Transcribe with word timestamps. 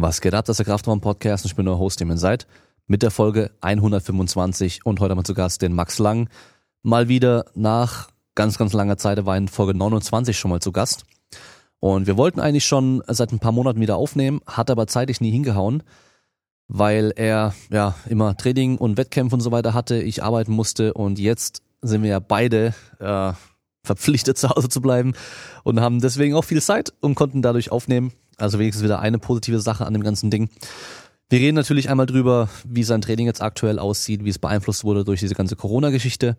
Was 0.00 0.20
geht 0.20 0.32
ab, 0.32 0.44
das 0.44 0.54
ist 0.54 0.58
der 0.58 0.66
Kraftraum 0.66 1.00
Podcast 1.00 1.44
und 1.44 1.50
ich 1.50 1.56
bin 1.56 1.66
euer 1.66 1.76
Host, 1.76 1.98
dem 1.98 2.08
ihr 2.08 2.18
seid, 2.18 2.46
mit 2.86 3.02
der 3.02 3.10
Folge 3.10 3.50
125 3.62 4.86
und 4.86 5.00
heute 5.00 5.10
haben 5.10 5.18
wir 5.18 5.24
zu 5.24 5.34
Gast 5.34 5.60
den 5.60 5.72
Max 5.72 5.98
Lang. 5.98 6.28
Mal 6.84 7.08
wieder 7.08 7.46
nach 7.56 8.08
ganz, 8.36 8.58
ganz 8.58 8.72
langer 8.72 8.96
Zeit, 8.96 9.18
er 9.18 9.26
war 9.26 9.36
in 9.36 9.48
Folge 9.48 9.76
29 9.76 10.38
schon 10.38 10.52
mal 10.52 10.60
zu 10.60 10.70
Gast. 10.70 11.04
Und 11.80 12.06
wir 12.06 12.16
wollten 12.16 12.38
eigentlich 12.38 12.64
schon 12.64 13.02
seit 13.08 13.32
ein 13.32 13.40
paar 13.40 13.50
Monaten 13.50 13.80
wieder 13.80 13.96
aufnehmen, 13.96 14.40
hat 14.46 14.70
aber 14.70 14.86
zeitlich 14.86 15.20
nie 15.20 15.32
hingehauen, 15.32 15.82
weil 16.68 17.12
er 17.16 17.52
ja 17.68 17.96
immer 18.08 18.36
Training 18.36 18.78
und 18.78 18.98
Wettkämpfe 18.98 19.34
und 19.34 19.40
so 19.40 19.50
weiter 19.50 19.74
hatte, 19.74 20.00
ich 20.00 20.22
arbeiten 20.22 20.52
musste 20.52 20.94
und 20.94 21.18
jetzt 21.18 21.64
sind 21.82 22.04
wir 22.04 22.10
ja 22.10 22.20
beide 22.20 22.72
äh, 23.00 23.32
verpflichtet 23.82 24.38
zu 24.38 24.48
Hause 24.50 24.68
zu 24.68 24.80
bleiben 24.80 25.14
und 25.64 25.80
haben 25.80 26.00
deswegen 26.00 26.36
auch 26.36 26.44
viel 26.44 26.62
Zeit 26.62 26.92
und 27.00 27.16
konnten 27.16 27.42
dadurch 27.42 27.72
aufnehmen. 27.72 28.12
Also 28.38 28.58
wenigstens 28.58 28.84
wieder 28.84 29.00
eine 29.00 29.18
positive 29.18 29.60
Sache 29.60 29.84
an 29.86 29.92
dem 29.92 30.02
ganzen 30.02 30.30
Ding. 30.30 30.48
Wir 31.28 31.40
reden 31.40 31.56
natürlich 31.56 31.90
einmal 31.90 32.06
drüber, 32.06 32.48
wie 32.64 32.84
sein 32.84 33.02
Training 33.02 33.26
jetzt 33.26 33.42
aktuell 33.42 33.78
aussieht, 33.78 34.24
wie 34.24 34.30
es 34.30 34.38
beeinflusst 34.38 34.84
wurde 34.84 35.04
durch 35.04 35.20
diese 35.20 35.34
ganze 35.34 35.56
Corona-Geschichte. 35.56 36.36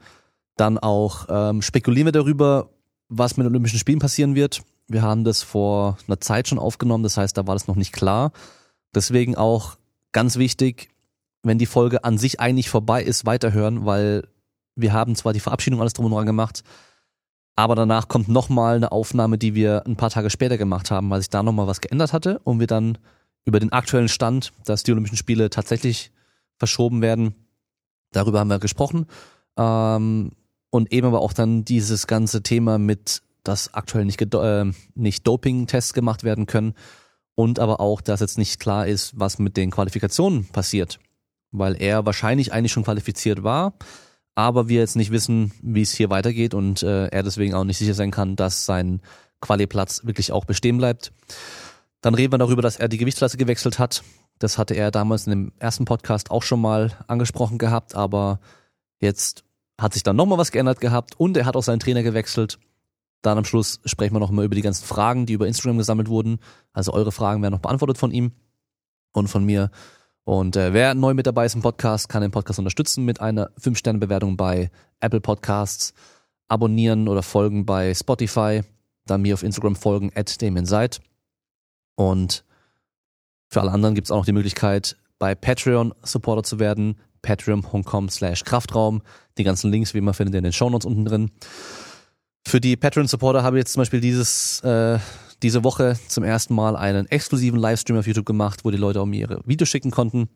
Dann 0.56 0.80
auch 0.80 1.28
ähm, 1.30 1.62
spekulieren 1.62 2.08
wir 2.08 2.12
darüber, 2.12 2.70
was 3.08 3.38
mit 3.38 3.46
den 3.46 3.52
Olympischen 3.52 3.78
Spielen 3.78 4.00
passieren 4.00 4.34
wird. 4.34 4.62
Wir 4.88 5.04
haben 5.04 5.24
das 5.24 5.44
vor 5.44 5.98
einer 6.08 6.20
Zeit 6.20 6.48
schon 6.48 6.58
aufgenommen, 6.58 7.04
das 7.04 7.18
heißt, 7.18 7.38
da 7.38 7.46
war 7.46 7.54
das 7.54 7.68
noch 7.68 7.76
nicht 7.76 7.94
klar. 7.94 8.32
Deswegen 8.96 9.36
auch 9.36 9.78
ganz 10.12 10.38
wichtig, 10.38 10.90
wenn 11.44 11.60
die 11.60 11.68
Folge 11.68 12.04
an 12.04 12.18
sich 12.18 12.40
eigentlich 12.40 12.70
vorbei 12.70 13.04
ist, 13.04 13.26
weiterhören, 13.26 13.86
weil 13.86 14.28
wir 14.76 14.94
haben 14.94 15.16
zwar 15.16 15.34
die 15.34 15.40
Verabschiedung 15.40 15.80
alles 15.80 15.94
drum 15.94 16.06
und 16.06 16.14
dran 16.14 16.26
gemacht, 16.26 16.64
aber 17.60 17.76
danach 17.76 18.08
kommt 18.08 18.28
nochmal 18.28 18.76
eine 18.76 18.92
Aufnahme, 18.92 19.38
die 19.38 19.56
wir 19.56 19.86
ein 19.86 19.96
paar 19.96 20.10
Tage 20.10 20.30
später 20.30 20.58
gemacht 20.58 20.92
haben, 20.92 21.10
weil 21.10 21.20
sich 21.20 21.30
da 21.30 21.44
nochmal 21.44 21.68
was 21.68 21.82
geändert 21.82 22.14
hatte 22.14 22.40
und 22.40 22.60
wir 22.60 22.68
dann 22.68 22.98
über 23.46 23.60
den 23.60 23.72
aktuellen 23.72 24.10
Stand, 24.10 24.52
dass 24.66 24.84
die 24.84 24.92
Olympischen 24.92 25.18
Spiele 25.18 25.50
tatsächlich 25.50 26.12
verschoben 26.58 27.02
werden, 27.02 27.36
darüber 28.12 28.40
haben 28.40 28.50
wir 28.50 28.60
gesprochen. 28.60 29.08
Ähm, 29.58 30.32
und 30.70 30.92
eben 30.94 31.08
aber 31.08 31.22
auch 31.22 31.34
dann 31.34 31.66
dieses 31.66 32.08
ganze 32.08 32.44
Thema 32.44 32.78
mit, 32.78 33.22
dass 33.44 33.74
aktuell 33.74 34.06
nicht, 34.06 34.22
äh, 34.22 34.66
nicht 34.96 35.26
Doping-Tests 35.26 35.94
gemacht 35.94 36.24
werden 36.24 36.46
können 36.46 36.76
und 37.36 37.60
aber 37.60 37.80
auch, 37.80 38.02
dass 38.02 38.20
jetzt 38.20 38.38
nicht 38.38 38.60
klar 38.60 38.86
ist, 38.86 39.20
was 39.20 39.40
mit 39.40 39.58
den 39.58 39.72
Qualifikationen 39.72 40.46
passiert, 40.46 41.00
weil 41.52 41.82
er 41.82 42.06
wahrscheinlich 42.06 42.54
eigentlich 42.54 42.72
schon 42.72 42.84
qualifiziert 42.84 43.44
war 43.44 43.74
aber 44.40 44.70
wir 44.70 44.80
jetzt 44.80 44.96
nicht 44.96 45.12
wissen, 45.12 45.52
wie 45.62 45.82
es 45.82 45.94
hier 45.94 46.10
weitergeht 46.10 46.54
und 46.54 46.84
äh, 46.84 47.08
er 47.08 47.24
deswegen 47.24 47.54
auch 47.54 47.64
nicht 47.64 47.78
sicher 47.78 47.94
sein 47.94 48.12
kann, 48.12 48.36
dass 48.36 48.66
sein 48.66 49.02
Quali-Platz 49.42 50.06
wirklich 50.06 50.32
auch 50.32 50.46
bestehen 50.46 50.78
bleibt. 50.78 51.12
Dann 52.02 52.16
reden 52.16 52.34
wir 52.34 52.38
darüber, 52.38 52.62
dass 52.62 52.78
er 52.78 52.88
die 52.88 52.98
Gewichtsklasse 52.98 53.38
gewechselt 53.38 53.80
hat. 53.80 54.04
Das 54.38 54.58
hatte 54.58 54.74
er 54.74 54.92
damals 54.92 55.28
in 55.28 55.32
dem 55.32 55.52
ersten 55.60 55.86
Podcast 55.86 56.32
auch 56.32 56.44
schon 56.44 56.62
mal 56.62 56.92
angesprochen 57.08 57.58
gehabt, 57.58 57.96
aber 57.96 58.40
jetzt 59.00 59.44
hat 59.80 59.94
sich 59.94 60.04
dann 60.04 60.16
nochmal 60.16 60.38
was 60.38 60.52
geändert 60.52 60.80
gehabt 60.82 61.20
und 61.20 61.36
er 61.36 61.46
hat 61.46 61.56
auch 61.56 61.64
seinen 61.64 61.80
Trainer 61.80 62.04
gewechselt. 62.04 62.60
Dann 63.22 63.38
am 63.38 63.46
Schluss 63.46 63.82
sprechen 63.84 64.16
wir 64.16 64.20
nochmal 64.20 64.46
über 64.46 64.56
die 64.56 64.62
ganzen 64.62 64.86
Fragen, 64.86 65.26
die 65.26 65.34
über 65.34 65.48
Instagram 65.48 65.78
gesammelt 65.78 66.08
wurden. 66.08 66.40
Also 66.72 66.94
eure 66.94 67.12
Fragen 67.12 67.42
werden 67.42 67.54
noch 67.54 67.62
beantwortet 67.62 67.98
von 67.98 68.12
ihm 68.12 68.32
und 69.12 69.28
von 69.28 69.44
mir. 69.44 69.72
Und 70.30 70.56
äh, 70.56 70.74
wer 70.74 70.94
neu 70.94 71.16
mit 71.16 71.26
dabei 71.26 71.48
ist 71.48 71.56
im 71.56 71.64
Podcast, 71.64 72.08
kann 72.08 72.22
den 72.22 72.30
Podcast 72.30 72.60
unterstützen 72.60 73.04
mit 73.04 73.20
einer 73.20 73.50
5-Sterne-Bewertung 73.60 74.38
bei 74.38 74.70
Apple 75.00 75.22
Podcasts, 75.22 75.96
abonnieren 76.48 77.08
oder 77.08 77.24
folgen 77.24 77.66
bei 77.66 77.96
Spotify, 77.96 78.62
dann 79.08 79.24
mir 79.24 79.34
auf 79.34 79.42
Instagram 79.42 79.76
folgen, 79.76 80.12
at 80.14 80.30
Seid. 80.30 81.02
Und 81.96 82.44
für 83.48 83.60
alle 83.60 83.72
anderen 83.72 83.96
gibt 83.96 84.06
es 84.06 84.12
auch 84.12 84.18
noch 84.18 84.26
die 84.26 84.32
Möglichkeit, 84.34 84.98
bei 85.18 85.34
Patreon 85.34 85.96
Supporter 86.04 86.44
zu 86.44 86.60
werden, 86.60 87.00
patreon.com 87.24 88.10
slash 88.10 88.44
Kraftraum. 88.44 89.02
Die 89.40 89.44
ganzen 89.44 89.72
Links, 89.72 89.96
wie 89.96 89.98
immer, 89.98 90.14
findet 90.14 90.36
ihr 90.36 90.40
in 90.40 90.44
den 90.44 90.54
Shownotes 90.54 90.86
unten 90.86 91.06
drin. 91.06 91.32
Für 92.46 92.62
die 92.62 92.78
Patreon-Supporter 92.78 93.42
habe 93.42 93.58
ich 93.58 93.62
jetzt 93.62 93.74
zum 93.74 93.82
Beispiel 93.82 94.00
dieses 94.00 94.60
äh, 94.60 95.00
diese 95.44 95.64
Woche 95.64 95.98
zum 96.08 96.24
ersten 96.24 96.54
Mal 96.54 96.76
einen 96.76 97.06
exklusiven 97.08 97.60
Livestream 97.60 97.98
auf 97.98 98.08
YouTube 98.08 98.26
gemacht, 98.26 98.66
wo 98.66 98.72
die 98.72 98.78
Leute 98.78 99.02
auch 99.02 99.06
mir 99.06 99.20
ihre 99.22 99.42
Videos 99.46 99.70
schicken 99.70 99.92
konnten 99.92 100.30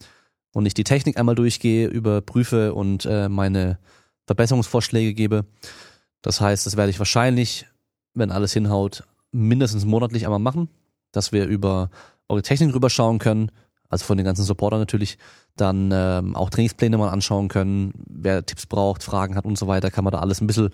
und 0.53 0.65
ich 0.65 0.73
die 0.73 0.83
Technik 0.83 1.17
einmal 1.17 1.35
durchgehe, 1.35 1.87
überprüfe 1.87 2.73
und 2.73 3.05
äh, 3.05 3.27
meine 3.27 3.79
Verbesserungsvorschläge 4.27 5.13
gebe. 5.13 5.45
Das 6.21 6.39
heißt, 6.39 6.65
das 6.65 6.77
werde 6.77 6.89
ich 6.89 6.99
wahrscheinlich, 6.99 7.65
wenn 8.13 8.31
alles 8.31 8.53
hinhaut, 8.53 9.03
mindestens 9.31 9.85
monatlich 9.85 10.25
einmal 10.25 10.39
machen, 10.39 10.69
dass 11.11 11.31
wir 11.31 11.45
über 11.45 11.89
eure 12.29 12.41
Technik 12.41 12.73
rüberschauen 12.73 13.19
können, 13.19 13.51
also 13.89 14.05
von 14.05 14.17
den 14.17 14.25
ganzen 14.25 14.43
Supportern 14.43 14.79
natürlich, 14.79 15.17
dann 15.55 15.91
ähm, 15.93 16.35
auch 16.35 16.49
Trainingspläne 16.49 16.97
mal 16.97 17.09
anschauen 17.09 17.47
können, 17.47 17.93
wer 18.07 18.45
Tipps 18.45 18.65
braucht, 18.65 19.03
Fragen 19.03 19.35
hat 19.35 19.45
und 19.45 19.57
so 19.57 19.67
weiter, 19.67 19.91
kann 19.91 20.03
man 20.03 20.11
da 20.11 20.19
alles 20.19 20.41
ein 20.41 20.47
bisschen, 20.47 20.69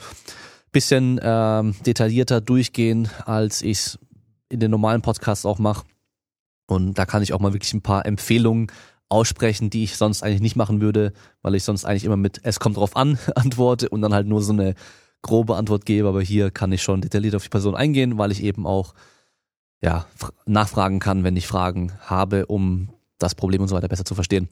bisschen 0.72 1.19
ähm, 1.22 1.75
detaillierter 1.85 2.41
durchgehen, 2.41 3.09
als 3.25 3.61
ich 3.61 3.97
in 4.50 4.60
den 4.60 4.72
normalen 4.72 5.02
Podcasts 5.02 5.46
auch 5.46 5.60
mache. 5.60 5.86
Und 6.68 6.98
da 6.98 7.06
kann 7.06 7.24
ich 7.24 7.34
auch 7.34 7.40
mal 7.40 7.54
wirklich 7.54 7.74
ein 7.74 7.82
paar 7.82 8.06
Empfehlungen 8.06 8.68
aussprechen, 9.08 9.70
die 9.70 9.84
ich 9.84 9.98
sonst 9.98 10.22
eigentlich 10.22 10.42
nicht 10.42 10.56
machen 10.56 10.82
würde, 10.82 11.14
weil 11.42 11.56
ich 11.56 11.64
sonst 11.64 11.86
eigentlich 11.86 12.06
immer 12.06 12.18
mit 12.18 12.42
es 12.44 12.59
kommt 12.59 12.78
drauf 12.78 12.96
an 12.96 13.18
antworte 13.36 13.90
und 13.90 14.02
dann 14.02 14.14
halt 14.14 14.28
nur 14.28 14.42
so 14.42 14.54
eine 14.54 14.76
grobe 15.22 15.56
Antwort 15.56 15.86
gebe. 15.86 16.08
Aber 16.08 16.22
hier 16.22 16.52
kann 16.52 16.72
ich 16.72 16.84
schon 16.84 17.02
detailliert 17.02 17.36
auf 17.36 17.44
die 17.44 17.50
Person 17.50 17.76
eingehen, 17.76 18.18
weil 18.18 18.32
ich 18.32 18.44
eben 18.44 18.68
auch 18.68 18.94
ja, 19.82 20.06
nachfragen 20.46 21.00
kann, 21.00 21.24
wenn 21.24 21.38
ich 21.38 21.48
Fragen 21.48 21.94
habe, 22.02 22.46
um 22.48 22.90
das 23.19 23.35
Problem 23.35 23.62
und 23.62 23.68
so 23.68 23.75
weiter 23.75 23.88
besser 23.88 24.06
zu 24.06 24.16
verstehen. 24.16 24.50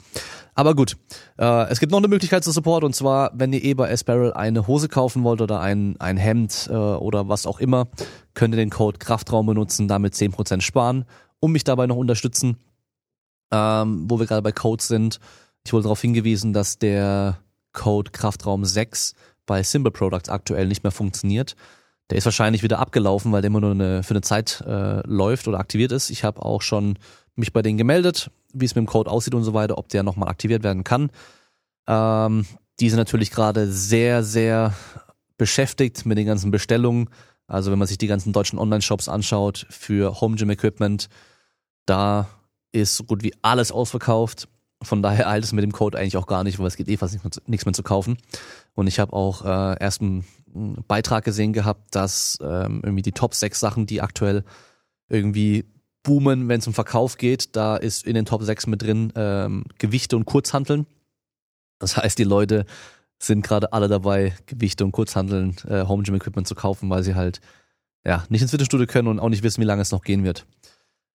Aber 0.54 0.76
gut, 0.76 0.98
äh, 1.38 1.70
es 1.70 1.80
gibt 1.80 1.92
noch 1.92 1.98
eine 1.98 2.08
Möglichkeit 2.08 2.44
zu 2.44 2.52
Support 2.52 2.84
und 2.84 2.96
zwar, 2.96 3.32
wenn 3.34 3.54
ihr 3.54 3.64
eh 3.64 3.74
bei 3.74 3.96
Sparrow 3.96 4.34
eine 4.36 4.68
Hose 4.68 4.90
kaufen 4.90 5.24
wollt 5.24 5.42
oder 5.42 5.60
ein, 5.60 5.96
ein 6.00 6.18
Hemd 6.18 6.68
äh, 6.70 6.74
oder 6.74 7.30
was 7.30 7.48
auch 7.48 7.60
immer, 7.60 7.88
könnt 8.34 8.54
ihr 8.54 8.58
den 8.58 8.70
Code 8.70 9.00
Kraftraum 9.00 9.48
benutzen, 9.48 9.88
damit 9.88 10.14
10% 10.14 10.62
sparen 10.62 11.06
und 11.40 11.54
mich 11.54 11.64
dabei 11.64 11.88
noch 11.88 11.96
unterstützen, 11.96 12.58
ähm, 13.52 14.06
wo 14.10 14.20
wir 14.20 14.28
gerade 14.28 14.42
bei 14.42 14.52
Codes 14.52 14.88
sind. 14.88 15.20
Ich 15.66 15.74
wurde 15.74 15.84
darauf 15.84 16.02
hingewiesen, 16.02 16.54
dass 16.54 16.78
der 16.78 17.40
Code 17.74 18.12
Kraftraum 18.12 18.66
6 18.66 19.14
bei 19.46 19.64
Simple 19.64 19.92
Products 19.92 20.30
aktuell 20.30 20.68
nicht 20.68 20.84
mehr 20.84 20.92
funktioniert. 20.92 21.56
Der 22.10 22.18
ist 22.18 22.26
wahrscheinlich 22.26 22.64
wieder 22.64 22.80
abgelaufen, 22.80 23.32
weil 23.32 23.42
der 23.42 23.48
immer 23.48 23.62
nur 23.62 23.72
eine, 23.72 24.04
für 24.04 24.14
eine 24.14 24.22
Zeit 24.22 24.64
äh, 24.66 25.06
läuft 25.06 25.48
oder 25.48 25.60
aktiviert 25.60 25.92
ist. 25.92 26.10
Ich 26.10 26.24
habe 26.24 26.44
auch 26.44 26.62
schon 26.62 26.98
mich 27.38 27.54
bei 27.54 27.62
denen 27.62 27.78
gemeldet, 27.78 28.32
wie 28.54 28.66
es 28.66 28.76
mit 28.76 28.84
dem 28.84 28.88
Code 28.88 29.10
aussieht 29.10 29.36
und 29.36 29.44
so 29.44 29.54
weiter, 29.54 29.78
ob 29.78 29.90
der 29.90 30.04
nochmal 30.04 30.30
aktiviert 30.30 30.64
werden 30.64 30.84
kann. 30.84 31.10
Ähm, 31.88 32.46
die 32.80 32.90
sind 32.90 32.98
natürlich 32.98 33.32
gerade 33.32 33.72
sehr, 33.72 34.24
sehr 34.24 34.74
beschäftigt 35.38 36.06
mit 36.06 36.18
den 36.18 36.28
ganzen 36.28 36.52
Bestellungen. 36.52 37.10
Also 37.48 37.72
wenn 37.72 37.80
man 37.80 37.88
sich 37.88 37.98
die 37.98 38.08
ganzen 38.08 38.34
deutschen 38.34 38.60
Online-Shops 38.60 39.08
anschaut 39.08 39.66
für 39.70 40.20
Home 40.20 40.36
Gym 40.36 40.50
Equipment, 40.50 41.08
da 41.86 42.28
ist 42.72 42.98
so 42.98 43.04
gut 43.04 43.24
wie 43.24 43.34
alles 43.42 43.72
ausverkauft. 43.72 44.48
Von 44.84 45.02
daher 45.02 45.28
eilt 45.28 45.44
es 45.44 45.54
mit 45.54 45.64
dem 45.64 45.72
Code 45.72 45.98
eigentlich 45.98 46.18
auch 46.18 46.28
gar 46.28 46.44
nicht, 46.44 46.60
weil 46.60 46.68
es 46.68 46.76
geht 46.76 46.90
eh 46.90 46.98
fast 46.98 47.18
nichts 47.48 47.66
mehr 47.66 47.74
zu 47.74 47.84
kaufen. 47.84 48.18
Und 48.76 48.88
ich 48.88 49.00
habe 49.00 49.14
auch 49.14 49.44
äh, 49.44 49.80
erst 49.80 50.02
einen 50.02 50.26
Beitrag 50.88 51.24
gesehen 51.24 51.54
gehabt, 51.54 51.96
dass 51.96 52.38
ähm, 52.42 52.82
irgendwie 52.84 53.02
die 53.02 53.12
Top 53.12 53.34
6 53.34 53.60
Sachen, 53.60 53.86
die 53.88 54.02
aktuell 54.02 54.44
irgendwie 55.10 55.66
boomen, 56.08 56.48
wenn 56.48 56.60
es 56.60 56.68
um 56.68 56.74
Verkauf 56.74 57.18
geht. 57.18 57.56
Da 57.56 57.76
ist 57.76 58.08
in 58.08 58.16
den 58.16 58.26
Top 58.26 58.42
6 58.42 58.68
mit 58.68 58.82
drin 58.82 59.12
ähm, 59.16 59.66
Gewichte 59.78 60.16
und 60.16 60.26
Kurzhanteln. 60.26 60.88
Das 61.80 61.98
heißt, 61.98 62.18
die 62.18 62.24
Leute 62.24 62.66
sind 63.20 63.44
gerade 63.44 63.74
alle 63.74 63.90
dabei, 63.90 64.34
Gewichte 64.46 64.86
und 64.86 64.94
Kurzhanteln, 64.94 65.58
äh, 65.68 65.84
Home 65.86 66.04
Gym 66.04 66.16
Equipment 66.16 66.48
zu 66.48 66.56
kaufen, 66.56 66.90
weil 66.90 67.04
sie 67.04 67.16
halt 67.16 67.42
ja 68.06 68.24
nicht 68.30 68.42
ins 68.42 68.52
Fitnessstudio 68.52 68.88
können 68.88 69.10
und 69.10 69.20
auch 69.20 69.30
nicht 69.30 69.44
wissen, 69.44 69.62
wie 69.62 69.66
lange 69.66 69.82
es 69.82 69.92
noch 69.92 70.02
gehen 70.02 70.24
wird. 70.24 70.46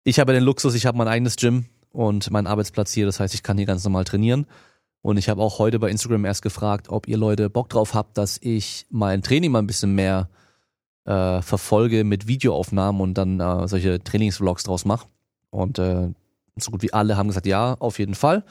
Ich 0.05 0.21
habe 0.21 0.35
den 0.35 0.45
Luxus, 0.45 0.75
ich 0.75 0.85
habe 0.85 0.99
mein 0.99 1.09
eigenes 1.09 1.37
Gym 1.37 1.65
und 1.91 2.31
meinen 2.31 2.47
Arbeitsplatz 2.47 2.93
hier, 2.93 3.07
das 3.07 3.19
heißt, 3.19 3.35
ich 3.35 3.43
kann 3.43 3.57
hier 3.57 3.67
ganz 3.67 3.83
normal 3.85 4.05
trainieren. 4.05 4.47
Und 5.01 5.17
ich 5.17 5.29
habe 5.29 5.43
auch 5.43 5.59
heute 5.59 5.79
bei 5.79 5.91
Instagram 5.91 6.25
erst 6.27 6.43
gefragt, 6.43 6.89
ob 6.91 7.09
ihr 7.09 7.17
Leute 7.17 7.51
Bock 7.51 7.71
drauf 7.71 7.95
habt, 7.95 8.19
dass 8.19 8.39
ich 8.41 8.87
mein 8.91 9.23
Training 9.23 9.51
mal 9.51 9.59
ein 9.61 9.67
bisschen 9.67 9.95
mehr 9.95 10.29
äh, 11.05 11.43
verfolge 11.43 12.05
mit 12.05 12.29
Videoaufnahmen 12.29 13.01
und 13.01 13.15
dann 13.15 13.41
äh, 13.41 13.69
solche 13.69 14.03
Trainingsvlogs 14.03 14.65
draus 14.65 14.85
mache. 14.85 15.07
Und 15.51 15.79
äh, 15.79 16.11
so 16.57 16.71
gut 16.71 16.83
wie 16.83 16.93
alle 16.93 17.17
haben 17.17 17.29
gesagt, 17.29 17.47
ja, 17.47 17.75
auf 17.79 17.99
jeden 17.99 18.15
Fall. 18.15 18.45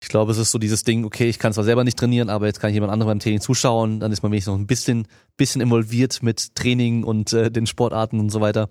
Ich 0.00 0.08
glaube, 0.08 0.32
es 0.32 0.38
ist 0.38 0.50
so 0.50 0.58
dieses 0.58 0.84
Ding, 0.84 1.04
okay, 1.04 1.28
ich 1.28 1.38
kann 1.38 1.52
zwar 1.52 1.64
selber 1.64 1.82
nicht 1.82 1.98
trainieren, 1.98 2.28
aber 2.28 2.46
jetzt 2.46 2.60
kann 2.60 2.70
ich 2.70 2.74
jemand 2.74 2.92
anderem 2.92 3.10
beim 3.10 3.20
Training 3.20 3.40
zuschauen, 3.40 4.00
dann 4.00 4.12
ist 4.12 4.22
man 4.22 4.32
wenigstens 4.32 4.52
noch 4.52 4.58
ein 4.58 4.66
bisschen, 4.66 5.06
bisschen 5.36 5.62
involviert 5.62 6.22
mit 6.22 6.54
Training 6.54 7.04
und 7.04 7.32
äh, 7.32 7.50
den 7.50 7.66
Sportarten 7.66 8.20
und 8.20 8.30
so 8.30 8.40
weiter. 8.40 8.68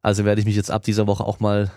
Also 0.00 0.24
werde 0.24 0.40
ich 0.40 0.46
mich 0.46 0.56
jetzt 0.56 0.70
ab 0.70 0.82
dieser 0.82 1.06
Woche 1.06 1.24
auch 1.24 1.40
mal 1.40 1.70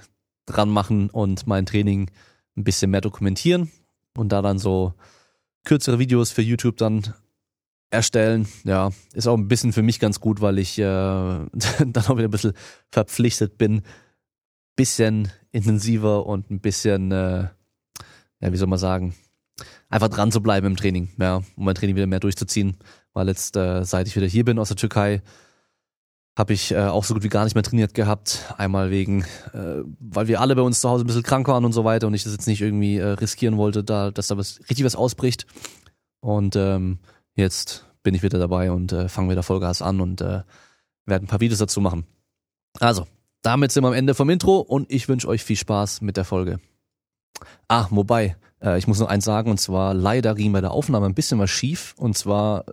dran 0.46 0.70
machen 0.70 1.10
und 1.10 1.46
mein 1.46 1.66
Training 1.66 2.10
ein 2.56 2.64
bisschen 2.64 2.92
mehr 2.92 3.02
dokumentieren 3.02 3.72
und 4.16 4.30
da 4.32 4.42
dann 4.42 4.60
so 4.60 4.94
kürzere 5.66 6.00
Videos 6.00 6.32
für 6.32 6.42
YouTube 6.42 6.78
dann 6.78 7.14
erstellen. 7.96 8.48
Ja, 8.64 8.92
ist 9.14 9.28
auch 9.28 9.38
ein 9.38 9.48
bisschen 9.48 9.74
für 9.74 9.82
mich 9.82 10.00
ganz 10.00 10.20
gut, 10.20 10.42
weil 10.42 10.60
ich 10.60 10.78
äh, 10.78 10.84
dann 10.84 12.06
auch 12.08 12.18
wieder 12.18 12.28
ein 12.28 12.32
bisschen 12.32 12.54
verpflichtet 12.92 13.58
bin, 13.58 13.82
bisschen 14.76 15.32
intensiver 15.52 16.26
und 16.26 16.52
ein 16.52 16.60
bisschen, 16.60 17.12
äh, 17.12 17.48
ja, 18.40 18.52
wie 18.52 18.58
soll 18.58 18.68
man 18.68 18.80
sagen, 18.80 19.16
einfach 19.90 20.10
dran 20.10 20.32
zu 20.32 20.42
bleiben 20.42 20.68
im 20.68 20.76
Training, 20.76 21.10
ja, 21.20 21.38
um 21.56 21.66
mein 21.66 21.76
Training 21.76 21.96
wieder 21.96 22.08
mehr 22.08 22.20
durchzuziehen. 22.20 22.78
Weil 23.14 23.30
jetzt, 23.30 23.56
äh, 23.56 23.84
seit 23.86 24.08
ich 24.08 24.16
wieder 24.16 24.28
hier 24.28 24.44
bin 24.44 24.60
aus 24.60 24.68
der 24.68 24.78
Türkei, 24.78 25.22
habe 26.38 26.52
ich 26.52 26.72
äh, 26.72 26.86
auch 26.86 27.06
so 27.06 27.14
gut 27.14 27.24
wie 27.24 27.30
gar 27.30 27.46
nicht 27.46 27.56
mehr 27.56 27.64
trainiert 27.64 27.94
gehabt. 27.94 28.54
Einmal 28.58 28.92
wegen, 28.92 29.24
äh, 29.54 29.84
weil 30.00 30.28
wir 30.28 30.42
alle 30.42 30.56
bei 30.56 30.62
uns 30.62 30.82
zu 30.82 30.90
Hause 30.90 31.06
ein 31.06 31.08
bisschen 31.08 31.24
krank 31.24 31.48
waren 31.48 31.64
und 31.64 31.72
so 31.72 31.86
weiter 31.86 32.08
und 32.08 32.14
ich 32.14 32.24
das 32.24 32.34
jetzt 32.34 32.48
nicht 32.48 32.62
irgendwie 32.62 32.98
äh, 32.98 33.06
riskieren 33.06 33.56
wollte, 33.58 33.84
da, 33.84 34.12
dass 34.12 34.28
da 34.28 34.38
was 34.38 34.60
richtig 34.70 34.84
was 34.84 34.98
ausbricht. 34.98 35.46
Und 36.20 36.56
ähm, 36.58 37.00
jetzt 37.36 37.85
bin 38.06 38.16
ich 38.16 38.24
wieder 38.24 38.40
dabei 38.40 38.72
und 38.72 38.94
äh, 38.94 39.10
fangen 39.10 39.30
wieder 39.30 39.44
Vollgas 39.44 39.82
an 39.82 40.00
und 40.00 40.22
äh, 40.22 40.44
werden 41.06 41.26
ein 41.26 41.28
paar 41.28 41.42
Videos 41.42 41.60
dazu 41.60 41.82
machen. 41.82 42.06
Also, 42.80 43.08
damit 43.42 43.72
sind 43.72 43.84
wir 43.84 43.90
am 43.90 43.94
Ende 43.94 44.14
vom 44.14 44.30
Intro 44.30 44.60
und 44.60 44.90
ich 44.92 45.10
wünsche 45.10 45.28
euch 45.28 45.44
viel 45.44 45.58
Spaß 45.58 46.02
mit 46.02 46.16
der 46.16 46.24
Folge. 46.24 46.60
Ah, 47.68 47.88
wobei, 47.90 48.38
äh, 48.62 48.78
ich 48.78 48.88
muss 48.88 49.00
noch 49.00 49.10
eins 49.10 49.26
sagen, 49.26 49.50
und 49.50 49.60
zwar 49.60 49.94
leider 49.94 50.36
ging 50.36 50.54
bei 50.54 50.62
der 50.62 50.72
Aufnahme 50.72 51.08
ein 51.08 51.16
bisschen 51.16 51.40
was 51.40 51.50
schief. 51.50 51.96
Und 51.98 52.18
zwar 52.18 52.66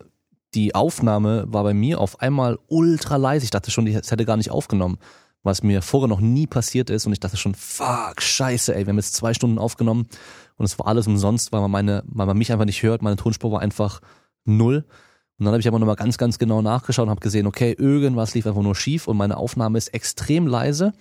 die 0.55 0.75
Aufnahme 0.75 1.45
war 1.49 1.63
bei 1.63 1.75
mir 1.75 1.99
auf 1.99 2.21
einmal 2.21 2.59
ultra 2.69 3.17
leise. 3.17 3.45
Ich 3.45 3.51
dachte 3.51 3.71
schon, 3.71 3.87
es 3.87 4.11
hätte 4.11 4.27
gar 4.27 4.37
nicht 4.37 4.51
aufgenommen, 4.51 4.99
was 5.43 5.63
mir 5.63 5.81
vorher 5.81 6.09
noch 6.09 6.21
nie 6.21 6.47
passiert 6.47 6.91
ist. 6.91 7.07
Und 7.07 7.13
ich 7.13 7.21
dachte 7.21 7.39
schon, 7.39 7.55
fuck, 7.55 8.21
scheiße, 8.21 8.75
ey, 8.75 8.87
wir 8.87 8.91
haben 8.91 8.99
jetzt 8.99 9.15
zwei 9.15 9.33
Stunden 9.33 9.59
aufgenommen 9.59 10.09
und 10.57 10.67
es 10.67 10.79
war 10.79 10.89
alles 10.89 11.07
umsonst, 11.07 11.53
weil 11.53 11.63
man 11.63 11.71
meine, 11.71 12.03
weil 12.07 12.27
man 12.27 12.37
mich 12.37 12.53
einfach 12.53 12.67
nicht 12.67 12.83
hört. 12.83 13.01
Meine 13.01 13.17
Tonspur 13.17 13.51
war 13.51 13.61
einfach 13.61 14.01
null. 14.45 14.85
Und 15.39 15.47
dann 15.47 15.53
habe 15.53 15.61
ich 15.61 15.69
aber 15.69 15.79
nochmal 15.79 15.97
ganz, 15.97 16.19
ganz 16.19 16.39
genau 16.39 16.63
nachgeschaut 16.63 17.05
und 17.05 17.11
habe 17.11 17.21
gesehen, 17.21 17.47
okay, 17.47 17.75
irgendwas 17.77 18.35
lief 18.35 18.47
einfach 18.47 18.63
nur 18.63 18.77
schief 18.77 19.09
und 19.09 19.17
meine 19.17 19.37
Aufnahme 19.37 19.79
ist 19.79 19.89
extrem 19.89 20.47
leise. 20.47 20.93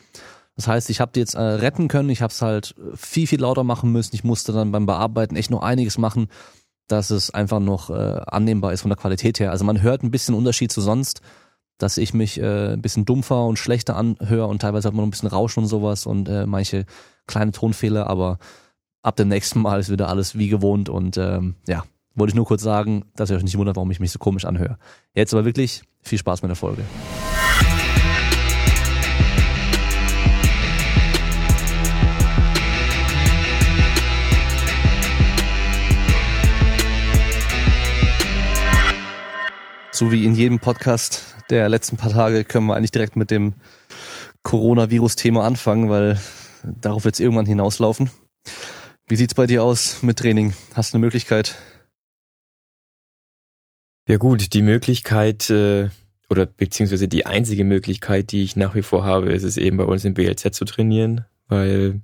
Das 0.55 0.67
heißt, 0.67 0.89
ich 0.89 0.99
habe 0.99 1.11
die 1.13 1.19
jetzt 1.19 1.35
äh, 1.35 1.41
retten 1.41 1.87
können, 1.87 2.09
ich 2.09 2.21
habe 2.21 2.31
es 2.31 2.41
halt 2.41 2.75
viel, 2.95 3.27
viel 3.27 3.41
lauter 3.41 3.63
machen 3.63 3.91
müssen. 3.91 4.15
Ich 4.15 4.23
musste 4.23 4.51
dann 4.51 4.71
beim 4.71 4.85
Bearbeiten 4.85 5.35
echt 5.35 5.51
noch 5.51 5.61
einiges 5.61 5.97
machen 5.97 6.27
dass 6.91 7.09
es 7.09 7.31
einfach 7.31 7.59
noch 7.59 7.89
äh, 7.89 8.21
annehmbar 8.27 8.73
ist 8.73 8.81
von 8.81 8.89
der 8.89 8.97
Qualität 8.97 9.39
her. 9.39 9.51
Also 9.51 9.65
man 9.65 9.81
hört 9.81 10.03
ein 10.03 10.11
bisschen 10.11 10.35
Unterschied 10.35 10.71
zu 10.71 10.81
sonst, 10.81 11.21
dass 11.77 11.97
ich 11.97 12.13
mich 12.13 12.39
äh, 12.39 12.73
ein 12.73 12.81
bisschen 12.81 13.05
dumpfer 13.05 13.45
und 13.45 13.57
schlechter 13.57 13.95
anhöre 13.95 14.47
und 14.47 14.61
teilweise 14.61 14.87
hat 14.87 14.93
man 14.93 15.03
noch 15.03 15.07
ein 15.07 15.11
bisschen 15.11 15.29
Rauschen 15.29 15.63
und 15.63 15.69
sowas 15.69 16.05
und 16.05 16.29
äh, 16.29 16.45
manche 16.45 16.85
kleine 17.27 17.51
Tonfehler, 17.51 18.07
aber 18.07 18.37
ab 19.01 19.15
dem 19.15 19.29
nächsten 19.29 19.61
Mal 19.61 19.79
ist 19.79 19.89
wieder 19.89 20.09
alles 20.09 20.37
wie 20.37 20.49
gewohnt 20.49 20.89
und 20.89 21.17
ähm, 21.17 21.55
ja, 21.67 21.83
wollte 22.15 22.31
ich 22.31 22.35
nur 22.35 22.45
kurz 22.45 22.61
sagen, 22.61 23.05
dass 23.15 23.29
ihr 23.29 23.37
euch 23.37 23.43
nicht 23.43 23.57
wundert, 23.57 23.75
warum 23.75 23.91
ich 23.91 23.99
mich 23.99 24.11
so 24.11 24.19
komisch 24.19 24.45
anhöre. 24.45 24.77
Jetzt 25.13 25.33
aber 25.33 25.45
wirklich 25.45 25.83
viel 26.01 26.17
Spaß 26.17 26.41
mit 26.41 26.49
der 26.49 26.55
Folge. 26.55 26.83
so 40.01 40.11
wie 40.11 40.25
in 40.25 40.33
jedem 40.33 40.57
Podcast 40.57 41.35
der 41.51 41.69
letzten 41.69 41.95
paar 41.95 42.11
Tage 42.11 42.43
können 42.43 42.65
wir 42.65 42.75
eigentlich 42.75 42.89
direkt 42.89 43.15
mit 43.15 43.29
dem 43.29 43.53
Coronavirus-Thema 44.41 45.43
anfangen, 45.43 45.91
weil 45.91 46.19
darauf 46.63 47.05
wird 47.05 47.13
es 47.13 47.19
irgendwann 47.19 47.45
hinauslaufen. 47.45 48.09
Wie 49.07 49.15
sieht's 49.15 49.35
bei 49.35 49.45
dir 49.45 49.63
aus 49.63 50.01
mit 50.01 50.17
Training? 50.17 50.55
Hast 50.73 50.91
du 50.91 50.97
eine 50.97 51.05
Möglichkeit? 51.05 51.55
Ja 54.11 54.17
gut, 54.17 54.51
die 54.51 54.61
Möglichkeit 54.61 55.49
äh, 55.49 55.87
oder 56.29 56.45
beziehungsweise 56.45 57.07
die 57.07 57.25
einzige 57.25 57.63
Möglichkeit, 57.63 58.33
die 58.33 58.43
ich 58.43 58.57
nach 58.57 58.75
wie 58.75 58.81
vor 58.81 59.05
habe, 59.05 59.31
ist 59.31 59.43
es 59.43 59.55
eben 59.55 59.77
bei 59.77 59.85
uns 59.85 60.03
im 60.03 60.15
BLZ 60.15 60.53
zu 60.53 60.65
trainieren, 60.65 61.23
weil 61.47 62.01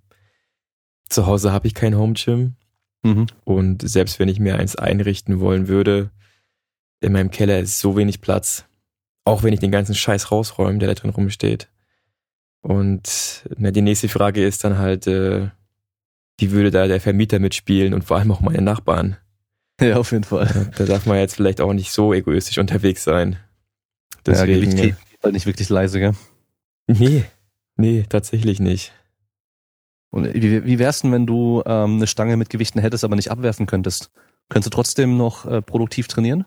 zu 1.09 1.25
Hause 1.25 1.51
habe 1.51 1.67
ich 1.67 1.73
kein 1.73 1.97
Home 1.97 2.13
Gym 2.13 2.55
mhm. 3.03 3.25
und 3.43 3.81
selbst 3.81 4.19
wenn 4.19 4.29
ich 4.29 4.39
mir 4.39 4.55
eins 4.55 4.77
einrichten 4.77 5.41
wollen 5.41 5.67
würde, 5.67 6.09
in 7.01 7.11
meinem 7.11 7.29
Keller 7.29 7.59
ist 7.59 7.81
so 7.81 7.97
wenig 7.97 8.21
Platz. 8.21 8.63
Auch 9.25 9.43
wenn 9.43 9.51
ich 9.51 9.59
den 9.59 9.71
ganzen 9.71 9.93
Scheiß 9.93 10.31
rausräume, 10.31 10.79
der 10.79 10.87
da 10.87 10.93
drin 10.93 11.11
rumsteht. 11.11 11.67
Und 12.61 13.43
na, 13.57 13.71
die 13.71 13.81
nächste 13.81 14.07
Frage 14.07 14.45
ist 14.45 14.63
dann 14.63 14.77
halt, 14.77 15.07
äh, 15.07 15.49
wie 16.39 16.51
würde 16.51 16.71
da 16.71 16.87
der 16.87 17.01
Vermieter 17.01 17.39
mitspielen 17.39 17.93
und 17.93 18.05
vor 18.05 18.15
allem 18.15 18.31
auch 18.31 18.39
meine 18.39 18.61
Nachbarn? 18.61 19.17
Ja, 19.81 19.97
auf 19.97 20.11
jeden 20.11 20.23
Fall. 20.23 20.71
Da 20.75 20.85
darf 20.85 21.05
man 21.05 21.17
jetzt 21.17 21.35
vielleicht 21.35 21.61
auch 21.61 21.71
nicht 21.71 21.91
so 21.91 22.11
egoistisch 22.11 22.57
unterwegs 22.57 23.03
sein. 23.03 23.37
Deswegen, 24.25 24.71
ja, 24.71 24.85
Gewicht 24.85 24.97
halt 25.23 25.33
nicht 25.33 25.45
wirklich 25.45 25.69
leise, 25.69 25.99
gell? 25.99 26.15
Nee, 26.87 27.25
nee, 27.75 28.05
tatsächlich 28.09 28.59
nicht. 28.59 28.93
Und 30.09 30.33
wie, 30.33 30.65
wie 30.65 30.79
wär's 30.79 31.01
denn, 31.01 31.11
wenn 31.11 31.27
du 31.27 31.61
ähm, 31.65 31.97
eine 31.97 32.07
Stange 32.07 32.37
mit 32.37 32.49
Gewichten 32.49 32.79
hättest, 32.79 33.03
aber 33.03 33.15
nicht 33.15 33.29
abwerfen 33.29 33.65
könntest? 33.67 34.11
Könntest 34.49 34.73
du 34.73 34.75
trotzdem 34.75 35.17
noch 35.17 35.45
äh, 35.45 35.61
produktiv 35.61 36.07
trainieren? 36.07 36.45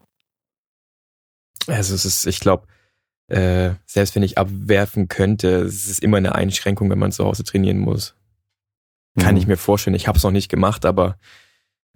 Also 1.67 1.94
es 1.94 2.05
ist, 2.05 2.27
ich 2.27 2.41
glaube, 2.41 2.67
äh, 3.29 3.75
selbst 3.87 4.15
wenn 4.15 4.23
ich 4.23 4.38
abwerfen 4.38 5.09
könnte, 5.09 5.61
es 5.61 5.87
ist 5.87 6.03
immer 6.03 6.17
eine 6.17 6.35
Einschränkung, 6.35 6.91
wenn 6.91 6.99
man 6.99 7.12
zu 7.12 7.25
Hause 7.25 7.44
trainieren 7.44 7.79
muss. 7.79 8.17
Kann 9.19 9.35
mhm. 9.35 9.41
ich 9.41 9.47
mir 9.47 9.56
vorstellen. 9.56 9.94
Ich 9.94 10.09
habe 10.09 10.19
es 10.19 10.25
noch 10.25 10.31
nicht 10.31 10.49
gemacht, 10.49 10.85
aber 10.85 11.19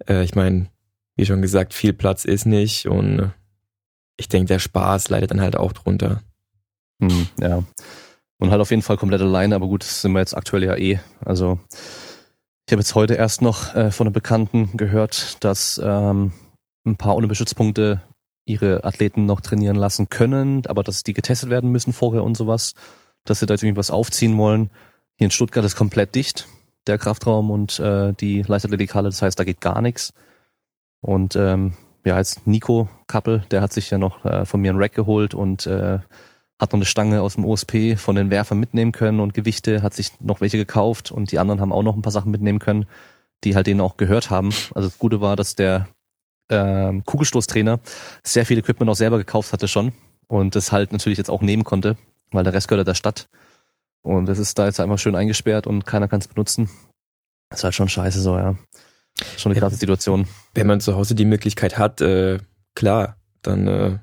äh, 0.07 0.23
ich 0.23 0.35
meine, 0.35 0.69
wie 1.15 1.25
schon 1.25 1.41
gesagt, 1.41 1.73
viel 1.73 1.93
Platz 1.93 2.25
ist 2.25 2.45
nicht 2.45 2.87
und 2.87 3.31
ich 4.17 4.29
denke, 4.29 4.47
der 4.47 4.59
Spaß 4.59 5.09
leidet 5.09 5.31
dann 5.31 5.41
halt 5.41 5.55
auch 5.55 5.73
drunter. 5.73 6.21
Mhm, 6.99 7.27
ja. 7.39 7.63
Und 8.37 8.51
halt 8.51 8.61
auf 8.61 8.69
jeden 8.69 8.81
Fall 8.81 8.97
komplett 8.97 9.21
alleine, 9.21 9.55
aber 9.55 9.67
gut, 9.67 9.83
das 9.83 10.01
sind 10.01 10.11
wir 10.11 10.19
jetzt 10.19 10.35
aktuell 10.35 10.63
ja 10.63 10.75
eh. 10.75 10.99
Also 11.23 11.59
ich 12.67 12.73
habe 12.73 12.81
jetzt 12.81 12.95
heute 12.95 13.13
erst 13.13 13.41
noch 13.41 13.75
äh, 13.75 13.91
von 13.91 14.07
einem 14.07 14.13
Bekannten 14.13 14.75
gehört, 14.75 15.43
dass 15.43 15.79
ähm, 15.83 16.33
ein 16.85 16.97
paar 16.97 17.15
ohne 17.15 17.27
Beschützpunkte 17.27 18.01
ihre 18.45 18.83
Athleten 18.83 19.25
noch 19.25 19.41
trainieren 19.41 19.75
lassen 19.75 20.09
können, 20.09 20.65
aber 20.67 20.83
dass 20.83 21.03
die 21.03 21.13
getestet 21.13 21.49
werden 21.49 21.71
müssen 21.71 21.93
vorher 21.93 22.23
und 22.23 22.35
sowas, 22.35 22.73
dass 23.23 23.39
sie 23.39 23.45
da 23.45 23.53
jetzt 23.53 23.63
irgendwie 23.63 23.79
was 23.79 23.91
aufziehen 23.91 24.37
wollen. 24.37 24.69
Hier 25.17 25.25
in 25.25 25.31
Stuttgart 25.31 25.65
ist 25.65 25.75
komplett 25.75 26.13
dicht, 26.15 26.47
der 26.87 26.97
Kraftraum 26.97 27.49
und 27.51 27.79
äh, 27.79 28.13
die 28.13 28.41
Leichtathletikhalle, 28.41 29.09
das 29.09 29.21
heißt, 29.21 29.39
da 29.39 29.43
geht 29.43 29.61
gar 29.61 29.81
nichts. 29.81 30.13
Und 31.01 31.35
ähm, 31.35 31.73
ja, 32.05 32.17
jetzt 32.17 32.45
Nico 32.47 32.89
Kappel, 33.07 33.43
der 33.51 33.61
hat 33.61 33.73
sich 33.73 33.89
ja 33.89 33.97
noch 33.97 34.25
äh, 34.25 34.45
von 34.45 34.61
mir 34.61 34.71
einen 34.71 34.81
Rack 34.81 34.93
geholt 34.93 35.33
und 35.33 35.65
äh, 35.65 35.99
hat 36.59 36.71
noch 36.71 36.77
eine 36.77 36.85
Stange 36.85 37.21
aus 37.21 37.35
dem 37.35 37.45
OSP 37.45 37.97
von 37.97 38.15
den 38.15 38.29
Werfern 38.29 38.59
mitnehmen 38.59 38.91
können 38.91 39.19
und 39.19 39.33
Gewichte, 39.33 39.81
hat 39.81 39.93
sich 39.93 40.11
noch 40.21 40.41
welche 40.41 40.57
gekauft 40.57 41.11
und 41.11 41.31
die 41.31 41.39
anderen 41.39 41.59
haben 41.59 41.73
auch 41.73 41.83
noch 41.83 41.95
ein 41.95 42.01
paar 42.01 42.11
Sachen 42.11 42.31
mitnehmen 42.31 42.59
können, 42.59 42.85
die 43.43 43.55
halt 43.55 43.67
denen 43.67 43.81
auch 43.81 43.97
gehört 43.97 44.29
haben. 44.29 44.49
Also 44.73 44.87
das 44.89 44.97
Gute 44.97 45.19
war, 45.19 45.35
dass 45.35 45.55
der 45.55 45.87
ähm, 46.49 47.03
Kugelstoßtrainer 47.03 47.79
sehr 48.23 48.45
viel 48.45 48.57
Equipment 48.57 48.89
auch 48.89 48.95
selber 48.95 49.17
gekauft 49.17 49.51
hatte 49.51 49.67
schon 49.67 49.93
und 50.27 50.55
das 50.55 50.71
halt 50.71 50.91
natürlich 50.91 51.17
jetzt 51.17 51.29
auch 51.29 51.41
nehmen 51.41 51.63
konnte, 51.63 51.97
weil 52.31 52.43
der 52.43 52.53
Rest 52.53 52.67
gehört 52.67 52.87
der 52.87 52.93
Stadt. 52.93 53.27
Und 54.01 54.27
das 54.27 54.37
ist 54.37 54.57
da 54.59 54.65
jetzt 54.65 54.79
einfach 54.79 54.99
schön 54.99 55.15
eingesperrt 55.15 55.65
und 55.67 55.85
keiner 55.85 56.07
kann 56.07 56.19
es 56.19 56.27
benutzen. 56.27 56.69
Das 57.49 57.59
ist 57.59 57.63
halt 57.63 57.75
schon 57.75 57.89
scheiße 57.89 58.21
so, 58.21 58.37
ja. 58.37 58.55
Schon 59.37 59.51
eine 59.51 59.59
krasse 59.59 59.77
Situation. 59.77 60.27
Wenn 60.53 60.67
man 60.67 60.81
zu 60.81 60.95
Hause 60.95 61.15
die 61.15 61.25
Möglichkeit 61.25 61.77
hat, 61.77 62.01
äh, 62.01 62.39
klar, 62.75 63.17
dann, 63.41 63.67
äh, 63.67 63.97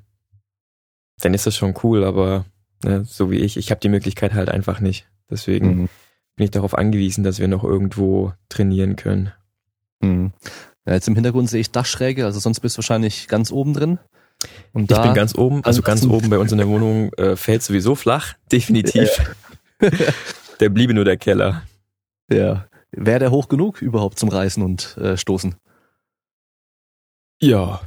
dann 1.20 1.34
ist 1.34 1.46
das 1.46 1.56
schon 1.56 1.74
cool, 1.82 2.04
aber 2.04 2.46
ne, 2.82 3.04
so 3.04 3.30
wie 3.30 3.38
ich, 3.38 3.56
ich 3.56 3.70
habe 3.70 3.80
die 3.80 3.88
Möglichkeit 3.88 4.32
halt 4.32 4.48
einfach 4.48 4.80
nicht. 4.80 5.06
Deswegen 5.30 5.66
mhm. 5.66 5.88
bin 6.36 6.44
ich 6.44 6.50
darauf 6.50 6.76
angewiesen, 6.76 7.24
dass 7.24 7.38
wir 7.38 7.48
noch 7.48 7.64
irgendwo 7.64 8.32
trainieren 8.48 8.96
können. 8.96 9.32
Mhm. 10.00 10.32
Ja, 10.86 10.94
jetzt 10.94 11.08
im 11.08 11.14
Hintergrund 11.14 11.48
sehe 11.48 11.60
ich 11.60 11.70
Dachschräge, 11.70 12.24
also 12.24 12.40
sonst 12.40 12.60
bist 12.60 12.76
du 12.76 12.78
wahrscheinlich 12.78 13.28
ganz 13.28 13.52
oben 13.52 13.74
drin. 13.74 13.98
Und 14.72 14.90
ich 14.90 15.00
bin 15.00 15.14
ganz 15.14 15.36
oben, 15.36 15.62
also 15.64 15.82
ganz 15.82 16.04
oben 16.04 16.28
bei 16.28 16.38
uns 16.38 16.50
in 16.50 16.58
der 16.58 16.66
Wohnung 16.66 17.12
äh, 17.12 17.36
fällt 17.36 17.62
sowieso 17.62 17.94
flach, 17.94 18.34
definitiv. 18.52 19.08
der 20.58 20.68
bliebe 20.68 20.94
nur 20.94 21.04
der 21.04 21.16
Keller. 21.16 21.62
Ja. 22.30 22.66
Wäre 22.92 23.18
der 23.18 23.30
hoch 23.30 23.48
genug 23.48 23.80
überhaupt 23.80 24.18
zum 24.18 24.28
Reißen 24.28 24.62
und 24.62 24.96
äh, 24.98 25.16
Stoßen? 25.16 25.56
Ja. 27.40 27.80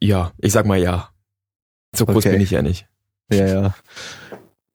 Ja, 0.00 0.32
ich 0.38 0.52
sag 0.52 0.66
mal 0.66 0.78
ja. 0.78 1.10
So 1.94 2.04
groß 2.04 2.16
okay. 2.16 2.32
bin 2.32 2.42
ich 2.42 2.50
ja 2.50 2.62
nicht. 2.62 2.86
Ja, 3.32 3.46
ja. 3.46 3.74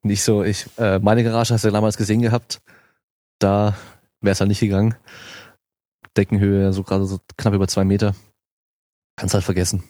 Nicht 0.02 0.24
so, 0.24 0.44
ich, 0.44 0.66
äh, 0.78 0.98
meine 1.00 1.24
Garage 1.24 1.54
hast 1.54 1.64
du 1.64 1.68
ja 1.68 1.74
damals 1.74 1.98
gesehen 1.98 2.22
gehabt. 2.22 2.62
Da 3.38 3.76
wäre 4.20 4.34
es 4.34 4.40
halt 4.40 4.50
nicht 4.50 4.60
gegangen. 4.60 4.96
Deckenhöhe 6.18 6.74
so 6.74 6.84
gerade 6.84 7.06
so 7.06 7.20
knapp 7.38 7.54
über 7.54 7.68
zwei 7.68 7.86
Meter. 7.86 8.16
Kannst 9.16 9.36
halt 9.36 9.44
vergessen. 9.44 9.84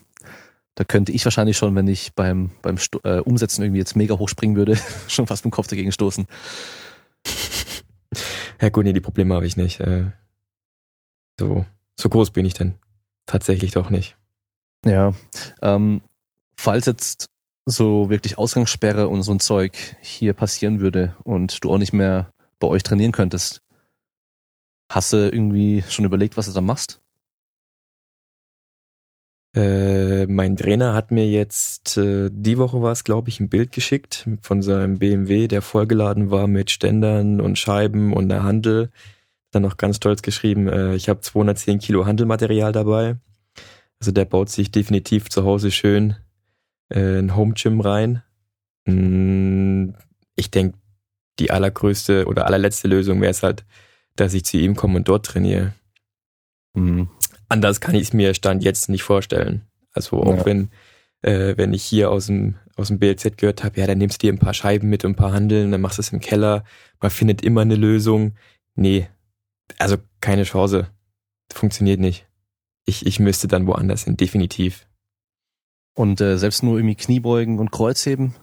Da 0.75 0.83
könnte 0.83 1.13
ich 1.13 1.25
wahrscheinlich 1.25 1.57
schon, 1.57 1.75
wenn 1.75 1.87
ich 1.87 2.13
beim, 2.13 2.51
beim 2.61 2.77
Sto 2.77 2.99
äh, 3.03 3.19
Umsetzen 3.19 3.63
irgendwie 3.63 3.79
jetzt 3.79 3.95
mega 3.95 4.17
hoch 4.17 4.29
springen 4.29 4.55
würde, 4.57 4.77
schon 5.07 5.27
fast 5.27 5.45
mit 5.45 5.51
dem 5.51 5.55
Kopf 5.55 5.67
dagegen 5.67 5.91
stoßen. 5.91 6.27
Ja 8.61 8.69
gut, 8.69 8.85
nee, 8.85 8.93
die 8.93 9.01
Probleme 9.01 9.33
habe 9.33 9.47
ich 9.47 9.57
nicht. 9.57 9.79
Äh, 9.79 10.11
so, 11.39 11.65
so 11.99 12.09
groß 12.09 12.29
bin 12.29 12.45
ich 12.45 12.53
denn 12.53 12.75
tatsächlich 13.25 13.71
doch 13.71 13.89
nicht. 13.89 14.15
Ja. 14.85 15.13
Ähm, 15.61 16.01
falls 16.55 16.85
jetzt 16.85 17.25
so 17.65 18.09
wirklich 18.09 18.37
Ausgangssperre 18.37 19.07
und 19.07 19.23
so 19.23 19.31
ein 19.31 19.39
Zeug 19.39 19.95
hier 20.01 20.33
passieren 20.33 20.79
würde 20.79 21.15
und 21.23 21.63
du 21.63 21.71
auch 21.71 21.77
nicht 21.79 21.93
mehr 21.93 22.31
bei 22.59 22.67
euch 22.67 22.83
trainieren 22.83 23.11
könntest, 23.11 23.61
hast 24.91 25.13
du 25.13 25.17
irgendwie 25.17 25.83
schon 25.89 26.05
überlegt, 26.05 26.37
was 26.37 26.45
du 26.45 26.53
da 26.53 26.61
machst? 26.61 27.01
Äh, 29.53 30.27
mein 30.27 30.55
Trainer 30.55 30.93
hat 30.93 31.11
mir 31.11 31.27
jetzt, 31.27 31.97
äh, 31.97 32.29
die 32.31 32.57
Woche 32.57 32.81
war 32.81 32.93
es, 32.93 33.03
glaube 33.03 33.29
ich, 33.29 33.39
ein 33.41 33.49
Bild 33.49 33.73
geschickt 33.73 34.27
von 34.41 34.61
seinem 34.61 34.99
BMW, 34.99 35.47
der 35.47 35.61
vollgeladen 35.61 36.31
war 36.31 36.47
mit 36.47 36.71
Ständern 36.71 37.41
und 37.41 37.59
Scheiben 37.59 38.13
und 38.13 38.31
einer 38.31 38.43
Handel. 38.43 38.91
Dann 39.51 39.63
noch 39.63 39.75
ganz 39.75 39.97
stolz 39.97 40.21
geschrieben, 40.21 40.69
äh, 40.69 40.95
ich 40.95 41.09
habe 41.09 41.19
210 41.19 41.79
Kilo 41.79 42.05
Handelmaterial 42.05 42.71
dabei. 42.71 43.17
Also 43.99 44.11
der 44.11 44.25
baut 44.25 44.49
sich 44.49 44.71
definitiv 44.71 45.29
zu 45.29 45.43
Hause 45.43 45.69
schön 45.71 46.15
äh, 46.89 47.19
ein 47.19 47.35
Home 47.35 47.53
Gym 47.53 47.81
rein. 47.81 48.23
Mm, 48.85 49.89
ich 50.35 50.51
denke, 50.51 50.77
die 51.39 51.51
allergrößte 51.51 52.25
oder 52.25 52.47
allerletzte 52.47 52.87
Lösung 52.87 53.21
wäre 53.21 53.31
es 53.31 53.43
halt, 53.43 53.65
dass 54.15 54.33
ich 54.33 54.45
zu 54.45 54.57
ihm 54.57 54.75
komme 54.75 54.97
und 54.97 55.07
dort 55.09 55.25
trainiere. 55.25 55.73
Mhm 56.73 57.09
anders 57.51 57.81
kann 57.81 57.95
ich 57.95 58.03
es 58.03 58.13
mir 58.13 58.33
Stand 58.33 58.63
jetzt 58.63 58.89
nicht 58.89 59.03
vorstellen. 59.03 59.61
Also 59.93 60.21
auch 60.23 60.37
ja. 60.37 60.45
wenn, 60.45 60.69
äh, 61.21 61.55
wenn 61.57 61.73
ich 61.73 61.83
hier 61.83 62.09
aus 62.09 62.27
dem, 62.27 62.55
aus 62.75 62.87
dem 62.87 62.99
BLZ 62.99 63.37
gehört 63.37 63.63
habe, 63.63 63.79
ja, 63.79 63.87
dann 63.87 63.97
nimmst 63.97 64.21
du 64.21 64.27
dir 64.27 64.33
ein 64.33 64.39
paar 64.39 64.53
Scheiben 64.53 64.89
mit 64.89 65.05
und 65.05 65.11
ein 65.11 65.15
paar 65.15 65.33
Handeln, 65.33 65.71
dann 65.71 65.81
machst 65.81 65.97
du 65.97 66.01
es 66.01 66.13
im 66.13 66.19
Keller, 66.19 66.63
man 66.99 67.11
findet 67.11 67.43
immer 67.43 67.61
eine 67.61 67.75
Lösung. 67.75 68.33
Nee, 68.75 69.07
also 69.77 69.97
keine 70.21 70.43
Chance. 70.43 70.87
Funktioniert 71.53 71.99
nicht. 71.99 72.25
Ich, 72.85 73.05
ich 73.05 73.19
müsste 73.19 73.47
dann 73.47 73.67
woanders 73.67 74.05
hin, 74.05 74.17
definitiv. 74.17 74.87
Und 75.93 76.21
äh, 76.21 76.37
selbst 76.37 76.63
nur 76.63 76.77
irgendwie 76.77 76.95
Kniebeugen 76.95 77.59
und 77.59 77.71
Kreuzheben 77.71 78.33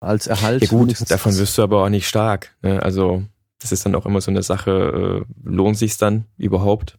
als 0.00 0.26
Erhalt? 0.26 0.62
Ja 0.62 0.68
gut, 0.68 1.10
davon 1.10 1.36
wirst 1.36 1.58
du 1.58 1.62
aber 1.62 1.84
auch 1.84 1.88
nicht 1.88 2.08
stark. 2.08 2.56
Ne? 2.62 2.82
Also 2.82 3.24
das 3.60 3.72
ist 3.72 3.84
dann 3.84 3.94
auch 3.94 4.06
immer 4.06 4.20
so 4.20 4.30
eine 4.30 4.42
Sache, 4.42 5.24
äh, 5.26 5.48
lohnt 5.48 5.76
sich's 5.76 5.98
dann 5.98 6.24
überhaupt? 6.36 6.98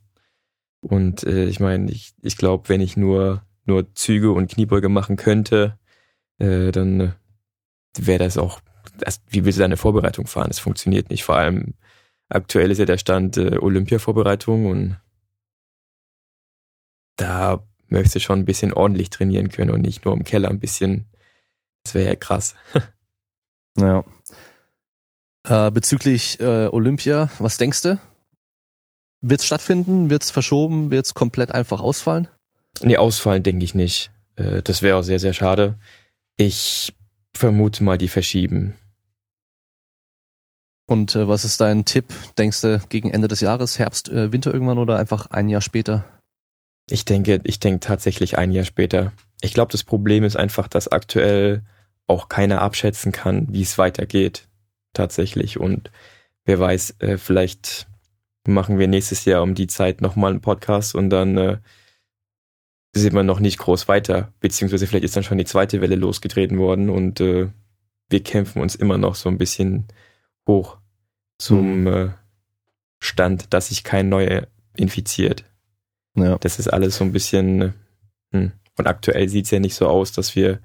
Und 0.82 1.24
äh, 1.24 1.46
ich 1.46 1.60
meine, 1.60 1.92
ich, 1.92 2.14
ich 2.22 2.38
glaube, 2.38 2.70
wenn 2.70 2.82
ich 2.82 2.98
nur, 2.98 3.44
nur 3.66 3.94
Züge 3.96 4.32
und 4.32 4.52
Kniebeuge 4.52 4.90
machen 4.90 5.18
könnte, 5.18 5.78
äh, 6.40 6.72
dann 6.72 7.00
äh, 7.00 7.12
wäre 7.98 8.20
das 8.20 8.38
auch, 8.38 8.62
das, 8.98 9.22
wie 9.28 9.46
willst 9.46 9.60
du 9.60 9.62
deine 9.62 9.78
Vorbereitung 9.78 10.28
fahren? 10.28 10.48
Das 10.48 10.60
funktioniert 10.60 11.10
nicht. 11.10 11.24
Vor 11.24 11.36
allem 11.36 11.74
aktuell 12.30 12.72
ist 12.72 12.78
ja 12.78 12.86
der 12.86 12.98
Stand 12.98 13.38
äh, 13.38 13.58
Olympia-Vorbereitung 13.58 14.68
und 14.68 14.98
da 17.18 17.64
möchtest 17.88 18.16
du 18.16 18.20
schon 18.20 18.40
ein 18.40 18.46
bisschen 18.46 18.74
ordentlich 18.74 19.10
trainieren 19.10 19.50
können 19.50 19.72
und 19.72 19.82
nicht 19.82 20.06
nur 20.06 20.14
im 20.14 20.24
Keller 20.24 20.50
ein 20.50 20.60
bisschen. 20.60 21.10
Das 21.84 21.94
wäre 21.94 22.10
ja 22.10 22.16
krass. 22.16 22.56
ja. 23.78 24.04
Äh, 25.48 25.72
bezüglich 25.72 26.40
äh, 26.40 26.68
Olympia, 26.68 27.30
was 27.40 27.58
denkst 27.58 27.82
du? 27.82 28.00
Wird 29.22 29.42
es 29.42 29.46
stattfinden? 29.46 30.10
Wird 30.10 30.24
es 30.24 30.32
verschoben? 30.32 30.92
Wird 30.92 31.06
es 31.06 31.14
komplett 31.14 31.52
einfach 31.52 31.82
ausfallen? 31.82 32.28
Nee, 32.82 32.98
ausfallen 32.98 33.44
denke 33.44 33.66
ich 33.66 33.76
nicht. 33.76 34.12
Äh, 34.36 34.62
das 34.62 34.82
wäre 34.82 34.98
auch 34.98 35.04
sehr, 35.04 35.20
sehr 35.20 35.34
schade. 35.34 35.78
Ich 36.38 36.94
vermute 37.34 37.84
mal, 37.84 37.98
die 37.98 38.08
verschieben. 38.08 38.76
Und 40.88 41.16
äh, 41.16 41.28
was 41.28 41.46
ist 41.46 41.62
dein 41.62 41.86
Tipp? 41.86 42.06
Denkst 42.38 42.62
du 42.62 42.82
gegen 42.90 43.12
Ende 43.12 43.28
des 43.28 43.42
Jahres, 43.42 43.78
Herbst, 43.78 44.10
äh, 44.10 44.32
Winter 44.32 44.54
irgendwann 44.54 44.80
oder 44.80 44.98
einfach 44.98 45.28
ein 45.28 45.50
Jahr 45.50 45.62
später? 45.62 46.06
Ich 46.90 47.06
denke, 47.06 47.42
ich 47.44 47.60
denke 47.60 47.82
tatsächlich 47.82 48.38
ein 48.38 48.52
Jahr 48.52 48.66
später. 48.66 49.12
Ich 49.42 49.54
glaube, 49.54 49.72
das 49.72 49.84
Problem 49.84 50.24
ist 50.24 50.36
einfach, 50.36 50.68
dass 50.68 50.88
aktuell 50.88 51.62
auch 52.08 52.28
keiner 52.28 52.62
abschätzen 52.62 53.12
kann, 53.12 53.48
wie 53.52 53.62
es 53.62 53.78
weitergeht. 53.78 54.48
Tatsächlich. 54.94 55.60
Und 55.60 55.92
wer 56.46 56.60
weiß, 56.60 56.96
äh, 57.00 57.18
vielleicht 57.20 57.88
machen 58.48 58.79
wir 58.79 58.88
nächstes 58.88 59.25
Jahr 59.25 59.43
um 59.43 59.55
die 59.55 59.67
Zeit 59.67 60.01
nochmal 60.01 60.31
einen 60.31 60.41
Podcast 60.41 60.96
und 60.96 61.10
dann 61.10 61.38
äh, 61.38 61.58
sieht 62.93 63.13
man 63.13 63.25
noch 63.25 63.39
nicht 63.39 63.60
groß 63.60 63.88
weiter. 63.88 64.34
Beziehungsweise 64.39 64.88
vielleicht 64.88 65.05
ist 65.05 65.15
dann 65.15 65.24
schon 65.24 65.38
die 65.38 65.46
zweite 65.46 65.81
Welle 65.81 65.96
losgetreten 65.96 66.58
worden 66.58 66.89
und 66.89 67.19
äh, 67.19 67.50
wir 68.10 68.24
kämpfen 68.24 68.62
uns 68.62 68.75
immer 68.75 68.98
noch 68.98 69.15
so 69.15 69.29
ein 69.29 69.38
bisschen 69.38 69.88
hoch 70.48 70.77
zum 71.38 71.81
mhm. 71.81 71.88
äh, 71.88 72.10
Stand, 73.00 73.53
dass 73.53 73.69
sich 73.69 73.84
kein 73.84 74.10
neuer 74.10 74.48
infiziert. 74.75 75.46
Ja. 76.15 76.38
Das 76.38 76.60
ist 76.60 76.67
alles 76.67 76.98
so 76.98 77.03
ein 77.03 77.12
bisschen, 77.12 77.62
äh, 77.62 77.72
hm. 78.31 78.51
und 78.77 78.88
aktuell 78.88 79.29
sieht 79.29 79.46
es 79.46 79.51
ja 79.51 79.60
nicht 79.60 79.75
so 79.75 79.88
aus, 79.88 80.12
dass 80.12 80.36
wir, 80.36 80.60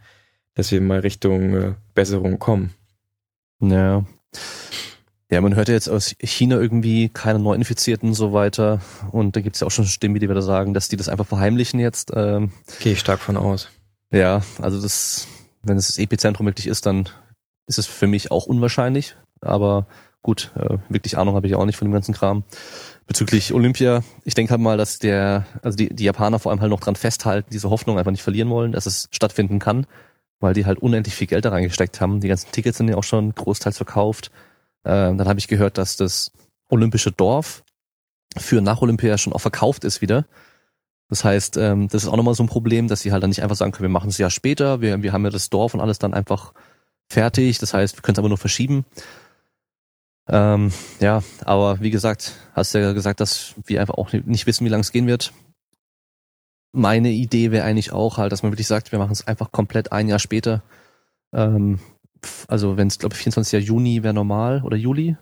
dass 0.54 0.72
wir 0.72 0.80
mal 0.80 1.00
Richtung 1.00 1.54
äh, 1.54 1.74
Besserung 1.94 2.38
kommen. 2.38 2.74
Ja. 3.60 4.04
Ja, 5.34 5.40
man 5.40 5.56
hört 5.56 5.66
ja 5.66 5.74
jetzt 5.74 5.88
aus 5.88 6.14
China 6.20 6.60
irgendwie 6.60 7.08
keine 7.08 7.40
Neuinfizierten 7.40 8.10
und 8.10 8.14
so 8.14 8.32
weiter. 8.32 8.78
Und 9.10 9.34
da 9.34 9.40
gibt 9.40 9.56
es 9.56 9.60
ja 9.60 9.66
auch 9.66 9.72
schon 9.72 9.84
Stimmen, 9.84 10.14
die 10.20 10.30
wieder 10.30 10.42
sagen, 10.42 10.74
dass 10.74 10.88
die 10.88 10.96
das 10.96 11.08
einfach 11.08 11.26
verheimlichen 11.26 11.80
jetzt. 11.80 12.12
Ähm, 12.14 12.52
Gehe 12.78 12.92
ich 12.92 13.00
stark 13.00 13.18
von 13.18 13.36
aus. 13.36 13.68
Ja, 14.12 14.42
also 14.62 14.80
das, 14.80 15.26
wenn 15.64 15.76
es 15.76 15.88
das 15.88 15.98
Epizentrum 15.98 16.46
wirklich 16.46 16.68
ist, 16.68 16.86
dann 16.86 17.08
ist 17.66 17.80
es 17.80 17.86
für 17.86 18.06
mich 18.06 18.30
auch 18.30 18.46
unwahrscheinlich. 18.46 19.16
Aber 19.40 19.88
gut, 20.22 20.52
äh, 20.54 20.78
wirklich 20.88 21.18
Ahnung 21.18 21.34
habe 21.34 21.48
ich 21.48 21.56
auch 21.56 21.64
nicht 21.64 21.78
von 21.78 21.88
dem 21.88 21.92
ganzen 21.94 22.14
Kram. 22.14 22.44
Bezüglich 23.08 23.52
Olympia, 23.52 24.04
ich 24.22 24.34
denke 24.34 24.52
halt 24.52 24.60
mal, 24.60 24.76
dass 24.76 25.00
der, 25.00 25.46
also 25.62 25.76
die, 25.76 25.92
die 25.92 26.04
Japaner 26.04 26.38
vor 26.38 26.52
allem 26.52 26.60
halt 26.60 26.70
noch 26.70 26.78
dran 26.78 26.94
festhalten, 26.94 27.50
diese 27.52 27.70
Hoffnung 27.70 27.98
einfach 27.98 28.12
nicht 28.12 28.22
verlieren 28.22 28.50
wollen, 28.50 28.70
dass 28.70 28.86
es 28.86 29.08
stattfinden 29.10 29.58
kann, 29.58 29.88
weil 30.38 30.54
die 30.54 30.64
halt 30.64 30.78
unendlich 30.78 31.16
viel 31.16 31.26
Geld 31.26 31.44
da 31.44 31.50
reingesteckt 31.50 32.00
haben. 32.00 32.20
Die 32.20 32.28
ganzen 32.28 32.52
Tickets 32.52 32.78
sind 32.78 32.88
ja 32.88 32.96
auch 32.96 33.02
schon 33.02 33.34
großteils 33.34 33.78
verkauft. 33.78 34.30
Ähm, 34.84 35.18
dann 35.18 35.28
habe 35.28 35.38
ich 35.38 35.48
gehört, 35.48 35.78
dass 35.78 35.96
das 35.96 36.32
olympische 36.68 37.12
Dorf 37.12 37.62
für 38.36 38.60
nach 38.60 38.82
Olympia 38.82 39.18
schon 39.18 39.32
auch 39.32 39.40
verkauft 39.40 39.84
ist 39.84 40.00
wieder. 40.00 40.26
Das 41.08 41.24
heißt, 41.24 41.56
ähm, 41.58 41.88
das 41.88 42.02
ist 42.02 42.08
auch 42.08 42.16
nochmal 42.16 42.34
so 42.34 42.42
ein 42.42 42.48
Problem, 42.48 42.88
dass 42.88 43.00
sie 43.00 43.12
halt 43.12 43.22
dann 43.22 43.30
nicht 43.30 43.42
einfach 43.42 43.56
sagen 43.56 43.72
können, 43.72 43.84
wir 43.84 43.92
machen 43.92 44.10
es 44.10 44.18
ja 44.18 44.30
später, 44.30 44.80
wir, 44.80 45.02
wir 45.02 45.12
haben 45.12 45.24
ja 45.24 45.30
das 45.30 45.50
Dorf 45.50 45.74
und 45.74 45.80
alles 45.80 45.98
dann 45.98 46.14
einfach 46.14 46.52
fertig. 47.08 47.58
Das 47.58 47.74
heißt, 47.74 47.96
wir 47.96 48.02
können 48.02 48.14
es 48.14 48.18
aber 48.18 48.28
nur 48.28 48.38
verschieben. 48.38 48.84
Ähm, 50.26 50.72
ja, 51.00 51.22
aber 51.44 51.80
wie 51.80 51.90
gesagt, 51.90 52.32
hast 52.54 52.74
du 52.74 52.80
ja 52.80 52.92
gesagt, 52.92 53.20
dass 53.20 53.54
wir 53.66 53.80
einfach 53.80 53.94
auch 53.94 54.12
nicht 54.12 54.46
wissen, 54.46 54.64
wie 54.64 54.70
lange 54.70 54.80
es 54.80 54.92
gehen 54.92 55.06
wird. 55.06 55.32
Meine 56.72 57.10
Idee 57.10 57.50
wäre 57.50 57.64
eigentlich 57.64 57.92
auch 57.92 58.16
halt, 58.16 58.32
dass 58.32 58.42
man 58.42 58.50
wirklich 58.50 58.66
sagt, 58.66 58.90
wir 58.90 58.98
machen 58.98 59.12
es 59.12 59.26
einfach 59.26 59.52
komplett 59.52 59.92
ein 59.92 60.08
Jahr 60.08 60.18
später. 60.18 60.62
Ähm, 61.32 61.78
also 62.48 62.76
wenn 62.76 62.88
es, 62.88 62.98
glaube 62.98 63.14
ich, 63.14 63.20
24. 63.20 63.66
Juni 63.66 64.02
wäre 64.02 64.14
normal 64.14 64.62
oder 64.64 64.76
Juli, 64.76 65.16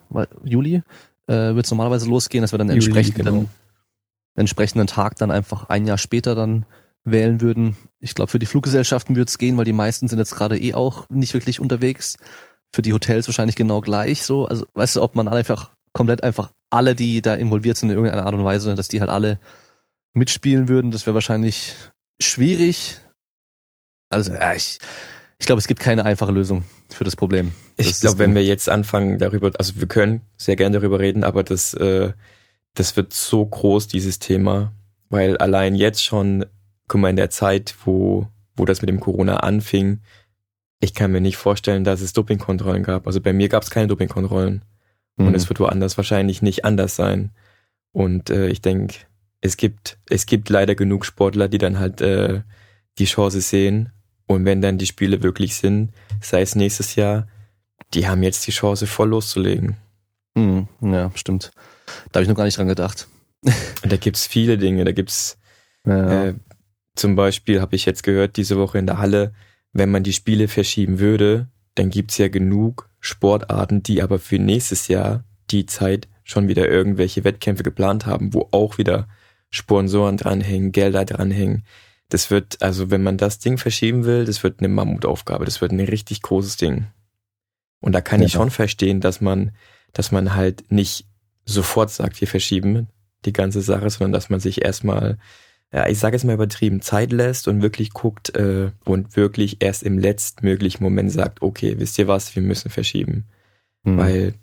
Juli, 0.45 0.83
äh, 1.27 1.55
wird 1.55 1.65
es 1.65 1.71
normalerweise 1.71 2.09
losgehen, 2.09 2.43
dass 2.43 2.53
wir 2.53 2.59
dann 2.59 2.69
Juli, 2.69 2.79
entsprechend 2.79 3.15
genau. 3.15 3.45
entsprechenden 4.35 4.87
Tag 4.87 5.17
dann 5.17 5.31
einfach 5.31 5.69
ein 5.69 5.87
Jahr 5.87 5.99
später 5.99 6.35
dann 6.35 6.67
wählen 7.05 7.41
würden. 7.41 7.77
Ich 8.01 8.15
glaube, 8.15 8.31
für 8.31 8.39
die 8.39 8.47
Fluggesellschaften 8.47 9.17
wird 9.17 9.29
es 9.29 9.39
gehen, 9.39 9.57
weil 9.57 9.65
die 9.65 9.73
meisten 9.73 10.09
sind 10.09 10.19
jetzt 10.19 10.35
gerade 10.35 10.59
eh 10.59 10.75
auch 10.75 11.09
nicht 11.11 11.35
wirklich 11.35 11.61
unterwegs. 11.61 12.17
Für 12.73 12.83
die 12.83 12.93
Hotels 12.93 13.29
wahrscheinlich 13.29 13.57
genau 13.57 13.81
gleich 13.81 14.23
so. 14.23 14.47
Also 14.47 14.67
weißt 14.75 14.97
du, 14.97 15.03
ob 15.03 15.15
man 15.15 15.29
einfach 15.29 15.71
komplett 15.93 16.23
einfach 16.23 16.53
alle, 16.71 16.95
die 16.95 17.21
da 17.21 17.35
involviert 17.35 17.77
sind 17.77 17.91
in 17.91 17.97
irgendeiner 17.97 18.25
Art 18.25 18.35
und 18.35 18.45
Weise, 18.45 18.75
dass 18.75 18.89
die 18.89 19.01
halt 19.01 19.11
alle 19.11 19.39
mitspielen 20.15 20.69
würden, 20.69 20.91
das 20.91 21.07
wäre 21.07 21.15
wahrscheinlich 21.15 21.75
schwierig. 22.21 22.99
Also 24.11 24.33
ja, 24.33 24.55
ich, 24.55 24.79
ich 25.43 25.47
glaube, 25.47 25.59
es 25.59 25.67
gibt 25.67 25.81
keine 25.81 26.05
einfache 26.05 26.31
Lösung 26.31 26.63
für 26.89 27.03
das 27.03 27.17
Problem. 27.17 27.51
Das 27.77 27.89
ich 27.89 28.01
glaube, 28.01 28.21
wenn 28.21 28.33
wir 28.33 28.45
jetzt 28.45 28.69
anfangen 28.69 29.19
darüber, 29.19 29.51
also 29.59 29.73
wir 29.75 29.89
können 29.89 30.21
sehr 30.37 30.55
gerne 30.55 30.79
darüber 30.79 31.01
reden, 31.01 31.25
aber 31.25 31.43
das, 31.43 31.75
äh, 31.75 32.13
das 32.75 32.97
wird 32.97 33.13
so 33.13 33.45
groß, 33.45 33.89
dieses 33.89 34.21
Thema, 34.21 34.73
weil 35.09 35.37
allein 35.39 35.75
jetzt 35.75 36.05
schon, 36.05 36.47
guck 36.87 37.01
mal, 37.01 37.11
in 37.11 37.17
der 37.17 37.31
Zeit, 37.31 37.75
wo, 37.85 38.29
wo 38.55 38.65
das 38.67 38.83
mit 38.83 38.89
dem 38.89 39.01
Corona 39.01 39.39
anfing, 39.39 39.99
ich 40.79 40.95
kann 40.95 41.11
mir 41.11 41.21
nicht 41.21 41.39
vorstellen, 41.39 41.83
dass 41.83 42.03
es 42.03 42.13
Dopingkontrollen 42.13 42.85
gab. 42.85 43.09
Also 43.09 43.21
bei 43.21 43.33
mir 43.33 43.49
gab 43.49 43.65
es 43.65 43.71
keine 43.71 43.89
Dopingkontrollen. 43.89 44.65
Mhm. 45.17 45.27
Und 45.27 45.35
es 45.35 45.49
wird 45.49 45.59
woanders 45.59 45.97
wahrscheinlich 45.97 46.41
nicht 46.41 46.65
anders 46.65 46.95
sein. 46.95 47.33
Und 47.91 48.31
äh, 48.31 48.47
ich 48.47 48.63
denke, 48.63 48.95
es 49.41 49.57
gibt, 49.57 49.99
es 50.09 50.27
gibt 50.27 50.51
leider 50.51 50.77
genug 50.77 51.05
Sportler, 51.05 51.49
die 51.49 51.59
dann 51.59 51.81
halt 51.81 52.01
äh, 52.01 52.43
die 52.99 53.07
Chance 53.07 53.41
sehen 53.41 53.91
und 54.33 54.45
wenn 54.45 54.61
dann 54.61 54.79
die 54.79 54.87
Spiele 54.87 55.23
wirklich 55.23 55.57
sind, 55.57 55.93
sei 56.21 56.43
es 56.43 56.55
nächstes 56.55 56.97
Jahr, 56.97 57.27
die 57.95 58.09
haben 58.09 58.23
jetzt 58.23 58.47
die 58.47 58.53
Chance, 58.53 58.87
voll 58.87 59.11
loszulegen. 59.11 59.77
Hm, 60.37 60.69
ja, 60.81 61.11
stimmt. 61.15 61.53
Da 62.11 62.19
habe 62.19 62.23
ich 62.23 62.29
noch 62.29 62.37
gar 62.37 62.45
nicht 62.45 62.59
dran 62.59 62.69
gedacht. 62.69 63.09
Da 63.83 63.97
gibt's 63.97 64.27
viele 64.27 64.57
Dinge. 64.57 64.85
Da 64.85 64.93
gibt's 64.93 65.39
ja. 65.85 66.29
äh, 66.29 66.35
zum 66.95 67.17
Beispiel, 67.17 67.61
habe 67.61 67.75
ich 67.77 67.85
jetzt 67.85 68.03
gehört, 68.03 68.37
diese 68.37 68.57
Woche 68.57 68.79
in 68.79 68.87
der 68.87 68.99
Halle, 68.99 69.35
wenn 69.73 69.91
man 69.91 70.03
die 70.03 70.13
Spiele 70.13 70.49
verschieben 70.49 71.01
würde, 71.01 71.49
dann 71.75 71.91
gibt's 71.91 72.19
ja 72.19 72.29
genug 72.29 72.89
Sportarten, 73.01 73.83
die 73.83 74.03
aber 74.03 74.19
für 74.19 74.39
nächstes 74.39 74.89
Jahr 74.89 75.25
die 75.51 75.67
Zeit 75.67 76.09
schon 76.23 76.49
wieder 76.49 76.69
irgendwelche 76.69 77.25
Wettkämpfe 77.25 77.63
geplant 77.63 78.07
haben, 78.07 78.33
wo 78.33 78.49
auch 78.53 78.79
wieder 78.79 79.09
Sponsoren 79.51 80.17
dranhängen, 80.17 80.73
Gelder 80.73 81.05
dranhängen 81.05 81.65
das 82.13 82.31
wird, 82.31 82.61
also 82.61 82.91
wenn 82.91 83.03
man 83.03 83.17
das 83.17 83.39
Ding 83.39 83.57
verschieben 83.57 84.05
will, 84.05 84.27
das 84.27 84.43
wird 84.43 84.61
eine 84.61 84.69
Mammutaufgabe, 84.69 85.47
das 85.47 85.63
wird 85.63 85.73
ein 85.73 85.81
richtig 85.81 86.21
großes 86.21 86.59
Ding. 86.59 86.87
Und 87.81 87.93
da 87.93 88.03
kann 88.03 88.21
ja. 88.21 88.27
ich 88.27 88.33
schon 88.33 88.51
verstehen, 88.51 89.01
dass 89.01 89.23
man, 89.23 89.53
dass 89.95 90.13
man 90.13 90.35
halt 90.35 90.71
nicht 90.71 91.07
sofort 91.47 91.91
sagt, 91.91 92.21
wir 92.21 92.29
verschieben 92.29 92.89
die 93.25 93.33
ganze 93.33 93.63
Sache, 93.63 93.89
sondern 93.89 94.13
dass 94.13 94.29
man 94.29 94.41
sich 94.41 94.63
erstmal, 94.63 95.17
ja, 95.73 95.89
ich 95.89 95.99
sage 95.99 96.15
es 96.15 96.25
mal 96.25 96.35
übertrieben, 96.35 96.83
Zeit 96.83 97.13
lässt 97.13 97.49
und 97.49 97.63
wirklich 97.63 97.95
guckt 97.95 98.37
äh, 98.37 98.71
und 98.85 99.17
wirklich 99.17 99.57
erst 99.61 99.83
im 99.83 99.99
letztmöglichen 99.99 100.85
Moment 100.85 101.11
sagt, 101.13 101.41
okay, 101.41 101.77
wisst 101.79 101.99
ihr 101.99 102.09
was, 102.09 102.37
wir 102.37 102.43
müssen 102.43 102.71
verschieben. 102.71 103.25
Mhm. 103.85 103.97
Weil 103.97 104.35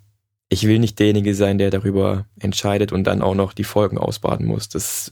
ich 0.50 0.66
will 0.66 0.80
nicht 0.80 0.98
derjenige 0.98 1.36
sein, 1.36 1.60
der 1.60 1.70
darüber 1.70 2.26
entscheidet 2.40 2.92
und 2.92 3.04
dann 3.04 3.22
auch 3.22 3.36
noch 3.36 3.54
die 3.54 3.64
Folgen 3.64 4.00
ausbaden 4.00 4.48
muss. 4.48 4.70
Das 4.70 5.12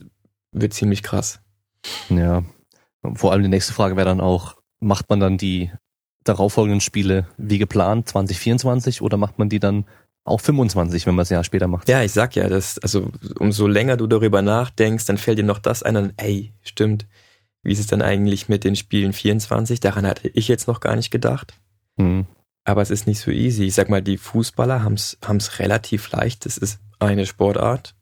wird 0.50 0.74
ziemlich 0.74 1.04
krass. 1.04 1.40
Ja. 2.10 2.44
Vor 3.14 3.32
allem 3.32 3.42
die 3.42 3.48
nächste 3.48 3.72
Frage 3.72 3.96
wäre 3.96 4.08
dann 4.08 4.20
auch, 4.20 4.56
macht 4.80 5.08
man 5.08 5.20
dann 5.20 5.38
die 5.38 5.70
darauffolgenden 6.24 6.80
Spiele 6.80 7.26
wie 7.36 7.58
geplant 7.58 8.08
2024 8.08 9.02
oder 9.02 9.16
macht 9.16 9.38
man 9.38 9.48
die 9.48 9.60
dann 9.60 9.86
auch 10.24 10.40
25, 10.40 11.06
wenn 11.06 11.14
man 11.14 11.22
es 11.22 11.30
ja 11.30 11.42
später 11.42 11.68
macht? 11.68 11.88
Ja, 11.88 12.02
ich 12.02 12.12
sag 12.12 12.36
ja, 12.36 12.48
das, 12.48 12.78
also 12.78 13.10
umso 13.38 13.66
länger 13.66 13.96
du 13.96 14.06
darüber 14.06 14.42
nachdenkst, 14.42 15.06
dann 15.06 15.18
fällt 15.18 15.38
dir 15.38 15.44
noch 15.44 15.58
das 15.58 15.82
ein 15.82 15.96
und 15.96 16.12
ey, 16.16 16.52
stimmt. 16.62 17.06
Wie 17.62 17.72
ist 17.72 17.80
es 17.80 17.86
dann 17.86 18.02
eigentlich 18.02 18.48
mit 18.48 18.64
den 18.64 18.76
Spielen 18.76 19.12
24? 19.12 19.80
Daran 19.80 20.06
hatte 20.06 20.28
ich 20.28 20.48
jetzt 20.48 20.68
noch 20.68 20.80
gar 20.80 20.96
nicht 20.96 21.10
gedacht. 21.10 21.54
Mhm. 21.96 22.26
Aber 22.64 22.82
es 22.82 22.90
ist 22.90 23.06
nicht 23.06 23.20
so 23.20 23.30
easy. 23.30 23.64
Ich 23.64 23.74
sag 23.74 23.88
mal, 23.88 24.02
die 24.02 24.18
Fußballer 24.18 24.82
haben 24.82 24.94
es 24.94 25.58
relativ 25.58 26.10
leicht. 26.12 26.46
Es 26.46 26.58
ist 26.58 26.80
eine 26.98 27.26
Sportart. 27.26 27.94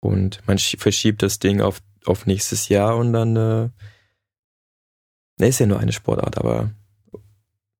Und 0.00 0.40
man 0.46 0.58
verschiebt 0.58 1.22
das 1.22 1.38
Ding 1.38 1.60
auf 1.60 1.80
auf 2.06 2.26
nächstes 2.26 2.68
Jahr 2.68 2.96
und 2.96 3.12
dann, 3.12 3.36
äh, 3.36 3.68
ne, 5.38 5.48
ist 5.48 5.60
ja 5.60 5.66
nur 5.66 5.80
eine 5.80 5.92
Sportart, 5.92 6.38
aber 6.38 6.70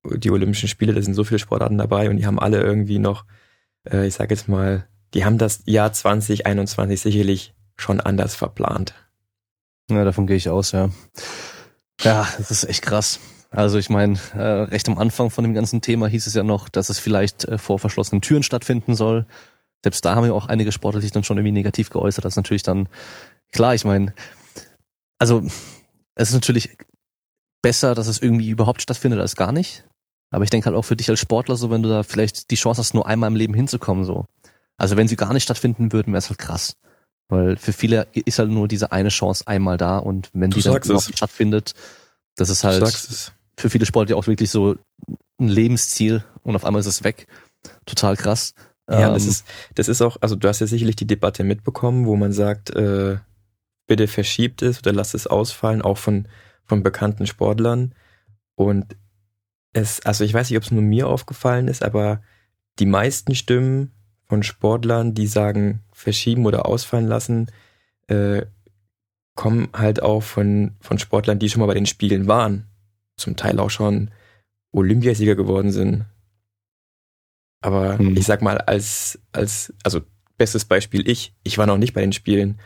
die 0.05 0.31
Olympischen 0.31 0.69
Spiele, 0.69 0.93
da 0.93 1.03
sind 1.03 1.15
so 1.15 1.25
viele 1.25 1.39
Sportarten 1.39 1.79
dabei 1.79 2.11
und 2.11 2.19
die 2.19 2.27
haben 2.27 2.39
alle 2.39 2.61
irgendwie 2.61 2.99
noch, 2.99 3.25
äh, 3.89 4.07
ich 4.07 4.15
sag 4.15 4.31
jetzt 4.31 4.49
mal, 4.49 4.87
die 5.15 5.25
haben 5.25 5.39
das 5.39 5.63
Jahr 5.67 5.93
2021 5.93 7.01
sicherlich 7.01 7.55
schon 7.77 8.01
anders 8.01 8.35
verplant. 8.35 8.95
Ja, 9.91 10.05
davon 10.05 10.27
gehe 10.27 10.37
ich 10.37 10.49
aus, 10.49 10.73
ja. 10.73 10.91
Ja, 12.01 12.29
das 12.39 12.51
ist 12.51 12.65
echt 12.65 12.83
krass. 12.83 13.21
Also 13.51 13.79
ich 13.79 13.89
meine, 13.89 14.19
äh, 14.35 14.43
recht 14.43 14.89
am 14.89 14.99
Anfang 14.99 15.31
von 15.31 15.45
dem 15.45 15.55
ganzen 15.55 15.81
Thema 15.81 16.09
hieß 16.09 16.27
es 16.27 16.35
ja 16.35 16.43
noch, 16.43 16.69
dass 16.69 16.89
es 16.89 16.99
vielleicht 16.99 17.45
äh, 17.45 17.57
vor 17.57 17.79
verschlossenen 17.79 18.21
Türen 18.21 18.43
stattfinden 18.43 18.97
soll. 18.97 19.27
Selbst 19.85 20.05
da 20.05 20.15
haben 20.15 20.27
ja 20.27 20.33
auch 20.33 20.47
einige 20.47 20.73
Sportler 20.73 21.01
sich 21.01 21.13
dann 21.13 21.25
schon 21.25 21.37
irgendwie 21.37 21.53
negativ 21.53 21.91
geäußert. 21.91 22.25
Das 22.25 22.33
ist 22.33 22.39
natürlich 22.39 22.63
dann 22.63 22.89
klar, 23.55 23.75
ich 23.75 23.87
meine, 23.87 24.13
also 25.19 25.43
es 26.15 26.29
ist 26.29 26.35
natürlich 26.35 26.77
besser, 27.63 27.95
dass 27.95 28.09
es 28.09 28.21
irgendwie 28.21 28.51
überhaupt 28.51 28.83
stattfindet 28.83 29.21
als 29.21 29.37
gar 29.37 29.53
nicht. 29.53 29.85
Aber 30.31 30.45
ich 30.45 30.51
denke 30.51 30.67
halt 30.67 30.77
auch 30.77 30.85
für 30.85 30.97
dich 30.97 31.09
als 31.09 31.21
Sportler, 31.21 31.57
so 31.57 31.71
wenn 31.71 31.83
du 31.83 31.89
da 31.89 32.03
vielleicht 32.03 32.51
die 32.51 32.57
Chance 32.57 32.81
hast, 32.81 32.93
nur 32.93 33.07
einmal 33.07 33.31
im 33.31 33.37
Leben 33.37 33.55
hinzukommen, 33.55 34.05
so. 34.05 34.27
Also 34.77 34.97
wenn 34.97 35.09
sie 35.09 35.17
gar 35.17 35.33
nicht 35.33 35.45
stattfinden 35.45 35.93
würden, 35.93 36.13
wäre 36.13 36.19
es 36.19 36.29
halt 36.29 36.39
krass. 36.39 36.77
Weil 37.29 37.57
für 37.57 37.73
viele 37.73 38.07
ist 38.13 38.39
halt 38.39 38.51
nur 38.51 38.69
diese 38.69 38.93
eine 38.93 39.09
Chance 39.09 39.47
einmal 39.47 39.79
da 39.79 39.99
und 39.99 40.29
wenn 40.35 40.51
du 40.51 40.59
die 40.59 40.63
dann 40.63 40.77
überhaupt 40.77 41.07
nicht 41.07 41.17
stattfindet, 41.17 41.73
das 42.37 42.51
ist 42.51 42.65
halt 42.65 42.87
für 43.57 43.71
viele 43.71 43.87
Sportler 43.87 44.17
auch 44.17 44.27
wirklich 44.27 44.51
so 44.51 44.77
ein 45.41 45.49
Lebensziel 45.49 46.25
und 46.43 46.57
auf 46.57 46.65
einmal 46.65 46.81
ist 46.81 46.87
es 46.87 47.05
weg. 47.05 47.29
Total 47.87 48.17
krass. 48.17 48.55
Ja, 48.91 49.07
ähm, 49.07 49.15
das 49.15 49.27
ist, 49.27 49.47
das 49.77 49.89
ist 49.89 50.03
auch, 50.03 50.19
also 50.21 50.37
du 50.37 50.49
hast 50.49 50.61
ja 50.61 50.67
sicherlich 50.67 50.97
die 50.97 51.07
Debatte 51.07 51.45
mitbekommen, 51.45 52.07
wo 52.07 52.17
man 52.17 52.33
sagt, 52.33 52.71
äh, 52.71 53.17
bitte 53.87 54.07
verschiebt 54.09 54.63
es 54.63 54.79
oder 54.79 54.93
lasst 54.93 55.15
es 55.15 55.27
ausfallen, 55.27 55.83
auch 55.83 55.99
von, 55.99 56.29
von 56.65 56.83
bekannten 56.83 57.27
Sportlern. 57.27 57.95
Und 58.55 58.97
es, 59.73 60.05
also 60.07 60.25
ich 60.25 60.33
weiß 60.33 60.51
nicht, 60.51 60.57
ob 60.57 60.65
es 60.65 60.71
nur 60.71 60.83
mir 60.83 61.09
aufgefallen 61.09 61.69
ist, 61.69 61.83
aber 61.83 62.23
die 62.79 62.87
meisten 62.87 63.35
Stimmen 63.35 63.93
von 64.27 64.43
Sportlern, 64.43 65.15
die 65.15 65.27
sagen, 65.27 65.81
verschieben 65.93 66.47
oder 66.47 66.67
ausfallen 66.67 67.07
lassen, 67.07 67.51
äh, 68.09 68.47
kommen 69.35 69.69
halt 69.73 70.03
auch 70.03 70.23
von, 70.23 70.77
von 70.81 70.99
Sportlern, 70.99 71.39
die 71.39 71.51
schon 71.51 71.61
mal 71.61 71.67
bei 71.67 71.75
den 71.75 71.87
Spielen 71.87 72.27
waren. 72.27 72.67
Zum 73.17 73.37
Teil 73.37 73.61
auch 73.61 73.71
schon 73.71 74.11
Olympiasieger 74.73 75.35
geworden 75.35 75.71
sind. 75.71 76.05
Aber 77.61 77.99
hm. 77.99 78.17
ich 78.17 78.25
sag 78.25 78.43
mal, 78.43 78.59
als, 78.59 79.19
als, 79.33 79.73
also 79.83 80.03
bestes 80.37 80.65
Beispiel 80.65 81.09
ich, 81.09 81.35
ich 81.43 81.59
war 81.59 81.67
noch 81.67 81.79
nicht 81.79 81.95
bei 81.95 82.01
den 82.01 82.13
Spielen 82.13 82.59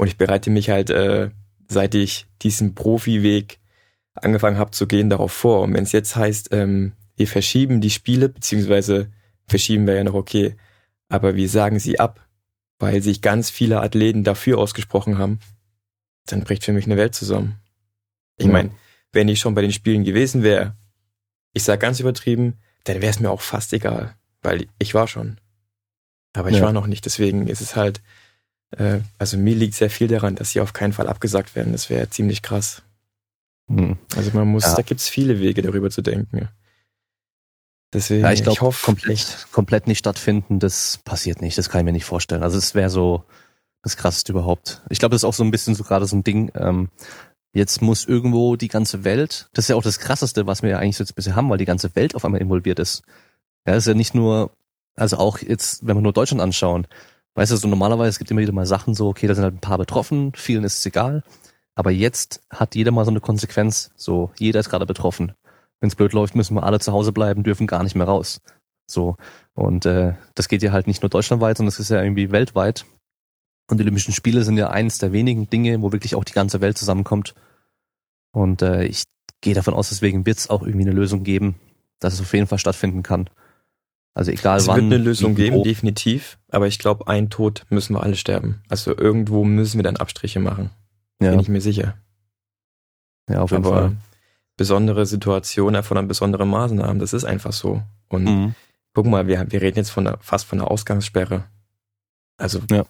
und 0.00 0.06
ich 0.06 0.16
bereite 0.16 0.48
mich 0.48 0.70
halt, 0.70 0.88
äh, 0.88 1.28
seit 1.68 1.94
ich 1.94 2.26
diesen 2.40 2.74
Profiweg 2.74 3.60
angefangen 4.14 4.56
habe 4.56 4.70
zu 4.70 4.86
gehen, 4.86 5.10
darauf 5.10 5.30
vor. 5.30 5.60
Und 5.60 5.74
wenn 5.74 5.82
es 5.82 5.92
jetzt 5.92 6.16
heißt, 6.16 6.48
ähm, 6.52 6.92
wir 7.16 7.28
verschieben 7.28 7.82
die 7.82 7.90
Spiele, 7.90 8.30
beziehungsweise 8.30 9.10
verschieben 9.46 9.86
wir 9.86 9.96
ja 9.96 10.04
noch 10.04 10.14
okay, 10.14 10.56
aber 11.10 11.36
wir 11.36 11.50
sagen 11.50 11.78
sie 11.78 12.00
ab, 12.00 12.26
weil 12.78 13.02
sich 13.02 13.20
ganz 13.20 13.50
viele 13.50 13.82
Athleten 13.82 14.24
dafür 14.24 14.56
ausgesprochen 14.56 15.18
haben, 15.18 15.38
dann 16.24 16.44
bricht 16.44 16.64
für 16.64 16.72
mich 16.72 16.86
eine 16.86 16.96
Welt 16.96 17.14
zusammen. 17.14 17.60
Ich 18.38 18.46
ja. 18.46 18.52
meine, 18.52 18.70
wenn 19.12 19.28
ich 19.28 19.38
schon 19.38 19.54
bei 19.54 19.60
den 19.60 19.72
Spielen 19.72 20.04
gewesen 20.04 20.42
wäre, 20.42 20.78
ich 21.52 21.62
sag 21.62 21.78
ganz 21.78 22.00
übertrieben, 22.00 22.54
dann 22.84 23.02
wäre 23.02 23.10
es 23.10 23.20
mir 23.20 23.30
auch 23.30 23.42
fast 23.42 23.74
egal, 23.74 24.14
weil 24.40 24.66
ich 24.78 24.94
war 24.94 25.08
schon. 25.08 25.36
Aber 26.32 26.48
ich 26.48 26.56
ja. 26.56 26.62
war 26.62 26.72
noch 26.72 26.86
nicht, 26.86 27.04
deswegen 27.04 27.48
ist 27.48 27.60
es 27.60 27.76
halt, 27.76 28.00
äh, 28.72 29.00
also 29.18 29.36
mir 29.36 29.54
liegt 29.54 29.74
sehr 29.74 29.90
viel 29.90 30.08
daran, 30.08 30.36
dass 30.36 30.50
sie 30.50 30.60
auf 30.60 30.72
keinen 30.72 30.92
Fall 30.92 31.08
abgesagt 31.08 31.56
werden. 31.56 31.72
Das 31.72 31.90
wäre 31.90 32.08
ziemlich 32.10 32.42
krass. 32.42 32.82
Hm. 33.68 33.98
Also 34.16 34.30
man 34.34 34.48
muss, 34.48 34.64
ja. 34.64 34.74
da 34.74 34.82
gibt's 34.82 35.08
viele 35.08 35.40
Wege, 35.40 35.62
darüber 35.62 35.90
zu 35.90 36.02
denken. 36.02 36.48
Deswegen, 37.92 38.22
ja, 38.22 38.32
ich 38.32 38.44
glaube, 38.44 38.74
komplett, 38.82 39.48
komplett 39.50 39.88
nicht 39.88 39.98
stattfinden, 39.98 40.60
das 40.60 41.00
passiert 41.04 41.42
nicht. 41.42 41.58
Das 41.58 41.68
kann 41.68 41.80
ich 41.80 41.84
mir 41.84 41.92
nicht 41.92 42.04
vorstellen. 42.04 42.44
Also 42.44 42.56
es 42.56 42.74
wäre 42.74 42.90
so 42.90 43.24
das 43.82 43.96
krasseste 43.96 44.32
überhaupt. 44.32 44.82
Ich 44.90 45.00
glaube, 45.00 45.12
das 45.14 45.22
ist 45.22 45.24
auch 45.24 45.34
so 45.34 45.42
ein 45.42 45.50
bisschen 45.50 45.74
so 45.74 45.82
gerade 45.82 46.06
so 46.06 46.16
ein 46.16 46.22
Ding. 46.22 46.52
Ähm, 46.54 46.90
jetzt 47.52 47.82
muss 47.82 48.04
irgendwo 48.04 48.54
die 48.54 48.68
ganze 48.68 49.02
Welt, 49.02 49.48
das 49.54 49.64
ist 49.64 49.68
ja 49.70 49.76
auch 49.76 49.82
das 49.82 49.98
krasseste, 49.98 50.46
was 50.46 50.62
wir 50.62 50.70
ja 50.70 50.78
eigentlich 50.78 50.96
so 50.96 51.02
jetzt 51.02 51.16
bisher 51.16 51.34
haben, 51.34 51.50
weil 51.50 51.58
die 51.58 51.64
ganze 51.64 51.96
Welt 51.96 52.14
auf 52.14 52.24
einmal 52.24 52.40
involviert 52.40 52.78
ist. 52.78 53.02
Ja, 53.66 53.74
das 53.74 53.84
ist 53.84 53.88
ja 53.88 53.94
nicht 53.94 54.14
nur, 54.14 54.52
also 54.94 55.16
auch 55.16 55.38
jetzt, 55.38 55.84
wenn 55.84 55.96
wir 55.96 56.02
nur 56.02 56.12
Deutschland 56.12 56.40
anschauen, 56.40 56.86
Weißt 57.40 57.52
du, 57.52 57.56
so 57.56 57.68
normalerweise 57.68 58.10
es 58.10 58.18
gibt 58.18 58.30
immer 58.30 58.42
wieder 58.42 58.52
mal 58.52 58.66
Sachen 58.66 58.92
so, 58.92 59.08
okay, 59.08 59.26
da 59.26 59.34
sind 59.34 59.44
halt 59.44 59.54
ein 59.54 59.60
paar 59.60 59.78
betroffen, 59.78 60.32
vielen 60.36 60.62
ist 60.62 60.76
es 60.76 60.84
egal. 60.84 61.24
Aber 61.74 61.90
jetzt 61.90 62.42
hat 62.50 62.74
jeder 62.74 62.90
mal 62.90 63.06
so 63.06 63.10
eine 63.10 63.22
Konsequenz. 63.22 63.92
So, 63.96 64.30
jeder 64.38 64.60
ist 64.60 64.68
gerade 64.68 64.84
betroffen. 64.84 65.32
Wenn 65.80 65.88
es 65.88 65.96
blöd 65.96 66.12
läuft, 66.12 66.34
müssen 66.34 66.54
wir 66.54 66.64
alle 66.64 66.80
zu 66.80 66.92
Hause 66.92 67.12
bleiben, 67.12 67.42
dürfen 67.42 67.66
gar 67.66 67.82
nicht 67.82 67.94
mehr 67.94 68.06
raus. 68.06 68.42
So. 68.86 69.16
Und 69.54 69.86
äh, 69.86 70.16
das 70.34 70.48
geht 70.48 70.62
ja 70.62 70.72
halt 70.72 70.86
nicht 70.86 71.00
nur 71.00 71.08
deutschlandweit, 71.08 71.56
sondern 71.56 71.70
es 71.70 71.80
ist 71.80 71.88
ja 71.88 72.02
irgendwie 72.02 72.30
weltweit. 72.30 72.84
Und 73.70 73.78
die 73.78 73.84
Olympischen 73.84 74.12
Spiele 74.12 74.42
sind 74.42 74.58
ja 74.58 74.68
eines 74.68 74.98
der 74.98 75.12
wenigen 75.12 75.48
Dinge, 75.48 75.80
wo 75.80 75.92
wirklich 75.92 76.16
auch 76.16 76.24
die 76.24 76.34
ganze 76.34 76.60
Welt 76.60 76.76
zusammenkommt. 76.76 77.34
Und 78.32 78.60
äh, 78.60 78.84
ich 78.84 79.04
gehe 79.40 79.54
davon 79.54 79.72
aus, 79.72 79.88
deswegen 79.88 80.26
wird 80.26 80.36
es 80.36 80.50
auch 80.50 80.60
irgendwie 80.60 80.84
eine 80.84 80.94
Lösung 80.94 81.24
geben, 81.24 81.54
dass 82.00 82.12
es 82.12 82.20
auf 82.20 82.34
jeden 82.34 82.48
Fall 82.48 82.58
stattfinden 82.58 83.02
kann. 83.02 83.30
Also 84.14 84.32
egal 84.32 84.58
es 84.58 84.66
wann. 84.66 84.76
Es 84.76 84.82
wird 84.82 84.92
eine 84.94 85.04
Lösung 85.04 85.34
geben, 85.34 85.62
definitiv. 85.62 86.38
Aber 86.50 86.66
ich 86.66 86.78
glaube, 86.78 87.06
ein 87.08 87.30
Tod 87.30 87.64
müssen 87.70 87.94
wir 87.94 88.02
alle 88.02 88.16
sterben. 88.16 88.62
Also 88.68 88.96
irgendwo 88.96 89.44
müssen 89.44 89.78
wir 89.78 89.82
dann 89.82 89.96
Abstriche 89.96 90.40
machen. 90.40 90.70
Ja. 91.22 91.30
Bin 91.30 91.40
ich 91.40 91.48
mir 91.48 91.60
sicher. 91.60 91.96
Ja, 93.28 93.42
auf 93.42 93.50
jeden 93.50 93.64
Aber 93.64 93.74
Fall. 93.74 93.96
Besondere 94.56 95.06
Situationen 95.06 95.76
erfordern 95.76 96.08
besondere 96.08 96.46
Maßnahmen. 96.46 96.98
Das 96.98 97.12
ist 97.12 97.24
einfach 97.24 97.52
so. 97.52 97.82
Und 98.08 98.24
mhm. 98.24 98.54
guck 98.92 99.06
mal, 99.06 99.26
wir, 99.26 99.50
wir 99.50 99.62
reden 99.62 99.78
jetzt 99.78 99.90
von 99.90 100.04
der, 100.04 100.18
fast 100.20 100.46
von 100.46 100.60
einer 100.60 100.70
Ausgangssperre. 100.70 101.44
Also 102.36 102.60
ja. 102.70 102.84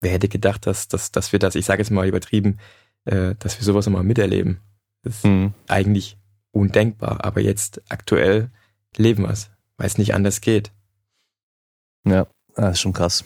wer 0.00 0.10
hätte 0.12 0.28
gedacht, 0.28 0.66
dass, 0.66 0.88
dass, 0.88 1.10
dass 1.10 1.32
wir 1.32 1.38
das, 1.38 1.54
ich 1.54 1.64
sage 1.64 1.80
jetzt 1.80 1.90
mal 1.90 2.06
übertrieben, 2.06 2.58
äh, 3.06 3.34
dass 3.38 3.58
wir 3.58 3.64
sowas 3.64 3.86
nochmal 3.86 4.04
miterleben. 4.04 4.60
Das 5.02 5.16
ist 5.16 5.24
mhm. 5.24 5.54
eigentlich 5.66 6.18
undenkbar. 6.52 7.24
Aber 7.24 7.40
jetzt 7.40 7.82
aktuell 7.88 8.50
leben 8.96 9.22
wir 9.22 9.30
es 9.30 9.50
weil 9.80 9.86
es 9.86 9.96
nicht 9.96 10.14
anders 10.14 10.42
geht. 10.42 10.72
Ja, 12.06 12.26
das 12.54 12.72
ist 12.72 12.80
schon 12.80 12.92
krass. 12.92 13.24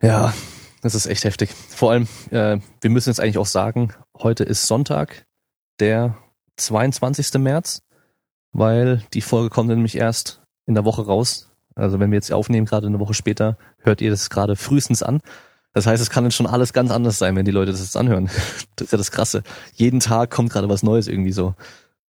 Ja, 0.00 0.32
das 0.80 0.94
ist 0.94 1.06
echt 1.06 1.24
heftig. 1.24 1.50
Vor 1.50 1.90
allem, 1.90 2.06
äh, 2.30 2.58
wir 2.80 2.90
müssen 2.90 3.10
jetzt 3.10 3.18
eigentlich 3.18 3.36
auch 3.36 3.46
sagen, 3.46 3.92
heute 4.16 4.44
ist 4.44 4.68
Sonntag, 4.68 5.26
der 5.80 6.16
22. 6.56 7.34
März, 7.40 7.82
weil 8.52 9.02
die 9.12 9.22
Folge 9.22 9.50
kommt 9.50 9.70
nämlich 9.70 9.96
erst 9.96 10.40
in 10.66 10.74
der 10.74 10.84
Woche 10.84 11.04
raus. 11.04 11.50
Also 11.74 11.98
wenn 11.98 12.12
wir 12.12 12.16
jetzt 12.16 12.32
aufnehmen, 12.32 12.66
gerade 12.66 12.86
eine 12.86 13.00
Woche 13.00 13.14
später, 13.14 13.58
hört 13.78 14.00
ihr 14.00 14.10
das 14.10 14.30
gerade 14.30 14.54
frühestens 14.54 15.02
an. 15.02 15.20
Das 15.72 15.86
heißt, 15.86 16.00
es 16.00 16.10
kann 16.10 16.22
dann 16.22 16.30
schon 16.30 16.46
alles 16.46 16.72
ganz 16.72 16.92
anders 16.92 17.18
sein, 17.18 17.34
wenn 17.34 17.44
die 17.44 17.50
Leute 17.50 17.72
das 17.72 17.80
jetzt 17.80 17.96
anhören. 17.96 18.30
Das 18.76 18.86
ist 18.86 18.92
ja 18.92 18.98
das 18.98 19.10
Krasse. 19.10 19.42
Jeden 19.74 19.98
Tag 19.98 20.30
kommt 20.30 20.50
gerade 20.50 20.68
was 20.68 20.84
Neues 20.84 21.08
irgendwie 21.08 21.32
so. 21.32 21.56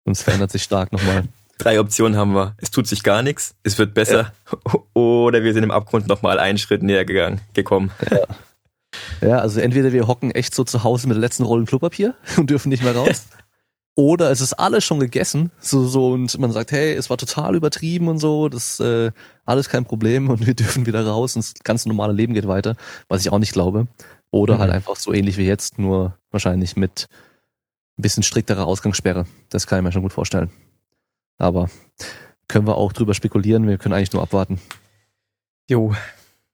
Und 0.05 0.13
es 0.13 0.23
verändert 0.23 0.53
sich 0.53 0.63
stark 0.63 0.93
nochmal 0.93 1.25
drei 1.63 1.79
Optionen 1.81 2.17
haben 2.19 2.35
wir. 2.35 2.55
Es 2.59 2.71
tut 2.71 2.87
sich 2.87 3.03
gar 3.03 3.23
nichts, 3.23 3.55
es 3.63 3.79
wird 3.79 3.95
besser 3.95 4.33
ja. 4.53 4.81
oder 4.95 5.43
wir 5.43 5.53
sind 5.53 5.63
im 5.63 5.71
Abgrund 5.71 6.07
nochmal 6.09 6.39
einen 6.39 6.59
Schritt 6.59 6.83
näher 6.83 7.05
gegangen, 7.05 7.41
gekommen. 7.55 7.91
Ja. 8.11 8.21
Ja, 9.21 9.39
also 9.39 9.61
entweder 9.61 9.93
wir 9.93 10.09
hocken 10.09 10.31
echt 10.33 10.55
so 10.55 10.65
zu 10.65 10.83
Hause 10.83 11.07
mit 11.07 11.15
der 11.15 11.21
letzten 11.21 11.45
Rollen 11.45 11.67
Klopapier 11.67 12.15
und 12.37 12.51
dürfen 12.51 12.71
nicht 12.71 12.83
mehr 12.83 12.97
raus. 12.97 13.27
Oder 13.97 14.31
es 14.31 14.41
ist 14.41 14.55
alles 14.55 14.85
schon 14.85 15.01
gegessen, 15.01 15.51
so, 15.59 15.87
so, 15.87 16.13
und 16.13 16.39
man 16.39 16.53
sagt, 16.53 16.73
hey, 16.73 16.95
es 16.95 17.11
war 17.11 17.19
total 17.19 17.55
übertrieben 17.55 18.09
und 18.09 18.19
so, 18.19 18.49
das 18.49 18.81
äh, 18.81 19.11
alles 19.45 19.69
kein 19.69 19.85
Problem 19.85 20.31
und 20.31 20.47
wir 20.47 20.55
dürfen 20.55 20.87
wieder 20.87 21.05
raus 21.05 21.37
und 21.37 21.45
das 21.45 21.55
ganz 21.65 21.85
normale 21.87 22.13
Leben 22.13 22.33
geht 22.33 22.49
weiter, 22.49 22.77
was 23.09 23.21
ich 23.21 23.31
auch 23.31 23.39
nicht 23.39 23.53
glaube. 23.53 23.89
Oder 24.31 24.59
halt 24.59 24.71
Mhm. 24.71 24.77
einfach 24.77 24.97
so 24.97 25.13
ähnlich 25.13 25.37
wie 25.37 25.45
jetzt, 25.47 25.79
nur 25.79 26.17
wahrscheinlich 26.31 26.77
mit 26.77 27.09
ein 27.99 28.03
bisschen 28.03 28.23
strikterer 28.23 28.67
Ausgangssperre. 28.67 29.27
Das 29.51 29.67
kann 29.67 29.81
ich 29.81 29.85
mir 29.85 29.93
schon 29.93 30.03
gut 30.03 30.13
vorstellen. 30.13 30.51
Aber 31.41 31.71
können 32.49 32.67
wir 32.67 32.77
auch 32.77 32.93
drüber 32.93 33.15
spekulieren, 33.15 33.67
wir 33.67 33.79
können 33.79 33.95
eigentlich 33.95 34.13
nur 34.13 34.23
abwarten. 34.23 34.61
Jo, 35.69 35.95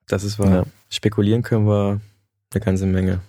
das 0.07 0.23
ist 0.25 0.39
wahr. 0.39 0.51
Ja. 0.51 0.65
Spekulieren 0.89 1.43
können 1.43 1.67
wir 1.67 2.01
eine 2.53 2.61
ganze 2.65 2.87
Menge. 2.87 3.21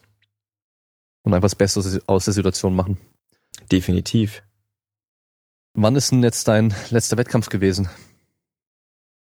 Und 1.23 1.33
einfach 1.33 1.47
das 1.47 1.55
Beste 1.55 2.01
aus 2.05 2.25
der 2.25 2.33
Situation 2.33 2.75
machen. 2.75 2.97
Definitiv. 3.71 4.43
Wann 5.73 5.95
ist 5.95 6.11
denn 6.11 6.23
jetzt 6.23 6.47
dein 6.47 6.73
letzter 6.89 7.17
Wettkampf 7.17 7.49
gewesen? 7.49 7.89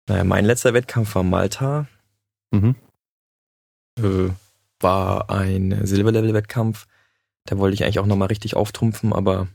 Naja, 0.08 0.24
mein 0.24 0.44
letzter 0.44 0.74
Wettkampf 0.74 1.14
war 1.14 1.22
Malta. 1.22 1.86
Mhm. 2.50 2.74
Äh, 3.98 4.30
war 4.80 5.30
ein 5.30 5.86
Silberlevel-Wettkampf. 5.86 6.86
Da 7.44 7.58
wollte 7.58 7.74
ich 7.74 7.84
eigentlich 7.84 7.98
auch 7.98 8.06
nochmal 8.06 8.28
richtig 8.28 8.56
auftrumpfen, 8.56 9.12
aber 9.12 9.48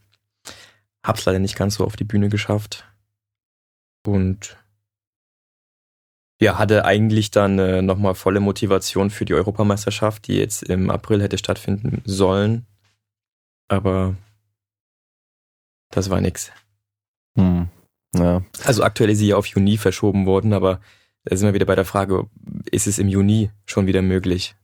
hab's 1.03 1.25
leider 1.25 1.39
nicht 1.39 1.55
ganz 1.55 1.75
so 1.75 1.85
auf 1.85 1.95
die 1.95 2.03
Bühne 2.03 2.29
geschafft. 2.29 2.85
Und 4.05 4.57
ja, 6.41 6.57
hatte 6.57 6.85
eigentlich 6.85 7.31
dann 7.31 7.59
äh, 7.59 7.81
nochmal 7.81 8.15
volle 8.15 8.39
Motivation 8.39 9.09
für 9.09 9.25
die 9.25 9.33
Europameisterschaft, 9.33 10.27
die 10.27 10.35
jetzt 10.35 10.63
im 10.63 10.89
April 10.89 11.21
hätte 11.21 11.37
stattfinden 11.37 12.01
sollen. 12.05 12.65
Aber 13.67 14.15
das 15.91 16.09
war 16.09 16.21
nix. 16.21 16.51
Hm. 17.37 17.67
Ja. 18.15 18.43
Also 18.63 18.83
aktuell 18.83 19.09
ist 19.09 19.19
sie 19.19 19.27
ja 19.27 19.35
auf 19.35 19.45
Juni 19.47 19.77
verschoben 19.77 20.25
worden, 20.25 20.53
aber 20.53 20.79
da 21.25 21.35
sind 21.35 21.47
wir 21.47 21.53
wieder 21.53 21.65
bei 21.65 21.75
der 21.75 21.85
Frage, 21.85 22.27
ist 22.71 22.87
es 22.87 22.99
im 22.99 23.09
Juni 23.09 23.51
schon 23.65 23.85
wieder 23.85 24.01
möglich? 24.01 24.55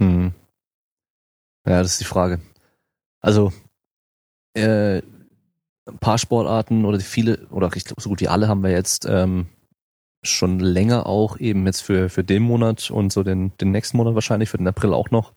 Hm. 0.00 0.34
Ja, 1.66 1.80
das 1.80 1.92
ist 1.92 2.00
die 2.00 2.04
Frage. 2.04 2.40
Also, 3.20 3.52
äh, 4.54 5.00
ein 5.86 5.98
paar 5.98 6.18
Sportarten 6.18 6.84
oder 6.84 6.98
viele, 7.00 7.46
oder 7.50 7.70
ich 7.74 7.84
glaube, 7.84 8.00
so 8.00 8.08
gut 8.08 8.20
wie 8.20 8.28
alle 8.28 8.48
haben 8.48 8.62
wir 8.62 8.70
jetzt 8.70 9.06
ähm, 9.08 9.46
schon 10.22 10.58
länger 10.58 11.06
auch 11.06 11.38
eben 11.38 11.66
jetzt 11.66 11.82
für, 11.82 12.08
für 12.08 12.24
den 12.24 12.42
Monat 12.42 12.90
und 12.90 13.12
so 13.12 13.22
den, 13.22 13.52
den 13.58 13.70
nächsten 13.70 13.96
Monat 13.96 14.14
wahrscheinlich, 14.14 14.48
für 14.48 14.58
den 14.58 14.68
April 14.68 14.94
auch 14.94 15.10
noch, 15.10 15.32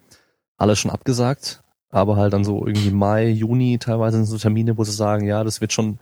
alles 0.58 0.80
schon 0.80 0.92
abgesagt. 0.92 1.64
Aber 1.90 2.18
halt 2.18 2.34
dann 2.34 2.44
so 2.44 2.66
irgendwie 2.66 2.92
Mai, 2.92 3.30
Juni 3.30 3.78
teilweise 3.80 4.18
sind 4.18 4.26
so 4.26 4.38
Termine, 4.38 4.78
wo 4.78 4.84
sie 4.84 4.92
sagen, 4.92 5.26
ja, 5.26 5.44
das 5.44 5.62
wird 5.62 5.72
schon 5.72 6.00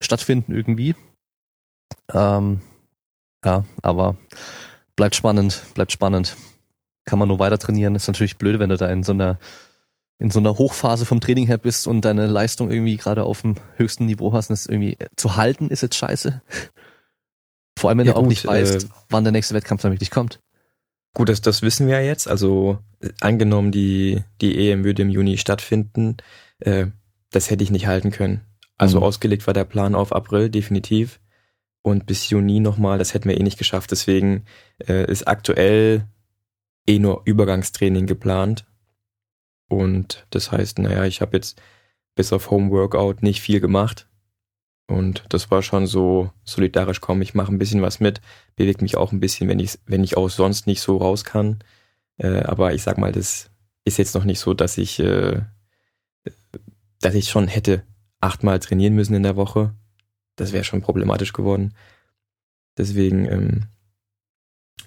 stattfinden 0.00 0.54
irgendwie. 0.54 0.94
Ähm, 2.12 2.60
ja, 3.44 3.64
aber 3.82 4.16
bleibt 4.96 5.14
spannend, 5.14 5.62
bleibt 5.74 5.92
spannend. 5.92 6.36
Kann 7.04 7.18
man 7.18 7.28
nur 7.28 7.38
weiter 7.38 7.58
trainieren. 7.58 7.94
Ist 7.94 8.08
natürlich 8.08 8.38
blöd, 8.38 8.58
wenn 8.58 8.70
du 8.70 8.76
da 8.76 8.88
in 8.88 9.02
so 9.02 9.12
einer 9.12 9.38
in 10.18 10.30
so 10.30 10.38
einer 10.38 10.56
Hochphase 10.58 11.04
vom 11.06 11.20
Training 11.20 11.46
her 11.46 11.58
bist 11.58 11.86
und 11.86 12.02
deine 12.02 12.26
Leistung 12.26 12.70
irgendwie 12.70 12.96
gerade 12.96 13.24
auf 13.24 13.42
dem 13.42 13.56
höchsten 13.76 14.06
Niveau 14.06 14.32
hast 14.32 14.48
und 14.50 14.54
das 14.54 14.66
irgendwie 14.66 14.96
zu 15.16 15.36
halten, 15.36 15.68
ist 15.68 15.82
jetzt 15.82 15.96
scheiße. 15.96 16.42
Vor 17.78 17.90
allem, 17.90 17.98
wenn 17.98 18.06
Ja, 18.06 18.12
du 18.12 18.16
auch 18.16 18.22
gut, 18.22 18.28
nicht 18.28 18.46
weißt, 18.46 18.84
äh, 18.84 18.88
wann 19.10 19.24
der 19.24 19.32
nächste 19.32 19.54
Wettkampf 19.54 19.82
dann 19.82 19.92
wirklich 19.92 20.10
kommt. 20.10 20.40
Gut, 21.14 21.28
das, 21.28 21.40
das 21.40 21.62
wissen 21.62 21.86
wir 21.86 22.00
ja 22.00 22.06
jetzt. 22.06 22.28
Also 22.28 22.78
äh, 23.00 23.10
angenommen, 23.20 23.72
die, 23.72 24.22
die 24.40 24.70
EM 24.70 24.84
würde 24.84 25.02
im 25.02 25.10
Juni 25.10 25.38
stattfinden, 25.38 26.16
äh, 26.60 26.86
das 27.30 27.50
hätte 27.50 27.64
ich 27.64 27.70
nicht 27.70 27.86
halten 27.86 28.10
können. 28.10 28.42
Also 28.78 28.98
Mhm. 28.98 29.04
ausgelegt 29.04 29.46
war 29.46 29.54
der 29.54 29.64
Plan 29.64 29.94
auf 29.94 30.12
April, 30.12 30.50
definitiv. 30.50 31.20
Und 31.82 32.06
bis 32.06 32.28
Juni 32.28 32.60
nochmal, 32.60 32.98
das 32.98 33.14
hätten 33.14 33.28
wir 33.28 33.38
eh 33.38 33.42
nicht 33.42 33.58
geschafft. 33.58 33.90
Deswegen 33.92 34.44
äh, 34.86 35.10
ist 35.10 35.26
aktuell 35.28 36.06
eh 36.86 36.98
nur 36.98 37.22
Übergangstraining 37.24 38.06
geplant. 38.06 38.66
Und 39.68 40.26
das 40.30 40.52
heißt, 40.52 40.78
naja, 40.78 41.04
ich 41.04 41.20
habe 41.20 41.36
jetzt 41.36 41.60
bis 42.14 42.32
auf 42.32 42.50
Homeworkout 42.50 43.16
nicht 43.20 43.40
viel 43.40 43.60
gemacht. 43.60 44.08
Und 44.88 45.24
das 45.30 45.50
war 45.50 45.62
schon 45.62 45.86
so 45.86 46.30
solidarisch, 46.44 47.00
komm, 47.00 47.20
ich 47.20 47.34
mache 47.34 47.52
ein 47.52 47.58
bisschen 47.58 47.82
was 47.82 47.98
mit, 47.98 48.20
bewegt 48.54 48.82
mich 48.82 48.96
auch 48.96 49.12
ein 49.12 49.20
bisschen, 49.20 49.48
wenn 49.48 49.58
ich, 49.58 49.78
wenn 49.86 50.04
ich 50.04 50.16
auch 50.16 50.28
sonst 50.28 50.66
nicht 50.66 50.80
so 50.80 50.96
raus 50.96 51.24
kann. 51.24 51.58
Äh, 52.18 52.42
aber 52.42 52.72
ich 52.72 52.82
sag 52.82 52.96
mal, 52.96 53.12
das 53.12 53.50
ist 53.84 53.98
jetzt 53.98 54.14
noch 54.14 54.24
nicht 54.24 54.38
so, 54.38 54.54
dass 54.54 54.78
ich, 54.78 55.00
äh, 55.00 55.42
dass 57.00 57.14
ich 57.14 57.28
schon 57.28 57.48
hätte 57.48 57.82
achtmal 58.20 58.60
trainieren 58.60 58.94
müssen 58.94 59.14
in 59.14 59.24
der 59.24 59.36
Woche. 59.36 59.74
Das 60.36 60.52
wäre 60.52 60.64
schon 60.64 60.82
problematisch 60.82 61.32
geworden. 61.32 61.74
Deswegen, 62.78 63.24
ähm, 63.26 63.62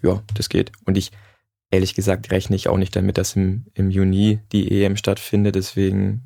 ja, 0.01 0.23
das 0.33 0.47
geht. 0.49 0.71
Und 0.85 0.97
ich, 0.97 1.11
ehrlich 1.71 1.93
gesagt, 1.93 2.31
rechne 2.31 2.55
ich 2.55 2.67
auch 2.67 2.77
nicht 2.77 2.95
damit, 2.95 3.17
dass 3.17 3.35
im, 3.35 3.65
im 3.73 3.91
Juni 3.91 4.39
die 4.51 4.83
EM 4.83 4.95
stattfindet. 4.95 5.55
Deswegen 5.55 6.25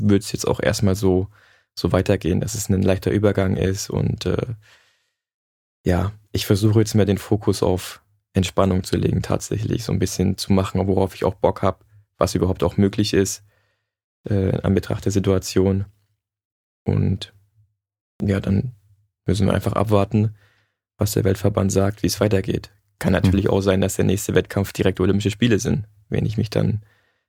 wird 0.00 0.22
es 0.22 0.32
jetzt 0.32 0.46
auch 0.46 0.60
erstmal 0.60 0.94
so, 0.94 1.28
so 1.74 1.92
weitergehen, 1.92 2.40
dass 2.40 2.54
es 2.54 2.68
ein 2.68 2.82
leichter 2.82 3.10
Übergang 3.10 3.56
ist. 3.56 3.90
Und 3.90 4.26
äh, 4.26 4.54
ja, 5.84 6.12
ich 6.32 6.46
versuche 6.46 6.80
jetzt 6.80 6.94
mehr 6.94 7.06
den 7.06 7.18
Fokus 7.18 7.62
auf 7.62 8.02
Entspannung 8.34 8.84
zu 8.84 8.96
legen, 8.96 9.22
tatsächlich 9.22 9.84
so 9.84 9.92
ein 9.92 9.98
bisschen 9.98 10.36
zu 10.36 10.52
machen, 10.52 10.86
worauf 10.86 11.14
ich 11.14 11.24
auch 11.24 11.34
Bock 11.34 11.62
habe, 11.62 11.84
was 12.18 12.34
überhaupt 12.34 12.62
auch 12.62 12.76
möglich 12.76 13.14
ist 13.14 13.42
äh, 14.24 14.60
an 14.60 14.74
Betracht 14.74 15.04
der 15.04 15.12
Situation. 15.12 15.86
Und 16.84 17.34
ja, 18.22 18.40
dann 18.40 18.74
müssen 19.26 19.46
wir 19.46 19.54
einfach 19.54 19.72
abwarten, 19.72 20.36
was 20.96 21.12
der 21.12 21.24
Weltverband 21.24 21.70
sagt, 21.72 22.02
wie 22.02 22.06
es 22.06 22.20
weitergeht. 22.20 22.70
Kann 22.98 23.12
natürlich 23.12 23.48
auch 23.48 23.60
sein, 23.60 23.80
dass 23.80 23.96
der 23.96 24.04
nächste 24.04 24.34
Wettkampf 24.34 24.72
direkt 24.72 25.00
Olympische 25.00 25.30
Spiele 25.30 25.58
sind, 25.58 25.86
wenn 26.08 26.26
ich 26.26 26.36
mich 26.36 26.50
dann, 26.50 26.82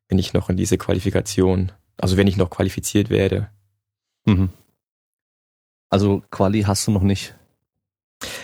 wenn 0.07 0.17
ich 0.17 0.33
noch 0.33 0.49
in 0.49 0.57
diese 0.57 0.77
Qualifikation, 0.77 1.71
also 1.97 2.17
wenn 2.17 2.27
ich 2.27 2.37
noch 2.37 2.49
qualifiziert 2.49 3.09
werde. 3.09 3.49
Mhm. 4.25 4.49
Also 5.89 6.23
Quali 6.31 6.61
hast 6.63 6.87
du 6.87 6.91
noch 6.91 7.03
nicht. 7.03 7.35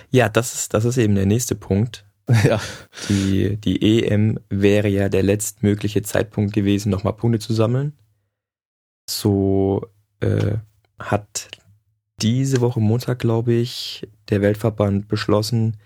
Ja, 0.09 0.29
das 0.29 0.53
ist, 0.53 0.73
das 0.73 0.85
ist 0.85 0.97
eben 0.97 1.15
der 1.15 1.25
nächste 1.25 1.55
Punkt. 1.55 2.05
ja. 2.43 2.59
Die, 3.09 3.57
die 3.57 4.03
EM 4.03 4.39
wäre 4.49 4.87
ja 4.87 5.09
der 5.09 5.23
letztmögliche 5.23 6.01
Zeitpunkt 6.01 6.53
gewesen, 6.53 6.89
nochmal 6.89 7.13
Punkte 7.13 7.39
zu 7.39 7.53
sammeln. 7.53 7.93
So 9.09 9.87
äh, 10.21 10.57
hat 10.97 11.49
diese 12.21 12.61
Woche 12.61 12.79
Montag, 12.79 13.19
glaube 13.19 13.53
ich, 13.53 14.07
der 14.29 14.41
Weltverband 14.41 15.07
beschlossen, 15.07 15.77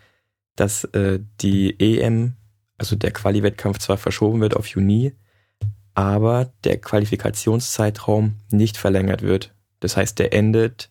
dass 0.59 0.83
äh, 0.85 1.19
die 1.41 1.79
EM, 1.79 2.35
also 2.77 2.95
der 2.95 3.11
Quali-Wettkampf 3.11 3.79
zwar 3.79 3.97
verschoben 3.97 4.41
wird 4.41 4.55
auf 4.55 4.67
Juni, 4.67 5.13
aber 5.93 6.53
der 6.63 6.79
Qualifikationszeitraum 6.79 8.35
nicht 8.51 8.77
verlängert 8.77 9.21
wird. 9.21 9.53
Das 9.79 9.97
heißt, 9.97 10.19
der 10.19 10.33
endet, 10.33 10.89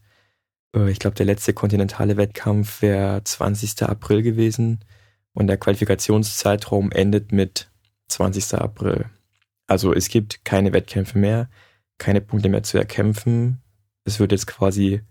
äh, 0.75 0.91
ich 0.91 0.99
glaube, 0.99 1.17
der 1.17 1.27
letzte 1.27 1.53
kontinentale 1.53 2.17
Wettkampf 2.17 2.83
wäre 2.83 3.23
20. 3.25 3.83
April 3.83 4.23
gewesen 4.23 4.81
und 5.33 5.47
der 5.47 5.57
Qualifikationszeitraum 5.57 6.91
endet 6.91 7.33
mit 7.33 7.71
20. 8.09 8.55
April. 8.55 9.07
Also 9.67 9.93
es 9.93 10.09
gibt 10.09 10.45
keine 10.45 10.73
Wettkämpfe 10.73 11.19
mehr, 11.19 11.51
keine 11.99 12.21
Punkte 12.21 12.49
mehr 12.49 12.63
zu 12.63 12.79
erkämpfen. 12.79 13.61
Es 14.05 14.19
wird 14.19 14.33
jetzt 14.33 14.47
quasi 14.47 15.03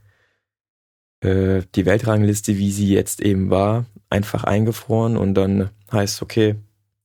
äh, 1.21 1.61
die 1.75 1.85
Weltrangliste, 1.85 2.57
wie 2.57 2.71
sie 2.71 2.93
jetzt 2.93 3.21
eben 3.21 3.49
war, 3.49 3.85
einfach 4.09 4.43
eingefroren 4.43 5.17
und 5.17 5.33
dann 5.33 5.69
heißt 5.91 6.21
okay, 6.21 6.55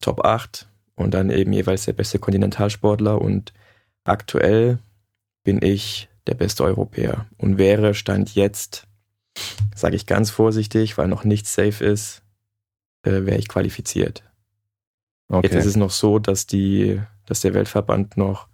Top 0.00 0.24
8 0.24 0.68
und 0.94 1.14
dann 1.14 1.30
eben 1.30 1.52
jeweils 1.52 1.84
der 1.84 1.92
beste 1.92 2.18
Kontinentalsportler 2.18 3.20
und 3.20 3.52
aktuell 4.04 4.78
bin 5.44 5.62
ich 5.62 6.08
der 6.26 6.34
beste 6.34 6.64
Europäer 6.64 7.26
und 7.38 7.58
wäre 7.58 7.94
Stand 7.94 8.34
jetzt, 8.34 8.86
sage 9.74 9.96
ich 9.96 10.06
ganz 10.06 10.30
vorsichtig, 10.30 10.98
weil 10.98 11.08
noch 11.08 11.24
nichts 11.24 11.54
safe 11.54 11.84
ist, 11.84 12.22
äh, 13.02 13.24
wäre 13.24 13.38
ich 13.38 13.48
qualifiziert. 13.48 14.22
Okay. 15.28 15.46
Jetzt 15.46 15.56
ist 15.56 15.66
es 15.66 15.76
noch 15.76 15.90
so, 15.90 16.18
dass 16.18 16.46
die, 16.46 17.00
dass 17.26 17.40
der 17.40 17.54
Weltverband 17.54 18.16
noch 18.16 18.48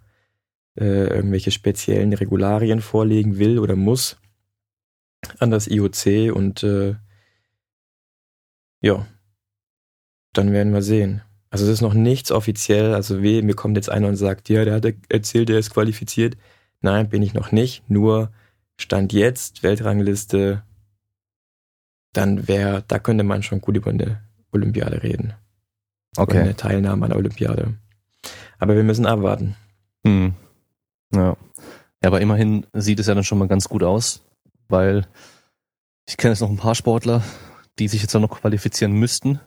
äh, 0.79 1.07
irgendwelche 1.07 1.51
speziellen 1.51 2.13
Regularien 2.13 2.81
vorlegen 2.81 3.37
will 3.37 3.59
oder 3.59 3.75
muss 3.75 4.17
an 5.39 5.51
das 5.51 5.67
IOC 5.67 6.33
und 6.33 6.63
äh, 6.63 6.95
ja, 8.81 9.05
dann 10.33 10.51
werden 10.51 10.73
wir 10.73 10.81
sehen. 10.81 11.21
Also 11.49 11.65
es 11.65 11.71
ist 11.71 11.81
noch 11.81 11.93
nichts 11.93 12.31
offiziell, 12.31 12.93
also 12.93 13.21
weh, 13.21 13.41
mir 13.41 13.55
kommt 13.55 13.75
jetzt 13.75 13.89
einer 13.89 14.07
und 14.07 14.15
sagt, 14.15 14.49
ja, 14.49 14.65
der 14.65 14.75
hat 14.75 14.93
erzählt, 15.09 15.49
der 15.49 15.57
ist 15.57 15.71
qualifiziert. 15.71 16.37
Nein, 16.81 17.09
bin 17.09 17.23
ich 17.23 17.33
noch 17.33 17.51
nicht, 17.51 17.89
nur 17.89 18.31
Stand 18.77 19.11
jetzt, 19.11 19.63
Weltrangliste, 19.63 20.63
dann 22.13 22.47
wäre, 22.47 22.83
da 22.87 22.99
könnte 22.99 23.23
man 23.23 23.43
schon 23.43 23.61
gut 23.61 23.75
über 23.75 23.89
eine 23.89 24.21
Olympiade 24.51 25.03
reden. 25.03 25.33
Okay. 26.17 26.39
eine 26.39 26.55
Teilnahme 26.55 27.05
an 27.05 27.11
der 27.11 27.19
Olympiade. 27.19 27.75
Aber 28.57 28.75
wir 28.75 28.83
müssen 28.83 29.05
abwarten. 29.05 29.55
Hm. 30.05 30.33
Ja. 31.13 31.29
ja, 31.29 31.37
aber 32.03 32.21
immerhin 32.21 32.65
sieht 32.73 32.99
es 32.99 33.07
ja 33.07 33.15
dann 33.15 33.23
schon 33.23 33.37
mal 33.37 33.47
ganz 33.47 33.67
gut 33.67 33.83
aus, 33.83 34.23
weil 34.67 35.05
ich 36.07 36.17
kenne 36.17 36.33
jetzt 36.33 36.41
noch 36.41 36.49
ein 36.49 36.57
paar 36.57 36.75
Sportler, 36.75 37.23
die 37.79 37.87
sich 37.87 38.01
jetzt 38.01 38.13
noch 38.13 38.41
qualifizieren 38.41 38.93
müssten 38.93 39.39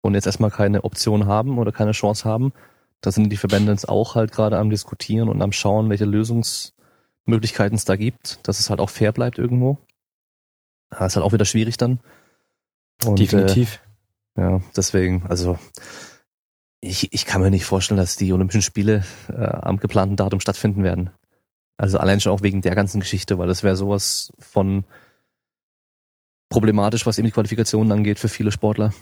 und 0.00 0.14
jetzt 0.14 0.26
erstmal 0.26 0.50
keine 0.50 0.84
Option 0.84 1.26
haben 1.26 1.58
oder 1.58 1.72
keine 1.72 1.92
Chance 1.92 2.28
haben. 2.28 2.52
Da 3.00 3.12
sind 3.12 3.30
die 3.30 3.36
Verbände 3.36 3.70
jetzt 3.70 3.88
auch 3.88 4.14
halt 4.14 4.32
gerade 4.32 4.58
am 4.58 4.70
diskutieren 4.70 5.28
und 5.28 5.40
am 5.42 5.52
schauen, 5.52 5.88
welche 5.90 6.04
Lösungsmöglichkeiten 6.04 7.76
es 7.76 7.84
da 7.84 7.96
gibt, 7.96 8.40
dass 8.48 8.58
es 8.58 8.70
halt 8.70 8.80
auch 8.80 8.90
fair 8.90 9.12
bleibt 9.12 9.38
irgendwo. 9.38 9.78
Das 10.90 11.12
ist 11.12 11.16
halt 11.16 11.24
auch 11.24 11.32
wieder 11.32 11.44
schwierig 11.44 11.76
dann. 11.76 12.00
Und, 13.04 13.18
Definitiv. 13.18 13.80
Äh, 14.36 14.40
ja, 14.40 14.60
deswegen, 14.76 15.24
also 15.28 15.58
ich, 16.80 17.12
ich 17.12 17.26
kann 17.26 17.42
mir 17.42 17.50
nicht 17.50 17.64
vorstellen, 17.64 17.98
dass 17.98 18.16
die 18.16 18.32
Olympischen 18.32 18.62
Spiele 18.62 19.04
äh, 19.28 19.44
am 19.44 19.78
geplanten 19.78 20.16
Datum 20.16 20.40
stattfinden 20.40 20.82
werden. 20.82 21.10
Also 21.76 21.98
allein 21.98 22.20
schon 22.20 22.32
auch 22.32 22.42
wegen 22.42 22.60
der 22.60 22.74
ganzen 22.74 23.00
Geschichte, 23.00 23.38
weil 23.38 23.46
das 23.46 23.62
wäre 23.62 23.76
sowas 23.76 24.32
von 24.38 24.84
problematisch, 26.48 27.06
was 27.06 27.18
eben 27.18 27.26
die 27.26 27.32
Qualifikationen 27.32 27.92
angeht 27.92 28.18
für 28.18 28.28
viele 28.28 28.52
Sportler. 28.52 28.92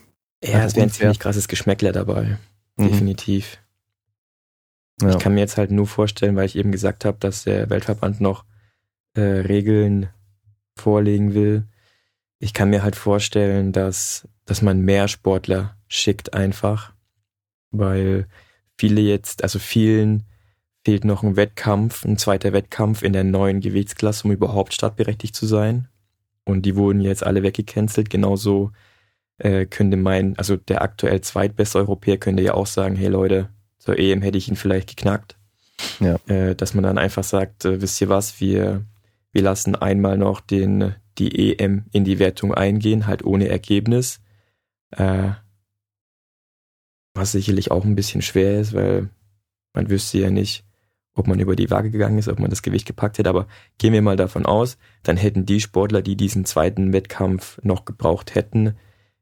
Ja, 0.43 0.65
es 0.65 0.77
wäre 0.77 0.87
ein 0.87 0.91
ziemlich 0.91 1.19
krasses 1.19 1.49
Geschmäckler 1.49 1.93
dabei. 1.93 2.39
Mhm. 2.77 2.89
Definitiv. 2.89 3.59
Ja. 5.01 5.11
Ich 5.11 5.19
kann 5.19 5.35
mir 5.35 5.41
jetzt 5.41 5.57
halt 5.57 5.71
nur 5.71 5.87
vorstellen, 5.87 6.37
weil 6.37 6.47
ich 6.47 6.57
eben 6.57 6.73
gesagt 6.73 7.05
habe, 7.05 7.19
dass 7.21 7.45
der 7.45 7.69
Weltverband 7.71 8.21
noch 8.21 8.45
äh, 9.15 9.21
Regeln 9.21 10.09
vorlegen 10.77 11.35
will. 11.35 11.67
Ich 12.39 12.53
kann 12.53 12.71
mir 12.71 12.83
halt 12.83 12.97
vorstellen, 12.97 13.73
dass, 13.73 14.29
dass 14.45 14.63
man 14.63 14.81
mehr 14.81 15.09
Sportler 15.09 15.77
schickt 15.89 16.35
einfach, 16.35 16.93
weil 17.71 18.27
viele 18.79 19.01
jetzt, 19.01 19.43
also 19.43 19.59
vielen 19.59 20.25
fehlt 20.85 21.05
noch 21.05 21.23
ein 21.23 21.37
Wettkampf, 21.37 22.05
ein 22.05 22.19
zweiter 22.19 22.53
Wettkampf 22.53 23.03
in 23.03 23.13
der 23.13 23.25
neuen 23.25 23.61
Gewichtsklasse, 23.61 24.25
um 24.25 24.33
überhaupt 24.33 24.73
startberechtigt 24.73 25.35
zu 25.35 25.47
sein. 25.47 25.89
Und 26.47 26.63
die 26.63 26.77
wurden 26.77 27.01
jetzt 27.01 27.27
alle 27.27 27.43
weggecancelt. 27.43 28.09
Genauso 28.09 28.71
äh, 29.39 29.67
könnte 29.67 29.97
mein, 29.97 30.39
also 30.39 30.57
der 30.57 30.81
aktuell 30.81 31.21
zweitbeste 31.21 31.79
Europäer 31.79 32.17
könnte 32.17 32.43
ja 32.43 32.55
auch 32.55 32.67
sagen, 32.67 32.97
hey 32.97 33.09
Leute, 33.09 33.51
zur 33.79 33.99
EM 33.99 34.23
hätte 34.23 34.39
ich 34.39 34.49
ihn 34.49 34.57
vielleicht 34.57 34.89
geknackt. 34.89 35.37
Ja. 36.01 36.17
Äh, 36.27 36.55
dass 36.55 36.73
man 36.73 36.85
dann 36.85 36.99
einfach 36.99 37.25
sagt, 37.25 37.65
äh, 37.65 37.83
wisst 37.83 38.01
ihr 38.01 38.09
was, 38.09 38.41
wir, 38.41 38.85
wir 39.33 39.43
lassen 39.43 39.75
einmal 39.75 40.17
noch 40.17 40.41
den, 40.41 40.95
die 41.19 41.59
EM 41.59 41.85
in 41.93 42.05
die 42.05 42.19
Wertung 42.19 42.55
eingehen, 42.55 43.07
halt 43.07 43.25
ohne 43.25 43.49
Ergebnis. 43.49 44.21
Äh, 44.93 45.31
was 47.15 47.33
sicherlich 47.33 47.71
auch 47.71 47.85
ein 47.85 47.97
bisschen 47.97 48.23
schwer 48.23 48.61
ist, 48.61 48.73
weil 48.73 49.09
man 49.73 49.91
wüsste 49.91 50.19
ja 50.19 50.31
nicht, 50.31 50.65
ob 51.17 51.27
man 51.27 51.41
über 51.41 51.57
die 51.57 51.71
Waage 51.71 51.91
gegangen 51.91 52.19
ist, 52.19 52.29
ob 52.29 52.39
man 52.39 52.51
das 52.51 52.63
Gewicht 52.63 52.87
gepackt 52.87 53.19
hätte, 53.19 53.31
aber 53.31 53.49
gehen 53.79 53.93
wir 53.93 54.03
mal 54.03 54.17
davon 54.17 54.47
aus, 54.47 54.77
dann 55.03 55.17
hätten 55.17 55.47
die 55.47 55.61
Sportler, 55.61 56.03
die 56.03 56.17
diesen 56.17 56.45
zweiten 56.45 56.93
Wettkampf 56.93 57.59
noch 57.63 57.85
gebraucht 57.87 58.35
hätten, 58.35 58.77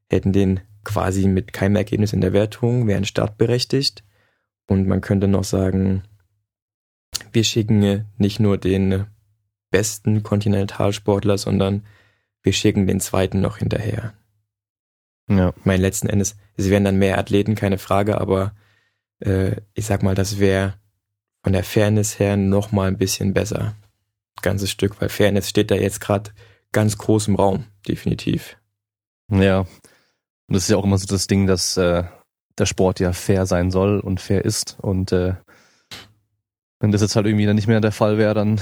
hätten 0.09 0.33
den 0.33 0.59
quasi 0.83 1.27
mit 1.27 1.53
keinem 1.53 1.77
Ergebnis 1.77 2.13
in 2.13 2.21
der 2.21 2.33
Wertung, 2.33 2.87
wären 2.87 3.05
startberechtigt. 3.05 4.03
Und 4.67 4.87
man 4.87 5.01
könnte 5.01 5.27
noch 5.27 5.43
sagen, 5.43 6.03
wir 7.31 7.43
schicken 7.43 8.05
nicht 8.17 8.39
nur 8.39 8.57
den 8.57 9.05
besten 9.71 10.21
Kontinentalsportler, 10.21 11.37
sondern 11.37 11.85
wir 12.43 12.53
schicken 12.53 12.87
den 12.87 12.99
zweiten 12.99 13.41
noch 13.41 13.57
hinterher. 13.57 14.13
Ja. 15.27 15.53
Mein 15.63 15.81
letzten 15.81 16.07
Endes, 16.07 16.35
es 16.55 16.69
wären 16.69 16.83
dann 16.83 16.97
mehr 16.97 17.17
Athleten, 17.17 17.55
keine 17.55 17.77
Frage, 17.77 18.19
aber 18.19 18.53
äh, 19.19 19.55
ich 19.73 19.85
sag 19.85 20.03
mal, 20.03 20.13
das 20.13 20.39
wäre 20.39 20.75
von 21.45 21.53
der 21.53 21.63
Fairness 21.63 22.17
her 22.17 22.37
noch 22.37 22.71
mal 22.71 22.87
ein 22.87 22.97
bisschen 22.97 23.35
besser. 23.35 23.75
Ganzes 24.41 24.71
Stück, 24.71 24.99
weil 24.99 25.09
Fairness 25.09 25.47
steht 25.47 25.69
da 25.69 25.75
jetzt 25.75 26.01
gerade 26.01 26.31
ganz 26.71 26.97
groß 26.97 27.27
im 27.27 27.35
Raum, 27.35 27.65
definitiv. 27.87 28.57
Ja. 29.29 29.59
Und 29.59 29.67
das 30.47 30.63
ist 30.63 30.69
ja 30.69 30.77
auch 30.77 30.83
immer 30.83 30.97
so 30.97 31.05
das 31.05 31.27
Ding, 31.27 31.45
dass 31.45 31.77
äh, 31.77 32.03
der 32.57 32.65
Sport 32.65 32.99
ja 32.99 33.13
fair 33.13 33.45
sein 33.45 33.69
soll 33.69 33.99
und 33.99 34.19
fair 34.19 34.43
ist. 34.43 34.77
Und 34.81 35.11
äh, 35.11 35.35
wenn 36.79 36.91
das 36.91 37.01
jetzt 37.01 37.15
halt 37.15 37.27
irgendwie 37.27 37.45
dann 37.45 37.57
nicht 37.57 37.67
mehr 37.67 37.79
der 37.79 37.91
Fall 37.91 38.17
wäre, 38.17 38.33
dann 38.33 38.59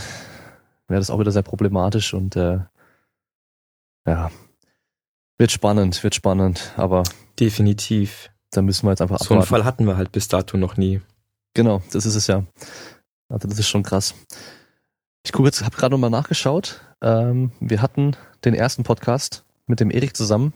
wäre 0.89 0.99
das 0.99 1.09
auch 1.09 1.21
wieder 1.21 1.31
sehr 1.31 1.41
problematisch 1.41 2.13
und 2.13 2.35
äh, 2.35 2.59
ja, 4.05 4.29
wird 5.37 5.53
spannend, 5.53 6.03
wird 6.03 6.15
spannend, 6.15 6.73
aber 6.75 7.03
definitiv. 7.39 8.29
Da 8.51 8.61
müssen 8.61 8.85
wir 8.85 8.91
jetzt 8.91 9.01
einfach 9.01 9.21
abwarten. 9.21 9.29
So 9.29 9.35
einen 9.35 9.45
Fall 9.45 9.63
hatten 9.63 9.85
wir 9.85 9.95
halt 9.95 10.11
bis 10.11 10.27
dato 10.27 10.57
noch 10.57 10.75
nie. 10.75 10.99
Genau, 11.53 11.81
das 11.91 12.05
ist 12.05 12.15
es 12.15 12.27
ja. 12.27 12.45
Also 13.29 13.47
das 13.47 13.59
ist 13.59 13.67
schon 13.67 13.83
krass. 13.83 14.15
Ich 15.25 15.31
gucke 15.31 15.47
jetzt, 15.47 15.63
habe 15.63 15.75
gerade 15.75 15.93
nochmal 15.93 16.09
nachgeschaut. 16.09 16.81
Ähm, 17.01 17.51
wir 17.59 17.81
hatten 17.81 18.15
den 18.43 18.53
ersten 18.53 18.83
Podcast 18.83 19.45
mit 19.67 19.79
dem 19.79 19.91
Erik 19.91 20.15
zusammen 20.15 20.53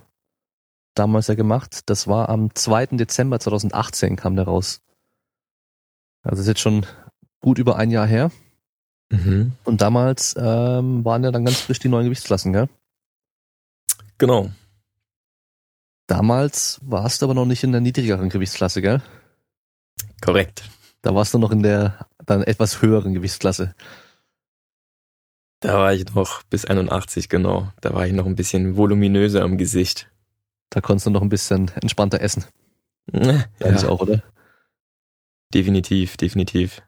damals 0.98 1.28
ja 1.28 1.36
gemacht. 1.36 1.82
Das 1.90 2.08
war 2.08 2.30
am 2.30 2.54
2. 2.54 2.98
Dezember 2.98 3.40
2018 3.40 4.16
kam 4.16 4.36
der 4.36 4.46
raus. 4.46 4.82
Also 6.24 6.32
das 6.32 6.40
ist 6.42 6.48
jetzt 6.48 6.62
schon 6.62 6.86
gut 7.40 7.60
über 7.60 7.78
ein 7.78 7.92
Jahr 7.92 8.08
her. 8.08 8.32
Mhm. 9.10 9.54
Und 9.64 9.82
damals 9.82 10.36
ähm, 10.38 11.06
waren 11.06 11.24
ja 11.24 11.32
dann 11.32 11.46
ganz 11.46 11.62
frisch 11.62 11.80
die 11.80 11.90
neuen 11.90 12.06
Gewichtsklassen, 12.06 12.52
gell? 12.52 12.68
Genau. 14.18 14.50
Damals 16.08 16.80
warst 16.84 17.22
du 17.22 17.26
aber 17.26 17.34
noch 17.34 17.46
nicht 17.46 17.64
in 17.64 17.72
der 17.72 17.82
niedrigeren 17.82 18.30
Gewichtsklasse, 18.30 18.82
gell? 18.82 19.02
Korrekt. 20.22 20.64
Da 21.08 21.16
warst 21.16 21.34
du 21.34 21.38
noch 21.38 21.52
in 21.52 21.64
der 21.64 22.06
dann 22.26 22.44
etwas 22.44 22.82
höheren 22.82 23.14
Gewichtsklasse. 23.14 23.74
Da 25.62 25.80
war 25.80 25.94
ich 25.94 26.14
noch 26.14 26.44
bis 26.44 26.66
81, 26.66 27.30
genau. 27.30 27.72
Da 27.80 27.94
war 27.94 28.06
ich 28.06 28.12
noch 28.12 28.26
ein 28.26 28.36
bisschen 28.36 28.76
voluminöser 28.76 29.42
am 29.42 29.58
Gesicht. 29.58 30.12
Da 30.70 30.82
konntest 30.82 31.06
du 31.06 31.12
noch 31.12 31.22
ein 31.22 31.30
bisschen 31.30 31.72
entspannter 31.82 32.20
essen. 32.20 32.44
Ja. 33.14 33.46
Eigentlich 33.62 33.86
auch, 33.86 34.02
oder? 34.02 34.22
Definitiv, 35.54 36.18
definitiv. 36.18 36.82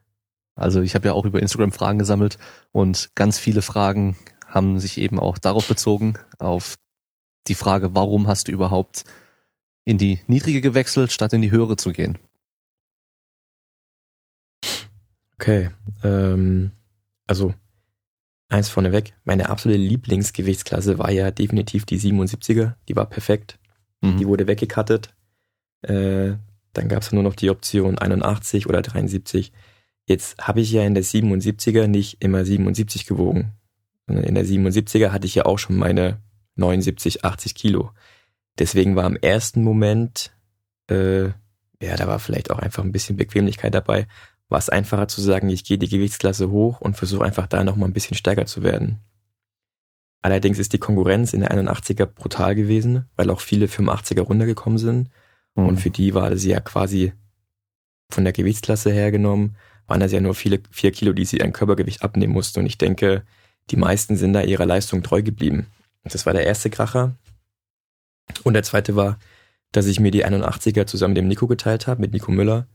Also 0.53 0.81
ich 0.81 0.95
habe 0.95 1.07
ja 1.07 1.13
auch 1.13 1.23
über 1.23 1.41
Instagram 1.41 1.71
Fragen 1.71 1.99
gesammelt 1.99 2.37
und 2.73 3.11
ganz 3.15 3.39
viele 3.39 3.61
Fragen 3.61 4.17
haben 4.45 4.81
sich 4.81 4.97
eben 4.97 5.17
auch 5.17 5.37
darauf 5.37 5.65
bezogen, 5.65 6.15
auf 6.39 6.75
die 7.47 7.55
Frage, 7.55 7.95
warum 7.95 8.27
hast 8.27 8.49
du 8.49 8.51
überhaupt 8.51 9.05
in 9.85 9.97
die 9.97 10.19
niedrige 10.27 10.59
gewechselt, 10.59 11.13
statt 11.13 11.31
in 11.31 11.41
die 11.41 11.51
höhere 11.51 11.77
zu 11.77 11.93
gehen? 11.93 12.17
Okay, 15.39 15.69
ähm, 16.03 16.71
also 17.25 17.53
eins 18.49 18.67
vorneweg, 18.67 19.13
meine 19.23 19.47
absolute 19.47 19.79
Lieblingsgewichtsklasse 19.79 20.99
war 20.99 21.11
ja 21.11 21.31
definitiv 21.31 21.85
die 21.85 21.97
77er, 21.97 22.73
die 22.89 22.95
war 22.97 23.05
perfekt, 23.05 23.57
mhm. 24.01 24.17
die 24.17 24.27
wurde 24.27 24.47
weggekattet, 24.47 25.15
äh, 25.83 26.33
dann 26.73 26.89
gab 26.89 27.03
es 27.03 27.13
nur 27.13 27.23
noch 27.23 27.35
die 27.35 27.49
Option 27.49 27.97
81 27.97 28.67
oder 28.67 28.81
73. 28.81 29.53
Jetzt 30.05 30.45
habe 30.45 30.59
ich 30.59 30.73
ja 30.73 30.83
in 30.83 30.93
der 30.93 31.05
77er 31.05 31.87
nicht 31.87 32.21
immer 32.21 32.43
77 32.43 33.05
gewogen. 33.05 33.53
In 34.07 34.35
der 34.35 34.45
77er 34.45 35.11
hatte 35.11 35.25
ich 35.25 35.35
ja 35.35 35.45
auch 35.45 35.57
schon 35.57 35.77
meine 35.77 36.17
79, 36.55 37.23
80 37.23 37.55
Kilo. 37.55 37.91
Deswegen 38.57 38.97
war 38.97 39.07
im 39.07 39.15
ersten 39.15 39.63
Moment, 39.63 40.31
äh, 40.89 41.27
ja, 41.81 41.95
da 41.95 42.07
war 42.07 42.19
vielleicht 42.19 42.51
auch 42.51 42.59
einfach 42.59 42.83
ein 42.83 42.91
bisschen 42.91 43.15
Bequemlichkeit 43.15 43.73
dabei 43.73 44.05
war 44.49 44.57
es 44.59 44.69
einfacher 44.69 45.07
zu 45.07 45.21
sagen, 45.21 45.49
ich 45.49 45.63
gehe 45.63 45.77
die 45.77 45.87
Gewichtsklasse 45.87 46.49
hoch 46.49 46.81
und 46.81 46.97
versuche 46.97 47.23
einfach 47.23 47.47
da 47.47 47.63
nochmal 47.63 47.89
ein 47.89 47.93
bisschen 47.93 48.17
stärker 48.17 48.45
zu 48.45 48.63
werden. 48.63 48.99
Allerdings 50.21 50.59
ist 50.59 50.73
die 50.73 50.79
Konkurrenz 50.79 51.33
in 51.33 51.41
der 51.41 51.51
81er 51.51 52.05
brutal 52.05 52.55
gewesen, 52.55 53.05
weil 53.15 53.29
auch 53.29 53.39
viele 53.39 53.67
85er 53.67 54.21
runtergekommen 54.21 54.77
sind. 54.77 55.09
Mhm. 55.55 55.67
Und 55.67 55.77
für 55.77 55.91
die 55.91 56.13
war 56.13 56.29
das 56.29 56.43
ja 56.43 56.59
quasi 56.59 57.13
von 58.09 58.23
der 58.23 58.33
Gewichtsklasse 58.33 58.91
hergenommen, 58.91 59.55
waren 59.87 59.99
das 59.99 60.11
ja 60.11 60.19
nur 60.19 60.35
viele, 60.35 60.59
vier 60.71 60.91
Kilo, 60.91 61.13
die 61.13 61.25
sie 61.25 61.41
an 61.41 61.53
Körpergewicht 61.53 62.03
abnehmen 62.03 62.33
mussten. 62.33 62.59
Und 62.59 62.65
ich 62.65 62.77
denke, 62.77 63.23
die 63.69 63.77
meisten 63.77 64.17
sind 64.17 64.33
da 64.33 64.41
ihrer 64.41 64.65
Leistung 64.65 65.03
treu 65.03 65.21
geblieben. 65.21 65.67
Das 66.03 66.25
war 66.25 66.33
der 66.33 66.45
erste 66.45 66.69
Kracher. 66.69 67.15
Und 68.43 68.53
der 68.53 68.63
zweite 68.63 68.95
war, 68.95 69.19
dass 69.71 69.85
ich 69.85 69.99
mir 69.99 70.11
die 70.11 70.25
81er 70.25 70.85
zusammen 70.85 71.13
mit 71.13 71.21
dem 71.21 71.27
Nico 71.27 71.47
geteilt 71.47 71.87
habe, 71.87 72.01
mit 72.01 72.13
Nico 72.13 72.31
Müller. 72.31 72.67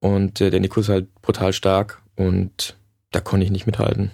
Und 0.00 0.40
äh, 0.40 0.50
der 0.50 0.60
Nico 0.60 0.80
ist 0.80 0.88
halt 0.88 1.12
brutal 1.22 1.52
stark 1.52 2.02
und 2.16 2.76
da 3.10 3.20
konnte 3.20 3.44
ich 3.44 3.50
nicht 3.50 3.66
mithalten. 3.66 4.10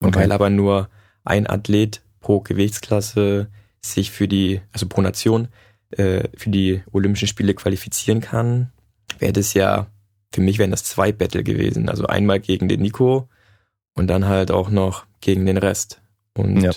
Und 0.00 0.08
okay. 0.08 0.20
weil 0.20 0.32
aber 0.32 0.50
nur 0.50 0.88
ein 1.24 1.46
Athlet 1.46 2.02
pro 2.20 2.40
Gewichtsklasse 2.40 3.48
sich 3.80 4.10
für 4.10 4.28
die, 4.28 4.60
also 4.72 4.86
pro 4.86 5.00
Nation, 5.00 5.48
äh, 5.90 6.28
für 6.36 6.50
die 6.50 6.82
Olympischen 6.92 7.28
Spiele 7.28 7.54
qualifizieren 7.54 8.20
kann, 8.20 8.72
wäre 9.18 9.32
das 9.32 9.54
ja, 9.54 9.86
für 10.32 10.40
mich 10.40 10.58
wären 10.58 10.70
das 10.70 10.84
zwei 10.84 11.12
Battle 11.12 11.42
gewesen. 11.42 11.88
Also 11.88 12.06
einmal 12.06 12.40
gegen 12.40 12.68
den 12.68 12.82
Nico 12.82 13.28
und 13.94 14.08
dann 14.08 14.26
halt 14.26 14.50
auch 14.50 14.70
noch 14.70 15.06
gegen 15.20 15.46
den 15.46 15.56
Rest. 15.56 16.00
Und 16.34 16.60
ja, 16.60 16.72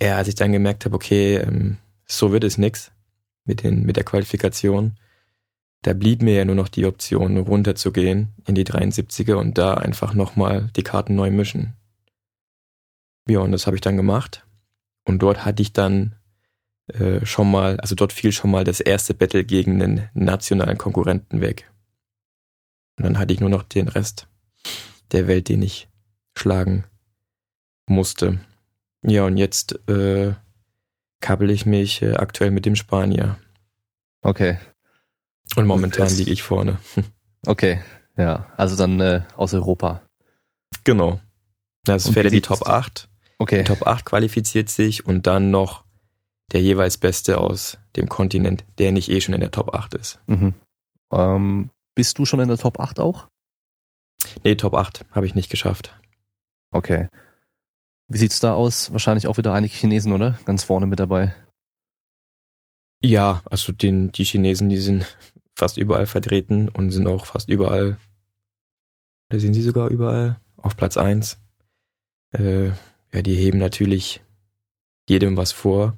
ja 0.00 0.16
als 0.16 0.28
ich 0.28 0.34
dann 0.34 0.52
gemerkt 0.52 0.84
habe, 0.84 0.94
okay, 0.94 1.36
ähm, 1.36 1.78
so 2.06 2.32
wird 2.32 2.44
es 2.44 2.58
nix 2.58 2.92
mit, 3.44 3.62
den, 3.62 3.84
mit 3.84 3.96
der 3.96 4.04
Qualifikation, 4.04 4.96
da 5.84 5.92
blieb 5.92 6.22
mir 6.22 6.34
ja 6.34 6.44
nur 6.46 6.54
noch 6.54 6.68
die 6.68 6.86
Option, 6.86 7.36
runterzugehen 7.36 8.32
in 8.46 8.54
die 8.54 8.64
73er 8.64 9.34
und 9.34 9.58
da 9.58 9.74
einfach 9.74 10.14
nochmal 10.14 10.70
die 10.76 10.82
Karten 10.82 11.14
neu 11.14 11.30
mischen. 11.30 11.74
Ja, 13.28 13.40
und 13.40 13.52
das 13.52 13.66
habe 13.66 13.76
ich 13.76 13.82
dann 13.82 13.98
gemacht. 13.98 14.46
Und 15.04 15.18
dort 15.20 15.44
hatte 15.44 15.60
ich 15.60 15.74
dann 15.74 16.14
äh, 16.86 17.24
schon 17.26 17.50
mal, 17.50 17.78
also 17.80 17.94
dort 17.94 18.14
fiel 18.14 18.32
schon 18.32 18.50
mal 18.50 18.64
das 18.64 18.80
erste 18.80 19.12
Battle 19.12 19.44
gegen 19.44 19.82
einen 19.82 20.08
nationalen 20.14 20.78
Konkurrenten 20.78 21.42
weg. 21.42 21.70
Und 22.96 23.04
dann 23.04 23.18
hatte 23.18 23.34
ich 23.34 23.40
nur 23.40 23.50
noch 23.50 23.62
den 23.62 23.88
Rest 23.88 24.26
der 25.12 25.28
Welt, 25.28 25.50
den 25.50 25.60
ich 25.60 25.88
schlagen 26.34 26.84
musste. 27.86 28.40
Ja, 29.02 29.26
und 29.26 29.36
jetzt 29.36 29.86
äh, 29.86 30.32
kabbel 31.20 31.50
ich 31.50 31.66
mich 31.66 32.00
äh, 32.00 32.14
aktuell 32.14 32.52
mit 32.52 32.64
dem 32.64 32.74
Spanier. 32.74 33.38
Okay. 34.22 34.56
Und 35.56 35.66
momentan 35.66 36.08
liege 36.16 36.30
ich 36.30 36.42
vorne. 36.42 36.78
Okay, 37.46 37.82
ja. 38.16 38.50
Also 38.56 38.74
dann 38.74 38.98
äh, 39.00 39.20
aus 39.36 39.52
Europa. 39.52 40.00
Genau. 40.84 41.20
Das 41.84 42.08
fährt 42.08 42.32
die 42.32 42.40
Top 42.40 42.66
8. 42.66 43.06
Okay. 43.38 43.58
Die 43.58 43.64
Top 43.64 43.86
8 43.86 44.06
qualifiziert 44.06 44.70
sich 44.70 45.04
und 45.04 45.26
dann 45.26 45.50
noch 45.50 45.84
der 46.52 46.62
jeweils 46.62 46.96
Beste 46.96 47.36
aus 47.36 47.76
dem 47.96 48.08
Kontinent, 48.08 48.64
der 48.78 48.92
nicht 48.92 49.10
eh 49.10 49.20
schon 49.20 49.34
in 49.34 49.42
der 49.42 49.50
Top 49.50 49.74
8 49.74 49.92
ist. 49.92 50.20
Mhm. 50.26 50.54
Ähm, 51.12 51.70
bist 51.94 52.18
du 52.18 52.24
schon 52.24 52.40
in 52.40 52.48
der 52.48 52.56
Top 52.56 52.80
8 52.80 52.98
auch? 52.98 53.28
Nee, 54.42 54.54
Top 54.54 54.74
8 54.74 55.04
habe 55.10 55.26
ich 55.26 55.34
nicht 55.34 55.50
geschafft. 55.50 55.94
Okay. 56.70 57.08
Wie 58.08 58.18
sieht's 58.18 58.40
da 58.40 58.54
aus? 58.54 58.92
Wahrscheinlich 58.92 59.26
auch 59.26 59.36
wieder 59.36 59.52
einige 59.52 59.74
Chinesen, 59.74 60.12
oder? 60.12 60.38
Ganz 60.44 60.64
vorne 60.64 60.86
mit 60.86 61.00
dabei. 61.00 61.34
Ja, 63.00 63.42
also 63.44 63.72
den, 63.72 64.12
die 64.12 64.24
Chinesen, 64.24 64.68
die 64.70 64.78
sind 64.78 65.16
fast 65.54 65.76
überall 65.76 66.06
vertreten 66.06 66.68
und 66.68 66.90
sind 66.90 67.06
auch 67.06 67.26
fast 67.26 67.48
überall, 67.48 67.98
da 69.28 69.38
sind 69.38 69.54
sie 69.54 69.62
sogar 69.62 69.88
überall 69.88 70.40
auf 70.56 70.76
Platz 70.76 70.96
1. 70.96 71.38
Äh, 72.32 72.68
ja, 72.68 73.22
die 73.22 73.36
heben 73.36 73.58
natürlich 73.58 74.22
jedem 75.08 75.36
was 75.36 75.52
vor. 75.52 75.96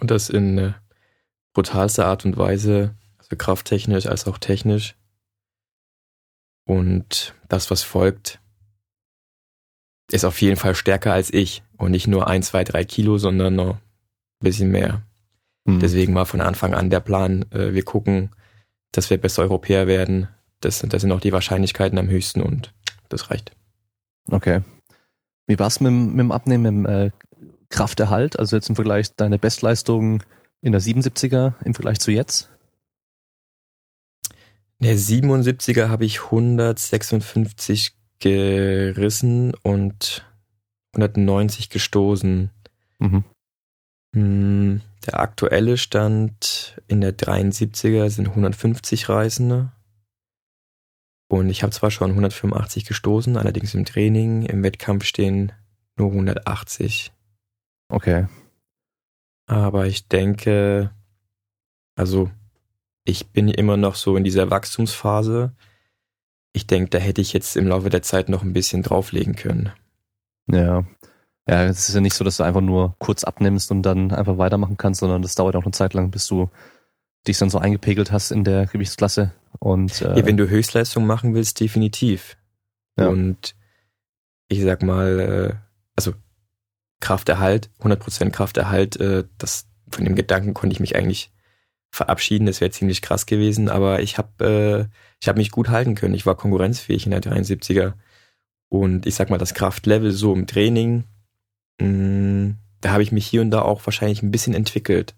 Und 0.00 0.10
das 0.10 0.30
in 0.30 0.58
äh, 0.58 0.72
brutalster 1.52 2.06
Art 2.06 2.24
und 2.24 2.36
Weise, 2.36 2.96
also 3.18 3.36
krafttechnisch 3.36 4.06
als 4.06 4.26
auch 4.26 4.38
technisch. 4.38 4.96
Und 6.64 7.34
das, 7.48 7.70
was 7.70 7.82
folgt, 7.82 8.40
ist 10.10 10.24
auf 10.24 10.40
jeden 10.40 10.56
Fall 10.56 10.74
stärker 10.74 11.12
als 11.12 11.32
ich. 11.32 11.62
Und 11.76 11.90
nicht 11.90 12.06
nur 12.06 12.26
ein, 12.28 12.42
zwei, 12.42 12.64
drei 12.64 12.84
Kilo, 12.84 13.18
sondern 13.18 13.56
noch 13.56 13.74
ein 13.74 13.80
bisschen 14.40 14.70
mehr. 14.70 15.02
Mhm. 15.64 15.80
Deswegen 15.80 16.14
war 16.14 16.26
von 16.26 16.40
Anfang 16.40 16.74
an 16.74 16.90
der 16.90 17.00
Plan, 17.00 17.44
äh, 17.50 17.72
wir 17.72 17.84
gucken, 17.84 18.30
dass 18.90 19.10
wir 19.10 19.18
beste 19.18 19.42
Europäer 19.42 19.86
werden. 19.86 20.28
Das, 20.60 20.80
das 20.80 21.02
sind 21.02 21.12
auch 21.12 21.20
die 21.20 21.32
Wahrscheinlichkeiten 21.32 21.98
am 21.98 22.08
höchsten 22.08 22.42
und 22.42 22.72
das 23.08 23.30
reicht. 23.30 23.52
Okay. 24.30 24.62
Wie 25.46 25.58
war's 25.58 25.80
mit, 25.80 25.92
mit 25.92 26.18
dem 26.18 26.32
Abnehmen, 26.32 26.82
mit 26.82 26.86
dem 26.86 27.06
äh, 27.06 27.10
Krafterhalt? 27.68 28.38
Also 28.38 28.56
jetzt 28.56 28.68
im 28.68 28.76
Vergleich 28.76 29.14
deine 29.16 29.38
Bestleistung 29.38 30.22
in 30.60 30.72
der 30.72 30.80
77er 30.80 31.54
im 31.64 31.74
Vergleich 31.74 31.98
zu 31.98 32.12
jetzt? 32.12 32.48
In 34.78 34.86
der 34.86 34.96
77er 34.96 35.88
habe 35.88 36.04
ich 36.04 36.24
156 36.24 37.96
gerissen 38.20 39.52
und 39.62 40.24
190 40.94 41.70
gestoßen. 41.70 42.50
Mhm. 42.98 43.24
Hm, 44.14 44.80
der 45.06 45.20
aktuelle 45.20 45.76
Stand 45.76 46.80
in 46.86 47.00
der 47.00 47.16
73er 47.16 48.08
sind 48.10 48.28
150 48.28 49.08
Reisende. 49.08 49.72
Und 51.28 51.48
ich 51.48 51.62
habe 51.62 51.72
zwar 51.72 51.90
schon 51.90 52.10
185 52.10 52.84
gestoßen, 52.84 53.36
allerdings 53.36 53.74
im 53.74 53.84
Training, 53.84 54.42
im 54.42 54.62
Wettkampf 54.62 55.04
stehen 55.04 55.52
nur 55.96 56.10
180. 56.10 57.12
Okay. 57.88 58.26
Aber 59.46 59.86
ich 59.86 60.08
denke, 60.08 60.90
also 61.94 62.30
ich 63.04 63.28
bin 63.30 63.48
immer 63.48 63.76
noch 63.76 63.96
so 63.96 64.16
in 64.16 64.24
dieser 64.24 64.50
Wachstumsphase. 64.50 65.52
Ich 66.52 66.66
denke, 66.66 66.90
da 66.90 66.98
hätte 66.98 67.20
ich 67.20 67.32
jetzt 67.32 67.56
im 67.56 67.66
Laufe 67.66 67.90
der 67.90 68.02
Zeit 68.02 68.28
noch 68.28 68.42
ein 68.42 68.52
bisschen 68.52 68.82
drauflegen 68.82 69.34
können. 69.34 69.72
Ja, 70.46 70.84
ja, 71.48 71.64
es 71.64 71.88
ist 71.88 71.94
ja 71.94 72.00
nicht 72.00 72.14
so, 72.14 72.24
dass 72.24 72.36
du 72.36 72.44
einfach 72.44 72.60
nur 72.60 72.94
kurz 72.98 73.24
abnimmst 73.24 73.70
und 73.70 73.82
dann 73.82 74.12
einfach 74.12 74.38
weitermachen 74.38 74.76
kannst, 74.76 75.00
sondern 75.00 75.22
das 75.22 75.34
dauert 75.34 75.56
auch 75.56 75.64
eine 75.64 75.72
Zeit 75.72 75.94
lang, 75.94 76.10
bis 76.10 76.26
du 76.26 76.50
dich 77.26 77.38
dann 77.38 77.50
so 77.50 77.58
eingepegelt 77.58 78.12
hast 78.12 78.30
in 78.30 78.44
der 78.44 78.66
Gewichtsklasse. 78.66 79.32
Und 79.58 80.02
äh, 80.02 80.18
ja, 80.18 80.26
wenn 80.26 80.36
du 80.36 80.48
Höchstleistung 80.48 81.06
machen 81.06 81.34
willst, 81.34 81.60
definitiv. 81.60 82.36
Ja. 82.96 83.08
Und 83.08 83.54
ich 84.48 84.62
sag 84.62 84.82
mal, 84.82 85.20
äh, 85.20 85.54
also 85.96 86.14
Krafterhalt, 87.00 87.70
100% 87.80 88.30
Krafterhalt, 88.30 88.96
äh, 88.96 89.24
das 89.38 89.66
von 89.90 90.04
dem 90.04 90.14
Gedanken 90.14 90.54
konnte 90.54 90.74
ich 90.74 90.80
mich 90.80 90.96
eigentlich 90.96 91.32
verabschieden. 91.90 92.46
Das 92.46 92.60
wäre 92.60 92.70
ziemlich 92.70 93.02
krass 93.02 93.26
gewesen, 93.26 93.68
aber 93.68 94.00
ich 94.00 94.16
habe 94.16 94.88
äh, 94.90 94.96
ich 95.20 95.28
habe 95.28 95.38
mich 95.38 95.50
gut 95.50 95.68
halten 95.68 95.94
können. 95.94 96.14
Ich 96.14 96.26
war 96.26 96.36
konkurrenzfähig 96.36 97.04
in 97.04 97.10
der 97.10 97.22
73er 97.22 97.94
und 98.68 99.06
ich 99.06 99.14
sag 99.14 99.30
mal, 99.30 99.38
das 99.38 99.54
Kraftlevel 99.54 100.12
so 100.12 100.32
im 100.32 100.46
Training 100.46 101.04
Mm, 101.80 102.52
da 102.80 102.90
habe 102.90 103.02
ich 103.02 103.12
mich 103.12 103.26
hier 103.26 103.40
und 103.42 103.50
da 103.50 103.62
auch 103.62 103.84
wahrscheinlich 103.86 104.22
ein 104.22 104.30
bisschen 104.30 104.54
entwickelt. 104.54 105.14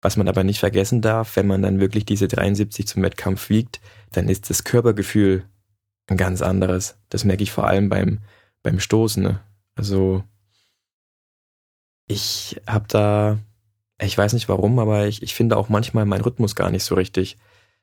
Was 0.00 0.16
man 0.16 0.28
aber 0.28 0.42
nicht 0.42 0.58
vergessen 0.58 1.00
darf, 1.00 1.36
wenn 1.36 1.46
man 1.46 1.62
dann 1.62 1.78
wirklich 1.78 2.04
diese 2.04 2.26
73 2.26 2.86
zum 2.86 3.02
Wettkampf 3.02 3.48
wiegt, 3.50 3.80
dann 4.10 4.28
ist 4.28 4.50
das 4.50 4.64
Körpergefühl 4.64 5.44
ein 6.08 6.16
ganz 6.16 6.42
anderes. 6.42 6.96
Das 7.08 7.24
merke 7.24 7.44
ich 7.44 7.52
vor 7.52 7.66
allem 7.68 7.88
beim, 7.88 8.18
beim 8.62 8.80
Stoßen. 8.80 9.22
Ne? 9.22 9.40
Also 9.76 10.24
ich 12.08 12.60
habe 12.66 12.86
da, 12.88 13.38
ich 14.00 14.16
weiß 14.18 14.32
nicht 14.32 14.48
warum, 14.48 14.78
aber 14.78 15.06
ich, 15.06 15.22
ich 15.22 15.34
finde 15.34 15.56
auch 15.56 15.68
manchmal 15.68 16.04
meinen 16.04 16.22
Rhythmus 16.22 16.56
gar 16.56 16.70
nicht 16.70 16.84
so 16.84 16.94
richtig. 16.94 17.38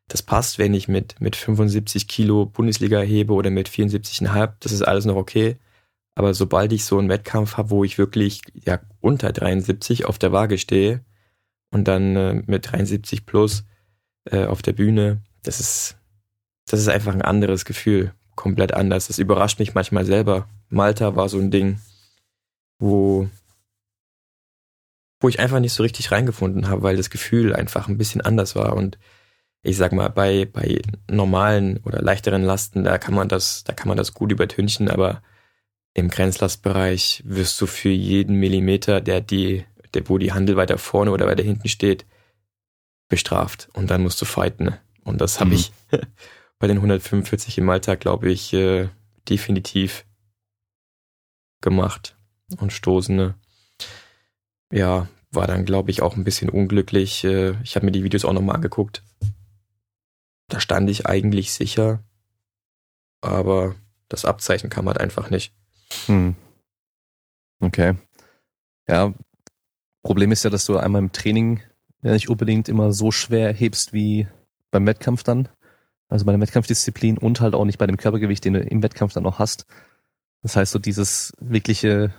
Das 0.07 0.23
passt, 0.23 0.57
wenn 0.57 0.73
ich 0.73 0.87
mit, 0.87 1.21
mit 1.21 1.35
75 1.35 2.07
Kilo 2.07 2.45
Bundesliga 2.45 2.99
hebe 2.99 3.33
oder 3.33 3.49
mit 3.49 3.69
74,5, 3.69 4.53
das 4.59 4.71
ist 4.71 4.81
alles 4.81 5.05
noch 5.05 5.15
okay. 5.15 5.57
Aber 6.19 6.33
sobald 6.33 6.73
ich 6.73 6.83
so 6.83 6.97
einen 6.97 7.07
Wettkampf 7.07 7.55
habe, 7.55 7.69
wo 7.69 7.85
ich 7.85 7.97
wirklich 7.97 8.41
ja 8.53 8.81
unter 8.99 9.31
73 9.31 10.03
auf 10.03 10.19
der 10.19 10.33
Waage 10.33 10.57
stehe 10.57 10.99
und 11.71 11.87
dann 11.87 12.13
äh, 12.17 12.43
mit 12.45 12.69
73 12.69 13.25
plus 13.25 13.63
äh, 14.25 14.43
auf 14.43 14.61
der 14.61 14.73
Bühne, 14.73 15.21
das 15.43 15.61
ist, 15.61 15.95
das 16.67 16.81
ist 16.81 16.89
einfach 16.89 17.13
ein 17.13 17.21
anderes 17.21 17.63
Gefühl, 17.63 18.13
komplett 18.35 18.73
anders. 18.73 19.07
Das 19.07 19.17
überrascht 19.17 19.59
mich 19.59 19.75
manchmal 19.75 20.05
selber. 20.05 20.49
Malta 20.67 21.15
war 21.15 21.29
so 21.29 21.39
ein 21.39 21.51
Ding, 21.51 21.79
wo 22.79 23.29
wo 25.21 25.29
ich 25.29 25.39
einfach 25.39 25.61
nicht 25.61 25.73
so 25.73 25.83
richtig 25.83 26.11
reingefunden 26.11 26.67
habe, 26.67 26.83
weil 26.83 26.97
das 26.97 27.09
Gefühl 27.09 27.55
einfach 27.55 27.87
ein 27.87 27.97
bisschen 27.97 28.19
anders 28.19 28.57
war 28.57 28.75
und 28.75 28.99
ich 29.61 29.77
sag 29.77 29.93
mal, 29.93 30.09
bei, 30.09 30.49
bei 30.51 30.81
normalen 31.09 31.77
oder 31.85 32.01
leichteren 32.01 32.43
Lasten, 32.43 32.83
da 32.83 32.97
kann 32.97 33.13
man 33.13 33.29
das, 33.29 33.63
da 33.63 33.71
kann 33.71 33.87
man 33.87 33.95
das 33.95 34.13
gut 34.13 34.33
übertünchen, 34.33 34.89
aber 34.89 35.21
im 35.99 36.09
Grenzlastbereich 36.09 37.23
wirst 37.25 37.59
du 37.61 37.67
für 37.67 37.89
jeden 37.89 38.35
Millimeter, 38.35 39.01
der 39.01 39.21
die, 39.21 39.65
der, 39.93 40.07
wo 40.09 40.17
die 40.17 40.33
Handel 40.33 40.55
weiter 40.55 40.77
vorne 40.77 41.11
oder 41.11 41.27
weiter 41.27 41.43
hinten 41.43 41.67
steht, 41.67 42.05
bestraft. 43.07 43.69
Und 43.73 43.89
dann 43.89 44.03
musst 44.03 44.21
du 44.21 44.25
fighten. 44.25 44.75
Und 45.03 45.21
das 45.21 45.39
habe 45.39 45.51
mhm. 45.51 45.55
ich 45.55 45.71
bei 46.59 46.67
den 46.67 46.77
145 46.77 47.57
im 47.57 47.69
Alltag, 47.69 47.99
glaube 47.99 48.31
ich, 48.31 48.53
äh, 48.53 48.89
definitiv 49.27 50.05
gemacht. 51.61 52.17
Und 52.57 52.73
Stoßende, 52.73 53.35
ja, 54.71 55.07
war 55.31 55.47
dann, 55.47 55.65
glaube 55.65 55.91
ich, 55.91 56.01
auch 56.01 56.15
ein 56.15 56.23
bisschen 56.23 56.49
unglücklich. 56.49 57.23
Äh, 57.23 57.55
ich 57.63 57.75
habe 57.75 57.85
mir 57.85 57.91
die 57.91 58.03
Videos 58.03 58.25
auch 58.25 58.33
nochmal 58.33 58.55
angeguckt. 58.55 59.03
Da 60.47 60.59
stand 60.59 60.89
ich 60.89 61.05
eigentlich 61.05 61.53
sicher, 61.53 62.03
aber 63.21 63.75
das 64.07 64.25
Abzeichen 64.25 64.71
kam 64.71 64.87
halt 64.87 64.99
einfach 64.99 65.29
nicht. 65.29 65.53
Hm. 66.05 66.35
Okay. 67.59 67.95
Ja, 68.87 69.13
Problem 70.03 70.31
ist 70.31 70.43
ja, 70.43 70.49
dass 70.49 70.65
du 70.65 70.77
einmal 70.77 71.01
im 71.01 71.11
Training 71.11 71.61
ja 72.01 72.13
nicht 72.13 72.29
unbedingt 72.29 72.69
immer 72.69 72.93
so 72.93 73.11
schwer 73.11 73.53
hebst 73.53 73.93
wie 73.93 74.27
beim 74.71 74.85
Wettkampf 74.85 75.23
dann. 75.23 75.49
Also 76.07 76.25
bei 76.25 76.31
der 76.31 76.41
Wettkampfdisziplin 76.41 77.17
und 77.17 77.41
halt 77.41 77.53
auch 77.53 77.65
nicht 77.65 77.77
bei 77.77 77.85
dem 77.85 77.97
Körpergewicht, 77.97 78.43
den 78.43 78.53
du 78.53 78.61
im 78.61 78.81
Wettkampf 78.81 79.13
dann 79.13 79.25
auch 79.25 79.37
hast. 79.37 79.65
Das 80.41 80.55
heißt, 80.55 80.71
so 80.71 80.79
dieses 80.79 81.33
wirkliche 81.39 82.13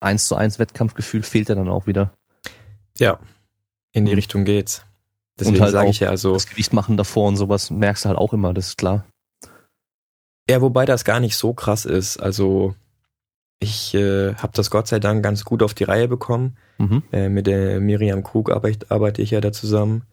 1 0.00 0.26
zu 0.26 0.36
1 0.36 0.58
Wettkampfgefühl 0.58 1.22
fehlt 1.22 1.48
ja 1.48 1.54
dann 1.54 1.68
auch 1.68 1.86
wieder. 1.86 2.12
Ja, 2.98 3.18
in 3.92 4.04
die. 4.04 4.12
Richtung 4.12 4.44
geht's. 4.44 4.84
Deswegen 5.38 5.56
und 5.56 5.62
halt 5.62 5.72
sage 5.72 5.88
ich 5.88 6.00
ja 6.00 6.10
also. 6.10 6.34
Das 6.34 6.46
Gewicht 6.46 6.72
machen 6.72 6.96
davor 6.96 7.28
und 7.28 7.36
sowas 7.36 7.70
merkst 7.70 8.04
du 8.04 8.08
halt 8.08 8.18
auch 8.18 8.32
immer, 8.32 8.52
das 8.52 8.68
ist 8.68 8.78
klar. 8.78 9.06
Ja, 10.48 10.60
wobei 10.60 10.84
das 10.84 11.04
gar 11.04 11.20
nicht 11.20 11.36
so 11.36 11.54
krass 11.54 11.84
ist. 11.84 12.18
Also 12.18 12.74
ich 13.58 13.94
äh, 13.94 14.34
habe 14.34 14.52
das 14.54 14.70
Gott 14.70 14.86
sei 14.86 14.98
Dank 14.98 15.22
ganz 15.22 15.44
gut 15.44 15.62
auf 15.62 15.74
die 15.74 15.84
Reihe 15.84 16.08
bekommen. 16.08 16.56
Mhm. 16.78 17.02
Äh, 17.12 17.28
mit 17.28 17.46
der 17.46 17.80
Miriam 17.80 18.22
Krug 18.22 18.50
arbeite, 18.50 18.90
arbeite 18.90 19.22
ich 19.22 19.30
ja 19.30 19.40
da 19.40 19.52
zusammen. 19.52 20.04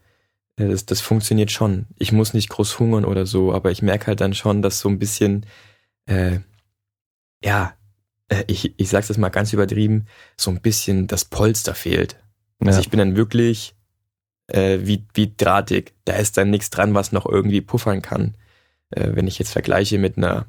Ja, 0.58 0.68
das, 0.68 0.86
das 0.86 1.02
funktioniert 1.02 1.52
schon. 1.52 1.88
Ich 1.98 2.12
muss 2.12 2.34
nicht 2.34 2.50
groß 2.50 2.80
hungern 2.80 3.06
oder 3.06 3.26
so, 3.26 3.54
aber 3.54 3.72
ich 3.72 3.82
merke 3.82 4.08
halt 4.08 4.22
dann 4.22 4.34
schon, 4.34 4.62
dass 4.62 4.80
so 4.80 4.88
ein 4.88 5.00
bisschen, 5.00 5.46
äh, 6.06 6.40
ja, 7.44 7.74
äh, 8.30 8.44
ich, 8.48 8.74
ich 8.78 8.90
sag's 8.90 9.10
jetzt 9.10 9.18
mal 9.18 9.30
ganz 9.30 9.52
übertrieben, 9.52 10.06
so 10.38 10.52
ein 10.52 10.62
bisschen 10.62 11.08
das 11.08 11.26
Polster 11.26 11.76
fehlt. 11.76 12.18
Also 12.66 12.80
ich 12.80 12.90
bin 12.90 13.00
dann 13.00 13.18
wirklich 13.18 13.76
äh, 14.48 14.80
wie, 14.84 15.06
wie 15.14 15.34
drahtig. 15.36 15.94
Da 16.06 16.14
ist 16.14 16.38
dann 16.38 16.50
nichts 16.50 16.70
dran, 16.70 16.94
was 16.94 17.12
noch 17.12 17.26
irgendwie 17.26 17.60
puffern 17.60 18.02
kann. 18.02 18.36
Äh, 18.92 19.10
wenn 19.16 19.28
ich 19.28 19.38
jetzt 19.38 19.52
vergleiche 19.52 19.98
mit 19.98 20.18
einer 20.18 20.46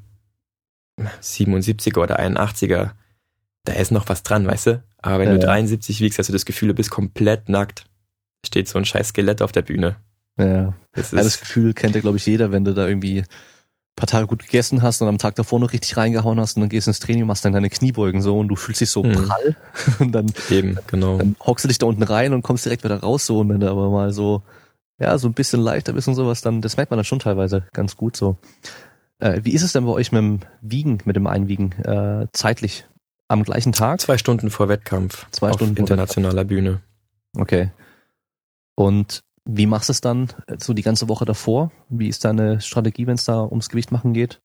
77er 1.22 1.98
oder 2.00 2.20
81er, 2.20 2.90
da 3.64 3.72
ist 3.72 3.90
noch 3.92 4.08
was 4.08 4.22
dran, 4.22 4.46
weißt 4.46 4.66
du? 4.68 4.82
Aber 4.98 5.18
wenn 5.18 5.28
Ja, 5.28 5.34
du 5.34 5.40
ja. 5.40 5.46
73 5.46 6.00
wiegst, 6.00 6.18
hast 6.18 6.28
du 6.28 6.32
das 6.32 6.44
Gefühl, 6.44 6.68
du 6.68 6.74
bist 6.74 6.90
komplett 6.90 7.48
nackt. 7.48 7.86
Steht 8.46 8.68
so 8.68 8.78
ein 8.78 8.84
scheiß 8.84 9.08
Skelett 9.08 9.42
auf 9.42 9.52
der 9.52 9.62
Bühne. 9.62 9.96
Ja. 10.38 10.74
Das 10.92 11.12
Ja, 11.12 11.22
das 11.22 11.40
Gefühl 11.40 11.72
kennt 11.74 11.94
ja, 11.94 12.00
glaube 12.00 12.16
ich, 12.18 12.26
jeder, 12.26 12.52
wenn 12.52 12.64
du 12.64 12.74
da 12.74 12.86
irgendwie 12.86 13.20
ein 13.20 13.26
paar 13.96 14.06
Tage 14.06 14.26
gut 14.26 14.42
gegessen 14.44 14.82
hast 14.82 15.00
und 15.02 15.08
am 15.08 15.18
Tag 15.18 15.34
davor 15.36 15.60
noch 15.60 15.72
richtig 15.72 15.96
reingehauen 15.96 16.38
hast 16.40 16.56
und 16.56 16.62
dann 16.62 16.68
gehst 16.68 16.86
du 16.86 16.90
ins 16.90 17.00
Training 17.00 17.22
und 17.22 17.28
machst 17.28 17.44
dann 17.44 17.52
deine 17.52 17.70
Kniebeugen 17.70 18.20
so 18.22 18.38
und 18.38 18.48
du 18.48 18.56
fühlst 18.56 18.80
dich 18.80 18.90
so 18.90 19.02
Mhm. 19.04 19.12
prall 19.12 19.56
und 20.00 20.12
dann, 20.12 20.32
eben, 20.50 20.78
genau. 20.88 21.18
dann 21.18 21.36
hockst 21.40 21.64
du 21.64 21.68
dich 21.68 21.78
da 21.78 21.86
unten 21.86 22.02
rein 22.02 22.32
und 22.34 22.42
kommst 22.42 22.64
direkt 22.64 22.84
wieder 22.84 23.00
raus 23.00 23.24
so 23.26 23.38
und 23.40 23.48
wenn 23.50 23.60
du 23.60 23.70
aber 23.70 23.90
mal 23.90 24.12
so, 24.12 24.42
ja, 24.98 25.16
so 25.18 25.28
ein 25.28 25.32
bisschen 25.34 25.60
leichter 25.60 25.92
bist 25.92 26.06
und 26.08 26.14
sowas, 26.16 26.40
dann, 26.40 26.60
das 26.60 26.76
merkt 26.76 26.90
man 26.90 26.98
dann 26.98 27.04
schon 27.04 27.18
teilweise 27.20 27.64
ganz 27.72 27.96
gut 27.96 28.16
so. 28.16 28.36
Äh, 29.24 29.42
wie 29.42 29.54
ist 29.54 29.62
es 29.62 29.72
denn 29.72 29.86
bei 29.86 29.92
euch 29.92 30.12
mit 30.12 30.20
dem 30.20 30.40
Wiegen, 30.60 30.98
mit 31.06 31.16
dem 31.16 31.26
Einwiegen, 31.26 31.72
äh, 31.82 32.26
zeitlich? 32.32 32.86
Am 33.26 33.42
gleichen 33.42 33.72
Tag? 33.72 34.02
Zwei 34.02 34.18
Stunden 34.18 34.50
vor 34.50 34.68
Wettkampf. 34.68 35.26
Zwei 35.30 35.48
auf 35.48 35.54
Stunden 35.54 35.76
vor 35.76 35.80
internationaler 35.80 36.44
Bühne. 36.44 36.82
Okay. 37.34 37.70
Und 38.74 39.24
wie 39.46 39.64
machst 39.64 39.88
du 39.88 39.92
es 39.92 40.02
dann 40.02 40.28
äh, 40.46 40.58
so 40.58 40.74
die 40.74 40.82
ganze 40.82 41.08
Woche 41.08 41.24
davor? 41.24 41.72
Wie 41.88 42.08
ist 42.08 42.26
deine 42.26 42.60
Strategie, 42.60 43.06
wenn 43.06 43.14
es 43.14 43.24
da 43.24 43.42
ums 43.42 43.70
Gewicht 43.70 43.92
machen 43.92 44.12
geht? 44.12 44.42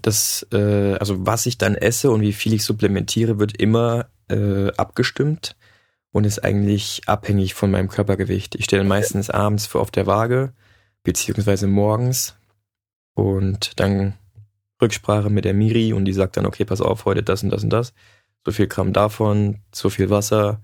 Das, 0.00 0.46
äh, 0.50 0.94
also 0.94 1.26
was 1.26 1.44
ich 1.44 1.58
dann 1.58 1.74
esse 1.74 2.10
und 2.10 2.22
wie 2.22 2.32
viel 2.32 2.54
ich 2.54 2.64
supplementiere, 2.64 3.38
wird 3.38 3.58
immer 3.58 4.06
äh, 4.30 4.72
abgestimmt 4.78 5.54
und 6.12 6.24
ist 6.24 6.42
eigentlich 6.42 7.02
abhängig 7.06 7.52
von 7.52 7.70
meinem 7.70 7.88
Körpergewicht. 7.88 8.54
Ich 8.54 8.64
stehe 8.64 8.80
dann 8.80 8.88
meistens 8.88 9.28
abends 9.28 9.66
vor 9.66 9.82
auf 9.82 9.90
der 9.90 10.06
Waage, 10.06 10.54
beziehungsweise 11.02 11.66
morgens 11.66 12.36
und 13.14 13.78
dann 13.80 14.14
Rücksprache 14.80 15.30
mit 15.30 15.44
der 15.44 15.54
Miri 15.54 15.92
und 15.92 16.04
die 16.04 16.12
sagt 16.12 16.36
dann, 16.36 16.46
okay, 16.46 16.64
pass 16.64 16.80
auf, 16.80 17.04
heute 17.04 17.22
das 17.22 17.42
und 17.42 17.50
das 17.50 17.64
und 17.64 17.70
das. 17.70 17.94
So 18.44 18.52
viel 18.52 18.66
Gramm 18.66 18.92
davon, 18.92 19.60
so 19.72 19.88
viel 19.88 20.10
Wasser, 20.10 20.60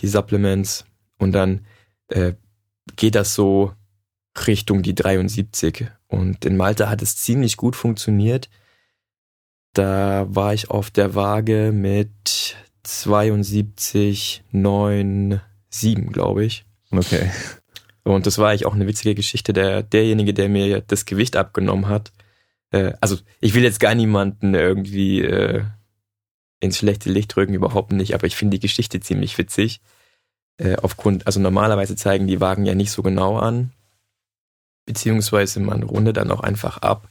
die 0.00 0.08
Supplements 0.08 0.84
und 1.18 1.32
dann 1.32 1.66
äh, 2.08 2.34
geht 2.96 3.14
das 3.14 3.34
so 3.34 3.72
Richtung 4.46 4.82
die 4.82 4.94
73. 4.94 5.86
Und 6.08 6.44
in 6.44 6.56
Malta 6.56 6.88
hat 6.88 7.02
es 7.02 7.16
ziemlich 7.16 7.56
gut 7.56 7.76
funktioniert. 7.76 8.48
Da 9.74 10.26
war 10.28 10.52
ich 10.52 10.70
auf 10.70 10.90
der 10.90 11.14
Waage 11.14 11.72
mit 11.72 12.56
72, 12.82 14.44
9, 14.50 15.40
7, 15.70 16.12
glaube 16.12 16.44
ich. 16.44 16.64
Okay. 16.90 17.30
Und 18.04 18.26
das 18.26 18.38
war 18.38 18.50
eigentlich 18.50 18.66
auch 18.66 18.74
eine 18.74 18.86
witzige 18.86 19.14
Geschichte. 19.14 19.52
Der, 19.52 19.82
derjenige, 19.82 20.34
der 20.34 20.48
mir 20.48 20.80
das 20.80 21.06
Gewicht 21.06 21.36
abgenommen 21.36 21.88
hat, 21.88 22.12
äh, 22.72 22.94
also 23.00 23.16
ich 23.40 23.54
will 23.54 23.62
jetzt 23.62 23.80
gar 23.80 23.94
niemanden 23.94 24.54
irgendwie 24.54 25.20
äh, 25.20 25.64
ins 26.60 26.78
schlechte 26.78 27.10
Licht 27.10 27.34
drücken, 27.34 27.54
überhaupt 27.54 27.92
nicht, 27.92 28.14
aber 28.14 28.26
ich 28.26 28.36
finde 28.36 28.56
die 28.56 28.66
Geschichte 28.66 29.00
ziemlich 29.00 29.36
witzig. 29.38 29.80
Äh, 30.58 30.76
aufgrund, 30.76 31.26
also 31.26 31.40
normalerweise 31.40 31.96
zeigen 31.96 32.26
die 32.26 32.40
Wagen 32.40 32.66
ja 32.66 32.74
nicht 32.74 32.90
so 32.90 33.02
genau 33.02 33.38
an, 33.38 33.72
beziehungsweise 34.86 35.60
man 35.60 35.82
rundet 35.82 36.16
dann 36.16 36.30
auch 36.30 36.40
einfach 36.40 36.78
ab. 36.78 37.08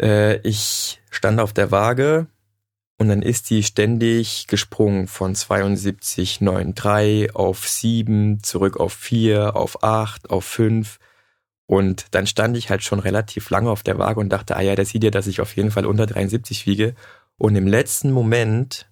Äh, 0.00 0.38
ich 0.46 1.00
stand 1.10 1.40
auf 1.40 1.52
der 1.52 1.70
Waage 1.70 2.26
und 2.96 3.08
dann 3.08 3.22
ist 3.22 3.50
die 3.50 3.64
ständig 3.64 4.46
gesprungen 4.46 5.08
von 5.08 5.34
72,93 5.34 7.32
auf 7.32 7.68
7, 7.68 8.40
zurück 8.42 8.78
auf 8.78 8.92
4, 8.92 9.56
auf 9.56 9.82
8, 9.82 10.30
auf 10.30 10.44
5. 10.44 11.00
Und 11.66 12.06
dann 12.12 12.28
stand 12.28 12.56
ich 12.56 12.70
halt 12.70 12.84
schon 12.84 13.00
relativ 13.00 13.50
lange 13.50 13.70
auf 13.70 13.82
der 13.82 13.98
Waage 13.98 14.20
und 14.20 14.28
dachte, 14.28 14.56
ah 14.56 14.60
ja, 14.60 14.76
das 14.76 14.90
sieht 14.90 15.02
ja, 15.02 15.10
dass 15.10 15.26
ich 15.26 15.40
auf 15.40 15.56
jeden 15.56 15.72
Fall 15.72 15.86
unter 15.86 16.06
73 16.06 16.66
wiege. 16.66 16.94
Und 17.36 17.56
im 17.56 17.66
letzten 17.66 18.12
Moment 18.12 18.88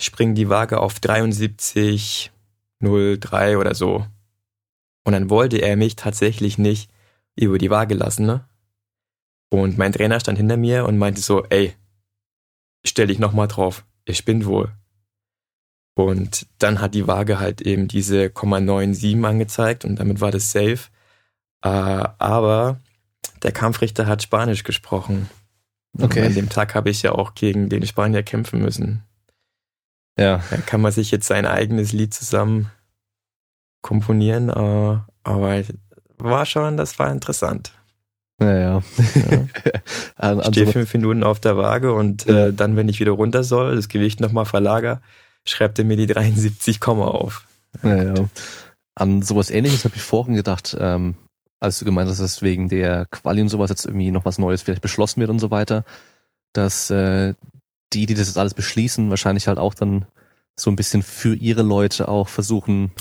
springt 0.00 0.36
die 0.36 0.48
Waage 0.48 0.80
auf 0.80 0.98
73,03 0.98 3.56
oder 3.56 3.74
so. 3.74 4.04
Und 5.04 5.12
dann 5.12 5.30
wollte 5.30 5.58
er 5.58 5.76
mich 5.76 5.94
tatsächlich 5.94 6.58
nicht 6.58 6.90
über 7.36 7.58
die 7.58 7.70
Waage 7.70 7.94
lassen, 7.94 8.26
ne? 8.26 8.48
Und 9.50 9.78
mein 9.78 9.92
Trainer 9.92 10.18
stand 10.18 10.38
hinter 10.38 10.56
mir 10.56 10.86
und 10.86 10.98
meinte 10.98 11.20
so, 11.20 11.44
ey, 11.44 11.74
stell 12.86 13.06
dich 13.06 13.18
nochmal 13.18 13.48
drauf, 13.48 13.84
ihr 14.06 14.14
spinnt 14.14 14.46
wohl. 14.46 14.72
Und 15.94 16.46
dann 16.58 16.80
hat 16.80 16.94
die 16.94 17.06
Waage 17.06 17.38
halt 17.38 17.60
eben 17.60 17.86
diese 17.86 18.24
0,97 18.24 19.24
angezeigt 19.24 19.84
und 19.84 19.96
damit 19.96 20.20
war 20.20 20.30
das 20.30 20.50
safe. 20.50 20.88
Äh, 21.62 21.68
aber 21.68 22.80
der 23.42 23.52
Kampfrichter 23.52 24.06
hat 24.06 24.22
Spanisch 24.22 24.64
gesprochen. 24.64 25.30
Okay. 25.98 26.20
Und 26.20 26.26
an 26.26 26.34
dem 26.34 26.48
Tag 26.48 26.74
habe 26.74 26.90
ich 26.90 27.02
ja 27.02 27.12
auch 27.12 27.34
gegen 27.34 27.68
den 27.68 27.86
Spanier 27.86 28.24
kämpfen 28.24 28.60
müssen. 28.60 29.04
Ja. 30.18 30.42
Da 30.50 30.56
kann 30.58 30.80
man 30.80 30.92
sich 30.92 31.10
jetzt 31.10 31.26
sein 31.26 31.46
eigenes 31.46 31.92
Lied 31.92 32.12
zusammen 32.12 32.70
komponieren, 33.82 34.48
äh, 34.48 34.98
aber 35.22 35.62
war 36.18 36.46
schon, 36.46 36.76
das 36.76 36.98
war 36.98 37.12
interessant. 37.12 37.72
Ja, 38.44 38.58
ja. 38.58 38.82
an, 40.16 40.40
Ich 40.40 40.46
stehe 40.46 40.66
fünf 40.66 40.92
Minuten 40.94 41.22
auf 41.24 41.40
der 41.40 41.56
Waage 41.56 41.92
und 41.92 42.26
Ja. 42.26 42.46
äh, 42.46 42.52
dann, 42.52 42.76
wenn 42.76 42.88
ich 42.88 43.00
wieder 43.00 43.12
runter 43.12 43.44
soll, 43.44 43.76
das 43.76 43.88
Gewicht 43.88 44.20
nochmal 44.20 44.44
verlager, 44.44 45.00
schreibt 45.44 45.78
er 45.78 45.84
mir 45.84 45.96
die 45.96 46.06
73 46.06 46.80
Komma 46.80 47.06
auf. 47.06 47.46
ja, 47.82 48.02
ja. 48.02 48.14
an 48.94 49.22
sowas 49.22 49.50
ähnliches 49.50 49.84
habe 49.84 49.96
ich 49.96 50.02
vorhin 50.02 50.34
gedacht, 50.34 50.76
ähm, 50.78 51.16
als 51.60 51.78
du 51.78 51.84
gemeint 51.84 52.08
hast, 52.10 52.20
dass 52.20 52.42
wegen 52.42 52.68
der 52.68 53.06
Quali 53.06 53.40
und 53.40 53.48
sowas 53.48 53.70
jetzt 53.70 53.86
irgendwie 53.86 54.10
noch 54.10 54.24
was 54.24 54.38
Neues 54.38 54.62
vielleicht 54.62 54.82
beschlossen 54.82 55.20
wird 55.20 55.30
und 55.30 55.38
so 55.38 55.50
weiter, 55.50 55.84
dass 56.52 56.90
äh, 56.90 57.34
die, 57.92 58.06
die 58.06 58.14
das 58.14 58.28
jetzt 58.28 58.38
alles 58.38 58.54
beschließen, 58.54 59.10
wahrscheinlich 59.10 59.48
halt 59.48 59.58
auch 59.58 59.74
dann 59.74 60.04
so 60.56 60.70
ein 60.70 60.76
bisschen 60.76 61.02
für 61.02 61.34
ihre 61.34 61.62
Leute 61.62 62.08
auch 62.08 62.28
versuchen, 62.28 62.92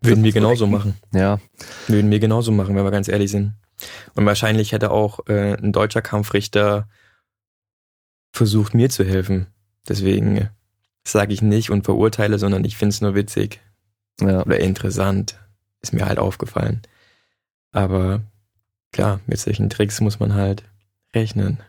Würden 0.00 0.22
wir 0.22 0.32
genauso 0.32 0.66
machen. 0.66 0.96
Ja, 1.12 1.38
Würden 1.88 2.10
wir 2.10 2.18
genauso 2.20 2.52
machen, 2.52 2.76
wenn 2.76 2.84
wir 2.84 2.90
ganz 2.90 3.08
ehrlich 3.08 3.30
sind. 3.30 3.54
Und 4.14 4.26
wahrscheinlich 4.26 4.72
hätte 4.72 4.90
auch 4.90 5.26
äh, 5.28 5.54
ein 5.54 5.72
deutscher 5.72 6.02
Kampfrichter 6.02 6.88
versucht, 8.32 8.74
mir 8.74 8.90
zu 8.90 9.04
helfen. 9.04 9.46
Deswegen 9.88 10.50
sage 11.06 11.34
ich 11.34 11.42
nicht 11.42 11.70
und 11.70 11.84
verurteile, 11.84 12.38
sondern 12.38 12.64
ich 12.64 12.76
finde 12.76 12.94
es 12.94 13.00
nur 13.00 13.14
witzig 13.14 13.60
ja, 14.20 14.42
oder 14.42 14.60
interessant. 14.60 15.38
Ist 15.80 15.92
mir 15.92 16.06
halt 16.06 16.18
aufgefallen. 16.18 16.82
Aber 17.72 18.22
klar, 18.92 19.20
mit 19.26 19.38
solchen 19.38 19.68
Tricks 19.68 20.00
muss 20.00 20.18
man 20.18 20.34
halt 20.34 20.64
rechnen. 21.14 21.62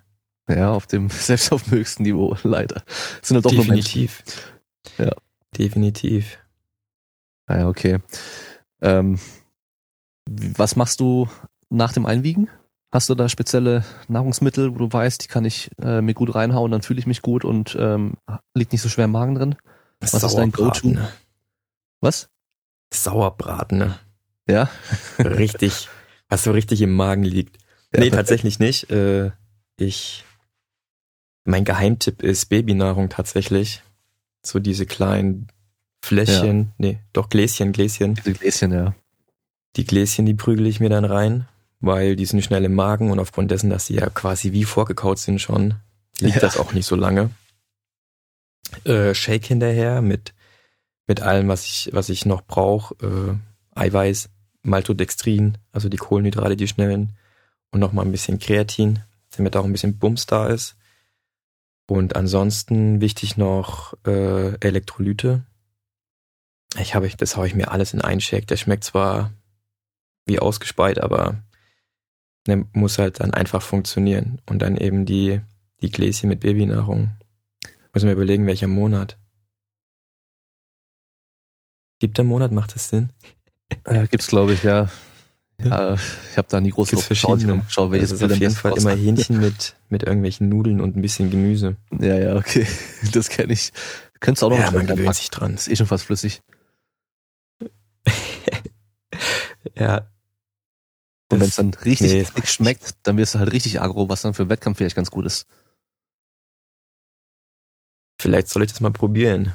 ja, 0.50 0.72
auf 0.72 0.88
dem, 0.88 1.10
selbst 1.10 1.52
auf 1.52 1.64
dem 1.64 1.74
höchsten 1.74 2.04
Niveau, 2.04 2.38
leider. 2.44 2.84
Das 3.20 3.28
sind 3.28 3.36
halt 3.36 3.46
doch 3.46 3.52
nur 3.52 3.66
Menschen. 3.66 4.02
Definitiv. 4.02 4.24
Ja. 4.98 5.12
Definitiv. 5.58 6.38
Ah 7.48 7.60
Ja, 7.60 7.68
okay. 7.70 8.00
Ähm, 8.82 9.20
was 10.26 10.76
machst 10.76 11.00
du 11.00 11.30
nach 11.70 11.94
dem 11.94 12.06
Einwiegen? 12.06 12.50
Hast 12.92 13.10
du 13.10 13.16
da 13.16 13.28
spezielle 13.28 13.84
Nahrungsmittel, 14.08 14.74
wo 14.74 14.78
du 14.78 14.94
weißt, 14.94 15.24
die 15.24 15.28
kann 15.28 15.44
ich 15.44 15.70
äh, 15.82 16.02
mir 16.02 16.14
gut 16.14 16.34
reinhauen, 16.34 16.72
dann 16.72 16.82
fühle 16.82 17.00
ich 17.00 17.08
mich 17.08 17.22
gut 17.22 17.44
und 17.44 17.76
ähm, 17.80 18.14
liegt 18.54 18.72
nicht 18.72 18.82
so 18.82 18.90
schwer 18.90 19.06
im 19.06 19.12
Magen 19.12 19.36
drin? 19.36 19.56
Was 20.00 20.14
ist 20.14 20.36
dein 20.36 20.52
Go-To? 20.52 20.90
ne? 20.90 21.10
Was? 22.00 22.30
Sauerbraten, 22.94 23.78
ne? 23.78 24.00
Ja? 24.48 24.70
Richtig, 25.20 25.90
was 26.30 26.44
so 26.44 26.52
richtig 26.52 26.82
im 26.82 26.94
Magen 26.94 27.24
liegt. 27.24 27.58
Ja, 27.94 28.00
nee, 28.02 28.10
tatsächlich 28.12 28.60
nicht. 28.60 28.90
Äh, 28.92 29.32
ich, 29.78 30.24
mein 31.44 31.66
Geheimtipp 31.66 32.22
ist 32.22 32.46
Babynahrung 32.46 33.10
tatsächlich. 33.10 33.82
So 34.42 34.60
diese 34.60 34.86
kleinen 34.86 35.48
Fläschchen, 36.04 36.72
nee, 36.78 37.00
doch 37.14 37.30
Gläschen, 37.30 37.72
Gläschen. 37.72 38.14
Diese 38.14 38.34
Gläschen, 38.34 38.72
ja. 38.72 38.96
Die 39.76 39.86
Gläschen, 39.86 40.26
die 40.26 40.36
prügel 40.36 40.68
ich 40.68 40.80
mir 40.80 40.90
dann 40.90 41.04
rein, 41.04 41.48
weil 41.86 42.16
die 42.16 42.26
sind 42.26 42.44
schnell 42.44 42.66
im 42.66 42.74
Magen 42.74 43.12
und 43.12 43.20
aufgrund 43.20 43.52
dessen, 43.52 43.70
dass 43.70 43.86
sie 43.86 43.96
ja 43.96 44.10
quasi 44.10 44.52
wie 44.52 44.64
vorgekaut 44.66 45.20
sind 45.20 45.40
schon, 45.40 45.76
liegt 46.20 46.36
Ja. 46.36 46.42
das 46.42 46.58
auch 46.58 46.74
nicht 46.74 46.86
so 46.88 46.96
lange. 46.96 47.30
Äh, 48.84 49.14
Shake 49.14 49.46
hinterher 49.46 50.02
mit, 50.02 50.34
mit 51.08 51.22
allem, 51.22 51.48
was 51.48 51.66
ich, 51.66 51.90
was 51.94 52.10
ich 52.10 52.26
noch 52.26 52.42
brauche. 52.42 52.96
Äh, 53.06 53.80
Eiweiß, 53.80 54.30
Maltodextrin, 54.64 55.58
also 55.72 55.90
die 55.90 55.98
Kohlenhydrate, 55.98 56.56
die 56.58 56.68
schnellen. 56.68 57.16
Und 57.72 57.80
nochmal 57.82 58.06
ein 58.06 58.12
bisschen 58.12 58.40
Kreatin, 58.40 59.00
damit 59.36 59.56
auch 59.56 59.66
ein 59.66 59.72
bisschen 59.72 60.00
Bums 60.00 60.26
da 60.26 60.48
ist. 60.48 60.76
Und 61.88 62.16
ansonsten 62.16 63.02
wichtig 63.02 63.38
noch 63.38 63.94
äh, 64.08 64.56
Elektrolyte. 64.60 65.44
Ich 66.80 66.96
habe, 66.96 67.10
das 67.10 67.38
haue 67.38 67.48
ich 67.48 67.54
mir 67.54 67.72
alles 67.72 67.94
in 67.94 68.02
einen 68.02 68.22
Shake. 68.22 68.48
Der 68.48 68.58
schmeckt 68.58 68.84
zwar 68.86 69.32
wie 70.26 70.40
ausgespeit, 70.40 71.00
aber 71.00 71.36
ne, 72.48 72.66
muss 72.74 72.98
halt 72.98 73.20
dann 73.20 73.34
einfach 73.34 73.62
funktionieren. 73.62 74.42
Und 74.46 74.62
dann 74.62 74.78
eben 74.78 75.06
die, 75.06 75.42
die 75.82 75.92
Gläschen 75.92 76.30
mit 76.30 76.42
Babynahrung. 76.42 77.12
Müssen 77.94 78.08
wir 78.08 78.14
überlegen, 78.14 78.46
welcher 78.46 78.68
Monat. 78.68 79.18
Gibt 82.00 82.18
der 82.18 82.26
Monat, 82.26 82.52
macht 82.52 82.76
das 82.76 82.90
Sinn? 82.90 83.10
Äh, 83.86 84.08
gibt's, 84.08 84.28
glaube 84.28 84.54
ich, 84.54 84.64
ja. 84.64 84.90
ja 85.64 85.94
ich 85.94 86.38
habe 86.38 86.48
da 86.50 86.60
nie 86.60 86.72
groß 86.72 86.90
Gibt's 86.90 87.06
verschiedene. 87.06 87.64
Schau, 87.70 87.90
welches 87.92 88.10
das 88.10 88.22
ist 88.22 88.32
auf 88.32 88.38
jeden 88.38 88.54
Fall 88.54 88.78
immer 88.78 88.92
Hähnchen 88.92 89.40
mit, 89.40 89.76
mit 89.90 90.04
irgendwelchen 90.04 90.50
Nudeln 90.50 90.82
und 90.82 90.98
ein 90.98 91.02
bisschen 91.02 91.32
Gemüse. 91.32 91.78
Ja, 92.00 92.18
ja, 92.18 92.36
okay. 92.36 92.68
Das 93.14 93.30
kenne 93.30 93.54
ich. 93.54 93.72
Könntest 94.20 94.42
du 94.42 94.48
auch 94.48 94.50
noch 94.52 94.60
Ja, 94.60 94.72
man 94.72 94.88
gewöhnt 94.88 95.16
sich 95.16 95.30
dran. 95.30 95.54
ist 95.54 95.68
eh 95.68 95.76
schon 95.76 95.88
fast 95.88 96.06
flüssig. 96.06 96.42
Ja. 99.78 100.08
Und 101.32 101.40
wenn 101.40 101.48
es 101.48 101.56
dann 101.56 101.74
richtig 101.74 102.12
nee, 102.12 102.26
schmeckt, 102.46 102.96
dann 103.04 103.18
wirst 103.18 103.36
du 103.36 103.40
halt 103.40 103.52
richtig 103.52 103.82
agro, 103.82 104.10
was 104.10 104.22
dann 104.22 104.34
für 104.34 104.44
einen 104.44 104.50
Wettkampf 104.50 104.78
vielleicht 104.78 104.96
ganz 104.96 105.10
gut 105.10 105.26
ist. 105.26 105.48
Vielleicht 108.20 108.48
soll 108.48 108.64
ich 108.64 108.72
das 108.72 108.82
mal 108.82 108.92
probieren. 108.92 109.54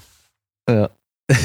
Ja. 0.68 0.90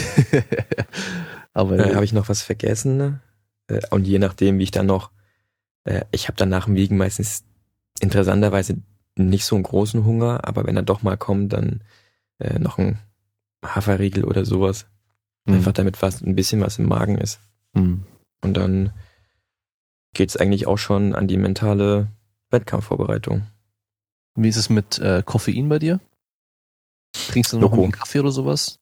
Aber 1.53 1.79
Äh, 1.79 1.95
habe 1.95 2.05
ich 2.05 2.13
noch 2.13 2.27
was 2.27 2.41
vergessen? 2.41 3.21
Äh, 3.67 3.81
und 3.91 4.05
je 4.05 4.19
nachdem, 4.19 4.59
wie 4.59 4.63
ich 4.63 4.71
dann 4.71 4.87
noch, 4.87 5.11
äh, 5.85 6.05
ich 6.11 6.27
habe 6.27 6.37
dann 6.37 6.49
nach 6.49 6.65
dem 6.65 6.75
Wiegen 6.75 6.97
meistens 6.97 7.43
interessanterweise 7.99 8.77
nicht 9.17 9.45
so 9.45 9.55
einen 9.55 9.63
großen 9.63 10.03
Hunger, 10.03 10.45
aber 10.45 10.65
wenn 10.65 10.75
er 10.75 10.83
doch 10.83 11.01
mal 11.01 11.17
kommt, 11.17 11.53
dann 11.53 11.81
äh, 12.39 12.59
noch 12.59 12.77
ein 12.77 12.99
Haferriegel 13.63 14.25
oder 14.25 14.43
sowas. 14.43 14.87
Mhm. 15.45 15.55
Einfach 15.55 15.71
damit 15.71 16.01
was, 16.01 16.21
ein 16.21 16.35
bisschen 16.35 16.61
was 16.61 16.79
im 16.79 16.87
Magen 16.87 17.17
ist. 17.17 17.39
Mhm. 17.73 18.05
Und 18.41 18.55
dann 18.55 18.91
geht's 20.15 20.35
eigentlich 20.35 20.65
auch 20.65 20.77
schon 20.77 21.13
an 21.13 21.27
die 21.27 21.37
mentale 21.37 22.07
Wettkampfvorbereitung. 22.49 23.45
Wie 24.35 24.49
ist 24.49 24.57
es 24.57 24.69
mit 24.69 24.97
äh, 24.99 25.21
Koffein 25.23 25.69
bei 25.69 25.77
dir? 25.77 25.99
Trinkst 27.29 27.53
du 27.53 27.59
noch 27.59 27.73
einen 27.73 27.91
Kaffee 27.91 28.19
oder 28.19 28.31
sowas? 28.31 28.79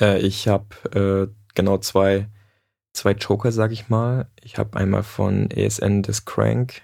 Äh, 0.00 0.18
ich 0.20 0.48
habe 0.48 1.30
äh, 1.30 1.34
genau 1.54 1.78
zwei, 1.78 2.28
zwei 2.92 3.12
Joker, 3.12 3.52
sag 3.52 3.72
ich 3.72 3.88
mal. 3.88 4.30
Ich 4.42 4.58
habe 4.58 4.76
einmal 4.78 5.02
von 5.02 5.50
ESN 5.50 6.02
das 6.02 6.24
Crank. 6.24 6.82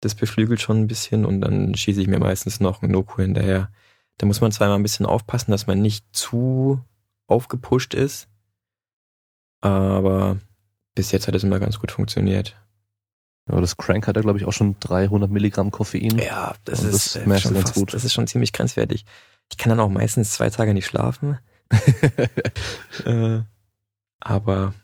Das 0.00 0.14
beflügelt 0.14 0.60
schon 0.60 0.80
ein 0.80 0.86
bisschen 0.86 1.24
und 1.24 1.40
dann 1.40 1.74
schieße 1.74 2.00
ich 2.00 2.08
mir 2.08 2.18
meistens 2.18 2.60
noch 2.60 2.82
ein 2.82 2.90
Noku 2.90 3.22
hinterher. 3.22 3.70
Da 4.18 4.26
muss 4.26 4.40
man 4.40 4.52
zwar 4.52 4.68
mal 4.68 4.76
ein 4.76 4.82
bisschen 4.82 5.06
aufpassen, 5.06 5.50
dass 5.50 5.66
man 5.66 5.80
nicht 5.80 6.06
zu 6.12 6.80
aufgepusht 7.26 7.92
ist. 7.92 8.28
Aber 9.60 10.38
bis 10.96 11.12
jetzt 11.12 11.28
hat 11.28 11.34
es 11.36 11.44
immer 11.44 11.60
ganz 11.60 11.78
gut 11.78 11.92
funktioniert. 11.92 12.56
Ja, 13.48 13.60
das 13.60 13.76
Crank 13.76 14.08
hat 14.08 14.16
ja, 14.16 14.22
glaube 14.22 14.40
ich, 14.40 14.44
auch 14.44 14.52
schon 14.52 14.74
300 14.80 15.30
Milligramm 15.30 15.70
Koffein. 15.70 16.18
Ja, 16.18 16.56
das 16.64 16.80
Und 16.80 16.88
ist 16.88 17.14
das 17.14 17.22
äh, 17.22 17.24
du 17.28 17.38
schon 17.38 17.54
ganz 17.54 17.68
fast, 17.68 17.74
gut. 17.76 17.94
das 17.94 18.02
ist 18.04 18.12
schon 18.12 18.26
ziemlich 18.26 18.52
grenzwertig. 18.52 19.04
Ich 19.52 19.56
kann 19.56 19.70
dann 19.70 19.78
auch 19.78 19.88
meistens 19.88 20.32
zwei 20.32 20.50
Tage 20.50 20.74
nicht 20.74 20.86
schlafen. 20.86 21.38
äh, 23.04 23.40
aber 24.18 24.74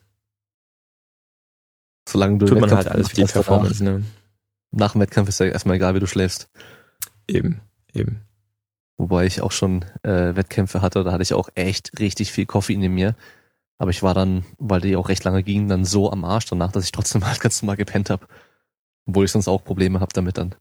Solange 2.08 2.38
du 2.38 2.46
tut 2.46 2.60
man 2.60 2.70
Wettkampf 2.70 2.84
halt 2.86 2.94
alles 2.94 3.08
für 3.08 3.14
die 3.16 3.20
danach- 3.22 3.32
Performance, 3.32 3.82
ne? 3.82 4.04
Nach 4.70 4.92
dem 4.92 5.00
Wettkampf 5.00 5.28
ist 5.28 5.40
ja 5.40 5.46
erstmal 5.46 5.76
egal, 5.76 5.94
wie 5.94 6.00
du 6.00 6.06
schläfst. 6.06 6.48
Eben, 7.28 7.60
eben. 7.92 8.20
Wobei 8.96 9.26
ich 9.26 9.40
auch 9.42 9.52
schon 9.52 9.84
äh, 10.02 10.34
Wettkämpfe 10.34 10.80
hatte, 10.82 11.04
da 11.04 11.12
hatte 11.12 11.22
ich 11.22 11.34
auch 11.34 11.48
echt 11.54 11.98
richtig 11.98 12.32
viel 12.32 12.46
Koffein 12.46 12.82
in 12.82 12.94
mir. 12.94 13.14
Aber 13.78 13.90
ich 13.90 14.02
war 14.02 14.14
dann, 14.14 14.44
weil 14.58 14.80
die 14.80 14.96
auch 14.96 15.08
recht 15.08 15.24
lange 15.24 15.42
gingen, 15.42 15.68
dann 15.68 15.84
so 15.84 16.10
am 16.12 16.24
Arsch 16.24 16.46
danach, 16.46 16.72
dass 16.72 16.84
ich 16.84 16.92
trotzdem 16.92 17.24
halt 17.26 17.40
ganz 17.40 17.62
normal 17.62 17.76
gepennt 17.76 18.10
habe. 18.10 18.26
Obwohl 19.06 19.24
ich 19.24 19.32
sonst 19.32 19.48
auch 19.48 19.64
Probleme 19.64 20.00
habe 20.00 20.12
damit 20.12 20.38
dann. 20.38 20.54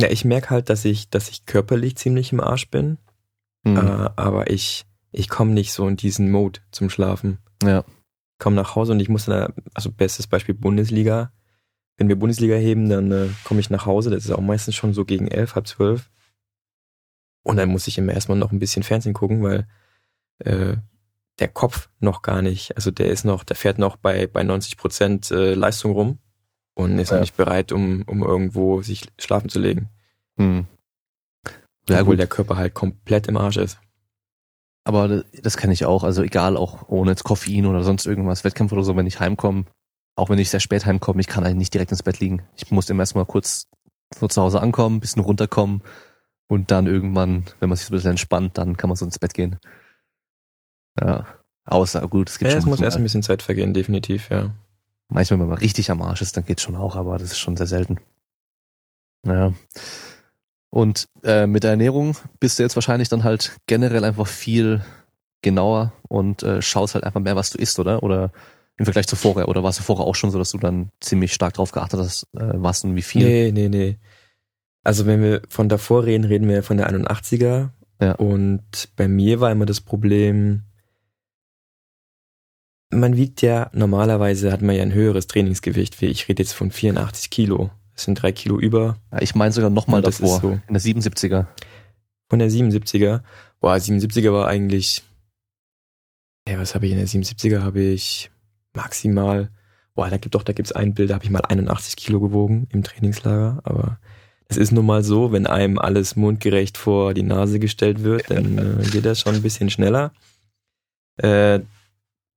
Ja, 0.00 0.10
ich 0.10 0.24
merke 0.24 0.50
halt, 0.50 0.70
dass 0.70 0.84
ich, 0.84 1.08
dass 1.10 1.28
ich 1.30 1.46
körperlich 1.46 1.96
ziemlich 1.96 2.32
im 2.32 2.40
Arsch 2.40 2.68
bin, 2.70 2.98
Mhm. 3.66 3.76
äh, 3.78 4.10
aber 4.16 4.50
ich, 4.50 4.84
ich 5.10 5.28
komme 5.28 5.52
nicht 5.52 5.72
so 5.72 5.88
in 5.88 5.96
diesen 5.96 6.30
Mode 6.30 6.60
zum 6.70 6.90
Schlafen. 6.90 7.38
Ja. 7.62 7.84
Komme 8.38 8.56
nach 8.56 8.74
Hause 8.76 8.92
und 8.92 9.00
ich 9.00 9.08
muss 9.08 9.24
dann, 9.24 9.54
also 9.72 9.90
bestes 9.90 10.26
Beispiel 10.26 10.54
Bundesliga. 10.54 11.32
Wenn 11.96 12.08
wir 12.08 12.18
Bundesliga 12.18 12.56
heben, 12.56 12.88
dann 12.88 13.10
äh, 13.10 13.28
komme 13.44 13.60
ich 13.60 13.70
nach 13.70 13.86
Hause, 13.86 14.10
das 14.10 14.24
ist 14.24 14.32
auch 14.32 14.40
meistens 14.40 14.74
schon 14.74 14.92
so 14.92 15.04
gegen 15.04 15.28
elf, 15.28 15.54
halb 15.54 15.66
zwölf. 15.66 16.10
Und 17.42 17.56
dann 17.56 17.68
muss 17.68 17.86
ich 17.86 17.96
immer 17.98 18.12
erstmal 18.12 18.38
noch 18.38 18.52
ein 18.52 18.58
bisschen 18.58 18.82
Fernsehen 18.82 19.14
gucken, 19.14 19.42
weil 19.42 19.66
äh, 20.40 20.76
der 21.40 21.48
Kopf 21.48 21.88
noch 21.98 22.22
gar 22.22 22.42
nicht, 22.42 22.76
also 22.76 22.90
der 22.90 23.06
ist 23.08 23.24
noch, 23.24 23.44
der 23.44 23.56
fährt 23.56 23.78
noch 23.78 23.96
bei, 23.96 24.26
bei 24.26 24.42
90 24.42 24.76
Prozent 24.76 25.30
äh, 25.30 25.54
Leistung 25.54 25.92
rum 25.92 26.18
und 26.74 26.98
ist 26.98 27.10
Ja. 27.10 27.16
noch 27.16 27.22
nicht 27.22 27.36
bereit, 27.36 27.72
um, 27.72 28.02
um 28.06 28.22
irgendwo 28.22 28.82
sich 28.82 29.08
schlafen 29.18 29.48
zu 29.48 29.58
legen. 29.58 29.88
Mhm. 30.36 30.66
Ja, 31.88 32.00
obwohl 32.00 32.14
gut. 32.14 32.20
der 32.20 32.26
Körper 32.28 32.56
halt 32.56 32.74
komplett 32.74 33.26
im 33.26 33.36
Arsch 33.36 33.56
ist. 33.56 33.78
Aber 34.84 35.24
das- 35.42 35.56
kenne 35.56 35.72
ich 35.72 35.84
auch. 35.86 36.04
Also 36.04 36.22
egal, 36.22 36.56
auch 36.56 36.88
ohne 36.88 37.10
jetzt 37.10 37.24
Koffein 37.24 37.66
oder 37.66 37.82
sonst 37.82 38.06
irgendwas, 38.06 38.44
Wettkampf 38.44 38.72
oder 38.72 38.84
so, 38.84 38.96
wenn 38.96 39.06
ich 39.06 39.18
heimkomme, 39.20 39.64
auch 40.16 40.30
wenn 40.30 40.38
ich 40.38 40.50
sehr 40.50 40.60
spät 40.60 40.86
heimkomme, 40.86 41.20
ich 41.20 41.26
kann 41.26 41.44
eigentlich 41.44 41.56
nicht 41.56 41.74
direkt 41.74 41.90
ins 41.90 42.02
Bett 42.02 42.20
liegen. 42.20 42.42
Ich 42.56 42.70
muss 42.70 42.88
immer 42.90 43.02
erstmal 43.02 43.26
kurz 43.26 43.66
so 44.14 44.28
zu 44.28 44.40
Hause 44.42 44.60
ankommen, 44.60 45.00
bisschen 45.00 45.22
runterkommen 45.22 45.82
und 46.48 46.70
dann 46.70 46.86
irgendwann, 46.86 47.44
wenn 47.60 47.68
man 47.68 47.76
sich 47.76 47.86
so 47.86 47.92
ein 47.92 47.96
bisschen 47.96 48.10
entspannt, 48.12 48.56
dann 48.58 48.76
kann 48.76 48.88
man 48.88 48.96
so 48.96 49.04
ins 49.04 49.18
Bett 49.18 49.34
gehen. 49.34 49.58
Ja. 51.00 51.26
Außer, 51.66 52.06
gut, 52.08 52.28
es 52.28 52.38
gibt 52.38 52.50
Ja, 52.50 52.58
es 52.58 52.64
schon 52.64 52.70
muss 52.70 52.80
erst 52.80 52.96
ein 52.96 53.02
bisschen 53.02 53.22
Zeit 53.22 53.42
vergehen, 53.42 53.72
definitiv, 53.72 54.28
ja. 54.30 54.50
manchmal, 55.08 55.40
wenn 55.40 55.48
man 55.48 55.58
richtig 55.58 55.90
am 55.90 56.02
Arsch 56.02 56.20
ist, 56.22 56.36
dann 56.36 56.44
geht's 56.44 56.62
schon 56.62 56.76
auch, 56.76 56.94
aber 56.96 57.18
das 57.18 57.32
ist 57.32 57.38
schon 57.38 57.56
sehr 57.56 57.66
selten. 57.66 57.98
Naja. 59.22 59.54
Und 60.70 61.08
äh, 61.22 61.46
mit 61.46 61.62
der 61.62 61.70
Ernährung 61.70 62.16
bist 62.40 62.58
du 62.58 62.62
jetzt 62.62 62.74
wahrscheinlich 62.76 63.08
dann 63.08 63.24
halt 63.24 63.56
generell 63.66 64.04
einfach 64.04 64.26
viel 64.26 64.84
genauer 65.40 65.92
und 66.08 66.42
äh, 66.42 66.60
schaust 66.60 66.94
halt 66.94 67.04
einfach 67.04 67.20
mehr, 67.20 67.36
was 67.36 67.50
du 67.50 67.58
isst, 67.58 67.78
oder? 67.78 68.02
Oder 68.02 68.32
im 68.76 68.84
Vergleich 68.84 69.06
zu 69.06 69.16
vorher? 69.16 69.48
Oder 69.48 69.62
war 69.62 69.70
es 69.70 69.78
vorher 69.78 70.04
auch 70.04 70.16
schon 70.16 70.30
so, 70.30 70.38
dass 70.38 70.50
du 70.50 70.58
dann 70.58 70.90
ziemlich 71.00 71.32
stark 71.32 71.54
drauf 71.54 71.70
geachtet 71.70 72.00
hast, 72.00 72.24
äh, 72.34 72.52
was 72.54 72.82
und 72.84 72.96
wie 72.96 73.02
viel? 73.02 73.24
Nee, 73.24 73.52
nee, 73.52 73.68
nee. 73.68 73.98
Also 74.82 75.06
wenn 75.06 75.22
wir 75.22 75.42
von 75.48 75.68
davor 75.68 76.04
reden, 76.04 76.24
reden 76.24 76.48
wir 76.48 76.62
von 76.62 76.76
der 76.76 76.90
81er. 76.90 77.70
Ja. 78.00 78.12
Und 78.16 78.88
bei 78.96 79.06
mir 79.06 79.40
war 79.40 79.52
immer 79.52 79.66
das 79.66 79.80
Problem, 79.80 80.64
man 82.98 83.16
wiegt 83.16 83.42
ja, 83.42 83.70
normalerweise 83.72 84.52
hat 84.52 84.62
man 84.62 84.76
ja 84.76 84.82
ein 84.82 84.92
höheres 84.92 85.26
Trainingsgewicht, 85.26 86.00
wie 86.00 86.06
ich 86.06 86.28
rede 86.28 86.42
jetzt 86.42 86.52
von 86.52 86.70
84 86.70 87.30
Kilo. 87.30 87.70
Das 87.94 88.04
sind 88.04 88.20
drei 88.20 88.32
Kilo 88.32 88.58
über. 88.58 88.96
Ja, 89.12 89.22
ich 89.22 89.34
meine 89.34 89.52
sogar 89.52 89.70
noch 89.70 89.86
mal 89.86 89.98
Ja, 89.98 90.02
das 90.02 90.18
davor, 90.18 90.40
so. 90.40 90.50
in 90.66 90.74
der 90.74 90.82
77er. 90.82 91.46
Von 92.28 92.38
der 92.38 92.50
77er. 92.50 93.20
Boah, 93.60 93.74
77er 93.74 94.32
war 94.32 94.48
eigentlich, 94.48 95.02
ja, 96.48 96.58
was 96.58 96.74
habe 96.74 96.86
ich 96.86 96.92
in 96.92 96.98
der 96.98 97.06
77er? 97.06 97.60
Habe 97.60 97.80
ich 97.80 98.30
maximal, 98.74 99.50
boah, 99.94 100.10
da 100.10 100.16
gibt 100.16 100.34
doch, 100.34 100.42
da 100.42 100.52
gibt's 100.52 100.72
ein 100.72 100.94
Bild, 100.94 101.10
da 101.10 101.14
habe 101.14 101.24
ich 101.24 101.30
mal 101.30 101.40
81 101.40 101.96
Kilo 101.96 102.20
gewogen 102.20 102.66
im 102.72 102.82
Trainingslager, 102.82 103.60
aber 103.64 103.98
es 104.48 104.56
ist 104.56 104.72
nun 104.72 104.86
mal 104.86 105.02
so, 105.02 105.32
wenn 105.32 105.46
einem 105.46 105.78
alles 105.78 106.16
mundgerecht 106.16 106.76
vor 106.76 107.14
die 107.14 107.22
Nase 107.22 107.58
gestellt 107.58 108.02
wird, 108.02 108.30
dann 108.30 108.58
äh, 108.58 108.84
geht 108.90 109.04
das 109.06 109.20
schon 109.20 109.34
ein 109.34 109.42
bisschen 109.42 109.70
schneller. 109.70 110.12
Äh, 111.16 111.60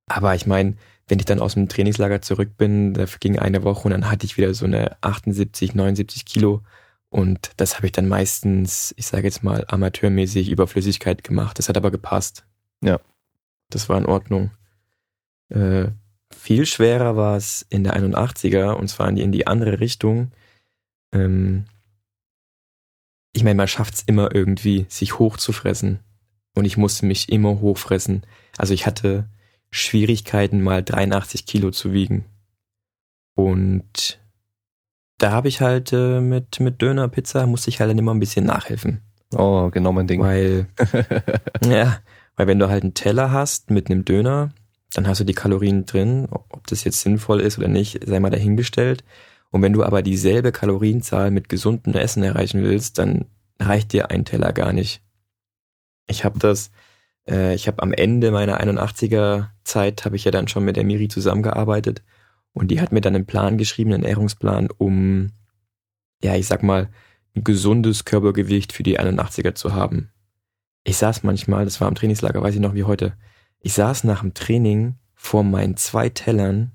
aber 0.08 0.36
ich 0.36 0.48
meine, 0.48 0.76
wenn 1.08 1.20
ich 1.20 1.26
dann 1.26 1.40
aus 1.40 1.54
dem 1.54 1.70
Trainingslager 1.70 2.22
zurück 2.22 2.58
bin, 2.58 2.94
da 2.94 3.06
ging 3.20 3.40
eine 3.40 3.64
Woche 3.64 3.86
und 3.86 3.92
dann 3.92 4.10
hatte 4.10 4.26
ich 4.26 4.38
wieder 4.38 4.54
so 4.54 4.66
eine 4.66 5.02
78, 5.02 5.76
79 5.76 6.26
Kilo 6.26 6.64
und 7.10 7.52
das 7.58 7.76
habe 7.76 7.86
ich 7.88 7.94
dann 7.94 8.08
meistens, 8.08 8.94
ich 8.98 9.08
sage 9.08 9.24
jetzt 9.24 9.44
mal, 9.44 9.66
amateurmäßig 9.68 10.50
über 10.50 10.68
Flüssigkeit 10.68 11.24
gemacht. 11.24 11.58
Das 11.58 11.70
hat 11.70 11.78
aber 11.78 11.92
gepasst. 11.92 12.46
Ja. 12.84 13.00
Das 13.70 13.90
war 13.90 13.98
in 13.98 14.06
Ordnung. 14.06 14.52
Äh, 15.50 15.88
viel 16.36 16.66
schwerer 16.66 17.16
war 17.16 17.38
es 17.38 17.66
in 17.70 17.84
der 17.84 17.96
81er 17.96 18.74
und 18.74 18.90
zwar 18.90 19.08
in 19.08 19.16
die, 19.16 19.22
in 19.22 19.32
die 19.32 19.48
andere 19.48 19.80
Richtung. 19.80 20.32
Ähm, 21.14 21.66
ich 23.34 23.44
meine, 23.44 23.56
man 23.56 23.68
schafft 23.68 23.94
es 23.94 24.04
immer 24.04 24.34
irgendwie, 24.36 24.86
sich 24.90 25.20
hochzufressen. 25.20 26.00
Und 26.56 26.66
ich 26.66 26.76
musste 26.76 27.06
mich 27.06 27.30
immer 27.30 27.60
hochfressen. 27.62 28.24
Also 28.58 28.74
ich 28.74 28.86
hatte 28.86 29.30
Schwierigkeiten, 29.70 30.62
mal 30.62 30.84
83 30.84 31.46
Kilo 31.46 31.72
zu 31.72 31.94
wiegen. 31.94 32.26
Und 33.36 34.20
da 35.18 35.32
habe 35.32 35.48
ich 35.48 35.62
halt 35.62 35.94
äh, 35.94 36.22
mit, 36.22 36.60
mit 36.60 36.82
Döner, 36.82 37.08
Pizza, 37.08 37.46
musste 37.48 37.70
ich 37.70 37.80
halt 37.80 37.90
dann 37.90 37.98
immer 37.98 38.14
ein 38.14 38.20
bisschen 38.20 38.46
nachhelfen. 38.46 39.02
Oh, 39.36 39.70
genau 39.72 39.92
mein 39.92 40.08
Ding. 40.08 40.22
Weil, 40.22 40.68
ja, 41.64 42.00
weil 42.36 42.48
wenn 42.48 42.60
du 42.60 42.70
halt 42.70 42.84
einen 42.84 42.94
Teller 42.94 43.32
hast 43.32 43.72
mit 43.72 43.90
einem 43.90 44.06
Döner, 44.06 44.54
dann 44.94 45.08
hast 45.08 45.20
du 45.20 45.26
die 45.26 45.34
Kalorien 45.34 45.86
drin, 45.86 46.28
ob 46.30 46.66
das 46.68 46.84
jetzt 46.84 47.02
sinnvoll 47.02 47.42
ist 47.42 47.58
oder 47.58 47.68
nicht, 47.68 48.08
sei 48.08 48.20
mal 48.20 48.30
dahingestellt. 48.30 49.04
Und 49.50 49.62
wenn 49.62 49.74
du 49.74 49.84
aber 49.84 50.02
dieselbe 50.02 50.52
Kalorienzahl 50.52 51.32
mit 51.32 51.50
gesundem 51.50 51.94
Essen 51.94 52.24
erreichen 52.24 52.64
willst, 52.64 52.98
dann 52.98 53.26
reicht 53.60 53.94
dir 53.94 54.12
ein 54.12 54.26
Teller 54.26 54.54
gar 54.54 54.74
nicht. 54.74 55.02
Ich 56.08 56.24
habe 56.24 56.40
das 56.40 56.72
Äh, 57.28 57.56
ich 57.56 57.68
habe 57.68 57.82
am 57.84 57.94
Ende 57.94 58.32
meiner 58.32 58.62
81er 58.62 59.48
Zeit 59.64 60.06
habe 60.06 60.16
ich 60.16 60.26
ja 60.26 60.32
dann 60.32 60.48
schon 60.48 60.66
mit 60.66 60.76
der 60.76 60.84
Miri 60.84 61.08
zusammengearbeitet 61.08 62.04
und 62.54 62.70
die 62.70 62.82
hat 62.82 62.92
mir 62.92 63.02
dann 63.02 63.16
einen 63.16 63.26
Plan 63.26 63.58
geschrieben, 63.58 63.94
einen 63.94 64.04
Ernährungsplan, 64.04 64.70
um 64.78 65.32
ja, 66.24 66.36
ich 66.36 66.48
sag 66.48 66.64
mal, 66.64 66.90
ein 67.36 67.44
gesundes 67.44 68.06
Körpergewicht 68.06 68.74
für 68.74 68.84
die 68.84 69.00
81er 69.00 69.54
zu 69.54 69.74
haben. 69.74 70.10
Ich 70.84 70.98
saß 70.98 71.24
manchmal, 71.24 71.66
das 71.66 71.80
war 71.80 71.88
am 71.88 71.96
Trainingslager, 71.96 72.42
weiß 72.42 72.56
ich 72.56 72.62
noch 72.62 72.74
wie 72.74 72.86
heute, 72.86 73.14
ich 73.60 73.74
saß 73.74 74.06
nach 74.06 74.22
dem 74.22 74.34
Training 74.34 74.96
vor 75.14 75.44
meinen 75.44 75.78
zwei 75.78 76.10
Tellern 76.10 76.72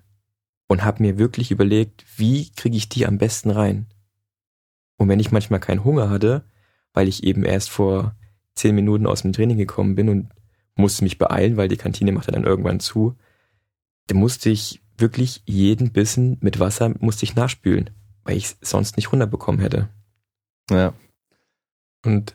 und 0.68 0.84
habe 0.84 1.02
mir 1.02 1.18
wirklich 1.18 1.50
überlegt, 1.50 2.04
wie 2.16 2.50
kriege 2.52 2.76
ich 2.76 2.88
die 2.88 3.06
am 3.06 3.18
besten 3.18 3.50
rein. 3.50 3.86
Und 4.96 5.08
wenn 5.08 5.20
ich 5.20 5.32
manchmal 5.32 5.60
keinen 5.60 5.84
Hunger 5.84 6.10
hatte, 6.10 6.44
weil 6.92 7.08
ich 7.08 7.24
eben 7.24 7.44
erst 7.44 7.70
vor 7.70 8.14
zehn 8.54 8.74
Minuten 8.74 9.06
aus 9.06 9.22
dem 9.22 9.32
Training 9.32 9.56
gekommen 9.56 9.94
bin 9.94 10.08
und 10.08 10.28
musste 10.74 11.04
mich 11.04 11.18
beeilen, 11.18 11.56
weil 11.56 11.68
die 11.68 11.76
Kantine 11.76 12.12
machte 12.12 12.32
dann 12.32 12.44
irgendwann 12.44 12.80
zu, 12.80 13.16
dann 14.06 14.18
musste 14.18 14.50
ich 14.50 14.82
wirklich 14.96 15.42
jeden 15.46 15.92
Bissen 15.92 16.38
mit 16.40 16.60
Wasser 16.60 16.94
musste 17.00 17.24
ich 17.24 17.34
nachspülen, 17.34 17.90
weil 18.24 18.36
ich 18.36 18.56
sonst 18.60 18.96
nicht 18.96 19.12
runterbekommen 19.12 19.60
hätte. 19.60 19.88
Ja. 20.70 20.94
Und 22.04 22.34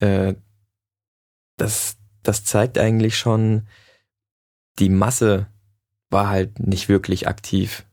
äh, 0.00 0.34
das, 1.56 1.96
das 2.22 2.44
zeigt 2.44 2.78
eigentlich 2.78 3.18
schon, 3.18 3.66
die 4.78 4.88
Masse 4.88 5.46
war 6.10 6.28
halt 6.28 6.58
nicht 6.58 6.88
wirklich 6.88 7.28
aktiv. 7.28 7.84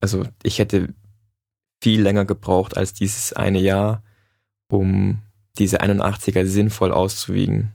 Also 0.00 0.24
ich 0.42 0.58
hätte 0.58 0.94
viel 1.82 2.00
länger 2.02 2.24
gebraucht 2.24 2.76
als 2.76 2.92
dieses 2.92 3.32
eine 3.32 3.60
Jahr, 3.60 4.02
um 4.68 5.22
diese 5.58 5.80
81er 5.80 6.46
sinnvoll 6.46 6.92
auszuwiegen. 6.92 7.72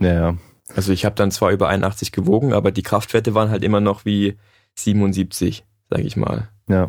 Ja. 0.00 0.36
Also 0.74 0.92
ich 0.92 1.04
habe 1.04 1.14
dann 1.14 1.30
zwar 1.30 1.50
über 1.50 1.68
81 1.68 2.12
gewogen, 2.12 2.52
aber 2.52 2.72
die 2.72 2.82
Kraftwerte 2.82 3.34
waren 3.34 3.50
halt 3.50 3.62
immer 3.62 3.80
noch 3.80 4.04
wie 4.04 4.38
77, 4.74 5.64
sage 5.90 6.02
ich 6.02 6.16
mal. 6.16 6.48
Ja. 6.68 6.84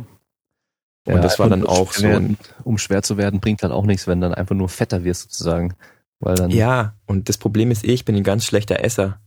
Und 1.05 1.15
ja, 1.15 1.19
das 1.19 1.37
war 1.37 1.49
dann 1.49 1.65
auch 1.65 1.91
so. 1.91 2.03
Werden, 2.03 2.37
um 2.63 2.77
schwer 2.77 3.03
zu 3.03 3.17
werden, 3.17 3.41
bringt 3.41 3.61
halt 3.61 3.73
auch 3.73 3.85
nichts, 3.85 4.07
wenn 4.07 4.21
dann 4.21 4.33
einfach 4.33 4.55
nur 4.55 4.69
fetter 4.69 5.03
wirst 5.03 5.23
sozusagen. 5.23 5.73
Weil 6.19 6.35
dann 6.35 6.51
ja, 6.51 6.95
und 7.05 7.27
das 7.27 7.37
Problem 7.37 7.71
ist 7.71 7.83
eh, 7.83 7.91
ich 7.91 8.05
bin 8.05 8.15
ein 8.15 8.23
ganz 8.23 8.45
schlechter 8.45 8.83
Esser. 8.83 9.19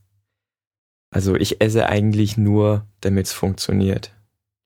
Also 1.11 1.37
ich 1.37 1.61
esse 1.61 1.87
eigentlich 1.87 2.39
nur, 2.39 2.87
damit 3.01 3.27
es 3.27 3.33
funktioniert. 3.33 4.13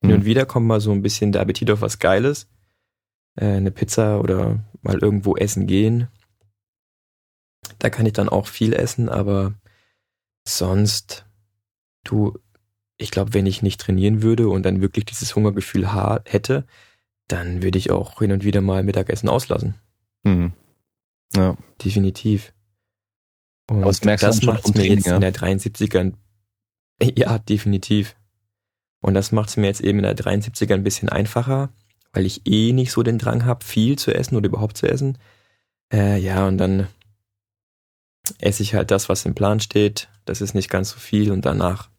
Hin 0.00 0.12
und 0.12 0.20
hm. 0.20 0.24
wieder 0.24 0.46
kommt 0.46 0.66
mal 0.66 0.80
so 0.80 0.92
ein 0.92 1.02
bisschen 1.02 1.32
der 1.32 1.42
Appetit 1.42 1.70
auf 1.70 1.80
was 1.80 1.98
Geiles. 1.98 2.48
Äh, 3.34 3.46
eine 3.46 3.70
Pizza 3.72 4.20
oder 4.20 4.60
mal 4.82 4.98
irgendwo 4.98 5.36
essen 5.36 5.66
gehen. 5.66 6.08
Da 7.78 7.90
kann 7.90 8.06
ich 8.06 8.12
dann 8.12 8.28
auch 8.28 8.46
viel 8.46 8.72
essen, 8.72 9.08
aber 9.08 9.54
sonst, 10.44 11.26
du, 12.04 12.38
ich 12.96 13.10
glaube, 13.10 13.34
wenn 13.34 13.46
ich 13.46 13.62
nicht 13.62 13.80
trainieren 13.80 14.22
würde 14.22 14.48
und 14.48 14.64
dann 14.64 14.80
wirklich 14.80 15.04
dieses 15.04 15.34
Hungergefühl 15.34 15.92
hätte, 16.24 16.66
dann 17.28 17.62
würde 17.62 17.78
ich 17.78 17.90
auch 17.90 18.18
hin 18.18 18.32
und 18.32 18.44
wieder 18.44 18.60
mal 18.60 18.82
Mittagessen 18.82 19.28
auslassen. 19.28 19.74
Mhm. 20.24 20.52
Ja. 21.34 21.56
Definitiv. 21.82 22.52
Und 23.68 23.82
das 23.82 24.00
das 24.00 24.42
macht 24.42 24.74
mir 24.74 24.86
jetzt 24.86 25.06
ja? 25.06 25.14
in 25.14 25.20
der 25.20 25.32
73er, 25.32 26.12
ja, 27.16 27.38
definitiv. 27.38 28.16
Und 29.00 29.14
das 29.14 29.32
macht 29.32 29.50
es 29.50 29.56
mir 29.56 29.68
jetzt 29.68 29.80
eben 29.80 29.98
in 30.00 30.04
der 30.04 30.16
73er 30.16 30.74
ein 30.74 30.82
bisschen 30.82 31.08
einfacher, 31.08 31.70
weil 32.12 32.26
ich 32.26 32.46
eh 32.46 32.72
nicht 32.72 32.90
so 32.90 33.02
den 33.02 33.18
Drang 33.18 33.44
habe, 33.44 33.64
viel 33.64 33.96
zu 33.96 34.12
essen 34.12 34.36
oder 34.36 34.48
überhaupt 34.48 34.76
zu 34.76 34.88
essen. 34.88 35.18
Äh, 35.92 36.18
ja, 36.18 36.46
und 36.46 36.58
dann 36.58 36.88
esse 38.38 38.62
ich 38.62 38.74
halt 38.74 38.90
das, 38.90 39.08
was 39.08 39.24
im 39.24 39.34
Plan 39.34 39.60
steht. 39.60 40.08
Das 40.24 40.40
ist 40.40 40.54
nicht 40.54 40.70
ganz 40.70 40.90
so 40.90 40.98
viel 40.98 41.30
und 41.32 41.44
danach 41.44 41.90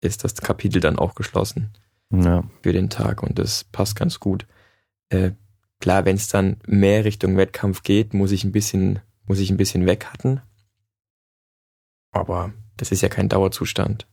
ist 0.00 0.24
das 0.24 0.34
Kapitel 0.34 0.80
dann 0.80 0.98
auch 0.98 1.14
geschlossen 1.14 1.72
ja. 2.10 2.44
für 2.62 2.72
den 2.72 2.90
Tag 2.90 3.22
und 3.22 3.38
das 3.38 3.64
passt 3.64 3.96
ganz 3.96 4.20
gut. 4.20 4.46
Äh, 5.08 5.32
klar, 5.80 6.04
wenn 6.04 6.16
es 6.16 6.28
dann 6.28 6.56
mehr 6.66 7.04
Richtung 7.04 7.36
Wettkampf 7.36 7.82
geht, 7.82 8.14
muss 8.14 8.32
ich 8.32 8.44
ein 8.44 8.52
bisschen, 8.52 9.00
muss 9.24 9.38
ich 9.38 9.50
ein 9.50 9.56
bisschen 9.56 9.86
weghatten. 9.86 10.42
Aber 12.10 12.52
das 12.76 12.92
ist 12.92 13.00
ja 13.00 13.08
kein 13.08 13.28
Dauerzustand. 13.28 14.06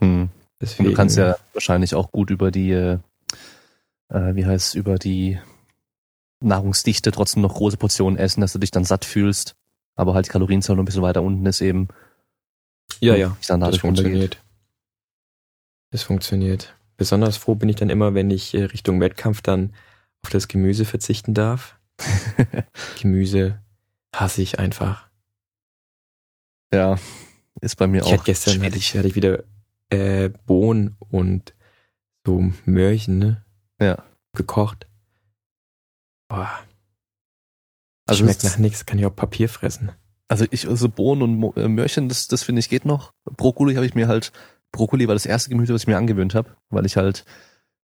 Hm. 0.00 0.30
Deswegen, 0.60 0.90
du 0.90 0.94
kannst 0.94 1.16
ja 1.16 1.36
wahrscheinlich 1.52 1.94
auch 1.94 2.10
gut 2.10 2.30
über 2.30 2.50
die, 2.50 2.72
äh, 2.72 2.98
wie 4.08 4.46
heißt 4.46 4.74
über 4.74 4.96
die 4.96 5.38
Nahrungsdichte 6.40 7.12
trotzdem 7.12 7.42
noch 7.42 7.54
große 7.54 7.76
Portionen 7.76 8.18
essen, 8.18 8.40
dass 8.40 8.52
du 8.52 8.58
dich 8.58 8.70
dann 8.70 8.84
satt 8.84 9.04
fühlst, 9.04 9.54
aber 10.00 10.14
halt 10.14 10.26
die 10.26 10.30
Kalorienzahl 10.30 10.76
noch 10.76 10.82
ein 10.82 10.86
bisschen 10.86 11.02
weiter 11.02 11.22
unten 11.22 11.44
ist 11.46 11.60
eben. 11.60 11.88
Ja, 13.00 13.14
ja, 13.14 13.36
das 13.46 13.78
funktioniert. 13.78 14.42
Das 15.90 16.02
funktioniert. 16.02 16.74
Besonders 16.96 17.36
froh 17.36 17.54
bin 17.54 17.68
ich 17.68 17.76
dann 17.76 17.90
immer, 17.90 18.14
wenn 18.14 18.30
ich 18.30 18.54
äh, 18.54 18.64
Richtung 18.64 19.00
Wettkampf 19.00 19.42
dann 19.42 19.74
auf 20.22 20.30
das 20.30 20.48
Gemüse 20.48 20.84
verzichten 20.84 21.34
darf. 21.34 21.78
Gemüse 23.00 23.60
hasse 24.14 24.42
ich 24.42 24.58
einfach. 24.58 25.08
Ja, 26.72 26.98
ist 27.60 27.76
bei 27.76 27.86
mir 27.86 27.98
ich 27.98 28.04
auch. 28.04 28.12
Hatte 28.12 28.24
gestern 28.24 28.62
hatte 28.62 28.76
ich, 28.76 28.96
hatte 28.96 29.08
ich 29.08 29.14
wieder 29.14 29.44
äh, 29.90 30.30
Bohnen 30.46 30.96
und 31.10 31.54
so 32.26 32.52
Möhrchen, 32.64 33.18
ne? 33.18 33.44
Ja. 33.80 34.04
Gekocht. 34.34 34.86
Boah. 36.28 36.50
Also 38.10 38.24
Schmeckt 38.24 38.44
nach 38.44 38.58
nichts, 38.58 38.86
kann 38.86 38.98
ich 38.98 39.06
auch 39.06 39.14
Papier 39.14 39.48
fressen. 39.48 39.92
Also 40.28 40.44
ich, 40.50 40.68
also 40.68 40.88
Bohnen 40.88 41.22
und 41.22 41.56
äh, 41.56 41.68
Möhrchen, 41.68 42.08
das, 42.08 42.28
das 42.28 42.42
finde 42.42 42.60
ich 42.60 42.68
geht 42.68 42.84
noch. 42.84 43.12
Brokkoli 43.24 43.74
habe 43.74 43.86
ich 43.86 43.94
mir 43.94 44.08
halt 44.08 44.32
Brokkoli 44.72 45.08
war 45.08 45.14
das 45.14 45.26
erste 45.26 45.50
Gemüse, 45.50 45.74
was 45.74 45.82
ich 45.82 45.88
mir 45.88 45.96
angewöhnt 45.96 46.34
habe, 46.34 46.50
weil 46.70 46.86
ich 46.86 46.96
halt 46.96 47.24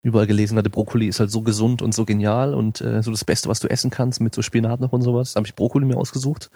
überall 0.01 0.27
gelesen 0.27 0.57
hatte, 0.57 0.69
Brokkoli 0.69 1.07
ist 1.07 1.19
halt 1.19 1.31
so 1.31 1.41
gesund 1.41 1.81
und 1.81 1.93
so 1.95 2.05
genial 2.05 2.53
und 2.53 2.79
äh, 2.81 3.01
so 3.01 3.09
das 3.09 3.25
Beste, 3.25 3.49
was 3.49 3.59
du 3.59 3.67
essen 3.67 3.89
kannst 3.89 4.21
mit 4.21 4.35
so 4.35 4.43
Spinat 4.43 4.79
noch 4.79 4.93
und 4.93 5.01
sowas. 5.01 5.33
Da 5.33 5.39
habe 5.39 5.47
ich 5.47 5.55
Brokkoli 5.55 5.85
mir 5.85 5.97
ausgesucht 5.97 6.51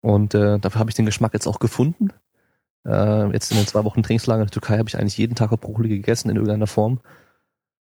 und 0.00 0.34
äh, 0.34 0.58
dafür 0.58 0.78
habe 0.78 0.90
ich 0.90 0.96
den 0.96 1.04
Geschmack 1.04 1.34
jetzt 1.34 1.46
auch 1.46 1.58
gefunden. 1.58 2.08
Äh, 2.86 3.30
jetzt 3.32 3.50
in 3.50 3.58
den 3.58 3.66
zwei 3.66 3.84
Wochen 3.84 4.02
Trainingslager 4.02 4.40
in 4.40 4.46
der 4.46 4.52
Türkei 4.52 4.78
habe 4.78 4.88
ich 4.88 4.98
eigentlich 4.98 5.18
jeden 5.18 5.34
Tag 5.34 5.52
auch 5.52 5.58
Brokkoli 5.58 5.88
gegessen 5.88 6.30
in 6.30 6.36
irgendeiner 6.36 6.66
Form. 6.66 7.00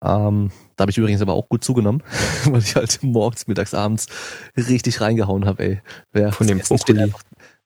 Ähm, 0.03 0.51
da 0.77 0.83
habe 0.83 0.91
ich 0.91 0.99
übrigens 0.99 1.23
aber 1.23 1.33
auch 1.33 1.49
gut 1.49 1.65
zugenommen, 1.65 2.03
weil 2.45 2.61
ich 2.61 2.77
halt 2.77 3.03
morgens, 3.03 3.47
mittags, 3.47 3.75
abends 3.75 4.07
richtig 4.57 5.01
reingehauen 5.01 5.47
habe, 5.47 5.63
ey. 5.65 5.81
Wer 6.13 6.33
Von 6.33 6.47
dem 6.47 6.59
Brokkoli. 6.59 7.13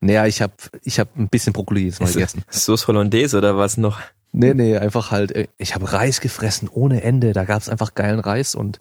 Naja, 0.01 0.27
ich 0.27 0.41
habe 0.41 0.55
ich 0.83 0.99
hab 0.99 1.17
ein 1.17 1.29
bisschen 1.29 1.53
Brokkoli 1.53 1.87
jetzt 1.87 2.01
mal 2.01 2.07
ist 2.07 2.15
gegessen. 2.15 2.43
Sauce 2.49 2.87
Hollandaise 2.89 3.37
oder 3.37 3.57
was 3.57 3.77
noch? 3.77 4.01
Nee, 4.33 4.55
nee, 4.55 4.77
einfach 4.77 5.11
halt, 5.11 5.33
äh, 5.33 5.49
ich 5.59 5.75
habe 5.75 5.93
Reis 5.93 6.21
gefressen 6.21 6.69
ohne 6.69 7.03
Ende. 7.03 7.33
Da 7.33 7.45
gab's 7.45 7.69
einfach 7.69 7.95
geilen 7.95 8.21
Reis 8.21 8.55
und 8.55 8.79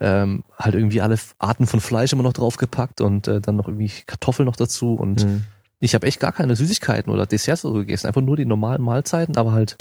ähm, 0.00 0.42
halt 0.58 0.74
irgendwie 0.74 1.00
alle 1.00 1.16
Arten 1.38 1.66
von 1.66 1.80
Fleisch 1.80 2.12
immer 2.12 2.24
noch 2.24 2.32
draufgepackt 2.32 3.00
und 3.00 3.28
äh, 3.28 3.40
dann 3.40 3.56
noch 3.56 3.68
irgendwie 3.68 3.92
Kartoffeln 4.06 4.46
noch 4.46 4.56
dazu 4.56 4.94
und 4.94 5.24
mhm. 5.24 5.44
ich 5.78 5.94
habe 5.94 6.06
echt 6.06 6.18
gar 6.18 6.32
keine 6.32 6.56
Süßigkeiten 6.56 7.12
oder 7.12 7.26
Desserts 7.26 7.64
oder 7.64 7.74
so 7.74 7.80
gegessen, 7.80 8.08
einfach 8.08 8.22
nur 8.22 8.36
die 8.36 8.44
normalen 8.44 8.82
Mahlzeiten, 8.82 9.36
aber 9.36 9.52
halt 9.52 9.76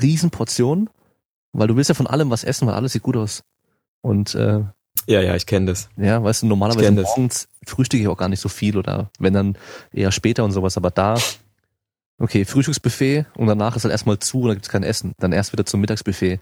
Riesenportionen, 0.00 0.90
weil 1.52 1.68
du 1.68 1.76
willst 1.76 1.88
ja 1.88 1.94
von 1.94 2.06
allem 2.06 2.30
was 2.30 2.44
essen, 2.44 2.66
weil 2.66 2.74
alles 2.74 2.92
sieht 2.92 3.02
gut 3.02 3.16
aus. 3.16 3.42
Und 4.00 4.34
äh, 4.34 4.60
ja, 5.06 5.20
ja, 5.20 5.34
ich 5.34 5.46
kenne 5.46 5.66
das. 5.66 5.88
Ja, 5.96 6.22
weißt 6.22 6.42
du, 6.42 6.46
normalerweise 6.46 6.92
morgens 6.92 7.48
frühstücke 7.66 8.02
ich 8.02 8.08
auch 8.08 8.16
gar 8.16 8.28
nicht 8.28 8.40
so 8.40 8.48
viel 8.48 8.76
oder 8.76 9.10
wenn 9.18 9.32
dann 9.32 9.56
eher 9.92 10.12
später 10.12 10.44
und 10.44 10.52
sowas, 10.52 10.76
aber 10.76 10.90
da, 10.90 11.16
okay, 12.18 12.44
Frühstücksbuffet 12.44 13.26
und 13.36 13.46
danach 13.46 13.76
ist 13.76 13.84
halt 13.84 13.92
erstmal 13.92 14.18
zu 14.18 14.42
und 14.42 14.48
dann 14.48 14.56
gibt's 14.56 14.68
kein 14.68 14.84
Essen. 14.84 15.14
Dann 15.18 15.32
erst 15.32 15.52
wieder 15.52 15.66
zum 15.66 15.80
Mittagsbuffet 15.80 16.40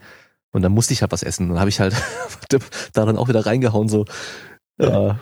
und 0.53 0.63
dann 0.63 0.73
musste 0.73 0.93
ich 0.93 1.01
halt 1.01 1.13
was 1.13 1.23
essen. 1.23 1.49
Dann 1.49 1.61
habe 1.61 1.71
ich 1.71 1.81
halt 1.81 1.95
da 2.93 3.07
dann 3.07 3.17
auch 3.17 3.29
wieder 3.29 3.47
reingehauen, 3.47 3.89
so. 3.89 4.05
Ja. 4.79 5.11
Äh, 5.11 5.15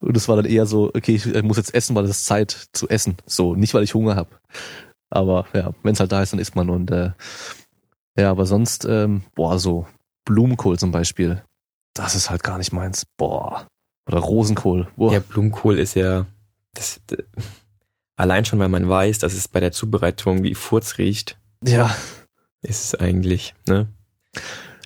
und 0.00 0.16
es 0.16 0.28
war 0.28 0.34
dann 0.34 0.46
eher 0.46 0.66
so, 0.66 0.88
okay, 0.88 1.14
ich 1.14 1.42
muss 1.42 1.56
jetzt 1.56 1.72
essen, 1.72 1.94
weil 1.94 2.04
es 2.04 2.10
ist 2.10 2.26
Zeit 2.26 2.68
zu 2.72 2.88
essen. 2.88 3.16
So, 3.26 3.54
nicht 3.54 3.74
weil 3.74 3.84
ich 3.84 3.94
Hunger 3.94 4.16
habe. 4.16 4.30
Aber 5.08 5.46
ja, 5.54 5.72
wenn 5.82 5.92
es 5.92 6.00
halt 6.00 6.10
da 6.10 6.22
ist, 6.22 6.32
dann 6.32 6.40
isst 6.40 6.56
man 6.56 6.68
und 6.68 6.90
äh, 6.90 7.12
ja, 8.18 8.30
aber 8.30 8.46
sonst, 8.46 8.84
ähm, 8.84 9.22
boah, 9.34 9.58
so 9.58 9.86
Blumenkohl 10.24 10.78
zum 10.78 10.90
Beispiel 10.90 11.42
das 11.98 12.14
ist 12.14 12.30
halt 12.30 12.42
gar 12.42 12.58
nicht 12.58 12.72
meins. 12.72 13.06
Boah. 13.16 13.66
Oder 14.08 14.20
Rosenkohl. 14.20 14.88
Boah. 14.96 15.12
Ja, 15.12 15.20
Blumenkohl 15.20 15.78
ist 15.78 15.94
ja, 15.94 16.26
das, 16.74 17.00
das, 17.08 17.18
allein 18.16 18.44
schon, 18.44 18.58
weil 18.58 18.68
man 18.68 18.88
weiß, 18.88 19.18
dass 19.18 19.34
es 19.34 19.48
bei 19.48 19.60
der 19.60 19.72
Zubereitung 19.72 20.42
wie 20.44 20.54
Furz 20.54 20.98
riecht. 20.98 21.38
Ja. 21.64 21.94
Ist 22.62 22.84
es 22.84 22.94
eigentlich, 22.94 23.54
ne? 23.66 23.88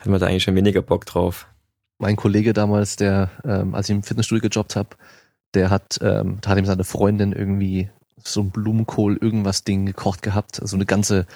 Hat 0.00 0.06
man 0.06 0.20
da 0.20 0.26
eigentlich 0.26 0.42
schon 0.42 0.54
weniger 0.54 0.82
Bock 0.82 1.04
drauf. 1.04 1.46
Mein 1.98 2.16
Kollege 2.16 2.52
damals, 2.52 2.96
der, 2.96 3.30
ähm, 3.44 3.74
als 3.74 3.88
ich 3.88 3.94
im 3.94 4.02
Fitnessstudio 4.02 4.48
gejobbt 4.48 4.74
habe, 4.74 4.96
der 5.54 5.70
hat, 5.70 5.98
ähm, 6.02 6.38
da 6.40 6.50
hat 6.50 6.58
ihm 6.58 6.66
seine 6.66 6.84
Freundin 6.84 7.32
irgendwie 7.32 7.90
so 8.24 8.40
ein 8.40 8.50
Blumenkohl 8.50 9.16
irgendwas 9.16 9.64
Ding 9.64 9.86
gekocht 9.86 10.22
gehabt, 10.22 10.60
so 10.62 10.76
eine 10.76 10.86
ganze 10.86 11.26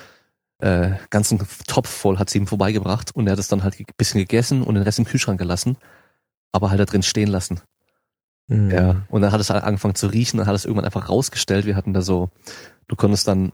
äh, 0.58 0.92
ganzen 1.10 1.40
Topf 1.66 1.88
voll 1.88 2.18
hat 2.18 2.30
sie 2.30 2.38
ihm 2.38 2.46
vorbeigebracht 2.46 3.14
und 3.14 3.26
er 3.26 3.32
hat 3.32 3.38
es 3.38 3.48
dann 3.48 3.62
halt 3.62 3.78
ein 3.78 3.86
bisschen 3.96 4.20
gegessen 4.20 4.62
und 4.62 4.74
den 4.74 4.84
Rest 4.84 4.98
im 4.98 5.04
Kühlschrank 5.04 5.38
gelassen, 5.38 5.76
aber 6.52 6.70
halt 6.70 6.80
da 6.80 6.84
drin 6.84 7.02
stehen 7.02 7.28
lassen. 7.28 7.60
Mhm. 8.48 8.70
Ja, 8.70 9.02
und 9.08 9.22
dann 9.22 9.32
hat 9.32 9.40
es 9.40 9.50
halt 9.50 9.64
angefangen 9.64 9.96
zu 9.96 10.06
riechen, 10.06 10.38
dann 10.38 10.46
hat 10.46 10.54
es 10.54 10.64
irgendwann 10.64 10.84
einfach 10.84 11.08
rausgestellt. 11.08 11.66
Wir 11.66 11.76
hatten 11.76 11.92
da 11.92 12.00
so 12.00 12.30
du 12.88 12.96
konntest 12.96 13.28
dann 13.28 13.52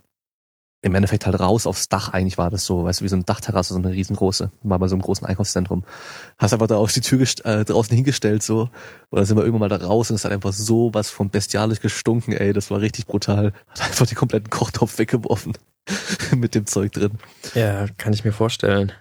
im 0.84 0.96
Endeffekt 0.96 1.26
halt 1.26 1.38
raus 1.38 1.68
aufs 1.68 1.88
Dach 1.88 2.08
eigentlich 2.08 2.38
war 2.38 2.50
das 2.50 2.64
so, 2.64 2.82
weißt 2.84 3.00
du, 3.00 3.04
wie 3.04 3.08
so 3.08 3.14
eine 3.14 3.24
Dachterrasse, 3.24 3.72
so 3.72 3.78
eine 3.78 3.92
riesengroße, 3.92 4.50
war 4.64 4.80
bei 4.80 4.88
so 4.88 4.96
einem 4.96 5.02
großen 5.02 5.24
Einkaufszentrum. 5.24 5.84
Hast 6.38 6.52
einfach 6.52 6.66
da 6.66 6.76
auf 6.76 6.92
die 6.92 7.00
Tür 7.00 7.24
äh, 7.44 7.64
draußen 7.64 7.94
hingestellt 7.94 8.42
so 8.42 8.62
und 9.10 9.16
dann 9.16 9.24
sind 9.24 9.36
wir 9.36 9.44
irgendwann 9.44 9.68
mal 9.70 9.78
da 9.78 9.84
raus 9.86 10.10
und 10.10 10.16
es 10.16 10.24
hat 10.24 10.32
einfach 10.32 10.52
so 10.52 10.92
was 10.92 11.08
von 11.08 11.30
bestialisch 11.30 11.80
gestunken, 11.80 12.32
ey, 12.32 12.52
das 12.52 12.70
war 12.72 12.80
richtig 12.80 13.06
brutal. 13.06 13.52
Hat 13.68 13.82
einfach 13.82 14.06
die 14.06 14.16
kompletten 14.16 14.50
Kochtopf 14.50 14.98
weggeworfen 14.98 15.54
mit 16.36 16.54
dem 16.54 16.66
Zeug 16.66 16.92
drin. 16.92 17.18
Ja, 17.54 17.86
kann 17.98 18.12
ich 18.12 18.24
mir 18.24 18.32
vorstellen. 18.32 18.92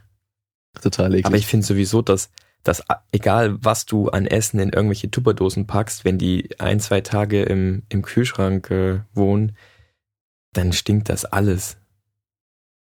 Total 0.82 1.14
eklig. 1.14 1.26
Aber 1.26 1.38
ich 1.38 1.48
finde 1.48 1.66
sowieso, 1.66 2.02
dass, 2.02 2.32
dass 2.64 2.84
egal 3.12 3.64
was 3.64 3.86
du 3.86 4.10
an 4.10 4.26
Essen 4.26 4.60
in 4.60 4.70
irgendwelche 4.70 5.12
Tupperdosen 5.12 5.68
packst, 5.68 6.06
wenn 6.06 6.18
die 6.18 6.50
ein, 6.60 6.80
zwei 6.80 7.02
Tage 7.02 7.44
im, 7.44 7.84
im 7.90 8.02
Kühlschrank 8.02 8.72
äh, 8.72 9.02
wohnen, 9.14 9.56
dann 10.54 10.74
stinkt 10.74 11.10
das 11.10 11.26
alles. 11.26 11.78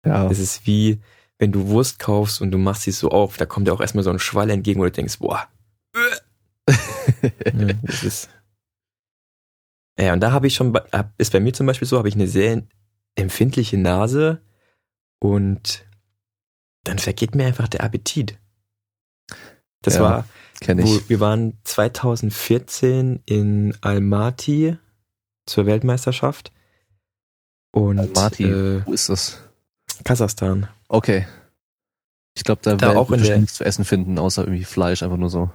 Ja. 0.06 0.30
Es 0.30 0.40
ist 0.40 0.66
wie, 0.68 1.02
wenn 1.38 1.52
du 1.52 1.68
Wurst 1.68 2.00
kaufst 2.00 2.42
und 2.42 2.52
du 2.52 2.58
machst 2.58 2.84
sie 2.84 2.92
so 2.92 3.10
auf, 3.10 3.38
da 3.38 3.46
kommt 3.46 3.68
dir 3.68 3.74
auch 3.74 3.82
erstmal 3.82 4.04
so 4.04 4.10
ein 4.10 4.20
Schwall 4.20 4.50
entgegen, 4.50 4.80
wo 4.80 4.86
du 4.86 4.92
denkst, 4.92 5.20
boah. 5.20 5.48
ja, 7.22 7.74
das 7.84 8.04
ist. 8.04 8.30
Ja, 10.00 10.14
und 10.14 10.22
da 10.22 10.32
habe 10.32 10.48
ich 10.48 10.56
schon, 10.56 10.78
ist 11.18 11.32
bei 11.32 11.40
mir 11.40 11.54
zum 11.54 11.68
Beispiel 11.68 11.88
so, 11.88 11.98
habe 11.98 12.10
ich 12.10 12.16
eine 12.16 12.28
sehr 12.28 12.64
empfindliche 13.16 13.78
Nase 13.78 14.42
und 15.20 15.86
dann 16.84 17.00
vergeht 17.00 17.36
mir 17.36 17.46
einfach 17.46 17.68
der 17.68 17.84
Appetit. 17.84 18.38
Das 19.82 19.96
ja, 19.96 20.02
war, 20.02 20.28
wo, 20.68 21.00
wir 21.08 21.20
waren 21.20 21.58
2014 21.64 23.22
in 23.26 23.76
Almaty 23.82 24.78
zur 25.46 25.66
Weltmeisterschaft 25.66 26.52
und 27.74 28.16
Marti, 28.16 28.44
äh, 28.44 28.86
wo 28.86 28.94
ist 28.94 29.10
das? 29.10 29.42
Kasachstan. 30.04 30.68
Okay. 30.88 31.28
Ich 32.36 32.44
glaube, 32.44 32.62
da, 32.64 32.76
da 32.76 32.96
auch 32.96 33.12
in 33.12 33.22
der, 33.22 33.38
nichts 33.40 33.56
zu 33.56 33.66
essen 33.66 33.84
finden, 33.84 34.18
außer 34.20 34.44
irgendwie 34.44 34.64
Fleisch, 34.64 35.04
einfach 35.04 35.18
nur 35.18 35.30
so. 35.30 35.50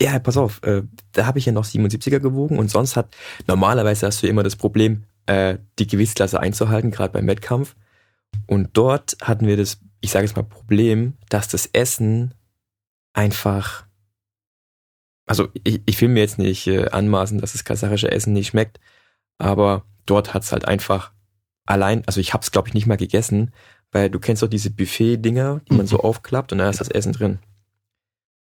Ja, 0.00 0.18
pass 0.18 0.36
auf, 0.36 0.62
äh, 0.62 0.82
da 1.12 1.26
habe 1.26 1.38
ich 1.38 1.46
ja 1.46 1.52
noch 1.52 1.64
77er 1.64 2.18
gewogen 2.18 2.58
und 2.58 2.68
sonst 2.70 2.96
hat, 2.96 3.14
normalerweise 3.46 4.06
hast 4.06 4.22
du 4.22 4.26
immer 4.26 4.42
das 4.42 4.56
Problem, 4.56 5.04
äh, 5.26 5.58
die 5.78 5.86
Gewichtsklasse 5.86 6.40
einzuhalten, 6.40 6.90
gerade 6.90 7.12
beim 7.12 7.26
Wettkampf. 7.26 7.74
Und 8.46 8.70
dort 8.74 9.16
hatten 9.22 9.46
wir 9.46 9.56
das, 9.56 9.78
ich 10.00 10.10
sage 10.10 10.26
jetzt 10.26 10.36
mal, 10.36 10.42
Problem, 10.42 11.14
dass 11.28 11.48
das 11.48 11.66
Essen 11.66 12.34
einfach, 13.12 13.86
also 15.26 15.48
ich, 15.62 15.80
ich 15.86 16.00
will 16.00 16.08
mir 16.08 16.20
jetzt 16.20 16.38
nicht 16.38 16.66
äh, 16.66 16.88
anmaßen, 16.88 17.38
dass 17.38 17.52
das 17.52 17.64
kasachische 17.64 18.10
Essen 18.10 18.32
nicht 18.32 18.48
schmeckt, 18.48 18.80
aber 19.38 19.84
dort 20.06 20.34
hat's 20.34 20.52
halt 20.52 20.66
einfach 20.66 21.12
allein, 21.66 22.02
also 22.06 22.20
ich 22.20 22.34
habe 22.34 22.42
es 22.42 22.50
glaube 22.50 22.68
ich 22.68 22.74
nicht 22.74 22.86
mal 22.86 22.96
gegessen, 22.96 23.52
weil 23.92 24.10
du 24.10 24.18
kennst 24.18 24.42
doch 24.42 24.48
diese 24.48 24.70
Buffet-Dinger, 24.70 25.60
die 25.68 25.74
man 25.74 25.86
so 25.86 25.96
mhm. 25.98 26.02
aufklappt 26.02 26.52
und 26.52 26.58
da 26.58 26.68
ist 26.68 26.80
das 26.80 26.88
Essen 26.88 27.12
drin. 27.12 27.38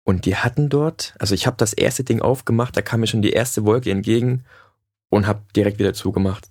Und 0.05 0.25
die 0.25 0.37
hatten 0.37 0.69
dort, 0.69 1.15
also 1.19 1.35
ich 1.35 1.47
habe 1.47 1.57
das 1.57 1.73
erste 1.73 2.05
Ding 2.05 2.23
aufgemacht, 2.23 2.77
da 2.77 2.83
kam 2.83 3.01
mir 3.01 3.07
schon 3.07 3.23
die 3.23 3.33
erste 3.33 3.65
Wolke 3.65 3.91
entgegen 3.91 4.45
und 5.11 5.27
habe 5.27 5.43
direkt 5.55 5.79
wieder 5.79 5.95
zugemacht. 5.95 6.49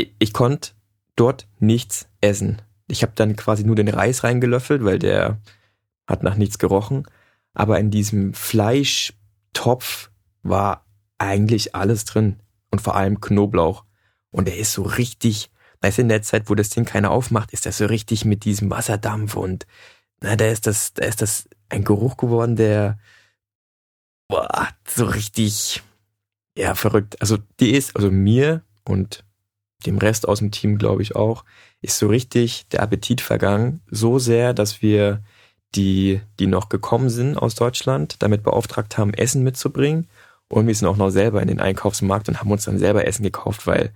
Ich, 0.00 0.14
ich, 0.18 0.32
konnte 0.32 0.70
dort 1.16 1.46
nichts 1.58 2.08
essen. 2.20 2.62
Ich 2.88 3.02
habe 3.02 3.12
dann 3.14 3.36
quasi 3.36 3.64
nur 3.64 3.76
den 3.76 3.88
Reis 3.88 4.24
reingelöffelt, 4.24 4.84
weil 4.84 4.98
der 4.98 5.38
hat 6.06 6.22
nach 6.22 6.36
nichts 6.36 6.58
gerochen. 6.58 7.06
Aber 7.54 7.78
in 7.78 7.90
diesem 7.90 8.34
Fleischtopf 8.34 10.10
war 10.42 10.84
eigentlich 11.18 11.74
alles 11.74 12.04
drin 12.04 12.40
und 12.70 12.80
vor 12.80 12.96
allem 12.96 13.20
Knoblauch. 13.20 13.84
Und 14.30 14.48
er 14.48 14.56
ist 14.56 14.72
so 14.72 14.82
richtig 14.82 15.50
Weißt 15.80 15.98
du, 15.98 16.02
in 16.02 16.08
der 16.08 16.22
Zeit, 16.22 16.50
wo 16.50 16.54
das 16.54 16.68
Ding 16.68 16.84
keiner 16.84 17.10
aufmacht, 17.10 17.52
ist 17.52 17.64
das 17.66 17.78
so 17.78 17.86
richtig 17.86 18.24
mit 18.24 18.44
diesem 18.44 18.70
Wasserdampf 18.70 19.34
und 19.36 19.66
na, 20.22 20.36
da 20.36 20.46
ist 20.46 20.66
das, 20.66 20.92
da 20.92 21.06
ist 21.06 21.22
das 21.22 21.48
ein 21.70 21.84
Geruch 21.84 22.18
geworden, 22.18 22.56
der 22.56 22.98
boah, 24.28 24.68
so 24.86 25.06
richtig, 25.06 25.82
ja, 26.56 26.74
verrückt. 26.74 27.20
Also 27.22 27.38
die 27.58 27.70
ist, 27.70 27.96
also 27.96 28.10
mir 28.10 28.62
und 28.84 29.24
dem 29.80 29.98
Rest 29.98 30.28
aus 30.28 30.38
dem 30.38 30.50
Team, 30.50 30.78
glaube 30.78 31.02
ich 31.02 31.16
auch, 31.16 31.44
ist 31.80 31.98
so 31.98 32.08
richtig 32.08 32.66
der 32.68 32.82
Appetit 32.82 33.20
vergangen. 33.20 33.80
So 33.90 34.18
sehr, 34.18 34.54
dass 34.54 34.82
wir 34.82 35.22
die, 35.74 36.20
die 36.38 36.46
noch 36.46 36.68
gekommen 36.68 37.10
sind 37.10 37.36
aus 37.36 37.54
Deutschland, 37.54 38.22
damit 38.22 38.42
beauftragt 38.42 38.98
haben, 38.98 39.14
Essen 39.14 39.42
mitzubringen. 39.42 40.08
Und 40.48 40.66
wir 40.66 40.74
sind 40.74 40.88
auch 40.88 40.96
noch 40.96 41.10
selber 41.10 41.40
in 41.42 41.48
den 41.48 41.60
Einkaufsmarkt 41.60 42.28
und 42.28 42.40
haben 42.40 42.50
uns 42.50 42.64
dann 42.64 42.78
selber 42.78 43.06
Essen 43.06 43.22
gekauft, 43.22 43.66
weil 43.66 43.92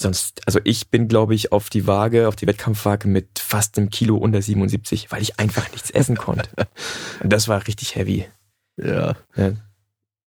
Sonst, 0.00 0.42
also 0.46 0.60
ich 0.62 0.90
bin, 0.90 1.08
glaube 1.08 1.34
ich, 1.34 1.50
auf 1.50 1.70
die 1.70 1.88
Waage, 1.88 2.28
auf 2.28 2.36
die 2.36 2.46
Wettkampfwaage 2.46 3.08
mit 3.08 3.40
fast 3.40 3.76
einem 3.76 3.90
Kilo 3.90 4.16
unter 4.16 4.40
77, 4.40 5.10
weil 5.10 5.22
ich 5.22 5.40
einfach 5.40 5.72
nichts 5.72 5.90
essen 5.90 6.16
konnte. 6.16 6.48
Und 7.22 7.32
das 7.32 7.48
war 7.48 7.66
richtig 7.66 7.96
heavy. 7.96 8.28
Ja. 8.76 9.16
ja. 9.34 9.52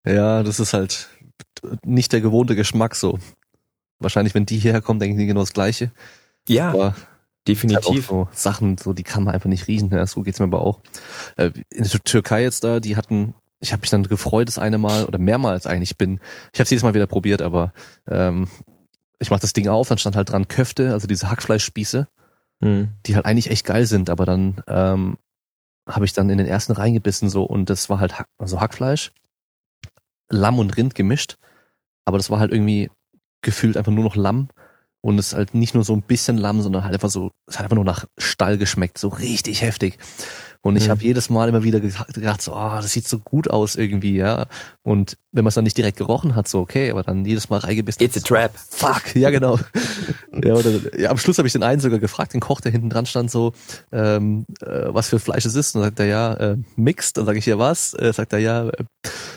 Ja, 0.06 0.44
das 0.44 0.60
ist 0.60 0.74
halt 0.74 1.08
nicht 1.86 2.12
der 2.12 2.20
gewohnte 2.20 2.56
Geschmack 2.56 2.96
so. 2.96 3.18
Wahrscheinlich, 4.02 4.36
wenn 4.36 4.46
die 4.46 4.58
hierher 4.58 4.82
kommen, 4.82 5.00
denken 5.00 5.18
die 5.18 5.26
genau 5.26 5.42
das 5.42 5.54
Gleiche. 5.54 5.92
Ja. 6.48 6.70
Aber 6.70 6.96
definitiv. 7.48 7.86
Halt 7.88 8.04
so 8.06 8.30
Sachen, 8.32 8.78
so 8.78 8.94
die 8.94 9.04
kann 9.04 9.24
man 9.24 9.34
einfach 9.34 9.50
nicht 9.50 9.68
riechen. 9.68 9.90
Ja, 9.92 10.06
so 10.06 10.22
geht's 10.22 10.40
mir 10.40 10.46
aber 10.46 10.62
auch. 10.62 10.82
Äh, 11.38 11.52
in 11.70 11.84
der 11.84 12.04
Türkei 12.04 12.44
jetzt 12.44 12.64
da, 12.64 12.80
die 12.80 12.98
hatten 12.98 13.36
ich 13.62 13.72
habe 13.72 13.82
mich 13.82 13.92
dann 13.92 14.04
gefreut, 14.04 14.48
das 14.48 14.58
eine 14.58 14.78
Mal 14.78 15.06
oder 15.06 15.20
mehrmals 15.20 15.68
eigentlich 15.68 15.98
bin. 15.98 16.20
Ich 16.52 16.60
habe 16.60 16.64
es 16.64 16.72
jedes 16.72 16.84
Mal 16.84 16.96
wieder 16.96 17.08
probiert, 17.08 17.42
aber 17.42 17.74
ähm, 18.08 18.48
ich 19.20 19.30
mach 19.30 19.40
das 19.40 19.54
Ding 19.54 19.68
auf, 19.68 19.88
dann 19.88 20.00
stand 20.00 20.16
halt 20.16 20.32
dran 20.32 20.48
Köfte, 20.48 20.92
also 20.92 21.08
diese 21.08 21.30
Hackfleischspieße, 21.30 22.08
mhm. 22.60 22.90
die 23.06 23.16
halt 23.16 23.26
eigentlich 23.26 23.52
echt 23.52 23.66
geil 23.66 23.86
sind, 23.86 24.10
aber 24.10 24.26
dann 24.26 24.64
ähm, 24.68 25.18
habe 25.88 26.06
ich 26.06 26.14
dann 26.14 26.30
in 26.30 26.40
den 26.40 26.48
ersten 26.48 26.74
reingebissen 26.74 27.30
so 27.30 27.44
und 27.44 27.70
das 27.70 27.90
war 27.90 28.00
halt 28.00 28.18
Hack, 28.18 28.28
also 28.40 28.60
Hackfleisch, 28.60 29.12
Lamm 30.30 30.58
und 30.58 30.76
Rind 30.76 30.96
gemischt, 30.96 31.38
aber 32.04 32.18
das 32.18 32.32
war 32.32 32.40
halt 32.40 32.52
irgendwie 32.52 32.90
gefühlt 33.42 33.78
einfach 33.78 33.92
nur 33.92 34.04
noch 34.04 34.16
Lamm 34.16 34.50
und 35.02 35.18
es 35.18 35.28
ist 35.28 35.34
halt 35.34 35.56
nicht 35.56 35.74
nur 35.74 35.84
so 35.84 35.94
ein 35.94 36.04
bisschen 36.04 36.38
Lamm, 36.38 36.62
sondern 36.62 36.84
halt 36.84 36.94
einfach 36.94 37.10
so, 37.10 37.32
es 37.48 37.58
hat 37.58 37.64
einfach 37.64 37.76
nur 37.76 37.86
nach 37.86 38.06
Stall 38.18 38.58
geschmeckt, 38.58 38.98
so 38.98 39.08
richtig 39.08 39.62
heftig. 39.62 39.98
Und 40.64 40.76
ich 40.76 40.88
mhm. 40.88 40.92
habe 40.92 41.04
jedes 41.04 41.30
Mal 41.32 41.50
immer 41.50 41.64
wieder 41.64 41.80
gedacht, 41.80 42.42
so, 42.42 42.54
ah, 42.54 42.78
oh, 42.78 42.82
das 42.82 42.92
sieht 42.92 43.08
so 43.08 43.18
gut 43.18 43.50
aus 43.50 43.76
irgendwie, 43.76 44.16
ja. 44.16 44.46
Und 44.84 45.18
wenn 45.32 45.44
man 45.44 45.50
es 45.50 45.56
dann 45.56 45.64
nicht 45.64 45.78
direkt 45.78 45.98
gerochen 45.98 46.36
hat, 46.36 46.48
so 46.48 46.60
okay, 46.60 46.92
aber 46.92 47.02
dann 47.02 47.26
jedes 47.26 47.50
Mal 47.50 47.58
reingebissen. 47.58 48.04
It's 48.04 48.18
a 48.18 48.20
trap. 48.20 48.52
Fuck, 48.56 49.16
ja 49.16 49.32
genau. 49.32 49.58
ja, 50.44 50.54
oder, 50.54 51.00
ja, 51.00 51.10
am 51.10 51.18
Schluss 51.18 51.40
habe 51.40 51.48
ich 51.48 51.54
den 51.54 51.64
einen 51.64 51.82
sogar 51.82 51.98
gefragt, 51.98 52.34
den 52.34 52.42
Koch, 52.42 52.62
der 52.62 52.72
hinten 52.72 52.92
dran 52.92 53.08
stand, 53.08 53.32
so, 53.32 53.54
ähm, 53.92 54.46
äh, 54.62 54.94
was 54.94 55.10
für 55.10 55.20
Fleisch 55.20 55.46
es 55.46 55.56
ist. 55.56 55.76
Und 55.76 55.82
dann 55.82 55.90
sagt 55.90 56.00
er 56.00 56.06
ja, 56.06 56.34
äh, 56.34 56.58
mixed. 56.76 57.18
Dann 57.18 57.26
sage 57.26 57.40
ich 57.40 57.46
ja 57.48 57.58
was. 57.58 57.96
Äh, 57.96 58.14
sagt 58.14 58.34
er 58.34 58.40
ja, 58.40 58.70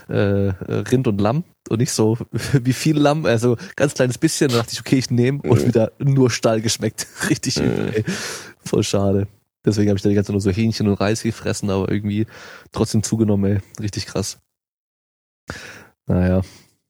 äh, 0.08 0.48
äh, 0.48 0.54
Rind 0.90 1.08
und 1.08 1.20
Lamm 1.20 1.44
und 1.70 1.78
nicht 1.78 1.92
so 1.92 2.18
wie 2.52 2.74
viel 2.74 2.98
Lamm, 2.98 3.24
also 3.24 3.56
ganz 3.76 3.94
kleines 3.94 4.18
bisschen. 4.18 4.48
Dann 4.48 4.58
dachte 4.58 4.72
ich, 4.74 4.80
okay, 4.80 4.96
ich 4.96 5.10
nehme 5.10 5.40
und 5.42 5.62
mhm. 5.62 5.66
wieder 5.68 5.92
nur 5.98 6.30
Stall 6.30 6.60
geschmeckt. 6.60 7.06
Richtig 7.30 7.58
übel, 7.58 7.92
ey. 7.94 8.04
Voll 8.62 8.82
schade. 8.82 9.26
Deswegen 9.64 9.88
habe 9.88 9.96
ich 9.96 10.02
da 10.02 10.08
die 10.08 10.14
ganze 10.14 10.28
Zeit 10.28 10.34
nur 10.34 10.40
so 10.40 10.50
Hähnchen 10.50 10.88
und 10.88 10.94
Reis 10.94 11.22
gefressen, 11.22 11.70
aber 11.70 11.90
irgendwie 11.90 12.26
trotzdem 12.72 13.02
zugenommen, 13.02 13.56
ey. 13.56 13.82
Richtig 13.82 14.06
krass. 14.06 14.38
Naja, 16.06 16.42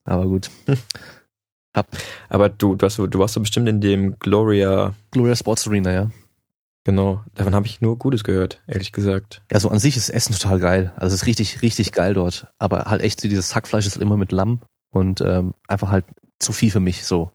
aber 0.04 0.26
gut. 0.26 0.50
Hab. 1.76 1.88
Aber 2.28 2.48
du, 2.48 2.76
du, 2.76 2.86
hast, 2.86 2.98
du 2.98 3.18
warst 3.18 3.34
so 3.34 3.40
bestimmt 3.40 3.68
in 3.68 3.80
dem 3.80 4.18
Gloria. 4.18 4.94
Gloria 5.10 5.34
Sports 5.34 5.66
Arena, 5.66 5.92
ja. 5.92 6.10
Genau, 6.84 7.24
davon 7.34 7.54
habe 7.54 7.66
ich 7.66 7.80
nur 7.80 7.98
Gutes 7.98 8.24
gehört, 8.24 8.62
ehrlich 8.66 8.92
gesagt. 8.92 9.42
Ja, 9.50 9.58
so 9.58 9.70
an 9.70 9.78
sich 9.78 9.96
ist 9.96 10.10
Essen 10.10 10.34
total 10.34 10.60
geil. 10.60 10.92
Also 10.96 11.14
es 11.14 11.22
ist 11.22 11.26
richtig, 11.26 11.62
richtig 11.62 11.92
geil 11.92 12.12
dort. 12.12 12.48
Aber 12.58 12.84
halt 12.84 13.00
echt, 13.00 13.22
dieses 13.22 13.54
Hackfleisch 13.54 13.86
ist 13.86 13.94
halt 13.94 14.02
immer 14.02 14.18
mit 14.18 14.32
Lamm 14.32 14.60
und 14.90 15.22
ähm, 15.22 15.54
einfach 15.66 15.90
halt 15.90 16.04
zu 16.38 16.52
viel 16.52 16.70
für 16.70 16.80
mich 16.80 17.06
so. 17.06 17.32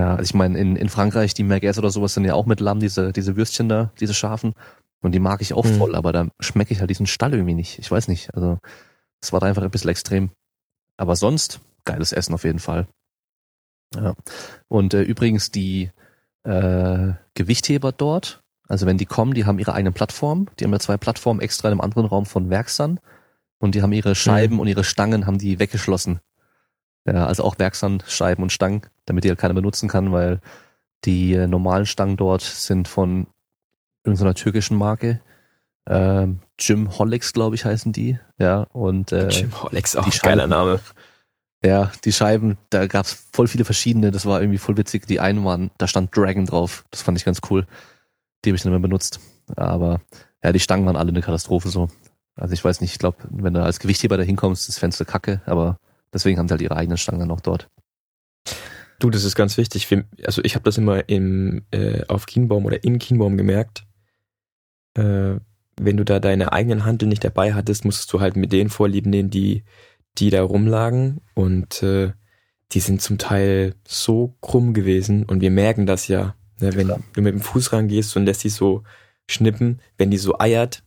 Ja, 0.00 0.12
also 0.12 0.22
ich 0.22 0.32
meine, 0.32 0.58
in, 0.58 0.76
in 0.76 0.88
Frankreich, 0.88 1.34
die 1.34 1.44
Merguez 1.44 1.76
oder 1.76 1.90
sowas 1.90 2.14
sind 2.14 2.24
ja 2.24 2.32
auch 2.32 2.46
mit 2.46 2.60
Lamm, 2.60 2.80
diese, 2.80 3.12
diese 3.12 3.36
Würstchen 3.36 3.68
da, 3.68 3.92
diese 4.00 4.14
scharfen. 4.14 4.54
Und 5.02 5.12
die 5.12 5.18
mag 5.18 5.42
ich 5.42 5.52
auch 5.52 5.66
mhm. 5.66 5.76
voll, 5.76 5.94
aber 5.94 6.10
da 6.10 6.28
schmecke 6.40 6.72
ich 6.72 6.80
halt 6.80 6.88
diesen 6.88 7.06
Stall 7.06 7.34
irgendwie 7.34 7.52
nicht. 7.52 7.78
Ich 7.78 7.90
weiß 7.90 8.08
nicht. 8.08 8.34
Also, 8.34 8.58
es 9.20 9.30
war 9.34 9.40
da 9.40 9.46
einfach 9.46 9.62
ein 9.62 9.70
bisschen 9.70 9.90
extrem. 9.90 10.30
Aber 10.96 11.16
sonst, 11.16 11.60
geiles 11.84 12.12
Essen 12.12 12.32
auf 12.32 12.44
jeden 12.44 12.60
Fall. 12.60 12.88
Ja. 13.94 14.14
Und 14.68 14.94
äh, 14.94 15.02
übrigens, 15.02 15.50
die 15.50 15.90
äh, 16.44 17.12
Gewichtheber 17.34 17.92
dort, 17.92 18.42
also 18.66 18.86
wenn 18.86 18.96
die 18.96 19.06
kommen, 19.06 19.34
die 19.34 19.44
haben 19.44 19.58
ihre 19.58 19.74
eigene 19.74 19.92
Plattform. 19.92 20.46
Die 20.58 20.64
haben 20.64 20.72
ja 20.72 20.78
zwei 20.78 20.96
Plattformen 20.96 21.40
extra 21.40 21.68
in 21.68 21.72
einem 21.72 21.82
anderen 21.82 22.06
Raum 22.06 22.24
von 22.24 22.48
Werksan. 22.48 23.00
Und 23.58 23.74
die 23.74 23.82
haben 23.82 23.92
ihre 23.92 24.14
Scheiben 24.14 24.54
mhm. 24.54 24.60
und 24.60 24.68
ihre 24.68 24.84
Stangen 24.84 25.26
haben 25.26 25.36
die 25.36 25.58
weggeschlossen. 25.58 26.20
Ja, 27.06 27.26
also 27.26 27.44
auch 27.44 27.58
Werksandscheiben 27.58 28.42
und 28.42 28.52
Stangen, 28.52 28.82
damit 29.06 29.24
die 29.24 29.28
halt 29.28 29.38
keiner 29.38 29.54
benutzen 29.54 29.88
kann, 29.88 30.12
weil 30.12 30.40
die 31.04 31.32
äh, 31.34 31.46
normalen 31.46 31.86
Stangen 31.86 32.16
dort 32.16 32.42
sind 32.42 32.88
von 32.88 33.26
irgendeiner 34.04 34.34
türkischen 34.34 34.76
Marke. 34.76 35.20
Ähm, 35.88 36.40
Jim 36.58 36.98
Hollix, 36.98 37.32
glaube 37.32 37.54
ich, 37.56 37.64
heißen 37.64 37.92
die. 37.92 38.18
Ja, 38.38 38.62
und 38.72 39.12
äh, 39.12 39.28
Jim 39.28 39.62
Hollix, 39.62 39.96
auch 39.96 40.04
ein 40.04 40.12
geiler 40.22 40.46
Name. 40.46 40.80
Ja, 41.64 41.92
die 42.04 42.12
Scheiben, 42.12 42.56
da 42.70 42.86
gab's 42.86 43.26
voll 43.32 43.46
viele 43.46 43.64
verschiedene, 43.64 44.10
das 44.10 44.24
war 44.24 44.40
irgendwie 44.40 44.58
voll 44.58 44.76
witzig. 44.76 45.06
Die 45.06 45.20
einen 45.20 45.44
waren, 45.44 45.70
da 45.78 45.86
stand 45.86 46.16
Dragon 46.16 46.46
drauf, 46.46 46.84
das 46.90 47.02
fand 47.02 47.18
ich 47.18 47.24
ganz 47.24 47.40
cool. 47.50 47.66
Die 48.44 48.50
habe 48.50 48.56
ich 48.56 48.62
dann 48.62 48.72
immer 48.72 48.80
benutzt. 48.80 49.20
Aber 49.56 50.00
ja, 50.42 50.52
die 50.52 50.60
Stangen 50.60 50.86
waren 50.86 50.96
alle 50.96 51.10
eine 51.10 51.20
Katastrophe 51.20 51.68
so. 51.68 51.88
Also 52.34 52.54
ich 52.54 52.64
weiß 52.64 52.80
nicht, 52.80 52.92
ich 52.92 52.98
glaube, 52.98 53.18
wenn 53.28 53.52
du 53.52 53.62
als 53.62 53.80
Gewichtheber 53.80 54.16
da 54.16 54.22
hinkommst, 54.22 54.62
ist 54.62 54.68
das 54.68 54.78
Fenster 54.78 55.04
kacke, 55.04 55.42
aber 55.44 55.78
deswegen 56.12 56.38
haben 56.38 56.48
sie 56.48 56.52
halt 56.52 56.62
ihre 56.62 56.76
eigenen 56.76 56.98
Stangen 56.98 57.20
dann 57.20 57.30
auch 57.30 57.40
dort. 57.40 57.68
Du, 58.98 59.08
das 59.08 59.24
ist 59.24 59.34
ganz 59.34 59.56
wichtig. 59.56 59.88
Also 60.24 60.42
ich 60.44 60.54
habe 60.54 60.64
das 60.64 60.76
immer 60.76 61.08
im, 61.08 61.62
äh, 61.70 62.04
auf 62.06 62.26
Kienbaum 62.26 62.66
oder 62.66 62.84
in 62.84 62.98
Kienbaum 62.98 63.36
gemerkt. 63.38 63.86
Äh, 64.94 65.36
wenn 65.80 65.96
du 65.96 66.04
da 66.04 66.20
deine 66.20 66.52
eigenen 66.52 66.84
Handeln 66.84 67.08
nicht 67.08 67.24
dabei 67.24 67.54
hattest, 67.54 67.86
musstest 67.86 68.12
du 68.12 68.20
halt 68.20 68.36
mit 68.36 68.52
denen 68.52 68.68
Vorlieben 68.68 69.10
nehmen, 69.10 69.30
die, 69.30 69.64
die 70.18 70.28
da 70.28 70.42
rumlagen. 70.42 71.22
Und 71.34 71.82
äh, 71.82 72.12
die 72.72 72.80
sind 72.80 73.00
zum 73.00 73.16
Teil 73.16 73.74
so 73.88 74.36
krumm 74.42 74.74
gewesen. 74.74 75.24
Und 75.24 75.40
wir 75.40 75.50
merken 75.50 75.86
das 75.86 76.06
ja. 76.08 76.34
Ne, 76.60 76.74
wenn 76.76 76.88
Klar. 76.88 77.00
du 77.14 77.22
mit 77.22 77.32
dem 77.32 77.40
Fuß 77.40 77.72
rangehst 77.72 78.14
und 78.18 78.26
lässt 78.26 78.44
die 78.44 78.50
so 78.50 78.82
schnippen, 79.30 79.80
wenn 79.96 80.10
die 80.10 80.18
so 80.18 80.38
eiert, 80.38 80.82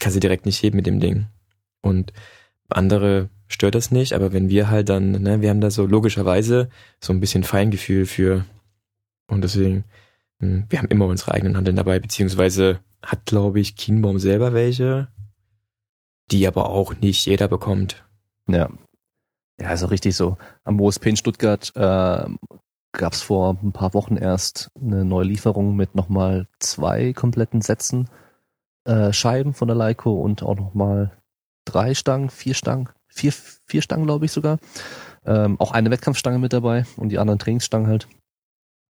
kannst 0.00 0.16
du 0.16 0.20
direkt 0.20 0.46
nicht 0.46 0.62
heben 0.62 0.76
mit 0.76 0.86
dem 0.86 1.00
Ding. 1.00 1.26
Und 1.82 2.14
andere 2.70 3.28
stört 3.48 3.74
das 3.74 3.90
nicht, 3.90 4.12
aber 4.12 4.32
wenn 4.32 4.48
wir 4.48 4.70
halt 4.70 4.88
dann, 4.88 5.12
ne, 5.22 5.40
wir 5.40 5.50
haben 5.50 5.60
da 5.60 5.70
so 5.70 5.86
logischerweise 5.86 6.68
so 7.00 7.12
ein 7.12 7.20
bisschen 7.20 7.44
Feingefühl 7.44 8.06
für 8.06 8.44
und 9.26 9.42
deswegen, 9.42 9.84
hm, 10.40 10.66
wir 10.68 10.78
haben 10.78 10.88
immer 10.88 11.06
unsere 11.06 11.32
eigenen 11.32 11.56
Handeln 11.56 11.76
dabei, 11.76 11.98
beziehungsweise 11.98 12.80
hat, 13.02 13.26
glaube 13.26 13.60
ich, 13.60 13.76
Kienbaum 13.76 14.18
selber 14.18 14.52
welche, 14.52 15.08
die 16.30 16.46
aber 16.46 16.70
auch 16.70 16.94
nicht 17.00 17.26
jeder 17.26 17.48
bekommt. 17.48 18.04
Ja. 18.46 18.68
Ja, 19.60 19.74
auch 19.74 19.90
richtig 19.90 20.14
so. 20.14 20.36
Am 20.62 20.80
OSP 20.80 21.06
in 21.06 21.16
Stuttgart 21.16 21.72
äh, 21.74 22.28
gab 22.92 23.12
es 23.12 23.22
vor 23.22 23.58
ein 23.62 23.72
paar 23.72 23.92
Wochen 23.92 24.16
erst 24.16 24.70
eine 24.80 25.04
neue 25.04 25.24
Lieferung 25.24 25.74
mit 25.74 25.94
nochmal 25.94 26.46
zwei 26.60 27.12
kompletten 27.12 27.60
Sätzen 27.60 28.08
äh, 28.84 29.12
Scheiben 29.12 29.54
von 29.54 29.68
der 29.68 29.76
Leico 29.76 30.12
und 30.12 30.42
auch 30.42 30.56
nochmal 30.56 31.12
drei 31.64 31.94
Stangen, 31.94 32.30
vier 32.30 32.54
Stangen, 32.54 32.88
vier, 33.18 33.32
vier 33.66 33.82
Stangen, 33.82 34.06
glaube 34.06 34.24
ich 34.24 34.32
sogar. 34.32 34.58
Ähm, 35.26 35.60
auch 35.60 35.72
eine 35.72 35.90
Wettkampfstange 35.90 36.38
mit 36.38 36.52
dabei 36.52 36.86
und 36.96 37.10
die 37.10 37.18
anderen 37.18 37.38
Trainingsstangen 37.38 37.88
halt. 37.88 38.08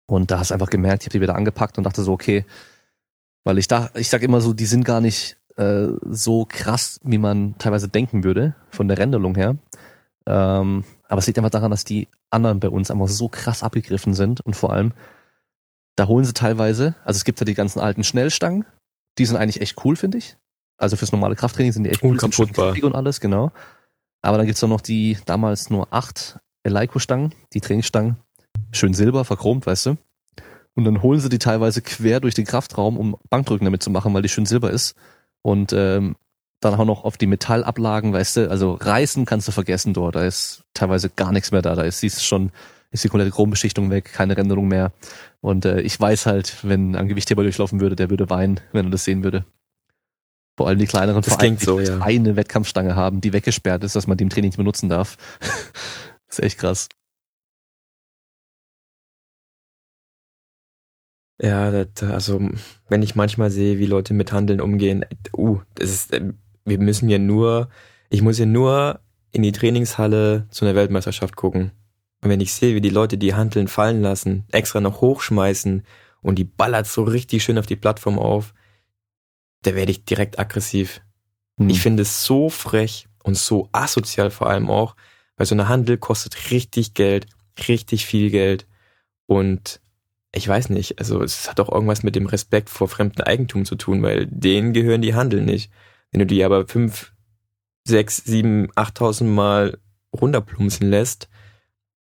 Und 0.08 0.32
da 0.32 0.40
hast 0.40 0.52
du 0.52 0.54
einfach 0.54 0.70
gemerkt, 0.70 1.04
ich 1.04 1.08
habe 1.08 1.14
die 1.14 1.22
wieder 1.22 1.36
angepackt 1.36 1.78
und 1.78 1.84
dachte 1.84 2.04
so, 2.04 2.12
okay, 2.12 2.46
weil 3.44 3.58
ich 3.58 3.68
da, 3.68 3.90
ich 3.94 4.10
sag 4.10 4.22
immer 4.24 4.42
so, 4.42 4.54
die 4.54 4.66
sind 4.66 4.84
gar 4.84 5.02
nicht 5.02 5.38
äh, 5.56 5.88
so 6.10 6.46
krass, 6.46 7.00
wie 7.04 7.18
man 7.18 7.58
teilweise 7.58 7.88
denken 7.88 8.24
würde, 8.24 8.56
von 8.70 8.88
der 8.88 8.98
Renderung 8.98 9.36
her. 9.36 9.58
Ähm, 10.26 10.84
aber 11.08 11.20
es 11.20 11.28
liegt 11.28 11.38
einfach 11.38 11.52
daran, 11.52 11.72
dass 11.72 11.84
die 11.84 12.08
anderen 12.32 12.60
bei 12.60 12.70
uns 12.70 12.92
einfach 12.92 13.08
so 13.08 13.30
krass 13.30 13.64
abgegriffen 13.64 14.14
sind 14.14 14.42
und 14.42 14.56
vor 14.56 14.74
allem, 14.74 14.94
da 15.96 16.08
holen 16.08 16.26
sie 16.26 16.34
teilweise, 16.34 16.96
also 17.06 17.18
es 17.18 17.24
gibt 17.24 17.40
ja 17.40 17.46
die 17.46 17.54
ganzen 17.54 17.80
alten 17.80 18.04
Schnellstangen, 18.04 18.66
die 19.18 19.26
sind 19.26 19.38
eigentlich 19.38 19.62
echt 19.62 19.86
cool, 19.86 19.96
finde 19.96 20.18
ich. 20.18 20.36
Also 20.78 20.98
fürs 20.98 21.12
normale 21.12 21.36
Krafttraining 21.36 21.72
sind 21.72 21.84
die 21.86 21.92
echt 21.92 22.04
cool, 22.04 22.18
kaputtbar. 22.18 22.76
und 22.84 22.96
alles, 22.96 23.22
genau. 23.22 23.52
Aber 24.26 24.38
dann 24.38 24.48
gibt's 24.48 24.64
auch 24.64 24.70
noch 24.70 24.82
die 24.82 25.18
damals 25.26 25.70
nur 25.70 25.94
acht 25.94 26.40
Eleiko-Stangen, 26.64 27.34
die 27.54 27.62
Trainingsstangen, 27.62 28.18
schön 28.72 28.96
silber, 28.96 29.24
verchromt, 29.24 29.68
weißt 29.68 29.86
du. 29.86 29.98
Und 30.74 30.84
dann 30.84 31.04
holen 31.04 31.20
sie 31.20 31.30
die 31.30 31.38
teilweise 31.38 31.82
quer 31.82 32.20
durch 32.20 32.34
den 32.34 32.46
Kraftraum, 32.46 32.98
um 32.98 33.18
Bankdrücken 33.30 33.66
damit 33.66 33.84
zu 33.84 33.92
machen, 33.92 34.14
weil 34.14 34.24
die 34.24 34.30
schön 34.30 34.48
silber 34.48 34.72
ist. 34.72 34.96
Und 35.44 35.74
ähm, 35.74 36.16
dann 36.60 36.74
auch 36.74 36.86
noch 36.86 37.04
auf 37.04 37.18
die 37.18 37.28
Metallablagen, 37.28 38.14
weißt 38.14 38.38
du, 38.38 38.50
also 38.50 38.74
reißen 38.74 39.26
kannst 39.26 39.48
du 39.48 39.52
vergessen 39.52 39.94
dort. 39.94 40.16
Da 40.16 40.26
ist 40.26 40.64
teilweise 40.74 41.10
gar 41.10 41.32
nichts 41.32 41.52
mehr 41.52 41.62
da. 41.62 41.76
Da 41.76 41.84
ist, 41.84 42.00
siehst 42.00 42.26
schon, 42.26 42.52
ist 42.90 43.04
die 43.04 43.10
komplette 43.10 43.32
Chrombeschichtung 43.32 43.92
weg, 43.92 44.12
keine 44.12 44.36
Renderung 44.36 44.68
mehr. 44.68 44.92
Und 45.40 45.66
äh, 45.66 45.82
ich 45.82 46.00
weiß 46.00 46.26
halt, 46.26 46.58
wenn 46.64 46.96
ein 46.96 47.08
Gewichtheber 47.08 47.44
durchlaufen 47.44 47.80
würde, 47.80 47.96
der 47.96 48.10
würde 48.10 48.30
weinen, 48.32 48.60
wenn 48.72 48.88
er 48.88 48.92
das 48.92 49.04
sehen 49.04 49.24
würde. 49.24 49.46
Vor 50.58 50.68
allem 50.68 50.80
die 50.80 50.86
kleineren 50.86 51.22
das 51.22 51.34
Vereine, 51.34 51.58
so, 51.60 51.80
die 51.80 51.86
ja. 51.86 52.00
eine 52.00 52.36
Wettkampfstange 52.36 52.96
haben, 52.96 53.20
die 53.20 53.34
weggesperrt 53.34 53.84
ist, 53.84 53.96
dass 53.96 54.08
man 54.08 54.18
die 54.18 54.24
im 54.24 54.30
Training 54.30 54.50
nicht 54.50 54.58
benutzen 54.58 54.88
darf. 54.88 55.18
das 55.40 56.40
ist 56.40 56.44
echt 56.44 56.60
krass. 56.60 56.88
Ja, 61.42 61.70
das, 61.72 62.10
also 62.10 62.50
wenn 62.88 63.04
ich 63.04 63.16
manchmal 63.16 63.52
sehe, 63.52 63.78
wie 63.78 63.86
Leute 63.86 64.14
mit 64.14 64.32
Handeln 64.32 64.62
umgehen, 64.62 65.04
uh, 65.36 65.60
das 65.76 65.90
ist, 65.90 66.14
äh, 66.14 66.32
wir 66.64 66.80
müssen 66.80 67.10
ja 67.10 67.20
nur, 67.20 67.70
ich 68.10 68.22
muss 68.22 68.40
ja 68.40 68.46
nur 68.46 69.02
in 69.32 69.44
die 69.44 69.52
Trainingshalle 69.52 70.48
zu 70.50 70.64
einer 70.64 70.76
Weltmeisterschaft 70.76 71.36
gucken. 71.36 71.72
Und 72.22 72.30
wenn 72.30 72.40
ich 72.40 72.54
sehe, 72.54 72.74
wie 72.74 72.82
die 72.82 72.90
Leute 72.90 73.18
die 73.18 73.34
Handeln 73.34 73.68
fallen 73.68 74.02
lassen, 74.02 74.46
extra 74.52 74.80
noch 74.80 75.02
hochschmeißen 75.02 75.84
und 76.22 76.40
die 76.40 76.46
ballert 76.46 76.88
so 76.88 77.04
richtig 77.04 77.44
schön 77.44 77.58
auf 77.58 77.66
die 77.66 77.76
Plattform 77.76 78.18
auf, 78.18 78.54
da 79.66 79.76
werde 79.76 79.92
ich 79.92 80.06
direkt 80.06 80.40
aggressiv. 80.40 81.02
Hm. 81.58 81.70
Ich 81.70 81.82
finde 81.82 82.04
es 82.04 82.26
so 82.26 82.50
frech 82.50 83.08
und 83.24 83.38
so 83.38 83.70
asozial 83.72 84.32
vor 84.32 84.50
allem 84.50 84.70
auch, 84.70 84.96
weil 85.38 85.46
so 85.46 85.56
eine 85.56 85.68
Handel 85.68 85.98
kostet 85.98 86.52
richtig 86.52 86.94
Geld, 86.94 87.28
richtig 87.68 88.06
viel 88.06 88.30
Geld 88.30 88.68
und 89.26 89.80
ich 90.36 90.48
weiß 90.48 90.70
nicht, 90.70 91.00
also 91.00 91.24
es 91.24 91.50
hat 91.50 91.60
auch 91.62 91.72
irgendwas 91.72 92.04
mit 92.04 92.16
dem 92.16 92.26
Respekt 92.26 92.70
vor 92.70 92.90
fremden 92.90 93.22
Eigentum 93.22 93.64
zu 93.64 93.76
tun, 93.76 94.04
weil 94.04 94.28
denen 94.28 94.74
gehören 94.74 95.02
die 95.02 95.16
Handel 95.16 95.42
nicht. 95.42 95.72
Wenn 96.12 96.20
du 96.20 96.26
die 96.26 96.44
aber 96.44 96.68
fünf, 96.68 97.14
sechs, 97.86 98.18
sieben, 98.18 98.68
achttausend 98.76 99.30
Mal 99.32 99.78
runterplumpsen 100.14 100.90
lässt, 100.90 101.30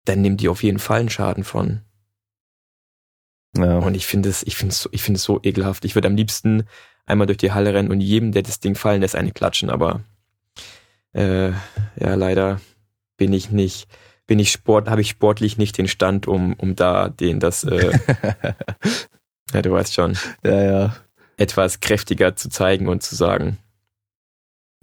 dann 0.03 0.21
nimmt 0.21 0.41
die 0.41 0.49
auf 0.49 0.63
jeden 0.63 0.79
Fall 0.79 0.99
einen 0.99 1.09
Schaden 1.09 1.45
von. 1.45 1.81
Ja. 3.57 3.79
Und 3.79 3.95
ich 3.95 4.05
finde 4.05 4.29
es, 4.29 4.43
ich 4.43 4.57
finde 4.57 4.73
es 4.73 4.81
so, 4.81 4.89
ich 4.91 5.01
finde 5.01 5.17
es 5.17 5.23
so 5.23 5.39
ekelhaft. 5.41 5.85
Ich 5.85 5.95
würde 5.95 6.09
am 6.09 6.17
liebsten 6.17 6.67
einmal 7.05 7.27
durch 7.27 7.37
die 7.37 7.51
Halle 7.51 7.73
rennen 7.73 7.91
und 7.91 8.01
jedem, 8.01 8.31
der 8.31 8.43
das 8.43 8.59
Ding 8.59 8.75
fallen 8.75 9.01
lässt, 9.01 9.15
eine 9.15 9.31
klatschen, 9.31 9.69
aber 9.69 10.01
äh, 11.13 11.49
ja, 11.49 12.15
leider 12.15 12.59
bin 13.17 13.33
ich 13.33 13.51
nicht, 13.51 13.87
bin 14.27 14.39
ich 14.39 14.51
Sport, 14.51 14.89
habe 14.89 15.01
ich 15.01 15.09
sportlich 15.09 15.57
nicht 15.57 15.77
den 15.77 15.87
Stand, 15.87 16.27
um, 16.27 16.53
um 16.53 16.75
da 16.75 17.09
den 17.09 17.39
das, 17.39 17.63
äh, 17.63 17.91
ja, 19.53 19.61
du 19.61 19.71
weißt 19.71 19.93
schon, 19.93 20.17
ja, 20.43 20.63
ja. 20.63 20.95
etwas 21.37 21.79
kräftiger 21.79 22.35
zu 22.35 22.49
zeigen 22.49 22.87
und 22.87 23.03
zu 23.03 23.15
sagen. 23.15 23.57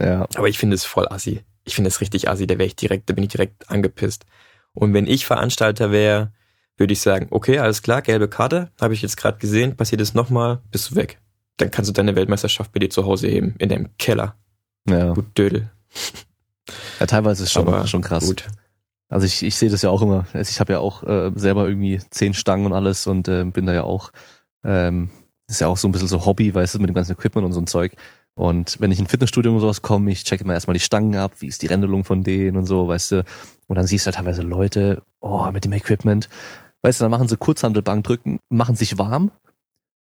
Ja. 0.01 0.27
Aber 0.35 0.49
ich 0.49 0.59
finde 0.59 0.75
es 0.75 0.85
voll 0.85 1.07
assi. 1.09 1.43
Ich 1.65 1.75
finde 1.75 1.89
es 1.89 2.01
richtig 2.01 2.29
assi, 2.29 2.47
da 2.47 2.55
wäre 2.55 2.67
ich 2.67 2.77
direkt, 2.77 3.09
da 3.09 3.15
bin 3.15 3.25
ich 3.25 3.31
direkt 3.31 3.71
angepisst. 3.71 4.25
Und 4.73 4.95
wenn 4.95 5.07
ich 5.07 5.27
Veranstalter 5.27 5.93
wäre, 5.93 6.33
würde 6.77 6.95
ich 6.95 7.01
sagen, 7.01 7.29
okay, 7.31 7.59
alles 7.59 7.83
klar, 7.83 8.03
gelbe 8.03 8.29
Karte, 8.29 8.71
habe 8.81 8.95
ich 8.95 9.03
jetzt 9.03 9.17
gerade 9.17 9.39
gesehen, 9.39 9.77
passiert 9.77 10.01
es 10.01 10.15
nochmal, 10.15 10.61
bist 10.71 10.91
du 10.91 10.97
weg. 10.97 11.21
Dann 11.59 11.71
kannst 11.71 11.89
du 11.89 11.93
deine 11.93 12.17
Weltmeisterschaft 12.17 12.73
bei 12.73 12.81
dir 12.81 12.91
zu 12.91 13.05
Hause 13.05 13.29
heben, 13.29 13.55
in 13.59 13.69
deinem 13.69 13.97
Keller. 13.99 14.37
Ja. 14.89 15.13
Gut 15.13 15.27
Dödel. 15.37 15.71
Ja, 17.01 17.07
teilweise 17.07 17.43
ist 17.43 17.49
es 17.49 17.53
schon, 17.53 17.87
schon 17.87 18.03
krass. 18.03 18.27
Gut. 18.27 18.47
Also 19.09 19.27
ich, 19.27 19.43
ich 19.43 19.57
sehe 19.57 19.69
das 19.69 19.83
ja 19.83 19.91
auch 19.91 20.01
immer. 20.01 20.27
Also 20.33 20.51
ich 20.51 20.59
habe 20.59 20.73
ja 20.73 20.79
auch 20.79 21.03
äh, 21.03 21.31
selber 21.35 21.69
irgendwie 21.69 22.01
zehn 22.11 22.33
Stangen 22.33 22.67
und 22.67 22.73
alles 22.73 23.07
und 23.07 23.29
äh, 23.29 23.45
bin 23.45 23.67
da 23.67 23.75
ja 23.75 23.85
auch, 23.85 24.11
ähm, 24.65 25.11
ist 25.49 25.61
ja 25.61 25.69
auch 25.69 25.77
so 25.77 25.87
ein 25.87 25.93
bisschen 25.93 26.09
so 26.09 26.25
Hobby, 26.25 26.55
weißt 26.55 26.75
du, 26.75 26.79
mit 26.79 26.89
dem 26.89 26.95
ganzen 26.95 27.13
Equipment 27.13 27.45
und 27.45 27.53
so 27.53 27.61
ein 27.61 27.67
Zeug. 27.67 27.93
Und 28.35 28.81
wenn 28.81 28.91
ich 28.91 28.99
in 28.99 29.05
ein 29.05 29.09
Fitnessstudio 29.09 29.53
oder 29.53 29.61
sowas 29.61 29.83
komme, 29.83 30.11
ich 30.11 30.25
checke 30.25 30.45
immer 30.45 30.55
erstmal 30.55 30.75
die 30.75 30.81
Stangen 30.81 31.17
ab, 31.17 31.33
wie 31.41 31.49
ist 31.49 31.61
die 31.61 31.67
Rendelung 31.67 32.05
von 32.05 32.23
denen 32.23 32.57
und 32.57 32.65
so, 32.65 32.89
weißt 32.89 33.13
du. 33.13 33.25
Und 33.67 33.77
dann 33.77 33.87
siehst 33.87 34.07
du 34.07 34.09
halt 34.09 34.17
teilweise 34.17 34.43
Leute, 34.43 35.03
oh, 35.21 35.51
mit 35.53 35.67
dem 35.67 35.73
Equipment. 35.73 36.31
Weißt 36.81 37.01
du, 37.01 37.05
dann 37.05 37.11
machen 37.11 37.29
sie 37.29 37.37
Kurzhandelbank 37.37 38.05
drücken, 38.05 38.39
machen 38.49 38.77
sich 38.77 38.99
warm 38.99 39.31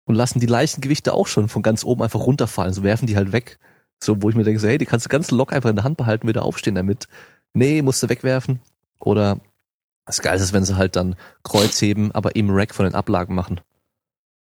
und 0.05 0.15
lassen 0.15 0.39
die 0.39 0.47
leichten 0.47 0.81
Gewichte 0.81 1.13
auch 1.13 1.27
schon 1.27 1.47
von 1.47 1.61
ganz 1.61 1.83
oben 1.83 2.03
einfach 2.03 2.19
runterfallen. 2.19 2.73
So 2.73 2.83
werfen 2.83 3.07
die 3.07 3.15
halt 3.15 3.31
weg. 3.31 3.59
So, 4.03 4.21
wo 4.21 4.29
ich 4.29 4.35
mir 4.35 4.43
denke, 4.43 4.59
so, 4.59 4.67
hey, 4.67 4.77
die 4.77 4.85
kannst 4.85 5.05
du 5.05 5.09
ganz 5.09 5.31
locker 5.31 5.55
einfach 5.55 5.69
in 5.69 5.75
der 5.75 5.85
Hand 5.85 5.97
behalten, 5.97 6.27
wieder 6.27 6.43
aufstehen 6.43 6.75
damit. 6.75 7.07
Nee, 7.53 7.81
musst 7.81 8.01
du 8.01 8.09
wegwerfen. 8.09 8.59
Oder 8.99 9.39
das 10.05 10.21
Geilste 10.21 10.43
ist, 10.43 10.53
wenn 10.53 10.65
sie 10.65 10.75
halt 10.75 10.95
dann 10.95 11.15
Kreuzheben, 11.43 12.11
aber 12.11 12.35
im 12.35 12.49
Rack 12.49 12.73
von 12.73 12.85
den 12.85 12.95
Ablagen 12.95 13.35
machen. 13.35 13.61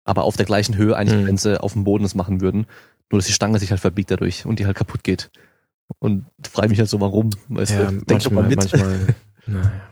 Aber 0.04 0.24
auf 0.24 0.36
der 0.36 0.46
gleichen 0.46 0.76
Höhe 0.76 0.96
eigentlich, 0.96 1.20
mhm. 1.20 1.26
wenn 1.26 1.36
sie 1.36 1.60
auf 1.60 1.72
dem 1.72 1.84
Boden 1.84 2.04
das 2.04 2.14
machen 2.14 2.40
würden. 2.40 2.66
Nur, 3.10 3.18
dass 3.18 3.26
die 3.26 3.32
Stange 3.32 3.58
sich 3.58 3.70
halt 3.70 3.80
verbiegt 3.80 4.10
dadurch 4.10 4.46
und 4.46 4.58
die 4.58 4.66
halt 4.66 4.76
kaputt 4.76 5.04
geht. 5.04 5.30
Und 5.98 6.24
frage 6.50 6.68
mich 6.68 6.78
halt 6.78 6.88
so, 6.88 7.00
warum. 7.00 7.30
Weißt 7.48 7.72
ja, 7.72 7.84
du, 7.84 7.90
denk 7.98 8.10
manchmal, 8.10 8.42
mal 8.42 8.48
mit. 8.48 8.58
Manchmal, 8.58 9.14
naja. 9.46 9.91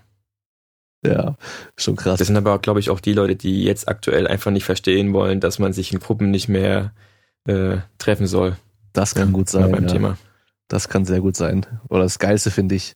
Ja, 1.05 1.37
schon 1.77 1.97
krass. 1.97 2.19
Das 2.19 2.27
sind 2.27 2.37
aber, 2.37 2.59
glaube 2.59 2.81
ich, 2.81 2.91
auch 2.91 3.01
die 3.01 3.15
Leute, 3.15 3.37
die 3.37 3.65
jetzt 3.65 3.89
aktuell 3.89 4.27
einfach 4.27 4.51
nicht 4.51 4.65
verstehen 4.65 5.13
wollen, 5.13 5.41
dass 5.41 5.59
man 5.59 5.73
sich 5.73 5.93
in 5.93 5.99
Gruppen 5.99 6.31
nicht 6.31 6.49
mehr 6.49 6.93
äh, 7.47 7.79
treffen 7.99 8.27
soll. 8.27 8.57
Das 8.93 9.15
kann 9.15 9.29
ja, 9.29 9.33
gut 9.33 9.49
sein. 9.49 9.71
Beim 9.71 9.85
ja. 9.85 9.93
Thema. 9.93 10.19
Das 10.69 10.89
kann 10.89 11.05
sehr 11.05 11.21
gut 11.21 11.37
sein. 11.37 11.67
Oder 11.89 12.03
das 12.03 12.19
Geilste 12.19 12.51
finde 12.51 12.75
ich, 12.75 12.95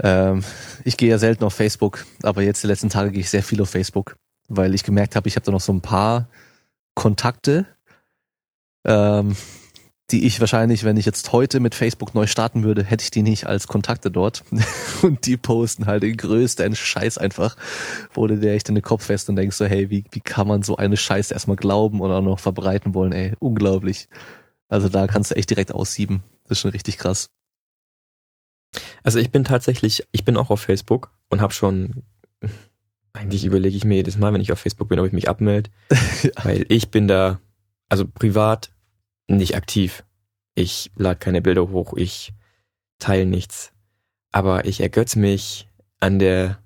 ähm, 0.00 0.44
ich 0.84 0.96
gehe 0.96 1.10
ja 1.10 1.18
selten 1.18 1.44
auf 1.44 1.54
Facebook, 1.54 2.06
aber 2.22 2.42
jetzt 2.42 2.62
die 2.62 2.66
letzten 2.66 2.88
Tage 2.88 3.10
gehe 3.10 3.20
ich 3.20 3.30
sehr 3.30 3.42
viel 3.42 3.60
auf 3.60 3.70
Facebook, 3.70 4.16
weil 4.48 4.74
ich 4.74 4.84
gemerkt 4.84 5.16
habe, 5.16 5.28
ich 5.28 5.36
habe 5.36 5.44
da 5.44 5.52
noch 5.52 5.60
so 5.60 5.72
ein 5.72 5.80
paar 5.80 6.28
Kontakte, 6.94 7.66
ähm, 8.84 9.36
die 10.12 10.26
ich 10.26 10.40
wahrscheinlich, 10.40 10.84
wenn 10.84 10.98
ich 10.98 11.06
jetzt 11.06 11.32
heute 11.32 11.58
mit 11.58 11.74
Facebook 11.74 12.14
neu 12.14 12.26
starten 12.26 12.62
würde, 12.62 12.84
hätte 12.84 13.02
ich 13.02 13.10
die 13.10 13.22
nicht 13.22 13.46
als 13.46 13.66
Kontakte 13.66 14.10
dort. 14.10 14.44
Und 15.02 15.26
die 15.26 15.38
posten 15.38 15.86
halt 15.86 16.02
den 16.02 16.16
größten 16.16 16.76
Scheiß 16.76 17.16
einfach, 17.16 17.56
wo 18.12 18.26
du 18.26 18.38
dir 18.38 18.52
echt 18.52 18.68
in 18.68 18.74
den 18.74 18.84
Kopf 18.84 19.06
fest 19.06 19.28
und 19.28 19.36
denkst 19.36 19.56
so, 19.56 19.64
hey, 19.64 19.90
wie, 19.90 20.04
wie 20.10 20.20
kann 20.20 20.46
man 20.46 20.62
so 20.62 20.76
eine 20.76 20.96
Scheiße 20.96 21.32
erstmal 21.32 21.56
glauben 21.56 22.00
und 22.00 22.10
auch 22.12 22.20
noch 22.20 22.38
verbreiten 22.38 22.94
wollen, 22.94 23.12
ey, 23.12 23.32
unglaublich. 23.38 24.08
Also 24.68 24.88
da 24.88 25.06
kannst 25.06 25.30
du 25.30 25.36
echt 25.36 25.50
direkt 25.50 25.72
aussieben. 25.72 26.22
Das 26.44 26.58
ist 26.58 26.60
schon 26.60 26.70
richtig 26.70 26.98
krass. 26.98 27.30
Also 29.02 29.18
ich 29.18 29.30
bin 29.30 29.44
tatsächlich, 29.44 30.06
ich 30.12 30.24
bin 30.24 30.36
auch 30.36 30.50
auf 30.50 30.60
Facebook 30.60 31.10
und 31.30 31.40
habe 31.40 31.52
schon, 31.52 32.04
eigentlich 33.12 33.44
überlege 33.44 33.76
ich 33.76 33.84
mir 33.84 33.96
jedes 33.96 34.18
Mal, 34.18 34.32
wenn 34.32 34.40
ich 34.40 34.52
auf 34.52 34.60
Facebook 34.60 34.88
bin, 34.88 34.98
ob 34.98 35.06
ich 35.06 35.12
mich 35.12 35.28
abmelde, 35.28 35.70
ja. 36.22 36.30
weil 36.44 36.66
ich 36.68 36.90
bin 36.90 37.08
da, 37.08 37.40
also 37.88 38.06
privat 38.06 38.70
nicht 39.28 39.56
aktiv. 39.56 40.04
Ich 40.54 40.90
lade 40.96 41.18
keine 41.18 41.42
Bilder 41.42 41.70
hoch, 41.70 41.94
ich 41.94 42.32
teile 42.98 43.26
nichts. 43.26 43.72
Aber 44.30 44.64
ich 44.64 44.80
ergötze 44.80 45.18
mich 45.18 45.68
an 46.00 46.18
der, 46.18 46.58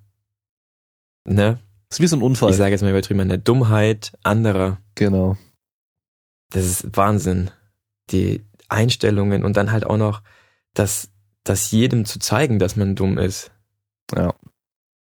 ne? 1.24 1.58
Das 1.88 1.98
ist 1.98 2.02
wie 2.02 2.06
so 2.08 2.16
ein 2.16 2.22
Unfall. 2.22 2.50
Ich 2.50 2.56
sage 2.56 2.72
jetzt 2.72 2.82
mal 2.82 2.90
übertrieben, 2.90 3.20
an 3.20 3.28
der 3.28 3.38
Dummheit 3.38 4.12
anderer. 4.22 4.78
Genau. 4.94 5.36
Das 6.50 6.64
ist 6.64 6.96
Wahnsinn. 6.96 7.50
Die 8.10 8.44
Einstellungen 8.68 9.44
und 9.44 9.56
dann 9.56 9.72
halt 9.72 9.84
auch 9.84 9.96
noch 9.96 10.22
das, 10.74 11.10
das 11.44 11.70
jedem 11.70 12.04
zu 12.04 12.18
zeigen, 12.18 12.58
dass 12.58 12.76
man 12.76 12.96
dumm 12.96 13.18
ist. 13.18 13.52
Ja. 14.14 14.34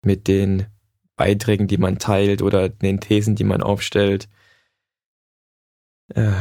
Mit 0.03 0.27
den 0.27 0.67
Beiträgen, 1.15 1.67
die 1.67 1.77
man 1.77 1.99
teilt 1.99 2.41
oder 2.41 2.69
den 2.69 2.99
Thesen, 2.99 3.35
die 3.35 3.43
man 3.43 3.61
aufstellt. 3.61 4.29
Äh, 6.13 6.31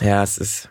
ja, 0.00 0.22
es 0.22 0.38
ist. 0.38 0.70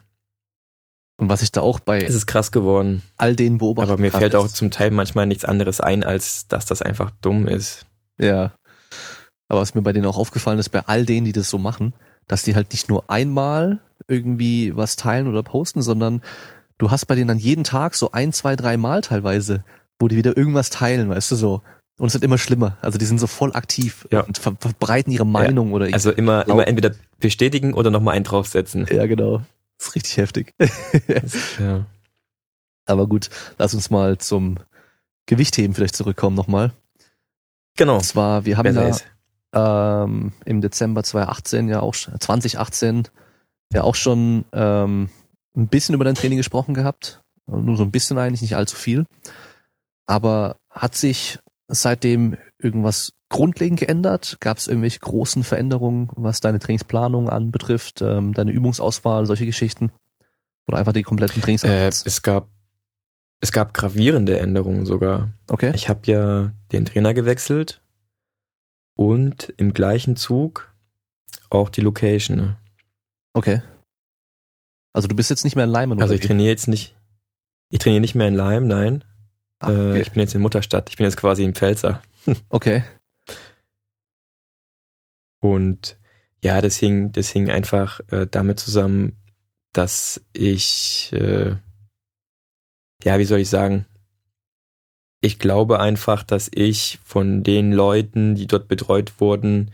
Und 1.17 1.30
was 1.30 1.41
ich 1.41 1.51
da 1.51 1.61
auch 1.61 1.80
bei. 1.80 2.01
Es 2.01 2.15
ist 2.15 2.26
krass 2.26 2.51
geworden. 2.51 3.03
All 3.17 3.36
den 3.36 3.59
beobachten. 3.59 3.91
Aber 3.91 4.01
mir 4.01 4.11
fällt 4.11 4.36
auch 4.36 4.47
zum 4.47 4.71
Teil 4.71 4.91
manchmal 4.91 5.28
nichts 5.28 5.45
anderes 5.45 5.80
ein, 5.80 6.03
als 6.03 6.47
dass 6.47 6.65
das 6.65 6.82
einfach 6.82 7.11
dumm 7.21 7.47
ist. 7.47 7.86
Ja. 8.19 8.53
Aber 9.47 9.61
was 9.61 9.76
mir 9.76 9.82
bei 9.82 9.93
denen 9.93 10.05
auch 10.05 10.17
aufgefallen 10.17 10.59
ist, 10.59 10.69
bei 10.69 10.82
all 10.88 11.05
denen, 11.05 11.26
die 11.26 11.32
das 11.32 11.49
so 11.49 11.57
machen, 11.57 11.93
dass 12.28 12.43
die 12.43 12.55
halt 12.55 12.71
nicht 12.71 12.89
nur 12.89 13.09
einmal 13.09 13.80
irgendwie 14.07 14.76
was 14.76 14.95
teilen 14.95 15.28
oder 15.28 15.43
posten, 15.43 15.82
sondern 15.82 16.21
du 16.78 16.91
hast 16.91 17.05
bei 17.05 17.15
denen 17.15 17.28
dann 17.28 17.38
jeden 17.38 17.63
Tag 17.63 17.95
so 17.95 18.11
ein, 18.11 18.34
zwei, 18.34 18.55
drei 18.55 18.78
Mal 18.78 19.01
teilweise, 19.01 19.63
wo 19.99 20.07
die 20.07 20.15
wieder 20.15 20.36
irgendwas 20.36 20.69
teilen, 20.69 21.09
weißt 21.09 21.32
du 21.32 21.36
so. 21.36 21.61
Und 22.00 22.08
es 22.08 22.14
wird 22.14 22.24
immer 22.24 22.38
schlimmer. 22.38 22.78
Also 22.82 22.98
die 22.98 23.06
sind 23.06 23.20
so 23.20 23.28
voll 23.28 23.56
aktiv 23.56 24.08
ja. 24.12 24.22
und 24.22 24.38
ver 24.38 24.56
verbreiten 24.60 25.12
ihre 25.12 25.26
Meinung 25.26 25.70
ja. 25.70 25.76
oder 25.76 25.94
Also 25.94 26.12
immer, 26.12 26.48
immer 26.48 26.68
entweder 26.68 26.96
bestätigen 27.20 27.74
oder 27.74 27.91
nochmal 27.91 28.16
einen 28.16 28.26
draufsetzen. 28.26 28.88
Ja, 28.91 29.06
genau. 29.06 29.41
Das 29.78 29.89
ist 29.89 29.96
richtig 29.96 30.18
heftig. 30.18 30.54
ja. 31.60 31.86
Aber 32.86 33.08
gut, 33.08 33.30
lass 33.58 33.74
uns 33.74 33.89
mal 33.89 34.18
zum 34.18 34.58
Gewichtheben 35.28 35.76
vielleicht 35.76 35.96
zurückkommen 35.96 36.36
nochmal. 36.36 36.74
Genau. 37.78 37.96
Und 37.96 38.06
zwar, 38.06 38.46
wir 38.46 38.58
haben 38.58 38.76
ja 38.76 40.04
ähm, 40.04 40.34
im 40.46 40.62
Dezember 40.62 41.04
2018 41.04 41.70
ja 41.70 41.80
auch 41.80 41.94
2018 41.94 43.08
ja 43.72 43.84
auch 43.84 43.96
schon 43.96 44.46
ähm, 44.52 45.10
ein 45.56 45.68
bisschen 45.68 45.96
über 45.96 46.06
dein 46.06 46.16
Training 46.16 46.38
gesprochen 46.38 46.74
gehabt. 46.74 47.22
Nur 47.46 47.78
so 47.78 47.84
ein 47.84 47.91
bisschen 47.91 48.18
eigentlich, 48.18 48.41
nicht 48.41 48.56
allzu 48.56 48.76
viel. 48.76 49.06
Aber 50.06 50.58
hat 50.70 50.96
sich 50.96 51.39
seitdem 51.82 52.38
irgendwas 52.59 53.13
grundlegend 53.30 53.80
geändert? 53.80 54.38
Gab 54.39 54.57
es 54.57 54.67
irgendwelche 54.67 54.99
großen 54.99 55.43
Veränderungen, 55.43 56.09
was 56.15 56.39
deine 56.39 56.59
Trainingsplanung 56.59 57.30
anbetrifft, 57.30 58.01
ähm, 58.01 58.34
deine 58.34 58.51
Übungsauswahl, 58.51 59.26
solche 59.26 59.45
Geschichten? 59.45 59.91
Oder 60.67 60.78
einfach 60.78 60.93
die 60.93 61.03
kompletten 61.03 61.41
Trainings? 61.41 61.63
Äh, 61.63 61.88
es 61.88 62.21
gab 62.21 62.47
es 63.43 63.51
gab 63.51 63.74
gravierende 63.74 64.39
Änderungen 64.39 64.86
sogar. 64.86 65.34
Okay. 65.49 65.74
Ich 65.76 65.89
habe 65.89 65.99
ja 66.05 66.53
den 66.71 66.86
Trainer 66.86 67.13
gewechselt 67.13 67.82
und 68.95 69.53
im 69.57 69.74
gleichen 69.74 70.15
Zug 70.15 70.74
auch 71.49 71.67
die 71.67 71.82
Location. 71.82 72.55
Okay. 73.34 73.61
Also 74.93 75.09
du 75.09 75.15
bist 75.15 75.30
jetzt 75.30 75.43
nicht 75.43 75.57
mehr 75.57 75.65
in 75.65 75.71
Leimen, 75.71 76.01
Also 76.01 76.13
ich 76.13 76.21
trainiere 76.21 76.49
jetzt 76.49 76.69
nicht. 76.69 76.95
Ich 77.69 77.80
trainiere 77.80 77.99
nicht 77.99 78.15
mehr 78.15 78.30
in 78.30 78.36
Leim, 78.36 78.65
nein. 78.65 79.03
Ach, 79.64 79.70
okay. 79.70 79.97
äh, 79.97 80.01
ich 80.01 80.11
bin 80.11 80.22
jetzt 80.22 80.36
in 80.36 80.41
Mutterstadt. 80.41 80.89
Ich 80.89 80.97
bin 80.97 81.05
jetzt 81.05 81.18
quasi 81.18 81.43
im 81.43 81.55
Pfälzer. 81.55 82.01
okay. 82.49 82.84
Und 85.41 85.97
ja, 86.43 86.61
das 86.61 86.78
hing, 86.78 87.11
das 87.11 87.30
hing 87.30 87.49
einfach 87.49 88.01
äh, 88.11 88.28
damit 88.30 88.59
zusammen, 88.59 89.18
dass 89.72 90.22
ich, 90.34 91.11
äh, 91.14 91.55
ja, 93.03 93.20
wie 93.20 93.26
soll 93.26 93.39
ich 93.39 93.49
sagen, 93.49 93.86
ich 95.22 95.39
glaube 95.39 95.80
einfach, 95.80 96.24
dass 96.24 96.49
ich 96.53 96.99
von 97.03 97.43
den 97.43 97.72
Leuten, 97.72 98.36
die 98.36 98.45
dort 98.45 98.68
betreut 98.68 99.20
wurden, 99.20 99.72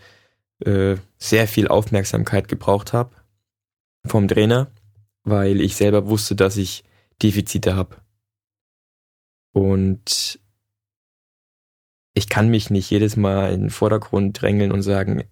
äh, 0.63 0.95
sehr 1.17 1.47
viel 1.47 1.67
Aufmerksamkeit 1.67 2.47
gebraucht 2.47 2.93
habe 2.93 3.15
vom 4.05 4.27
Trainer, 4.27 4.67
weil 5.23 5.61
ich 5.61 5.75
selber 5.75 6.07
wusste, 6.07 6.35
dass 6.35 6.57
ich 6.57 6.83
Defizite 7.21 7.75
habe. 7.75 7.97
Und 9.51 10.39
ich 12.13 12.29
kann 12.29 12.49
mich 12.49 12.69
nicht 12.69 12.89
jedes 12.89 13.15
Mal 13.15 13.53
in 13.53 13.61
den 13.61 13.69
Vordergrund 13.69 14.41
drängeln 14.41 14.71
und 14.71 14.81
sagen, 14.81 15.23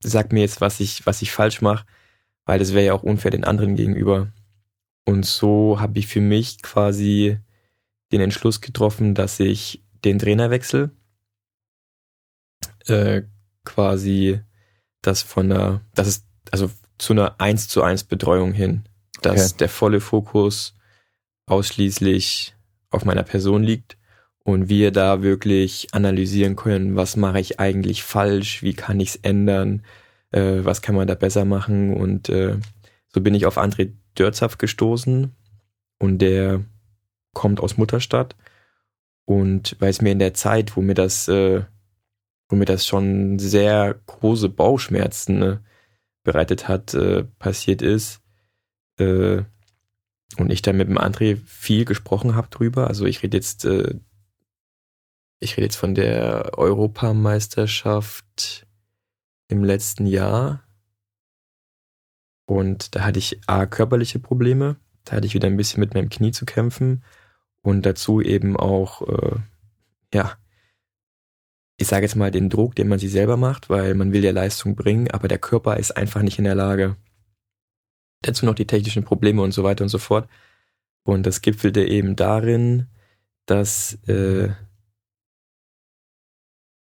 sag 0.00 0.32
mir 0.32 0.40
jetzt, 0.40 0.60
was 0.60 0.80
ich, 0.80 1.06
was 1.06 1.22
ich 1.22 1.32
falsch 1.32 1.60
mache, 1.60 1.86
weil 2.44 2.58
das 2.58 2.72
wäre 2.72 2.86
ja 2.86 2.92
auch 2.94 3.02
unfair 3.02 3.30
den 3.30 3.44
anderen 3.44 3.74
gegenüber. 3.74 4.32
Und 5.04 5.24
so 5.24 5.80
habe 5.80 5.98
ich 5.98 6.06
für 6.06 6.20
mich 6.20 6.62
quasi 6.62 7.38
den 8.12 8.20
Entschluss 8.20 8.60
getroffen, 8.60 9.14
dass 9.14 9.40
ich 9.40 9.82
den 10.04 10.18
Trainer 10.18 10.50
wechsle. 10.50 10.90
Äh, 12.86 13.22
quasi 13.64 14.40
das 15.02 15.22
von 15.22 15.50
einer, 15.50 15.80
das 15.94 16.06
ist 16.06 16.26
also 16.50 16.70
zu 16.98 17.12
einer 17.12 17.40
1 17.40 17.68
zu 17.68 17.82
1 17.82 18.04
Betreuung 18.04 18.52
hin, 18.52 18.84
dass 19.22 19.50
okay. 19.50 19.58
der 19.60 19.68
volle 19.68 20.00
Fokus 20.00 20.74
ausschließlich 21.46 22.55
auf 22.90 23.04
meiner 23.04 23.22
Person 23.22 23.62
liegt 23.62 23.96
und 24.44 24.68
wir 24.68 24.92
da 24.92 25.22
wirklich 25.22 25.88
analysieren 25.92 26.56
können, 26.56 26.96
was 26.96 27.16
mache 27.16 27.40
ich 27.40 27.58
eigentlich 27.60 28.02
falsch, 28.02 28.62
wie 28.62 28.74
kann 28.74 29.00
ich 29.00 29.10
es 29.10 29.16
ändern, 29.16 29.82
äh, 30.30 30.60
was 30.62 30.82
kann 30.82 30.94
man 30.94 31.08
da 31.08 31.14
besser 31.14 31.44
machen. 31.44 31.94
Und 31.94 32.28
äh, 32.28 32.56
so 33.08 33.20
bin 33.20 33.34
ich 33.34 33.46
auf 33.46 33.58
André 33.58 33.92
Dörzhaft 34.16 34.58
gestoßen 34.58 35.34
und 35.98 36.18
der 36.18 36.64
kommt 37.34 37.60
aus 37.60 37.76
Mutterstadt 37.76 38.36
und 39.26 39.76
weil 39.80 39.90
es 39.90 40.00
mir 40.00 40.12
in 40.12 40.20
der 40.20 40.34
Zeit, 40.34 40.76
wo 40.76 40.80
mir 40.80 40.94
das, 40.94 41.28
äh, 41.28 41.64
wo 42.48 42.56
mir 42.56 42.64
das 42.64 42.86
schon 42.86 43.38
sehr 43.38 43.96
große 44.06 44.48
Bauchschmerzen 44.48 45.38
ne, 45.40 45.64
bereitet 46.22 46.68
hat, 46.68 46.94
äh, 46.94 47.24
passiert 47.38 47.82
ist, 47.82 48.22
äh, 48.98 49.42
und 50.38 50.50
ich 50.50 50.62
dann 50.62 50.76
mit 50.76 50.88
dem 50.88 50.98
André 50.98 51.36
viel 51.46 51.84
gesprochen 51.84 52.34
habe 52.34 52.48
drüber. 52.48 52.88
Also 52.88 53.06
ich 53.06 53.22
rede 53.22 53.36
jetzt, 53.36 53.64
äh, 53.64 53.94
ich 55.40 55.56
rede 55.56 55.66
jetzt 55.66 55.76
von 55.76 55.94
der 55.94 56.58
Europameisterschaft 56.58 58.66
im 59.48 59.64
letzten 59.64 60.06
Jahr. 60.06 60.62
Und 62.46 62.94
da 62.94 63.04
hatte 63.04 63.18
ich 63.18 63.40
A, 63.46 63.66
körperliche 63.66 64.18
Probleme. 64.18 64.76
Da 65.04 65.16
hatte 65.16 65.26
ich 65.26 65.34
wieder 65.34 65.48
ein 65.48 65.56
bisschen 65.56 65.80
mit 65.80 65.94
meinem 65.94 66.08
Knie 66.08 66.32
zu 66.32 66.46
kämpfen. 66.46 67.04
Und 67.62 67.86
dazu 67.86 68.20
eben 68.20 68.56
auch, 68.56 69.02
äh, 69.08 69.36
ja, 70.14 70.36
ich 71.78 71.88
sage 71.88 72.04
jetzt 72.04 72.16
mal 72.16 72.30
den 72.30 72.48
Druck, 72.48 72.74
den 72.74 72.88
man 72.88 72.98
sich 72.98 73.10
selber 73.10 73.36
macht, 73.36 73.68
weil 73.68 73.94
man 73.94 74.12
will 74.12 74.24
ja 74.24 74.32
Leistung 74.32 74.76
bringen, 74.76 75.10
aber 75.10 75.28
der 75.28 75.38
Körper 75.38 75.76
ist 75.76 75.96
einfach 75.96 76.22
nicht 76.22 76.38
in 76.38 76.44
der 76.44 76.54
Lage. 76.54 76.96
Dazu 78.22 78.46
noch 78.46 78.54
die 78.54 78.66
technischen 78.66 79.04
Probleme 79.04 79.42
und 79.42 79.52
so 79.52 79.64
weiter 79.64 79.84
und 79.84 79.88
so 79.88 79.98
fort. 79.98 80.28
Und 81.04 81.24
das 81.24 81.42
gipfelte 81.42 81.84
eben 81.84 82.16
darin, 82.16 82.88
dass 83.46 83.94
äh, 84.08 84.50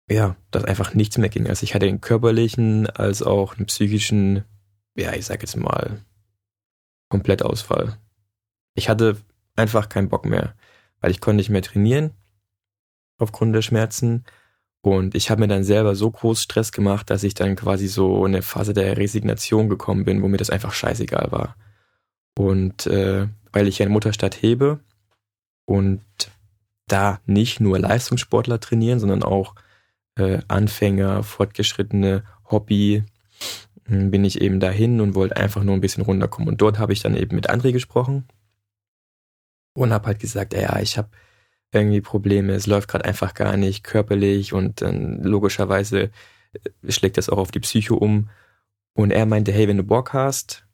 ja, 0.08 0.36
dass 0.50 0.64
einfach 0.64 0.94
nichts 0.94 1.18
mehr 1.18 1.28
ging. 1.28 1.48
Also 1.48 1.64
ich 1.64 1.74
hatte 1.74 1.86
einen 1.86 2.00
körperlichen 2.00 2.86
als 2.86 3.22
auch 3.22 3.56
einen 3.56 3.66
psychischen, 3.66 4.44
ja, 4.96 5.12
ich 5.14 5.26
sag 5.26 5.42
jetzt 5.42 5.56
mal, 5.56 6.00
Komplettausfall. 7.08 7.98
Ich 8.74 8.88
hatte 8.88 9.16
einfach 9.56 9.88
keinen 9.88 10.08
Bock 10.08 10.24
mehr, 10.24 10.54
weil 11.00 11.10
ich 11.10 11.20
konnte 11.20 11.38
nicht 11.38 11.50
mehr 11.50 11.62
trainieren 11.62 12.12
aufgrund 13.18 13.54
der 13.54 13.62
Schmerzen 13.62 14.24
und 14.86 15.16
ich 15.16 15.30
habe 15.30 15.40
mir 15.40 15.48
dann 15.48 15.64
selber 15.64 15.96
so 15.96 16.08
groß 16.12 16.40
Stress 16.40 16.70
gemacht, 16.70 17.10
dass 17.10 17.24
ich 17.24 17.34
dann 17.34 17.56
quasi 17.56 17.88
so 17.88 18.24
in 18.24 18.36
eine 18.36 18.42
Phase 18.42 18.72
der 18.72 18.96
Resignation 18.96 19.68
gekommen 19.68 20.04
bin, 20.04 20.22
wo 20.22 20.28
mir 20.28 20.36
das 20.36 20.48
einfach 20.48 20.72
scheißegal 20.72 21.32
war. 21.32 21.56
Und 22.38 22.86
äh, 22.86 23.26
weil 23.50 23.66
ich 23.66 23.80
ja 23.80 23.86
in 23.86 23.90
Mutterstadt 23.90 24.40
hebe 24.40 24.78
und 25.64 26.04
da 26.86 27.18
nicht 27.26 27.58
nur 27.58 27.80
Leistungssportler 27.80 28.60
trainieren, 28.60 29.00
sondern 29.00 29.24
auch 29.24 29.56
äh, 30.14 30.38
Anfänger, 30.46 31.24
Fortgeschrittene, 31.24 32.22
Hobby, 32.48 33.02
hm, 33.86 34.12
bin 34.12 34.24
ich 34.24 34.40
eben 34.40 34.60
dahin 34.60 35.00
und 35.00 35.16
wollte 35.16 35.36
einfach 35.36 35.64
nur 35.64 35.74
ein 35.74 35.80
bisschen 35.80 36.04
runterkommen. 36.04 36.48
Und 36.48 36.60
dort 36.60 36.78
habe 36.78 36.92
ich 36.92 37.02
dann 37.02 37.16
eben 37.16 37.34
mit 37.34 37.50
André 37.50 37.72
gesprochen 37.72 38.28
und 39.74 39.92
habe 39.92 40.06
halt 40.06 40.20
gesagt, 40.20 40.54
ja, 40.54 40.78
ich 40.78 40.96
habe 40.96 41.08
irgendwie 41.72 42.00
Probleme, 42.00 42.52
es 42.54 42.66
läuft 42.66 42.88
gerade 42.88 43.04
einfach 43.04 43.34
gar 43.34 43.56
nicht 43.56 43.84
körperlich 43.84 44.52
und 44.52 44.82
dann 44.82 45.22
logischerweise 45.22 46.10
äh, 46.52 46.90
schlägt 46.92 47.18
das 47.18 47.28
auch 47.28 47.38
auf 47.38 47.50
die 47.50 47.60
Psyche 47.60 47.94
um. 47.94 48.30
Und 48.94 49.10
er 49.10 49.26
meinte, 49.26 49.52
hey, 49.52 49.68
wenn 49.68 49.76
du 49.76 49.82
Bock 49.82 50.12
hast, 50.12 50.66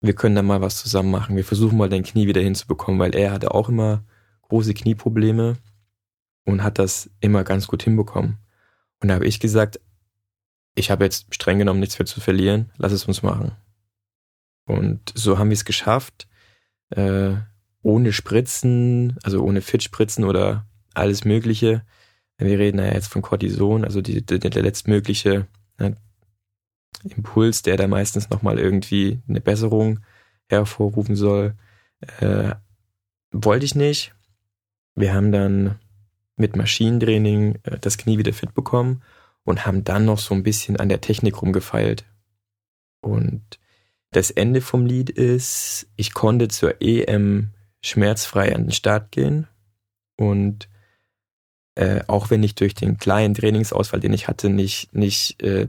wir 0.00 0.14
können 0.14 0.34
da 0.34 0.42
mal 0.42 0.60
was 0.60 0.76
zusammen 0.76 1.10
machen. 1.10 1.36
Wir 1.36 1.44
versuchen 1.44 1.78
mal 1.78 1.88
dein 1.88 2.02
Knie 2.02 2.26
wieder 2.26 2.40
hinzubekommen, 2.40 2.98
weil 2.98 3.14
er 3.14 3.32
hatte 3.32 3.54
auch 3.54 3.68
immer 3.68 4.04
große 4.42 4.74
Knieprobleme 4.74 5.56
und 6.44 6.62
hat 6.62 6.78
das 6.78 7.10
immer 7.20 7.44
ganz 7.44 7.68
gut 7.68 7.82
hinbekommen. 7.82 8.38
Und 9.00 9.08
da 9.08 9.14
habe 9.14 9.26
ich 9.26 9.38
gesagt, 9.38 9.80
ich 10.74 10.90
habe 10.90 11.04
jetzt 11.04 11.32
streng 11.34 11.58
genommen 11.58 11.80
nichts 11.80 11.98
mehr 11.98 12.06
zu 12.06 12.20
verlieren, 12.20 12.70
lass 12.78 12.92
es 12.92 13.04
uns 13.04 13.22
machen. 13.22 13.52
Und 14.64 15.12
so 15.14 15.38
haben 15.38 15.50
wir 15.50 15.54
es 15.54 15.64
geschafft, 15.64 16.28
äh, 16.90 17.34
ohne 17.82 18.12
Spritzen, 18.12 19.18
also 19.22 19.42
ohne 19.42 19.60
Fittspritzen 19.60 20.24
oder 20.24 20.66
alles 20.94 21.24
Mögliche. 21.24 21.84
Wir 22.38 22.58
reden 22.58 22.78
ja 22.78 22.92
jetzt 22.92 23.08
von 23.08 23.22
Cortison, 23.22 23.84
also 23.84 24.00
die, 24.00 24.24
die, 24.24 24.38
der 24.38 24.62
letztmögliche 24.62 25.46
ne, 25.78 25.96
Impuls, 27.04 27.62
der 27.62 27.76
da 27.76 27.86
meistens 27.86 28.30
nochmal 28.30 28.58
irgendwie 28.58 29.20
eine 29.28 29.40
Besserung 29.40 30.00
hervorrufen 30.48 31.16
soll. 31.16 31.54
Äh, 32.20 32.54
wollte 33.30 33.64
ich 33.64 33.74
nicht. 33.74 34.14
Wir 34.94 35.14
haben 35.14 35.32
dann 35.32 35.78
mit 36.36 36.56
Maschinentraining 36.56 37.58
äh, 37.62 37.78
das 37.80 37.98
Knie 37.98 38.18
wieder 38.18 38.32
fit 38.32 38.54
bekommen 38.54 39.02
und 39.44 39.66
haben 39.66 39.84
dann 39.84 40.04
noch 40.04 40.18
so 40.18 40.34
ein 40.34 40.42
bisschen 40.42 40.76
an 40.76 40.88
der 40.88 41.00
Technik 41.00 41.40
rumgefeilt. 41.42 42.04
Und 43.00 43.42
das 44.10 44.30
Ende 44.30 44.60
vom 44.60 44.86
Lied 44.86 45.10
ist, 45.10 45.88
ich 45.96 46.12
konnte 46.12 46.48
zur 46.48 46.80
EM 46.80 47.50
schmerzfrei 47.82 48.54
an 48.54 48.64
den 48.64 48.72
Start 48.72 49.12
gehen 49.12 49.48
und 50.16 50.68
äh, 51.74 52.02
auch 52.06 52.30
wenn 52.30 52.42
ich 52.42 52.54
durch 52.54 52.74
den 52.74 52.98
kleinen 52.98 53.34
Trainingsausfall, 53.34 54.00
den 54.00 54.12
ich 54.12 54.28
hatte, 54.28 54.50
nicht, 54.50 54.94
nicht 54.94 55.42
äh, 55.42 55.68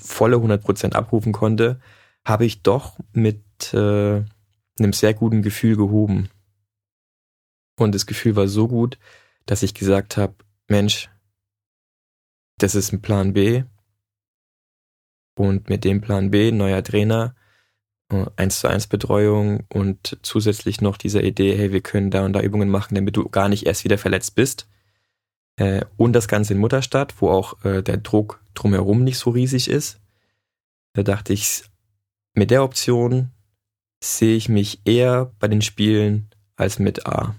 volle 0.00 0.36
100% 0.36 0.92
abrufen 0.92 1.32
konnte, 1.32 1.80
habe 2.24 2.46
ich 2.46 2.62
doch 2.62 2.98
mit 3.12 3.74
äh, 3.74 4.24
einem 4.78 4.92
sehr 4.92 5.14
guten 5.14 5.42
Gefühl 5.42 5.76
gehoben. 5.76 6.30
Und 7.78 7.94
das 7.94 8.06
Gefühl 8.06 8.36
war 8.36 8.48
so 8.48 8.68
gut, 8.68 8.98
dass 9.46 9.62
ich 9.62 9.74
gesagt 9.74 10.16
habe, 10.16 10.34
Mensch, 10.68 11.10
das 12.58 12.74
ist 12.74 12.92
ein 12.92 13.02
Plan 13.02 13.32
B. 13.32 13.64
Und 15.34 15.68
mit 15.68 15.84
dem 15.84 16.00
Plan 16.00 16.30
B, 16.30 16.52
neuer 16.52 16.82
Trainer, 16.82 17.34
eins 18.36 18.60
zu 18.60 18.68
eins 18.68 18.86
Betreuung 18.86 19.64
und 19.68 20.18
zusätzlich 20.22 20.80
noch 20.80 20.96
diese 20.96 21.22
Idee, 21.22 21.56
hey, 21.56 21.72
wir 21.72 21.80
können 21.80 22.10
da 22.10 22.24
und 22.24 22.32
da 22.32 22.40
Übungen 22.40 22.68
machen, 22.68 22.94
damit 22.94 23.16
du 23.16 23.28
gar 23.28 23.48
nicht 23.48 23.66
erst 23.66 23.84
wieder 23.84 23.98
verletzt 23.98 24.34
bist. 24.34 24.66
Äh, 25.56 25.84
und 25.96 26.12
das 26.12 26.28
Ganze 26.28 26.54
in 26.54 26.60
Mutterstadt, 26.60 27.14
wo 27.20 27.30
auch 27.30 27.64
äh, 27.64 27.82
der 27.82 27.98
Druck 27.98 28.42
drumherum 28.54 29.04
nicht 29.04 29.18
so 29.18 29.30
riesig 29.30 29.68
ist. 29.68 30.00
Da 30.94 31.02
dachte 31.02 31.32
ich, 31.32 31.64
mit 32.34 32.50
der 32.50 32.64
Option 32.64 33.30
sehe 34.02 34.36
ich 34.36 34.48
mich 34.48 34.80
eher 34.84 35.32
bei 35.38 35.48
den 35.48 35.62
Spielen 35.62 36.30
als 36.56 36.78
mit 36.78 37.06
A. 37.06 37.34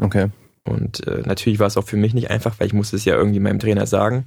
Okay. 0.00 0.30
Und 0.64 1.06
äh, 1.06 1.22
natürlich 1.24 1.58
war 1.58 1.66
es 1.66 1.76
auch 1.76 1.84
für 1.84 1.96
mich 1.96 2.14
nicht 2.14 2.30
einfach, 2.30 2.58
weil 2.58 2.66
ich 2.66 2.72
musste 2.72 2.96
es 2.96 3.04
ja 3.04 3.14
irgendwie 3.14 3.40
meinem 3.40 3.58
Trainer 3.58 3.86
sagen. 3.86 4.26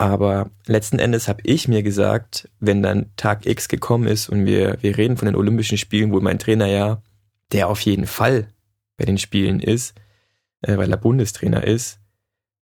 Aber 0.00 0.50
letzten 0.64 0.98
Endes 0.98 1.28
habe 1.28 1.42
ich 1.44 1.68
mir 1.68 1.82
gesagt, 1.82 2.48
wenn 2.58 2.82
dann 2.82 3.14
Tag 3.16 3.44
X 3.44 3.68
gekommen 3.68 4.08
ist 4.08 4.30
und 4.30 4.46
wir, 4.46 4.78
wir 4.80 4.96
reden 4.96 5.18
von 5.18 5.26
den 5.26 5.36
Olympischen 5.36 5.76
Spielen, 5.76 6.10
wo 6.10 6.18
mein 6.20 6.38
Trainer 6.38 6.64
ja, 6.64 7.02
der 7.52 7.68
auf 7.68 7.82
jeden 7.82 8.06
Fall 8.06 8.48
bei 8.96 9.04
den 9.04 9.18
Spielen 9.18 9.60
ist, 9.60 9.94
äh, 10.62 10.78
weil 10.78 10.90
er 10.90 10.96
Bundestrainer 10.96 11.64
ist, 11.64 12.00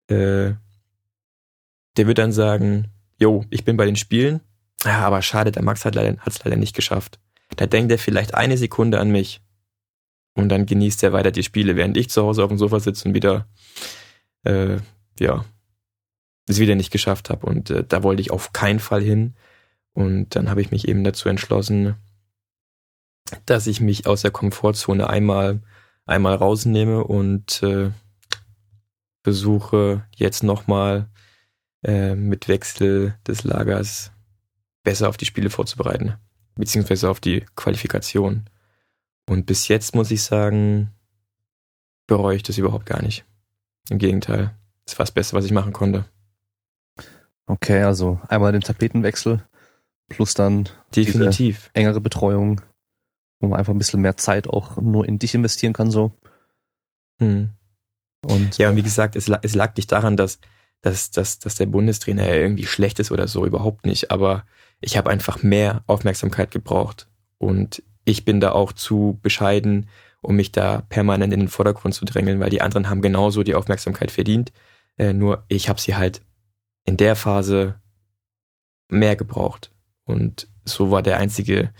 äh, 0.07 0.53
der 1.97 2.07
wird 2.07 2.19
dann 2.19 2.31
sagen, 2.31 2.87
jo, 3.19 3.43
ich 3.49 3.65
bin 3.65 3.75
bei 3.75 3.85
den 3.85 3.97
Spielen, 3.97 4.39
ja, 4.85 4.99
aber 4.99 5.21
schade, 5.21 5.51
der 5.51 5.61
Max 5.61 5.83
hat 5.83 5.93
es 5.93 6.01
leider, 6.01 6.17
leider 6.45 6.55
nicht 6.55 6.73
geschafft. 6.73 7.19
Da 7.57 7.65
denkt 7.65 7.91
er 7.91 7.97
vielleicht 7.97 8.33
eine 8.33 8.57
Sekunde 8.57 9.01
an 9.01 9.11
mich 9.11 9.41
und 10.35 10.47
dann 10.47 10.65
genießt 10.65 11.03
er 11.03 11.11
weiter 11.11 11.31
die 11.31 11.43
Spiele, 11.43 11.75
während 11.75 11.97
ich 11.97 12.09
zu 12.09 12.23
Hause 12.23 12.45
auf 12.45 12.49
dem 12.49 12.57
Sofa 12.57 12.79
sitze 12.79 13.09
und 13.09 13.13
wieder, 13.13 13.49
äh, 14.45 14.77
ja, 15.19 15.43
es 16.47 16.59
wieder 16.59 16.75
nicht 16.75 16.91
geschafft 16.91 17.29
habe. 17.29 17.45
Und 17.45 17.69
äh, 17.69 17.83
da 17.83 18.03
wollte 18.03 18.21
ich 18.21 18.31
auf 18.31 18.53
keinen 18.53 18.79
Fall 18.79 19.01
hin. 19.01 19.35
Und 19.93 20.35
dann 20.35 20.49
habe 20.49 20.61
ich 20.61 20.71
mich 20.71 20.87
eben 20.87 21.03
dazu 21.03 21.29
entschlossen, 21.29 21.95
dass 23.45 23.67
ich 23.67 23.81
mich 23.81 24.05
aus 24.07 24.21
der 24.21 24.31
Komfortzone 24.31 25.09
einmal, 25.09 25.61
einmal 26.05 26.35
rausnehme 26.35 27.03
und 27.03 27.63
äh, 27.63 27.91
versuche 29.23 30.05
jetzt 30.15 30.43
nochmal 30.43 31.09
äh, 31.83 32.15
mit 32.15 32.47
Wechsel 32.47 33.15
des 33.27 33.43
Lagers 33.43 34.11
besser 34.83 35.09
auf 35.09 35.17
die 35.17 35.25
Spiele 35.25 35.49
vorzubereiten, 35.49 36.13
beziehungsweise 36.55 37.09
auf 37.09 37.19
die 37.19 37.43
Qualifikation. 37.55 38.45
Und 39.27 39.47
bis 39.47 39.67
jetzt 39.67 39.95
muss 39.95 40.11
ich 40.11 40.21
sagen, 40.21 40.91
bereue 42.05 42.35
ich 42.35 42.43
das 42.43 42.59
überhaupt 42.59 42.85
gar 42.85 43.01
nicht. 43.01 43.25
Im 43.89 43.97
Gegenteil, 43.97 44.53
es 44.85 44.97
war 44.99 45.05
das 45.05 45.13
Beste, 45.13 45.35
was 45.35 45.45
ich 45.45 45.51
machen 45.51 45.73
konnte. 45.73 46.05
Okay, 47.47 47.83
also 47.83 48.19
einmal 48.27 48.51
den 48.51 48.61
Tapetenwechsel 48.61 49.43
plus 50.09 50.33
dann 50.33 50.69
definitiv 50.95 51.69
engere 51.73 52.01
Betreuung, 52.01 52.61
wo 53.39 53.47
man 53.47 53.59
einfach 53.59 53.73
ein 53.73 53.77
bisschen 53.77 54.01
mehr 54.01 54.17
Zeit 54.17 54.47
auch 54.47 54.77
nur 54.77 55.07
in 55.07 55.19
dich 55.19 55.33
investieren 55.35 55.73
kann 55.73 55.91
so. 55.91 56.11
Hm. 57.19 57.49
Und 58.25 58.57
ja, 58.57 58.69
und 58.69 58.75
wie 58.75 58.83
gesagt, 58.83 59.15
es, 59.15 59.29
es 59.29 59.55
lag 59.55 59.75
nicht 59.75 59.91
daran, 59.91 60.17
dass, 60.17 60.39
dass, 60.81 61.11
dass, 61.11 61.39
dass 61.39 61.55
der 61.55 61.67
Bundestrainer 61.67 62.27
irgendwie 62.27 62.65
schlecht 62.65 62.99
ist 62.99 63.11
oder 63.11 63.27
so, 63.27 63.45
überhaupt 63.45 63.85
nicht. 63.85 64.11
Aber 64.11 64.45
ich 64.81 64.97
habe 64.97 65.09
einfach 65.09 65.43
mehr 65.43 65.83
Aufmerksamkeit 65.87 66.51
gebraucht. 66.51 67.07
Und 67.37 67.83
ich 68.03 68.25
bin 68.25 68.39
da 68.39 68.51
auch 68.51 68.73
zu 68.73 69.19
bescheiden, 69.21 69.89
um 70.21 70.35
mich 70.35 70.51
da 70.51 70.81
permanent 70.89 71.33
in 71.33 71.41
den 71.41 71.49
Vordergrund 71.49 71.93
zu 71.93 72.05
drängeln, 72.05 72.39
weil 72.39 72.49
die 72.49 72.61
anderen 72.61 72.89
haben 72.89 73.01
genauso 73.01 73.43
die 73.43 73.55
Aufmerksamkeit 73.55 74.09
verdient. 74.09 74.51
Äh, 74.97 75.13
nur 75.13 75.43
ich 75.47 75.69
habe 75.69 75.79
sie 75.79 75.95
halt 75.95 76.21
in 76.85 76.97
der 76.97 77.15
Phase 77.15 77.79
mehr 78.89 79.15
gebraucht. 79.15 79.71
Und 80.05 80.47
so 80.63 80.91
war 80.91 81.01
der 81.01 81.17
einzige 81.17 81.71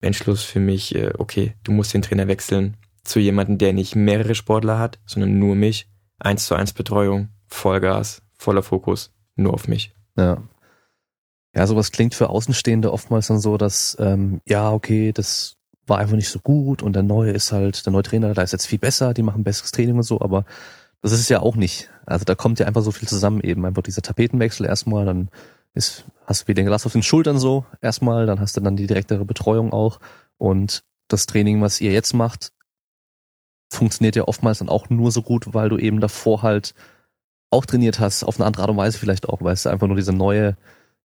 Entschluss 0.00 0.42
für 0.42 0.60
mich, 0.60 0.94
äh, 0.94 1.12
okay, 1.18 1.54
du 1.62 1.72
musst 1.72 1.94
den 1.94 2.02
Trainer 2.02 2.28
wechseln 2.28 2.76
zu 3.04 3.20
jemandem, 3.20 3.58
der 3.58 3.72
nicht 3.72 3.96
mehrere 3.96 4.34
Sportler 4.34 4.78
hat, 4.78 4.98
sondern 5.06 5.38
nur 5.38 5.54
mich. 5.54 5.88
Eins 6.18 6.46
zu 6.46 6.54
eins 6.54 6.72
Betreuung, 6.72 7.28
Vollgas, 7.48 8.22
voller 8.34 8.62
Fokus, 8.62 9.12
nur 9.36 9.52
auf 9.52 9.68
mich. 9.68 9.94
Ja. 10.16 10.42
Ja, 11.54 11.66
sowas 11.66 11.92
klingt 11.92 12.14
für 12.14 12.30
Außenstehende 12.30 12.92
oftmals 12.92 13.28
dann 13.28 13.38
so, 13.38 13.56
dass, 13.56 13.96
ähm, 14.00 14.40
ja, 14.44 14.72
okay, 14.72 15.12
das 15.12 15.56
war 15.86 15.98
einfach 15.98 16.16
nicht 16.16 16.28
so 16.30 16.40
gut 16.40 16.82
und 16.82 16.94
der 16.94 17.02
neue 17.02 17.30
ist 17.30 17.52
halt, 17.52 17.84
der 17.86 17.92
neue 17.92 18.02
Trainer, 18.02 18.34
da 18.34 18.42
ist 18.42 18.52
jetzt 18.52 18.66
viel 18.66 18.78
besser, 18.78 19.14
die 19.14 19.22
machen 19.22 19.44
besseres 19.44 19.70
Training 19.70 19.96
und 19.96 20.02
so, 20.02 20.20
aber 20.20 20.46
das 21.04 21.12
ist 21.12 21.20
es 21.20 21.28
ja 21.28 21.40
auch 21.40 21.54
nicht. 21.54 21.90
Also 22.06 22.24
da 22.24 22.34
kommt 22.34 22.58
ja 22.58 22.66
einfach 22.66 22.80
so 22.80 22.90
viel 22.90 23.06
zusammen 23.06 23.42
eben. 23.42 23.66
Einfach 23.66 23.82
dieser 23.82 24.00
Tapetenwechsel 24.00 24.64
erstmal, 24.64 25.04
dann 25.04 25.28
ist, 25.74 26.06
hast 26.24 26.42
du 26.42 26.48
wieder 26.48 26.62
den 26.62 26.66
Glas 26.66 26.86
auf 26.86 26.92
den 26.92 27.02
Schultern 27.02 27.38
so 27.38 27.66
erstmal, 27.82 28.24
dann 28.24 28.40
hast 28.40 28.56
du 28.56 28.62
dann 28.62 28.74
die 28.74 28.86
direktere 28.86 29.26
Betreuung 29.26 29.74
auch 29.74 30.00
und 30.38 30.82
das 31.08 31.26
Training, 31.26 31.60
was 31.60 31.82
ihr 31.82 31.92
jetzt 31.92 32.14
macht, 32.14 32.52
funktioniert 33.70 34.16
ja 34.16 34.24
oftmals 34.24 34.60
dann 34.60 34.70
auch 34.70 34.88
nur 34.88 35.12
so 35.12 35.20
gut, 35.20 35.52
weil 35.52 35.68
du 35.68 35.76
eben 35.76 36.00
davor 36.00 36.40
halt 36.40 36.74
auch 37.50 37.66
trainiert 37.66 38.00
hast, 38.00 38.24
auf 38.24 38.38
eine 38.40 38.46
andere 38.46 38.62
Art 38.62 38.70
und 38.70 38.78
Weise 38.78 38.96
vielleicht 38.96 39.28
auch, 39.28 39.42
weißt 39.42 39.66
du, 39.66 39.68
einfach 39.68 39.86
nur 39.86 39.96
dieser 39.96 40.12
neue 40.12 40.56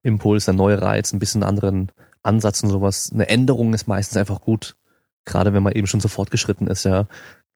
Impuls, 0.02 0.46
der 0.46 0.54
neue 0.54 0.82
Reiz, 0.82 1.12
ein 1.12 1.20
bisschen 1.20 1.44
anderen 1.44 1.92
Ansatz 2.24 2.64
und 2.64 2.70
sowas. 2.70 3.12
Eine 3.14 3.28
Änderung 3.28 3.74
ist 3.74 3.90
meistens 3.90 4.16
einfach 4.16 4.40
gut, 4.40 4.78
gerade 5.26 5.52
wenn 5.52 5.64
man 5.64 5.74
eben 5.74 5.88
schon 5.88 6.00
so 6.00 6.08
fortgeschritten 6.08 6.68
ist, 6.68 6.86
ja. 6.86 7.08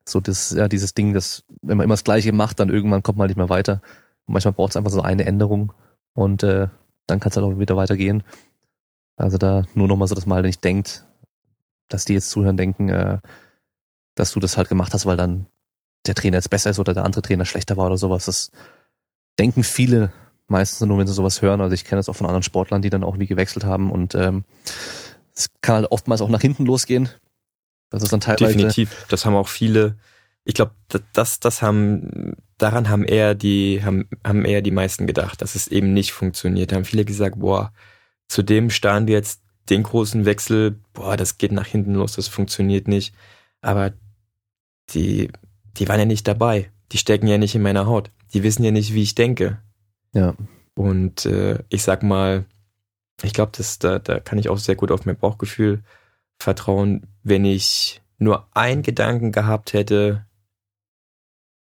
So 0.05 0.19
das, 0.19 0.51
ja, 0.51 0.67
dieses 0.67 0.93
Ding, 0.93 1.13
dass, 1.13 1.43
wenn 1.61 1.77
man 1.77 1.85
immer 1.85 1.93
das 1.93 2.03
Gleiche 2.03 2.33
macht, 2.33 2.59
dann 2.59 2.69
irgendwann 2.69 3.03
kommt 3.03 3.17
man 3.17 3.27
nicht 3.27 3.37
mehr 3.37 3.49
weiter. 3.49 3.81
Und 4.25 4.33
manchmal 4.33 4.53
braucht 4.53 4.71
es 4.71 4.77
einfach 4.77 4.91
so 4.91 5.01
eine 5.01 5.25
Änderung 5.25 5.73
und 6.13 6.43
äh, 6.43 6.67
dann 7.07 7.19
kann 7.19 7.29
es 7.29 7.37
halt 7.37 7.45
auch 7.45 7.59
wieder 7.59 7.75
weitergehen. 7.75 8.23
Also 9.15 9.37
da 9.37 9.63
nur 9.73 9.87
nochmal 9.87 10.07
so, 10.07 10.15
dass 10.15 10.25
man 10.25 10.37
halt 10.37 10.45
nicht 10.45 10.63
denkt, 10.63 11.05
dass 11.87 12.05
die 12.05 12.13
jetzt 12.13 12.29
zuhören, 12.29 12.57
denken, 12.57 12.89
äh, 12.89 13.19
dass 14.15 14.31
du 14.31 14.39
das 14.39 14.57
halt 14.57 14.69
gemacht 14.69 14.93
hast, 14.93 15.05
weil 15.05 15.17
dann 15.17 15.47
der 16.05 16.15
Trainer 16.15 16.37
jetzt 16.37 16.49
besser 16.49 16.69
ist 16.69 16.79
oder 16.79 16.93
der 16.93 17.05
andere 17.05 17.21
Trainer 17.21 17.45
schlechter 17.45 17.77
war 17.77 17.87
oder 17.87 17.97
sowas. 17.97 18.25
Das 18.25 18.51
denken 19.39 19.63
viele 19.63 20.11
meistens 20.47 20.85
nur, 20.85 20.97
wenn 20.97 21.07
sie 21.07 21.13
sowas 21.13 21.41
hören. 21.41 21.61
Also 21.61 21.73
ich 21.73 21.85
kenne 21.85 21.99
das 21.99 22.09
auch 22.09 22.15
von 22.15 22.27
anderen 22.27 22.43
Sportlern, 22.43 22.81
die 22.81 22.89
dann 22.89 23.03
auch 23.03 23.15
nie 23.15 23.27
gewechselt 23.27 23.65
haben 23.65 23.91
und 23.91 24.15
ähm, 24.15 24.43
es 25.35 25.49
kann 25.61 25.75
halt 25.75 25.91
oftmals 25.91 26.21
auch 26.21 26.29
nach 26.29 26.41
hinten 26.41 26.65
losgehen. 26.65 27.09
Das 27.93 28.01
ist 28.01 28.11
dann 28.11 28.21
teilweise. 28.21 28.53
Definitiv. 28.53 29.05
Das 29.09 29.23
haben 29.23 29.35
auch 29.35 29.47
viele. 29.47 29.95
Ich 30.45 30.55
glaube, 30.55 30.71
das, 31.13 31.39
das 31.39 31.61
haben, 31.61 32.35
daran 32.57 32.89
haben 32.89 33.05
eher 33.05 33.35
die, 33.35 33.83
haben, 33.85 34.09
haben 34.25 34.45
eher 34.45 34.63
die 34.63 34.71
meisten 34.71 35.05
gedacht, 35.05 35.41
dass 35.43 35.53
es 35.53 35.67
eben 35.67 35.93
nicht 35.93 36.11
funktioniert. 36.11 36.71
Da 36.71 36.75
haben 36.75 36.85
viele 36.85 37.05
gesagt, 37.05 37.39
boah, 37.39 37.71
zu 38.27 38.41
dem 38.41 38.71
stand 38.71 39.09
jetzt 39.09 39.41
den 39.69 39.83
großen 39.83 40.25
Wechsel, 40.25 40.79
boah, 40.93 41.15
das 41.15 41.37
geht 41.37 41.51
nach 41.51 41.67
hinten 41.67 41.93
los, 41.93 42.13
das 42.13 42.27
funktioniert 42.27 42.87
nicht. 42.87 43.13
Aber 43.61 43.93
die, 44.89 45.29
die 45.77 45.87
waren 45.87 45.99
ja 45.99 46.05
nicht 46.05 46.27
dabei. 46.27 46.71
Die 46.91 46.97
stecken 46.97 47.27
ja 47.27 47.37
nicht 47.37 47.53
in 47.53 47.61
meiner 47.61 47.85
Haut. 47.85 48.09
Die 48.33 48.41
wissen 48.41 48.63
ja 48.63 48.71
nicht, 48.71 48.95
wie 48.95 49.03
ich 49.03 49.13
denke. 49.13 49.61
Ja. 50.13 50.33
Und 50.73 51.27
äh, 51.27 51.59
ich 51.69 51.83
sag 51.83 52.01
mal, 52.01 52.45
ich 53.21 53.33
glaube, 53.33 53.51
da, 53.79 53.99
da 53.99 54.19
kann 54.19 54.39
ich 54.39 54.49
auch 54.49 54.57
sehr 54.57 54.75
gut 54.75 54.91
auf 54.91 55.05
mein 55.05 55.15
Bauchgefühl 55.15 55.83
vertrauen, 56.43 57.07
wenn 57.23 57.45
ich 57.45 58.01
nur 58.17 58.47
einen 58.55 58.83
Gedanken 58.83 59.31
gehabt 59.31 59.73
hätte, 59.73 60.25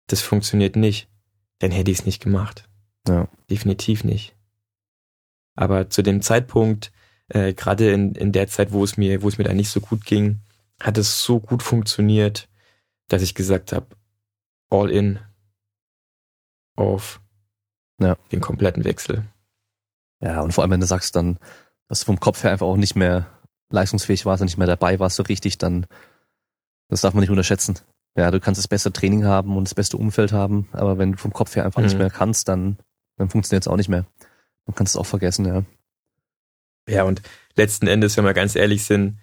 das 0.08 0.20
funktioniert 0.20 0.76
nicht, 0.76 1.08
dann 1.58 1.70
hätte 1.70 1.90
ich 1.90 2.00
es 2.00 2.06
nicht 2.06 2.22
gemacht. 2.22 2.68
Ja. 3.06 3.28
Definitiv 3.50 4.04
nicht. 4.04 4.36
Aber 5.54 5.90
zu 5.90 6.02
dem 6.02 6.22
Zeitpunkt, 6.22 6.92
äh, 7.28 7.54
gerade 7.54 7.92
in, 7.92 8.14
in 8.14 8.32
der 8.32 8.48
Zeit, 8.48 8.72
wo 8.72 8.82
es 8.84 8.96
mir, 8.96 9.22
wo 9.22 9.28
es 9.28 9.38
mir 9.38 9.44
da 9.44 9.52
nicht 9.52 9.70
so 9.70 9.80
gut 9.80 10.04
ging, 10.04 10.40
hat 10.80 10.98
es 10.98 11.22
so 11.22 11.40
gut 11.40 11.62
funktioniert, 11.62 12.48
dass 13.08 13.22
ich 13.22 13.34
gesagt 13.34 13.72
habe, 13.72 13.86
all 14.70 14.90
in 14.90 15.20
auf 16.76 17.20
ja. 18.00 18.16
den 18.32 18.40
kompletten 18.40 18.84
Wechsel. 18.84 19.24
Ja, 20.20 20.40
und 20.40 20.52
vor 20.52 20.62
allem, 20.62 20.70
wenn 20.72 20.80
du 20.80 20.86
sagst 20.86 21.14
dann, 21.14 21.38
dass 21.88 22.00
du 22.00 22.06
vom 22.06 22.20
Kopf 22.20 22.42
her 22.42 22.52
einfach 22.52 22.66
auch 22.66 22.76
nicht 22.76 22.96
mehr 22.96 23.26
leistungsfähig 23.72 24.26
warst 24.26 24.42
und 24.42 24.46
nicht 24.46 24.58
mehr 24.58 24.66
dabei 24.66 24.98
warst 24.98 25.16
so 25.16 25.22
richtig, 25.22 25.58
dann 25.58 25.86
das 26.88 27.00
darf 27.00 27.14
man 27.14 27.22
nicht 27.22 27.30
unterschätzen. 27.30 27.78
Ja, 28.16 28.30
du 28.30 28.38
kannst 28.38 28.58
das 28.58 28.68
beste 28.68 28.92
Training 28.92 29.24
haben 29.24 29.56
und 29.56 29.64
das 29.64 29.74
beste 29.74 29.96
Umfeld 29.96 30.32
haben, 30.32 30.68
aber 30.72 30.98
wenn 30.98 31.12
du 31.12 31.18
vom 31.18 31.32
Kopf 31.32 31.56
her 31.56 31.64
einfach 31.64 31.80
mhm. 31.80 31.86
nicht 31.86 31.98
mehr 31.98 32.10
kannst, 32.10 32.48
dann, 32.48 32.76
dann 33.16 33.30
funktioniert 33.30 33.64
es 33.64 33.68
auch 33.68 33.76
nicht 33.78 33.88
mehr. 33.88 34.04
Dann 34.66 34.74
kannst 34.74 34.94
du 34.94 34.98
es 34.98 35.00
auch 35.00 35.08
vergessen, 35.08 35.46
ja. 35.46 35.64
Ja, 36.88 37.04
und 37.04 37.22
letzten 37.56 37.86
Endes, 37.86 38.16
wenn 38.16 38.24
wir 38.24 38.34
ganz 38.34 38.56
ehrlich 38.56 38.84
sind, 38.84 39.18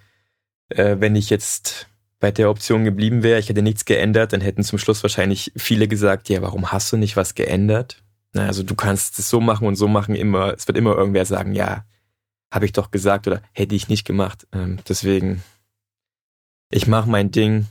äh, 0.70 0.96
wenn 1.00 1.16
ich 1.16 1.30
jetzt 1.30 1.88
bei 2.20 2.32
der 2.32 2.50
Option 2.50 2.84
geblieben 2.84 3.22
wäre, 3.22 3.40
ich 3.40 3.50
hätte 3.50 3.62
nichts 3.62 3.86
geändert, 3.86 4.34
dann 4.34 4.42
hätten 4.42 4.64
zum 4.64 4.80
Schluss 4.80 5.04
wahrscheinlich 5.04 5.52
viele 5.56 5.88
gesagt, 5.88 6.28
ja, 6.30 6.42
warum 6.42 6.72
hast 6.72 6.92
du 6.92 6.98
nicht 6.98 7.16
was 7.16 7.36
geändert? 7.36 8.04
Na, 8.34 8.48
also 8.48 8.64
du 8.64 8.76
kannst 8.76 9.20
es 9.20 9.30
so 9.30 9.40
machen 9.40 9.68
und 9.68 9.76
so 9.76 9.88
machen 9.88 10.16
immer, 10.16 10.54
es 10.54 10.68
wird 10.68 10.78
immer 10.78 10.96
irgendwer 10.96 11.26
sagen, 11.26 11.54
ja, 11.54 11.86
habe 12.52 12.66
ich 12.66 12.72
doch 12.72 12.92
gesagt 12.92 13.28
oder 13.28 13.42
hätte 13.54 13.76
ich 13.76 13.90
nicht 13.90 14.06
gemacht. 14.06 14.48
Ähm, 14.52 14.80
deswegen, 14.88 15.44
ich 16.72 16.88
mache 16.88 17.10
mein 17.10 17.32
Ding 17.32 17.68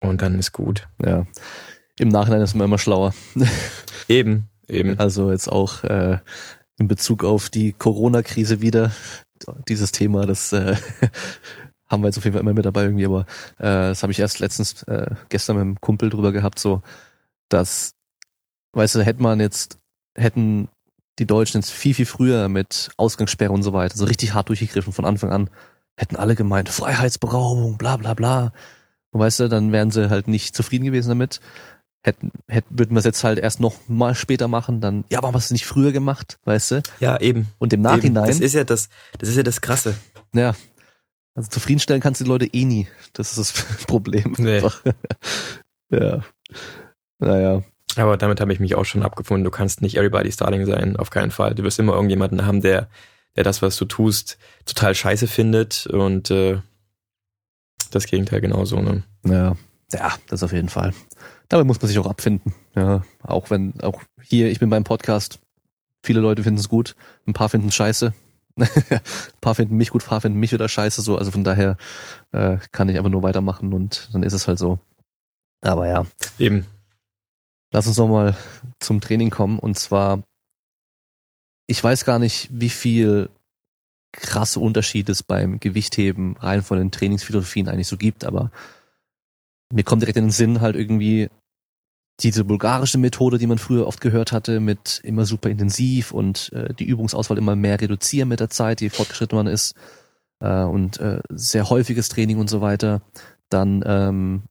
und 0.00 0.22
dann 0.22 0.38
ist 0.38 0.52
gut. 0.52 0.88
Ja. 1.04 1.26
Im 1.98 2.08
Nachhinein 2.08 2.42
ist 2.42 2.54
man 2.54 2.66
immer 2.66 2.78
schlauer. 2.78 3.14
eben, 4.08 4.48
eben. 4.68 4.98
Also 4.98 5.30
jetzt 5.30 5.48
auch 5.48 5.84
äh, 5.84 6.18
in 6.78 6.88
Bezug 6.88 7.24
auf 7.24 7.48
die 7.48 7.72
Corona-Krise 7.72 8.60
wieder, 8.60 8.92
dieses 9.68 9.92
Thema, 9.92 10.26
das 10.26 10.52
äh, 10.52 10.76
haben 11.88 12.02
wir 12.02 12.08
jetzt 12.08 12.18
auf 12.18 12.24
jeden 12.24 12.34
Fall 12.34 12.42
immer 12.42 12.54
mit 12.54 12.64
dabei 12.64 12.84
irgendwie, 12.84 13.06
aber 13.06 13.26
äh, 13.58 13.90
das 13.90 14.02
habe 14.02 14.12
ich 14.12 14.18
erst 14.18 14.40
letztens 14.40 14.82
äh, 14.84 15.14
gestern 15.28 15.56
mit 15.56 15.62
einem 15.62 15.80
Kumpel 15.80 16.10
drüber 16.10 16.32
gehabt, 16.32 16.58
so, 16.58 16.82
dass, 17.48 17.94
weißt 18.72 18.96
du, 18.96 19.02
hätte 19.02 19.22
man 19.22 19.40
jetzt, 19.40 19.78
hätten 20.14 20.68
die 21.18 21.26
Deutschen 21.26 21.60
jetzt 21.60 21.70
viel, 21.70 21.94
viel 21.94 22.06
früher 22.06 22.48
mit 22.48 22.90
Ausgangssperre 22.96 23.52
und 23.52 23.62
so 23.62 23.72
weiter, 23.72 23.96
so 23.96 24.04
richtig 24.04 24.34
hart 24.34 24.48
durchgegriffen 24.48 24.92
von 24.92 25.04
Anfang 25.04 25.30
an, 25.30 25.50
hätten 25.96 26.16
alle 26.16 26.34
gemeint, 26.34 26.68
Freiheitsberaubung, 26.68 27.76
bla 27.76 27.96
bla 27.96 28.14
bla. 28.14 28.52
Und 29.10 29.20
weißt 29.20 29.40
du, 29.40 29.48
dann 29.48 29.72
wären 29.72 29.90
sie 29.90 30.08
halt 30.08 30.26
nicht 30.26 30.56
zufrieden 30.56 30.84
gewesen 30.84 31.10
damit. 31.10 31.40
Hätten, 32.04 32.32
hätten, 32.48 32.78
würden 32.78 32.94
wir 32.94 32.98
es 32.98 33.04
jetzt 33.04 33.22
halt 33.22 33.38
erst 33.38 33.60
noch 33.60 33.74
mal 33.86 34.14
später 34.14 34.48
machen, 34.48 34.80
dann, 34.80 35.04
ja, 35.10 35.22
warum 35.22 35.36
hast 35.36 35.50
du 35.50 35.54
es 35.54 35.60
nicht 35.60 35.66
früher 35.66 35.92
gemacht, 35.92 36.38
weißt 36.44 36.70
du? 36.72 36.82
Ja, 36.98 37.20
eben. 37.20 37.48
Und 37.58 37.72
im 37.72 37.82
Nachhinein. 37.82 38.24
Eben. 38.24 38.26
Das 38.26 38.40
ist 38.40 38.54
ja 38.54 38.64
das, 38.64 38.88
das 39.18 39.28
ist 39.28 39.36
ja 39.36 39.44
das 39.44 39.60
Krasse. 39.60 39.94
Ja. 40.34 40.56
Also 41.34 41.48
zufriedenstellen 41.48 42.02
kannst 42.02 42.20
du 42.20 42.24
die 42.24 42.30
Leute 42.30 42.46
eh 42.46 42.64
nie. 42.64 42.88
Das 43.12 43.36
ist 43.36 43.38
das 43.38 43.64
Problem. 43.86 44.34
Nee. 44.38 44.62
ja. 45.90 46.22
Naja. 47.18 47.62
Aber 47.96 48.16
damit 48.16 48.40
habe 48.40 48.52
ich 48.52 48.60
mich 48.60 48.74
auch 48.74 48.84
schon 48.84 49.02
abgefunden. 49.02 49.44
Du 49.44 49.50
kannst 49.50 49.82
nicht 49.82 49.96
everybody's 49.96 50.36
darling 50.36 50.66
sein, 50.66 50.96
auf 50.96 51.10
keinen 51.10 51.30
Fall. 51.30 51.54
Du 51.54 51.62
wirst 51.62 51.78
immer 51.78 51.92
irgendjemanden 51.92 52.46
haben, 52.46 52.62
der, 52.62 52.88
der 53.36 53.44
das, 53.44 53.62
was 53.62 53.76
du 53.76 53.84
tust, 53.84 54.38
total 54.64 54.94
scheiße 54.94 55.26
findet 55.26 55.86
und 55.86 56.30
äh, 56.30 56.60
das 57.90 58.06
Gegenteil 58.06 58.40
genauso. 58.40 58.80
Ne? 58.80 59.02
Ja, 59.24 59.56
ja, 59.92 60.12
das 60.28 60.42
auf 60.42 60.52
jeden 60.52 60.68
Fall. 60.68 60.94
Dabei 61.48 61.64
muss 61.64 61.80
man 61.80 61.88
sich 61.88 61.98
auch 61.98 62.06
abfinden. 62.06 62.54
Ja, 62.74 63.02
auch 63.22 63.50
wenn, 63.50 63.80
auch 63.82 64.00
hier, 64.22 64.50
ich 64.50 64.58
bin 64.58 64.70
beim 64.70 64.84
Podcast, 64.84 65.38
viele 66.02 66.20
Leute 66.20 66.42
finden 66.42 66.60
es 66.60 66.68
gut, 66.68 66.96
ein 67.26 67.34
paar 67.34 67.50
finden 67.50 67.68
es 67.68 67.74
scheiße. 67.74 68.14
ein 68.56 68.68
paar 69.40 69.54
finden 69.54 69.76
mich 69.76 69.90
gut, 69.90 70.02
ein 70.04 70.08
paar 70.08 70.20
finden 70.22 70.40
mich 70.40 70.52
wieder 70.52 70.68
scheiße, 70.68 71.02
so. 71.02 71.18
Also 71.18 71.30
von 71.30 71.44
daher 71.44 71.76
äh, 72.32 72.56
kann 72.70 72.88
ich 72.88 72.96
einfach 72.96 73.10
nur 73.10 73.22
weitermachen 73.22 73.74
und 73.74 74.08
dann 74.12 74.22
ist 74.22 74.32
es 74.32 74.48
halt 74.48 74.58
so. 74.58 74.78
Aber 75.60 75.86
ja. 75.86 76.06
Eben. 76.38 76.66
Lass 77.72 77.86
uns 77.86 77.96
nochmal 77.96 78.36
zum 78.80 79.00
Training 79.00 79.30
kommen. 79.30 79.58
Und 79.58 79.78
zwar, 79.78 80.22
ich 81.66 81.82
weiß 81.82 82.04
gar 82.04 82.18
nicht, 82.18 82.48
wie 82.52 82.68
viel 82.68 83.30
krasse 84.12 84.60
Unterschiede 84.60 85.12
es 85.12 85.22
beim 85.22 85.58
Gewichtheben 85.58 86.36
rein 86.36 86.62
von 86.62 86.78
den 86.78 86.90
Trainingsphilosophien 86.90 87.68
eigentlich 87.68 87.88
so 87.88 87.96
gibt, 87.96 88.24
aber 88.24 88.50
mir 89.72 89.84
kommt 89.84 90.02
direkt 90.02 90.18
in 90.18 90.26
den 90.26 90.30
Sinn 90.30 90.60
halt 90.60 90.76
irgendwie 90.76 91.30
diese 92.20 92.44
bulgarische 92.44 92.98
Methode, 92.98 93.38
die 93.38 93.46
man 93.46 93.56
früher 93.56 93.86
oft 93.86 94.02
gehört 94.02 94.32
hatte, 94.32 94.60
mit 94.60 95.00
immer 95.02 95.24
super 95.24 95.48
intensiv 95.48 96.12
und 96.12 96.52
äh, 96.52 96.74
die 96.74 96.84
Übungsauswahl 96.84 97.38
immer 97.38 97.56
mehr 97.56 97.80
reduzieren 97.80 98.28
mit 98.28 98.40
der 98.40 98.50
Zeit, 98.50 98.82
je 98.82 98.90
fortgeschritten 98.90 99.36
man 99.36 99.46
ist 99.46 99.74
äh, 100.40 100.62
und 100.62 101.00
äh, 101.00 101.20
sehr 101.30 101.70
häufiges 101.70 102.10
Training 102.10 102.38
und 102.38 102.50
so 102.50 102.60
weiter. 102.60 103.00
Dann 103.48 103.82
ähm, 103.86 104.42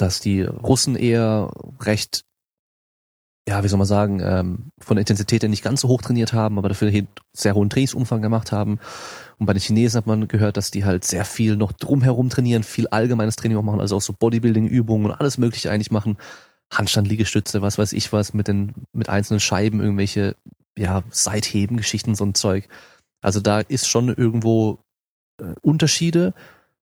dass 0.00 0.20
die 0.20 0.42
Russen 0.42 0.96
eher 0.96 1.50
recht, 1.80 2.24
ja, 3.48 3.62
wie 3.64 3.68
soll 3.68 3.78
man 3.78 3.86
sagen, 3.86 4.20
ähm, 4.22 4.72
von 4.78 4.96
der 4.96 5.02
Intensität 5.02 5.42
her 5.42 5.48
nicht 5.48 5.64
ganz 5.64 5.80
so 5.80 5.88
hoch 5.88 6.02
trainiert 6.02 6.32
haben, 6.32 6.58
aber 6.58 6.68
dafür 6.68 6.92
sehr 7.32 7.54
hohen 7.54 7.70
Trainingsumfang 7.70 8.22
gemacht 8.22 8.52
haben. 8.52 8.78
Und 9.38 9.46
bei 9.46 9.52
den 9.52 9.60
Chinesen 9.60 9.98
hat 9.98 10.06
man 10.06 10.28
gehört, 10.28 10.56
dass 10.56 10.70
die 10.70 10.84
halt 10.84 11.04
sehr 11.04 11.24
viel 11.24 11.56
noch 11.56 11.72
drumherum 11.72 12.28
trainieren, 12.28 12.62
viel 12.62 12.88
allgemeines 12.88 13.36
Training 13.36 13.56
auch 13.56 13.62
machen, 13.62 13.80
also 13.80 13.96
auch 13.96 14.02
so 14.02 14.12
Bodybuilding-Übungen 14.12 15.06
und 15.06 15.12
alles 15.12 15.38
Mögliche 15.38 15.70
eigentlich 15.70 15.90
machen. 15.90 16.16
Handstand, 16.72 17.08
Liegestütze, 17.08 17.62
was 17.62 17.78
weiß 17.78 17.92
ich 17.94 18.12
was, 18.12 18.32
mit 18.32 18.46
den, 18.46 18.74
mit 18.92 19.08
einzelnen 19.08 19.40
Scheiben, 19.40 19.80
irgendwelche, 19.80 20.36
ja, 20.78 21.02
Seitheben, 21.10 21.76
Geschichten, 21.76 22.14
so 22.14 22.24
ein 22.24 22.34
Zeug. 22.34 22.68
Also 23.20 23.40
da 23.40 23.60
ist 23.60 23.88
schon 23.88 24.08
irgendwo 24.08 24.78
äh, 25.40 25.54
Unterschiede. 25.62 26.34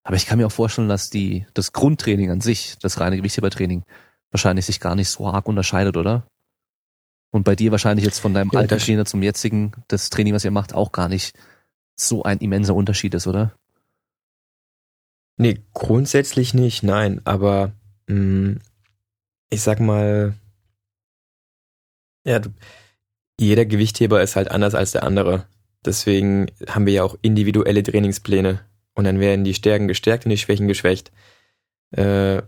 Aber 0.09 0.17
ich 0.17 0.25
kann 0.25 0.39
mir 0.39 0.47
auch 0.47 0.53
vorstellen, 0.53 0.89
dass 0.89 1.11
die, 1.11 1.45
das 1.53 1.75
Grundtraining 1.75 2.31
an 2.31 2.41
sich, 2.41 2.79
das 2.81 2.99
reine 2.99 3.19
Gewichtshebertraining, 3.19 3.85
wahrscheinlich 4.31 4.65
sich 4.65 4.81
gar 4.81 4.95
nicht 4.95 5.11
so 5.11 5.27
arg 5.27 5.47
unterscheidet, 5.47 5.99
oder? 5.99 6.27
Und 7.31 7.45
bei 7.45 7.55
dir 7.55 7.73
wahrscheinlich 7.73 8.07
jetzt 8.07 8.19
von 8.19 8.33
deinem 8.33 8.49
ja, 8.51 8.61
alten 8.61 8.79
Trainer 8.79 9.05
zum 9.05 9.23
jetzigen, 9.23 9.73
das 9.87 10.09
Training, 10.09 10.33
was 10.33 10.47
ihr 10.47 10.51
macht, 10.51 10.73
auch 10.73 10.93
gar 10.93 11.11
nicht 11.11 11.39
so 11.95 12.23
ein 12.23 12.39
immenser 12.39 12.75
Unterschied 12.75 13.13
ist, 13.13 13.27
oder? 13.27 13.53
Nee, 15.37 15.63
grundsätzlich 15.75 16.55
nicht, 16.55 16.83
nein. 16.83 17.21
Aber 17.27 17.73
mh, 18.07 18.15
mm, 18.17 18.61
ich 19.51 19.61
sag 19.61 19.79
mal, 19.79 20.33
ja, 22.25 22.41
jeder 23.39 23.67
Gewichtheber 23.67 24.23
ist 24.23 24.37
halt 24.37 24.51
anders 24.51 24.75
als 24.75 24.93
der 24.93 25.03
andere. 25.03 25.45
Deswegen 25.85 26.47
haben 26.67 26.87
wir 26.87 26.95
ja 26.95 27.03
auch 27.03 27.19
individuelle 27.21 27.83
Trainingspläne. 27.83 28.67
Und 28.99 29.05
dann 29.05 29.21
werden 29.21 29.45
die 29.45 29.55
Stärken 29.55 29.87
gestärkt 29.87 30.25
und 30.25 30.31
die 30.31 30.39
Schwächen 30.39 30.67
geschwächt. 30.67 31.13
Äh, 31.93 32.43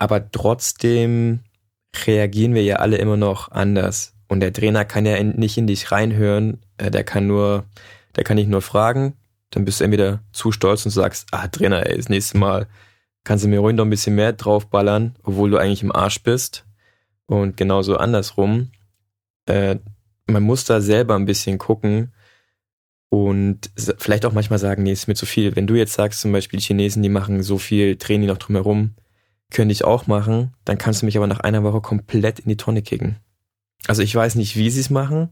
aber 0.00 0.32
trotzdem 0.32 1.44
reagieren 2.08 2.54
wir 2.54 2.64
ja 2.64 2.78
alle 2.78 2.96
immer 2.96 3.16
noch 3.16 3.52
anders. 3.52 4.16
Und 4.26 4.40
der 4.40 4.52
Trainer 4.52 4.84
kann 4.84 5.06
ja 5.06 5.14
in, 5.14 5.36
nicht 5.36 5.56
in 5.58 5.68
dich 5.68 5.92
reinhören, 5.92 6.58
äh, 6.76 6.90
der 6.90 7.04
kann 7.04 7.28
nur, 7.28 7.66
der 8.16 8.24
kann 8.24 8.36
dich 8.36 8.48
nur 8.48 8.62
fragen, 8.62 9.14
dann 9.50 9.64
bist 9.64 9.78
du 9.78 9.84
entweder 9.84 10.24
zu 10.32 10.50
stolz 10.50 10.84
und 10.86 10.90
sagst, 10.90 11.28
ah 11.30 11.46
Trainer, 11.46 11.86
ey, 11.86 11.96
das 11.96 12.08
nächste 12.08 12.36
Mal 12.38 12.66
kannst 13.22 13.44
du 13.44 13.48
mir 13.48 13.60
ruhig 13.60 13.76
noch 13.76 13.84
ein 13.84 13.90
bisschen 13.90 14.16
mehr 14.16 14.32
draufballern, 14.32 15.14
obwohl 15.22 15.50
du 15.50 15.58
eigentlich 15.58 15.84
im 15.84 15.94
Arsch 15.94 16.20
bist. 16.24 16.64
Und 17.26 17.56
genauso 17.56 17.96
andersrum. 17.96 18.72
Äh, 19.46 19.76
man 20.26 20.42
muss 20.42 20.64
da 20.64 20.80
selber 20.80 21.14
ein 21.14 21.26
bisschen 21.26 21.58
gucken, 21.58 22.12
und 23.10 23.72
vielleicht 23.98 24.24
auch 24.24 24.32
manchmal 24.32 24.60
sagen, 24.60 24.84
nee, 24.84 24.92
ist 24.92 25.08
mir 25.08 25.16
zu 25.16 25.26
viel. 25.26 25.56
Wenn 25.56 25.66
du 25.66 25.74
jetzt 25.74 25.94
sagst, 25.94 26.20
zum 26.20 26.30
Beispiel 26.30 26.60
die 26.60 26.64
Chinesen, 26.64 27.02
die 27.02 27.08
machen 27.08 27.42
so 27.42 27.58
viel 27.58 27.96
Training 27.96 28.28
noch 28.28 28.38
drumherum, 28.38 28.94
könnte 29.50 29.72
ich 29.72 29.84
auch 29.84 30.06
machen, 30.06 30.54
dann 30.64 30.78
kannst 30.78 31.02
du 31.02 31.06
mich 31.06 31.16
aber 31.16 31.26
nach 31.26 31.40
einer 31.40 31.64
Woche 31.64 31.80
komplett 31.80 32.38
in 32.38 32.48
die 32.48 32.56
Tonne 32.56 32.82
kicken. 32.82 33.16
Also 33.88 34.02
ich 34.02 34.14
weiß 34.14 34.36
nicht, 34.36 34.56
wie 34.56 34.70
sie 34.70 34.80
es 34.80 34.90
machen, 34.90 35.30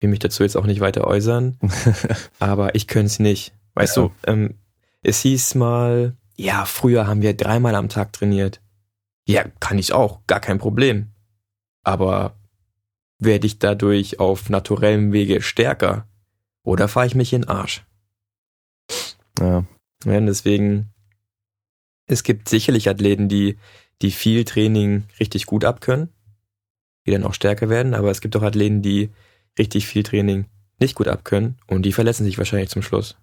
will 0.00 0.08
mich 0.08 0.18
dazu 0.18 0.44
jetzt 0.44 0.56
auch 0.56 0.64
nicht 0.64 0.80
weiter 0.80 1.06
äußern, 1.06 1.58
aber 2.38 2.74
ich 2.74 2.86
könnte 2.86 3.06
es 3.06 3.18
nicht. 3.18 3.52
Weißt 3.74 3.98
ja. 3.98 4.04
du, 4.04 4.12
ähm, 4.26 4.54
es 5.02 5.20
hieß 5.20 5.56
mal, 5.56 6.16
ja, 6.36 6.64
früher 6.64 7.06
haben 7.06 7.20
wir 7.20 7.36
dreimal 7.36 7.74
am 7.74 7.90
Tag 7.90 8.14
trainiert. 8.14 8.62
Ja, 9.26 9.44
kann 9.60 9.78
ich 9.78 9.92
auch, 9.92 10.26
gar 10.26 10.40
kein 10.40 10.56
Problem. 10.56 11.08
Aber 11.82 12.38
werde 13.18 13.46
ich 13.46 13.58
dadurch 13.58 14.20
auf 14.20 14.48
naturellem 14.48 15.12
Wege 15.12 15.42
stärker 15.42 16.08
oder 16.66 16.88
fahre 16.88 17.06
ich 17.06 17.14
mich 17.14 17.32
in 17.32 17.42
den 17.42 17.48
Arsch? 17.48 17.84
Ja. 19.38 19.64
Ja, 20.04 20.18
und 20.18 20.26
deswegen, 20.26 20.92
es 22.06 22.22
gibt 22.22 22.48
sicherlich 22.48 22.88
Athleten, 22.88 23.28
die, 23.28 23.56
die 24.02 24.10
viel 24.10 24.44
Training 24.44 25.04
richtig 25.18 25.46
gut 25.46 25.64
abkönnen, 25.64 26.10
die 27.06 27.12
dann 27.12 27.24
auch 27.24 27.34
stärker 27.34 27.68
werden, 27.68 27.94
aber 27.94 28.10
es 28.10 28.20
gibt 28.20 28.36
auch 28.36 28.42
Athleten, 28.42 28.82
die 28.82 29.10
richtig 29.58 29.86
viel 29.86 30.02
Training 30.02 30.46
nicht 30.78 30.96
gut 30.96 31.08
abkönnen 31.08 31.56
und 31.66 31.82
die 31.82 31.92
verletzen 31.92 32.24
sich 32.24 32.36
wahrscheinlich 32.36 32.68
zum 32.68 32.82
Schluss. 32.82 33.16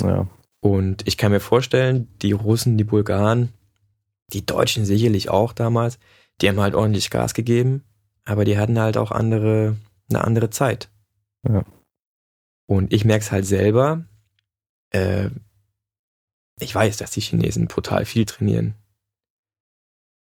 Ja. 0.00 0.26
Und 0.60 1.06
ich 1.06 1.18
kann 1.18 1.32
mir 1.32 1.40
vorstellen, 1.40 2.08
die 2.22 2.32
Russen, 2.32 2.78
die 2.78 2.84
Bulgaren, 2.84 3.52
die 4.32 4.46
Deutschen 4.46 4.84
sicherlich 4.84 5.28
auch 5.28 5.52
damals, 5.52 5.98
die 6.40 6.48
haben 6.48 6.60
halt 6.60 6.74
ordentlich 6.74 7.10
Gas 7.10 7.34
gegeben, 7.34 7.82
aber 8.24 8.44
die 8.44 8.56
hatten 8.56 8.78
halt 8.78 8.96
auch 8.96 9.10
andere, 9.10 9.76
eine 10.08 10.24
andere 10.24 10.50
Zeit. 10.50 10.88
Ja. 11.46 11.64
Und 12.66 12.92
ich 12.92 13.04
merke 13.04 13.24
es 13.24 13.32
halt 13.32 13.46
selber, 13.46 14.04
äh, 14.90 15.30
ich 16.60 16.74
weiß, 16.74 16.96
dass 16.96 17.10
die 17.10 17.20
Chinesen 17.20 17.66
brutal 17.66 18.04
viel 18.04 18.24
trainieren. 18.24 18.74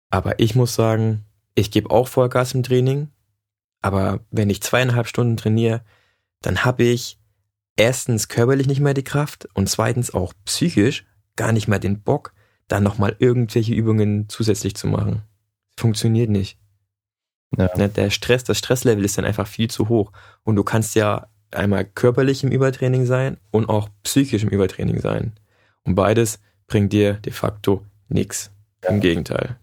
Aber 0.09 0.39
ich 0.39 0.55
muss 0.55 0.75
sagen, 0.75 1.25
ich 1.55 1.71
gebe 1.71 1.89
auch 1.89 2.07
Vollgas 2.07 2.53
im 2.53 2.63
Training. 2.63 3.09
Aber 3.81 4.19
wenn 4.29 4.49
ich 4.49 4.61
zweieinhalb 4.61 5.07
Stunden 5.07 5.37
trainiere, 5.37 5.83
dann 6.41 6.63
habe 6.63 6.83
ich 6.83 7.19
erstens 7.75 8.27
körperlich 8.27 8.67
nicht 8.67 8.81
mehr 8.81 8.93
die 8.93 9.03
Kraft 9.03 9.47
und 9.53 9.69
zweitens 9.69 10.13
auch 10.13 10.33
psychisch 10.45 11.05
gar 11.35 11.51
nicht 11.51 11.67
mehr 11.67 11.79
den 11.79 12.01
Bock, 12.01 12.33
dann 12.67 12.83
nochmal 12.83 13.15
irgendwelche 13.19 13.73
Übungen 13.73 14.29
zusätzlich 14.29 14.75
zu 14.75 14.87
machen. 14.87 15.23
Funktioniert 15.77 16.29
nicht. 16.29 16.59
Ja. 17.57 17.69
Ne, 17.75 17.89
Der 17.89 18.09
Stress, 18.09 18.43
das 18.43 18.59
Stresslevel 18.59 19.03
ist 19.03 19.17
dann 19.17 19.25
einfach 19.25 19.47
viel 19.47 19.69
zu 19.69 19.89
hoch. 19.89 20.11
Und 20.43 20.55
du 20.55 20.63
kannst 20.63 20.95
ja 20.95 21.30
einmal 21.55 21.85
körperlich 21.85 22.43
im 22.43 22.51
Übertraining 22.51 23.05
sein 23.05 23.37
und 23.51 23.69
auch 23.69 23.89
psychisch 24.03 24.43
im 24.43 24.49
Übertraining 24.49 24.99
sein. 24.99 25.33
Und 25.83 25.95
beides 25.95 26.39
bringt 26.67 26.93
dir 26.93 27.13
de 27.13 27.33
facto 27.33 27.83
nichts. 28.07 28.51
Im 28.87 28.99
Gegenteil. 28.99 29.57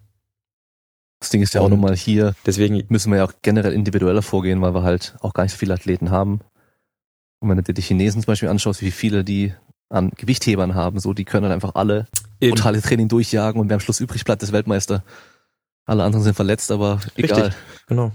Das 1.21 1.31
Ding 1.31 1.43
ist 1.43 1.55
ja 1.55 1.61
auch 1.61 1.69
nochmal 1.69 1.97
hier, 1.97 2.35
Deswegen, 2.47 2.85
müssen 2.89 3.11
wir 3.11 3.19
ja 3.19 3.25
auch 3.25 3.33
generell 3.43 3.73
individueller 3.73 4.23
vorgehen, 4.23 4.61
weil 4.63 4.75
wir 4.75 4.85
halt 4.85 5.17
auch 5.21 5.35
gar 5.35 5.43
nicht 5.43 5.53
so 5.53 5.59
viele 5.59 5.75
Athleten 5.75 6.11
haben. 6.11 6.41
Und 7.41 7.49
wenn 7.49 7.57
du 7.57 7.63
dir 7.63 7.75
die 7.75 7.83
Chinesen 7.83 8.23
zum 8.23 8.27
Beispiel 8.27 8.49
anschaust, 8.49 8.83
wie 8.83 8.91
viele 8.91 9.25
die 9.25 9.53
an 9.89 10.11
Gewichthebern 10.11 10.75
haben, 10.75 11.01
so, 11.01 11.15
die 11.15 11.25
können 11.25 11.45
halt 11.45 11.55
einfach 11.55 11.75
alle 11.75 12.07
eben, 12.41 12.55
brutale 12.55 12.81
Training 12.83 13.09
durchjagen 13.09 13.61
und 13.61 13.69
wer 13.69 13.75
am 13.75 13.81
Schluss 13.81 14.01
übrig 14.01 14.25
bleibt, 14.25 14.43
ist 14.43 14.53
Weltmeister. 14.53 15.03
Alle 15.87 16.05
anderen 16.05 16.23
sind 16.23 16.35
verletzt, 16.35 16.71
aber 16.71 17.01
egal. 17.17 17.45
Richtig. 17.45 17.63
genau. 17.87 18.13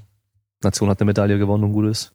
Nation 0.61 0.89
hat 0.89 1.01
eine 1.01 1.07
Medaille 1.07 1.37
gewonnen 1.39 1.65
und 1.65 1.73
gut 1.73 1.87
ist. 1.87 2.12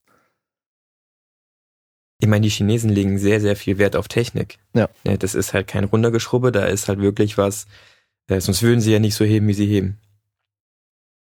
Ich 2.21 2.29
meine, 2.29 2.43
die 2.43 2.51
Chinesen 2.51 2.91
legen 2.91 3.19
sehr, 3.19 3.41
sehr 3.41 3.55
viel 3.55 3.79
Wert 3.79 3.95
auf 3.95 4.09
Technik. 4.09 4.59
Ja. 4.75 4.89
Das 5.05 5.35
ist 5.35 5.55
halt 5.55 5.69
kein 5.69 5.85
Runtergeschrubbe, 5.85 6.51
da 6.51 6.65
ist 6.65 6.89
halt 6.89 7.01
wirklich 7.01 7.39
was, 7.39 7.67
äh, 8.27 8.41
sonst 8.41 8.63
würden 8.63 8.81
sie 8.81 8.93
ja 8.93 8.99
nicht 8.99 9.15
so 9.15 9.25
heben, 9.25 9.47
wie 9.49 9.55
sie 9.55 9.67
heben. 9.67 9.99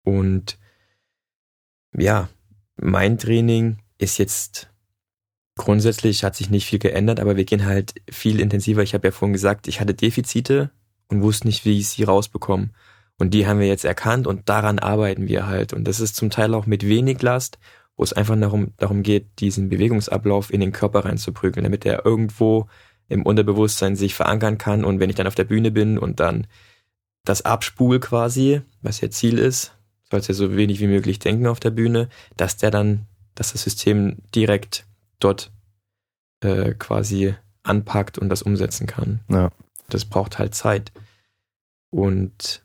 Und 0.03 0.57
ja, 1.95 2.29
mein 2.77 3.17
Training 3.17 3.77
ist 3.97 4.17
jetzt 4.17 4.71
grundsätzlich 5.55 6.23
hat 6.23 6.35
sich 6.35 6.49
nicht 6.49 6.65
viel 6.65 6.79
geändert, 6.79 7.19
aber 7.19 7.37
wir 7.37 7.45
gehen 7.45 7.65
halt 7.65 7.93
viel 8.09 8.39
intensiver. 8.39 8.81
Ich 8.81 8.93
habe 8.93 9.07
ja 9.07 9.11
vorhin 9.11 9.33
gesagt, 9.33 9.67
ich 9.67 9.79
hatte 9.79 9.93
Defizite 9.93 10.71
und 11.09 11.21
wusste 11.21 11.47
nicht, 11.47 11.65
wie 11.65 11.77
ich 11.77 11.89
sie 11.89 12.03
rausbekomme. 12.03 12.69
Und 13.19 13.33
die 13.35 13.45
haben 13.45 13.59
wir 13.59 13.67
jetzt 13.67 13.85
erkannt 13.85 14.25
und 14.25 14.49
daran 14.49 14.79
arbeiten 14.79 15.27
wir 15.27 15.45
halt. 15.45 15.73
Und 15.73 15.83
das 15.83 15.99
ist 15.99 16.15
zum 16.15 16.31
Teil 16.31 16.55
auch 16.55 16.65
mit 16.65 16.87
wenig 16.87 17.21
Last, 17.21 17.59
wo 18.02 18.03
es 18.03 18.14
einfach 18.14 18.36
darum, 18.40 18.73
darum 18.78 19.03
geht, 19.03 19.28
diesen 19.41 19.69
Bewegungsablauf 19.69 20.52
in 20.52 20.60
den 20.60 20.72
Körper 20.72 21.06
reinzuprügeln, 21.06 21.64
damit 21.64 21.86
er 21.86 22.03
irgendwo 22.03 22.68
im 23.07 23.22
Unterbewusstsein 23.22 23.95
sich 23.95 24.15
verankern 24.15 24.57
kann. 24.57 24.84
Und 24.84 24.99
wenn 24.99 25.11
ich 25.11 25.15
dann 25.15 25.28
auf 25.28 25.36
der 25.36 25.44
Bühne 25.44 25.69
bin 25.69 25.99
und 25.99 26.19
dann 26.19 26.48
das 27.26 27.44
abspul 27.44 27.99
quasi, 27.99 28.64
was 28.82 29.02
ja 29.02 29.11
Ziel 29.11 29.38
ist, 29.38 29.78
sollst 30.10 30.30
ja 30.30 30.34
so 30.34 30.57
wenig 30.57 30.80
wie 30.80 30.88
möglich 30.88 31.19
denken 31.19 31.45
auf 31.45 31.60
der 31.60 31.69
Bühne, 31.69 32.10
dass 32.38 32.57
der 32.57 32.72
dann, 32.72 33.06
dass 33.36 33.52
das 33.52 33.61
System 33.61 34.18
direkt 34.34 34.88
dort 35.19 35.52
äh, 36.40 36.73
quasi 36.73 37.36
anpackt 37.61 38.18
und 38.18 38.30
das 38.30 38.41
umsetzen 38.41 38.88
kann. 38.88 39.19
Ja. 39.30 39.52
Das 39.90 40.06
braucht 40.06 40.40
halt 40.40 40.56
Zeit. 40.56 40.91
Und 41.91 42.64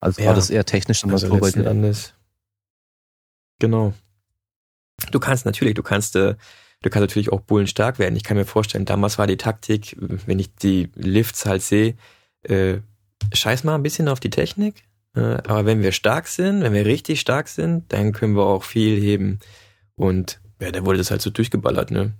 Also 0.00 0.20
Ja. 0.20 0.26
war 0.26 0.34
das 0.34 0.50
eher 0.50 0.64
technisch 0.64 1.04
und 1.04 1.12
also 1.12 1.32
letzten 1.32 1.62
dir. 1.62 1.70
Endes. 1.70 2.13
Genau. 3.58 3.94
Du 5.10 5.20
kannst 5.20 5.44
natürlich, 5.44 5.74
du 5.74 5.82
kannst, 5.82 6.16
äh, 6.16 6.34
du 6.82 6.90
kannst 6.90 7.02
natürlich 7.02 7.32
auch 7.32 7.40
Bullen 7.40 7.66
stark 7.66 7.98
werden. 7.98 8.16
Ich 8.16 8.24
kann 8.24 8.36
mir 8.36 8.44
vorstellen, 8.44 8.84
damals 8.84 9.18
war 9.18 9.26
die 9.26 9.36
Taktik, 9.36 9.96
wenn 9.98 10.38
ich 10.38 10.54
die 10.54 10.90
Lifts 10.94 11.46
halt 11.46 11.62
sehe, 11.62 11.94
äh, 12.42 12.78
scheiß 13.32 13.64
mal 13.64 13.74
ein 13.74 13.82
bisschen 13.82 14.08
auf 14.08 14.20
die 14.20 14.30
Technik. 14.30 14.84
Äh, 15.14 15.20
aber 15.20 15.66
wenn 15.66 15.82
wir 15.82 15.92
stark 15.92 16.26
sind, 16.26 16.62
wenn 16.62 16.72
wir 16.72 16.86
richtig 16.86 17.20
stark 17.20 17.48
sind, 17.48 17.92
dann 17.92 18.12
können 18.12 18.36
wir 18.36 18.44
auch 18.44 18.64
viel 18.64 19.00
heben. 19.00 19.38
Und 19.96 20.40
ja, 20.60 20.70
da 20.72 20.84
wurde 20.84 20.98
das 20.98 21.10
halt 21.10 21.22
so 21.22 21.30
durchgeballert, 21.30 21.90
ne? 21.90 22.12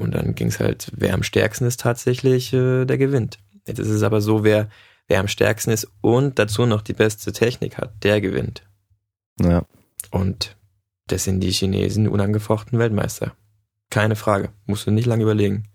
Und 0.00 0.14
dann 0.14 0.34
ging 0.34 0.48
es 0.48 0.58
halt, 0.58 0.90
wer 0.94 1.14
am 1.14 1.22
stärksten 1.22 1.66
ist 1.66 1.80
tatsächlich, 1.80 2.52
äh, 2.52 2.84
der 2.84 2.98
gewinnt. 2.98 3.38
Jetzt 3.66 3.78
ist 3.78 3.88
es 3.88 4.02
aber 4.02 4.20
so, 4.20 4.44
wer, 4.44 4.68
wer 5.06 5.20
am 5.20 5.28
stärksten 5.28 5.70
ist 5.70 5.88
und 6.00 6.38
dazu 6.38 6.66
noch 6.66 6.82
die 6.82 6.92
beste 6.92 7.32
Technik 7.32 7.78
hat, 7.78 7.92
der 8.02 8.20
gewinnt. 8.20 8.64
Ja. 9.40 9.64
Und 10.10 10.56
das 11.06 11.24
sind 11.24 11.40
die 11.40 11.50
Chinesen 11.50 12.08
unangefochten 12.08 12.78
Weltmeister. 12.78 13.32
Keine 13.90 14.16
Frage. 14.16 14.50
Musst 14.66 14.86
du 14.86 14.90
nicht 14.90 15.06
lange 15.06 15.22
überlegen. 15.22 15.68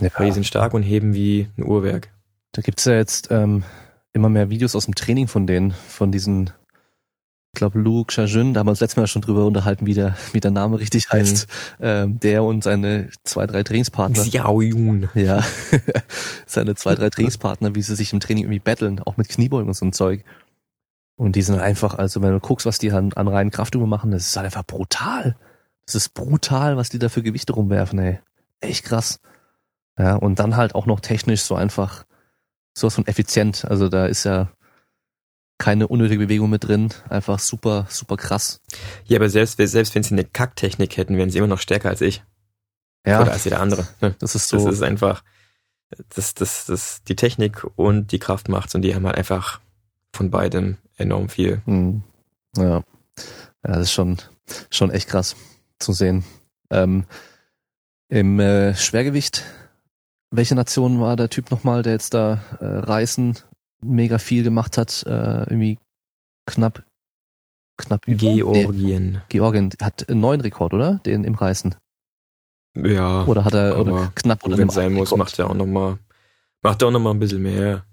ja. 0.00 0.08
Weil 0.16 0.26
die 0.26 0.32
sind 0.32 0.46
stark 0.46 0.74
und 0.74 0.82
heben 0.82 1.14
wie 1.14 1.48
ein 1.56 1.64
Uhrwerk. 1.64 2.10
Da 2.52 2.62
gibt's 2.62 2.84
ja 2.84 2.94
jetzt 2.94 3.28
ähm, 3.30 3.64
immer 4.12 4.28
mehr 4.28 4.48
Videos 4.48 4.74
aus 4.74 4.86
dem 4.86 4.94
Training 4.94 5.28
von 5.28 5.46
denen, 5.46 5.72
von 5.72 6.12
diesen, 6.12 6.50
ich 7.52 7.58
glaube, 7.58 7.78
Lu 7.78 8.04
Xiaojun, 8.04 8.54
da 8.54 8.60
haben 8.60 8.66
wir 8.66 8.70
uns 8.70 8.80
letztes 8.80 8.96
Mal 8.96 9.06
schon 9.06 9.22
drüber 9.22 9.44
unterhalten, 9.44 9.86
wie 9.86 9.94
der, 9.94 10.16
wie 10.32 10.40
der 10.40 10.50
Name 10.52 10.78
richtig 10.78 11.10
heißt. 11.10 11.46
Ähm, 11.80 12.18
der 12.20 12.42
und 12.44 12.64
seine 12.64 13.08
zwei, 13.24 13.46
drei 13.46 13.62
Trainingspartner. 13.62 14.22
Xiao 14.22 14.60
Yun. 14.60 15.08
Ja, 15.14 15.44
seine 16.46 16.76
zwei, 16.76 16.94
drei 16.94 17.10
Trainingspartner, 17.10 17.74
wie 17.74 17.82
sie 17.82 17.96
sich 17.96 18.12
im 18.12 18.20
Training 18.20 18.44
irgendwie 18.44 18.60
battlen, 18.60 19.00
auch 19.00 19.16
mit 19.16 19.28
Kniebeugen 19.28 19.68
und 19.68 19.74
so 19.74 19.84
ein 19.84 19.92
Zeug. 19.92 20.24
Und 21.16 21.36
die 21.36 21.42
sind 21.42 21.60
einfach, 21.60 21.94
also 21.94 22.22
wenn 22.22 22.32
du 22.32 22.40
guckst, 22.40 22.66
was 22.66 22.78
die 22.78 22.90
an, 22.90 23.12
an 23.12 23.28
reinen 23.28 23.50
Kraftübungen 23.50 23.90
machen, 23.90 24.10
das 24.10 24.26
ist 24.26 24.36
halt 24.36 24.46
einfach 24.46 24.64
brutal. 24.64 25.36
Das 25.86 25.94
ist 25.94 26.14
brutal, 26.14 26.76
was 26.76 26.88
die 26.88 26.98
da 26.98 27.08
für 27.08 27.22
Gewichte 27.22 27.52
rumwerfen, 27.52 27.98
ey. 27.98 28.20
Echt 28.60 28.84
krass. 28.84 29.20
Ja, 29.98 30.16
und 30.16 30.38
dann 30.38 30.56
halt 30.56 30.74
auch 30.74 30.86
noch 30.86 31.00
technisch 31.00 31.42
so 31.42 31.54
einfach 31.54 32.04
sowas 32.76 32.96
von 32.96 33.06
effizient. 33.06 33.64
Also 33.64 33.88
da 33.88 34.06
ist 34.06 34.24
ja 34.24 34.50
keine 35.58 35.86
unnötige 35.86 36.24
Bewegung 36.24 36.50
mit 36.50 36.64
drin. 36.64 36.92
Einfach 37.08 37.38
super, 37.38 37.86
super 37.88 38.16
krass. 38.16 38.60
Ja, 39.04 39.18
aber 39.18 39.28
selbst, 39.28 39.56
selbst 39.58 39.94
wenn 39.94 40.02
sie 40.02 40.14
eine 40.14 40.24
Kacktechnik 40.24 40.96
hätten, 40.96 41.16
wären 41.16 41.30
sie 41.30 41.38
immer 41.38 41.46
noch 41.46 41.60
stärker 41.60 41.90
als 41.90 42.00
ich. 42.00 42.24
Ja, 43.06 43.20
Oder 43.22 43.32
als 43.32 43.44
jeder 43.44 43.60
andere. 43.60 43.86
ne? 44.00 44.16
das 44.18 44.34
ist 44.34 44.48
so. 44.48 44.56
Das 44.56 44.74
ist 44.74 44.82
einfach, 44.82 45.22
das, 46.14 46.34
das, 46.34 46.66
das, 46.66 47.02
die 47.04 47.16
Technik 47.16 47.64
und 47.76 48.10
die 48.12 48.18
Kraft 48.18 48.48
macht's 48.48 48.74
und 48.74 48.82
die 48.82 48.94
haben 48.94 49.06
halt 49.06 49.16
einfach 49.16 49.60
von 50.14 50.30
beidem 50.30 50.78
enorm 50.96 51.28
viel. 51.28 51.62
Hm. 51.66 52.02
Ja. 52.56 52.76
ja, 52.76 52.82
das 53.62 53.80
ist 53.80 53.92
schon, 53.92 54.18
schon 54.70 54.90
echt 54.90 55.08
krass 55.08 55.36
zu 55.78 55.92
sehen. 55.92 56.24
Ähm, 56.70 57.04
Im 58.08 58.40
äh, 58.40 58.74
Schwergewicht, 58.74 59.44
welche 60.30 60.54
Nation 60.54 61.00
war 61.00 61.16
der 61.16 61.30
Typ 61.30 61.50
nochmal, 61.50 61.82
der 61.82 61.92
jetzt 61.92 62.14
da 62.14 62.40
äh, 62.60 62.64
Reißen 62.64 63.38
mega 63.82 64.18
viel 64.18 64.42
gemacht 64.42 64.78
hat? 64.78 65.04
Äh, 65.06 65.44
irgendwie 65.44 65.78
knapp, 66.46 66.84
knapp 67.76 68.06
über. 68.06 68.24
Nee, 68.24 68.36
Georgien. 68.36 69.22
Georgien 69.28 69.70
hat 69.80 70.08
einen 70.08 70.20
neuen 70.20 70.40
Rekord, 70.40 70.74
oder? 70.74 71.00
Den 71.06 71.24
im 71.24 71.34
Reißen. 71.34 71.74
Ja. 72.76 73.24
Oder 73.24 73.44
hat 73.44 73.54
er 73.54 73.78
oder 73.78 74.12
knapp 74.14 74.44
oder 74.44 74.58
wenn 74.58 74.68
sein 74.68 74.92
muss, 74.92 75.12
Rekord? 75.12 75.18
macht 75.18 75.38
er 75.38 75.50
auch 75.50 75.54
noch 75.54 75.66
mal, 75.66 75.98
macht 76.62 76.82
er 76.82 76.88
auch 76.88 76.92
noch 76.92 77.00
mal 77.00 77.10
ein 77.10 77.20
bisschen 77.20 77.42
mehr. 77.42 77.84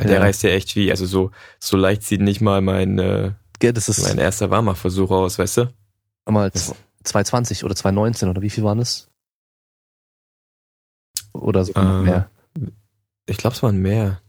Weil 0.00 0.06
der 0.08 0.16
Ja. 0.16 0.22
reißt 0.22 0.42
ja 0.44 0.50
echt 0.50 0.76
wie, 0.76 0.90
also 0.90 1.04
so, 1.04 1.30
so 1.58 1.76
leicht 1.76 2.02
sieht 2.04 2.22
nicht 2.22 2.40
mal 2.40 2.62
mein, 2.62 2.98
äh, 2.98 3.32
Ja, 3.62 3.72
das 3.72 3.90
ist 3.90 4.02
mein 4.02 4.16
erster 4.18 4.48
Warmachversuch 4.50 5.10
aus, 5.10 5.38
weißt 5.38 5.56
du? 5.58 5.74
mal 6.26 6.48
Das- 6.50 6.74
220 7.04 7.64
oder 7.64 7.74
219 7.76 8.28
oder 8.30 8.40
wie 8.40 8.48
viel 8.50 8.64
waren 8.64 8.78
es? 8.78 9.08
Oder 11.32 11.64
so 11.64 11.72
Äh, 11.74 12.00
mehr. 12.02 12.30
Ich 13.26 13.36
glaube, 13.36 13.54
es 13.54 13.62
waren 13.62 13.76
mehr. 13.78 14.20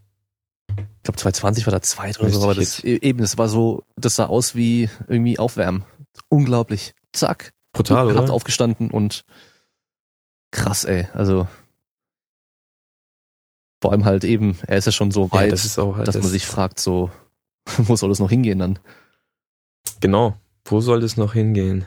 Ich 0.70 1.04
glaube 1.04 1.18
220 1.18 1.66
war 1.66 1.72
der 1.72 1.82
zweite 1.82 2.20
oder 2.20 2.30
so, 2.30 2.44
aber 2.44 2.56
das 2.56 2.84
e- 2.84 3.00
eben, 3.02 3.20
das 3.20 3.38
war 3.38 3.50
so, 3.50 3.84
das 3.96 4.16
sah 4.18 4.26
aus 4.28 4.56
wie 4.56 4.90
irgendwie 5.08 5.40
aufwärmen. 5.40 5.84
Unglaublich. 6.30 6.94
Zack. 7.14 7.54
Brutal, 7.74 8.08
oder? 8.08 8.32
aufgestanden 8.32 8.92
und 8.92 9.24
krass, 10.52 10.84
ey. 10.84 11.08
Also 11.14 11.48
vor 13.82 13.92
allem 13.92 14.06
halt 14.06 14.24
eben, 14.24 14.58
er 14.68 14.78
ist 14.78 14.86
ja 14.86 14.92
schon 14.92 15.12
so 15.12 15.26
Ja, 15.26 15.32
weit, 15.34 15.52
das 15.52 15.66
ist 15.66 15.80
auch 15.80 15.98
halt 15.98 16.08
dass 16.08 16.16
das, 16.16 16.24
man 16.24 16.32
sich 16.32 16.46
fragt, 16.46 16.80
so, 16.80 17.10
wo 17.78 17.96
soll 17.96 18.12
es 18.12 18.20
noch 18.20 18.30
hingehen 18.30 18.60
dann? 18.60 18.80
Genau. 20.00 20.36
wo 20.66 20.80
soll 20.82 21.02
das 21.02 21.18
noch 21.18 21.34
hingehen? 21.34 21.86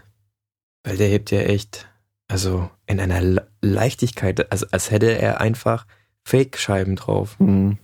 Weil 0.83 0.97
der 0.97 1.09
hebt 1.09 1.31
ja 1.31 1.41
echt, 1.41 1.89
also 2.29 2.71
in 2.87 3.01
einer 3.01 3.47
Leichtigkeit, 3.63 4.51
also 4.53 4.67
als 4.71 4.91
hätte 4.91 5.17
er 5.17 5.41
einfach 5.41 5.87
Fake-Scheiben 6.25 6.97
drauf. 6.97 7.39
Mhm. 7.39 7.79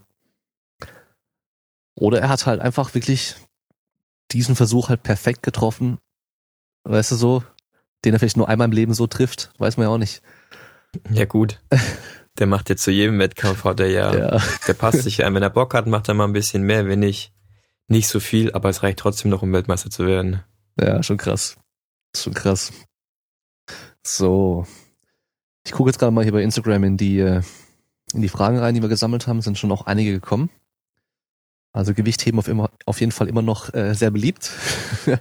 Oder 1.95 2.21
er 2.21 2.29
hat 2.29 2.47
halt 2.47 2.61
einfach 2.61 2.95
wirklich 2.95 3.37
diesen 4.33 4.57
Versuch 4.57 4.89
halt 4.89 5.03
perfekt 5.03 5.43
getroffen. 5.43 5.99
Weißt 6.85 7.13
du 7.13 7.17
so, 7.17 7.45
den 8.05 8.15
er 8.15 8.19
vielleicht 8.19 8.37
nur 8.37 8.49
einmal 8.49 8.67
im 8.67 8.73
Leben 8.73 8.95
so 8.95 9.07
trifft, 9.07 9.53
weiß 9.59 9.77
man 9.77 9.87
ja 9.87 9.91
auch 9.93 9.99
nicht. 9.99 10.23
Ja 11.11 11.25
gut. 11.25 11.61
Der 12.41 12.47
macht 12.47 12.71
jetzt 12.71 12.83
zu 12.83 12.91
jedem 12.91 13.19
Wettkampf, 13.19 13.65
hat 13.65 13.81
er 13.81 13.91
ja. 13.91 14.17
ja. 14.17 14.43
Der 14.67 14.73
passt 14.73 15.03
sich 15.03 15.23
ein. 15.23 15.35
Wenn 15.35 15.43
er 15.43 15.51
Bock 15.51 15.75
hat, 15.75 15.87
macht 15.87 16.09
er 16.09 16.15
mal 16.15 16.25
ein 16.25 16.33
bisschen 16.33 16.63
mehr, 16.63 16.89
wenn 16.89 17.01
nicht, 17.01 17.35
nicht 17.87 18.09
so 18.09 18.19
viel, 18.19 18.53
aber 18.53 18.71
es 18.71 18.83
reicht 18.83 18.99
trotzdem 18.99 19.31
noch, 19.31 19.43
um 19.43 19.53
Weltmeister 19.53 19.91
zu 19.91 20.07
werden. 20.07 20.43
Ja, 20.81 21.03
schon 21.03 21.19
krass. 21.19 21.59
Schon 22.17 22.33
krass. 22.33 22.73
So. 24.07 24.67
Ich 25.67 25.73
gucke 25.73 25.91
jetzt 25.91 25.99
gerade 25.99 26.13
mal 26.13 26.25
hier 26.25 26.33
bei 26.33 26.43
Instagram 26.43 26.83
in 26.85 26.97
die, 26.97 27.21
äh, 27.21 27.43
in 28.15 28.23
die 28.23 28.29
Fragen 28.31 28.59
rein, 28.59 28.75
die 28.75 28.81
wir 28.81 28.89
gesammelt 28.89 29.27
haben, 29.27 29.43
sind 29.43 29.59
schon 29.59 29.71
auch 29.71 29.85
einige 29.85 30.13
gekommen. 30.13 30.49
Also 31.73 31.93
Gewichtheben 31.93 32.39
auf, 32.39 32.49
immer, 32.49 32.71
auf 32.87 33.01
jeden 33.01 33.13
Fall 33.13 33.29
immer 33.29 33.43
noch 33.43 33.73
äh, 33.75 33.95
sehr 33.95 34.11
beliebt. 34.11 34.51
ja, 35.07 35.19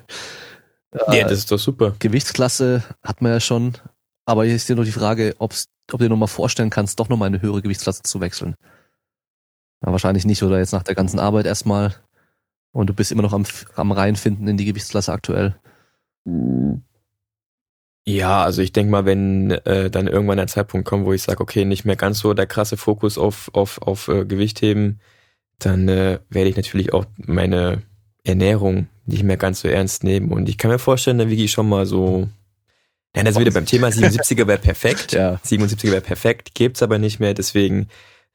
das 1.27 1.39
ist 1.39 1.51
doch 1.51 1.59
super. 1.59 1.95
Gewichtsklasse 1.99 2.83
hat 3.03 3.21
man 3.21 3.33
ja 3.33 3.39
schon, 3.41 3.77
aber 4.25 4.45
hier 4.45 4.55
ist 4.55 4.69
dir 4.69 4.77
nur 4.77 4.85
die 4.85 4.91
Frage, 4.91 5.35
ob's, 5.37 5.67
ob 5.94 5.99
du 5.99 6.06
dir 6.06 6.10
noch 6.10 6.18
mal 6.18 6.28
vorstellen 6.28 6.70
kannst, 6.70 6.99
doch 6.99 7.10
noch 7.10 7.18
mal 7.18 7.26
eine 7.26 7.41
höhere 7.41 7.61
Gewichtsklasse 7.61 8.03
zu 8.03 8.22
wechseln. 8.22 8.56
Ja, 9.84 9.91
wahrscheinlich 9.91 10.26
nicht, 10.26 10.44
oder 10.44 10.60
jetzt 10.60 10.74
nach 10.74 10.84
der 10.84 10.95
ganzen 10.95 11.20
Arbeit 11.20 11.45
erstmal. 11.45 11.95
Und 12.72 12.88
du 12.88 12.94
bist 12.94 13.11
immer 13.11 13.24
noch 13.24 13.34
am, 13.34 13.45
am 13.76 13.91
Reinfinden 13.91 14.48
in 14.48 14.57
die 14.57 14.66
Gewichtsklasse 14.66 15.11
aktuell. 15.11 15.56
Ja, 18.06 18.44
also 18.44 18.61
ich 18.61 18.72
denke 18.74 18.91
mal, 18.91 19.06
wenn 19.06 19.52
äh, 19.52 19.90
dann 19.90 20.07
irgendwann 20.07 20.40
ein 20.40 20.48
Zeitpunkt 20.48 20.88
kommt, 20.88 21.06
wo 21.06 21.14
ich 21.14 21.22
sage, 21.24 21.41
okay, 21.41 21.66
nicht 21.66 21.86
mehr 21.86 21.95
ganz 21.95 22.20
so 22.20 22.34
der 22.34 22.48
krasse 22.48 22.78
Fokus 22.78 23.18
auf, 23.18 23.52
auf, 23.53 23.82
auf 23.82 24.07
äh, 24.07 24.26
Gewichtheben, 24.26 24.99
dann 25.60 25.88
äh, 25.88 26.20
werde 26.30 26.49
ich 26.49 26.56
natürlich 26.56 26.94
auch 26.94 27.06
meine 27.18 27.84
Ernährung 28.24 28.88
nicht 29.06 29.24
mehr 29.24 29.38
ganz 29.38 29.61
so 29.61 29.68
ernst 29.68 30.03
nehmen. 30.03 30.32
Und 30.32 30.49
ich 30.49 30.57
kann 30.57 30.72
mir 30.72 30.80
vorstellen, 30.80 31.18
da 31.18 31.30
wiege 31.30 31.44
ich 31.44 31.52
schon 31.52 31.70
mal 31.70 31.86
so. 31.86 32.30
Ja, 33.19 33.31
das 33.31 33.39
wieder 33.39 33.51
beim 33.51 33.65
Thema 33.65 33.89
77er 33.89 34.47
wäre 34.47 34.57
perfekt. 34.57 35.11
ja. 35.13 35.35
77er 35.45 35.91
wäre 35.91 36.01
perfekt, 36.01 36.55
gibt's 36.55 36.81
aber 36.81 36.97
nicht 36.97 37.19
mehr, 37.19 37.33
deswegen 37.33 37.87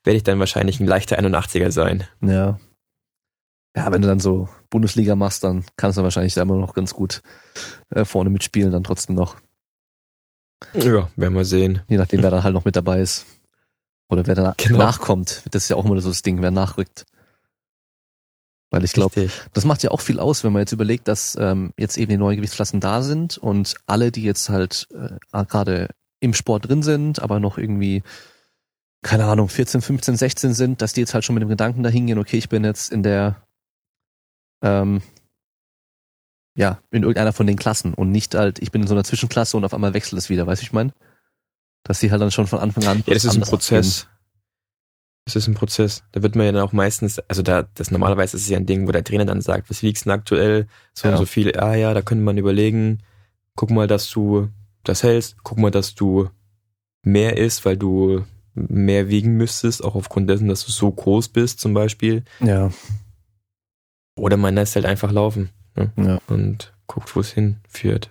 werde 0.04 0.16
ich 0.18 0.22
dann 0.22 0.38
wahrscheinlich 0.38 0.80
ein 0.80 0.86
leichter 0.86 1.18
81er 1.18 1.70
sein. 1.70 2.04
Ja. 2.20 2.58
Ja, 3.76 3.90
wenn 3.90 4.02
du 4.02 4.08
dann 4.08 4.20
so 4.20 4.48
Bundesliga 4.70 5.16
machst, 5.16 5.42
dann 5.42 5.64
kannst 5.76 5.98
du 5.98 6.02
wahrscheinlich 6.02 6.34
da 6.34 6.42
immer 6.42 6.56
noch 6.56 6.74
ganz 6.74 6.94
gut 6.94 7.22
äh, 7.90 8.04
vorne 8.04 8.30
mitspielen, 8.30 8.70
dann 8.70 8.84
trotzdem 8.84 9.16
noch. 9.16 9.36
Ja, 10.74 11.08
werden 11.16 11.34
wir 11.34 11.44
sehen. 11.44 11.82
Je 11.88 11.96
nachdem, 11.96 12.22
wer 12.22 12.30
da 12.30 12.42
halt 12.42 12.54
noch 12.54 12.64
mit 12.64 12.76
dabei 12.76 13.00
ist. 13.00 13.26
Oder 14.08 14.26
wer 14.26 14.34
da 14.34 14.54
genau. 14.56 14.78
nachkommt. 14.78 15.42
Das 15.50 15.64
ist 15.64 15.68
ja 15.70 15.76
auch 15.76 15.84
immer 15.84 16.00
so 16.00 16.10
das 16.10 16.22
Ding, 16.22 16.40
wer 16.40 16.50
nachrückt. 16.50 17.04
Weil 18.74 18.82
ich 18.82 18.92
glaube, 18.92 19.30
das 19.52 19.64
macht 19.64 19.84
ja 19.84 19.92
auch 19.92 20.00
viel 20.00 20.18
aus, 20.18 20.42
wenn 20.42 20.52
man 20.52 20.58
jetzt 20.58 20.72
überlegt, 20.72 21.06
dass 21.06 21.36
ähm, 21.40 21.72
jetzt 21.78 21.96
eben 21.96 22.10
die 22.10 22.16
neuen 22.16 22.34
Gewichtsklassen 22.34 22.80
da 22.80 23.02
sind 23.02 23.38
und 23.38 23.76
alle, 23.86 24.10
die 24.10 24.24
jetzt 24.24 24.48
halt 24.48 24.88
äh, 24.92 25.44
gerade 25.44 25.90
im 26.18 26.34
Sport 26.34 26.68
drin 26.68 26.82
sind, 26.82 27.22
aber 27.22 27.38
noch 27.38 27.56
irgendwie, 27.56 28.02
keine 29.00 29.26
Ahnung, 29.26 29.48
14, 29.48 29.80
15, 29.80 30.16
16 30.16 30.54
sind, 30.54 30.82
dass 30.82 30.92
die 30.92 31.02
jetzt 31.02 31.14
halt 31.14 31.24
schon 31.24 31.34
mit 31.34 31.42
dem 31.42 31.50
Gedanken 31.50 31.84
dahin 31.84 32.08
gehen, 32.08 32.18
okay, 32.18 32.36
ich 32.36 32.48
bin 32.48 32.64
jetzt 32.64 32.90
in 32.90 33.04
der, 33.04 33.46
ähm, 34.60 35.02
ja, 36.56 36.80
in 36.90 37.04
irgendeiner 37.04 37.32
von 37.32 37.46
den 37.46 37.56
Klassen 37.56 37.94
und 37.94 38.10
nicht 38.10 38.34
halt, 38.34 38.58
ich 38.58 38.72
bin 38.72 38.82
in 38.82 38.88
so 38.88 38.94
einer 38.94 39.04
Zwischenklasse 39.04 39.56
und 39.56 39.64
auf 39.64 39.72
einmal 39.72 39.94
wechselt 39.94 40.18
es 40.18 40.30
wieder, 40.30 40.48
weißt 40.48 40.62
du, 40.62 40.66
ich 40.66 40.72
meine? 40.72 40.92
Dass 41.84 42.00
sie 42.00 42.10
halt 42.10 42.20
dann 42.20 42.32
schon 42.32 42.48
von 42.48 42.58
Anfang 42.58 42.88
an. 42.88 43.04
Ja, 43.06 43.14
das 43.14 43.24
ist 43.24 43.36
ein 43.36 43.42
Prozess. 43.42 44.00
Abgehen. 44.00 44.13
Das 45.24 45.36
ist 45.36 45.48
ein 45.48 45.54
Prozess. 45.54 46.04
Da 46.12 46.22
wird 46.22 46.36
man 46.36 46.46
ja 46.46 46.52
dann 46.52 46.62
auch 46.62 46.72
meistens, 46.72 47.18
also 47.18 47.42
da, 47.42 47.66
das 47.74 47.90
normalerweise 47.90 48.36
ist 48.36 48.42
es 48.42 48.48
ja 48.50 48.58
ein 48.58 48.66
Ding, 48.66 48.86
wo 48.86 48.92
der 48.92 49.04
Trainer 49.04 49.24
dann 49.24 49.40
sagt, 49.40 49.70
was 49.70 49.82
wiegst 49.82 50.04
du 50.04 50.10
denn 50.10 50.18
aktuell? 50.18 50.66
So 50.92 51.08
ja. 51.08 51.14
und 51.14 51.18
so 51.18 51.26
viel. 51.26 51.58
Ah 51.58 51.74
ja, 51.74 51.94
da 51.94 52.02
könnte 52.02 52.24
man 52.24 52.36
überlegen, 52.36 53.02
guck 53.56 53.70
mal, 53.70 53.86
dass 53.86 54.10
du 54.10 54.48
das 54.82 55.02
hältst, 55.02 55.36
guck 55.42 55.58
mal, 55.58 55.70
dass 55.70 55.94
du 55.94 56.28
mehr 57.02 57.38
isst, 57.38 57.64
weil 57.64 57.76
du 57.76 58.24
mehr 58.54 59.08
wiegen 59.08 59.36
müsstest, 59.36 59.82
auch 59.82 59.94
aufgrund 59.94 60.28
dessen, 60.28 60.48
dass 60.48 60.64
du 60.64 60.72
so 60.72 60.90
groß 60.90 61.28
bist, 61.28 61.58
zum 61.58 61.74
Beispiel. 61.74 62.24
Ja. 62.40 62.70
Oder 64.16 64.36
man 64.36 64.54
lässt 64.54 64.76
halt 64.76 64.86
einfach 64.86 65.10
laufen. 65.10 65.50
Ne? 65.74 65.90
Ja. 65.96 66.18
Und 66.28 66.72
guckt, 66.86 67.16
wo 67.16 67.20
es 67.20 67.32
hinführt. 67.32 68.10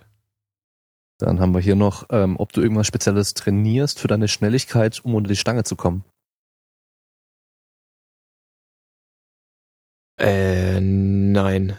Dann 1.18 1.40
haben 1.40 1.54
wir 1.54 1.60
hier 1.60 1.76
noch, 1.76 2.06
ähm, 2.10 2.36
ob 2.38 2.52
du 2.52 2.60
irgendwas 2.60 2.86
Spezielles 2.86 3.34
trainierst 3.34 4.00
für 4.00 4.08
deine 4.08 4.28
Schnelligkeit, 4.28 5.00
um 5.04 5.14
unter 5.14 5.28
die 5.28 5.36
Stange 5.36 5.64
zu 5.64 5.76
kommen. 5.76 6.04
Äh, 10.18 10.80
nein. 10.80 11.76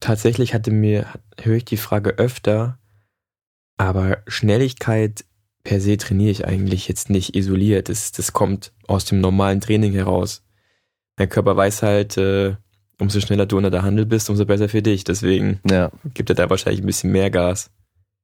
Tatsächlich 0.00 0.54
hatte 0.54 0.70
mir, 0.70 1.06
höre 1.38 1.56
ich 1.56 1.64
die 1.64 1.76
Frage 1.76 2.10
öfter, 2.10 2.78
aber 3.76 4.18
Schnelligkeit 4.26 5.24
per 5.62 5.80
se 5.80 5.96
trainiere 5.96 6.30
ich 6.30 6.46
eigentlich 6.46 6.88
jetzt 6.88 7.10
nicht 7.10 7.34
isoliert. 7.36 7.88
Das, 7.88 8.12
das 8.12 8.32
kommt 8.32 8.72
aus 8.86 9.04
dem 9.04 9.20
normalen 9.20 9.60
Training 9.60 9.92
heraus. 9.92 10.42
Mein 11.18 11.28
Körper 11.28 11.56
weiß 11.56 11.82
halt, 11.82 12.16
äh, 12.16 12.56
umso 12.98 13.20
schneller 13.20 13.46
du 13.46 13.56
unter 13.56 13.70
der 13.70 13.82
Handel 13.82 14.06
bist, 14.06 14.30
umso 14.30 14.46
besser 14.46 14.68
für 14.68 14.82
dich. 14.82 15.04
Deswegen 15.04 15.60
ja. 15.68 15.90
gibt 16.14 16.30
er 16.30 16.34
da 16.34 16.48
wahrscheinlich 16.48 16.82
ein 16.82 16.86
bisschen 16.86 17.12
mehr 17.12 17.30
Gas. 17.30 17.70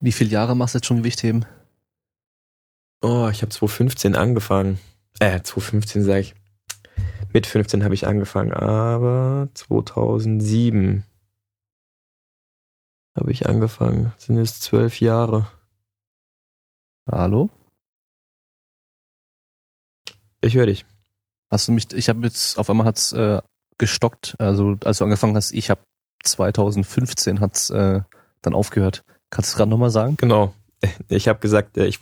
Wie 0.00 0.12
viele 0.12 0.30
Jahre 0.30 0.56
machst 0.56 0.74
du 0.74 0.78
jetzt 0.78 0.86
schon 0.86 0.98
Gewichtheben? 0.98 1.44
Oh, 3.02 3.28
ich 3.30 3.42
habe 3.42 3.50
2015 3.50 4.14
angefangen. 4.14 4.78
Äh, 5.20 5.40
2015 5.42 6.02
sag 6.02 6.20
ich. 6.20 6.34
Mit 7.32 7.46
15 7.46 7.84
habe 7.84 7.94
ich 7.94 8.06
angefangen, 8.06 8.52
aber 8.52 9.48
2007 9.54 11.04
habe 13.16 13.32
ich 13.32 13.46
angefangen. 13.46 14.12
Sind 14.18 14.38
es 14.38 14.60
zwölf 14.60 15.00
Jahre. 15.00 15.46
Hallo? 17.10 17.50
Ich 20.40 20.54
höre 20.54 20.66
dich. 20.66 20.84
Hast 21.50 21.68
du 21.68 21.72
mich, 21.72 21.92
ich 21.92 22.08
habe 22.08 22.20
jetzt, 22.22 22.58
auf 22.58 22.68
einmal 22.68 22.86
hat's 22.86 23.12
äh, 23.12 23.40
gestockt, 23.78 24.34
also 24.38 24.76
als 24.84 24.98
du 24.98 25.04
angefangen 25.04 25.36
hast, 25.36 25.52
ich 25.52 25.70
habe 25.70 25.80
2015 26.24 27.40
hat's 27.40 27.70
äh, 27.70 28.00
dann 28.42 28.54
aufgehört. 28.54 29.04
Kannst 29.30 29.50
du 29.50 29.52
es 29.52 29.56
gerade 29.56 29.70
nochmal 29.70 29.90
sagen? 29.90 30.16
Genau. 30.16 30.54
Ich 31.08 31.28
habe 31.28 31.38
gesagt, 31.38 31.76
äh, 31.78 31.86
ich, 31.86 31.98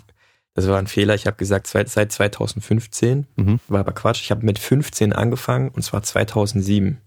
das 0.54 0.68
war 0.68 0.78
ein 0.78 0.86
Fehler. 0.86 1.14
Ich 1.14 1.26
habe 1.26 1.36
gesagt, 1.36 1.66
seit 1.66 1.88
2015. 1.90 3.26
Mhm. 3.36 3.60
War 3.68 3.80
aber 3.80 3.92
Quatsch. 3.92 4.22
Ich 4.22 4.30
habe 4.30 4.46
mit 4.46 4.58
15 4.58 5.12
angefangen 5.12 5.68
und 5.68 5.82
zwar 5.82 6.02
2007. 6.02 6.98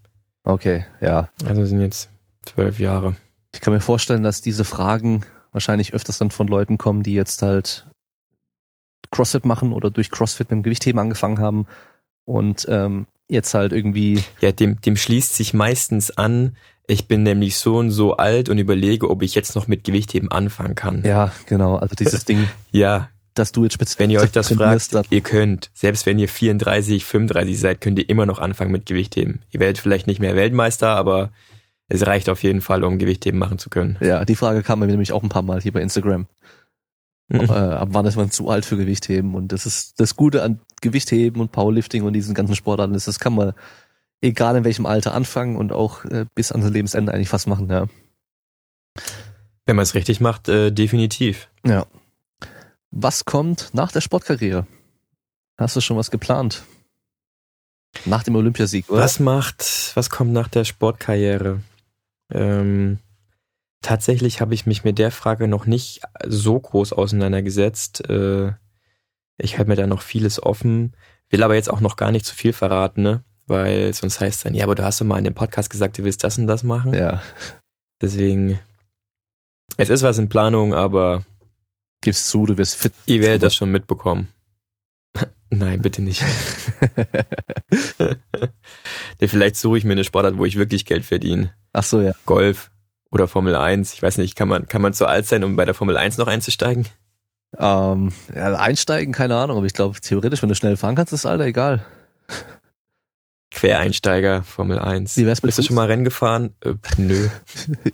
Okay, 0.43 0.85
ja. 1.01 1.29
Also 1.45 1.65
sind 1.65 1.81
jetzt 1.81 2.09
zwölf 2.45 2.79
Jahre. 2.79 3.15
Ich 3.53 3.61
kann 3.61 3.73
mir 3.73 3.79
vorstellen, 3.81 4.23
dass 4.23 4.41
diese 4.41 4.65
Fragen 4.65 5.25
wahrscheinlich 5.51 5.93
öfters 5.93 6.17
dann 6.17 6.31
von 6.31 6.47
Leuten 6.47 6.77
kommen, 6.77 7.03
die 7.03 7.13
jetzt 7.13 7.41
halt 7.41 7.87
CrossFit 9.11 9.45
machen 9.45 9.71
oder 9.71 9.89
durch 9.89 10.11
CrossFit 10.11 10.49
mit 10.49 10.57
dem 10.57 10.63
Gewichtheben 10.63 10.99
angefangen 10.99 11.39
haben 11.39 11.67
und 12.25 12.65
ähm, 12.69 13.07
jetzt 13.29 13.53
halt 13.53 13.71
irgendwie. 13.71 14.23
Ja, 14.41 14.51
dem, 14.51 14.81
dem 14.81 14.97
schließt 14.97 15.35
sich 15.35 15.53
meistens 15.53 16.17
an, 16.17 16.57
ich 16.87 17.07
bin 17.07 17.23
nämlich 17.23 17.57
so 17.57 17.77
und 17.77 17.91
so 17.91 18.17
alt 18.17 18.49
und 18.49 18.57
überlege, 18.57 19.09
ob 19.09 19.21
ich 19.21 19.35
jetzt 19.35 19.55
noch 19.55 19.67
mit 19.67 19.83
Gewichtheben 19.83 20.31
anfangen 20.31 20.75
kann. 20.75 21.03
Ja, 21.05 21.31
genau. 21.45 21.75
Also 21.77 21.95
dieses 21.95 22.25
Ding. 22.25 22.47
ja, 22.71 23.09
dass 23.39 23.51
du 23.51 23.63
jetzt 23.63 23.73
speziell. 23.73 24.05
Wenn 24.05 24.09
ihr 24.11 24.21
euch 24.21 24.31
das 24.31 24.53
fragt, 24.53 24.93
dann 24.93 25.05
ihr 25.09 25.21
könnt, 25.21 25.69
selbst 25.73 26.05
wenn 26.05 26.19
ihr 26.19 26.29
34, 26.29 27.05
35 27.05 27.59
seid, 27.59 27.81
könnt 27.81 27.99
ihr 27.99 28.09
immer 28.09 28.25
noch 28.25 28.39
anfangen 28.39 28.71
mit 28.71 28.85
Gewichtheben. 28.85 29.41
Ihr 29.51 29.59
werdet 29.59 29.77
vielleicht 29.77 30.07
nicht 30.07 30.19
mehr 30.19 30.35
Weltmeister, 30.35 30.89
aber 30.89 31.31
es 31.89 32.05
reicht 32.05 32.29
auf 32.29 32.43
jeden 32.43 32.61
Fall, 32.61 32.83
um 32.83 32.97
Gewichtheben 32.97 33.39
machen 33.39 33.59
zu 33.59 33.69
können. 33.69 33.97
Ja, 34.01 34.25
die 34.25 34.35
Frage 34.35 34.63
kam 34.63 34.79
mir 34.79 34.87
nämlich 34.87 35.11
auch 35.11 35.23
ein 35.23 35.29
paar 35.29 35.41
Mal 35.41 35.61
hier 35.61 35.71
bei 35.71 35.81
Instagram. 35.81 36.27
Mhm. 37.29 37.41
Äh, 37.41 37.51
ab 37.51 37.89
wann 37.91 38.05
ist 38.05 38.15
man 38.15 38.31
zu 38.31 38.49
alt 38.49 38.65
für 38.65 38.77
Gewichtheben? 38.77 39.35
Und 39.35 39.51
das 39.51 39.65
ist 39.65 39.99
das 39.99 40.15
Gute 40.15 40.43
an 40.43 40.59
Gewichtheben 40.81 41.41
und 41.41 41.51
Powerlifting 41.51 42.03
und 42.03 42.13
diesen 42.13 42.33
ganzen 42.33 42.55
Sportarten 42.55 42.93
ist, 42.93 43.07
das 43.07 43.19
kann 43.19 43.33
man 43.33 43.53
egal 44.21 44.55
in 44.55 44.63
welchem 44.63 44.85
Alter 44.85 45.13
anfangen 45.13 45.55
und 45.55 45.71
auch 45.71 46.05
äh, 46.05 46.25
bis 46.35 46.51
an 46.51 46.61
sein 46.61 46.73
Lebensende 46.73 47.13
eigentlich 47.13 47.29
fast 47.29 47.47
machen, 47.47 47.69
ja. 47.69 47.87
Wenn 49.65 49.75
man 49.75 49.83
es 49.83 49.95
richtig 49.95 50.21
macht, 50.21 50.49
äh, 50.49 50.71
definitiv. 50.71 51.49
Ja. 51.65 51.85
Was 52.99 53.25
kommt 53.25 53.69
nach 53.73 53.91
der 53.91 54.01
Sportkarriere? 54.01 54.65
Hast 55.55 55.75
du 55.75 55.81
schon 55.81 55.97
was 55.97 56.09
geplant? 56.09 56.63
Nach 58.05 58.23
dem 58.23 58.35
Olympiasieg, 58.35 58.89
oder? 58.89 59.03
Was 59.03 59.19
macht, 59.19 59.91
was 59.93 60.09
kommt 60.09 60.33
nach 60.33 60.47
der 60.47 60.63
Sportkarriere? 60.63 61.61
Ähm, 62.33 62.97
tatsächlich 63.83 64.41
habe 64.41 64.55
ich 64.55 64.65
mich 64.65 64.83
mit 64.83 64.97
der 64.97 65.11
Frage 65.11 65.47
noch 65.47 65.67
nicht 65.67 66.01
so 66.25 66.59
groß 66.59 66.91
auseinandergesetzt. 66.91 68.09
Äh, 68.09 68.53
ich 69.37 69.59
halte 69.59 69.69
mir 69.69 69.75
da 69.75 69.85
noch 69.85 70.01
vieles 70.01 70.41
offen, 70.41 70.95
will 71.29 71.43
aber 71.43 71.53
jetzt 71.53 71.69
auch 71.69 71.81
noch 71.81 71.97
gar 71.97 72.11
nicht 72.11 72.25
zu 72.25 72.33
viel 72.33 72.51
verraten, 72.51 73.03
ne? 73.03 73.23
Weil 73.45 73.93
sonst 73.93 74.19
heißt 74.19 74.37
es 74.37 74.43
dann, 74.43 74.55
ja, 74.55 74.63
aber 74.63 74.73
du 74.73 74.83
hast 74.83 74.99
doch 74.99 75.05
mal 75.05 75.19
in 75.19 75.23
dem 75.23 75.35
Podcast 75.35 75.69
gesagt, 75.69 75.99
du 75.99 76.03
willst 76.03 76.23
das 76.23 76.39
und 76.39 76.47
das 76.47 76.63
machen. 76.63 76.95
Ja. 76.95 77.21
Deswegen 78.01 78.57
Es 79.77 79.89
ist 79.89 80.01
was 80.01 80.17
in 80.17 80.29
Planung, 80.29 80.73
aber 80.73 81.23
Gib's 82.01 82.27
zu, 82.27 82.45
du 82.45 82.57
wirst 82.57 82.75
fit. 82.75 82.93
ihr 83.05 83.21
werdet 83.21 83.43
das 83.43 83.55
schon 83.55 83.71
mitbekommen. 83.71 84.27
Nein, 85.49 85.81
bitte 85.81 86.01
nicht. 86.01 86.23
nee, 89.19 89.27
vielleicht 89.27 89.55
suche 89.55 89.77
ich 89.77 89.83
mir 89.83 89.93
eine 89.93 90.03
Sportart, 90.03 90.37
wo 90.37 90.45
ich 90.45 90.57
wirklich 90.57 90.85
Geld 90.85 91.05
verdiene. 91.05 91.53
Ach 91.73 91.83
so, 91.83 92.01
ja. 92.01 92.13
Golf 92.25 92.71
oder 93.09 93.27
Formel 93.27 93.55
1. 93.55 93.93
Ich 93.93 94.03
weiß 94.03 94.17
nicht, 94.17 94.35
kann 94.35 94.47
man, 94.47 94.67
kann 94.67 94.81
man 94.81 94.93
zu 94.93 95.05
alt 95.05 95.25
sein, 95.25 95.43
um 95.43 95.55
bei 95.55 95.65
der 95.65 95.73
Formel 95.73 95.97
1 95.97 96.17
noch 96.17 96.27
einzusteigen? 96.27 96.87
Ähm, 97.57 98.11
ja, 98.35 98.55
einsteigen, 98.55 99.13
keine 99.13 99.37
Ahnung, 99.37 99.57
aber 99.57 99.65
ich 99.65 99.73
glaube, 99.73 99.99
theoretisch, 99.99 100.41
wenn 100.41 100.49
du 100.49 100.55
schnell 100.55 100.77
fahren 100.77 100.95
kannst, 100.95 101.13
ist 101.13 101.25
Alter 101.25 101.45
egal. 101.45 101.85
Quereinsteiger, 103.51 104.43
Formel 104.43 104.79
1. 104.79 105.17
Wie 105.17 105.25
wär's 105.25 105.41
mit 105.41 105.47
Bist 105.47 105.59
du 105.59 105.63
schon 105.63 105.75
mal 105.75 105.87
Rennen 105.87 106.03
gefahren? 106.03 106.53
Äh, 106.61 106.73
nö. 106.97 107.29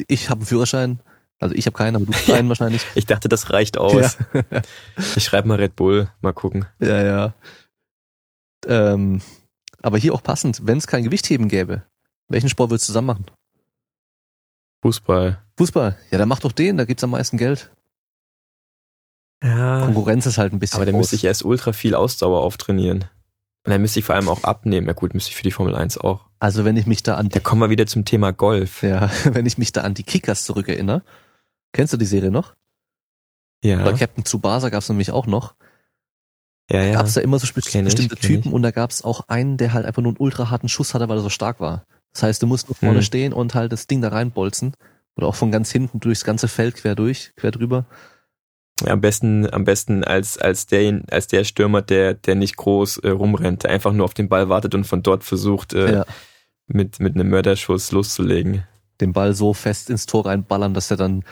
Ich 0.08 0.30
habe 0.30 0.40
einen 0.40 0.48
Führerschein. 0.48 1.00
Also 1.44 1.56
ich 1.56 1.66
habe 1.66 1.78
keinen, 1.78 1.96
aber 1.98 2.06
du 2.06 2.14
hast 2.14 2.30
einen 2.32 2.50
wahrscheinlich. 2.50 2.86
Ich 2.96 3.06
dachte, 3.06 3.30
das 3.30 3.52
reicht 3.52 3.78
aus. 3.78 4.18
Ich 5.16 5.24
schreibe 5.24 5.48
mal 5.48 5.60
Red 5.60 5.76
Bull, 5.76 6.10
mal 6.22 6.34
gucken. 6.34 6.66
Ja, 6.80 7.04
ja. 7.04 7.34
Ähm, 8.66 9.22
aber 9.82 9.98
hier 9.98 10.14
auch 10.14 10.24
passend, 10.24 10.62
wenn 10.66 10.78
es 10.78 10.88
kein 10.88 11.04
Gewichtheben 11.04 11.50
gäbe, 11.50 11.84
welchen 12.30 12.50
Sport 12.50 12.70
würdest 12.72 12.86
du 12.88 12.92
zusammen 12.92 13.08
machen? 13.08 13.26
Fußball. 14.84 15.42
Fußball. 15.58 15.98
Ja, 16.12 16.18
dann 16.18 16.30
mach 16.30 16.40
doch 16.40 16.52
den, 16.52 16.78
da 16.78 16.86
gibt's 16.86 17.04
am 17.04 17.12
meisten 17.12 17.38
Geld. 17.38 17.72
Ja. 19.44 19.82
Konkurrenz 19.86 20.26
ist 20.26 20.38
halt 20.38 20.54
ein 20.54 20.60
bisschen 20.60 20.78
Aber 20.78 20.86
dann 20.86 20.94
groß. 20.96 21.02
müsste 21.04 21.16
ich 21.18 21.26
erst 21.26 21.44
ultra 21.44 21.74
viel 21.74 21.96
Ausdauer 21.96 22.42
auftrainieren. 22.42 23.00
Und 23.66 23.72
dann 23.72 23.82
müsste 23.82 24.00
ich 24.00 24.06
vor 24.06 24.16
allem 24.16 24.30
auch 24.30 24.44
abnehmen. 24.44 24.88
Ja 24.88 24.94
gut, 24.94 25.14
müsste 25.14 25.30
ich 25.32 25.36
für 25.36 25.44
die 25.44 25.52
Formel 25.52 25.76
1 25.76 25.98
auch. 25.98 26.28
Also 26.40 26.66
wenn 26.66 26.76
ich 26.78 26.86
mich 26.86 27.04
da 27.04 27.16
an 27.16 27.30
Da 27.30 27.40
kommen 27.40 27.62
wir 27.62 27.70
wieder 27.70 27.88
zum 27.88 28.04
Thema 28.06 28.32
Golf. 28.32 28.84
ja, 28.84 29.10
wenn 29.26 29.46
ich 29.46 29.58
mich 29.58 29.72
da 29.72 29.82
an 29.82 29.94
die 29.94 30.04
Kickers 30.04 30.46
zurückerinnere, 30.46 31.04
kennst 31.74 31.92
du 31.94 31.98
die 31.98 32.06
Serie 32.06 32.32
noch? 32.32 32.56
Ja, 33.64 33.84
Bei 33.84 33.94
Captain 33.94 34.24
Tsubasa 34.26 34.70
gab's 34.70 34.90
nämlich 34.90 35.12
auch 35.12 35.26
noch. 35.28 35.56
ja, 36.70 36.82
ja. 36.84 36.94
Gab's 36.94 37.14
da 37.14 37.22
immer 37.22 37.40
so 37.40 37.48
Kenn 37.48 37.86
ich, 37.88 37.94
bestimmte 37.94 38.16
kenn 38.16 38.28
Typen 38.28 38.48
ich. 38.50 38.54
und 38.54 38.62
da 38.62 38.72
gab's 38.72 39.04
auch 39.04 39.28
einen, 39.28 39.58
der 39.58 39.74
halt 39.74 39.86
einfach 39.86 40.02
nur 40.02 40.12
einen 40.12 40.20
ultra 40.20 40.50
harten 40.50 40.70
Schuss 40.70 40.94
hatte, 40.94 41.08
weil 41.10 41.18
er 41.18 41.22
so 41.24 41.30
stark 41.30 41.60
war. 41.60 41.86
Das 42.14 42.24
heißt, 42.24 42.42
du 42.44 42.48
musst 42.48 42.68
nur 42.70 42.76
vorne 42.76 43.00
Hm. 43.00 43.04
stehen 43.04 43.34
und 43.34 43.56
halt 43.56 43.72
das 43.72 43.88
Ding 43.88 44.02
da 44.02 44.10
reinbolzen. 44.10 44.74
Oder 45.16 45.28
auch 45.28 45.36
von 45.36 45.52
ganz 45.52 45.72
hinten 45.72 46.00
durchs 46.00 46.24
ganze 46.24 46.48
Feld 46.48 46.76
quer 46.76 46.96
durch, 46.96 47.34
quer 47.36 47.52
drüber. 47.52 47.86
Am 48.86 49.00
besten, 49.00 49.48
am 49.54 49.64
besten 49.64 50.04
als, 50.04 50.38
als 50.40 50.66
der, 50.66 51.04
als 51.12 51.28
der 51.28 51.44
Stürmer, 51.44 51.82
der, 51.84 52.16
der 52.16 52.34
nicht 52.36 52.58
groß 52.58 52.98
äh, 52.98 53.10
rumrennt, 53.10 53.64
der 53.64 53.72
einfach 53.72 53.94
nur 53.94 54.06
auf 54.06 54.16
den 54.16 54.28
Ball 54.28 54.50
wartet 54.50 54.74
und 54.76 54.86
von 54.86 55.04
dort 55.04 55.24
versucht, 55.24 55.74
äh, 55.74 55.94
Ja. 55.94 56.06
mit, 56.68 57.00
mit 57.00 57.14
einem 57.16 57.30
Mörderschuss 57.30 57.92
loszulegen. 57.92 58.64
Den 59.00 59.14
Ball 59.14 59.34
so 59.36 59.54
fest 59.54 59.90
ins 59.92 60.08
Tor 60.08 60.26
reinballern, 60.26 60.74
dass 60.74 60.90
er 60.92 60.98
dann 60.98 61.24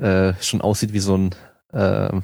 äh, 0.00 0.34
schon 0.40 0.60
aussieht 0.60 0.92
wie 0.92 1.00
so 1.00 1.16
ein, 1.16 1.34
äh, 1.72 2.20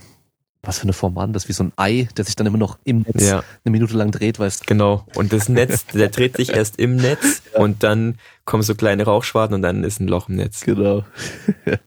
was 0.62 0.78
für 0.78 0.84
eine 0.84 0.92
Form 0.92 1.14
war 1.14 1.26
das? 1.28 1.48
Wie 1.48 1.52
so 1.52 1.64
ein 1.64 1.72
Ei, 1.76 2.08
der 2.16 2.24
sich 2.24 2.36
dann 2.36 2.46
immer 2.46 2.58
noch 2.58 2.78
im 2.84 3.02
Netz 3.02 3.28
Ja, 3.28 3.44
eine 3.64 3.72
Minute 3.72 3.96
lang 3.96 4.10
dreht, 4.10 4.38
weil 4.38 4.48
es 4.48 4.60
genau. 4.60 5.06
Und 5.14 5.32
das 5.32 5.48
Netz, 5.48 5.86
der 5.86 6.08
dreht 6.08 6.36
sich 6.36 6.50
erst 6.50 6.78
im 6.78 6.96
Netz 6.96 7.42
und 7.54 7.82
dann 7.82 8.18
kommen 8.44 8.62
so 8.62 8.74
kleine 8.74 9.04
Rauchschwaden 9.04 9.54
und 9.54 9.62
dann 9.62 9.84
ist 9.84 10.00
ein 10.00 10.08
Loch 10.08 10.28
im 10.28 10.36
Netz. 10.36 10.62
Genau. 10.62 11.04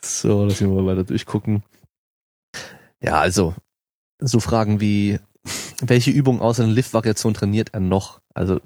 so, 0.00 0.44
lass 0.44 0.60
mich 0.60 0.70
mal 0.70 0.86
weiter 0.86 1.04
durchgucken. 1.04 1.62
Ja, 3.00 3.20
also, 3.20 3.54
so 4.18 4.40
Fragen 4.40 4.80
wie, 4.80 5.18
welche 5.80 6.10
Übung 6.10 6.40
außer 6.40 6.64
den 6.64 6.72
Lift-Variation 6.72 7.34
trainiert 7.34 7.70
er 7.72 7.80
noch? 7.80 8.20
Also, 8.34 8.60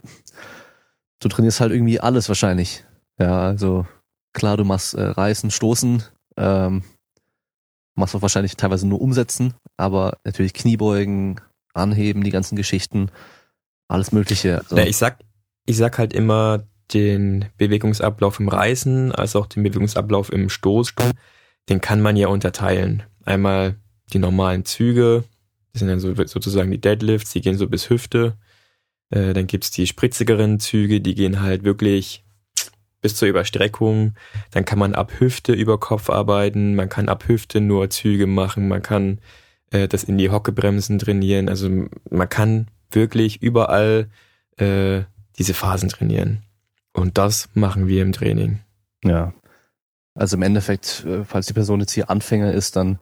du 1.20 1.28
trainierst 1.28 1.60
halt 1.60 1.72
irgendwie 1.72 2.00
alles 2.00 2.28
wahrscheinlich. 2.28 2.84
Ja, 3.18 3.42
also, 3.42 3.86
klar, 4.32 4.56
du 4.56 4.64
machst 4.64 4.94
äh, 4.94 5.02
Reißen, 5.02 5.50
Stoßen, 5.50 6.04
ähm, 6.38 6.82
machst 7.94 8.14
auch 8.14 8.22
wahrscheinlich 8.22 8.56
teilweise 8.56 8.86
nur 8.86 9.00
Umsetzen, 9.00 9.54
aber 9.76 10.18
natürlich 10.24 10.54
Kniebeugen, 10.54 11.40
Anheben, 11.74 12.24
die 12.24 12.30
ganzen 12.30 12.56
Geschichten, 12.56 13.10
alles 13.88 14.12
Mögliche. 14.12 14.58
Also, 14.58 14.76
Ja, 14.76 14.84
ich 14.84 14.96
sag, 14.96 15.18
ich 15.66 15.76
sag 15.76 15.98
halt 15.98 16.12
immer 16.12 16.64
den 16.94 17.46
Bewegungsablauf 17.58 18.40
im 18.40 18.48
Reißen, 18.48 19.12
als 19.12 19.36
auch 19.36 19.46
den 19.46 19.62
Bewegungsablauf 19.62 20.32
im 20.32 20.48
Stoß, 20.48 20.94
den 21.68 21.80
kann 21.80 22.00
man 22.00 22.16
ja 22.16 22.28
unterteilen. 22.28 23.02
Einmal 23.24 23.76
die 24.12 24.18
normalen 24.18 24.64
Züge, 24.64 25.24
das 25.72 25.80
sind 25.80 25.88
dann 25.88 26.00
so, 26.00 26.14
sozusagen 26.14 26.70
die 26.70 26.80
Deadlifts, 26.80 27.32
die 27.32 27.40
gehen 27.40 27.58
so 27.58 27.68
bis 27.68 27.90
Hüfte. 27.90 28.38
Äh, 29.10 29.34
dann 29.34 29.46
gibt's 29.46 29.70
die 29.70 29.86
spritzigeren 29.86 30.60
Züge, 30.60 31.00
die 31.00 31.14
gehen 31.14 31.42
halt 31.42 31.64
wirklich 31.64 32.24
bis 33.00 33.16
zur 33.16 33.28
Überstreckung. 33.28 34.14
Dann 34.50 34.64
kann 34.64 34.78
man 34.78 34.94
ab 34.94 35.12
Hüfte 35.18 35.52
über 35.52 35.78
Kopf 35.78 36.10
arbeiten, 36.10 36.74
man 36.74 36.88
kann 36.88 37.08
ab 37.08 37.24
Hüfte 37.26 37.60
nur 37.60 37.90
Züge 37.90 38.26
machen, 38.26 38.68
man 38.68 38.82
kann 38.82 39.20
äh, 39.70 39.88
das 39.88 40.04
in 40.04 40.18
die 40.18 40.30
Hockebremsen 40.30 40.98
trainieren. 40.98 41.48
Also 41.48 41.68
man 42.10 42.28
kann 42.28 42.68
wirklich 42.90 43.42
überall 43.42 44.08
äh, 44.56 45.02
diese 45.38 45.54
Phasen 45.54 45.88
trainieren. 45.88 46.42
Und 46.92 47.18
das 47.18 47.48
machen 47.54 47.86
wir 47.86 48.02
im 48.02 48.12
Training. 48.12 48.60
Ja. 49.04 49.32
Also 50.14 50.36
im 50.36 50.42
Endeffekt, 50.42 51.04
äh, 51.04 51.24
falls 51.24 51.46
die 51.46 51.52
Person 51.52 51.80
jetzt 51.80 51.92
hier 51.92 52.10
Anfänger 52.10 52.52
ist, 52.52 52.74
dann 52.74 52.98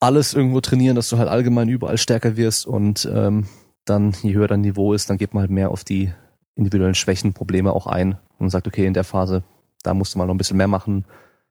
alles 0.00 0.34
irgendwo 0.34 0.60
trainieren, 0.60 0.96
dass 0.96 1.08
du 1.08 1.18
halt 1.18 1.28
allgemein 1.28 1.68
überall 1.68 1.98
stärker 1.98 2.36
wirst 2.36 2.66
und 2.66 3.08
ähm, 3.12 3.46
dann, 3.84 4.14
je 4.22 4.34
höher 4.34 4.48
dein 4.48 4.62
Niveau 4.62 4.94
ist, 4.94 5.10
dann 5.10 5.18
geht 5.18 5.34
man 5.34 5.42
halt 5.42 5.50
mehr 5.50 5.70
auf 5.70 5.84
die 5.84 6.12
individuellen 6.54 6.94
Schwächen, 6.94 7.34
Probleme 7.34 7.72
auch 7.72 7.86
ein 7.86 8.18
und 8.44 8.50
sagt, 8.50 8.66
okay, 8.66 8.86
in 8.86 8.94
der 8.94 9.04
Phase, 9.04 9.42
da 9.82 9.94
musst 9.94 10.14
du 10.14 10.18
mal 10.18 10.26
noch 10.26 10.34
ein 10.34 10.38
bisschen 10.38 10.56
mehr 10.56 10.68
machen. 10.68 11.04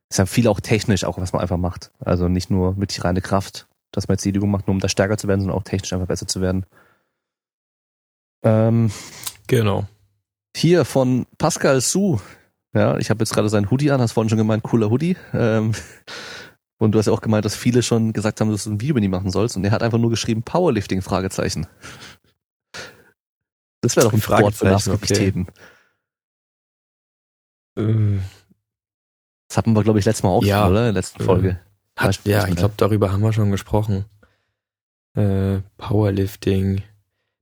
Ist 0.09 0.17
ja 0.17 0.25
viel 0.25 0.47
auch 0.47 0.59
technisch, 0.59 1.03
auch 1.03 1.17
was 1.17 1.33
man 1.33 1.41
einfach 1.41 1.57
macht. 1.57 1.91
Also 1.99 2.27
nicht 2.27 2.49
nur 2.49 2.73
mit 2.75 2.95
die 2.95 3.01
reine 3.01 3.21
Kraft, 3.21 3.67
dass 3.91 4.07
man 4.07 4.15
jetzt 4.15 4.25
die 4.25 4.29
Übung 4.29 4.51
macht, 4.51 4.67
nur 4.67 4.75
um 4.75 4.79
da 4.79 4.89
stärker 4.89 5.17
zu 5.17 5.27
werden, 5.27 5.41
sondern 5.41 5.57
auch 5.57 5.63
technisch 5.63 5.93
einfach 5.93 6.07
besser 6.07 6.27
zu 6.27 6.41
werden. 6.41 6.65
Ähm, 8.43 8.91
Genau. 9.47 9.85
hier 10.55 10.85
von 10.85 11.25
Pascal 11.37 11.81
Su. 11.81 12.19
Ja, 12.73 12.97
ich 12.97 13.09
habe 13.09 13.21
jetzt 13.21 13.33
gerade 13.33 13.49
seinen 13.49 13.69
Hoodie 13.69 13.91
an, 13.91 13.99
hast 13.99 14.13
vorhin 14.13 14.29
schon 14.29 14.37
gemeint, 14.37 14.63
cooler 14.63 14.89
Hoodie. 14.89 15.17
Ähm, 15.33 15.73
und 16.77 16.93
du 16.93 16.99
hast 16.99 17.07
ja 17.07 17.13
auch 17.13 17.21
gemeint, 17.21 17.45
dass 17.45 17.55
viele 17.55 17.83
schon 17.83 18.13
gesagt 18.13 18.39
haben, 18.39 18.49
dass 18.49 18.63
du 18.63 18.71
ein 18.71 18.81
Video 18.81 18.95
mit 18.95 19.03
ihm 19.03 19.11
machen 19.11 19.29
sollst. 19.29 19.57
Und 19.57 19.65
er 19.65 19.71
hat 19.71 19.83
einfach 19.83 19.97
nur 19.97 20.09
geschrieben, 20.09 20.43
Powerlifting, 20.43 21.01
Fragezeichen. 21.01 21.67
Das 23.81 23.95
wäre 23.95 24.05
doch 24.05 24.13
ein 24.13 24.21
Sport 24.21 24.55
für 24.55 24.65
Fragezeichen, 24.65 24.91
Nachgewichtheben. 24.91 25.47
Das 27.75 29.57
hatten 29.57 29.73
wir, 29.73 29.83
glaube 29.83 29.99
ich, 29.99 30.05
letztes 30.05 30.23
Mal 30.23 30.29
auch 30.29 30.43
Ja. 30.43 30.63
schon, 30.63 30.71
oder? 30.71 30.79
In 30.81 30.93
der 30.93 31.01
letzten. 31.01 31.23
Folge. 31.23 31.59
Hat, 31.97 32.19
ja, 32.25 32.47
ich 32.47 32.55
glaube, 32.55 32.73
darüber 32.77 33.11
haben 33.11 33.21
wir 33.21 33.33
schon 33.33 33.51
gesprochen. 33.51 34.05
Äh, 35.15 35.59
Powerlifting. 35.77 36.83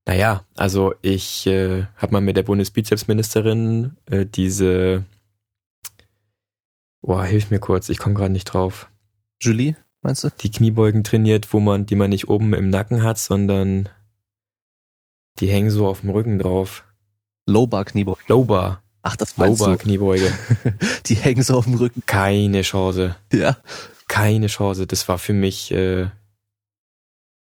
Naja, 0.08 0.44
also 0.56 0.96
ich 1.04 1.46
äh, 1.46 1.86
habe 1.98 2.14
mal 2.14 2.22
mit 2.22 2.36
der 2.36 2.44
Bundesbizepsministerin 2.44 3.96
äh, 4.08 4.26
diese, 4.26 5.04
boah, 7.02 7.24
hilf 7.26 7.52
mir 7.52 7.60
kurz, 7.60 7.90
ich 7.90 8.00
komme 8.00 8.16
gerade 8.16 8.34
nicht 8.34 8.46
drauf. 8.46 8.90
Julie, 9.40 9.76
meinst 10.02 10.24
du? 10.24 10.30
Die 10.42 10.50
Kniebeugen 10.50 11.04
trainiert, 11.04 11.54
wo 11.54 11.60
man, 11.60 11.86
die 11.86 11.96
man 11.96 12.10
nicht 12.10 12.28
oben 12.28 12.54
im 12.56 12.70
Nacken 12.72 13.04
hat, 13.04 13.20
sondern 13.20 13.88
die 15.38 15.48
hängen 15.48 15.70
so 15.70 15.88
auf 15.88 16.02
dem 16.02 16.10
Rücken 16.10 16.40
drauf. 16.40 16.86
Low 17.46 17.68
Bar 17.68 17.86
Kniebeuge. 17.86 18.20
Lowbar, 18.28 18.82
Ach, 19.02 19.16
das 19.16 19.38
meinst 19.38 19.62
Lowbar 19.62 19.78
du. 19.78 19.84
Kniebeuge. 19.84 20.32
Die 21.06 21.16
hängen 21.16 21.44
so 21.44 21.58
auf 21.58 21.66
dem 21.66 21.76
Rücken. 21.76 22.04
Keine 22.06 22.62
Chance. 22.64 23.16
Ja. 23.32 23.58
Keine 24.08 24.48
Chance. 24.48 24.88
Das 24.88 25.08
war 25.08 25.18
für 25.18 25.34
mich 25.34 25.72
äh, 25.72 26.10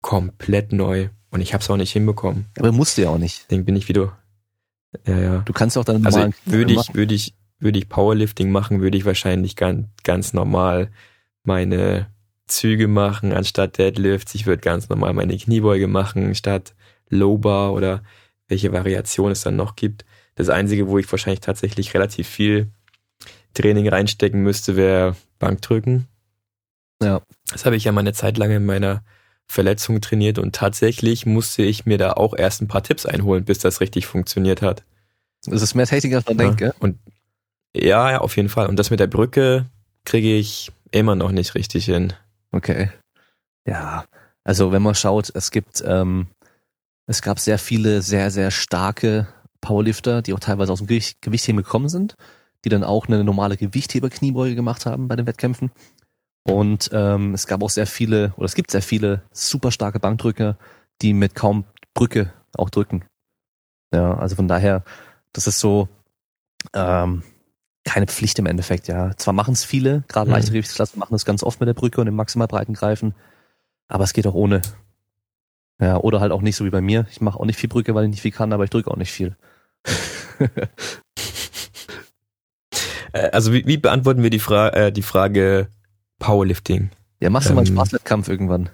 komplett 0.03 0.73
neu. 0.73 1.09
Und 1.31 1.41
ich 1.41 1.55
habe 1.55 1.63
es 1.63 1.71
auch 1.71 1.77
nicht 1.77 1.93
hinbekommen. 1.93 2.47
Aber 2.59 2.73
musst 2.73 2.99
du 2.99 3.03
ja 3.03 3.11
auch 3.11 3.19
nicht. 3.19 3.45
Deswegen 3.45 3.65
bin 3.65 3.77
ich 3.77 3.89
wieder. 3.89 4.19
Ja, 5.07 5.19
ja. 5.19 5.39
Du 5.39 5.53
kannst 5.53 5.79
auch 5.79 5.85
deine 5.85 6.05
Also 6.05 6.19
normalen 6.19 6.35
würde 6.45 6.75
ich, 6.75 6.95
würde 6.95 7.15
ich, 7.15 7.35
würde 7.59 7.79
ich 7.79 7.89
Powerlifting 7.89 8.51
machen, 8.51 8.81
würde 8.81 8.99
ich 8.99 9.05
wahrscheinlich 9.05 9.55
ganz, 9.55 9.87
ganz 10.03 10.33
normal 10.33 10.91
meine 11.45 12.09
Züge 12.49 12.89
machen 12.89 13.33
anstatt 13.33 13.79
Deadlifts. 13.79 14.35
Ich 14.35 14.47
würde 14.47 14.61
ganz 14.61 14.89
normal 14.89 15.15
meine 15.15 15.37
Kniebeuge 15.37 15.87
machen 15.87 16.35
statt 16.35 16.75
Low 17.09 17.39
Bar 17.39 17.73
oder 17.73 18.03
welche 18.49 18.73
Variation 18.73 19.31
es 19.31 19.43
dann 19.43 19.57
noch 19.57 19.77
gibt. 19.77 20.05
Das 20.35 20.49
Einzige, 20.49 20.89
wo 20.89 20.99
ich 20.99 21.11
wahrscheinlich 21.11 21.41
tatsächlich 21.41 21.95
relativ 21.95 22.29
viel 22.29 22.69
Training 23.55 23.89
reinstecken 23.89 24.43
müsste, 24.43 24.77
wäre 24.77 25.17
Bankdrücken. 25.39 26.07
Ja. 27.03 27.23
Das 27.51 27.67
habe 27.67 27.77
ich 27.77 27.85
ja 27.85 27.93
mal 27.93 28.01
eine 28.01 28.13
Zeit 28.13 28.39
lang 28.39 28.51
in 28.51 28.65
meiner 28.65 29.03
Verletzung 29.47 30.01
trainiert 30.01 30.39
und 30.39 30.55
tatsächlich 30.55 31.27
musste 31.27 31.63
ich 31.63 31.85
mir 31.85 31.99
da 31.99 32.13
auch 32.13 32.35
erst 32.37 32.63
ein 32.63 32.69
paar 32.69 32.83
Tipps 32.85 33.07
einholen, 33.07 33.45
bis 33.45 33.59
das 33.59 33.81
richtig 33.81 34.07
funktioniert 34.07 34.63
hat. 34.63 34.85
Das 35.45 35.63
ist 35.63 35.75
mehr 35.75 35.87
Technik, 35.87 36.15
als 36.15 36.27
man 36.27 36.37
Ja. 36.39 36.45
denkt, 36.45 36.59
gell? 36.59 36.75
Und 36.79 36.99
ja, 37.75 38.11
ja, 38.13 38.19
auf 38.21 38.37
jeden 38.37 38.49
Fall. 38.49 38.67
Und 38.69 38.77
das 38.77 38.91
mit 38.91 39.01
der 39.01 39.07
Brücke 39.09 39.67
kriege 40.05 40.37
ich 40.37 40.71
immer 40.93 41.17
noch 41.17 41.33
nicht 41.33 41.55
richtig 41.55 41.87
hin. 41.87 42.13
Okay. 42.53 42.91
Ja, 43.67 44.05
also 44.45 44.71
wenn 44.73 44.83
man 44.83 44.95
schaut, 44.95 45.31
es 45.35 45.51
gibt, 45.51 45.83
ähm, 45.87 46.29
es 47.07 47.23
gab 47.23 47.41
sehr 47.41 47.59
viele 47.59 48.03
sehr, 48.03 48.31
sehr 48.31 48.51
starke 48.51 49.27
Powerlifter, 49.61 50.23
die 50.23 50.33
auch 50.33 50.41
teilweise 50.41 50.73
aus 50.73 50.79
dem 50.79 50.87
Gewicht, 50.87 51.21
Gewichtheben 51.23 51.63
gekommen 51.63 51.89
sind, 51.89 52.17
die 52.65 52.69
dann 52.69 52.85
auch 52.85 53.09
eine 53.09 53.25
normale 53.25 53.57
Gewichtheber-Kniebeuge 53.57 54.55
gemacht 54.55 54.87
haben 54.87 55.09
bei 55.09 55.17
den 55.17 55.27
Wettkämpfen. 55.27 55.71
Und 56.43 56.91
ähm, 56.93 57.35
es 57.35 57.47
gab 57.47 57.63
auch 57.63 57.71
sehr 57.71 57.87
viele, 57.87 58.33
oder 58.37 58.47
es 58.47 58.55
gibt 58.55 58.71
sehr 58.71 58.83
viele 58.83 59.23
super 59.33 59.71
starke 59.71 60.01
Bankdrücker, 60.01 60.57
die 61.03 61.13
mit 61.13 61.35
kaum 61.35 61.65
Brücke 61.95 62.33
auch 62.55 62.71
drücken. 62.71 63.05
Ja, 63.93 64.15
also 64.15 64.37
von 64.37 64.49
daher, 64.49 64.85
das 65.33 65.47
ist 65.47 65.61
so 65.61 65.89
ähm, 66.73 67.23
keine 67.85 68.07
Pflicht 68.07 68.39
im 68.39 68.47
Endeffekt, 68.47 68.89
ja. 68.89 69.17
Zwar 69.17 69.35
machen 69.35 69.53
es 69.53 69.65
viele, 69.65 70.05
gerade 70.09 70.29
mhm. 70.29 70.35
leichte 70.35 70.53
Gewichtsklassen 70.53 70.99
machen 70.99 71.13
das 71.13 71.25
ganz 71.25 71.43
oft 71.43 71.61
mit 71.61 71.67
der 71.67 71.75
Brücke 71.75 72.01
und 72.01 72.07
dem 72.07 72.15
maximal 72.15 72.49
breiten 72.49 72.75
Greifen, 72.75 73.15
aber 73.89 74.05
es 74.05 74.13
geht 74.13 74.27
auch 74.27 74.35
ohne. 74.35 74.63
Ja, 75.81 75.97
oder 75.97 76.21
halt 76.21 76.31
auch 76.31 76.43
nicht 76.43 76.57
so 76.57 76.67
wie 76.67 76.71
bei 76.71 76.83
mir. 76.83 77.07
Ich 77.11 77.23
mache 77.23 77.41
auch 77.41 77.47
nicht 77.47 77.59
viel 77.59 77.71
Brücke, 77.71 77.95
weil 77.95 78.05
ich 78.05 78.11
nicht 78.11 78.21
viel 78.21 78.33
kann, 78.33 78.53
aber 78.53 78.65
ich 78.65 78.71
drücke 78.71 78.91
auch 78.91 78.97
nicht 78.97 79.13
viel. 79.13 79.37
Äh, 83.13 83.31
also 83.31 83.53
wie, 83.53 83.67
wie 83.67 83.77
beantworten 83.77 84.23
wir 84.23 84.31
die, 84.31 84.39
Fra 84.39 84.69
äh, 84.69 84.93
die 84.93 85.03
Frage 85.03 85.69
Powerlifting? 86.19 86.91
Ja, 87.21 87.31
machst 87.31 87.49
du 87.49 87.51
ähm, 87.51 87.57
mal 87.57 87.63
einen 87.63 87.71
ähm, 87.71 87.77
Spaßwettkampf 87.77 88.29
irgendwann? 88.29 88.71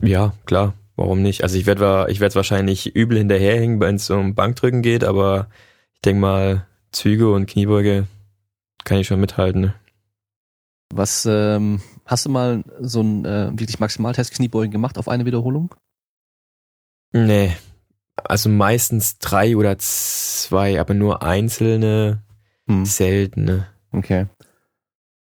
Ja, 0.00 0.32
klar. 0.46 0.74
Warum 0.96 1.22
nicht? 1.22 1.42
Also 1.42 1.56
ich 1.56 1.66
werde 1.66 2.06
ich 2.10 2.20
werde 2.20 2.34
wahrscheinlich 2.34 2.94
übel 2.94 3.18
hinterherhängen, 3.18 3.80
wenn 3.80 3.96
es 3.96 4.10
um 4.10 4.34
Bankdrücken 4.34 4.82
geht, 4.82 5.04
aber 5.04 5.48
ich 5.94 6.02
denke 6.02 6.20
mal, 6.20 6.66
Züge 6.92 7.32
und 7.32 7.46
Kniebeuge 7.46 8.06
kann 8.84 8.98
ich 8.98 9.06
schon 9.06 9.20
mithalten. 9.20 9.60
Ne? 9.62 9.74
Was 10.94 11.26
ähm, 11.26 11.80
hast 12.04 12.26
du 12.26 12.30
mal 12.30 12.62
so 12.78 13.00
ein 13.00 13.24
äh, 13.24 13.50
wirklich 13.50 13.80
Maximaltest 13.80 14.34
Kniebeugen 14.34 14.70
gemacht 14.70 14.98
auf 14.98 15.08
eine 15.08 15.24
Wiederholung? 15.24 15.74
Nee, 17.12 17.56
also 18.16 18.48
meistens 18.48 19.18
drei 19.18 19.56
oder 19.56 19.78
zwei, 19.78 20.80
aber 20.80 20.94
nur 20.94 21.22
einzelne, 21.22 22.22
hm. 22.66 22.84
seltene. 22.84 23.66
Okay. 23.90 24.26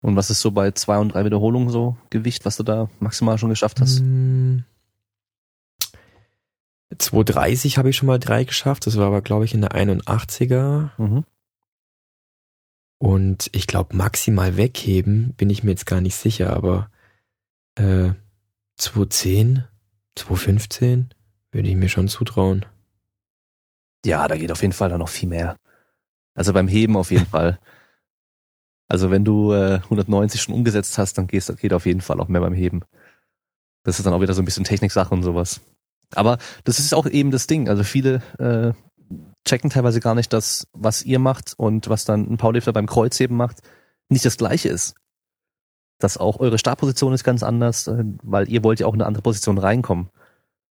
Und 0.00 0.16
was 0.16 0.30
ist 0.30 0.40
so 0.40 0.50
bei 0.50 0.70
zwei 0.72 0.98
und 0.98 1.14
drei 1.14 1.24
Wiederholungen 1.24 1.70
so 1.70 1.96
Gewicht, 2.10 2.44
was 2.44 2.56
du 2.56 2.62
da 2.62 2.88
maximal 3.00 3.38
schon 3.38 3.50
geschafft 3.50 3.80
hast? 3.80 3.98
Hm. 3.98 4.64
230 6.96 7.78
habe 7.78 7.90
ich 7.90 7.96
schon 7.96 8.06
mal 8.06 8.18
drei 8.18 8.44
geschafft, 8.44 8.86
das 8.86 8.96
war 8.96 9.06
aber 9.06 9.20
glaube 9.20 9.44
ich 9.44 9.54
in 9.54 9.60
der 9.60 9.72
81er. 9.72 10.90
Mhm. 10.96 11.24
Und 12.98 13.50
ich 13.52 13.66
glaube 13.66 13.96
maximal 13.96 14.56
wegheben 14.56 15.34
bin 15.36 15.50
ich 15.50 15.62
mir 15.62 15.70
jetzt 15.70 15.86
gar 15.86 16.00
nicht 16.00 16.16
sicher, 16.16 16.54
aber 16.54 16.90
äh, 17.76 18.12
210, 18.76 19.64
215 20.16 21.10
würde 21.52 21.68
ich 21.68 21.76
mir 21.76 21.88
schon 21.88 22.08
zutrauen. 22.08 22.66
Ja, 24.04 24.28
da 24.28 24.36
geht 24.36 24.52
auf 24.52 24.62
jeden 24.62 24.72
Fall 24.72 24.88
dann 24.88 25.00
noch 25.00 25.08
viel 25.08 25.28
mehr. 25.28 25.56
Also 26.34 26.52
beim 26.52 26.68
Heben 26.68 26.96
auf 26.96 27.10
jeden 27.10 27.26
Fall. 27.30 27.58
Also 28.88 29.10
wenn 29.10 29.24
du 29.24 29.52
äh, 29.52 29.80
190 29.84 30.40
schon 30.40 30.54
umgesetzt 30.54 30.96
hast, 30.98 31.18
dann 31.18 31.26
gehst, 31.26 31.54
geht 31.58 31.72
auf 31.72 31.86
jeden 31.86 32.00
Fall 32.00 32.20
auch 32.20 32.28
mehr 32.28 32.40
beim 32.40 32.54
Heben. 32.54 32.82
Das 33.84 33.98
ist 33.98 34.06
dann 34.06 34.14
auch 34.14 34.20
wieder 34.20 34.34
so 34.34 34.42
ein 34.42 34.44
bisschen 34.44 34.64
Techniksache 34.64 35.12
und 35.12 35.22
sowas. 35.22 35.60
Aber 36.14 36.38
das 36.64 36.78
ist 36.78 36.94
auch 36.94 37.06
eben 37.06 37.30
das 37.30 37.46
Ding. 37.46 37.68
Also 37.68 37.84
viele 37.84 38.22
äh, 38.38 38.72
checken 39.46 39.70
teilweise 39.70 40.00
gar 40.00 40.14
nicht, 40.14 40.32
dass 40.32 40.66
was 40.72 41.02
ihr 41.02 41.18
macht 41.18 41.54
und 41.56 41.88
was 41.88 42.04
dann 42.04 42.30
ein 42.30 42.38
Powerlifter 42.38 42.72
beim 42.72 42.86
Kreuzheben 42.86 43.36
macht, 43.36 43.62
nicht 44.08 44.24
das 44.24 44.38
gleiche 44.38 44.70
ist. 44.70 44.94
Dass 45.98 46.16
auch 46.16 46.38
eure 46.38 46.58
Startposition 46.58 47.12
ist 47.12 47.24
ganz 47.24 47.42
anders, 47.42 47.88
äh, 47.88 48.04
weil 48.22 48.48
ihr 48.48 48.64
wollt 48.64 48.80
ja 48.80 48.86
auch 48.86 48.94
in 48.94 49.00
eine 49.00 49.06
andere 49.06 49.22
Position 49.22 49.58
reinkommen. 49.58 50.08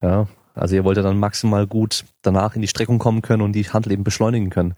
Ja, 0.01 0.29
also 0.59 0.75
ihr 0.75 0.85
wollt 0.85 0.97
ja 0.97 1.03
dann 1.03 1.19
maximal 1.19 1.67
gut 1.67 2.05
danach 2.23 2.55
in 2.55 2.63
die 2.63 2.69
Streckung 2.69 2.99
kommen 2.99 3.23
können 3.23 3.43
und 3.43 3.53
die 3.53 3.65
Handel 3.65 3.93
eben 3.93 4.05
beschleunigen 4.05 4.51
können. 4.51 4.75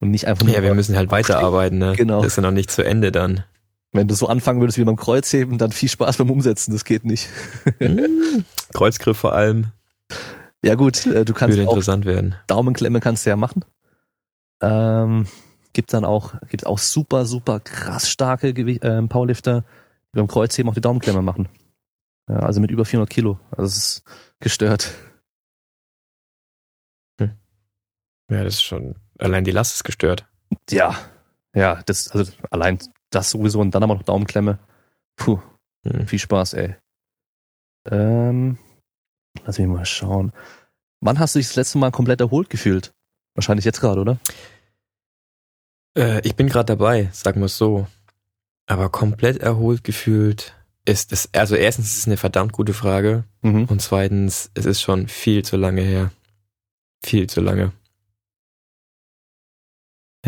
Und 0.00 0.10
nicht 0.10 0.26
einfach 0.26 0.44
nur. 0.44 0.54
Ja, 0.54 0.62
wir 0.62 0.74
müssen 0.74 0.96
halt 0.96 1.10
weiterarbeiten, 1.10 1.78
ne? 1.78 1.94
Genau. 1.96 2.18
Das 2.22 2.28
ist 2.28 2.36
ja 2.36 2.42
noch 2.42 2.52
nicht 2.52 2.70
zu 2.70 2.84
Ende 2.84 3.10
dann. 3.10 3.44
Wenn 3.92 4.06
du 4.06 4.14
so 4.14 4.28
anfangen 4.28 4.60
würdest 4.60 4.78
wie 4.78 4.84
beim 4.84 4.96
Kreuzheben, 4.96 5.58
dann 5.58 5.72
viel 5.72 5.88
Spaß 5.88 6.18
beim 6.18 6.30
Umsetzen, 6.30 6.72
das 6.72 6.84
geht 6.84 7.04
nicht. 7.04 7.28
Kreuzgriff 8.74 9.16
vor 9.16 9.32
allem. 9.32 9.68
Ja 10.62 10.74
gut, 10.74 11.06
äh, 11.06 11.24
du 11.24 11.32
kannst 11.32 11.56
Würde 11.56 11.68
interessant 11.68 12.04
werden. 12.04 12.34
Daumenklemme 12.46 13.00
kannst 13.00 13.24
du 13.24 13.30
ja 13.30 13.36
machen. 13.36 13.64
Ähm, 14.60 15.26
gibt 15.72 15.92
dann 15.92 16.04
auch, 16.04 16.34
gibt 16.48 16.66
auch 16.66 16.78
super, 16.78 17.24
super 17.24 17.60
krass 17.60 18.10
starke 18.10 18.48
äh, 18.48 19.02
Powerlifter, 19.02 19.64
die 20.12 20.18
beim 20.18 20.26
Kreuzheben 20.26 20.70
auch 20.70 20.74
die 20.74 20.80
Daumenklemme 20.80 21.22
machen. 21.22 21.48
Ja, 22.28 22.40
also 22.40 22.60
mit 22.60 22.70
über 22.70 22.84
400 22.84 23.08
Kilo. 23.08 23.38
Also 23.50 23.68
es 23.68 23.76
ist 23.76 24.02
gestört. 24.40 24.92
Ja, 28.30 28.44
das 28.44 28.54
ist 28.54 28.62
schon, 28.62 28.96
allein 29.18 29.44
die 29.44 29.50
Last 29.50 29.74
ist 29.74 29.84
gestört. 29.84 30.26
Ja, 30.70 30.96
ja, 31.54 31.82
das, 31.86 32.10
also 32.10 32.30
allein 32.50 32.78
das 33.10 33.30
sowieso 33.30 33.60
und 33.60 33.74
dann 33.74 33.82
aber 33.82 33.94
noch 33.94 34.02
Daumenklemme. 34.02 34.58
Puh, 35.16 35.40
hm. 35.84 36.06
viel 36.06 36.18
Spaß, 36.18 36.54
ey. 36.54 36.76
Ähm, 37.90 38.58
lass 39.44 39.58
mich 39.58 39.66
mal 39.66 39.86
schauen. 39.86 40.32
Wann 41.00 41.18
hast 41.18 41.34
du 41.34 41.38
dich 41.38 41.48
das 41.48 41.56
letzte 41.56 41.78
Mal 41.78 41.90
komplett 41.90 42.20
erholt 42.20 42.50
gefühlt? 42.50 42.92
Wahrscheinlich 43.34 43.64
jetzt 43.64 43.80
gerade, 43.80 44.00
oder? 44.00 44.18
Äh, 45.96 46.20
ich 46.26 46.36
bin 46.36 46.48
gerade 46.48 46.76
dabei, 46.76 47.08
sagen 47.12 47.40
wir 47.40 47.46
es 47.46 47.56
so. 47.56 47.86
Aber 48.66 48.90
komplett 48.90 49.38
erholt 49.38 49.84
gefühlt 49.84 50.54
ist 50.84 51.12
es, 51.12 51.28
also 51.32 51.54
erstens 51.54 51.92
ist 51.92 51.98
es 51.98 52.06
eine 52.06 52.16
verdammt 52.16 52.52
gute 52.52 52.74
Frage. 52.74 53.24
Mhm. 53.42 53.64
Und 53.64 53.80
zweitens, 53.80 54.50
es 54.54 54.66
ist 54.66 54.82
schon 54.82 55.08
viel 55.08 55.44
zu 55.44 55.56
lange 55.56 55.82
her. 55.82 56.10
Viel 57.02 57.28
zu 57.28 57.40
lange. 57.40 57.72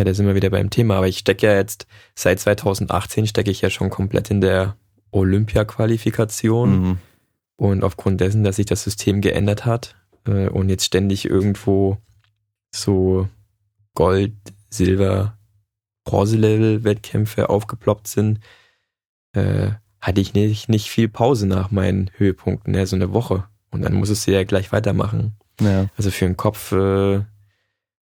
Ja, 0.01 0.05
da 0.05 0.15
sind 0.15 0.27
wir 0.27 0.35
wieder 0.35 0.49
beim 0.49 0.71
Thema, 0.71 0.97
aber 0.97 1.09
ich 1.09 1.19
stecke 1.19 1.47
ja 1.47 1.55
jetzt, 1.55 1.87
seit 2.15 2.41
2018 2.41 3.27
stecke 3.27 3.51
ich 3.51 3.61
ja 3.61 3.69
schon 3.69 3.91
komplett 3.91 4.31
in 4.31 4.41
der 4.41 4.77
Olympia-Qualifikation. 5.11 6.81
Mhm. 6.81 6.99
Und 7.57 7.85
aufgrund 7.85 8.19
dessen, 8.23 8.43
dass 8.43 8.57
sich 8.57 8.65
das 8.65 8.83
System 8.83 9.21
geändert 9.21 9.67
hat 9.67 9.97
äh, 10.27 10.49
und 10.49 10.71
jetzt 10.71 10.87
ständig 10.87 11.27
irgendwo 11.27 11.99
so 12.75 13.29
Gold, 13.93 14.33
Silber, 14.71 15.37
Bronze-Level-Wettkämpfe 16.05 17.51
aufgeploppt 17.51 18.09
sind, 18.09 18.41
äh, 19.35 19.73
hatte 20.01 20.23
ich 20.23 20.33
nicht, 20.33 20.71
nicht 20.71 20.89
viel 20.89 21.11
Pause 21.11 21.47
nach 21.47 21.71
meinen 21.71 22.11
Höhepunkten, 22.17 22.73
ja, 22.73 22.87
so 22.87 22.97
eine 22.97 23.13
Woche. 23.13 23.45
Und 23.71 23.83
dann 23.83 23.93
muss 23.93 24.09
es 24.09 24.25
ja 24.25 24.45
gleich 24.45 24.73
weitermachen. 24.73 25.35
Ja. 25.61 25.91
Also 25.99 26.11
für 26.11 26.25
den 26.25 26.39
Kopf 26.39 26.73
äh, 26.73 27.21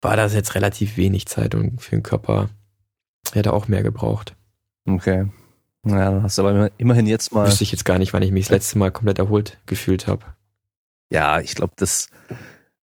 war 0.02 0.16
das 0.16 0.34
jetzt 0.34 0.56
relativ 0.56 0.98
wenig 0.98 1.26
Zeit 1.26 1.56
und 1.56 1.82
für 1.82 1.92
den 1.92 2.04
Körper 2.04 2.50
hätte 3.34 3.54
auch 3.54 3.68
mehr 3.68 3.84
gebraucht. 3.84 4.36
Okay. 4.88 5.28
Ja, 5.86 6.12
dann 6.12 6.24
hast 6.24 6.38
du 6.38 6.46
aber 6.46 6.72
immerhin 6.78 7.08
jetzt 7.08 7.34
mal. 7.34 7.48
Wüsste 7.48 7.64
ich 7.64 7.72
jetzt 7.72 7.86
gar 7.86 7.98
nicht, 7.98 8.14
wann 8.14 8.24
ich 8.24 8.32
mich 8.32 8.46
das 8.46 8.52
letzte 8.52 8.78
Mal 8.78 8.92
komplett 8.92 9.20
erholt 9.20 9.58
gefühlt 9.66 10.08
habe. 10.08 10.26
Ja, 11.10 11.40
ich 11.40 11.56
glaube, 11.56 11.74
das. 11.78 12.10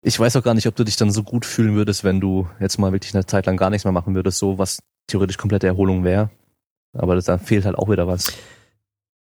Ich 0.05 0.19
weiß 0.19 0.35
auch 0.37 0.43
gar 0.43 0.55
nicht, 0.55 0.67
ob 0.67 0.75
du 0.75 0.85
dich 0.85 0.97
dann 0.97 1.13
so 1.13 1.23
gut 1.23 1.47
fühlen 1.47 1.75
würdest, 1.75 2.03
wenn 2.03 2.21
du 2.21 2.49
jetzt 2.59 2.79
mal 2.79 2.93
wirklich 2.93 3.15
eine 3.15 3.25
Zeit 3.25 3.47
lang 3.47 3.57
gar 3.57 3.71
nichts 3.71 3.85
mehr 3.85 3.93
machen 3.93 4.17
würdest, 4.17 4.39
so 4.39 4.59
was 4.59 4.81
theoretisch 5.07 5.39
komplette 5.39 5.69
Erholung 5.69 6.03
wäre. 6.03 6.31
Aber 6.93 7.17
da 7.21 7.39
fehlt 7.39 7.65
halt 7.65 7.77
auch 7.77 7.89
wieder 7.89 8.09
was. 8.09 8.33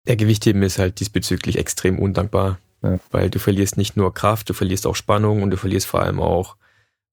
Der 0.07 0.17
Gewichtheben 0.17 0.63
ist 0.63 0.79
halt 0.79 1.01
diesbezüglich 1.01 1.59
extrem 1.59 1.99
undankbar, 1.99 2.59
ja. 2.83 2.99
weil 3.11 3.29
du 3.29 3.41
verlierst 3.41 3.77
nicht 3.77 3.97
nur 3.97 4.15
Kraft, 4.15 4.49
du 4.49 4.55
verlierst 4.55 4.87
auch 4.87 4.97
Spannung 4.97 5.43
und 5.43 5.51
du 5.51 5.57
verlierst 5.57 5.87
vor 5.87 6.01
allem 6.01 6.21
auch 6.21 6.57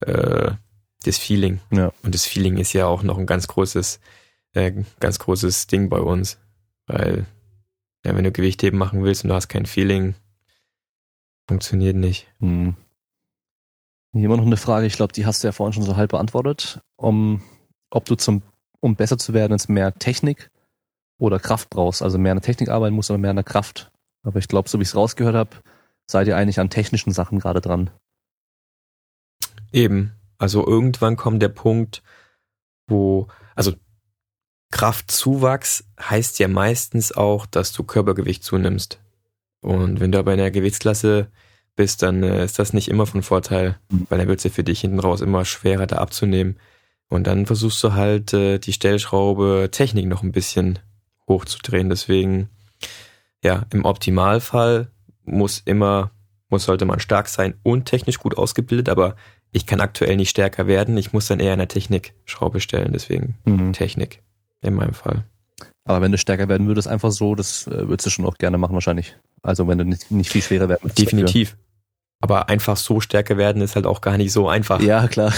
äh, 0.02 0.52
das 1.04 1.18
Feeling. 1.18 1.60
Ja. 1.72 1.92
Und 2.04 2.14
das 2.14 2.26
Feeling 2.26 2.58
ist 2.58 2.74
ja 2.74 2.86
auch 2.86 3.04
noch 3.04 3.18
ein 3.18 3.26
ganz 3.26 3.48
großes, 3.48 4.00
äh, 4.54 4.84
ganz 5.00 5.20
großes 5.20 5.68
Ding 5.68 5.90
bei 5.90 6.00
uns. 6.00 6.38
Weil, 6.88 7.26
ja, 8.06 8.16
wenn 8.16 8.24
du 8.24 8.32
Gewichtheben 8.32 8.80
machen 8.80 9.04
willst 9.04 9.24
und 9.24 9.30
du 9.30 9.36
hast 9.36 9.48
kein 9.48 9.66
Feeling, 9.66 10.16
funktioniert 11.48 11.96
nicht. 11.96 12.28
Hm. 12.40 12.76
Hier 14.14 14.26
immer 14.26 14.38
noch 14.38 14.46
eine 14.46 14.58
Frage, 14.58 14.88
ich 14.88 14.96
glaube, 14.96 15.14
die 15.14 15.26
hast 15.26 15.44
du 15.44 15.48
ja 15.48 15.52
vorhin 15.52 15.74
schon 15.74 15.84
so 15.84 15.96
halb 15.96 16.12
beantwortet. 16.12 16.82
Um, 16.96 17.44
ob 17.92 18.06
du 18.06 18.16
zum, 18.16 18.42
um 18.80 18.96
besser 18.96 19.18
zu 19.18 19.34
werden, 19.34 19.54
jetzt 19.54 19.70
mehr 19.70 19.94
Technik 19.94 20.50
oder 21.20 21.40
Kraft 21.40 21.70
brauchst. 21.70 22.02
Also 22.02 22.18
mehr 22.18 22.32
an 22.32 22.38
der 22.38 22.46
Technik 22.46 22.70
arbeiten 22.70 22.96
musst, 22.96 23.12
aber 23.12 23.20
mehr 23.20 23.30
an 23.30 23.36
der 23.36 23.44
Kraft. 23.44 23.92
Aber 24.24 24.40
ich 24.40 24.48
glaube, 24.48 24.68
so 24.68 24.80
wie 24.80 24.84
ich 24.84 24.90
es 24.90 24.96
rausgehört 24.96 25.36
habe, 25.36 25.50
seid 26.08 26.28
ihr 26.28 26.38
eigentlich 26.38 26.60
an 26.60 26.70
technischen 26.70 27.12
Sachen 27.12 27.40
gerade 27.40 27.62
dran. 27.62 27.92
Eben. 29.72 30.14
Also 30.38 30.66
irgendwann 30.66 31.18
kommt 31.18 31.41
der 31.41 31.50
Punkt, 31.50 32.02
wo, 32.88 33.28
also 33.56 33.74
Kraftzuwachs 34.72 35.84
heißt 36.00 36.40
ja 36.40 36.48
meistens 36.48 37.12
auch, 37.12 37.46
dass 37.46 37.74
du 37.74 37.84
Körpergewicht 37.84 38.44
zunimmst. 38.44 39.00
Und 39.62 40.00
wenn 40.00 40.12
du 40.12 40.20
aber 40.20 40.32
in 40.32 40.38
der 40.38 40.52
Gewichtsklasse 40.52 41.28
bist, 41.76 42.02
dann 42.04 42.24
äh, 42.24 42.44
ist 42.44 42.60
das 42.60 42.74
nicht 42.74 42.88
immer 42.88 43.06
von 43.06 43.24
Vorteil, 43.24 43.78
mhm. 43.90 44.06
weil 44.10 44.20
dann 44.20 44.28
wird 44.28 44.40
es 44.40 44.44
ja 44.44 44.50
für 44.50 44.64
dich 44.64 44.82
hinten 44.82 45.00
raus 45.00 45.22
immer 45.22 45.46
schwerer, 45.46 45.88
da 45.88 45.98
abzunehmen. 45.98 46.58
Und 47.10 47.26
dann 47.26 47.46
versuchst 47.46 47.84
du 47.84 47.94
halt 47.94 48.34
äh, 48.34 48.60
die 48.60 48.74
Stellschraube 48.74 49.70
Technik 49.72 50.06
noch 50.06 50.22
ein 50.22 50.32
bisschen 50.32 50.80
hochzudrehen. 51.28 51.90
Deswegen, 51.90 52.50
ja, 53.44 53.66
im 53.74 53.86
Optimalfall 53.86 54.91
muss 55.24 55.62
immer, 55.66 56.12
muss 56.50 56.66
sollte 56.66 56.86
man 56.86 57.00
stark 57.00 57.28
sein 57.28 57.56
und 57.64 57.86
technisch 57.86 58.20
gut 58.20 58.38
ausgebildet, 58.38 58.90
aber 58.90 59.16
ich 59.52 59.66
kann 59.66 59.82
aktuell 59.82 60.16
nicht 60.18 60.30
stärker 60.30 60.68
werden, 60.68 60.98
ich 60.98 61.14
muss 61.14 61.28
dann 61.28 61.40
eher 61.40 61.54
in 61.54 61.60
der 61.60 61.68
Technik 61.68 62.14
Schraube 62.26 62.60
stellen, 62.62 62.92
deswegen 62.94 63.36
Mhm. 63.46 63.74
Technik 63.74 64.22
in 64.62 64.74
meinem 64.76 64.94
Fall. 64.94 65.24
Aber 65.86 66.02
wenn 66.02 66.12
du 66.12 66.18
stärker 66.20 66.48
werden 66.50 66.68
würdest, 66.68 66.88
einfach 66.88 67.12
so, 67.12 67.34
das 67.36 67.66
äh, 67.68 67.88
würdest 67.88 68.06
du 68.06 68.10
schon 68.12 68.26
auch 68.26 68.38
gerne 68.38 68.58
machen 68.60 68.74
wahrscheinlich. 68.74 69.18
Also 69.42 69.68
wenn 69.68 69.78
du 69.80 69.86
nicht, 69.86 70.12
nicht 70.12 70.30
viel 70.32 70.42
schwerer 70.42 70.70
werden 70.70 70.84
würdest. 70.84 71.00
Definitiv. 71.00 71.58
Aber 72.22 72.50
einfach 72.50 72.78
so 72.78 73.00
stärker 73.00 73.38
werden 73.38 73.62
ist 73.62 73.76
halt 73.76 73.86
auch 73.88 74.02
gar 74.02 74.18
nicht 74.18 74.32
so 74.34 74.48
einfach. 74.50 74.82
Ja, 74.82 75.08
klar. 75.08 75.34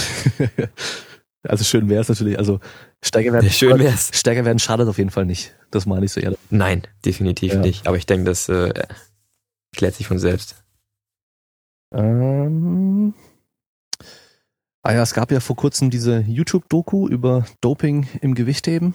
also 1.48 1.64
schön 1.64 1.88
wäre 1.88 2.02
es 2.02 2.08
natürlich. 2.08 2.38
Also 2.38 2.60
stärker 3.02 3.32
werden, 3.32 3.48
Schön 3.50 3.78
wär's. 3.78 4.10
stärker 4.12 4.44
werden 4.44 4.58
schadet 4.58 4.88
auf 4.88 4.98
jeden 4.98 5.10
Fall 5.10 5.24
nicht. 5.24 5.54
Das 5.70 5.86
meine 5.86 6.04
ich 6.04 6.12
so 6.12 6.20
eher. 6.20 6.34
Nein, 6.50 6.82
definitiv 7.04 7.54
Ja. 7.54 7.60
nicht. 7.60 7.86
Aber 7.86 7.96
ich 7.96 8.04
denke, 8.06 8.24
das 8.24 8.48
äh, 8.48 8.74
klärt 9.74 9.94
sich 9.94 10.06
von 10.08 10.18
selbst. 10.18 10.56
Ähm, 11.94 13.14
ah 14.82 14.92
ja, 14.92 15.02
es 15.02 15.14
gab 15.14 15.30
ja 15.30 15.40
vor 15.40 15.56
kurzem 15.56 15.90
diese 15.90 16.20
YouTube-Doku 16.20 17.08
über 17.08 17.46
Doping 17.60 18.06
im 18.20 18.34
Gewichtheben. 18.34 18.94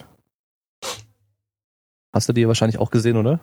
Hast 2.14 2.30
du 2.30 2.34
die 2.34 2.48
wahrscheinlich 2.48 2.80
auch 2.80 2.92
gesehen, 2.92 3.18
oder? 3.18 3.40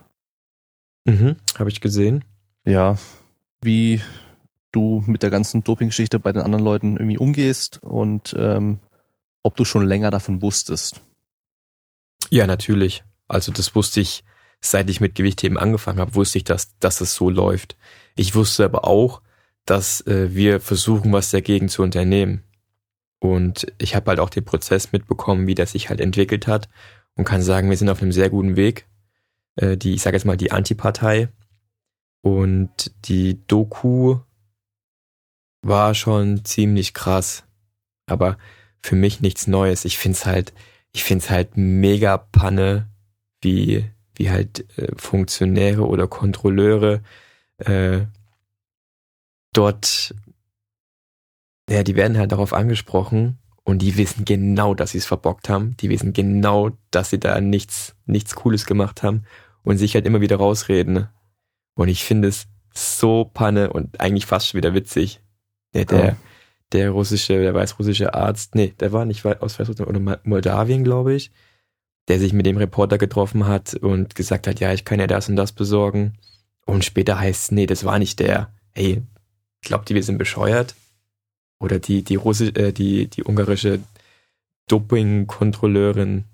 Mhm, 1.04 1.36
Habe 1.58 1.70
ich 1.70 1.80
gesehen. 1.80 2.24
Ja. 2.64 2.98
Wie 3.60 4.00
du 4.72 5.02
mit 5.06 5.22
der 5.22 5.30
ganzen 5.30 5.62
Doping-Geschichte 5.62 6.18
bei 6.18 6.32
den 6.32 6.42
anderen 6.42 6.64
Leuten 6.64 6.96
irgendwie 6.96 7.18
umgehst 7.18 7.82
und 7.82 8.34
ähm, 8.38 8.80
ob 9.42 9.56
du 9.56 9.64
schon 9.64 9.86
länger 9.86 10.10
davon 10.10 10.42
wusstest. 10.42 11.00
Ja, 12.30 12.46
natürlich. 12.46 13.04
Also 13.28 13.52
das 13.52 13.74
wusste 13.74 14.00
ich, 14.00 14.24
seit 14.60 14.90
ich 14.90 15.00
mit 15.00 15.14
Gewichtheben 15.14 15.58
angefangen 15.58 16.00
habe, 16.00 16.14
wusste 16.14 16.38
ich, 16.38 16.44
dass, 16.44 16.76
dass 16.78 17.00
es 17.00 17.14
so 17.14 17.30
läuft. 17.30 17.76
Ich 18.16 18.34
wusste 18.34 18.64
aber 18.64 18.84
auch, 18.84 19.22
dass 19.66 20.00
äh, 20.06 20.34
wir 20.34 20.60
versuchen, 20.60 21.12
was 21.12 21.30
dagegen 21.30 21.68
zu 21.68 21.82
unternehmen. 21.82 22.42
Und 23.20 23.72
ich 23.78 23.94
habe 23.94 24.10
halt 24.10 24.20
auch 24.20 24.30
den 24.30 24.44
Prozess 24.44 24.92
mitbekommen, 24.92 25.46
wie 25.46 25.54
das 25.54 25.72
sich 25.72 25.88
halt 25.88 26.00
entwickelt 26.00 26.46
hat 26.46 26.68
und 27.14 27.24
kann 27.24 27.42
sagen, 27.42 27.70
wir 27.70 27.76
sind 27.76 27.88
auf 27.88 28.02
einem 28.02 28.12
sehr 28.12 28.30
guten 28.30 28.56
Weg. 28.56 28.86
Äh, 29.56 29.76
die, 29.76 29.94
ich 29.94 30.02
sage 30.02 30.16
jetzt 30.16 30.26
mal, 30.26 30.36
die 30.36 30.52
Antipartei 30.52 31.28
und 32.22 32.92
die 33.06 33.46
Doku 33.46 34.18
war 35.62 35.94
schon 35.94 36.44
ziemlich 36.44 36.92
krass, 36.92 37.44
aber 38.06 38.36
für 38.82 38.96
mich 38.96 39.20
nichts 39.20 39.46
Neues. 39.46 39.86
Ich 39.86 39.96
find's 39.96 40.26
halt, 40.26 40.52
ich 40.92 41.04
find's 41.04 41.30
halt 41.30 41.56
mega 41.56 42.18
Panne, 42.18 42.88
wie 43.40 43.86
wie 44.16 44.30
halt 44.30 44.64
äh, 44.78 44.92
Funktionäre 44.96 45.86
oder 45.86 46.06
Kontrolleure 46.06 47.02
äh, 47.58 48.00
dort, 49.56 50.14
ja, 51.70 51.82
die 51.82 51.96
werden 51.96 52.18
halt 52.18 52.32
darauf 52.32 52.52
angesprochen 52.52 53.38
und 53.64 53.80
die 53.80 53.96
wissen 53.96 54.24
genau, 54.24 54.74
dass 54.74 54.90
sie 54.90 54.98
es 54.98 55.06
verbockt 55.06 55.48
haben. 55.48 55.76
Die 55.78 55.88
wissen 55.88 56.12
genau, 56.12 56.70
dass 56.90 57.10
sie 57.10 57.18
da 57.18 57.40
nichts, 57.40 57.96
nichts 58.06 58.34
Cooles 58.34 58.66
gemacht 58.66 59.02
haben 59.02 59.24
und 59.62 59.78
sich 59.78 59.94
halt 59.94 60.04
immer 60.06 60.20
wieder 60.20 60.36
rausreden. 60.36 61.08
Und 61.74 61.88
ich 61.88 62.04
finde 62.04 62.28
es 62.28 62.46
so 62.74 63.24
Panne 63.24 63.72
und 63.72 64.00
eigentlich 64.00 64.26
fast 64.26 64.48
schon 64.48 64.58
wieder 64.58 64.74
witzig. 64.74 65.20
Der, 65.72 65.86
der, 65.86 66.04
Ja. 66.04 66.16
der 66.72 66.90
russische, 66.90 67.40
der 67.40 67.54
weißrussische 67.54 68.14
Arzt, 68.14 68.54
nee, 68.54 68.74
der 68.78 68.92
war 68.92 69.04
nicht 69.06 69.24
aus 69.24 69.58
Weißrussland 69.58 69.88
oder 69.88 70.20
Moldawien, 70.24 70.84
glaube 70.84 71.14
ich, 71.14 71.30
der 72.08 72.18
sich 72.18 72.32
mit 72.32 72.44
dem 72.46 72.58
Reporter 72.58 72.98
getroffen 72.98 73.46
hat 73.46 73.74
und 73.74 74.14
gesagt 74.14 74.46
hat, 74.46 74.60
ja, 74.60 74.72
ich 74.72 74.84
kann 74.84 75.00
ja 75.00 75.06
das 75.06 75.28
und 75.28 75.36
das 75.36 75.52
besorgen. 75.52 76.18
Und 76.66 76.84
später 76.84 77.18
heißt 77.18 77.44
es, 77.44 77.50
nee, 77.50 77.66
das 77.66 77.84
war 77.84 77.98
nicht 77.98 78.20
der. 78.20 78.52
Hey, 78.74 79.02
glaubt 79.64 79.90
ihr, 79.90 79.96
wir 79.96 80.02
sind 80.02 80.18
bescheuert? 80.18 80.74
Oder 81.60 81.78
die, 81.78 82.02
die 82.02 82.16
Russi 82.16 82.48
äh, 82.48 82.72
die, 82.72 83.08
die 83.08 83.24
ungarische 83.24 83.80
Doping-Kontrolleurin, 84.68 86.24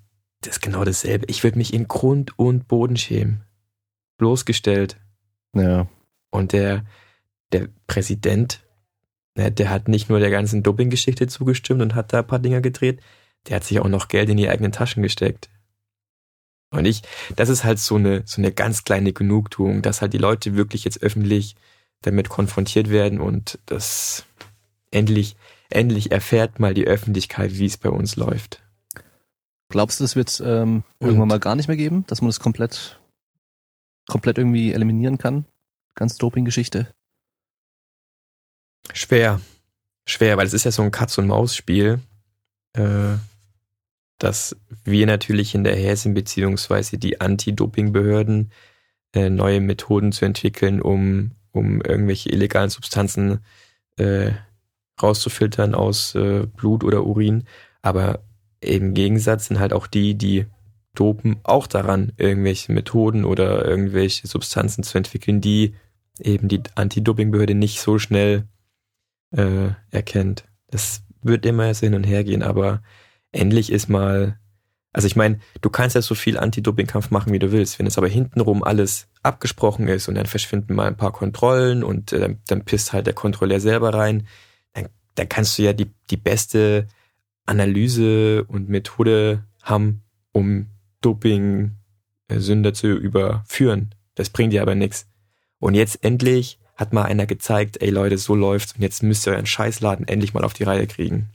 das 0.40 0.57
ist 0.57 0.61
genau 0.61 0.85
dasselbe. 0.85 1.27
Ich 1.28 1.44
würde 1.44 1.59
mich 1.59 1.74
in 1.74 1.89
Grund 1.89 2.39
und 2.39 2.69
Boden 2.69 2.97
schämen. 2.97 3.43
Bloßgestellt. 4.19 4.97
Ja. 5.55 5.89
Und 6.31 6.52
der, 6.52 6.85
der 7.52 7.69
Präsident, 7.86 8.61
ne, 9.36 9.51
der 9.51 9.70
hat 9.70 9.89
nicht 9.89 10.09
nur 10.09 10.20
der 10.20 10.31
ganzen 10.31 10.62
Doping-Geschichte 10.62 11.27
zugestimmt 11.27 11.82
und 11.82 11.94
hat 11.94 12.12
da 12.12 12.20
ein 12.20 12.27
paar 12.27 12.39
Dinger 12.39 12.61
gedreht, 12.61 13.01
der 13.48 13.57
hat 13.57 13.65
sich 13.65 13.81
auch 13.81 13.89
noch 13.89 14.09
Geld 14.09 14.28
in 14.28 14.36
die 14.36 14.48
eigenen 14.48 14.73
Taschen 14.73 15.02
gesteckt. 15.02 15.48
Und 16.70 16.85
ich, 16.85 17.02
das 17.35 17.48
ist 17.48 17.65
halt 17.65 17.78
so 17.81 17.97
eine, 17.97 18.23
so 18.27 18.40
eine 18.40 18.52
ganz 18.52 18.85
kleine 18.85 19.12
Genugtuung, 19.12 19.82
dass 19.82 20.02
halt 20.02 20.12
die 20.12 20.19
Leute 20.19 20.55
wirklich 20.55 20.85
jetzt 20.85 21.02
öffentlich 21.02 21.57
damit 22.02 22.28
konfrontiert 22.28 22.90
werden 22.90 23.20
und 23.20 23.59
das 23.66 24.24
endlich, 24.90 25.36
endlich 25.68 26.12
erfährt 26.12 26.59
mal 26.59 26.74
die 26.74 26.86
Öffentlichkeit, 26.86 27.59
wie 27.59 27.66
es 27.66 27.77
bei 27.77 27.90
uns 27.90 28.16
läuft. 28.16 28.62
Glaubst 29.68 30.01
du, 30.01 30.05
es 30.05 30.16
wird 30.16 30.43
ähm, 30.44 30.82
irgendwann 30.98 31.28
mal 31.28 31.39
gar 31.39 31.55
nicht 31.55 31.68
mehr 31.68 31.77
geben, 31.77 32.05
dass 32.09 32.20
man 32.20 32.28
das 32.28 32.40
komplett, 32.40 33.01
komplett 34.09 34.39
irgendwie 34.39 34.72
eliminieren 34.72 35.18
kann? 35.18 35.44
Ganz 35.94 36.16
Doping-Geschichte. 36.16 36.93
Schwer. 38.93 39.40
Schwer, 40.06 40.36
weil 40.36 40.47
es 40.47 40.55
ist 40.55 40.64
ja 40.64 40.72
so 40.72 40.82
ein 40.82 40.90
Katz-und-Maus-Spiel, 40.90 42.01
äh, 42.72 43.16
dass 44.18 44.56
wir 44.85 45.06
natürlich 45.06 45.52
hinterher 45.52 45.97
sind, 45.97 46.14
beziehungsweise 46.14 46.98
die 46.98 47.20
Anti-Doping-Behörden, 47.20 48.51
äh, 49.14 49.31
neue 49.31 49.60
Methoden 49.60 50.10
zu 50.10 50.24
entwickeln, 50.24 50.82
um, 50.82 51.32
um 51.52 51.81
irgendwelche 51.82 52.31
illegalen 52.31 52.70
Substanzen 52.70 53.40
äh, 53.97 54.32
rauszufiltern 55.02 55.74
aus 55.74 56.14
äh, 56.14 56.47
Blut 56.47 56.85
oder 56.85 57.05
Urin. 57.05 57.44
Aber 57.82 58.20
im 58.60 58.94
Gegensatz 58.94 59.47
sind 59.47 59.59
halt 59.59 59.72
auch 59.72 59.86
die, 59.86 60.14
die 60.14 60.47
dopen, 60.94 61.36
auch 61.44 61.66
daran, 61.66 62.12
irgendwelche 62.16 62.72
Methoden 62.72 63.24
oder 63.24 63.64
irgendwelche 63.64 64.27
Substanzen 64.27 64.82
zu 64.82 64.98
entwickeln, 64.98 65.40
die 65.40 65.74
eben 66.18 66.48
die 66.48 66.62
Anti-Doping-Behörde 66.74 67.55
nicht 67.55 67.81
so 67.81 67.98
schnell 67.98 68.44
äh, 69.31 69.70
erkennt. 69.90 70.44
Das 70.68 71.02
wird 71.22 71.47
immer 71.47 71.72
so 71.74 71.86
hin 71.86 71.94
und 71.94 72.05
her 72.05 72.24
gehen, 72.24 72.43
aber 72.43 72.82
endlich 73.32 73.70
ist 73.70 73.89
mal, 73.89 74.40
also 74.93 75.07
ich 75.07 75.15
meine, 75.15 75.39
du 75.61 75.71
kannst 75.71 75.95
ja 75.95 76.03
so 76.03 76.15
viel 76.15 76.37
Anti-Doping-Kampf 76.37 77.11
machen, 77.11 77.33
wie 77.33 77.39
du 77.39 77.53
willst. 77.53 77.79
Wenn 77.79 77.87
es 77.87 77.97
aber 77.97 78.09
hintenrum 78.09 78.65
alles 78.65 79.09
abgesprochen 79.23 79.87
ist 79.87 80.09
und 80.09 80.17
dann 80.17 80.27
verschwinden 80.27 80.75
mal 80.75 80.89
ein 80.89 80.97
paar 80.97 81.12
Kontrollen 81.12 81.85
und 81.85 82.12
äh, 82.12 82.37
dann 82.49 82.65
pisst 82.65 82.93
halt 82.93 83.07
der 83.07 83.15
Kontrolleur 83.15 83.61
selber 83.61 83.95
rein, 83.95 84.27
dann, 84.73 84.89
dann 85.15 85.29
kannst 85.29 85.59
du 85.59 85.62
ja 85.62 85.73
die, 85.73 85.91
die 86.11 86.17
beste 86.17 86.89
Analyse 87.47 88.45
und 88.45 88.69
Methode 88.69 89.45
haben, 89.62 90.03
um 90.33 90.67
Doping-Sünder 91.03 92.75
zu 92.75 92.89
überführen. 92.89 93.95
Das 94.17 94.31
bringt 94.31 94.53
dir 94.53 94.62
aber 94.62 94.75
nichts. 94.75 95.07
Und 95.61 95.75
jetzt 95.75 96.03
endlich 96.05 96.59
hat 96.75 96.93
mal 96.93 97.05
einer 97.05 97.27
gezeigt, 97.27 97.81
ey 97.81 97.91
Leute, 97.91 98.19
so 98.19 98.35
läuft's 98.35 98.73
und 98.73 98.83
jetzt 98.83 99.03
müsst 99.03 99.27
ihr 99.27 99.35
euren 99.35 99.47
Scheißladen 99.47 100.09
endlich 100.09 100.35
mal 100.35 100.45
auf 100.45 100.55
die 100.55 100.65
Reihe 100.65 100.87
kriegen. 100.87 101.29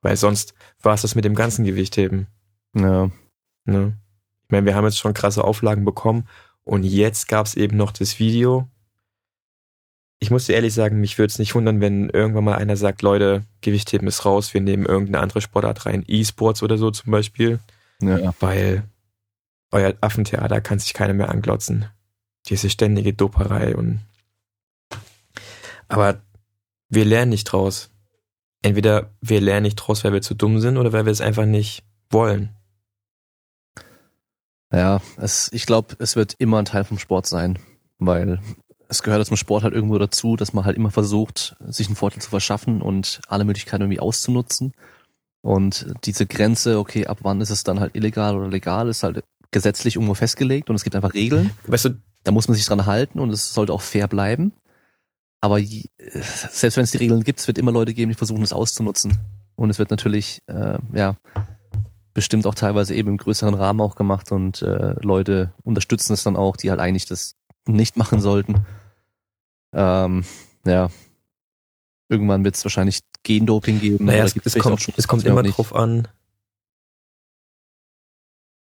Weil 0.00 0.16
sonst 0.16 0.54
war 0.80 0.94
es 0.94 1.02
das 1.02 1.14
mit 1.14 1.24
dem 1.24 1.34
ganzen 1.34 1.64
Gewichtheben. 1.64 2.26
Ja. 2.74 3.10
Ne? 3.64 3.96
Ich 4.44 4.50
meine, 4.50 4.66
wir 4.66 4.74
haben 4.74 4.84
jetzt 4.84 4.98
schon 4.98 5.14
krasse 5.14 5.44
Auflagen 5.44 5.84
bekommen 5.84 6.28
und 6.64 6.84
jetzt 6.84 7.28
gab's 7.28 7.54
eben 7.54 7.76
noch 7.76 7.90
das 7.92 8.18
Video. 8.18 8.68
Ich 10.18 10.30
muss 10.30 10.46
dir 10.46 10.54
ehrlich 10.54 10.72
sagen, 10.74 11.00
mich 11.00 11.18
würde 11.18 11.32
es 11.32 11.38
nicht 11.38 11.54
wundern, 11.54 11.80
wenn 11.80 12.08
irgendwann 12.08 12.44
mal 12.44 12.54
einer 12.56 12.76
sagt, 12.76 13.02
Leute, 13.02 13.44
Gewichtheben 13.60 14.06
ist 14.06 14.24
raus, 14.24 14.54
wir 14.54 14.60
nehmen 14.60 14.86
irgendeine 14.86 15.20
andere 15.20 15.40
Sportart 15.40 15.86
rein, 15.86 16.04
E-Sports 16.06 16.62
oder 16.62 16.78
so 16.78 16.90
zum 16.92 17.10
Beispiel, 17.10 17.58
Ja. 18.00 18.32
weil 18.38 18.84
euer 19.72 19.94
Affentheater 20.00 20.60
kann 20.60 20.78
sich 20.78 20.94
keiner 20.94 21.14
mehr 21.14 21.30
anglotzen. 21.30 21.86
Diese 22.48 22.70
ständige 22.70 23.14
Doperei 23.14 23.74
und 23.74 24.00
aber 25.88 26.22
wir 26.88 27.04
lernen 27.04 27.30
nicht 27.30 27.44
draus. 27.44 27.90
Entweder 28.62 29.10
wir 29.20 29.40
lernen 29.40 29.64
nicht 29.64 29.76
draus, 29.76 30.04
weil 30.04 30.12
wir 30.12 30.22
zu 30.22 30.34
dumm 30.34 30.58
sind 30.60 30.76
oder 30.76 30.92
weil 30.92 31.04
wir 31.04 31.12
es 31.12 31.20
einfach 31.20 31.46
nicht 31.46 31.84
wollen. 32.10 32.50
Ja, 34.72 35.00
es, 35.18 35.50
ich 35.52 35.66
glaube, 35.66 35.96
es 35.98 36.16
wird 36.16 36.34
immer 36.38 36.58
ein 36.58 36.64
Teil 36.64 36.84
vom 36.84 36.98
Sport 36.98 37.26
sein, 37.26 37.58
weil 37.98 38.40
es 38.88 39.02
gehört 39.02 39.26
zum 39.26 39.36
Sport 39.36 39.64
halt 39.64 39.74
irgendwo 39.74 39.98
dazu, 39.98 40.36
dass 40.36 40.52
man 40.52 40.64
halt 40.64 40.76
immer 40.76 40.90
versucht, 40.90 41.56
sich 41.66 41.86
einen 41.86 41.96
Vorteil 41.96 42.20
zu 42.22 42.30
verschaffen 42.30 42.82
und 42.82 43.20
alle 43.28 43.44
Möglichkeiten 43.44 43.82
irgendwie 43.82 44.00
auszunutzen. 44.00 44.72
Und 45.40 45.86
diese 46.04 46.26
Grenze, 46.26 46.78
okay, 46.78 47.06
ab 47.06 47.18
wann 47.22 47.40
ist 47.40 47.50
es 47.50 47.64
dann 47.64 47.80
halt 47.80 47.94
illegal 47.96 48.36
oder 48.36 48.48
legal, 48.48 48.88
ist 48.88 49.02
halt 49.02 49.24
gesetzlich 49.50 49.96
irgendwo 49.96 50.14
festgelegt 50.14 50.70
und 50.70 50.76
es 50.76 50.84
gibt 50.84 50.96
einfach 50.96 51.14
Regeln. 51.14 51.50
Weißt 51.66 51.86
du, 51.86 51.90
Da 52.24 52.30
muss 52.30 52.48
man 52.48 52.54
sich 52.54 52.64
dran 52.64 52.86
halten 52.86 53.18
und 53.18 53.30
es 53.30 53.52
sollte 53.52 53.72
auch 53.72 53.82
fair 53.82 54.08
bleiben. 54.08 54.52
Aber 55.40 55.58
je, 55.58 55.84
selbst 55.98 56.76
wenn 56.76 56.84
es 56.84 56.92
die 56.92 56.98
Regeln 56.98 57.24
gibt, 57.24 57.40
es 57.40 57.48
wird 57.48 57.58
immer 57.58 57.72
Leute 57.72 57.94
geben, 57.94 58.10
die 58.10 58.16
versuchen, 58.16 58.42
es 58.42 58.52
auszunutzen. 58.52 59.18
Und 59.56 59.70
es 59.70 59.78
wird 59.78 59.90
natürlich, 59.90 60.40
äh, 60.46 60.78
ja, 60.92 61.16
bestimmt 62.14 62.46
auch 62.46 62.54
teilweise 62.54 62.94
eben 62.94 63.10
im 63.10 63.16
größeren 63.16 63.54
Rahmen 63.54 63.80
auch 63.80 63.94
gemacht 63.94 64.32
und 64.32 64.62
äh, 64.62 64.94
Leute 65.00 65.52
unterstützen 65.62 66.12
es 66.12 66.22
dann 66.22 66.36
auch, 66.36 66.56
die 66.56 66.70
halt 66.70 66.80
eigentlich 66.80 67.06
das 67.06 67.36
nicht 67.66 67.96
machen 67.96 68.20
sollten. 68.20 68.66
Ähm, 69.72 70.24
ja. 70.66 70.90
irgendwann 72.08 72.44
wird 72.44 72.56
es 72.56 72.64
wahrscheinlich 72.64 73.00
Gendoping 73.22 73.80
geben. 73.80 74.04
Naja, 74.04 74.24
es, 74.24 74.36
es 74.36 74.58
kommt, 74.58 74.82
schon, 74.82 74.94
es 74.96 75.08
kommt 75.08 75.24
immer 75.24 75.42
drauf 75.42 75.74
an. 75.74 76.08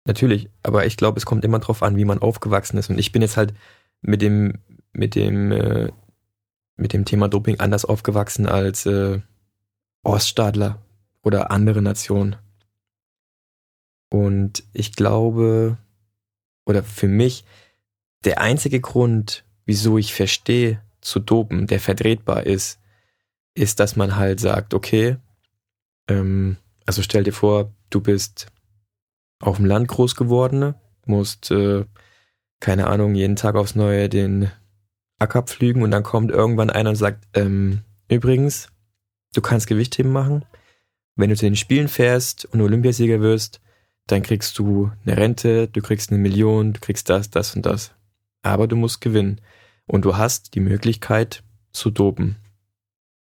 Natürlich, 0.07 0.51
aber 0.63 0.87
ich 0.87 0.97
glaube, 0.97 1.19
es 1.19 1.27
kommt 1.27 1.45
immer 1.45 1.59
drauf 1.59 1.83
an, 1.83 1.97
wie 1.97 2.05
man 2.05 2.19
aufgewachsen 2.19 2.79
ist. 2.79 2.91
Und 2.91 2.99
ich 2.99 3.13
bin 3.13 3.23
jetzt 3.23 3.37
halt 3.37 3.55
mit 4.01 4.23
dem, 4.23 4.59
mit 4.93 5.15
dem, 5.15 5.53
äh, 5.53 5.93
mit 6.77 6.93
dem 6.93 7.05
Thema 7.05 7.29
Doping 7.29 7.61
anders 7.61 7.85
aufgewachsen 7.85 8.47
als 8.47 8.87
äh, 8.87 9.21
Oststaatler 10.03 10.83
oder 11.23 11.51
andere 11.51 11.83
Nationen. 11.83 12.37
Und 14.11 14.65
ich 14.73 14.95
glaube, 14.95 15.79
oder 16.67 16.83
für 16.83 17.09
mich, 17.09 17.45
der 18.25 18.41
einzige 18.41 18.81
Grund, 18.81 19.45
wieso 19.65 19.97
ich 19.97 20.13
verstehe, 20.13 20.83
zu 21.01 21.21
dopen, 21.21 21.67
der 21.67 21.81
vertretbar 21.81 22.45
ist, 22.45 22.79
ist, 23.55 23.81
dass 23.81 23.97
man 23.97 24.17
halt 24.17 24.41
sagt, 24.41 24.75
okay, 24.75 25.17
ähm, 26.09 26.57
also 26.87 27.03
stell 27.03 27.25
dir 27.25 27.33
vor, 27.33 27.73
du 27.89 28.01
bist 28.01 28.49
auf 29.41 29.57
dem 29.57 29.65
Land 29.65 29.89
groß 29.89 30.17
geworden, 30.17 30.75
musst, 31.07 31.51
äh, 31.51 31.85
keine 32.61 32.89
Ahnung, 32.89 33.15
jeden 33.15 33.37
Tag 33.37 33.55
aufs 33.55 33.75
Neue 33.75 34.09
den 34.09 34.51
Acker 35.19 35.43
pflügen 35.43 35.83
und 35.83 35.91
dann 35.91 36.03
kommt 36.03 36.31
irgendwann 36.31 36.71
einer 36.71 36.91
und 36.91 36.97
sagt, 36.97 37.27
ähm, 37.35 37.83
übrigens, 38.09 38.69
du 39.35 39.41
kannst 39.41 39.67
Gewichtheben 39.67 40.13
machen. 40.13 40.45
Wenn 41.17 41.31
du 41.31 41.37
zu 41.37 41.47
den 41.47 41.57
Spielen 41.57 41.89
fährst 41.89 42.45
und 42.47 42.61
Olympiasieger 42.61 43.21
wirst, 43.21 43.61
dann 44.11 44.23
kriegst 44.23 44.59
du 44.59 44.91
eine 45.05 45.17
Rente, 45.17 45.69
du 45.69 45.81
kriegst 45.81 46.11
eine 46.11 46.19
Million, 46.19 46.73
du 46.73 46.81
kriegst 46.81 47.09
das, 47.09 47.31
das 47.31 47.55
und 47.55 47.67
das. 47.67 47.93
Aber 48.43 48.67
du 48.67 48.77
musst 48.77 49.01
gewinnen. 49.01 49.41
Und 49.87 50.05
du 50.05 50.17
hast 50.17 50.55
die 50.55 50.61
Möglichkeit 50.61 51.43
zu 51.73 51.91
dopen. 51.91 52.37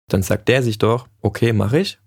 Dann 0.08 0.24
sagt 0.24 0.48
der 0.48 0.64
sich 0.64 0.78
doch, 0.78 1.08
okay, 1.22 1.54
mache 1.54 1.80
ich. 1.80 2.00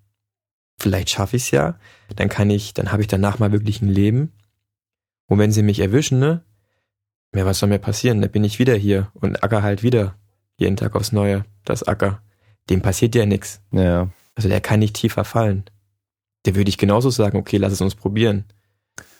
Vielleicht 0.79 1.11
schaffe 1.11 1.37
ich 1.37 1.45
es 1.45 1.51
ja. 1.51 1.79
Dann 2.15 2.29
kann 2.29 2.49
ich, 2.51 2.75
dann 2.75 2.93
habe 2.93 3.03
ich 3.03 3.09
danach 3.09 3.39
mal 3.39 3.53
wirklich 3.53 3.83
ein 3.83 3.89
Leben. 3.89 4.33
Und 5.27 5.39
wenn 5.39 5.53
sie 5.53 5.63
mich 5.63 5.81
erwischen, 5.81 6.19
ne? 6.19 6.43
Ja, 7.35 7.45
was 7.45 7.59
soll 7.59 7.69
mir 7.69 7.79
passieren? 7.79 8.23
Dann 8.23 8.31
bin 8.31 8.45
ich 8.45 8.59
wieder 8.59 8.75
hier 8.75 9.11
und 9.15 9.43
acker 9.43 9.63
halt 9.63 9.83
wieder. 9.83 10.17
Jeden 10.57 10.77
Tag 10.77 10.97
aufs 10.97 11.13
Neue, 11.13 11.45
das 11.65 11.83
Acker. 11.83 12.23
Dem 12.71 12.81
passiert 12.81 13.15
ja 13.15 13.27
nichts. 13.27 13.61
Ja. 13.71 14.09
Also 14.35 14.49
der 14.49 14.61
kann 14.61 14.81
nicht 14.81 14.97
tiefer 14.97 15.25
fallen. 15.25 15.65
Der 16.47 16.55
würde 16.55 16.71
ich 16.71 16.79
genauso 16.79 17.11
sagen, 17.11 17.37
okay, 17.37 17.59
lass 17.59 17.73
es 17.73 17.81
uns 17.81 17.95
probieren. 17.95 18.45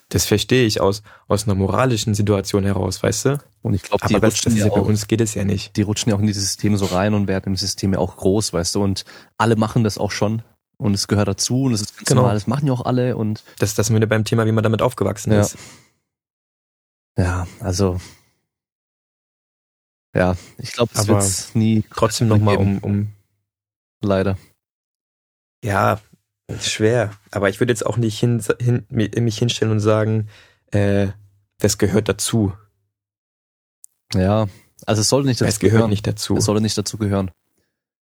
Das 0.09 0.25
verstehe 0.25 0.65
ich 0.65 0.81
aus, 0.81 1.03
aus 1.27 1.45
einer 1.45 1.53
moralischen 1.53 2.15
Situation 2.15 2.63
heraus, 2.63 3.01
weißt 3.03 3.25
du? 3.25 3.37
Und 3.61 3.75
ich 3.75 3.83
glaube, 3.83 4.03
aber 4.05 4.19
das, 4.19 4.41
das 4.41 4.55
ja 4.55 4.67
bei 4.67 4.79
uns 4.79 5.07
geht 5.07 5.21
es 5.21 5.35
ja 5.35 5.43
nicht. 5.43 5.75
Die 5.75 5.83
rutschen 5.83 6.09
ja 6.09 6.15
auch 6.15 6.19
in 6.19 6.25
dieses 6.25 6.45
System 6.45 6.75
so 6.77 6.85
rein 6.85 7.13
und 7.13 7.27
werden 7.27 7.49
im 7.49 7.55
System 7.55 7.93
ja 7.93 7.99
auch 7.99 8.17
groß, 8.17 8.51
weißt 8.51 8.75
du? 8.75 8.83
Und 8.83 9.05
alle 9.37 9.55
machen 9.55 9.83
das 9.83 9.99
auch 9.99 10.09
schon. 10.09 10.41
Und 10.77 10.93
es 10.93 11.07
gehört 11.07 11.27
dazu 11.27 11.63
und 11.63 11.73
es 11.73 11.81
ist 11.81 11.97
ganz 11.97 12.07
genau. 12.07 12.21
normal, 12.21 12.35
das 12.35 12.47
machen 12.47 12.65
ja 12.65 12.73
auch 12.73 12.85
alle 12.85 13.17
und. 13.17 13.43
Das, 13.59 13.75
das 13.75 13.87
sind 13.87 13.99
wir 13.99 14.07
beim 14.07 14.23
Thema, 14.23 14.47
wie 14.47 14.51
man 14.51 14.63
damit 14.63 14.81
aufgewachsen 14.81 15.31
ja. 15.31 15.41
ist. 15.41 15.57
Ja, 17.17 17.47
also. 17.59 17.99
Ja, 20.15 20.37
ich 20.57 20.71
glaube, 20.71 20.91
es 20.95 21.07
wird 21.07 21.55
nie. 21.55 21.83
Trotzdem 21.93 22.29
nochmal 22.29 22.57
um, 22.57 22.79
um. 22.79 23.09
Leider. 24.01 24.37
Ja, 25.63 25.99
schwer. 26.61 27.11
Aber 27.31 27.49
ich 27.49 27.59
würde 27.59 27.71
jetzt 27.71 27.85
auch 27.85 27.97
nicht 27.97 28.19
hin, 28.19 28.43
hin, 28.59 28.85
mich 28.89 29.37
hinstellen 29.37 29.71
und 29.71 29.79
sagen, 29.79 30.27
äh, 30.71 31.07
das 31.59 31.77
gehört 31.77 32.09
dazu. 32.09 32.53
Ja, 34.13 34.47
also 34.85 35.01
es 35.01 35.09
sollte 35.09 35.27
nicht 35.27 35.41
dazu 35.41 35.49
es 35.49 35.59
gehört 35.59 35.73
gehören. 35.73 35.89
nicht 35.89 36.07
dazu. 36.07 36.37
Es 36.37 36.45
sollte 36.45 36.61
nicht 36.61 36.77
dazu 36.77 36.97
gehören. 36.97 37.31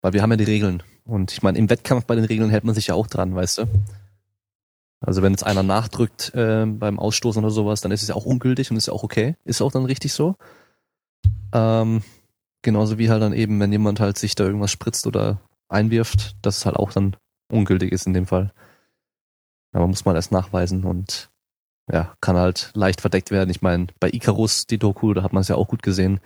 Weil 0.03 0.13
wir 0.13 0.23
haben 0.23 0.31
ja 0.31 0.37
die 0.37 0.45
Regeln. 0.45 0.83
Und 1.05 1.33
ich 1.33 1.43
meine, 1.43 1.59
im 1.59 1.69
Wettkampf 1.69 2.05
bei 2.07 2.15
den 2.15 2.25
Regeln 2.25 2.51
hält 2.51 2.65
man 2.65 2.75
sich 2.75 2.89
ja 2.89 2.95
auch 2.95 3.07
dran, 3.07 3.35
weißt 3.35 3.59
du? 3.59 3.67
Also 5.01 5.23
wenn 5.23 5.33
jetzt 5.33 5.45
einer 5.45 5.63
nachdrückt 5.63 6.33
äh, 6.35 6.67
beim 6.67 6.99
Ausstoßen 6.99 7.43
oder 7.43 7.51
sowas, 7.51 7.81
dann 7.81 7.91
ist 7.91 8.03
es 8.03 8.09
ja 8.09 8.15
auch 8.15 8.27
ungültig 8.27 8.71
und 8.71 8.77
ist 8.77 8.87
ja 8.87 8.93
auch 8.93 9.03
okay. 9.03 9.35
Ist 9.45 9.63
auch 9.63 9.73
dann 9.73 9.87
richtig 9.87 10.13
so. 10.13 10.37
Ähm, 11.53 12.03
genauso 12.63 12.99
wie 12.99 13.11
halt 13.11 13.23
dann 13.23 13.33
eben, 13.33 13.59
wenn 13.61 13.73
jemand 13.73 13.99
halt 13.99 14.19
sich 14.19 14.35
da 14.35 14.45
irgendwas 14.45 14.71
spritzt 14.71 15.07
oder 15.07 15.41
einwirft, 15.69 16.37
dass 16.43 16.59
es 16.59 16.67
halt 16.67 16.77
auch 16.77 16.93
dann 16.93 17.17
ungültig 17.53 17.93
ist 17.93 18.07
in 18.07 18.15
dem 18.15 18.27
Fall. 18.27 18.53
Aber 19.73 19.87
muss 19.87 20.05
man 20.05 20.17
erst 20.17 20.33
nachweisen 20.33 20.85
und 20.85 21.31
ja, 21.93 22.15
kann 22.21 22.37
halt 22.37 22.71
leicht 22.75 23.01
verdeckt 23.01 23.31
werden. 23.31 23.51
Ich 23.51 23.63
meine, 23.63 23.89
bei 23.99 24.11
Icarus, 24.11 24.67
die 24.67 24.79
Doku, 24.79 25.13
da 25.15 25.23
hat 25.23 25.33
man 25.33 25.43
es 25.43 25.49
ja 25.49 25.57
auch 25.57 25.69
gut 25.69 25.83
gesehen, 25.83 26.21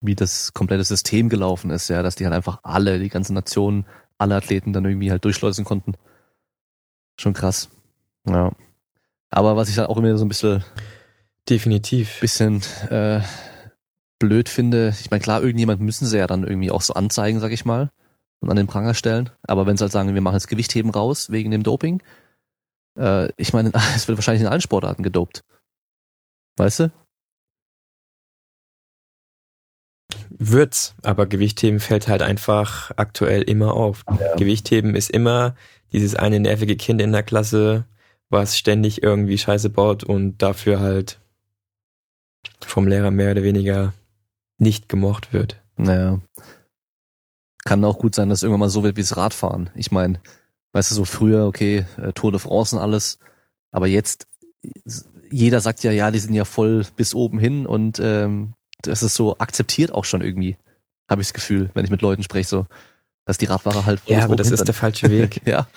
wie 0.00 0.14
das 0.14 0.52
komplette 0.52 0.84
System 0.84 1.28
gelaufen 1.28 1.70
ist, 1.70 1.88
ja, 1.88 2.02
dass 2.02 2.16
die 2.16 2.24
halt 2.24 2.34
einfach 2.34 2.60
alle, 2.62 2.98
die 2.98 3.08
ganze 3.08 3.32
Nation, 3.32 3.86
alle 4.18 4.36
Athleten 4.36 4.72
dann 4.72 4.84
irgendwie 4.84 5.10
halt 5.10 5.24
durchschleusen 5.24 5.64
konnten. 5.64 5.94
Schon 7.18 7.34
krass. 7.34 7.68
Ja. 8.26 8.52
Aber 9.30 9.56
was 9.56 9.68
ich 9.68 9.76
dann 9.76 9.86
auch 9.86 9.96
immer 9.96 10.16
so 10.16 10.24
ein 10.24 10.28
bisschen 10.28 10.64
definitiv 11.48 12.20
bisschen 12.20 12.62
äh, 12.90 13.20
blöd 14.18 14.48
finde, 14.48 14.94
ich 15.00 15.10
meine, 15.10 15.22
klar, 15.22 15.42
irgendjemand 15.42 15.80
müssen 15.80 16.06
sie 16.06 16.18
ja 16.18 16.26
dann 16.26 16.44
irgendwie 16.44 16.70
auch 16.70 16.82
so 16.82 16.94
anzeigen, 16.94 17.40
sag 17.40 17.52
ich 17.52 17.64
mal, 17.64 17.90
und 18.42 18.50
an 18.50 18.56
den 18.56 18.66
Pranger 18.66 18.94
stellen. 18.94 19.30
Aber 19.44 19.66
wenn 19.66 19.76
sie 19.76 19.82
halt 19.82 19.92
sagen, 19.92 20.14
wir 20.14 20.20
machen 20.20 20.34
jetzt 20.34 20.48
Gewichtheben 20.48 20.90
raus 20.90 21.30
wegen 21.30 21.50
dem 21.50 21.62
Doping, 21.62 22.02
äh, 22.98 23.28
ich 23.36 23.52
meine, 23.52 23.72
es 23.96 24.08
wird 24.08 24.18
wahrscheinlich 24.18 24.42
in 24.42 24.48
allen 24.48 24.60
Sportarten 24.60 25.02
gedopt. 25.02 25.44
Weißt 26.56 26.80
du? 26.80 26.92
Wird's, 30.28 30.94
aber 31.02 31.26
Gewichtheben 31.26 31.80
fällt 31.80 32.08
halt 32.08 32.20
einfach 32.20 32.90
aktuell 32.96 33.42
immer 33.42 33.74
auf. 33.74 34.04
Ja. 34.20 34.34
Gewichtheben 34.34 34.94
ist 34.94 35.10
immer 35.10 35.54
dieses 35.92 36.14
eine 36.16 36.40
nervige 36.40 36.76
Kind 36.76 37.00
in 37.00 37.12
der 37.12 37.22
Klasse, 37.22 37.86
was 38.28 38.58
ständig 38.58 39.02
irgendwie 39.02 39.38
Scheiße 39.38 39.70
baut 39.70 40.04
und 40.04 40.38
dafür 40.42 40.80
halt 40.80 41.20
vom 42.60 42.88
Lehrer 42.88 43.10
mehr 43.10 43.30
oder 43.30 43.42
weniger 43.42 43.92
nicht 44.58 44.88
gemocht 44.88 45.32
wird. 45.32 45.62
Naja. 45.76 46.20
Kann 47.64 47.84
auch 47.84 47.98
gut 47.98 48.14
sein, 48.14 48.28
dass 48.28 48.40
es 48.40 48.42
irgendwann 48.42 48.60
mal 48.60 48.68
so 48.68 48.82
wird 48.82 48.96
wie 48.96 49.02
das 49.02 49.16
Radfahren. 49.16 49.70
Ich 49.74 49.92
meine, 49.92 50.20
weißt 50.72 50.90
du, 50.90 50.94
so 50.94 51.04
früher, 51.04 51.46
okay, 51.46 51.86
äh, 51.96 52.12
Tour 52.12 52.32
de 52.32 52.40
France 52.40 52.76
und 52.76 52.82
alles, 52.82 53.18
aber 53.70 53.86
jetzt, 53.86 54.26
jeder 55.30 55.60
sagt 55.60 55.82
ja, 55.82 55.92
ja, 55.92 56.10
die 56.10 56.18
sind 56.18 56.34
ja 56.34 56.44
voll 56.44 56.84
bis 56.96 57.14
oben 57.14 57.38
hin 57.38 57.66
und 57.66 57.98
ähm, 58.00 58.54
das 58.82 59.02
ist 59.02 59.14
so 59.14 59.38
akzeptiert 59.38 59.92
auch 59.92 60.04
schon 60.04 60.22
irgendwie, 60.22 60.56
habe 61.08 61.22
ich 61.22 61.28
das 61.28 61.34
Gefühl, 61.34 61.70
wenn 61.74 61.84
ich 61.84 61.90
mit 61.90 62.02
Leuten 62.02 62.22
spreche, 62.22 62.48
so, 62.48 62.66
dass 63.24 63.38
die 63.38 63.46
Radfahrer 63.46 63.86
halt 63.86 64.00
voll 64.00 64.16
Ja, 64.16 64.24
aber 64.24 64.36
das 64.36 64.50
ist 64.50 64.66
der 64.66 64.74
falsche 64.74 65.10
Weg. 65.10 65.42
ja. 65.46 65.68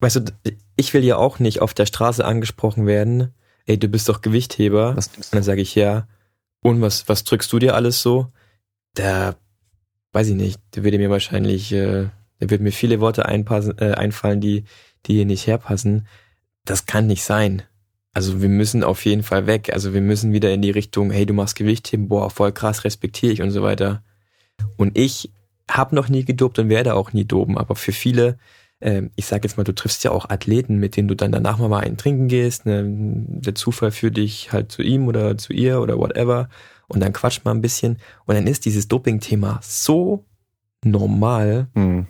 Weißt 0.00 0.16
du, 0.16 0.24
ich 0.76 0.94
will 0.94 1.04
ja 1.04 1.16
auch 1.16 1.38
nicht 1.38 1.60
auf 1.60 1.74
der 1.74 1.86
Straße 1.86 2.24
angesprochen 2.24 2.86
werden, 2.86 3.34
ey, 3.66 3.78
du 3.78 3.88
bist 3.88 4.08
doch 4.08 4.22
Gewichtheber. 4.22 4.90
Und 4.90 5.34
dann 5.34 5.42
sage 5.42 5.60
ich, 5.60 5.74
ja, 5.74 6.06
und 6.62 6.80
was, 6.80 7.08
was 7.08 7.24
drückst 7.24 7.52
du 7.52 7.58
dir 7.58 7.74
alles 7.74 8.02
so? 8.02 8.32
Da, 8.94 9.36
weiß 10.12 10.28
ich 10.28 10.34
nicht, 10.34 10.60
der 10.74 10.84
würde 10.84 10.98
mir 10.98 11.10
wahrscheinlich, 11.10 11.72
äh, 11.72 12.08
da 12.38 12.50
wird 12.50 12.60
mir 12.60 12.72
viele 12.72 13.00
Worte 13.00 13.26
einpassen, 13.26 13.78
äh, 13.78 13.92
einfallen, 13.92 14.40
die, 14.40 14.64
die 15.06 15.14
hier 15.14 15.26
nicht 15.26 15.46
herpassen. 15.46 16.06
Das 16.64 16.86
kann 16.86 17.06
nicht 17.06 17.24
sein. 17.24 17.62
Also 18.12 18.40
wir 18.40 18.48
müssen 18.48 18.82
auf 18.82 19.04
jeden 19.04 19.22
Fall 19.22 19.46
weg. 19.46 19.70
Also 19.72 19.92
wir 19.92 20.00
müssen 20.00 20.32
wieder 20.32 20.52
in 20.52 20.62
die 20.62 20.70
Richtung, 20.70 21.10
hey, 21.10 21.26
du 21.26 21.34
machst 21.34 21.56
Gewichtheben, 21.56 22.08
boah, 22.08 22.30
voll 22.30 22.52
krass, 22.52 22.84
respektiere 22.84 23.32
ich 23.32 23.42
und 23.42 23.50
so 23.50 23.62
weiter. 23.62 24.02
Und 24.76 24.96
ich 24.96 25.30
habe 25.70 25.94
noch 25.94 26.08
nie 26.08 26.24
gedopt 26.24 26.58
und 26.58 26.68
werde 26.68 26.94
auch 26.94 27.12
nie 27.12 27.24
doben, 27.24 27.58
aber 27.58 27.74
für 27.74 27.92
viele, 27.92 28.38
ich 28.78 29.24
sage 29.24 29.48
jetzt 29.48 29.56
mal, 29.56 29.64
du 29.64 29.74
triffst 29.74 30.04
ja 30.04 30.10
auch 30.10 30.28
Athleten, 30.28 30.76
mit 30.76 30.96
denen 30.96 31.08
du 31.08 31.14
dann 31.14 31.32
danach 31.32 31.56
mal 31.56 31.80
einen 31.80 31.96
trinken 31.96 32.28
gehst, 32.28 32.66
ne? 32.66 32.84
der 32.86 33.54
Zufall 33.54 33.90
führt 33.90 34.18
dich 34.18 34.52
halt 34.52 34.70
zu 34.70 34.82
ihm 34.82 35.08
oder 35.08 35.38
zu 35.38 35.54
ihr 35.54 35.80
oder 35.80 35.98
whatever 35.98 36.50
und 36.86 37.00
dann 37.00 37.14
quatscht 37.14 37.44
mal 37.46 37.52
ein 37.52 37.62
bisschen 37.62 37.98
und 38.26 38.34
dann 38.34 38.46
ist 38.46 38.66
dieses 38.66 38.86
Doping-Thema 38.86 39.60
so 39.62 40.26
normal, 40.84 41.68
mhm. 41.74 42.06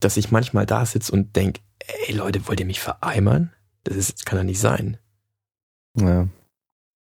dass 0.00 0.16
ich 0.16 0.32
manchmal 0.32 0.66
da 0.66 0.84
sitze 0.84 1.12
und 1.12 1.36
denk, 1.36 1.60
ey 2.08 2.14
Leute, 2.14 2.48
wollt 2.48 2.58
ihr 2.58 2.66
mich 2.66 2.80
vereimern? 2.80 3.52
Das 3.84 3.96
ist, 3.96 4.26
kann 4.26 4.38
doch 4.38 4.44
nicht 4.44 4.60
sein. 4.60 4.98
Ja. 5.96 6.28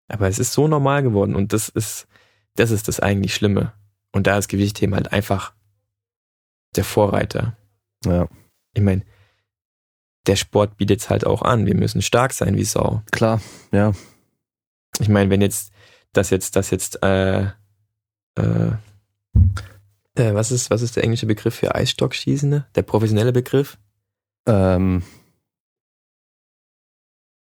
Aber 0.07 0.27
es 0.27 0.39
ist 0.39 0.53
so 0.53 0.67
normal 0.67 1.03
geworden 1.03 1.35
und 1.35 1.53
das 1.53 1.69
ist, 1.69 2.07
das 2.55 2.71
ist 2.71 2.87
das 2.87 2.99
eigentlich 2.99 3.35
Schlimme. 3.35 3.73
Und 4.11 4.27
da 4.27 4.37
ist 4.37 4.47
Gewichtheben 4.47 4.95
halt 4.95 5.11
einfach 5.11 5.53
der 6.75 6.83
Vorreiter. 6.83 7.57
Ja. 8.05 8.27
Ich 8.73 8.81
meine, 8.81 9.03
der 10.27 10.35
Sport 10.35 10.77
bietet 10.77 11.01
es 11.01 11.09
halt 11.09 11.25
auch 11.25 11.41
an. 11.41 11.65
Wir 11.65 11.75
müssen 11.75 12.01
stark 12.01 12.33
sein 12.33 12.55
wie 12.55 12.63
Sau. 12.63 13.01
Klar, 13.11 13.41
ja. 13.71 13.93
Ich 14.99 15.09
meine, 15.09 15.29
wenn 15.29 15.41
jetzt 15.41 15.73
das 16.13 16.29
jetzt, 16.29 16.55
das 16.55 16.69
jetzt, 16.69 17.01
äh, 17.03 17.43
äh, 18.35 18.71
äh, 20.15 20.33
was 20.33 20.51
ist, 20.51 20.69
was 20.69 20.81
ist 20.81 20.95
der 20.95 21.03
englische 21.03 21.25
Begriff 21.25 21.55
für 21.55 21.75
Eisstockschießende? 21.75 22.67
Der 22.75 22.81
professionelle 22.83 23.33
Begriff? 23.33 23.77
Ähm, 24.45 25.03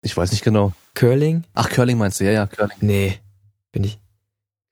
ich 0.02 0.16
weiß 0.16 0.32
nicht 0.32 0.44
genau. 0.44 0.72
Curling? 0.94 1.44
Ach, 1.54 1.68
Curling 1.70 1.98
meinst 1.98 2.20
du? 2.20 2.24
Ja, 2.24 2.32
ja, 2.32 2.46
Curling. 2.46 2.76
Nee. 2.80 3.18
Bin 3.72 3.84
ich. 3.84 3.98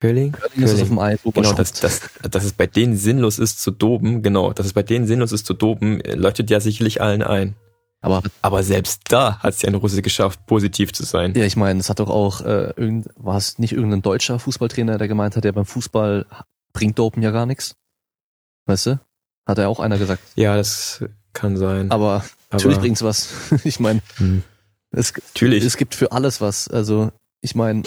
Curling? 0.07 0.33
Curling 0.33 0.63
ist 0.65 0.73
es 0.73 0.83
auf 0.83 0.89
dem 0.89 0.99
Eis, 0.99 1.21
Genau, 1.25 1.53
dass, 1.53 1.73
dass, 1.75 2.01
dass 2.31 2.45
es 2.45 2.53
bei 2.53 2.67
denen 2.67 2.97
sinnlos 2.97 3.39
ist 3.39 3.61
zu 3.61 3.71
doben, 3.71 4.23
genau, 4.23 4.53
dass 4.53 4.67
es 4.67 4.73
bei 4.73 4.83
denen 4.83 5.07
sinnlos 5.07 5.33
ist 5.33 5.47
zu 5.47 5.55
doben, 5.55 6.01
leuchtet 6.01 6.51
ja 6.51 6.61
sicherlich 6.61 7.01
allen 7.03 7.23
ein. 7.23 7.55
Aber 8.03 8.23
Aber 8.43 8.63
selbst 8.63 9.03
da 9.09 9.39
hat 9.41 9.55
es 9.55 9.63
ja 9.63 9.69
ein 9.69 9.75
Russe 9.75 10.03
geschafft, 10.03 10.47
positiv 10.47 10.93
zu 10.93 11.03
sein. 11.05 11.35
ja, 11.35 11.45
ich 11.45 11.57
meine, 11.57 11.81
es 11.81 11.89
hat 11.91 11.99
doch 11.99 12.11
auch, 12.11 12.41
äh, 12.43 12.73
irgend, 12.77 13.09
war 13.17 13.37
es 13.37 13.59
nicht 13.59 13.73
irgendein 13.73 14.03
deutscher 14.03 14.39
Fußballtrainer, 14.39 14.99
der 14.99 15.09
gemeint 15.09 15.35
hat, 15.37 15.45
ja 15.45 15.53
beim 15.53 15.65
Fußball 15.67 16.27
bringt 16.73 16.99
Dopen 16.99 17.23
ja 17.23 17.31
gar 17.31 17.47
nichts. 17.47 17.75
Weißt 18.67 18.87
du? 18.87 19.01
Hat 19.47 19.59
er 19.59 19.69
auch 19.69 19.81
einer 19.81 19.97
gesagt. 19.99 20.23
Ja, 20.35 20.57
das 20.57 21.05
kann 21.33 21.57
sein. 21.57 21.91
Aber, 21.91 22.17
Aber- 22.17 22.25
natürlich 22.53 22.79
bringt's 22.79 23.03
was. 23.03 23.29
ich 23.65 23.81
meine, 23.81 24.03
Hm. 24.17 24.43
es, 24.91 25.13
Natürlich. 25.35 25.65
es 25.65 25.77
gibt 25.77 25.95
für 25.95 26.13
alles 26.13 26.41
was. 26.41 26.69
Also, 26.69 27.11
ich 27.41 27.55
meine, 27.55 27.83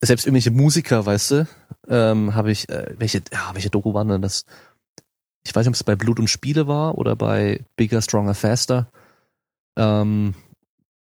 selbst 0.00 0.26
irgendwelche 0.26 0.50
Musiker, 0.50 1.04
weißt 1.04 1.30
du, 1.30 1.48
ähm, 1.88 2.34
habe 2.34 2.50
ich, 2.50 2.68
äh, 2.68 2.94
welche, 2.98 3.22
ja, 3.32 3.50
welche 3.54 3.70
Doku 3.70 3.94
waren 3.94 4.08
denn 4.08 4.22
das? 4.22 4.44
Ich 5.46 5.54
weiß 5.54 5.64
nicht, 5.64 5.70
ob 5.70 5.74
es 5.74 5.84
bei 5.84 5.96
Blut 5.96 6.18
und 6.18 6.28
Spiele 6.28 6.66
war 6.66 6.96
oder 6.96 7.16
bei 7.16 7.64
Bigger, 7.76 8.00
Stronger, 8.02 8.34
Faster. 8.34 8.90
Ähm, 9.76 10.34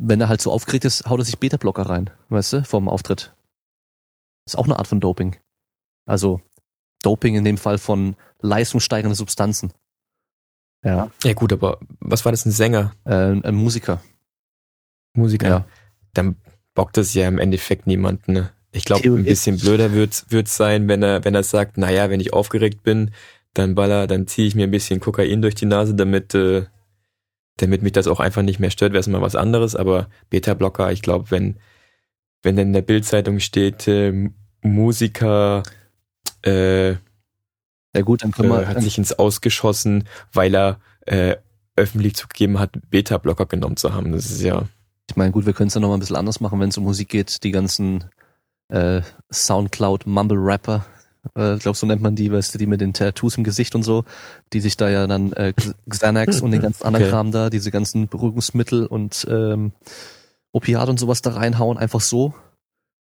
wenn 0.01 0.21
er 0.21 0.29
halt 0.29 0.41
so 0.41 0.51
aufgeregt 0.51 0.85
ist, 0.85 1.09
haut 1.09 1.19
er 1.19 1.25
sich 1.25 1.39
Beta-Blocker 1.39 1.83
rein, 1.83 2.09
weißt 2.29 2.53
du, 2.53 2.63
vorm 2.63 2.87
Auftritt. 2.87 3.33
Ist 4.45 4.57
auch 4.57 4.65
eine 4.65 4.77
Art 4.77 4.87
von 4.87 4.99
Doping. 4.99 5.35
Also, 6.05 6.41
Doping 7.03 7.35
in 7.35 7.43
dem 7.43 7.57
Fall 7.57 7.77
von 7.77 8.15
leistungssteigernde 8.41 9.15
Substanzen. 9.15 9.73
Ja. 10.83 11.11
ja 11.23 11.33
gut, 11.33 11.51
aber 11.51 11.79
was 11.99 12.23
war 12.25 12.31
das, 12.31 12.45
ein 12.45 12.51
Sänger? 12.51 12.93
Äh, 13.03 13.41
ein 13.41 13.55
Musiker. 13.55 14.01
Musiker? 15.13 15.47
Ja. 15.47 15.65
Dann 16.13 16.37
bockt 16.73 16.97
das 16.97 17.13
ja 17.13 17.27
im 17.27 17.37
Endeffekt 17.37 17.87
niemanden. 17.87 18.33
Ne? 18.33 18.53
Ich 18.71 18.85
glaube, 18.85 19.07
ein 19.09 19.23
bisschen 19.23 19.57
blöder 19.57 19.93
wird 19.93 20.23
es 20.31 20.57
sein, 20.57 20.87
wenn 20.87 21.01
er, 21.01 21.25
wenn 21.25 21.33
er 21.33 21.43
sagt, 21.43 21.77
naja, 21.77 22.09
wenn 22.09 22.19
ich 22.19 22.33
aufgeregt 22.33 22.83
bin, 22.83 23.11
dann 23.53 23.75
baller, 23.75 24.05
dann 24.05 24.27
ziehe 24.27 24.47
ich 24.47 24.55
mir 24.55 24.65
ein 24.65 24.71
bisschen 24.71 24.99
Kokain 24.99 25.41
durch 25.41 25.55
die 25.55 25.65
Nase, 25.65 25.95
damit, 25.95 26.35
äh, 26.35 26.65
damit 27.57 27.81
mich 27.81 27.93
das 27.93 28.07
auch 28.07 28.19
einfach 28.19 28.43
nicht 28.43 28.59
mehr 28.59 28.69
stört, 28.69 28.93
wäre 28.93 28.99
es 28.99 29.07
mal 29.07 29.21
was 29.21 29.35
anderes. 29.35 29.75
Aber 29.75 30.07
Beta-Blocker, 30.29 30.91
ich 30.91 31.01
glaube, 31.01 31.31
wenn, 31.31 31.57
wenn 32.43 32.55
dann 32.55 32.67
in 32.67 32.73
der 32.73 32.83
Bildzeitung 32.83 33.39
steht, 33.39 33.87
äh, 33.87 34.29
Musiker 34.61 35.63
äh, 36.43 36.91
Ja 36.91 38.01
gut, 38.03 38.23
dann 38.23 38.31
können 38.31 38.51
äh, 38.51 38.59
wir, 38.59 38.67
hat 38.67 38.81
sich 38.81 38.97
ins 38.97 39.13
Ausgeschossen, 39.13 40.07
weil 40.31 40.55
er 40.55 40.79
äh, 41.05 41.37
öffentlich 41.75 42.15
zugegeben 42.15 42.59
hat, 42.59 42.71
Beta-Blocker 42.89 43.47
genommen 43.47 43.77
zu 43.77 43.93
haben. 43.93 44.11
Das 44.11 44.29
ist 44.29 44.41
ja 44.41 44.67
Ich 45.09 45.15
meine, 45.15 45.31
gut, 45.31 45.45
wir 45.45 45.53
können 45.53 45.69
es 45.69 45.73
ja 45.73 45.81
noch 45.81 45.87
mal 45.87 45.95
ein 45.95 46.01
bisschen 46.01 46.17
anders 46.17 46.39
machen, 46.39 46.59
wenn 46.59 46.69
es 46.69 46.77
um 46.77 46.83
Musik 46.83 47.09
geht. 47.09 47.43
Die 47.43 47.51
ganzen 47.51 48.05
äh, 48.69 49.01
Soundcloud 49.31 50.05
Mumble 50.07 50.37
Rapper, 50.39 50.85
äh, 51.35 51.55
ich 51.55 51.61
glaube, 51.61 51.77
so 51.77 51.85
nennt 51.85 52.01
man 52.01 52.15
die, 52.15 52.31
weißt 52.31 52.53
du, 52.53 52.57
die 52.57 52.67
mit 52.67 52.81
den 52.81 52.93
Tattoos 52.93 53.37
im 53.37 53.43
Gesicht 53.43 53.75
und 53.75 53.83
so, 53.83 54.03
die 54.53 54.61
sich 54.61 54.77
da 54.77 54.89
ja 54.89 55.07
dann 55.07 55.33
äh, 55.33 55.53
Xanax 55.89 56.41
und 56.41 56.51
den 56.51 56.61
ganzen 56.61 56.83
anderen 56.83 57.05
Okay. 57.05 57.11
Kram 57.11 57.31
da, 57.31 57.49
diese 57.49 57.71
ganzen 57.71 58.07
Beruhigungsmittel 58.07 58.85
und 58.85 59.25
ähm, 59.29 59.71
Opiate 60.51 60.91
und 60.91 60.99
sowas 60.99 61.21
da 61.21 61.31
reinhauen, 61.31 61.77
einfach 61.77 62.01
so. 62.01 62.33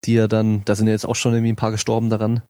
Die 0.04 0.14
ja 0.14 0.28
dann, 0.28 0.62
da 0.64 0.74
sind 0.74 0.86
ja 0.86 0.92
jetzt 0.92 1.06
auch 1.06 1.16
schon 1.16 1.32
irgendwie 1.32 1.52
ein 1.52 1.56
paar 1.56 1.70
gestorben 1.70 2.10
daran. 2.10 2.42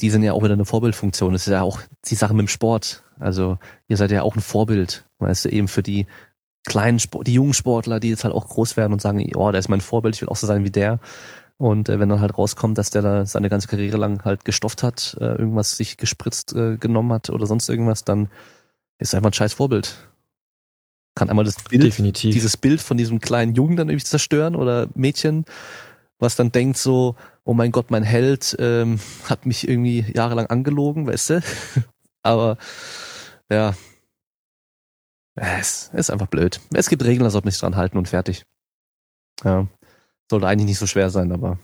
Die 0.00 0.10
sind 0.10 0.22
ja 0.22 0.32
auch 0.32 0.42
wieder 0.42 0.54
eine 0.54 0.64
Vorbildfunktion. 0.64 1.32
Das 1.32 1.46
ist 1.46 1.52
ja 1.52 1.62
auch 1.62 1.80
die 2.06 2.14
Sache 2.14 2.32
mit 2.32 2.46
dem 2.46 2.48
Sport. 2.48 3.02
Also 3.18 3.58
ihr 3.88 3.96
seid 3.96 4.10
ja 4.12 4.22
auch 4.22 4.36
ein 4.36 4.40
Vorbild, 4.40 5.04
weißt 5.18 5.44
du, 5.44 5.48
eben 5.50 5.68
für 5.68 5.82
die 5.82 6.06
kleinen 6.64 6.98
Sport, 6.98 7.26
die 7.26 7.34
jungen 7.34 7.54
Sportler, 7.54 8.00
die 8.00 8.10
jetzt 8.10 8.24
halt 8.24 8.34
auch 8.34 8.48
groß 8.48 8.76
werden 8.76 8.92
und 8.92 9.02
sagen, 9.02 9.24
oh, 9.34 9.50
der 9.50 9.58
ist 9.58 9.68
mein 9.68 9.80
Vorbild, 9.80 10.14
ich 10.14 10.22
will 10.22 10.28
auch 10.28 10.36
so 10.36 10.46
sein 10.46 10.64
wie 10.64 10.70
der. 10.70 11.00
Und 11.60 11.90
äh, 11.90 12.00
wenn 12.00 12.08
dann 12.08 12.22
halt 12.22 12.38
rauskommt, 12.38 12.78
dass 12.78 12.88
der 12.88 13.02
da 13.02 13.26
seine 13.26 13.50
ganze 13.50 13.68
Karriere 13.68 13.98
lang 13.98 14.24
halt 14.24 14.46
gestofft 14.46 14.82
hat, 14.82 15.14
äh, 15.20 15.26
irgendwas 15.26 15.76
sich 15.76 15.98
gespritzt 15.98 16.54
äh, 16.54 16.78
genommen 16.78 17.12
hat 17.12 17.28
oder 17.28 17.44
sonst 17.44 17.68
irgendwas, 17.68 18.02
dann 18.02 18.30
ist 18.98 19.12
er 19.12 19.18
einfach 19.18 19.28
ein 19.28 19.34
scheiß 19.34 19.52
Vorbild. 19.52 20.08
Kann 21.14 21.28
einmal 21.28 21.44
das 21.44 21.62
Bild, 21.62 21.82
definitiv. 21.82 22.32
dieses 22.32 22.56
Bild 22.56 22.80
von 22.80 22.96
diesem 22.96 23.20
kleinen 23.20 23.54
Jungen 23.54 23.76
dann 23.76 23.90
irgendwie 23.90 24.06
zerstören 24.06 24.56
oder 24.56 24.88
Mädchen, 24.94 25.44
was 26.18 26.34
dann 26.34 26.50
denkt 26.50 26.78
so, 26.78 27.14
oh 27.44 27.52
mein 27.52 27.72
Gott, 27.72 27.90
mein 27.90 28.04
Held 28.04 28.56
ähm, 28.58 28.98
hat 29.28 29.44
mich 29.44 29.68
irgendwie 29.68 30.06
jahrelang 30.14 30.46
angelogen, 30.46 31.06
weißt 31.06 31.28
du? 31.28 31.42
Aber 32.22 32.56
ja, 33.52 33.74
es 35.34 35.90
ist 35.92 36.10
einfach 36.10 36.28
blöd. 36.28 36.58
Es 36.72 36.88
gibt 36.88 37.04
Regeln, 37.04 37.24
da 37.24 37.30
sollte 37.30 37.48
man 37.48 37.52
sich 37.52 37.60
dran 37.60 37.76
halten 37.76 37.98
und 37.98 38.08
fertig. 38.08 38.46
Ja. 39.44 39.68
Sollte 40.30 40.46
eigentlich 40.46 40.66
nicht 40.66 40.78
so 40.78 40.86
schwer 40.86 41.10
sein, 41.10 41.32
aber 41.32 41.58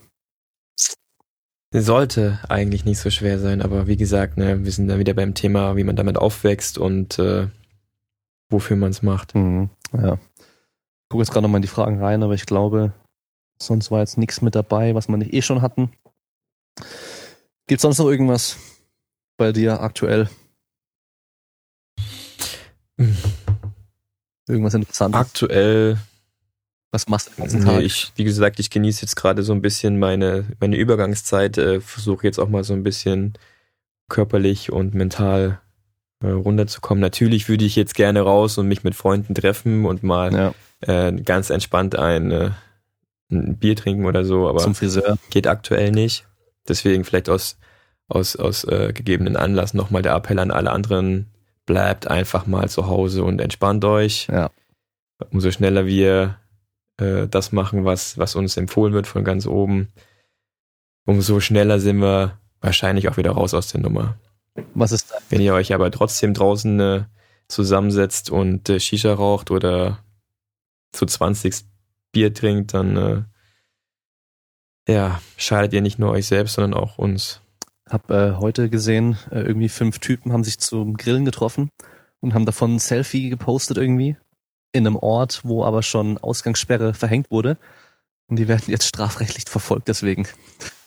Sollte 1.73 2.39
eigentlich 2.47 2.85
nicht 2.85 2.99
so 2.99 3.09
schwer 3.09 3.39
sein, 3.39 3.61
aber 3.61 3.87
wie 3.87 3.97
gesagt, 3.97 4.37
ne, 4.37 4.63
wir 4.63 4.71
sind 4.71 4.87
da 4.87 4.99
wieder 4.99 5.13
beim 5.13 5.33
Thema, 5.33 5.75
wie 5.75 5.83
man 5.83 5.95
damit 5.95 6.17
aufwächst 6.17 6.77
und 6.77 7.17
äh, 7.19 7.47
wofür 8.49 8.75
man 8.77 8.91
es 8.91 9.01
macht. 9.01 9.35
mhm, 9.35 9.69
ja. 9.93 10.13
Ich 10.13 11.09
gucke 11.09 11.23
jetzt 11.23 11.31
gerade 11.31 11.43
nochmal 11.43 11.59
in 11.59 11.63
die 11.63 11.67
Fragen 11.69 12.03
rein, 12.03 12.23
aber 12.23 12.33
ich 12.33 12.45
glaube, 12.45 12.93
sonst 13.61 13.89
war 13.89 13.99
jetzt 13.99 14.17
nichts 14.17 14.41
mit 14.41 14.55
dabei, 14.55 14.95
was 14.95 15.07
wir 15.07 15.15
nicht 15.15 15.33
eh 15.33 15.41
schon 15.41 15.61
hatten. 15.61 15.91
Gibt 17.67 17.81
sonst 17.81 17.99
noch 17.99 18.09
irgendwas 18.09 18.57
bei 19.37 19.51
dir 19.51 19.81
aktuell? 19.81 20.29
Irgendwas 24.47 24.73
Interessantes? 24.73 25.19
Aktuell, 25.19 25.97
was 26.97 27.07
machst 27.07 27.27
du 27.27 27.31
den 27.31 27.41
ganzen 27.41 27.59
nee, 27.59 27.65
Tag? 27.65 27.83
ich, 27.83 28.11
wie 28.15 28.23
gesagt, 28.23 28.59
ich 28.59 28.71
genieße 28.71 29.03
jetzt 29.03 29.15
gerade 29.15 29.43
so 29.43 29.53
ein 29.53 29.61
bisschen 29.61 29.99
meine, 29.99 30.45
meine 30.59 30.77
Übergangszeit, 30.77 31.57
äh, 31.59 31.79
versuche 31.79 32.25
jetzt 32.25 32.39
auch 32.39 32.49
mal 32.49 32.63
so 32.63 32.73
ein 32.73 32.81
bisschen 32.81 33.33
körperlich 34.09 34.71
und 34.71 34.95
mental 34.95 35.59
äh, 36.23 36.29
runterzukommen. 36.29 36.99
Natürlich 36.99 37.49
würde 37.49 37.65
ich 37.65 37.75
jetzt 37.75 37.93
gerne 37.93 38.21
raus 38.21 38.57
und 38.57 38.67
mich 38.67 38.83
mit 38.83 38.95
Freunden 38.95 39.35
treffen 39.35 39.85
und 39.85 40.01
mal 40.01 40.33
ja, 40.33 41.07
äh, 41.07 41.11
ganz 41.21 41.51
entspannt 41.51 41.95
ein, 41.95 42.31
äh, 42.31 42.49
ein 43.29 43.57
Bier 43.57 43.75
trinken 43.75 44.05
oder 44.05 44.25
so, 44.25 44.49
aber 44.49 44.59
zum 44.59 44.73
Friseur. 44.73 45.19
geht 45.29 45.45
aktuell 45.45 45.91
nicht. 45.91 46.25
Deswegen 46.67 47.03
vielleicht 47.03 47.29
aus, 47.29 47.59
aus, 48.07 48.35
aus 48.35 48.63
äh, 48.63 48.91
gegebenen 48.91 49.35
Anlass 49.35 49.75
nochmal 49.75 50.01
der 50.01 50.15
Appell 50.15 50.39
an 50.39 50.49
alle 50.49 50.71
anderen, 50.71 51.27
bleibt 51.67 52.07
einfach 52.07 52.47
mal 52.47 52.69
zu 52.69 52.87
Hause 52.87 53.23
und 53.23 53.39
entspannt 53.39 53.85
euch. 53.85 54.27
Ja. 54.31 54.49
Umso 55.29 55.51
schneller 55.51 55.85
wir 55.85 56.37
äh, 56.97 57.27
das 57.27 57.51
machen, 57.51 57.85
was, 57.85 58.17
was 58.17 58.35
uns 58.35 58.57
empfohlen 58.57 58.93
wird 58.93 59.07
von 59.07 59.23
ganz 59.23 59.45
oben, 59.45 59.89
umso 61.05 61.39
schneller 61.39 61.79
sind 61.79 61.99
wir 61.99 62.39
wahrscheinlich 62.61 63.07
auch 63.09 63.17
wieder 63.17 63.31
raus 63.31 63.53
aus 63.53 63.71
der 63.71 63.81
Nummer. 63.81 64.17
Was 64.73 64.91
ist 64.91 65.11
dein, 65.11 65.21
Wenn 65.29 65.41
ihr 65.41 65.53
euch 65.53 65.73
aber 65.73 65.91
trotzdem 65.91 66.33
draußen 66.33 66.79
äh, 66.79 67.03
zusammensetzt 67.47 68.29
und 68.29 68.69
äh, 68.69 68.79
Shisha 68.79 69.13
raucht 69.13 69.51
oder 69.51 69.99
zu 70.91 71.05
20 71.05 71.65
Bier 72.11 72.33
trinkt, 72.33 72.73
dann 72.73 72.97
äh, 72.97 74.91
ja, 74.91 75.21
schadet 75.37 75.73
ihr 75.73 75.81
nicht 75.81 75.99
nur 75.99 76.11
euch 76.11 76.27
selbst, 76.27 76.55
sondern 76.55 76.73
auch 76.73 76.97
uns. 76.97 77.41
hab 77.87 78.09
äh, 78.09 78.33
heute 78.33 78.69
gesehen, 78.69 79.17
äh, 79.31 79.41
irgendwie 79.41 79.69
fünf 79.69 79.99
Typen 79.99 80.33
haben 80.33 80.43
sich 80.43 80.59
zum 80.59 80.97
Grillen 80.97 81.25
getroffen 81.25 81.69
und 82.19 82.33
haben 82.33 82.45
davon 82.45 82.75
ein 82.75 82.79
Selfie 82.79 83.29
gepostet 83.29 83.77
irgendwie 83.77 84.17
in 84.71 84.85
einem 84.85 84.95
Ort, 84.95 85.41
wo 85.43 85.63
aber 85.63 85.83
schon 85.83 86.17
Ausgangssperre 86.17 86.93
verhängt 86.93 87.31
wurde. 87.31 87.57
Und 88.27 88.37
die 88.37 88.47
werden 88.47 88.65
jetzt 88.67 88.85
strafrechtlich 88.85 89.45
verfolgt 89.47 89.87
deswegen. 89.87 90.27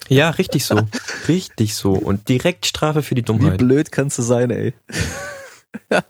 Ja, 0.09 0.31
richtig 0.31 0.67
so. 0.67 0.81
richtig 1.29 1.75
so. 1.75 1.93
Und 1.93 2.29
direkt 2.29 2.67
Strafe 2.67 3.03
für 3.03 3.15
die 3.15 3.23
Wie 3.23 3.27
Dummheit. 3.27 3.59
blöd 3.59 3.93
kannst 3.93 4.19
du 4.19 4.23
sein, 4.23 4.51
ey. 4.51 4.75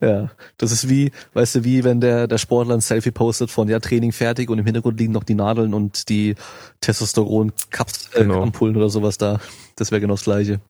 ja, 0.00 0.30
das 0.58 0.72
ist 0.72 0.88
wie, 0.88 1.10
weißt 1.32 1.56
du, 1.56 1.64
wie 1.64 1.82
wenn 1.82 2.00
der, 2.00 2.28
der 2.28 2.38
Sportler 2.38 2.74
ein 2.74 2.80
Selfie 2.80 3.10
postet 3.10 3.50
von, 3.50 3.68
ja, 3.68 3.80
Training 3.80 4.12
fertig 4.12 4.50
und 4.50 4.58
im 4.58 4.64
Hintergrund 4.66 5.00
liegen 5.00 5.12
noch 5.12 5.24
die 5.24 5.34
Nadeln 5.34 5.74
und 5.74 6.08
die 6.08 6.36
Testosteron-Ampullen 6.80 7.52
äh, 8.12 8.22
Genau. 8.22 8.50
Oder 8.50 8.90
sowas 8.90 9.18
da. 9.18 9.40
Das 9.76 9.90
wäre 9.90 10.00
genau 10.00 10.14
das 10.14 10.24
Gleiche. 10.24 10.60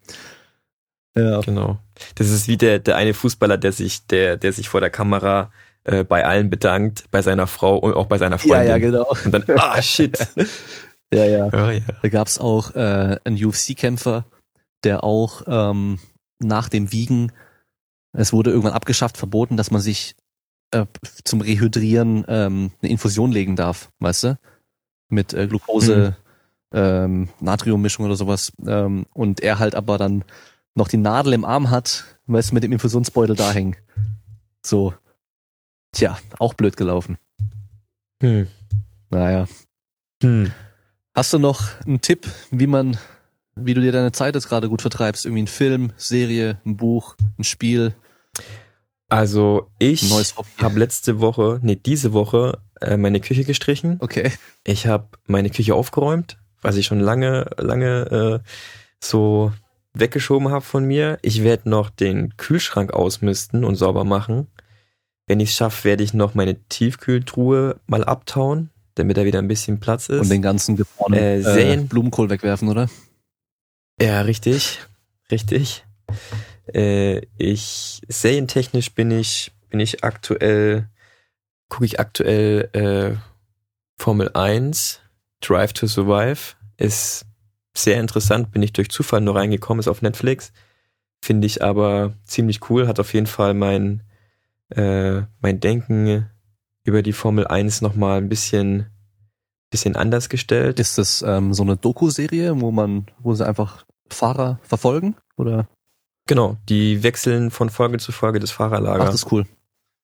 Ja. 1.16 1.40
Genau. 1.40 1.78
Das 2.14 2.30
ist 2.30 2.48
wie 2.48 2.56
der, 2.56 2.78
der 2.78 2.96
eine 2.96 3.14
Fußballer, 3.14 3.58
der 3.58 3.72
sich, 3.72 4.06
der, 4.06 4.36
der 4.36 4.52
sich 4.52 4.68
vor 4.68 4.80
der 4.80 4.90
Kamera 4.90 5.50
äh, 5.85 6.05
bei 6.05 6.24
allen 6.24 6.51
bedankt, 6.51 7.05
bei 7.11 7.23
seiner 7.23 7.47
Frau 7.47 7.77
und 7.78 7.94
auch 7.94 8.07
bei 8.07 8.19
seiner 8.19 8.36
Ja, 8.36 8.39
Freundin. 8.39 8.69
ja, 8.69 8.78
genau. 8.78 9.07
Und 9.24 9.32
dann, 9.32 9.44
ah, 9.59 9.81
shit. 9.82 10.19
Ja, 11.12 11.24
ja. 11.24 11.48
Ja, 11.48 11.70
ja. 11.73 11.81
Da 12.02 12.09
gab's 12.09 12.39
auch 12.39 12.77
äh, 12.77 13.19
einen 13.24 13.44
UFC-Kämpfer, 13.44 14.27
der 14.85 15.02
auch 15.02 15.43
ähm, 15.48 15.98
nach 16.39 16.69
dem 16.69 16.93
Wiegen, 16.93 17.32
es 18.12 18.32
wurde 18.32 18.51
irgendwann 18.51 18.74
abgeschafft, 18.74 19.16
verboten, 19.16 19.57
dass 19.57 19.73
man 19.73 19.81
sich 19.81 20.15
äh, 20.70 20.86
zum 21.24 21.40
Rehydrieren 21.40 22.24
ähm, 22.28 22.70
eine 22.81 22.90
Infusion 22.93 23.32
legen 23.32 23.57
darf, 23.57 23.90
weißt 23.98 24.23
du? 24.23 24.39
Mit 25.09 25.35
äh, 25.35 25.48
Glucose, 25.48 26.16
ähm, 26.73 27.28
Natriummischung 27.40 28.07
oder 28.07 28.15
sowas. 28.15 28.52
Ähm, 28.65 29.07
und 29.12 29.40
er 29.40 29.59
halt 29.59 29.74
aber 29.74 29.98
dann 29.98 30.23
noch 30.77 30.86
die 30.86 30.97
Nadel 30.97 31.32
im 31.32 31.44
Arm 31.44 31.70
hat, 31.70 32.05
weißt 32.27 32.51
du, 32.51 32.55
mit 32.55 32.62
dem 32.62 32.70
Infusionsbeutel 32.70 33.35
da 33.35 33.51
hängen. 33.51 33.74
So. 34.65 34.94
Tja, 35.92 36.18
auch 36.38 36.54
blöd 36.54 36.76
gelaufen. 36.76 37.18
Hm. 38.22 38.46
Naja. 39.10 39.46
Hm. 40.22 40.52
Hast 41.14 41.32
du 41.32 41.38
noch 41.38 41.62
einen 41.84 42.00
Tipp, 42.00 42.28
wie 42.50 42.66
man 42.66 42.96
wie 43.56 43.74
du 43.74 43.80
dir 43.80 43.92
deine 43.92 44.12
Zeit 44.12 44.34
jetzt 44.34 44.48
gerade 44.48 44.68
gut 44.68 44.82
vertreibst. 44.82 45.24
Irgendwie 45.24 45.42
ein 45.42 45.48
Film, 45.48 45.92
Serie, 45.96 46.58
ein 46.64 46.76
Buch, 46.76 47.16
ein 47.38 47.44
Spiel. 47.44 47.94
Also 49.08 49.70
ich 49.78 50.12
habe 50.58 50.78
letzte 50.78 51.20
Woche, 51.20 51.58
nee, 51.62 51.76
diese 51.76 52.12
Woche 52.12 52.60
äh, 52.80 52.96
meine 52.96 53.20
Küche 53.20 53.44
gestrichen. 53.44 53.96
Okay. 54.00 54.32
Ich 54.64 54.86
habe 54.86 55.08
meine 55.26 55.50
Küche 55.50 55.74
aufgeräumt, 55.74 56.38
was 56.62 56.76
ich 56.76 56.86
schon 56.86 57.00
lange, 57.00 57.50
lange 57.56 58.40
äh, 58.42 58.48
so 59.00 59.52
weggeschoben 59.94 60.50
habe 60.50 60.64
von 60.64 60.84
mir. 60.84 61.18
Ich 61.22 61.42
werde 61.42 61.68
noch 61.68 61.90
den 61.90 62.36
Kühlschrank 62.36 62.92
ausmisten 62.92 63.64
und 63.64 63.74
sauber 63.74 64.04
machen. 64.04 64.46
Wenn 65.31 65.39
ich 65.39 65.51
es 65.51 65.57
schaffe, 65.57 65.85
werde 65.85 66.02
ich 66.02 66.12
noch 66.12 66.35
meine 66.35 66.57
Tiefkühltruhe 66.57 67.78
mal 67.86 68.02
abtauen, 68.02 68.70
damit 68.97 69.16
da 69.16 69.24
wieder 69.24 69.39
ein 69.39 69.47
bisschen 69.47 69.78
Platz 69.78 70.09
ist. 70.09 70.23
Und 70.23 70.28
den 70.28 70.43
ganzen 70.43 70.74
gefrorenen 70.74 71.47
Äh, 71.47 71.74
äh, 71.74 71.77
Blumenkohl 71.77 72.31
wegwerfen, 72.31 72.66
oder? 72.66 72.90
Ja, 74.02 74.23
richtig, 74.23 74.81
richtig. 75.31 75.85
Äh, 76.74 77.20
ich 77.39 78.02
serientechnisch 78.09 78.93
bin 78.93 79.12
ich 79.12 79.52
bin 79.69 79.78
ich 79.78 80.02
aktuell 80.02 80.89
gucke 81.69 81.85
ich 81.85 82.01
aktuell 82.01 82.69
äh, 82.73 83.16
Formel 84.02 84.31
1 84.35 84.98
Drive 85.40 85.74
to 85.74 85.86
Survive 85.86 86.57
ist 86.77 87.24
sehr 87.73 88.01
interessant, 88.01 88.51
bin 88.51 88.65
ich 88.65 88.73
durch 88.73 88.90
Zufall 88.90 89.20
nur 89.20 89.36
reingekommen, 89.36 89.78
ist 89.78 89.86
auf 89.86 90.02
Netflix. 90.02 90.52
Finde 91.23 91.47
ich 91.47 91.62
aber 91.62 92.15
ziemlich 92.24 92.69
cool, 92.69 92.89
hat 92.89 92.98
auf 92.98 93.15
jeden 93.15 93.28
Fall 93.28 93.55
mein 93.55 94.02
äh, 94.70 95.22
mein 95.40 95.60
Denken 95.60 96.28
über 96.84 97.02
die 97.02 97.12
Formel 97.12 97.47
1 97.47 97.82
nochmal 97.82 98.18
ein 98.18 98.28
bisschen 98.28 98.86
bisschen 99.70 99.94
anders 99.94 100.28
gestellt. 100.28 100.80
Ist 100.80 100.98
das 100.98 101.22
ähm, 101.22 101.55
so 101.55 101.62
eine 101.62 101.76
Doku-Serie, 101.76 102.60
wo 102.60 102.72
man, 102.72 103.06
wo 103.20 103.34
sie 103.34 103.47
einfach 103.47 103.86
Fahrer 104.09 104.59
verfolgen? 104.62 105.14
Oder? 105.36 105.68
Genau, 106.26 106.56
die 106.68 107.05
wechseln 107.05 107.51
von 107.52 107.70
Folge 107.70 107.98
zu 107.98 108.10
Folge 108.10 108.40
das 108.40 108.51
Ach, 108.51 108.56
Fahrerlager. 108.56 109.05
das 109.05 109.14
ist 109.14 109.30
cool. 109.32 109.47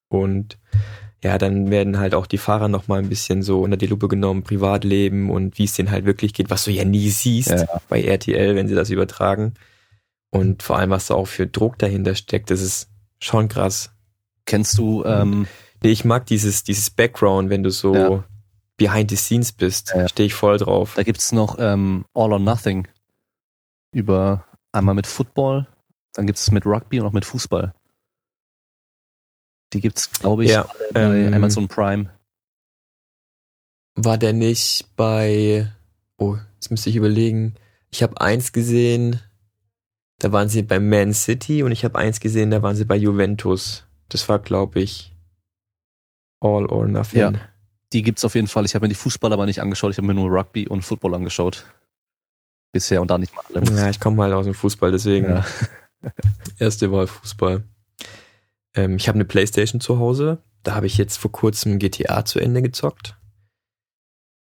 Und 0.09 0.57
ja, 1.21 1.37
dann 1.37 1.69
werden 1.69 1.99
halt 1.99 2.15
auch 2.15 2.27
die 2.27 2.37
Fahrer 2.37 2.69
nochmal 2.69 2.99
ein 2.99 3.09
bisschen 3.09 3.41
so 3.43 3.61
unter 3.61 3.75
die 3.75 3.87
Lupe 3.87 4.07
genommen, 4.07 4.43
Privatleben 4.43 5.29
und 5.29 5.57
wie 5.57 5.65
es 5.65 5.73
denen 5.73 5.91
halt 5.91 6.05
wirklich 6.05 6.33
geht, 6.33 6.49
was 6.49 6.63
du 6.63 6.71
ja 6.71 6.85
nie 6.85 7.09
siehst 7.09 7.49
Ja. 7.49 7.65
bei 7.89 8.01
RTL, 8.03 8.55
wenn 8.55 8.67
sie 8.69 8.75
das 8.75 8.89
übertragen. 8.89 9.55
Und 10.29 10.63
vor 10.63 10.77
allem, 10.77 10.91
was 10.91 11.07
da 11.07 11.15
auch 11.15 11.27
für 11.27 11.47
Druck 11.47 11.77
dahinter 11.79 12.15
steckt, 12.15 12.51
das 12.51 12.61
ist 12.61 12.89
schon 13.19 13.49
krass. 13.49 13.91
Kennst 14.47 14.77
du, 14.79 15.03
ähm, 15.05 15.45
Nee, 15.83 15.91
ich 15.91 16.03
mag 16.05 16.25
dieses, 16.25 16.63
dieses 16.63 16.89
Background, 16.89 17.51
wenn 17.51 17.61
du 17.61 17.69
so 17.69 17.93
Ja. 17.93 18.23
behind 18.77 19.11
the 19.11 19.15
scenes 19.15 19.51
bist. 19.51 19.93
Ja. 19.95 20.07
Stehe 20.09 20.25
ich 20.25 20.33
voll 20.33 20.57
drauf. 20.57 20.95
da 20.95 21.03
gibt's 21.03 21.31
noch 21.31 21.57
ähm, 21.59 22.05
All 22.15 22.33
or 22.33 22.39
Nothing 22.39 22.87
über 23.93 24.45
einmal 24.71 24.95
mit 24.95 25.05
Football, 25.05 25.67
dann 26.13 26.25
gibt's 26.25 26.49
mit 26.51 26.65
Rugby 26.65 26.99
und 26.99 27.05
auch 27.07 27.13
mit 27.13 27.25
Fußball. 27.25 27.73
Die 29.73 29.81
gibt's, 29.81 30.09
glaube 30.11 30.45
ich, 30.45 30.51
Ja, 30.51 30.67
bei 30.93 31.01
ähm, 31.01 31.33
Amazon 31.33 31.67
Prime. 31.67 32.09
War 33.95 34.17
der 34.17 34.33
nicht 34.33 34.95
bei, 34.95 35.71
oh, 36.17 36.37
jetzt 36.55 36.71
müsste 36.71 36.89
ich 36.89 36.95
überlegen. 36.95 37.55
Ich 37.89 38.01
habe 38.03 38.19
eins 38.21 38.51
gesehen, 38.51 39.19
da 40.19 40.31
waren 40.31 40.49
sie 40.49 40.61
bei 40.63 40.79
Man 40.79 41.13
City 41.13 41.63
und 41.63 41.71
ich 41.71 41.83
habe 41.83 41.97
eins 41.97 42.19
gesehen, 42.19 42.51
da 42.51 42.61
waren 42.61 42.75
sie 42.75 42.85
bei 42.85 42.95
Juventus. 42.95 43.86
Das 44.09 44.27
war, 44.29 44.39
glaube 44.39 44.79
ich, 44.79 45.15
All 46.39 46.65
or 46.67 46.87
Nothing. 46.87 47.19
Ja. 47.19 47.33
Die 47.93 48.03
gibt's 48.03 48.25
auf 48.25 48.35
jeden 48.35 48.47
Fall. 48.47 48.65
Ich 48.65 48.75
habe 48.75 48.85
mir 48.85 48.89
die 48.89 48.95
Fußball 48.95 49.31
aber 49.31 49.45
nicht 49.45 49.61
angeschaut. 49.61 49.91
Ich 49.91 49.97
habe 49.97 50.07
mir 50.07 50.13
nur 50.13 50.29
Rugby 50.29 50.67
und 50.67 50.81
Football 50.83 51.15
angeschaut. 51.15 51.65
Bisher 52.73 53.01
und 53.01 53.09
da 53.09 53.17
nicht 53.17 53.33
mal 53.35 53.43
alle. 53.53 53.63
Ja, 53.75 53.89
ich 53.89 53.99
komme 53.99 54.23
halt 54.23 54.33
aus 54.33 54.45
dem 54.45 54.53
Fußball, 54.53 54.91
deswegen 54.91 55.29
Ja. 55.29 55.45
erste 56.59 56.91
Wahl 56.91 57.07
Fußball. 57.07 57.63
Ähm, 58.75 58.97
ich 58.97 59.07
habe 59.07 59.15
eine 59.15 59.25
Playstation 59.25 59.81
zu 59.81 59.99
Hause. 59.99 60.43
Da 60.63 60.75
habe 60.75 60.85
ich 60.85 60.97
jetzt 60.97 61.17
vor 61.17 61.31
kurzem 61.31 61.79
GTA 61.79 62.25
zu 62.25 62.39
Ende 62.39 62.61
gezockt. 62.61 63.17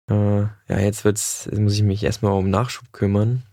Äh, 0.10 0.42
ja, 0.44 0.80
jetzt 0.80 1.06
wird's, 1.06 1.46
jetzt 1.46 1.60
muss 1.60 1.74
ich 1.74 1.84
mich 1.84 2.04
erstmal 2.04 2.34
um 2.34 2.50
Nachschub 2.50 2.92
kümmern. 2.92 3.44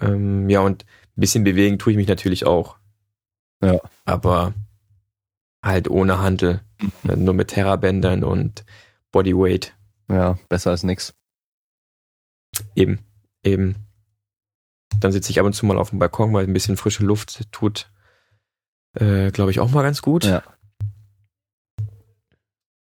Ähm, 0.00 0.48
ja, 0.48 0.60
und 0.60 0.84
ein 0.84 1.20
bisschen 1.20 1.44
bewegen 1.44 1.78
tue 1.78 1.92
ich 1.92 1.96
mich 1.96 2.08
natürlich 2.08 2.46
auch. 2.46 2.79
Ja. 3.62 3.80
Aber 4.04 4.54
halt 5.62 5.88
ohne 5.88 6.18
Handel. 6.18 6.62
Nur 7.02 7.34
mit 7.34 7.48
Terrabändern 7.48 8.24
und 8.24 8.64
Bodyweight. 9.12 9.76
ja, 10.08 10.38
besser 10.48 10.70
als 10.70 10.82
nix. 10.82 11.14
Eben, 12.74 13.00
eben. 13.44 13.74
Dann 14.98 15.12
sitze 15.12 15.30
ich 15.30 15.38
ab 15.40 15.46
und 15.46 15.52
zu 15.52 15.66
mal 15.66 15.78
auf 15.78 15.90
dem 15.90 15.98
Balkon, 15.98 16.32
weil 16.32 16.46
ein 16.46 16.52
bisschen 16.52 16.76
frische 16.76 17.04
Luft 17.04 17.50
tut, 17.52 17.90
äh, 18.94 19.30
glaube 19.30 19.50
ich, 19.50 19.60
auch 19.60 19.70
mal 19.70 19.82
ganz 19.82 20.02
gut. 20.02 20.24
Ja. 20.24 20.42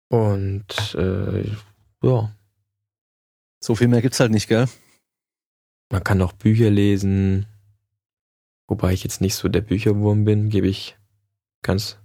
Und 0.09 0.95
äh, 0.95 1.55
ja, 2.01 2.35
So 3.61 3.75
viel 3.75 3.87
mehr 3.87 4.01
gibt's 4.01 4.19
halt 4.19 4.31
nicht, 4.31 4.47
gell? 4.47 4.67
man 5.91 6.03
kann 6.03 6.21
auch 6.21 6.33
Bücher 6.33 6.69
lesen, 6.69 7.47
wobei 8.69 8.93
ich 8.93 9.03
jetzt 9.03 9.19
nicht 9.19 9.35
so 9.35 9.49
der 9.49 9.61
Bücherwurm 9.61 10.23
bin, 10.23 10.49
gebe 10.49 10.67
ich 10.67 10.97
ganz 11.61 11.97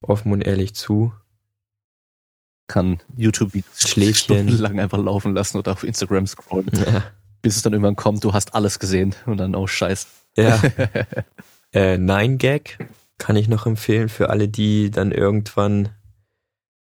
offen 0.00 0.32
und 0.32 0.40
ehrlich 0.40 0.74
zu. 0.74 1.12
Kann 2.66 3.00
YouTube 3.16 3.52
Schläfchen. 3.76 4.14
stundenlang 4.38 4.80
einfach 4.80 4.98
laufen 4.98 5.34
lassen 5.34 5.58
oder 5.58 5.72
auf 5.72 5.84
Instagram 5.84 6.26
scrollen, 6.26 6.68
bis 7.42 7.56
es 7.56 7.62
dann 7.62 7.72
irgendwann 7.72 7.94
kommt, 7.94 8.24
du 8.24 8.32
hast 8.32 8.54
alles 8.56 8.80
gesehen 8.80 9.14
und 9.26 9.36
dann, 9.36 9.54
oh 9.54 9.68
scheiß. 9.68 10.08
Ja. 10.36 10.60
äh, 11.72 11.96
Nine 11.96 12.38
Gag 12.38 12.78
kann 13.18 13.36
ich 13.36 13.46
noch 13.46 13.66
empfehlen 13.66 14.08
für 14.08 14.30
alle, 14.30 14.48
die 14.48 14.90
dann 14.90 15.12
irgendwann 15.12 15.90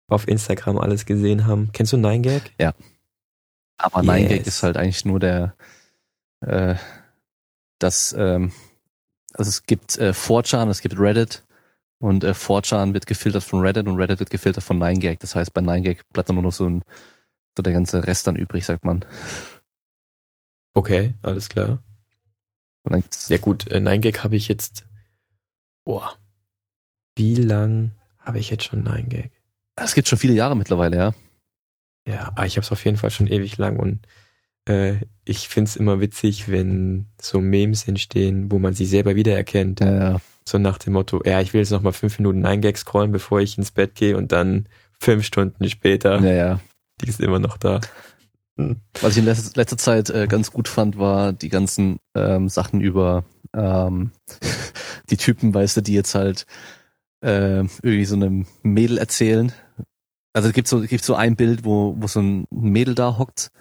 auf 0.08 0.28
Instagram 0.28 0.78
alles 0.78 1.06
gesehen 1.06 1.46
haben. 1.46 1.70
Kennst 1.72 1.94
du 1.94 1.98
Nine 1.98 2.22
Gag? 2.22 2.54
Aber 3.78 4.02
Nine 4.02 4.28
Gag 4.28 4.40
Yes. 4.40 4.48
ist 4.48 4.64
halt 4.64 4.78
eigentlich 4.78 5.06
nur 5.06 5.20
der, 5.20 5.56
äh, 6.42 6.76
das, 7.80 8.16
ähm, 8.18 8.52
also 9.38 9.50
es 9.50 9.64
gibt 9.64 9.98
äh, 9.98 10.12
4chan, 10.12 10.70
es 10.70 10.82
gibt 10.82 10.98
Reddit 10.98 11.44
und 12.00 12.24
äh, 12.24 12.32
4chan 12.32 12.94
wird 12.94 13.06
gefiltert 13.06 13.44
von 13.44 13.62
Reddit 13.62 13.88
und 13.88 13.98
Reddit 13.98 14.20
wird 14.20 14.30
gefiltert 14.30 14.64
von 14.64 14.78
9gag. 14.82 15.20
Das 15.20 15.36
heißt, 15.36 15.54
bei 15.54 15.62
9gag 15.62 16.02
bleibt 16.14 16.30
dann 16.30 16.36
nur 16.36 16.44
noch 16.44 16.54
so 16.54 16.68
ein, 16.68 16.84
so 17.58 17.62
der 17.62 17.74
ganze 17.74 18.06
Rest 18.06 18.28
dann 18.28 18.36
übrig, 18.36 18.66
sagt 18.66 18.86
man. 18.86 19.04
Okay, 20.74 21.14
alles 21.22 21.50
klar. 21.50 21.84
Ja 23.30 23.38
gut, 23.38 23.68
äh, 23.68 23.80
Nine 23.80 24.00
Gag 24.00 24.24
habe 24.24 24.36
ich 24.36 24.48
jetzt. 24.48 24.86
Boah. 25.86 26.18
Wie 27.16 27.36
lang 27.36 27.92
habe 28.20 28.40
ich 28.40 28.50
jetzt 28.50 28.66
schon 28.66 28.84
Nine 28.84 29.08
Gag? 29.08 29.32
es 29.78 29.94
gibt 29.94 30.08
schon 30.08 30.20
viele 30.20 30.34
Jahre 30.34 30.56
mittlerweile, 30.56 30.98
ja. 30.98 31.14
Ja, 32.08 32.28
aber 32.30 32.46
ich 32.46 32.56
habe 32.56 32.64
es 32.64 32.72
auf 32.72 32.86
jeden 32.86 32.98
Fall 32.98 33.10
schon 33.10 33.28
ewig 33.28 33.58
lang 33.58 33.78
und 33.78 34.08
äh, 34.68 34.96
ich 35.24 35.48
find's 35.48 35.76
immer 35.76 36.00
witzig, 36.00 36.50
wenn 36.50 37.08
so 37.22 37.42
Memes 37.42 37.88
entstehen, 37.88 38.52
wo 38.52 38.60
man 38.60 38.74
sich 38.74 38.90
selber 38.90 39.16
wiedererkennt. 39.16 39.80
Ja, 39.80 40.20
So 40.48 40.58
nach 40.58 40.78
dem 40.78 40.94
Motto, 40.94 41.22
ja, 41.26 41.42
ich 41.42 41.54
will 41.54 41.62
jetzt 41.62 41.72
noch 41.72 41.82
mal 41.82 41.92
fünf 41.92 42.20
Minuten 42.20 42.40
Nine 42.40 42.60
Gag 42.60 42.78
scrollen, 42.78 43.12
bevor 43.12 43.42
ich 43.42 43.58
ins 43.58 43.72
Bett 43.72 43.96
gehe 43.96 44.18
und 44.18 44.32
dann 44.32 44.68
fünf 45.00 45.26
Stunden 45.26 45.68
später, 45.70 46.20
ja, 46.22 46.34
ja. 46.34 46.60
die 47.02 47.10
ist 47.10 47.20
immer 47.20 47.40
noch 47.40 47.58
da. 47.58 47.82
Was 49.02 49.12
ich 49.12 49.18
in 49.18 49.26
letzter, 49.26 49.52
letzter 49.56 49.78
Zeit 49.78 50.10
äh, 50.10 50.28
ganz 50.28 50.52
gut 50.52 50.68
fand, 50.68 50.98
war 50.98 51.34
die 51.34 51.50
ganzen 51.50 52.00
ähm, 52.16 52.48
Sachen 52.48 52.80
über 52.80 53.26
ähm, 53.54 54.12
die 55.10 55.18
Typen, 55.18 55.54
weißt 55.54 55.78
du, 55.78 55.82
die 55.82 55.94
jetzt 55.94 56.16
halt 56.16 56.46
äh, 57.22 57.60
irgendwie 57.60 58.06
so 58.06 58.16
einem 58.16 58.46
Mädel 58.64 58.98
erzählen. 58.98 59.52
Also 60.32 60.50
es 60.50 60.54
gibt 60.54 60.68
so, 60.68 60.82
es 60.82 60.90
gibt 60.90 61.04
so 61.04 61.16
ein 61.16 61.36
Bild, 61.36 61.66
wo, 61.66 61.96
wo 61.98 62.08
so 62.08 62.22
ein 62.22 62.46
Mädel 62.50 62.96
da 62.96 63.18
hockt, 63.18 63.52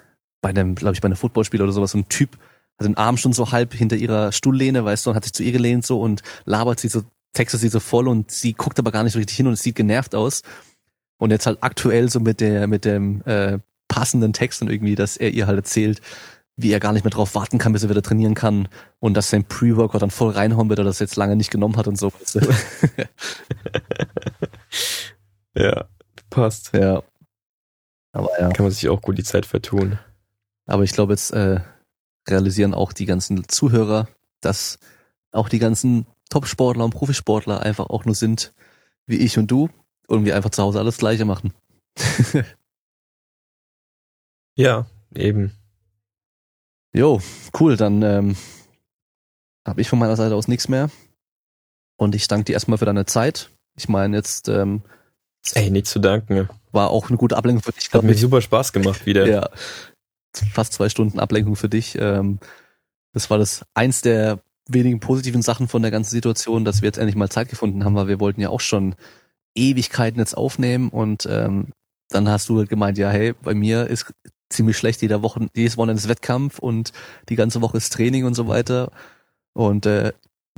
bei 0.44 0.50
einem, 0.50 0.74
glaube 0.74 0.92
ich, 0.92 1.00
bei 1.00 1.06
einem 1.06 1.16
Footballspiel 1.16 1.62
oder 1.62 1.72
sowas, 1.72 1.92
so 1.92 1.98
ein 1.98 2.08
Typ 2.10 2.36
hat 2.78 2.86
den 2.86 2.98
Arm 2.98 3.16
schon 3.16 3.32
so 3.32 3.50
halb 3.50 3.72
hinter 3.72 3.96
ihrer 3.96 4.30
Stuhllehne, 4.30 4.84
weißt 4.84 5.06
du, 5.06 5.10
und 5.10 5.16
hat 5.16 5.24
sich 5.24 5.32
zu 5.32 5.42
ihr 5.42 5.52
gelehnt 5.52 5.86
so 5.86 6.02
und 6.02 6.20
labert 6.44 6.78
sie 6.80 6.88
so, 6.88 7.00
textet 7.32 7.62
sie 7.62 7.70
so 7.70 7.80
voll 7.80 8.08
und 8.08 8.30
sie 8.30 8.52
guckt 8.52 8.78
aber 8.78 8.92
gar 8.92 9.04
nicht 9.04 9.14
so 9.14 9.18
richtig 9.18 9.38
hin 9.38 9.46
und 9.46 9.54
es 9.54 9.62
sieht 9.62 9.74
genervt 9.74 10.14
aus. 10.14 10.42
Und 11.16 11.30
jetzt 11.30 11.46
halt 11.46 11.62
aktuell 11.62 12.10
so 12.10 12.20
mit 12.20 12.42
der, 12.42 12.66
mit 12.66 12.84
dem 12.84 13.22
äh, 13.22 13.58
passenden 13.88 14.34
Text 14.34 14.60
und 14.60 14.70
irgendwie, 14.70 14.96
dass 14.96 15.16
er 15.16 15.30
ihr 15.30 15.46
halt 15.46 15.56
erzählt, 15.56 16.02
wie 16.56 16.72
er 16.72 16.80
gar 16.80 16.92
nicht 16.92 17.04
mehr 17.04 17.10
drauf 17.10 17.34
warten 17.34 17.56
kann, 17.56 17.72
bis 17.72 17.82
er 17.82 17.88
wieder 17.88 18.02
trainieren 18.02 18.34
kann 18.34 18.68
und 19.00 19.14
dass 19.14 19.30
sein 19.30 19.44
Pre-Workout 19.44 20.02
dann 20.02 20.10
voll 20.10 20.32
reinhauen 20.32 20.68
wird, 20.68 20.78
oder 20.78 20.90
das 20.90 20.98
jetzt 20.98 21.16
lange 21.16 21.36
nicht 21.36 21.50
genommen 21.50 21.78
hat 21.78 21.88
und 21.88 21.98
so. 21.98 22.12
weißt 22.12 22.34
du. 22.34 22.40
Ja, 25.56 25.84
passt. 26.30 26.72
ja. 26.74 27.02
Aber 28.12 28.28
ja. 28.40 28.50
Kann 28.50 28.64
man 28.64 28.72
sich 28.72 28.88
auch 28.88 29.00
gut 29.00 29.16
die 29.16 29.22
Zeit 29.22 29.46
vertun. 29.46 30.00
Aber 30.66 30.82
ich 30.82 30.92
glaube, 30.92 31.12
jetzt 31.12 31.30
äh, 31.32 31.60
realisieren 32.28 32.74
auch 32.74 32.92
die 32.92 33.06
ganzen 33.06 33.48
Zuhörer, 33.48 34.08
dass 34.40 34.78
auch 35.32 35.48
die 35.48 35.58
ganzen 35.58 36.06
Top-Sportler 36.30 36.84
und 36.84 36.90
Profisportler 36.90 37.60
einfach 37.60 37.90
auch 37.90 38.04
nur 38.04 38.14
sind 38.14 38.54
wie 39.06 39.16
ich 39.16 39.36
und 39.36 39.50
du 39.50 39.68
und 40.06 40.24
wir 40.24 40.36
einfach 40.36 40.50
zu 40.50 40.62
Hause 40.62 40.78
alles 40.78 40.98
Gleiche 40.98 41.24
machen. 41.24 41.52
Ja, 44.56 44.86
eben. 45.14 45.52
Jo, 46.92 47.20
cool, 47.58 47.76
dann 47.76 48.02
ähm, 48.02 48.36
habe 49.66 49.80
ich 49.80 49.88
von 49.88 49.98
meiner 49.98 50.16
Seite 50.16 50.36
aus 50.36 50.46
nichts 50.46 50.68
mehr. 50.68 50.90
Und 51.96 52.14
ich 52.14 52.28
danke 52.28 52.44
dir 52.44 52.52
erstmal 52.52 52.78
für 52.78 52.84
deine 52.84 53.06
Zeit. 53.06 53.50
Ich 53.76 53.88
meine, 53.88 54.16
jetzt 54.16 54.48
ähm, 54.48 54.82
Ey, 55.54 55.70
nicht 55.70 55.86
zu 55.86 55.98
danken. 55.98 56.48
war 56.72 56.90
auch 56.90 57.08
eine 57.08 57.16
gute 57.16 57.36
Ablenkung 57.36 57.62
für 57.62 57.72
dich. 57.72 57.92
Hat 57.92 58.02
mir 58.02 58.12
ich. 58.12 58.20
super 58.20 58.40
Spaß 58.40 58.72
gemacht 58.72 59.06
wieder. 59.06 59.26
Ja. 59.28 59.48
Fast 60.52 60.72
zwei 60.72 60.88
Stunden 60.88 61.18
Ablenkung 61.18 61.56
für 61.56 61.68
dich. 61.68 61.96
Ähm, 61.98 62.38
das 63.12 63.30
war 63.30 63.38
das 63.38 63.64
eins 63.74 64.00
der 64.02 64.40
wenigen 64.68 65.00
positiven 65.00 65.42
Sachen 65.42 65.68
von 65.68 65.82
der 65.82 65.90
ganzen 65.90 66.10
Situation, 66.10 66.64
dass 66.64 66.82
wir 66.82 66.86
jetzt 66.86 66.98
endlich 66.98 67.16
mal 67.16 67.30
Zeit 67.30 67.48
gefunden 67.48 67.84
haben, 67.84 67.94
weil 67.94 68.08
wir 68.08 68.20
wollten 68.20 68.40
ja 68.40 68.48
auch 68.48 68.60
schon 68.60 68.94
Ewigkeiten 69.54 70.18
jetzt 70.18 70.36
aufnehmen 70.36 70.88
und 70.88 71.26
ähm, 71.30 71.72
dann 72.08 72.28
hast 72.28 72.48
du 72.48 72.58
halt 72.58 72.68
gemeint, 72.68 72.98
ja, 72.98 73.10
hey, 73.10 73.34
bei 73.34 73.54
mir 73.54 73.86
ist 73.86 74.12
ziemlich 74.50 74.76
schlecht, 74.76 75.02
jeder 75.02 75.22
Woche, 75.22 75.48
jedes 75.54 75.76
Wochenende 75.76 76.00
ist 76.00 76.08
Wettkampf 76.08 76.58
und 76.58 76.92
die 77.28 77.36
ganze 77.36 77.60
Woche 77.60 77.76
ist 77.76 77.92
Training 77.92 78.24
und 78.24 78.34
so 78.34 78.48
weiter. 78.48 78.90
Und 79.52 79.86
äh, 79.86 80.12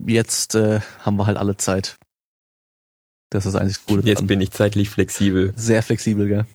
jetzt 0.05 0.55
äh, 0.55 0.81
haben 1.01 1.17
wir 1.17 1.27
halt 1.27 1.37
alle 1.37 1.57
Zeit. 1.57 1.97
Das 3.31 3.47
ist 3.47 3.55
eigentlich 3.55 3.79
das 3.79 3.87
Gute. 3.87 4.07
Jetzt 4.07 4.27
bin 4.27 4.41
ich 4.41 4.51
zeitlich 4.51 4.91
flexibel. 4.91 5.53
Sehr 5.57 5.83
flexibel, 5.83 6.29
gell? 6.29 6.47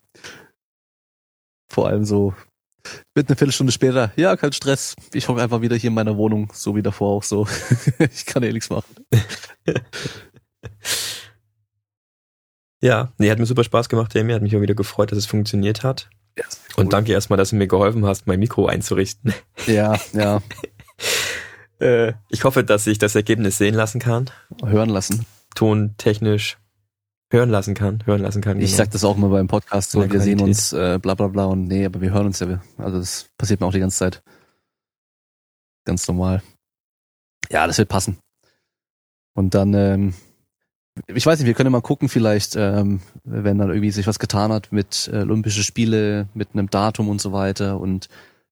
Vor 1.70 1.88
allem 1.88 2.06
so 2.06 2.34
mit 3.16 3.28
eine 3.30 3.36
Viertelstunde 3.36 3.72
später, 3.72 4.12
ja, 4.16 4.36
kein 4.36 4.54
Stress. 4.54 4.96
Ich 5.14 5.28
hocke 5.28 5.42
einfach 5.42 5.62
wieder 5.62 5.76
hier 5.76 5.90
in 5.90 5.94
meiner 5.94 6.18
Wohnung, 6.18 6.52
so 6.54 6.76
wie 6.76 6.82
davor 6.82 7.18
auch 7.18 7.24
so. 7.24 7.48
ich 8.00 8.26
kann 8.26 8.44
eh 8.44 8.52
nichts 8.52 8.70
machen. 8.70 8.96
Ja, 12.84 13.14
nee, 13.20 13.30
hat 13.30 13.38
mir 13.38 13.46
super 13.46 13.64
Spaß 13.64 13.90
gemacht, 13.90 14.12
Jamie. 14.16 14.34
Hat 14.34 14.42
mich 14.42 14.56
auch 14.56 14.62
wieder 14.62 14.74
gefreut, 14.74 15.12
dass 15.12 15.20
es 15.20 15.28
funktioniert 15.28 15.84
hat. 15.84 16.10
Und 16.76 16.94
danke 16.94 17.12
erstmal, 17.12 17.38
dass 17.38 17.52
du 17.52 17.56
mir 17.56 17.68
geholfen 17.68 18.08
hast, 18.08 18.26
mein 18.26 18.40
Mikro 18.40 18.66
einzurichten. 18.66 19.36
Ja, 19.68 20.00
ja, 20.14 20.42
Äh, 21.82 22.14
ich 22.30 22.44
hoffe, 22.44 22.64
dass 22.64 22.86
ich 22.86 23.00
das 23.00 23.16
Ergebnis 23.16 23.58
sehen 23.58 23.74
lassen 23.74 24.00
kann. 24.00 24.30
hören 24.64 24.90
lassen. 24.90 25.26
Tontechnisch 25.56 26.58
hören 27.32 27.50
lassen 27.50 27.74
kann. 27.74 28.04
Hören 28.06 28.22
lassen 28.22 28.42
kann. 28.42 28.60
Ich 28.60 28.72
genau. 28.72 28.78
sag 28.78 28.92
das 28.92 29.04
auch 29.04 29.18
immer 29.18 29.30
beim 29.30 29.48
Podcast, 29.48 29.92
so, 29.92 30.00
wir 30.00 30.08
sehen 30.22 30.38
Qualität. 30.38 30.42
uns, 30.42 30.74
äh, 30.74 31.00
bla 31.02 31.16
bla 31.16 31.28
bla 31.28 31.46
und 31.46 31.68
nee, 31.68 31.86
aber 31.86 32.02
wir 32.02 32.12
hören 32.12 32.28
uns 32.28 32.40
ja. 32.40 32.62
Also 32.78 33.00
das 33.00 33.30
passiert 33.38 33.62
mir 33.62 33.68
auch 33.68 33.72
die 33.72 33.80
ganze 33.80 33.98
Zeit. 33.98 34.22
Ganz 35.86 36.08
normal. 36.08 36.44
Ja, 37.50 37.66
das 37.68 37.78
wird 37.78 37.90
passen. 37.90 38.18
Und 39.34 39.56
dann, 39.56 39.74
ähm, 39.74 40.14
ich 41.08 41.26
weiß 41.26 41.40
nicht, 41.40 41.48
wir 41.48 41.54
können 41.54 41.72
mal 41.72 41.82
gucken, 41.82 42.10
vielleicht, 42.10 42.56
ähm, 42.56 43.02
wenn 43.24 43.58
dann 43.58 43.70
irgendwie 43.70 43.92
sich 43.92 44.08
was 44.08 44.20
getan 44.20 44.52
hat 44.52 44.72
mit 44.72 45.10
äh, 45.12 45.22
Olympische 45.22 45.64
Spiele, 45.64 46.28
mit 46.34 46.50
einem 46.54 46.70
Datum 46.70 47.10
und 47.10 47.22
so 47.22 47.32
weiter 47.32 47.80
und 47.80 48.08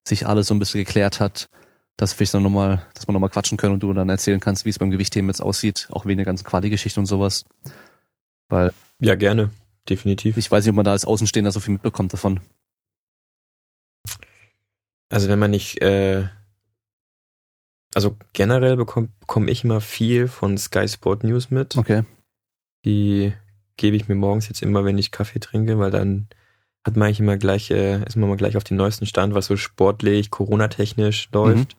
sich 0.08 0.26
alles 0.26 0.48
so 0.48 0.54
ein 0.54 0.60
bisschen 0.60 0.84
geklärt 0.84 1.20
hat, 1.20 1.50
dass 1.98 2.14
vielleicht 2.14 2.34
dann 2.34 2.44
nochmal, 2.44 2.82
dass 2.94 3.08
wir 3.08 3.14
nochmal 3.14 3.30
quatschen 3.30 3.58
können 3.58 3.74
und 3.74 3.84
du 3.84 3.92
dann 3.94 4.08
erzählen 4.08 4.40
kannst, 4.40 4.64
wie 4.66 4.70
es 4.70 4.80
beim 4.80 4.90
Gewichtheben 4.90 5.30
jetzt 5.30 5.42
aussieht, 5.42 5.90
auch 5.92 6.06
wegen 6.06 6.18
der 6.18 6.26
ganzen 6.26 6.46
Quali-Geschichte 6.46 7.00
und 7.00 7.06
sowas. 7.06 7.44
Weil 8.50 8.74
Ja, 9.00 9.16
gerne. 9.16 9.52
Definitiv. 9.88 10.38
ich 10.38 10.52
weiß 10.52 10.66
nicht, 10.66 10.72
ob 10.72 10.76
man 10.76 10.86
da 10.86 10.92
als 10.92 11.06
Außenstehender 11.06 11.52
so 11.52 11.60
viel 11.60 11.74
mitbekommt 11.74 12.14
davon. 12.14 12.42
Also 15.10 15.28
wenn 15.30 15.40
man 15.40 15.52
nicht, 15.52 15.82
äh, 15.82 16.28
also 17.96 18.18
generell 18.34 18.78
bekomme 18.78 19.10
bekomm 19.20 19.48
ich 19.48 19.64
immer 19.64 19.82
viel 19.82 20.28
von 20.28 20.58
Sky 20.58 20.88
Sport 20.88 21.24
News 21.24 21.50
mit. 21.50 21.76
Okay. 21.76 22.04
Die 22.86 23.34
gebe 23.78 23.96
ich 23.96 24.08
mir 24.08 24.16
morgens 24.16 24.48
jetzt 24.48 24.62
immer, 24.62 24.86
wenn 24.86 24.98
ich 24.98 25.12
Kaffee 25.12 25.40
trinke, 25.40 25.80
weil 25.80 25.90
dann 25.90 26.28
hat 26.86 26.96
man 26.96 27.08
eigentlich 27.08 27.20
immer 27.20 27.38
gleich, 27.38 27.72
äh, 27.72 28.04
ist 28.06 28.16
man 28.16 28.30
mal 28.30 28.38
gleich 28.38 28.58
auf 28.58 28.64
den 28.64 28.78
neuesten 28.78 29.06
Stand, 29.06 29.34
was 29.34 29.48
so 29.48 29.58
sportlich, 29.58 30.30
Corona-technisch 30.30 31.30
läuft. 31.34 31.76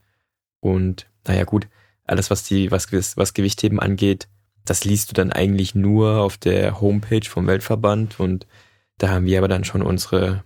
Und 0.60 1.06
naja, 1.26 1.44
gut, 1.44 1.68
alles, 2.04 2.30
was 2.30 2.42
die, 2.42 2.70
was, 2.70 2.90
was 3.16 3.34
Gewichtheben 3.34 3.78
angeht, 3.80 4.28
das 4.64 4.84
liest 4.84 5.10
du 5.10 5.14
dann 5.14 5.32
eigentlich 5.32 5.74
nur 5.74 6.18
auf 6.18 6.36
der 6.36 6.80
Homepage 6.80 7.28
vom 7.28 7.46
Weltverband 7.46 8.20
und 8.20 8.46
da 8.98 9.08
haben 9.08 9.24
wir 9.26 9.38
aber 9.38 9.48
dann 9.48 9.64
schon 9.64 9.82
unsere 9.82 10.44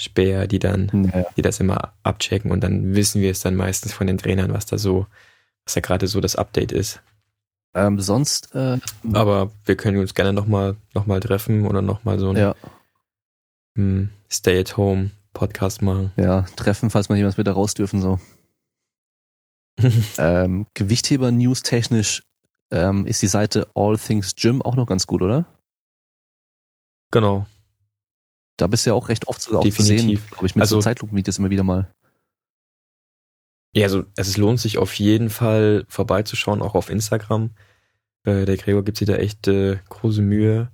Späher, 0.00 0.46
die 0.46 0.58
dann 0.58 1.10
Ja, 1.12 1.26
die 1.36 1.42
das 1.42 1.60
immer 1.60 1.92
abchecken 2.02 2.50
und 2.50 2.62
dann 2.62 2.94
wissen 2.94 3.20
wir 3.20 3.30
es 3.30 3.40
dann 3.40 3.54
meistens 3.56 3.92
von 3.92 4.06
den 4.06 4.16
Trainern, 4.18 4.52
was 4.52 4.64
da 4.66 4.78
so, 4.78 5.06
was 5.64 5.74
da 5.74 5.80
gerade 5.80 6.06
so 6.06 6.20
das 6.20 6.36
Update 6.36 6.72
ist. 6.72 7.02
ähm, 7.74 8.00
sonst, 8.00 8.54
äh, 8.54 8.78
Aber 9.12 9.50
wir 9.64 9.76
können 9.76 9.98
uns 9.98 10.14
gerne 10.14 10.32
nochmal 10.32 10.76
noch 10.94 11.06
mal 11.06 11.20
treffen 11.20 11.66
oder 11.66 11.82
nochmal 11.82 12.18
so 12.18 12.28
einen 12.30 12.38
ja, 12.38 12.54
hm, 13.76 14.10
Stay-at-Home-Podcast 14.30 15.82
machen. 15.82 16.12
ja, 16.16 16.42
treffen, 16.56 16.88
falls 16.90 17.08
man 17.08 17.18
jemals 17.18 17.36
wieder 17.38 17.52
raus 17.52 17.74
dürfen, 17.74 18.00
so. 18.00 18.18
Ähm, 20.18 20.66
Gewichtheber-News 20.74 21.62
technisch 21.62 22.22
ähm, 22.70 23.06
ist 23.06 23.22
die 23.22 23.26
Seite 23.26 23.68
All 23.74 23.96
Things 23.98 24.34
Gym 24.36 24.62
auch 24.62 24.76
noch 24.76 24.86
ganz 24.86 25.06
gut, 25.06 25.22
oder? 25.22 25.46
genau. 27.12 27.46
Da 28.56 28.66
bist 28.66 28.84
du 28.84 28.90
ja 28.90 28.94
auch 28.94 29.08
recht 29.08 29.26
oft 29.26 29.40
sogar 29.40 29.60
auch 29.60 29.64
zu 29.64 29.82
sehen, 29.82 29.96
Definitiv. 30.08 30.30
glaube 30.30 30.46
ich, 30.46 30.54
mit 30.54 30.66
so 30.68 30.76
Also- 30.76 30.82
Zeitlupenvideos 30.84 31.38
immer 31.38 31.48
wieder 31.50 31.62
mal. 31.64 31.92
Ja, 33.74 33.84
also 33.84 34.04
es 34.16 34.36
lohnt 34.36 34.60
sich 34.60 34.76
auf 34.78 34.92
jeden 34.94 35.30
Fall 35.30 35.86
vorbeizuschauen, 35.88 36.60
auch 36.60 36.74
auf 36.74 36.90
Instagram. 36.90 37.50
Äh, 38.24 38.44
der 38.44 38.56
Gregor 38.58 38.84
gibt 38.84 38.98
sich 38.98 39.06
da 39.06 39.14
echt 39.14 39.48
äh, 39.48 39.78
große 39.88 40.20
Mühe. 40.20 40.70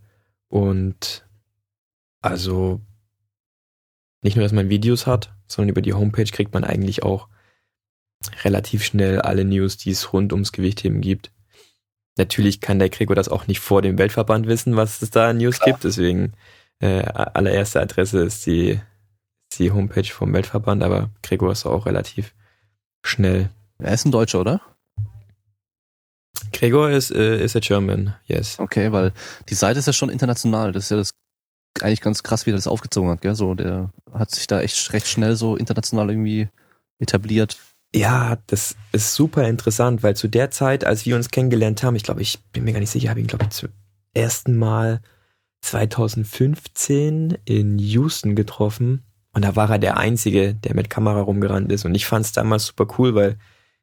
Und 0.48 1.24
also 2.23 2.81
nicht 4.23 4.35
nur, 4.36 4.43
dass 4.44 4.52
man 4.52 4.68
Videos 4.68 5.06
hat, 5.06 5.32
sondern 5.47 5.68
über 5.70 5.82
die 5.82 5.93
Homepage 5.94 6.24
kriegt 6.24 6.55
man 6.55 6.64
eigentlich 6.64 7.02
auch 7.05 7.28
relativ 8.43 8.82
schnell 8.85 9.20
alle 9.20 9.44
News, 9.44 9.77
die 9.77 9.90
es 9.90 10.12
rund 10.12 10.32
ums 10.32 10.51
Gewichtheben 10.51 11.01
gibt. 11.02 11.31
Natürlich 12.18 12.60
kann 12.60 12.78
der 12.78 12.88
Gregor 12.88 13.14
das 13.14 13.28
auch 13.28 13.47
nicht 13.47 13.60
vor 13.60 13.82
dem 13.82 13.98
Weltverband 13.98 14.47
wissen, 14.47 14.76
was 14.76 15.02
es 15.02 15.10
da 15.10 15.30
an 15.30 15.38
News 15.38 15.60
gibt. 15.60 15.84
Deswegen 15.84 16.32
äh, 16.80 17.02
allererste 17.02 17.80
Adresse 17.80 18.24
ist 18.24 18.47
die, 18.47 18.80
die 19.52 19.70
Homepage 19.70 20.05
vom 20.05 20.32
Weltverband, 20.32 20.82
aber 20.82 21.10
Gregor 21.22 21.52
ist 21.52 21.66
auch 21.66 21.86
relativ 21.86 22.34
schnell. 23.05 23.51
Er 23.78 23.93
ist 23.93 24.06
ein 24.06 24.12
Deutscher, 24.12 24.40
oder? 24.40 24.60
Gregor 26.52 26.90
ist, 26.90 27.10
äh, 27.10 27.43
ist 27.43 27.56
a 27.56 27.60
German, 27.60 28.14
yes. 28.26 28.59
Okay, 28.59 28.93
weil 28.93 29.12
die 29.48 29.55
Seite 29.55 29.78
ist 29.78 29.86
ja 29.86 29.93
schon 29.93 30.09
international. 30.09 30.72
Das 30.72 30.84
ist 30.84 30.90
ja 30.90 30.97
das 30.97 31.10
eigentlich 31.82 32.01
ganz 32.01 32.22
krass, 32.22 32.47
wie 32.47 32.51
er 32.51 32.56
das 32.56 32.66
aufgezogen 32.66 33.10
hat, 33.10 33.20
gell? 33.20 33.34
So, 33.34 33.55
der 33.55 33.90
hat 34.12 34.30
sich 34.30 34.47
da 34.47 34.60
echt 34.60 34.93
recht 34.93 35.06
schnell 35.06 35.36
so 35.36 35.56
international 35.56 36.10
irgendwie 36.10 36.48
etabliert. 36.98 37.59
Ja, 37.97 38.36
das 38.47 38.77
ist 38.93 39.14
super 39.14 39.48
interessant, 39.48 40.02
weil 40.02 40.14
zu 40.14 40.28
der 40.28 40.51
Zeit, 40.51 40.85
als 40.85 41.06
wir 41.06 41.16
uns 41.16 41.31
kennengelernt 41.31 41.82
haben, 41.82 41.97
ich 41.97 42.02
glaube, 42.02 42.20
ich 42.20 42.39
bin 42.52 42.64
mir 42.64 42.73
gar 42.73 42.81
nicht 42.81 42.90
sicher, 42.90 43.09
habe 43.09 43.20
ihn, 43.20 43.27
glaube 43.27 43.44
ich, 43.44 43.51
zum 43.51 43.70
ersten 44.12 44.55
Mal 44.55 45.01
2015 45.62 47.39
in 47.47 47.78
Houston 47.78 48.35
getroffen. 48.35 49.02
Und 49.32 49.47
da 49.47 49.56
war 49.56 49.70
er 49.70 49.78
der 49.78 49.97
Einzige, 49.97 50.52
der 50.52 50.74
mit 50.74 50.90
Kamera 50.90 51.23
rumgerannt 51.23 51.73
ist. 51.73 51.86
Und 51.86 51.94
ich 51.94 52.05
fand 52.05 52.27
es 52.27 52.32
damals 52.32 52.66
super 52.66 52.86
cool, 52.98 53.14
weil 53.14 53.39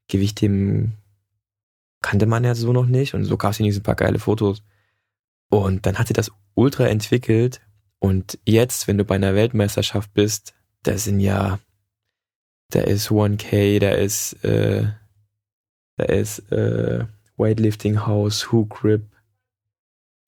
Gewichtheben 0.07 0.93
kannte 2.03 2.27
man 2.27 2.43
ja 2.43 2.53
so 2.53 2.71
noch 2.71 2.85
nicht. 2.85 3.15
Und 3.15 3.25
so 3.25 3.35
gab 3.35 3.51
es 3.51 3.57
hier 3.57 3.65
ein 3.65 3.81
paar 3.81 3.95
geile 3.95 4.19
Fotos. 4.19 4.61
Und 5.49 5.87
dann 5.87 5.97
hat 5.97 6.07
sich 6.07 6.15
das 6.15 6.31
ultra 6.53 6.85
entwickelt. 6.85 7.61
Und 7.97 8.37
jetzt, 8.45 8.87
wenn 8.87 8.99
du 8.99 9.05
bei 9.05 9.15
einer 9.15 9.33
Weltmeisterschaft 9.33 10.13
bist, 10.13 10.53
da 10.83 10.99
sind 10.99 11.19
ja 11.19 11.57
da 12.75 12.81
ist 12.81 13.09
1K, 13.09 13.79
da 13.79 13.89
ist, 13.91 14.33
äh, 14.43 14.85
da 15.97 16.03
ist 16.05 16.51
äh, 16.51 17.05
Weightlifting 17.37 18.05
House, 18.05 18.51
Hook 18.51 18.69
Grip 18.81 19.03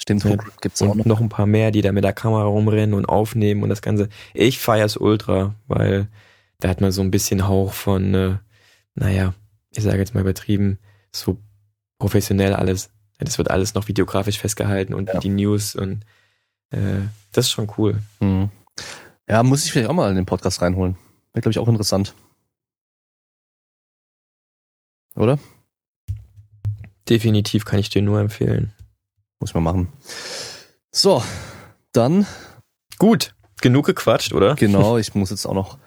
Stimmt. 0.01 0.26
Hook 0.26 0.61
gibt's 0.61 0.81
auch 0.81 0.89
und 0.89 0.97
noch. 0.99 1.05
noch 1.05 1.22
ein 1.22 1.30
paar 1.30 1.45
mehr, 1.47 1.72
die 1.72 1.81
da 1.81 1.91
mit 1.91 2.03
der 2.03 2.13
Kamera 2.13 2.43
rumrennen 2.43 2.93
und 2.93 3.05
aufnehmen 3.05 3.63
und 3.63 3.69
das 3.69 3.81
Ganze. 3.81 4.09
Ich 4.34 4.59
feier's 4.59 4.97
ultra, 4.97 5.55
weil 5.67 6.07
da 6.59 6.69
hat 6.69 6.81
man 6.81 6.91
so 6.91 7.01
ein 7.01 7.11
bisschen 7.11 7.47
Hauch 7.47 7.73
von, 7.73 8.13
äh, 8.13 8.35
naja, 8.93 9.34
ich 9.72 9.84
sage 9.84 9.97
jetzt 9.97 10.13
mal 10.13 10.22
übertrieben, 10.22 10.77
so 11.11 11.38
professionell 11.97 12.53
alles. 12.53 12.89
Das 13.19 13.38
wird 13.38 13.49
alles 13.49 13.73
noch 13.73 13.88
videografisch 13.88 14.38
festgehalten 14.38 14.93
und 14.93 15.07
Ja. 15.09 15.19
die 15.19 15.30
News 15.30 15.76
und 15.76 16.05
äh, 16.72 17.01
das 17.31 17.45
ist 17.45 17.51
schon 17.51 17.72
cool. 17.77 17.99
Mhm. 18.19 18.49
Ja, 19.27 19.41
muss 19.43 19.65
ich 19.65 19.72
vielleicht 19.72 19.89
auch 19.89 19.93
mal 19.93 20.09
in 20.09 20.15
den 20.17 20.26
Podcast 20.26 20.61
reinholen. 20.61 20.97
Wäre, 21.34 21.41
glaube 21.41 21.51
ich, 21.51 21.59
auch 21.59 21.67
interessant. 21.69 22.13
Oder? 25.15 25.39
Definitiv 27.09 27.65
kann 27.65 27.79
ich 27.79 27.89
dir 27.89 28.01
nur 28.01 28.19
empfehlen. 28.19 28.73
Muss 29.39 29.53
man 29.53 29.63
machen. 29.63 29.93
So, 30.91 31.23
dann, 31.91 32.25
Gut, 32.97 33.35
genug 33.61 33.85
gequatscht, 33.85 34.33
oder? 34.33 34.55
genau, 34.55 34.97
ich 34.99 35.13
muss 35.15 35.29
jetzt 35.29 35.45
auch 35.45 35.53
noch 35.53 35.77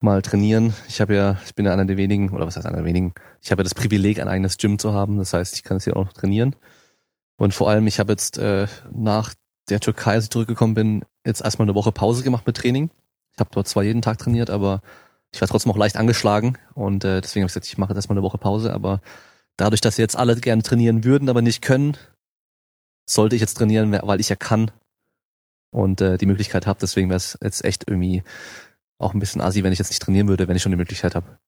mal 0.00 0.22
trainieren. 0.22 0.74
Ich 0.88 1.00
habe 1.00 1.14
ja, 1.14 1.38
ich 1.44 1.54
bin 1.54 1.66
ja 1.66 1.72
einer 1.72 1.84
der 1.84 1.96
wenigen, 1.96 2.30
oder 2.30 2.46
was 2.46 2.56
heißt 2.56 2.66
einer 2.66 2.78
der 2.78 2.84
wenigen? 2.84 3.14
Ich 3.40 3.50
habe 3.50 3.60
ja 3.60 3.64
das 3.64 3.74
Privileg, 3.74 4.20
ein 4.20 4.28
eigenes 4.28 4.58
Gym 4.58 4.78
zu 4.78 4.92
haben. 4.92 5.18
Das 5.18 5.32
heißt, 5.32 5.54
ich 5.54 5.64
kann 5.64 5.78
es 5.78 5.84
hier 5.84 5.96
auch 5.96 6.04
noch 6.04 6.12
trainieren. 6.12 6.54
Und 7.36 7.54
vor 7.54 7.68
allem, 7.68 7.86
ich 7.86 7.98
habe 7.98 8.12
jetzt 8.12 8.38
äh, 8.38 8.66
nach 8.92 9.34
der 9.68 9.80
Türkei, 9.80 10.12
als 10.12 10.24
ich 10.24 10.30
zurückgekommen 10.30 10.74
bin, 10.74 11.04
jetzt 11.26 11.42
erstmal 11.42 11.66
eine 11.66 11.74
Woche 11.74 11.90
Pause 11.90 12.22
gemacht 12.22 12.46
mit 12.46 12.56
Training. 12.56 12.90
Ich 13.32 13.40
habe 13.40 13.50
dort 13.52 13.66
zwar 13.66 13.82
jeden 13.82 14.02
Tag 14.02 14.18
trainiert, 14.18 14.50
aber 14.50 14.82
ich 15.34 15.40
war 15.40 15.48
trotzdem 15.48 15.72
auch 15.72 15.76
leicht 15.76 15.96
angeschlagen 15.96 16.58
und 16.74 17.04
äh, 17.04 17.20
deswegen 17.20 17.42
habe 17.42 17.48
ich 17.48 17.54
gesagt, 17.54 17.66
ich 17.66 17.76
mache 17.76 17.90
jetzt 17.90 17.96
erstmal 17.96 18.16
eine 18.16 18.24
Woche 18.24 18.38
Pause, 18.38 18.72
aber 18.72 19.00
dadurch, 19.56 19.80
dass 19.80 19.96
jetzt 19.96 20.16
alle 20.16 20.36
gerne 20.36 20.62
trainieren 20.62 21.02
würden, 21.02 21.28
aber 21.28 21.42
nicht 21.42 21.60
können, 21.60 21.96
sollte 23.04 23.34
ich 23.34 23.40
jetzt 23.40 23.54
trainieren, 23.54 23.98
weil 24.02 24.20
ich 24.20 24.28
ja 24.28 24.36
kann 24.36 24.70
und 25.72 26.00
äh, 26.00 26.18
die 26.18 26.26
Möglichkeit 26.26 26.68
habe. 26.68 26.78
Deswegen 26.80 27.08
wäre 27.08 27.16
es 27.16 27.36
jetzt 27.42 27.64
echt 27.64 27.84
irgendwie 27.88 28.22
auch 28.98 29.12
ein 29.12 29.18
bisschen 29.18 29.40
assi, 29.40 29.64
wenn 29.64 29.72
ich 29.72 29.80
jetzt 29.80 29.90
nicht 29.90 30.00
trainieren 30.00 30.28
würde, 30.28 30.46
wenn 30.46 30.56
ich 30.56 30.62
schon 30.62 30.72
die 30.72 30.78
Möglichkeit 30.78 31.16
habe. 31.16 31.38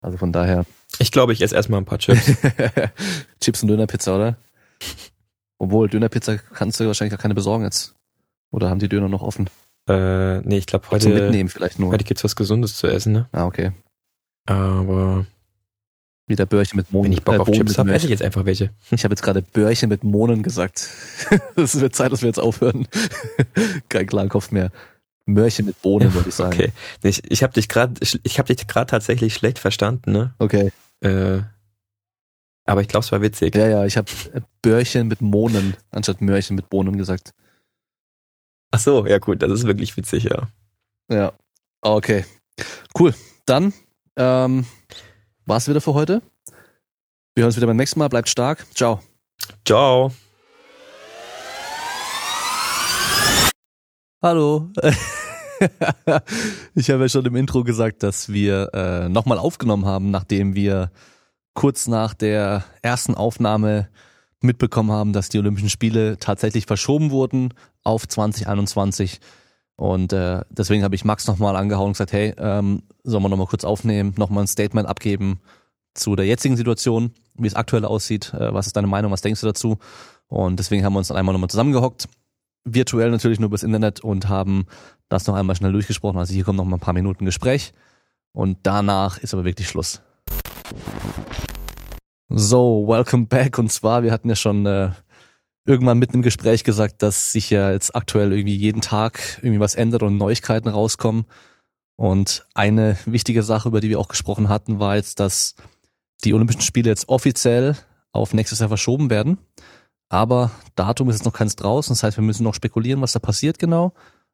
Also 0.00 0.16
von 0.16 0.32
daher. 0.32 0.64
Ich 0.98 1.12
glaube, 1.12 1.34
ich 1.34 1.42
esse 1.42 1.54
erstmal 1.54 1.80
ein 1.80 1.84
paar 1.84 1.98
Chips. 1.98 2.32
Chips 3.40 3.62
und 3.62 3.68
Dönerpizza, 3.68 4.16
oder? 4.16 4.38
Obwohl, 5.58 5.90
Dönerpizza 5.90 6.38
kannst 6.38 6.80
du 6.80 6.86
wahrscheinlich 6.86 7.12
gar 7.12 7.22
keine 7.22 7.34
besorgen 7.34 7.64
jetzt. 7.64 7.94
Oder 8.50 8.70
haben 8.70 8.78
die 8.78 8.88
Döner 8.88 9.10
noch 9.10 9.22
offen? 9.22 9.50
Äh, 9.88 10.40
nee, 10.40 10.58
ich 10.58 10.66
glaube 10.66 10.90
heute. 10.90 11.04
Zum 11.04 11.14
Mitnehmen 11.14 11.48
vielleicht 11.48 11.78
nur. 11.78 11.92
Heute 11.92 12.04
gibt's 12.04 12.24
was 12.24 12.36
Gesundes 12.36 12.76
zu 12.76 12.86
essen, 12.86 13.12
ne? 13.12 13.28
Ah, 13.32 13.46
okay. 13.46 13.72
Aber. 14.46 15.26
Wieder 16.28 16.44
Börchen 16.44 16.76
mit 16.76 16.92
Mohn. 16.92 17.04
Wenn 17.04 17.12
ich 17.12 17.22
Bock 17.22 17.36
äh, 17.36 17.38
auf 17.38 17.50
Chips 17.52 17.78
habe, 17.78 17.94
esse 17.94 18.06
ich 18.06 18.10
jetzt 18.10 18.22
einfach 18.22 18.44
welche. 18.44 18.70
Ich 18.90 19.04
habe 19.04 19.12
jetzt 19.12 19.22
gerade 19.22 19.42
Börchen 19.42 19.88
mit 19.88 20.02
Mohnen 20.02 20.42
gesagt. 20.42 20.88
Es 21.56 21.78
wird 21.78 21.94
Zeit, 21.94 22.10
dass 22.10 22.22
wir 22.22 22.28
jetzt 22.28 22.40
aufhören. 22.40 22.88
Kein 23.88 24.06
klaren 24.06 24.28
Kopf 24.28 24.50
mehr. 24.50 24.72
Mörchen 25.24 25.66
mit 25.66 25.80
Bohnen, 25.82 26.12
würde 26.14 26.28
ich 26.28 26.34
sagen. 26.34 26.52
Okay. 26.52 26.72
Ich, 27.02 27.22
ich 27.30 27.42
habe 27.42 27.52
dich 27.52 27.68
gerade, 27.68 27.94
ich 28.00 28.38
habe 28.38 28.52
dich 28.52 28.66
gerade 28.66 28.90
tatsächlich 28.90 29.34
schlecht 29.34 29.58
verstanden, 29.58 30.12
ne? 30.12 30.34
Okay. 30.38 30.72
Äh, 31.00 31.40
aber 32.64 32.80
ich 32.80 32.88
glaube, 32.88 33.04
es 33.04 33.12
war 33.12 33.22
witzig. 33.22 33.54
Ja, 33.54 33.68
ja, 33.68 33.84
ich 33.84 33.96
habe 33.96 34.10
Börchen 34.62 35.06
mit 35.06 35.20
Mohnen 35.20 35.76
anstatt 35.90 36.20
Mörchen 36.20 36.56
mit 36.56 36.68
Bohnen 36.68 36.96
gesagt. 36.98 37.32
Ach 38.70 38.80
so, 38.80 39.06
ja 39.06 39.18
gut, 39.18 39.42
das 39.42 39.50
ist 39.50 39.66
wirklich 39.66 39.96
witzig, 39.96 40.24
ja. 40.24 40.48
Ja. 41.10 41.32
Okay. 41.80 42.24
Cool. 42.98 43.14
Dann 43.44 43.72
ähm, 44.16 44.66
war's 45.44 45.68
wieder 45.68 45.80
für 45.80 45.94
heute. 45.94 46.22
Wir 47.34 47.42
hören 47.42 47.48
uns 47.48 47.56
wieder 47.56 47.66
beim 47.66 47.76
nächsten 47.76 47.98
Mal. 47.98 48.08
Bleibt 48.08 48.28
stark. 48.28 48.66
Ciao. 48.74 49.00
Ciao. 49.64 50.12
Hallo. 54.22 54.70
ich 56.74 56.90
habe 56.90 57.02
ja 57.02 57.08
schon 57.08 57.26
im 57.26 57.36
Intro 57.36 57.62
gesagt, 57.62 58.02
dass 58.02 58.32
wir 58.32 58.70
äh, 58.74 59.08
nochmal 59.08 59.38
aufgenommen 59.38 59.84
haben, 59.84 60.10
nachdem 60.10 60.54
wir 60.54 60.90
kurz 61.54 61.86
nach 61.86 62.14
der 62.14 62.64
ersten 62.82 63.14
Aufnahme 63.14 63.88
mitbekommen 64.40 64.92
haben, 64.92 65.12
dass 65.12 65.28
die 65.28 65.38
Olympischen 65.38 65.70
Spiele 65.70 66.18
tatsächlich 66.18 66.66
verschoben 66.66 67.10
wurden 67.10 67.54
auf 67.82 68.06
2021. 68.06 69.20
Und 69.76 70.12
äh, 70.12 70.40
deswegen 70.50 70.82
habe 70.82 70.94
ich 70.94 71.04
Max 71.04 71.26
nochmal 71.26 71.56
angehauen 71.56 71.88
und 71.88 71.92
gesagt, 71.92 72.12
hey, 72.12 72.34
ähm, 72.38 72.82
sollen 73.04 73.22
wir 73.22 73.28
nochmal 73.28 73.46
kurz 73.46 73.64
aufnehmen, 73.64 74.14
nochmal 74.16 74.44
ein 74.44 74.48
Statement 74.48 74.88
abgeben 74.88 75.40
zu 75.94 76.16
der 76.16 76.26
jetzigen 76.26 76.56
Situation, 76.56 77.12
wie 77.34 77.46
es 77.46 77.54
aktuell 77.54 77.84
aussieht, 77.84 78.32
äh, 78.34 78.52
was 78.52 78.66
ist 78.66 78.76
deine 78.76 78.86
Meinung, 78.86 79.12
was 79.12 79.22
denkst 79.22 79.40
du 79.40 79.46
dazu? 79.46 79.78
Und 80.28 80.58
deswegen 80.58 80.84
haben 80.84 80.94
wir 80.94 80.98
uns 80.98 81.08
dann 81.08 81.16
einmal 81.16 81.32
nochmal 81.32 81.50
zusammengehockt, 81.50 82.08
virtuell 82.64 83.10
natürlich 83.10 83.38
nur 83.38 83.48
übers 83.48 83.62
Internet 83.62 84.00
und 84.00 84.28
haben 84.28 84.66
das 85.08 85.26
noch 85.26 85.34
einmal 85.34 85.56
schnell 85.56 85.72
durchgesprochen. 85.72 86.18
Also 86.18 86.34
hier 86.34 86.44
kommt 86.44 86.56
noch 86.56 86.64
mal 86.64 86.76
ein 86.76 86.80
paar 86.80 86.94
Minuten 86.94 87.24
Gespräch 87.24 87.72
und 88.32 88.58
danach 88.62 89.18
ist 89.18 89.34
aber 89.34 89.44
wirklich 89.44 89.68
Schluss. 89.68 90.02
So, 92.28 92.84
welcome 92.88 93.26
back. 93.26 93.56
Und 93.56 93.70
zwar, 93.70 94.02
wir 94.02 94.10
hatten 94.10 94.28
ja 94.28 94.34
schon 94.34 94.66
äh, 94.66 94.90
irgendwann 95.64 95.98
mitten 95.98 96.16
im 96.16 96.22
Gespräch 96.22 96.64
gesagt, 96.64 97.02
dass 97.02 97.30
sich 97.30 97.50
ja 97.50 97.70
jetzt 97.70 97.94
aktuell 97.94 98.32
irgendwie 98.32 98.56
jeden 98.56 98.80
Tag 98.80 99.38
irgendwie 99.42 99.60
was 99.60 99.76
ändert 99.76 100.02
und 100.02 100.16
Neuigkeiten 100.16 100.68
rauskommen. 100.68 101.26
Und 101.94 102.44
eine 102.52 102.98
wichtige 103.06 103.44
Sache, 103.44 103.68
über 103.68 103.80
die 103.80 103.90
wir 103.90 104.00
auch 104.00 104.08
gesprochen 104.08 104.48
hatten, 104.48 104.80
war 104.80 104.96
jetzt, 104.96 105.20
dass 105.20 105.54
die 106.24 106.34
Olympischen 106.34 106.62
Spiele 106.62 106.90
jetzt 106.90 107.08
offiziell 107.08 107.76
auf 108.10 108.34
nächstes 108.34 108.58
Jahr 108.58 108.68
verschoben 108.70 109.08
werden. 109.08 109.38
Aber 110.08 110.50
Datum 110.74 111.08
ist 111.08 111.16
jetzt 111.16 111.26
noch 111.26 111.32
keins 111.32 111.54
draußen. 111.54 111.94
Das 111.94 112.02
heißt, 112.02 112.16
wir 112.16 112.24
müssen 112.24 112.42
noch 112.42 112.54
spekulieren, 112.54 113.02
was 113.02 113.12
da 113.12 113.20
passiert 113.20 113.60
genau, 113.60 113.92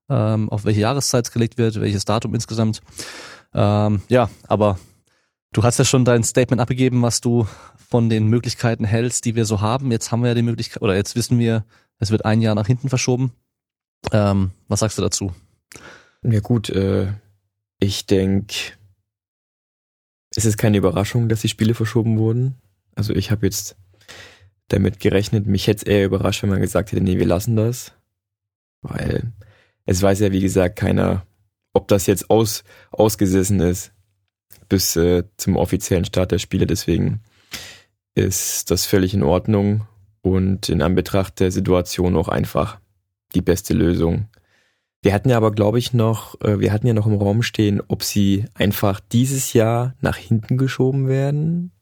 ähm, 0.09 0.48
auf 0.48 0.64
welche 0.64 0.81
Jahreszeit 0.81 1.27
es 1.27 1.32
gelegt 1.32 1.59
wird, 1.59 1.78
welches 1.78 2.06
Datum 2.06 2.35
insgesamt. 2.35 2.81
Ähm, 3.52 4.01
ja, 4.09 4.31
aber 4.48 4.78
Du 5.53 5.62
hast 5.62 5.79
ja 5.79 5.85
schon 5.85 6.07
dein 6.07 6.24
Statement 6.24 6.62
abgegeben, 6.62 7.03
was 7.03 7.20
du 7.20 7.47
von 7.77 8.09
den 8.09 8.27
Möglichkeiten 8.27 8.85
hältst, 8.85 9.27
die 9.27 9.35
wir 9.35 9.45
so 9.45 9.61
haben. 9.61 9.93
Jetzt 9.93 10.11
haben 10.11 10.23
wir 10.23 10.29
ja 10.29 10.35
die 10.35 10.41
Möglichkeit, 10.41 10.83
oder 10.83 10.97
jetzt 10.97 11.15
wissen 11.15 11.39
wir, 11.39 11.66
es 11.99 12.11
wird 12.11 12.24
ein 12.24 12.41
Jahr 12.41 12.55
nach 12.55 12.66
hinten 12.66 12.89
verschoben. 12.89 13.33
Ähm, 14.12 14.53
was 14.69 14.81
sagst 14.81 14.97
du 14.97 15.03
dazu? 15.03 15.35
Ja 16.23 16.41
gut, 16.41 16.70
äh, 16.70 17.12
ich 17.81 18.07
denke, 18.07 18.55
es 20.35 20.47
ist 20.47 20.57
keine 20.57 20.79
Überraschung, 20.79 21.29
dass 21.29 21.43
die 21.43 21.49
Spiele 21.49 21.74
verschoben 21.74 22.16
wurden. 22.16 22.55
Also 22.95 23.12
ich 23.12 23.31
habe 23.31 23.45
jetzt 23.45 23.77
damit 24.69 25.01
gerechnet, 25.01 25.47
mich 25.47 25.66
hätte 25.66 25.85
es 25.85 25.93
eher 25.93 26.07
überrascht, 26.07 26.43
wenn 26.43 26.51
man 26.51 26.62
gesagt 26.62 26.93
hätte, 26.93 27.03
nee, 27.03 27.19
wir 27.19 27.27
lassen 27.27 27.57
das. 27.57 27.93
Weil 28.81 29.33
es 29.85 30.01
weiß 30.01 30.20
ja, 30.20 30.33
wie 30.33 30.41
gesagt, 30.41 30.77
keiner, 30.77 31.27
ob 31.74 31.89
das 31.89 32.07
jetzt 32.07 32.31
aus, 32.31 32.65
ausgesessen 32.91 33.61
ist 33.61 33.93
bis 34.68 34.97
äh, 34.97 35.24
zum 35.36 35.56
offiziellen 35.56 36.05
Start 36.05 36.32
der 36.32 36.39
Spiele. 36.39 36.66
Deswegen 36.66 37.20
ist 38.14 38.70
das 38.70 38.86
völlig 38.86 39.14
in 39.14 39.22
Ordnung 39.22 39.86
und 40.20 40.68
in 40.68 40.82
Anbetracht 40.82 41.40
der 41.40 41.51
Situation 41.51 42.16
auch 42.16 42.28
einfach 42.28 42.78
die 43.34 43.43
beste 43.43 43.74
Lösung. 43.74 44.28
Wir 45.02 45.12
hatten 45.12 45.28
ja 45.28 45.36
aber, 45.36 45.51
glaube 45.51 45.78
ich, 45.78 45.93
noch, 45.93 46.40
äh, 46.43 46.60
wir 46.60 46.72
hatten 46.72 46.86
ja 46.86 46.94
noch 46.94 47.06
im 47.06 47.16
Raum 47.16 47.43
stehen, 47.43 47.82
ob 47.89 48.05
sie 48.05 48.44
einfach 48.55 49.01
dieses 49.01 49.52
Jahr 49.52 49.94
nach 50.01 50.16
hinten 50.16 50.59
geschoben 50.59 51.09
werden 51.09 51.72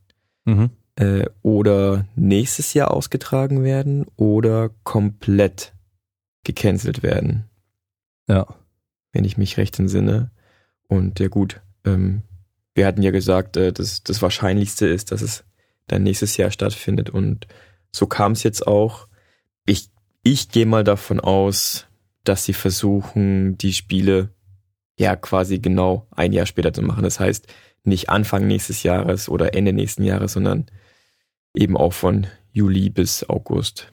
mhm. 0.47 0.70
äh, 0.97 1.27
oder 1.43 2.07
nächstes 2.16 2.73
Jahr 2.73 2.93
ausgetragen 2.93 3.62
werden 3.62 4.07
oder 4.16 4.70
komplett 4.85 5.74
gecancelt 6.44 7.02
werden. 7.02 7.44
Ja. 8.27 8.47
Wenn 9.12 9.24
ich 9.24 9.36
mich 9.36 9.57
recht 9.57 9.78
entsinne. 9.78 10.31
Und 10.89 11.19
ja 11.20 11.28
gut, 11.28 11.61
ähm, 11.85 12.23
wir 12.75 12.87
hatten 12.87 13.03
ja 13.03 13.11
gesagt, 13.11 13.57
äh, 13.57 13.73
dass 13.73 14.03
das 14.03 14.23
Wahrscheinlichste 14.23 14.87
ist, 14.87 15.13
dass 15.13 15.23
es 15.23 15.45
dann 15.87 16.03
nächstes 16.03 16.37
Jahr 16.37 16.51
stattfindet. 16.51 17.11
Und 17.11 17.47
so 17.93 18.07
kam 18.07 18.33
es 18.33 18.43
jetzt 18.43 18.67
auch. 18.67 19.09
Ich, 19.67 19.91
ich 20.23 20.49
gehe 20.49 20.67
mal 20.67 20.85
davon 20.85 21.21
aus, 21.21 21.87
dass 22.25 22.45
sie 22.45 22.53
versuchen, 22.53 23.59
die 23.59 23.73
Spiele 23.73 24.31
ja 24.99 25.17
quasi 25.17 25.59
genau 25.59 26.07
ein 26.11 26.33
Jahr 26.33 26.47
später 26.47 26.73
zu 26.73 26.83
machen. 26.83 27.03
Das 27.03 27.19
heißt, 27.19 27.47
nicht 27.85 28.11
Anfang 28.11 28.47
nächstes 28.47 28.83
Jahres 28.83 29.29
oder 29.29 29.55
Ende 29.55 29.73
nächsten 29.73 30.05
Jahres, 30.05 30.35
sondern 30.35 30.67
eben 31.55 31.77
auch 31.77 31.93
von 31.93 32.27
Juli 32.53 32.91
bis 32.91 33.29
August. 33.29 33.93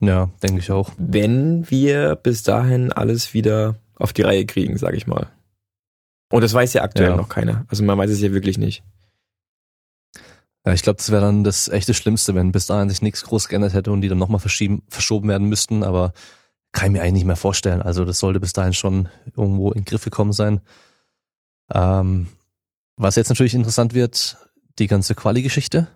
Ja, 0.00 0.30
denke 0.42 0.58
ich 0.58 0.70
auch. 0.70 0.90
Wenn 0.98 1.70
wir 1.70 2.16
bis 2.16 2.42
dahin 2.42 2.92
alles 2.92 3.34
wieder 3.34 3.76
auf 3.94 4.12
die 4.12 4.22
Reihe 4.22 4.46
kriegen, 4.46 4.76
sage 4.78 4.96
ich 4.96 5.06
mal. 5.06 5.30
Und 6.32 6.40
das 6.40 6.54
weiß 6.54 6.72
ja 6.72 6.82
aktuell 6.82 7.10
ja. 7.10 7.16
noch 7.16 7.28
keiner. 7.28 7.66
Also 7.68 7.84
man 7.84 7.98
weiß 7.98 8.10
es 8.10 8.22
ja 8.22 8.32
wirklich 8.32 8.56
nicht. 8.56 8.82
Ja, 10.64 10.72
ich 10.72 10.82
glaube, 10.82 10.96
das 10.96 11.10
wäre 11.10 11.20
dann 11.20 11.44
das 11.44 11.68
echte 11.68 11.92
Schlimmste, 11.92 12.34
wenn 12.34 12.52
bis 12.52 12.66
dahin 12.66 12.88
sich 12.88 13.02
nichts 13.02 13.24
groß 13.24 13.48
geändert 13.48 13.74
hätte 13.74 13.92
und 13.92 14.00
die 14.00 14.08
dann 14.08 14.18
nochmal 14.18 14.40
verschoben 14.40 15.28
werden 15.28 15.48
müssten. 15.48 15.84
Aber 15.84 16.14
kann 16.72 16.86
ich 16.86 16.92
mir 16.92 17.02
eigentlich 17.02 17.12
nicht 17.12 17.24
mehr 17.26 17.36
vorstellen. 17.36 17.82
Also 17.82 18.06
das 18.06 18.18
sollte 18.18 18.40
bis 18.40 18.54
dahin 18.54 18.72
schon 18.72 19.08
irgendwo 19.36 19.72
in 19.72 19.80
den 19.80 19.84
Griff 19.84 20.04
gekommen 20.04 20.32
sein. 20.32 20.62
Ähm, 21.72 22.28
was 22.96 23.16
jetzt 23.16 23.28
natürlich 23.28 23.54
interessant 23.54 23.92
wird, 23.92 24.38
die 24.78 24.86
ganze 24.86 25.14
Quali-Geschichte. 25.14 25.88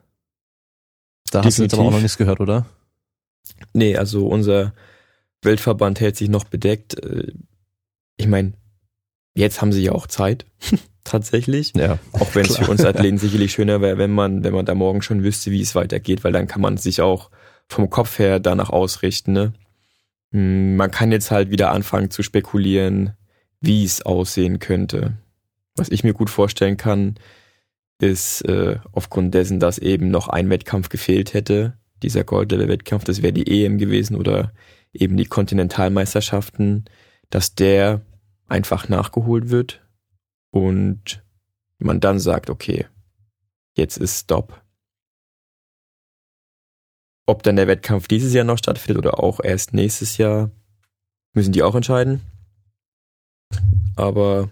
Da 1.30 1.42
hast 1.42 1.58
du 1.58 1.62
jetzt 1.62 1.72
aber 1.72 1.84
auch 1.84 1.92
noch 1.92 2.00
nichts 2.00 2.18
gehört, 2.18 2.40
oder? 2.40 2.66
Nee, 3.72 3.96
also 3.96 4.28
unser 4.28 4.74
Weltverband 5.40 6.00
hält 6.00 6.16
sich 6.16 6.28
noch 6.28 6.44
bedeckt. 6.44 7.02
Äh, 7.02 7.32
ich 8.18 8.26
meine, 8.26 8.52
Jetzt 9.36 9.60
haben 9.60 9.70
sie 9.70 9.82
ja 9.82 9.92
auch 9.92 10.06
Zeit, 10.06 10.46
tatsächlich. 11.04 11.74
Ja. 11.76 11.98
Auch 12.12 12.34
wenn 12.34 12.46
es 12.46 12.56
für 12.56 12.70
uns 12.70 12.84
Athleten 12.84 13.18
sicherlich 13.18 13.52
schöner 13.52 13.82
wäre, 13.82 13.98
wenn 13.98 14.10
man, 14.10 14.42
wenn 14.42 14.54
man 14.54 14.64
da 14.64 14.74
morgen 14.74 15.02
schon 15.02 15.22
wüsste, 15.22 15.50
wie 15.50 15.60
es 15.60 15.74
weitergeht, 15.74 16.24
weil 16.24 16.32
dann 16.32 16.46
kann 16.46 16.62
man 16.62 16.78
sich 16.78 17.02
auch 17.02 17.30
vom 17.68 17.90
Kopf 17.90 18.18
her 18.18 18.40
danach 18.40 18.70
ausrichten. 18.70 19.32
Ne? 19.32 19.52
Hm, 20.32 20.76
man 20.76 20.90
kann 20.90 21.12
jetzt 21.12 21.30
halt 21.30 21.50
wieder 21.50 21.70
anfangen 21.70 22.10
zu 22.10 22.22
spekulieren, 22.22 23.12
wie 23.60 23.84
es 23.84 24.00
aussehen 24.00 24.58
könnte. 24.58 25.18
Was 25.76 25.90
ich 25.90 26.02
mir 26.02 26.14
gut 26.14 26.30
vorstellen 26.30 26.78
kann, 26.78 27.16
ist 28.00 28.40
äh, 28.42 28.78
aufgrund 28.92 29.34
dessen, 29.34 29.60
dass 29.60 29.78
eben 29.78 30.10
noch 30.10 30.28
ein 30.28 30.48
Wettkampf 30.48 30.88
gefehlt 30.88 31.34
hätte, 31.34 31.74
dieser 32.02 32.24
Gold-Level-Wettkampf, 32.24 33.04
das 33.04 33.20
wäre 33.20 33.34
die 33.34 33.64
EM 33.64 33.76
gewesen 33.76 34.16
oder 34.16 34.52
eben 34.94 35.18
die 35.18 35.26
Kontinentalmeisterschaften, 35.26 36.86
dass 37.28 37.54
der 37.54 38.00
einfach 38.48 38.88
nachgeholt 38.88 39.50
wird 39.50 39.86
und 40.50 41.24
man 41.78 42.00
dann 42.00 42.18
sagt, 42.18 42.50
okay, 42.50 42.86
jetzt 43.76 43.96
ist 43.96 44.20
Stop. 44.20 44.62
Ob 47.26 47.42
dann 47.42 47.56
der 47.56 47.66
Wettkampf 47.66 48.08
dieses 48.08 48.32
Jahr 48.32 48.44
noch 48.44 48.58
stattfindet 48.58 49.04
oder 49.04 49.20
auch 49.22 49.40
erst 49.42 49.74
nächstes 49.74 50.16
Jahr, 50.16 50.50
müssen 51.34 51.52
die 51.52 51.62
auch 51.62 51.74
entscheiden. 51.74 52.22
aber 53.96 54.50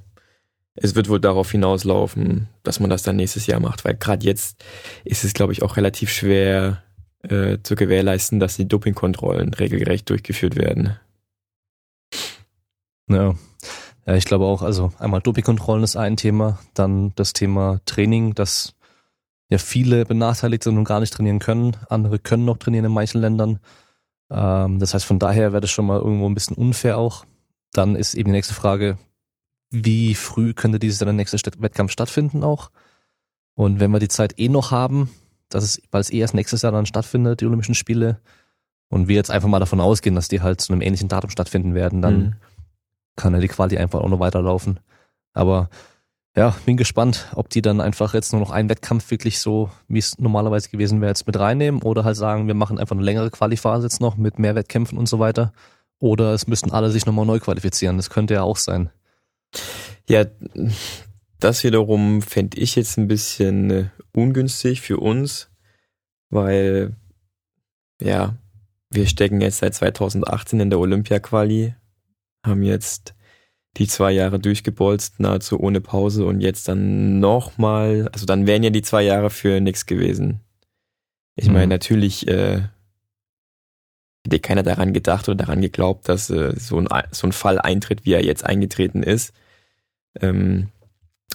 es 0.74 0.94
wird 0.96 1.08
wohl 1.08 1.20
darauf 1.20 1.50
hinauslaufen, 1.52 2.48
dass 2.64 2.80
man 2.80 2.90
das 2.90 3.04
dann 3.04 3.16
nächstes 3.16 3.46
Jahr 3.46 3.60
macht, 3.60 3.84
weil 3.84 3.94
gerade 3.94 4.26
jetzt 4.26 4.64
ist 5.04 5.24
es, 5.24 5.32
glaube 5.32 5.52
ich, 5.52 5.62
auch 5.62 5.76
relativ 5.76 6.10
schwer 6.10 6.82
äh, 7.22 7.58
zu 7.62 7.76
gewährleisten, 7.76 8.40
dass 8.40 8.56
die 8.56 8.66
Dopingkontrollen 8.66 9.54
regelgerecht 9.54 10.10
durchgeführt 10.10 10.56
werden. 10.56 10.98
Ja. 13.08 13.34
Ja, 14.06 14.14
ich 14.14 14.24
glaube 14.24 14.44
auch, 14.44 14.62
also 14.62 14.93
einmal 14.98 15.20
Dopingkontrollen 15.20 15.85
ist 15.85 15.97
ein 15.97 16.16
Thema, 16.16 16.59
dann 16.74 17.12
das 17.14 17.32
Thema 17.32 17.81
Training, 17.86 18.35
dass 18.35 18.74
ja 19.48 19.59
viele 19.59 20.05
benachteiligt 20.05 20.64
sind 20.64 20.76
und 20.76 20.85
gar 20.85 21.01
nicht 21.01 21.12
trainieren 21.12 21.39
können. 21.39 21.76
Andere 21.89 22.18
können 22.18 22.44
noch 22.44 22.59
trainieren 22.59 22.86
in 22.86 22.93
manchen 22.93 23.20
Ländern. 23.20 23.60
Ähm, 24.31 24.78
das 24.78 24.94
heißt, 24.94 25.05
von 25.05 25.18
daher 25.18 25.52
wäre 25.52 25.60
das 25.60 25.70
schon 25.70 25.86
mal 25.86 25.98
irgendwo 25.98 26.26
ein 26.26 26.35
bisschen 26.35 26.56
unfair 26.56 26.98
auch. 26.98 27.24
Dann 27.72 27.97
ist 27.97 28.14
eben 28.14 28.28
die 28.28 28.36
nächste 28.36 28.55
Frage, 28.55 28.98
wie 29.70 30.14
früh 30.14 30.55
könnte 30.55 30.78
dieses 30.78 30.98
der 30.98 31.12
nächste 31.12 31.39
Wettkampf 31.60 31.93
stattfinden 31.93 32.44
auch? 32.44 32.70
Und 33.55 33.81
wenn 33.81 33.90
wir 33.90 34.01
die 34.01 34.09
Zeit 34.09 34.39
eh 34.39 34.48
noch 34.48 34.70
haben, 34.70 35.10
dass 35.48 35.64
es, 35.64 35.82
weil 35.90 36.01
es 36.01 36.10
eh 36.10 36.18
erst 36.18 36.35
nächstes 36.35 36.62
Jahr 36.62 36.72
dann 36.72 36.86
stattfindet, 36.86 37.40
die 37.40 37.47
Olympischen 37.47 37.74
Spiele, 37.74 38.20
und 38.89 39.09
wir 39.09 39.16
jetzt 39.16 39.31
einfach 39.31 39.48
mal 39.48 39.59
davon 39.59 39.81
ausgehen, 39.81 40.14
dass 40.14 40.28
die 40.28 40.40
halt 40.40 40.60
zu 40.60 40.72
einem 40.72 40.82
ähnlichen 40.82 41.09
Datum 41.09 41.31
stattfinden 41.31 41.74
werden, 41.74 42.01
dann 42.02 42.16
mhm. 42.16 42.35
Kann 43.16 43.35
ja 43.35 43.41
die 43.41 43.49
Quali 43.49 43.78
einfach 43.78 44.01
auch 44.01 44.09
noch 44.09 44.20
weiterlaufen. 44.20 44.81
Aber 45.32 45.69
ja, 46.36 46.55
bin 46.66 46.77
gespannt, 46.77 47.28
ob 47.35 47.49
die 47.49 47.62
dann 47.62 47.81
einfach 47.81 48.12
jetzt 48.12 48.32
nur 48.32 48.41
noch 48.41 48.51
einen 48.51 48.69
Wettkampf 48.69 49.11
wirklich 49.11 49.39
so, 49.39 49.70
wie 49.86 50.01
es 50.01 50.19
normalerweise 50.19 50.69
gewesen 50.69 51.01
wäre, 51.01 51.11
jetzt 51.11 51.27
mit 51.27 51.39
reinnehmen 51.39 51.82
oder 51.82 52.03
halt 52.03 52.16
sagen, 52.16 52.49
wir 52.49 52.55
machen 52.55 52.78
einfach 52.78 52.97
eine 52.97 53.05
längere 53.05 53.31
Qualiphase 53.31 53.86
jetzt 53.86 54.01
noch 54.01 54.16
mit 54.16 54.39
mehr 54.39 54.57
Wettkämpfen 54.57 54.99
und 54.99 55.09
so 55.09 55.20
weiter. 55.20 55.53
Oder 56.01 56.35
es 56.35 56.49
müssten 56.49 56.73
alle 56.73 56.91
sich 56.91 57.07
nochmal 57.07 57.27
neu 57.27 57.39
qualifizieren. 57.39 57.97
Das 57.97 58.11
könnte 58.11 58.35
ja 58.35 58.43
auch 58.43 58.57
sein. 58.57 58.91
Ja, 60.09 60.24
das 61.39 61.62
wiederum 61.62 62.20
fände 62.20 62.59
ich 62.59 62.74
jetzt 62.74 62.99
ein 62.99 63.07
bisschen 63.07 63.70
äh, 63.70 63.85
ungünstig 64.12 64.81
für 64.81 64.99
uns, 64.99 65.51
weil 66.31 66.97
ja, 68.01 68.35
wir 68.91 69.07
stecken 69.07 69.41
jetzt 69.41 69.59
seit 69.59 69.74
2018 69.74 70.59
in 70.59 70.70
der 70.70 70.81
Olympia-Quali, 70.81 71.74
haben 72.44 72.62
jetzt 72.62 73.14
die 73.76 73.88
zwei 73.88 74.12
Jahre 74.12 74.38
durchgebolzt, 74.38 75.18
nahezu 75.18 75.58
ohne 75.58 75.80
Pause 75.80 76.26
und 76.26 76.40
jetzt 76.40 76.68
dann 76.68 77.18
nochmal, 77.18 78.08
also 78.12 78.26
dann 78.26 78.46
wären 78.46 78.62
ja 78.62 78.70
die 78.70 78.82
zwei 78.82 79.02
Jahre 79.02 79.30
für 79.30 79.60
nichts 79.60 79.86
gewesen. 79.86 80.40
Ich 81.36 81.48
meine, 81.48 81.66
mhm. 81.66 81.70
natürlich 81.70 82.28
äh, 82.28 82.62
hätte 84.24 84.38
keiner 84.40 84.62
daran 84.62 84.92
gedacht 84.92 85.28
oder 85.28 85.36
daran 85.36 85.60
geglaubt, 85.60 86.08
dass 86.08 86.30
äh, 86.30 86.54
so, 86.56 86.78
ein, 86.78 86.88
so 87.10 87.26
ein 87.26 87.32
Fall 87.32 87.58
eintritt, 87.58 88.04
wie 88.04 88.12
er 88.12 88.24
jetzt 88.24 88.44
eingetreten 88.44 89.02
ist. 89.02 89.32
Ähm, 90.20 90.68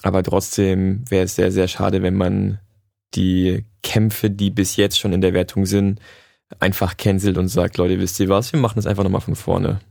aber 0.02 0.24
trotzdem 0.24 1.04
wäre 1.10 1.26
es 1.26 1.36
sehr, 1.36 1.52
sehr 1.52 1.68
schade, 1.68 2.02
wenn 2.02 2.16
man 2.16 2.60
die 3.16 3.66
Kämpfe, 3.84 4.30
die 4.30 4.50
bis 4.50 4.78
jetzt 4.78 4.98
schon 4.98 5.12
in 5.12 5.22
der 5.22 5.34
Wertung 5.34 5.66
sind, 5.66 6.00
einfach 6.60 6.96
cancelt 6.96 7.38
und 7.38 7.50
sagt, 7.50 7.78
Leute, 7.78 8.00
wisst 8.00 8.20
ihr 8.20 8.30
was, 8.30 8.54
wir 8.54 8.60
machen 8.60 8.78
das 8.78 8.88
einfach 8.88 9.04
nochmal 9.04 9.22
von 9.22 9.36
vorne. 9.36 9.82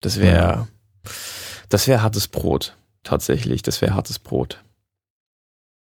Das 0.00 0.20
wäre, 0.20 0.36
ja. 0.36 0.68
das 1.68 1.88
wäre 1.88 2.02
hartes 2.02 2.28
Brot, 2.28 2.76
tatsächlich. 3.02 3.62
Das 3.62 3.80
wäre 3.82 3.94
hartes 3.94 4.18
Brot. 4.18 4.62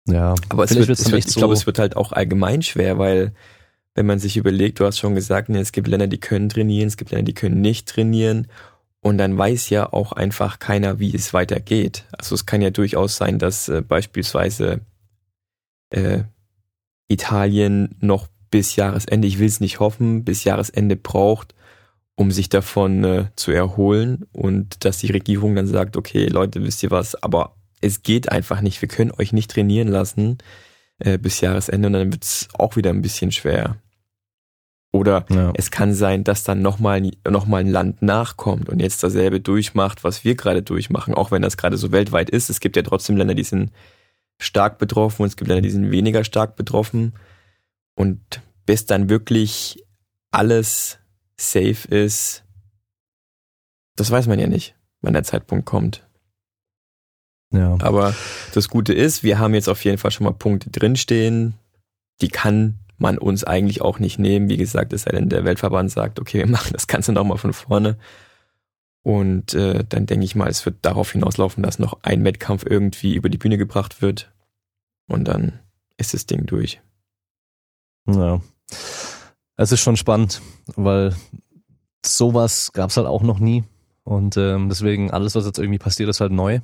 Ja, 0.08 0.36
aber 0.50 0.64
es 0.64 0.76
wird, 0.76 0.90
es 0.90 1.12
wird, 1.12 1.26
ich 1.26 1.32
so 1.32 1.40
glaube, 1.40 1.54
es 1.54 1.66
wird 1.66 1.80
halt 1.80 1.96
auch 1.96 2.12
allgemein 2.12 2.62
schwer, 2.62 2.98
weil 2.98 3.34
wenn 3.94 4.06
man 4.06 4.20
sich 4.20 4.38
überlegt, 4.38 4.80
du 4.80 4.86
hast 4.86 4.98
schon 4.98 5.16
gesagt, 5.16 5.50
es 5.50 5.72
gibt 5.72 5.88
Länder, 5.88 6.08
die 6.08 6.20
können 6.20 6.50
trainieren, 6.50 6.88
es 6.88 6.98
gibt 6.98 7.12
Länder, 7.12 7.26
die 7.26 7.34
können 7.34 7.62
nicht 7.62 7.88
trainieren. 7.88 8.48
Und 9.02 9.18
dann 9.18 9.38
weiß 9.38 9.70
ja 9.70 9.92
auch 9.92 10.12
einfach 10.12 10.60
keiner, 10.60 11.00
wie 11.00 11.14
es 11.16 11.34
weitergeht. 11.34 12.06
Also 12.12 12.36
es 12.36 12.46
kann 12.46 12.62
ja 12.62 12.70
durchaus 12.70 13.16
sein, 13.16 13.40
dass 13.40 13.70
äh, 13.70 13.82
beispielsweise 13.82 14.82
äh, 15.90 16.24
Italien 17.08 17.96
noch 18.02 18.28
bis 18.52 18.76
Jahresende, 18.76 19.28
ich 19.28 19.40
will 19.40 19.48
es 19.48 19.60
nicht 19.60 19.80
hoffen, 19.80 20.26
bis 20.26 20.44
Jahresende 20.44 20.96
braucht, 20.96 21.56
um 22.20 22.32
sich 22.32 22.50
davon 22.50 23.06
äh, 23.06 23.26
zu 23.38 23.52
erholen 23.52 24.26
und 24.34 24.84
dass 24.84 24.98
die 24.98 25.10
Regierung 25.10 25.56
dann 25.56 25.68
sagt, 25.68 25.96
okay, 25.96 26.26
Leute, 26.26 26.62
wisst 26.62 26.84
ihr 26.84 26.92
was, 26.92 27.16
aber 27.16 27.56
es 27.80 28.04
geht 28.04 28.30
einfach 28.30 28.60
nicht, 28.60 28.82
wir 28.82 28.90
können 28.90 29.14
euch 29.18 29.32
nicht 29.32 29.50
trainieren 29.52 29.88
lassen 29.88 30.38
äh, 30.98 31.18
bis 31.18 31.40
Jahresende 31.40 31.88
und 31.88 31.94
dann 31.94 32.12
wird 32.12 32.26
es 32.26 32.50
auch 32.56 32.76
wieder 32.76 32.90
ein 32.90 33.02
bisschen 33.02 33.32
schwer. 33.32 33.78
Oder 34.92 35.26
ja. 35.30 35.54
es 35.56 35.72
kann 35.72 35.94
sein, 35.94 36.26
dass 36.26 36.44
dann 36.44 36.62
nochmal 36.62 37.10
noch 37.26 37.46
mal 37.46 37.62
ein 37.62 37.72
Land 37.72 38.02
nachkommt 38.02 38.68
und 38.68 38.82
jetzt 38.82 39.02
dasselbe 39.02 39.40
durchmacht, 39.40 40.04
was 40.04 40.26
wir 40.26 40.36
gerade 40.36 40.62
durchmachen, 40.62 41.14
auch 41.14 41.32
wenn 41.32 41.42
das 41.42 41.56
gerade 41.56 41.78
so 41.78 41.94
weltweit 41.94 42.30
ist. 42.30 42.50
Es 42.50 42.60
gibt 42.60 42.76
ja 42.76 42.82
trotzdem 42.82 43.16
Länder, 43.16 43.34
die 43.34 43.46
sind 43.46 43.72
stark 44.42 44.78
betroffen 44.78 45.22
und 45.22 45.30
es 45.30 45.38
gibt 45.38 45.48
Länder, 45.48 45.62
die 45.62 45.70
sind 45.70 45.90
weniger 45.90 46.26
stark 46.26 46.58
betroffen. 46.58 47.14
Und 47.96 48.42
bis 48.66 48.86
dann 48.86 49.10
wirklich 49.10 49.82
alles 50.32 51.00
safe 51.40 51.88
ist, 51.88 52.44
das 53.96 54.12
weiß 54.12 54.28
man 54.28 54.40
ja 54.40 54.48
nicht, 54.48 54.76
wann 55.02 55.14
der 55.14 55.24
Zeitpunkt 55.24 55.66
kommt. 55.66 56.08
Ja. 57.52 57.78
Aber 57.82 58.14
das 58.54 58.68
Gute 58.70 58.94
ist, 58.94 59.24
wir 59.24 59.40
haben 59.40 59.54
jetzt 59.54 59.70
auf 59.70 59.84
jeden 59.84 59.98
Fall 59.98 60.12
schon 60.12 60.26
mal 60.26 60.34
Punkte 60.34 60.70
drinstehen. 60.70 61.56
Die 62.22 62.28
kann 62.28 62.80
man 62.98 63.18
uns 63.18 63.44
eigentlich 63.44 63.82
auch 63.82 64.00
nicht 64.00 64.20
nehmen. 64.20 64.50
Wie 64.50 64.58
gesagt, 64.58 64.94
es 64.94 65.04
sei 65.04 65.12
denn, 65.12 65.30
der 65.30 65.46
Weltverband 65.46 65.90
sagt, 65.92 66.20
okay, 66.20 66.40
wir 66.40 66.48
machen 66.52 66.74
das 66.74 66.88
Ganze 66.88 67.12
nochmal 67.12 67.38
von 67.38 67.54
vorne. 67.54 67.98
Und 69.02 69.54
äh, 69.54 69.86
dann 69.88 70.06
denke 70.06 70.26
ich 70.26 70.36
mal, 70.36 70.50
es 70.50 70.66
wird 70.66 70.78
darauf 70.82 71.14
hinauslaufen, 71.14 71.64
dass 71.64 71.80
noch 71.80 72.00
ein 72.04 72.24
Wettkampf 72.24 72.66
irgendwie 72.66 73.16
über 73.16 73.30
die 73.30 73.38
Bühne 73.38 73.58
gebracht 73.58 74.02
wird. 74.02 74.32
Und 75.08 75.28
dann 75.28 75.60
ist 75.98 76.14
das 76.14 76.26
Ding 76.26 76.46
durch. 76.46 76.82
Ja. 78.08 78.42
Es 79.62 79.74
ist 79.74 79.82
schon 79.82 79.98
spannend, 79.98 80.42
weil 80.78 81.14
sowas 82.06 82.72
gab 82.72 82.92
es 82.92 82.96
halt 82.96 83.08
auch 83.08 83.24
noch 83.24 83.40
nie. 83.40 83.66
Und 84.06 84.38
ähm, 84.38 84.70
deswegen 84.70 85.12
alles, 85.12 85.36
was 85.36 85.46
jetzt 85.46 85.60
irgendwie 85.60 85.80
passiert, 85.80 86.08
ist 86.08 86.22
halt 86.22 86.32
neu. 86.32 86.62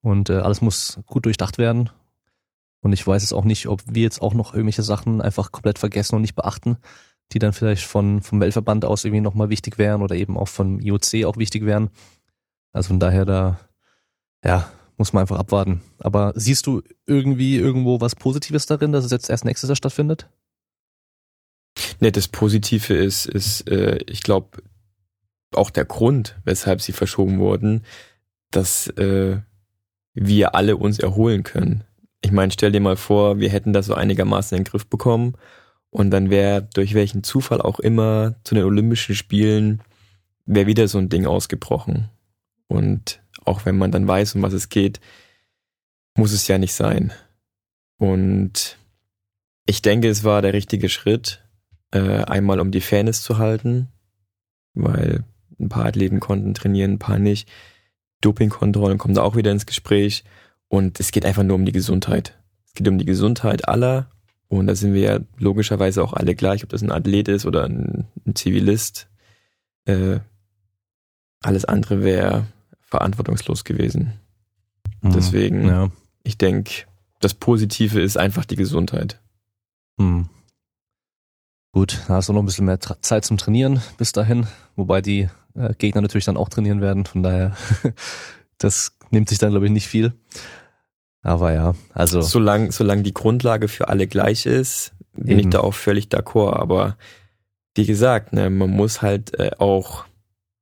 Und 0.00 0.30
äh, 0.30 0.38
alles 0.38 0.60
muss 0.60 0.98
gut 1.06 1.26
durchdacht 1.26 1.58
werden. 1.58 1.90
Und 2.80 2.92
ich 2.92 3.06
weiß 3.06 3.22
es 3.22 3.32
auch 3.32 3.44
nicht, 3.44 3.68
ob 3.68 3.82
wir 3.86 4.02
jetzt 4.02 4.20
auch 4.20 4.34
noch 4.34 4.52
irgendwelche 4.52 4.82
Sachen 4.82 5.20
einfach 5.20 5.52
komplett 5.52 5.78
vergessen 5.78 6.16
und 6.16 6.22
nicht 6.22 6.34
beachten, 6.34 6.78
die 7.30 7.38
dann 7.38 7.52
vielleicht 7.52 7.84
von, 7.84 8.20
vom 8.20 8.40
Weltverband 8.40 8.84
aus 8.84 9.04
irgendwie 9.04 9.20
nochmal 9.20 9.48
wichtig 9.48 9.78
wären 9.78 10.02
oder 10.02 10.16
eben 10.16 10.36
auch 10.36 10.48
vom 10.48 10.80
IOC 10.80 11.26
auch 11.26 11.36
wichtig 11.36 11.64
wären. 11.64 11.88
Also 12.72 12.88
von 12.88 12.98
daher 12.98 13.24
da, 13.24 13.60
ja, 14.44 14.68
muss 14.96 15.12
man 15.12 15.20
einfach 15.20 15.38
abwarten. 15.38 15.82
Aber 16.00 16.32
siehst 16.34 16.66
du 16.66 16.82
irgendwie 17.06 17.58
irgendwo 17.58 18.00
was 18.00 18.16
Positives 18.16 18.66
darin, 18.66 18.90
dass 18.90 19.04
es 19.04 19.12
jetzt 19.12 19.30
erst 19.30 19.44
nächstes 19.44 19.68
Jahr 19.68 19.76
stattfindet? 19.76 20.28
Ne, 22.00 22.12
das 22.12 22.28
Positive 22.28 22.94
ist, 22.94 23.26
ist, 23.26 23.68
äh, 23.68 23.98
ich 24.06 24.22
glaube, 24.22 24.62
auch 25.52 25.70
der 25.70 25.84
Grund, 25.84 26.36
weshalb 26.44 26.80
sie 26.80 26.92
verschoben 26.92 27.38
wurden, 27.38 27.84
dass 28.50 28.88
äh, 28.88 29.38
wir 30.14 30.54
alle 30.54 30.76
uns 30.76 30.98
erholen 30.98 31.42
können. 31.42 31.84
Ich 32.22 32.32
meine, 32.32 32.52
stell 32.52 32.72
dir 32.72 32.80
mal 32.80 32.96
vor, 32.96 33.38
wir 33.38 33.50
hätten 33.50 33.72
das 33.72 33.86
so 33.86 33.94
einigermaßen 33.94 34.56
in 34.56 34.64
den 34.64 34.70
Griff 34.70 34.86
bekommen 34.86 35.34
und 35.90 36.10
dann 36.10 36.30
wäre 36.30 36.68
durch 36.74 36.94
welchen 36.94 37.22
Zufall 37.22 37.60
auch 37.60 37.78
immer 37.78 38.34
zu 38.44 38.54
den 38.54 38.64
Olympischen 38.64 39.14
Spielen 39.14 39.82
wäre 40.46 40.66
wieder 40.66 40.88
so 40.88 40.98
ein 40.98 41.08
Ding 41.08 41.26
ausgebrochen. 41.26 42.08
Und 42.66 43.22
auch 43.44 43.64
wenn 43.64 43.76
man 43.76 43.92
dann 43.92 44.06
weiß, 44.08 44.34
um 44.34 44.42
was 44.42 44.52
es 44.52 44.68
geht, 44.68 45.00
muss 46.16 46.32
es 46.32 46.48
ja 46.48 46.58
nicht 46.58 46.74
sein. 46.74 47.12
Und 47.98 48.78
ich 49.66 49.82
denke, 49.82 50.08
es 50.08 50.24
war 50.24 50.42
der 50.42 50.52
richtige 50.52 50.88
Schritt, 50.88 51.43
äh, 51.94 52.24
einmal 52.24 52.60
um 52.60 52.72
die 52.72 52.80
Fairness 52.80 53.22
zu 53.22 53.38
halten, 53.38 53.88
weil 54.74 55.24
ein 55.60 55.68
paar 55.68 55.86
Athleten 55.86 56.20
konnten 56.20 56.52
trainieren, 56.52 56.94
ein 56.94 56.98
paar 56.98 57.18
nicht. 57.18 57.48
Dopingkontrollen 58.20 58.98
kommen 58.98 59.14
da 59.14 59.22
auch 59.22 59.36
wieder 59.36 59.52
ins 59.52 59.66
Gespräch. 59.66 60.24
Und 60.68 60.98
es 60.98 61.12
geht 61.12 61.24
einfach 61.24 61.44
nur 61.44 61.54
um 61.54 61.64
die 61.64 61.72
Gesundheit. 61.72 62.36
Es 62.66 62.74
geht 62.74 62.88
um 62.88 62.98
die 62.98 63.04
Gesundheit 63.04 63.68
aller. 63.68 64.10
Und 64.48 64.66
da 64.66 64.74
sind 64.74 64.92
wir 64.92 65.00
ja 65.02 65.20
logischerweise 65.38 66.02
auch 66.02 66.12
alle 66.12 66.34
gleich, 66.34 66.64
ob 66.64 66.70
das 66.70 66.82
ein 66.82 66.90
Athlet 66.90 67.28
ist 67.28 67.46
oder 67.46 67.64
ein, 67.64 68.08
ein 68.26 68.34
Zivilist. 68.34 69.08
Äh, 69.84 70.18
alles 71.42 71.64
andere 71.64 72.02
wäre 72.02 72.46
verantwortungslos 72.80 73.64
gewesen. 73.64 74.14
Mhm, 75.00 75.12
Deswegen, 75.12 75.68
ja. 75.68 75.90
ich 76.24 76.38
denke, 76.38 76.86
das 77.20 77.34
Positive 77.34 78.00
ist 78.00 78.16
einfach 78.16 78.44
die 78.44 78.56
Gesundheit. 78.56 79.20
Mhm. 79.96 80.28
Gut, 81.74 82.02
da 82.06 82.14
hast 82.14 82.28
du 82.28 82.32
noch 82.32 82.40
ein 82.40 82.46
bisschen 82.46 82.66
mehr 82.66 82.78
Tra 82.78 82.96
Zeit 83.02 83.24
zum 83.24 83.36
Trainieren 83.36 83.82
bis 83.98 84.12
dahin, 84.12 84.46
wobei 84.76 85.00
die 85.00 85.28
äh, 85.56 85.74
Gegner 85.76 86.02
natürlich 86.02 86.24
dann 86.24 86.36
auch 86.36 86.48
trainieren 86.48 86.80
werden. 86.80 87.04
Von 87.04 87.24
daher, 87.24 87.56
das 88.58 88.96
nimmt 89.10 89.28
sich 89.28 89.38
dann, 89.38 89.50
glaube 89.50 89.66
ich, 89.66 89.72
nicht 89.72 89.88
viel. 89.88 90.12
Aber 91.22 91.52
ja, 91.52 91.74
also. 91.92 92.20
Solange, 92.20 92.70
solange 92.70 93.02
die 93.02 93.12
Grundlage 93.12 93.66
für 93.66 93.88
alle 93.88 94.06
gleich 94.06 94.46
ist, 94.46 94.92
bin 95.14 95.30
eben. 95.30 95.40
ich 95.40 95.48
da 95.48 95.60
auch 95.60 95.74
völlig 95.74 96.06
d'accord. 96.06 96.52
Aber 96.52 96.96
wie 97.74 97.86
gesagt, 97.86 98.32
ne, 98.32 98.50
man 98.50 98.70
muss 98.70 99.02
halt 99.02 99.36
äh, 99.40 99.50
auch 99.58 100.04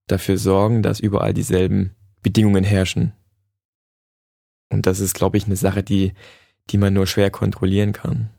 dafür 0.06 0.39
sorgen, 0.39 0.82
dass 0.82 0.98
überall 0.98 1.34
dieselben 1.34 1.94
Bedingungen 2.22 2.64
herrschen. 2.64 3.12
Und 4.70 4.86
das 4.86 4.98
ist, 4.98 5.12
glaube 5.12 5.36
ich, 5.36 5.44
eine 5.44 5.56
Sache, 5.56 5.82
die, 5.82 6.14
die 6.70 6.78
man 6.78 6.94
nur 6.94 7.06
schwer 7.06 7.30
kontrollieren 7.30 7.93
kann. 7.93 8.30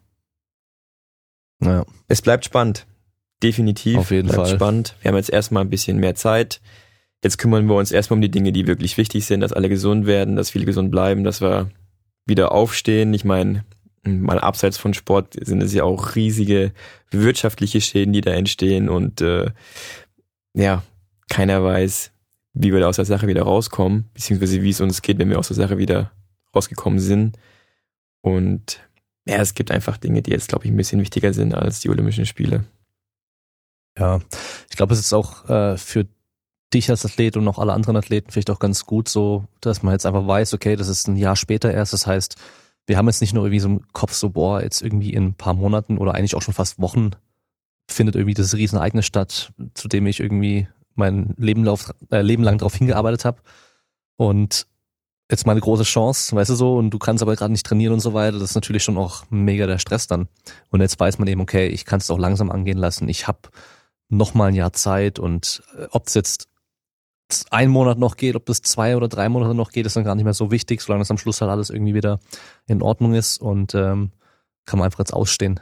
Ja. 1.63 1.85
Es 2.07 2.21
bleibt 2.21 2.45
spannend. 2.45 2.85
Definitiv. 3.41 3.97
Auf 3.97 4.11
jeden 4.11 4.29
bleibt 4.29 4.47
Fall. 4.47 4.55
spannend. 4.55 4.95
Wir 5.01 5.09
haben 5.09 5.17
jetzt 5.17 5.29
erstmal 5.29 5.63
ein 5.63 5.69
bisschen 5.69 5.97
mehr 5.97 6.15
Zeit. 6.15 6.61
Jetzt 7.23 7.37
kümmern 7.37 7.67
wir 7.67 7.75
uns 7.75 7.91
erstmal 7.91 8.17
um 8.17 8.21
die 8.21 8.31
Dinge, 8.31 8.51
die 8.51 8.67
wirklich 8.67 8.97
wichtig 8.97 9.25
sind, 9.25 9.41
dass 9.41 9.53
alle 9.53 9.69
gesund 9.69 10.05
werden, 10.05 10.35
dass 10.35 10.49
viele 10.51 10.65
gesund 10.65 10.91
bleiben, 10.91 11.23
dass 11.23 11.41
wir 11.41 11.69
wieder 12.25 12.51
aufstehen. 12.51 13.13
Ich 13.13 13.25
meine, 13.25 13.63
mal 14.03 14.39
abseits 14.39 14.77
von 14.77 14.93
Sport 14.93 15.35
sind 15.41 15.61
es 15.61 15.73
ja 15.73 15.83
auch 15.83 16.15
riesige 16.15 16.73
wirtschaftliche 17.11 17.81
Schäden, 17.81 18.13
die 18.13 18.21
da 18.21 18.31
entstehen 18.31 18.89
und 18.89 19.21
äh, 19.21 19.51
ja, 20.53 20.83
keiner 21.29 21.63
weiß, 21.63 22.11
wie 22.53 22.73
wir 22.73 22.79
da 22.79 22.87
aus 22.87 22.97
der 22.97 23.05
Sache 23.05 23.27
wieder 23.27 23.43
rauskommen, 23.43 24.09
beziehungsweise 24.13 24.61
wie 24.61 24.69
es 24.69 24.81
uns 24.81 25.01
geht, 25.01 25.17
wenn 25.19 25.29
wir 25.29 25.39
aus 25.39 25.47
der 25.47 25.57
Sache 25.57 25.77
wieder 25.77 26.11
rausgekommen 26.55 26.99
sind. 26.99 27.37
Und 28.21 28.79
ja, 29.27 29.37
es 29.37 29.53
gibt 29.53 29.71
einfach 29.71 29.97
Dinge, 29.97 30.21
die 30.21 30.31
jetzt, 30.31 30.49
glaube 30.49 30.65
ich, 30.65 30.71
ein 30.71 30.77
bisschen 30.77 31.01
wichtiger 31.01 31.33
sind 31.33 31.53
als 31.53 31.79
die 31.79 31.89
Olympischen 31.89 32.25
Spiele. 32.25 32.65
Ja, 33.97 34.21
ich 34.69 34.75
glaube, 34.75 34.93
es 34.93 34.99
ist 34.99 35.13
auch 35.13 35.47
äh, 35.49 35.77
für 35.77 36.07
dich 36.73 36.89
als 36.89 37.05
Athlet 37.05 37.37
und 37.37 37.47
auch 37.47 37.59
alle 37.59 37.73
anderen 37.73 37.95
Athleten 37.95 38.31
vielleicht 38.31 38.49
auch 38.49 38.59
ganz 38.59 38.85
gut 38.85 39.07
so, 39.07 39.45
dass 39.61 39.83
man 39.83 39.93
jetzt 39.93 40.05
einfach 40.05 40.25
weiß, 40.25 40.53
okay, 40.53 40.75
das 40.75 40.87
ist 40.87 41.07
ein 41.07 41.15
Jahr 41.15 41.35
später 41.35 41.71
erst. 41.71 41.93
Das 41.93 42.07
heißt, 42.07 42.35
wir 42.87 42.97
haben 42.97 43.07
jetzt 43.07 43.21
nicht 43.21 43.33
nur 43.33 43.45
irgendwie 43.45 43.59
so 43.59 43.69
im 43.69 43.93
Kopf 43.93 44.13
so, 44.13 44.29
boah, 44.29 44.61
jetzt 44.61 44.81
irgendwie 44.81 45.13
in 45.13 45.27
ein 45.27 45.33
paar 45.35 45.53
Monaten 45.53 45.97
oder 45.97 46.15
eigentlich 46.15 46.35
auch 46.35 46.41
schon 46.41 46.53
fast 46.53 46.79
Wochen 46.79 47.11
findet 47.89 48.15
irgendwie 48.15 48.33
das 48.33 48.55
Riesenereignis 48.55 49.05
statt, 49.05 49.53
zu 49.73 49.87
dem 49.87 50.07
ich 50.07 50.19
irgendwie 50.19 50.67
mein 50.95 51.33
Leben, 51.37 51.63
lauf, 51.63 51.93
äh, 52.11 52.21
Leben 52.21 52.43
lang 52.43 52.57
darauf 52.57 52.75
hingearbeitet 52.75 53.25
habe. 53.25 53.41
Und 54.15 54.67
jetzt 55.29 55.47
meine 55.47 55.61
große 55.61 55.83
Chance, 55.83 56.35
weißt 56.35 56.49
du 56.49 56.55
so, 56.55 56.77
und 56.77 56.89
du 56.91 56.99
kannst 56.99 57.21
aber 57.23 57.35
gerade 57.35 57.51
nicht 57.51 57.65
trainieren 57.65 57.93
und 57.93 58.01
so 58.01 58.13
weiter, 58.13 58.39
das 58.39 58.51
ist 58.51 58.55
natürlich 58.55 58.83
schon 58.83 58.97
auch 58.97 59.23
mega 59.29 59.67
der 59.67 59.79
Stress 59.79 60.07
dann. 60.07 60.27
Und 60.69 60.81
jetzt 60.81 60.99
weiß 60.99 61.17
man 61.19 61.27
eben, 61.27 61.41
okay, 61.41 61.67
ich 61.67 61.85
kann 61.85 61.99
es 61.99 62.11
auch 62.11 62.19
langsam 62.19 62.51
angehen 62.51 62.77
lassen. 62.77 63.09
Ich 63.09 63.27
habe 63.27 63.39
noch 64.09 64.33
mal 64.33 64.47
ein 64.47 64.55
Jahr 64.55 64.73
Zeit 64.73 65.19
und 65.19 65.63
äh, 65.77 65.87
ob 65.91 66.07
es 66.07 66.13
jetzt 66.13 66.49
ein 67.49 67.69
Monat 67.69 67.97
noch 67.97 68.17
geht, 68.17 68.35
ob 68.35 68.45
das 68.45 68.61
zwei 68.61 68.95
oder 68.95 69.07
drei 69.07 69.29
Monate 69.29 69.55
noch 69.55 69.71
geht, 69.71 69.85
ist 69.85 69.95
dann 69.95 70.03
gar 70.03 70.15
nicht 70.15 70.25
mehr 70.25 70.33
so 70.33 70.51
wichtig, 70.51 70.81
solange 70.81 71.03
es 71.03 71.11
am 71.11 71.17
Schluss 71.17 71.41
halt 71.41 71.49
alles 71.49 71.69
irgendwie 71.69 71.95
wieder 71.95 72.19
in 72.67 72.81
Ordnung 72.81 73.13
ist 73.13 73.39
und 73.41 73.73
ähm, 73.73 74.11
kann 74.65 74.79
man 74.79 74.85
einfach 74.85 74.99
jetzt 74.99 75.13
ausstehen. 75.13 75.59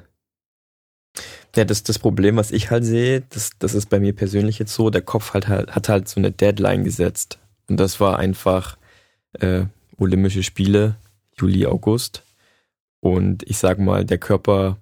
Ja, 1.56 1.66
das, 1.66 1.84
das 1.84 2.00
Problem, 2.00 2.38
was 2.38 2.52
ich 2.52 2.72
halt 2.72 2.86
sehe, 2.86 3.22
das, 3.30 3.52
das 3.60 3.74
ist 3.74 3.90
bei 3.90 4.00
mir 4.00 4.16
persönlich 4.16 4.60
jetzt 4.60 4.74
so, 4.74 4.90
der 4.90 5.02
Kopf 5.02 5.34
halt, 5.34 5.48
halt, 5.48 5.76
hat 5.76 5.90
halt 5.90 6.08
so 6.08 6.20
eine 6.20 6.32
Deadline 6.32 6.84
gesetzt. 6.84 7.40
Und 7.68 7.78
das 7.78 8.00
war 8.00 8.18
einfach 8.18 8.78
äh, 9.34 9.66
Olympische 9.98 10.44
Spiele, 10.44 10.96
Juli, 11.38 11.66
August. 11.66 12.24
Und 13.00 13.44
ich 13.44 13.58
sag 13.58 13.80
mal, 13.80 14.06
der 14.06 14.18
Körper 14.18 14.78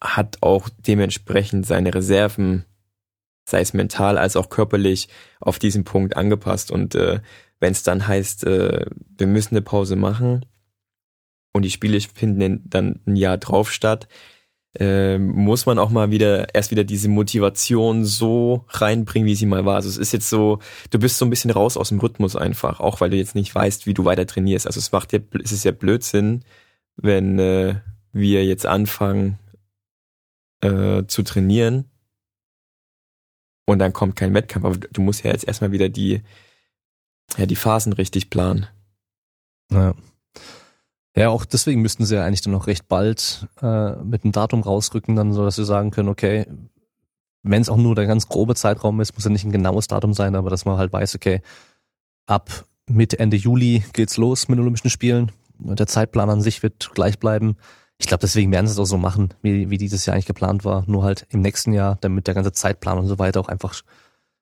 hat 0.00 0.38
auch 0.40 0.68
dementsprechend 0.68 1.66
seine 1.66 1.94
Reserven, 1.94 2.64
sei 3.48 3.60
es 3.60 3.72
mental 3.72 4.18
als 4.18 4.36
auch 4.36 4.50
körperlich, 4.50 5.08
auf 5.40 5.58
diesen 5.58 5.84
Punkt 5.84 6.16
angepasst. 6.16 6.70
Und 6.70 6.94
äh, 6.94 7.20
wenn 7.60 7.72
es 7.72 7.82
dann 7.82 8.06
heißt, 8.06 8.44
äh, 8.44 8.86
wir 9.16 9.26
müssen 9.26 9.54
eine 9.54 9.62
Pause 9.62 9.96
machen 9.96 10.44
und 11.52 11.62
die 11.62 11.70
Spiele 11.70 12.00
finden 12.00 12.62
dann 12.68 13.00
ein 13.06 13.16
Jahr 13.16 13.38
drauf 13.38 13.70
statt, 13.72 14.08
äh, 14.78 15.18
muss 15.18 15.66
man 15.66 15.78
auch 15.78 15.90
mal 15.90 16.10
wieder 16.10 16.54
erst 16.54 16.70
wieder 16.70 16.84
diese 16.84 17.08
Motivation 17.08 18.04
so 18.04 18.64
reinbringen, 18.68 19.26
wie 19.26 19.34
sie 19.34 19.46
mal 19.46 19.64
war. 19.64 19.76
Also 19.76 19.88
es 19.88 19.98
ist 19.98 20.12
jetzt 20.12 20.30
so, 20.30 20.60
du 20.90 20.98
bist 20.98 21.18
so 21.18 21.26
ein 21.26 21.30
bisschen 21.30 21.50
raus 21.50 21.76
aus 21.76 21.90
dem 21.90 22.00
Rhythmus 22.00 22.36
einfach, 22.36 22.80
auch 22.80 23.00
weil 23.00 23.10
du 23.10 23.16
jetzt 23.16 23.34
nicht 23.34 23.54
weißt, 23.54 23.86
wie 23.86 23.94
du 23.94 24.04
weiter 24.04 24.26
trainierst. 24.26 24.66
Also 24.66 24.78
es 24.78 24.92
macht 24.92 25.12
ja, 25.12 25.18
es 25.42 25.52
ist 25.52 25.64
ja 25.64 25.72
Blödsinn, 25.72 26.44
wenn 26.96 27.38
äh, 27.38 27.80
wir 28.12 28.44
jetzt 28.46 28.66
anfangen 28.66 29.38
äh, 30.62 31.04
zu 31.06 31.22
trainieren 31.22 31.90
und 33.66 33.78
dann 33.78 33.92
kommt 33.92 34.16
kein 34.16 34.34
Wettkampf. 34.34 34.64
Aber 34.64 34.76
du 34.76 35.00
musst 35.02 35.24
ja 35.24 35.32
jetzt 35.32 35.46
erstmal 35.46 35.72
wieder 35.72 35.88
die, 35.88 36.22
ja, 37.36 37.46
die 37.46 37.56
Phasen 37.56 37.92
richtig 37.92 38.30
planen. 38.30 38.66
Ja. 39.70 39.94
Ja, 41.14 41.28
auch 41.28 41.44
deswegen 41.44 41.82
müssten 41.82 42.06
sie 42.06 42.14
ja 42.14 42.24
eigentlich 42.24 42.40
dann 42.40 42.52
noch 42.52 42.66
recht 42.66 42.88
bald 42.88 43.46
äh, 43.60 43.96
mit 43.96 44.24
einem 44.24 44.32
Datum 44.32 44.62
rausrücken, 44.62 45.14
dann 45.14 45.32
so, 45.32 45.44
dass 45.44 45.56
sie 45.56 45.64
sagen 45.64 45.90
können, 45.90 46.08
okay, 46.08 46.46
wenn 47.42 47.60
es 47.60 47.68
auch 47.68 47.76
nur 47.76 47.94
der 47.94 48.06
ganz 48.06 48.28
grobe 48.28 48.54
Zeitraum 48.54 49.00
ist, 49.00 49.14
muss 49.14 49.24
ja 49.24 49.30
nicht 49.30 49.44
ein 49.44 49.52
genaues 49.52 49.88
Datum 49.88 50.14
sein, 50.14 50.34
aber 50.36 50.48
dass 50.48 50.64
man 50.64 50.78
halt 50.78 50.92
weiß, 50.92 51.14
okay, 51.16 51.42
ab 52.26 52.64
Mitte, 52.86 53.18
Ende 53.18 53.36
Juli 53.36 53.84
geht's 53.92 54.16
los 54.16 54.48
mit 54.48 54.56
den 54.56 54.62
Olympischen 54.62 54.90
Spielen. 54.90 55.32
Der 55.58 55.86
Zeitplan 55.86 56.30
an 56.30 56.40
sich 56.40 56.62
wird 56.62 56.92
gleich 56.94 57.18
bleiben. 57.18 57.56
Ich 57.98 58.06
glaube, 58.06 58.22
deswegen 58.22 58.50
werden 58.50 58.66
sie 58.66 58.72
es 58.72 58.78
auch 58.78 58.86
so 58.86 58.96
machen, 58.96 59.34
wie, 59.42 59.70
wie 59.70 59.78
dieses 59.78 60.06
Jahr 60.06 60.14
eigentlich 60.14 60.26
geplant 60.26 60.64
war. 60.64 60.84
Nur 60.86 61.04
halt 61.04 61.26
im 61.30 61.40
nächsten 61.40 61.72
Jahr, 61.72 61.98
damit 62.00 62.26
der 62.26 62.34
ganze 62.34 62.52
Zeitplan 62.52 62.98
und 62.98 63.06
so 63.06 63.18
weiter 63.18 63.40
auch 63.40 63.48
einfach 63.48 63.82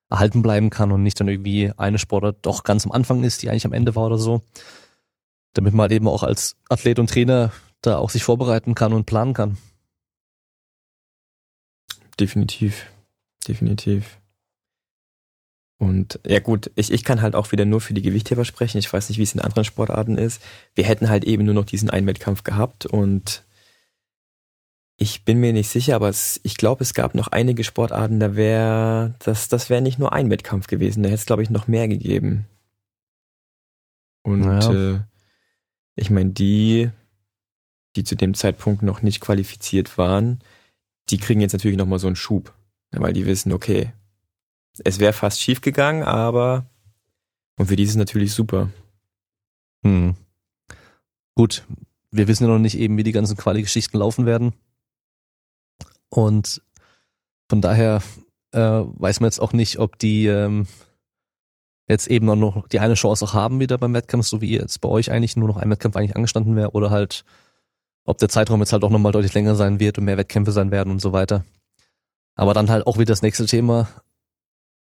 erhalten 0.09 0.41
bleiben 0.41 0.69
kann 0.69 0.91
und 0.91 1.03
nicht 1.03 1.19
dann 1.19 1.27
irgendwie 1.27 1.71
eine 1.77 1.99
Sportart 1.99 2.37
doch 2.43 2.63
ganz 2.63 2.85
am 2.85 2.91
Anfang 2.91 3.23
ist, 3.23 3.41
die 3.41 3.49
eigentlich 3.49 3.65
am 3.65 3.73
Ende 3.73 3.95
war 3.95 4.05
oder 4.05 4.17
so 4.17 4.41
damit 5.53 5.73
man 5.73 5.83
halt 5.85 5.91
eben 5.93 6.07
auch 6.07 6.23
als 6.23 6.55
Athlet 6.69 6.99
und 6.99 7.09
Trainer 7.09 7.51
da 7.81 7.97
auch 7.97 8.09
sich 8.09 8.23
vorbereiten 8.23 8.75
kann 8.75 8.93
und 8.93 9.05
planen 9.05 9.33
kann. 9.33 9.57
Definitiv, 12.19 12.85
definitiv. 13.47 14.17
Und 15.79 16.19
ja 16.27 16.39
gut, 16.39 16.69
ich, 16.75 16.91
ich 16.91 17.03
kann 17.03 17.23
halt 17.23 17.33
auch 17.33 17.51
wieder 17.51 17.65
nur 17.65 17.81
für 17.81 17.95
die 17.95 18.03
Gewichtheber 18.03 18.45
sprechen. 18.45 18.77
Ich 18.77 18.91
weiß 18.91 19.09
nicht, 19.09 19.17
wie 19.17 19.23
es 19.23 19.33
in 19.33 19.39
anderen 19.39 19.65
Sportarten 19.65 20.17
ist. 20.17 20.39
Wir 20.75 20.83
hätten 20.83 21.09
halt 21.09 21.23
eben 21.23 21.43
nur 21.43 21.55
noch 21.55 21.65
diesen 21.65 21.89
einen 21.89 22.05
Wettkampf 22.05 22.43
gehabt 22.43 22.85
und 22.85 23.43
ich 24.97 25.25
bin 25.25 25.39
mir 25.39 25.53
nicht 25.53 25.69
sicher, 25.69 25.95
aber 25.95 26.09
es, 26.09 26.39
ich 26.43 26.57
glaube, 26.57 26.83
es 26.83 26.93
gab 26.93 27.15
noch 27.15 27.29
einige 27.29 27.63
Sportarten, 27.63 28.19
da 28.19 28.35
wäre, 28.35 29.15
das, 29.17 29.47
das 29.47 29.71
wäre 29.71 29.81
nicht 29.81 29.97
nur 29.97 30.13
ein 30.13 30.29
Wettkampf 30.29 30.67
gewesen, 30.67 31.01
da 31.01 31.09
hätte 31.09 31.15
es, 31.21 31.25
glaube 31.25 31.41
ich, 31.41 31.49
noch 31.49 31.67
mehr 31.67 31.87
gegeben. 31.87 32.45
Und 34.21 34.43
Ja. 34.43 34.71
äh, 34.93 34.99
ich 36.01 36.09
meine, 36.09 36.31
die, 36.31 36.89
die 37.95 38.03
zu 38.03 38.15
dem 38.15 38.33
Zeitpunkt 38.33 38.81
noch 38.81 39.01
nicht 39.01 39.21
qualifiziert 39.21 39.97
waren, 39.97 40.39
die 41.09 41.17
kriegen 41.17 41.41
jetzt 41.41 41.53
natürlich 41.53 41.77
nochmal 41.77 41.99
so 41.99 42.07
einen 42.07 42.15
Schub. 42.15 42.53
Weil 42.91 43.13
die 43.13 43.25
wissen, 43.25 43.53
okay, 43.53 43.93
es 44.83 44.99
wäre 44.99 45.13
fast 45.13 45.39
schief 45.39 45.61
gegangen, 45.61 46.03
aber 46.03 46.65
und 47.57 47.67
für 47.67 47.75
die 47.75 47.83
ist 47.83 47.91
es 47.91 47.95
natürlich 47.95 48.33
super. 48.33 48.69
Hm. 49.85 50.15
Gut, 51.35 51.63
wir 52.09 52.27
wissen 52.27 52.43
ja 52.43 52.49
noch 52.49 52.59
nicht 52.59 52.77
eben, 52.77 52.97
wie 52.97 53.03
die 53.03 53.11
ganzen 53.11 53.37
Quali-Geschichten 53.37 53.97
laufen 53.97 54.25
werden. 54.25 54.53
Und 56.09 56.61
von 57.49 57.61
daher 57.61 58.01
äh, 58.51 58.59
weiß 58.59 59.19
man 59.19 59.27
jetzt 59.27 59.39
auch 59.39 59.53
nicht, 59.53 59.77
ob 59.77 59.99
die 59.99 60.25
ähm, 60.25 60.65
jetzt 61.91 62.07
eben 62.07 62.29
auch 62.29 62.35
noch 62.35 62.67
die 62.67 62.79
eine 62.79 62.95
Chance 62.95 63.23
auch 63.25 63.33
haben 63.33 63.59
wieder 63.59 63.77
beim 63.77 63.93
Wettkampf, 63.93 64.25
so 64.25 64.41
wie 64.41 64.57
jetzt 64.57 64.81
bei 64.81 64.89
euch 64.89 65.11
eigentlich 65.11 65.35
nur 65.35 65.47
noch 65.47 65.57
ein 65.57 65.69
Wettkampf 65.69 65.95
eigentlich 65.95 66.15
angestanden 66.15 66.55
wäre 66.55 66.71
oder 66.71 66.89
halt, 66.89 67.23
ob 68.05 68.17
der 68.17 68.29
Zeitraum 68.29 68.59
jetzt 68.61 68.73
halt 68.73 68.83
auch 68.83 68.89
nochmal 68.89 69.11
deutlich 69.11 69.33
länger 69.33 69.55
sein 69.55 69.79
wird 69.79 69.97
und 69.97 70.05
mehr 70.05 70.17
Wettkämpfe 70.17 70.51
sein 70.51 70.71
werden 70.71 70.89
und 70.91 71.01
so 71.01 71.13
weiter. 71.13 71.45
Aber 72.35 72.53
dann 72.53 72.69
halt 72.69 72.87
auch 72.87 72.97
wieder 72.97 73.11
das 73.11 73.21
nächste 73.21 73.45
Thema, 73.45 73.87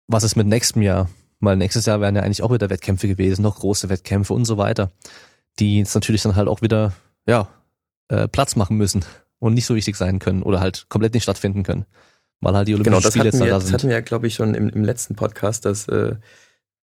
was 0.08 0.24
ist 0.24 0.36
mit 0.36 0.48
nächstem 0.48 0.82
Jahr? 0.82 1.10
Weil 1.40 1.58
nächstes 1.58 1.86
Jahr 1.86 2.00
wären 2.00 2.16
ja 2.16 2.24
eigentlich 2.24 2.42
auch 2.42 2.52
wieder 2.52 2.70
Wettkämpfe 2.70 3.08
gewesen, 3.08 3.42
noch 3.42 3.60
große 3.60 3.90
Wettkämpfe 3.90 4.34
und 4.34 4.46
so 4.46 4.58
weiter, 4.58 4.92
die 5.60 5.80
jetzt 5.80 5.94
natürlich 5.94 6.22
dann 6.22 6.36
halt 6.36 6.48
auch 6.48 6.62
wieder, 6.62 6.94
ja, 7.28 7.50
äh, 8.08 8.28
Platz 8.28 8.56
machen 8.56 8.78
müssen 8.78 9.04
und 9.40 9.54
nicht 9.54 9.66
so 9.66 9.76
wichtig 9.76 9.98
sein 9.98 10.20
können 10.20 10.42
oder 10.42 10.62
halt 10.62 10.86
komplett 10.88 11.14
nicht 11.14 11.24
stattfinden 11.24 11.64
können. 11.64 11.86
Weil 12.40 12.56
halt 12.56 12.68
die 12.68 12.74
Olympischen 12.74 12.94
Genau, 12.94 13.02
das 13.04 13.14
Spiele 13.14 13.28
hatten, 13.28 13.38
jetzt 13.38 13.46
wir, 13.46 13.52
da 13.52 13.56
das 13.56 13.66
sind. 13.66 13.74
hatten 13.74 13.88
wir 13.90 13.96
ja, 13.96 14.02
glaube 14.02 14.28
ich, 14.28 14.36
schon 14.36 14.54
im, 14.54 14.70
im 14.70 14.84
letzten 14.84 15.16
Podcast, 15.16 15.66
dass, 15.66 15.88
äh, 15.88 16.16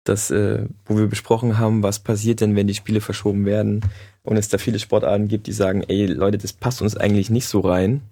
dass 0.09 0.30
äh, 0.30 0.66
wo 0.86 0.97
wir 0.97 1.06
besprochen 1.06 1.59
haben, 1.59 1.82
was 1.82 1.98
passiert 1.98 2.40
denn, 2.40 2.56
wenn 2.56 2.66
die 2.66 2.74
Spiele 2.74 3.01
verschoben 3.01 3.44
werden 3.44 3.82
und 4.22 4.36
es 4.36 4.48
da 4.48 4.59
viele 4.59 4.78
Sportarten 4.78 5.28
gibt, 5.28 5.47
die 5.47 5.52
sagen, 5.52 5.82
ey 5.82 6.06
Leute, 6.06 6.39
das 6.39 6.52
passt 6.52 6.82
uns 6.82 6.97
eigentlich 6.97 7.30
nicht 7.30 7.47
so 7.47 7.60
rein, 7.60 8.02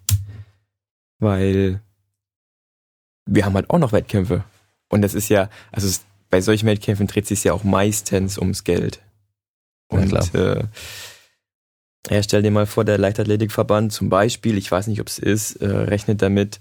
weil 1.18 1.80
wir 3.26 3.44
haben 3.44 3.54
halt 3.54 3.70
auch 3.70 3.78
noch 3.78 3.92
Wettkämpfe. 3.92 4.44
Und 4.88 5.02
das 5.02 5.14
ist 5.14 5.28
ja, 5.28 5.50
also 5.72 5.88
es, 5.88 6.04
bei 6.30 6.40
solchen 6.40 6.66
Wettkämpfen 6.66 7.06
dreht 7.06 7.26
sich 7.26 7.42
ja 7.44 7.52
auch 7.52 7.64
meistens 7.64 8.38
ums 8.38 8.64
Geld. 8.64 9.00
Ja, 9.90 9.98
Und 9.98 10.08
klar. 10.08 10.34
äh, 10.34 10.64
ja, 12.08 12.22
stell 12.22 12.42
dir 12.42 12.50
mal 12.52 12.66
vor, 12.66 12.84
der 12.84 12.98
Leichtathletikverband 12.98 13.92
zum 13.92 14.08
Beispiel, 14.08 14.58
ich 14.58 14.70
weiß 14.70 14.86
nicht, 14.86 15.00
ob 15.00 15.08
es 15.08 15.18
ist, 15.18 15.56
äh, 15.56 15.66
rechnet 15.66 16.22
damit, 16.22 16.60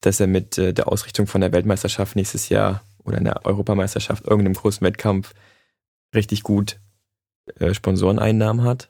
dass 0.00 0.20
er 0.20 0.26
mit 0.26 0.56
äh, 0.56 0.72
der 0.72 0.88
Ausrichtung 0.88 1.26
von 1.26 1.40
der 1.40 1.52
Weltmeisterschaft 1.52 2.16
nächstes 2.16 2.48
Jahr 2.48 2.82
oder 3.06 3.18
einer 3.18 3.44
Europameisterschaft, 3.44 4.26
irgendeinem 4.26 4.54
großen 4.54 4.84
Wettkampf, 4.84 5.34
richtig 6.14 6.42
gut 6.42 6.78
äh, 7.58 7.72
Sponsoreneinnahmen 7.72 8.64
hat. 8.64 8.88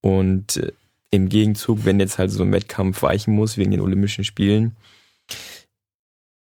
Und 0.00 0.56
äh, 0.56 0.72
im 1.10 1.28
Gegenzug, 1.28 1.84
wenn 1.84 2.00
jetzt 2.00 2.18
halt 2.18 2.30
so 2.30 2.42
ein 2.42 2.52
Wettkampf 2.52 3.02
weichen 3.02 3.34
muss 3.34 3.56
wegen 3.56 3.70
den 3.70 3.80
Olympischen 3.80 4.24
Spielen, 4.24 4.76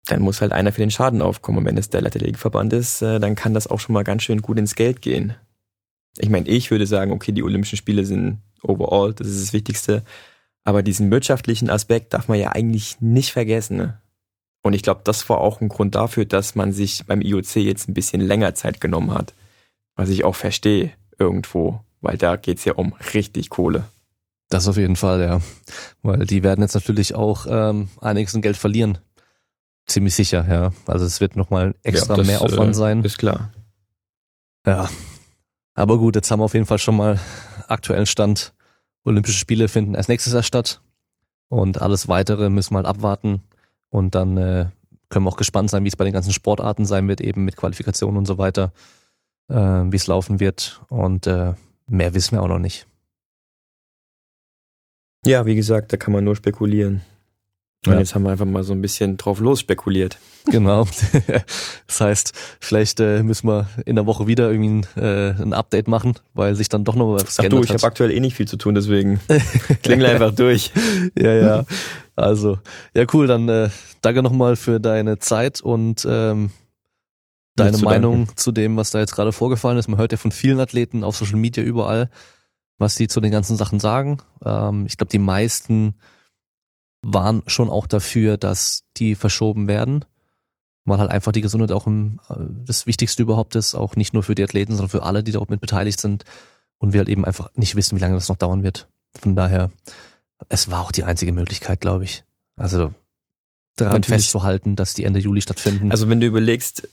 dann 0.05 0.21
muss 0.21 0.41
halt 0.41 0.51
einer 0.51 0.71
für 0.71 0.81
den 0.81 0.91
Schaden 0.91 1.21
aufkommen. 1.21 1.59
Und 1.59 1.65
wenn 1.65 1.77
es 1.77 1.89
der 1.89 2.01
Leichtathletikverband 2.01 2.73
ist, 2.73 3.01
äh, 3.01 3.19
dann 3.19 3.35
kann 3.35 3.53
das 3.53 3.67
auch 3.67 3.79
schon 3.79 3.93
mal 3.93 4.03
ganz 4.03 4.23
schön 4.23 4.41
gut 4.41 4.59
ins 4.59 4.75
Geld 4.75 5.01
gehen. 5.01 5.35
ich 6.19 6.29
meine, 6.29 6.47
ich 6.47 6.69
würde 6.71 6.85
sagen, 6.85 7.11
okay, 7.11 7.31
die 7.31 7.43
Olympischen 7.43 7.77
Spiele 7.77 8.05
sind 8.05 8.39
overall, 8.61 9.13
das 9.13 9.27
ist 9.27 9.41
das 9.41 9.53
Wichtigste. 9.53 10.03
Aber 10.63 10.83
diesen 10.83 11.11
wirtschaftlichen 11.11 11.69
Aspekt 11.69 12.13
darf 12.13 12.27
man 12.27 12.39
ja 12.39 12.51
eigentlich 12.51 13.01
nicht 13.01 13.31
vergessen. 13.31 13.77
Ne? 13.77 14.01
Und 14.63 14.73
ich 14.73 14.81
glaube, 14.81 15.01
das 15.03 15.27
war 15.29 15.39
auch 15.39 15.61
ein 15.61 15.67
Grund 15.69 15.93
dafür, 15.93 16.25
dass 16.25 16.55
man 16.55 16.71
sich 16.71 17.05
beim 17.05 17.21
IOC 17.21 17.57
jetzt 17.57 17.89
ein 17.89 17.93
bisschen 17.93 18.21
länger 18.21 18.55
Zeit 18.55 18.81
genommen 18.81 19.13
hat. 19.13 19.33
Was 19.95 20.09
ich 20.09 20.23
auch 20.23 20.35
verstehe 20.35 20.91
irgendwo, 21.19 21.81
weil 22.01 22.17
da 22.17 22.37
geht's 22.37 22.65
ja 22.65 22.73
um 22.73 22.93
richtig 23.13 23.49
Kohle. 23.49 23.83
Das 24.49 24.67
auf 24.67 24.77
jeden 24.77 24.95
Fall, 24.95 25.21
ja. 25.21 25.41
Weil 26.01 26.25
die 26.25 26.43
werden 26.43 26.61
jetzt 26.61 26.75
natürlich 26.75 27.13
auch 27.13 27.45
ähm, 27.47 27.89
einiges 28.01 28.33
an 28.35 28.41
Geld 28.41 28.57
verlieren. 28.57 28.99
Ziemlich 29.85 30.15
sicher, 30.15 30.45
ja. 30.49 30.71
Also 30.85 31.05
es 31.05 31.19
wird 31.19 31.35
nochmal 31.35 31.75
extra 31.83 32.13
Ja, 32.13 32.17
das, 32.17 32.27
mehr 32.27 32.41
Aufwand 32.41 32.71
äh, 32.71 32.73
sein. 32.73 33.03
Ist 33.03 33.17
klar. 33.17 33.51
Ja. 34.65 34.89
Aber 35.73 35.97
gut, 35.97 36.15
jetzt 36.15 36.31
haben 36.31 36.39
wir 36.39 36.45
auf 36.45 36.53
jeden 36.53 36.65
Fall 36.65 36.79
schon 36.79 36.95
mal 36.95 37.19
aktuellen 37.67 38.05
Stand. 38.05 38.53
Olympische 39.03 39.37
Spiele 39.37 39.67
finden 39.67 39.95
erst 39.95 40.07
nächstes 40.07 40.33
Jahr 40.33 40.43
statt. 40.43 40.81
Und 41.49 41.81
alles 41.81 42.07
weitere 42.07 42.49
müssen 42.49 42.73
wir 42.73 42.77
halt 42.77 42.87
abwarten. 42.87 43.43
Und 43.93 44.15
dann 44.15 44.37
äh, 44.37 44.65
können 45.09 45.25
wir 45.25 45.29
auch 45.29 45.37
gespannt 45.37 45.69
sein, 45.69 45.83
wie 45.83 45.87
es 45.87 45.95
bei 45.95 46.03
den 46.03 46.13
ganzen 46.13 46.33
Sportarten 46.33 46.83
sein 46.85 47.07
wird, 47.07 47.21
eben 47.21 47.45
mit 47.45 47.55
Qualifikationen 47.55 48.17
und 48.17 48.25
so 48.25 48.39
weiter, 48.39 48.73
äh, 49.49 49.55
wie 49.55 49.95
es 49.95 50.07
laufen 50.07 50.39
wird. 50.39 50.81
Und 50.89 51.27
äh, 51.27 51.53
mehr 51.87 52.15
wissen 52.15 52.35
wir 52.35 52.41
auch 52.41 52.47
noch 52.47 52.57
nicht. 52.57 52.87
Ja, 55.27 55.45
wie 55.45 55.53
gesagt, 55.55 55.93
da 55.93 55.97
kann 55.97 56.11
man 56.11 56.23
nur 56.23 56.35
spekulieren. 56.35 57.01
Und 57.85 57.93
Ja. 57.93 57.99
jetzt 57.99 58.15
haben 58.15 58.23
wir 58.23 58.31
einfach 58.31 58.45
mal 58.45 58.63
so 58.63 58.73
ein 58.73 58.81
bisschen 58.81 59.17
drauf 59.17 59.39
los 59.39 59.59
spekuliert. 59.59 60.17
Genau. 60.47 60.87
Das 61.85 62.01
heißt, 62.01 62.33
vielleicht 62.59 62.99
äh, 62.99 63.21
müssen 63.21 63.47
wir 63.47 63.67
in 63.85 63.95
der 63.95 64.07
Woche 64.07 64.25
wieder 64.25 64.49
irgendwie 64.49 64.87
ein, 64.99 65.03
äh, 65.03 65.39
ein 65.39 65.53
Update 65.53 65.87
machen, 65.87 66.15
weil 66.33 66.55
sich 66.55 66.67
dann 66.67 66.83
doch 66.83 66.95
noch 66.95 67.13
was 67.13 67.37
Ach 67.37 67.43
du, 67.43 67.49
geändert 67.49 67.65
ich 67.65 67.73
habe 67.73 67.83
aktuell 67.85 68.09
eh 68.09 68.19
nicht 68.19 68.35
viel 68.35 68.47
zu 68.47 68.57
tun, 68.57 68.73
deswegen 68.73 69.19
klingel 69.83 70.05
einfach 70.07 70.33
durch. 70.33 70.71
Ja, 71.15 71.33
ja. 71.33 71.65
Also, 72.15 72.59
ja, 72.93 73.05
cool. 73.13 73.27
Dann 73.27 73.49
äh, 73.49 73.69
danke 74.01 74.23
nochmal 74.23 74.55
für 74.55 74.79
deine 74.79 75.19
Zeit 75.19 75.61
und 75.61 76.05
ähm, 76.09 76.51
deine 77.55 77.77
zu 77.77 77.85
Meinung 77.85 78.29
zu 78.35 78.51
dem, 78.51 78.77
was 78.77 78.91
da 78.91 78.99
jetzt 78.99 79.15
gerade 79.15 79.31
vorgefallen 79.31 79.77
ist. 79.77 79.87
Man 79.87 79.99
hört 79.99 80.11
ja 80.11 80.17
von 80.17 80.31
vielen 80.31 80.59
Athleten 80.59 81.03
auf 81.03 81.17
Social 81.17 81.37
Media 81.37 81.63
überall, 81.63 82.09
was 82.77 82.95
die 82.95 83.07
zu 83.07 83.21
den 83.21 83.31
ganzen 83.31 83.57
Sachen 83.57 83.79
sagen. 83.79 84.17
Ähm, 84.43 84.85
ich 84.85 84.97
glaube, 84.97 85.11
die 85.11 85.19
meisten 85.19 85.95
waren 87.03 87.43
schon 87.47 87.69
auch 87.69 87.87
dafür, 87.87 88.37
dass 88.37 88.83
die 88.97 89.15
verschoben 89.15 89.67
werden, 89.67 90.05
weil 90.85 90.99
halt 90.99 91.11
einfach 91.11 91.31
die 91.31 91.41
Gesundheit 91.41 91.71
auch 91.71 91.85
im, 91.85 92.19
äh, 92.29 92.35
das 92.65 92.87
Wichtigste 92.87 93.23
überhaupt 93.23 93.55
ist, 93.55 93.75
auch 93.75 93.95
nicht 93.95 94.13
nur 94.13 94.23
für 94.23 94.35
die 94.35 94.43
Athleten, 94.43 94.73
sondern 94.73 94.89
für 94.89 95.03
alle, 95.03 95.23
die 95.23 95.31
darauf 95.31 95.49
mit 95.49 95.61
beteiligt 95.61 95.99
sind 95.99 96.23
und 96.77 96.93
wir 96.93 96.99
halt 96.99 97.09
eben 97.09 97.25
einfach 97.25 97.49
nicht 97.55 97.75
wissen, 97.75 97.97
wie 97.97 98.01
lange 98.01 98.15
das 98.15 98.29
noch 98.29 98.37
dauern 98.37 98.63
wird. 98.63 98.87
Von 99.19 99.35
daher, 99.35 99.69
es 100.49 100.69
war 100.71 100.81
auch 100.81 100.91
die 100.91 101.03
einzige 101.03 101.31
Möglichkeit, 101.31 101.81
glaube 101.81 102.03
ich. 102.03 102.23
Also 102.55 102.93
daran 103.75 103.93
Natürlich. 104.01 104.21
festzuhalten, 104.23 104.75
dass 104.75 104.93
die 104.93 105.03
Ende 105.03 105.19
Juli 105.19 105.41
stattfinden. 105.41 105.91
Also 105.91 106.09
wenn 106.09 106.19
du 106.19 106.27
überlegst, 106.27 106.87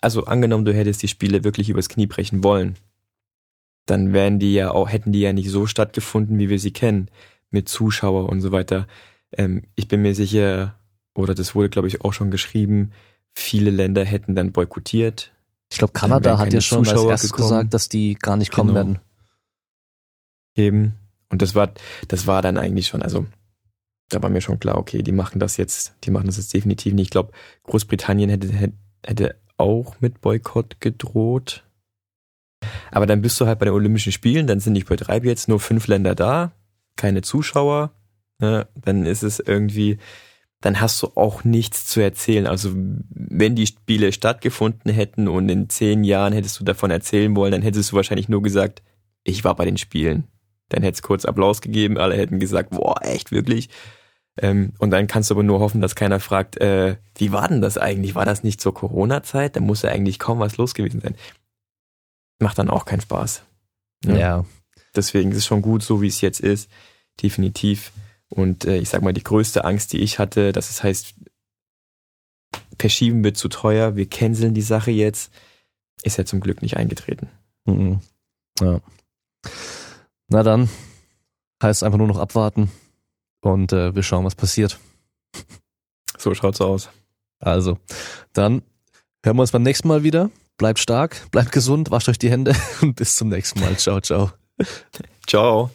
also 0.00 0.24
angenommen, 0.26 0.64
du 0.64 0.74
hättest 0.74 1.02
die 1.02 1.08
Spiele 1.08 1.44
wirklich 1.44 1.68
übers 1.70 1.88
Knie 1.88 2.06
brechen 2.06 2.44
wollen, 2.44 2.76
dann 3.86 4.12
wären 4.12 4.38
die 4.38 4.52
ja 4.54 4.70
auch, 4.72 4.90
hätten 4.90 5.12
die 5.12 5.20
ja 5.20 5.32
nicht 5.32 5.48
so 5.50 5.66
stattgefunden, 5.66 6.38
wie 6.38 6.48
wir 6.48 6.58
sie 6.58 6.72
kennen, 6.72 7.08
mit 7.50 7.68
Zuschauer 7.68 8.28
und 8.28 8.40
so 8.40 8.52
weiter. 8.52 8.86
Ähm, 9.32 9.62
ich 9.76 9.88
bin 9.88 10.02
mir 10.02 10.14
sicher, 10.14 10.74
oder 11.14 11.34
das 11.34 11.54
wurde, 11.54 11.70
glaube 11.70 11.88
ich, 11.88 12.02
auch 12.02 12.12
schon 12.12 12.30
geschrieben, 12.30 12.92
viele 13.32 13.70
Länder 13.70 14.04
hätten 14.04 14.34
dann 14.34 14.52
boykottiert. 14.52 15.32
ich 15.70 15.78
glaube, 15.78 15.92
Kanada 15.92 16.38
hat 16.38 16.52
ja 16.52 16.60
schon 16.60 16.80
als 16.80 16.88
Zuschauer 16.90 17.10
erstes 17.10 17.30
gekommen. 17.32 17.48
gesagt, 17.48 17.74
dass 17.74 17.88
die 17.88 18.14
gar 18.14 18.36
nicht 18.36 18.50
kommen 18.52 18.68
Genau. 18.74 18.76
werden. 18.80 18.98
Eben. 20.56 20.94
Und 21.28 21.42
das 21.42 21.54
war, 21.54 21.72
das 22.08 22.26
war 22.26 22.42
dann 22.42 22.58
eigentlich 22.58 22.86
schon, 22.86 23.02
also 23.02 23.26
da 24.08 24.22
war 24.22 24.30
mir 24.30 24.40
schon 24.40 24.60
klar, 24.60 24.78
okay, 24.78 25.02
die 25.02 25.12
machen 25.12 25.40
das 25.40 25.56
jetzt, 25.56 25.96
die 26.04 26.10
machen 26.10 26.26
das 26.26 26.36
jetzt 26.36 26.54
definitiv 26.54 26.94
nicht. 26.94 27.06
Ich 27.06 27.10
glaube, 27.10 27.32
Großbritannien 27.64 28.30
hätte, 28.30 28.72
hätte, 29.04 29.36
auch 29.58 30.00
mit 30.00 30.20
Boykott 30.20 30.80
gedroht. 30.80 31.64
Aber 32.90 33.06
dann 33.06 33.22
bist 33.22 33.40
du 33.40 33.46
halt 33.46 33.58
bei 33.58 33.64
den 33.64 33.74
Olympischen 33.74 34.12
Spielen, 34.12 34.46
dann 34.46 34.60
sind, 34.60 34.76
ich 34.76 34.84
betreibe 34.84 35.26
jetzt 35.26 35.48
nur 35.48 35.60
fünf 35.60 35.86
Länder 35.86 36.14
da, 36.14 36.52
keine 36.96 37.22
Zuschauer, 37.22 37.92
ne, 38.38 38.68
dann 38.74 39.06
ist 39.06 39.22
es 39.22 39.40
irgendwie, 39.40 39.98
dann 40.60 40.80
hast 40.80 41.02
du 41.02 41.12
auch 41.14 41.42
nichts 41.44 41.86
zu 41.86 42.00
erzählen. 42.00 42.46
Also 42.46 42.70
wenn 42.74 43.56
die 43.56 43.66
Spiele 43.66 44.12
stattgefunden 44.12 44.92
hätten 44.92 45.26
und 45.26 45.48
in 45.48 45.70
zehn 45.70 46.04
Jahren 46.04 46.32
hättest 46.32 46.60
du 46.60 46.64
davon 46.64 46.90
erzählen 46.90 47.34
wollen, 47.34 47.52
dann 47.52 47.62
hättest 47.62 47.92
du 47.92 47.96
wahrscheinlich 47.96 48.28
nur 48.28 48.42
gesagt, 48.42 48.82
ich 49.24 49.42
war 49.44 49.56
bei 49.56 49.64
den 49.64 49.78
Spielen. 49.78 50.24
Dann 50.68 50.82
hätte 50.82 50.94
es 50.94 51.02
kurz 51.02 51.24
Applaus 51.24 51.60
gegeben, 51.60 51.98
alle 51.98 52.16
hätten 52.16 52.40
gesagt, 52.40 52.70
boah, 52.70 53.00
echt, 53.02 53.30
wirklich? 53.32 53.68
Ähm, 54.38 54.72
und 54.78 54.90
dann 54.90 55.06
kannst 55.06 55.30
du 55.30 55.34
aber 55.34 55.42
nur 55.42 55.60
hoffen, 55.60 55.80
dass 55.80 55.94
keiner 55.94 56.20
fragt, 56.20 56.60
äh, 56.60 56.96
wie 57.16 57.32
war 57.32 57.48
denn 57.48 57.62
das 57.62 57.78
eigentlich? 57.78 58.14
War 58.14 58.26
das 58.26 58.42
nicht 58.42 58.60
zur 58.60 58.74
Corona-Zeit? 58.74 59.56
Da 59.56 59.60
muss 59.60 59.82
ja 59.82 59.90
eigentlich 59.90 60.18
kaum 60.18 60.38
was 60.40 60.56
los 60.56 60.74
gewesen 60.74 61.00
sein. 61.00 61.14
Macht 62.38 62.58
dann 62.58 62.68
auch 62.68 62.84
keinen 62.84 63.00
Spaß. 63.00 63.42
Ja. 64.04 64.16
Ja. 64.16 64.44
Deswegen 64.94 65.30
ist 65.30 65.38
es 65.38 65.46
schon 65.46 65.62
gut, 65.62 65.82
so 65.82 66.02
wie 66.02 66.08
es 66.08 66.20
jetzt 66.20 66.40
ist. 66.40 66.70
Definitiv. 67.22 67.92
Und 68.28 68.64
äh, 68.64 68.76
ich 68.76 68.88
sag 68.88 69.02
mal, 69.02 69.12
die 69.12 69.22
größte 69.22 69.64
Angst, 69.64 69.92
die 69.92 70.00
ich 70.00 70.18
hatte, 70.18 70.52
dass 70.52 70.68
es 70.68 70.82
heißt, 70.82 71.14
verschieben 72.78 73.24
wird 73.24 73.36
zu 73.36 73.48
teuer, 73.48 73.96
wir 73.96 74.08
canceln 74.08 74.54
die 74.54 74.62
Sache 74.62 74.90
jetzt, 74.90 75.32
ist 76.02 76.18
ja 76.18 76.24
zum 76.24 76.40
Glück 76.40 76.62
nicht 76.62 76.76
eingetreten. 76.76 77.28
Mhm. 77.64 78.00
ja. 78.60 78.80
Na 80.28 80.42
dann, 80.42 80.68
heißt 81.62 81.84
einfach 81.84 81.98
nur 81.98 82.08
noch 82.08 82.18
abwarten 82.18 82.70
und 83.40 83.72
äh, 83.72 83.94
wir 83.94 84.02
schauen, 84.02 84.24
was 84.24 84.34
passiert. 84.34 84.78
So 86.18 86.32
schaut's 86.34 86.62
aus. 86.62 86.88
Also, 87.40 87.76
dann 88.32 88.62
hören 89.22 89.36
wir 89.36 89.42
uns 89.42 89.52
beim 89.52 89.62
nächsten 89.62 89.86
Mal 89.86 90.02
wieder. 90.02 90.30
Bleibt 90.56 90.78
stark, 90.78 91.30
bleibt 91.30 91.52
gesund, 91.52 91.90
wascht 91.90 92.08
euch 92.08 92.18
die 92.18 92.30
Hände 92.30 92.56
und 92.80 92.96
bis 92.96 93.16
zum 93.16 93.28
nächsten 93.28 93.60
Mal. 93.60 93.76
Ciao, 93.76 94.00
ciao. 94.00 94.32
Ciao. 95.26 95.70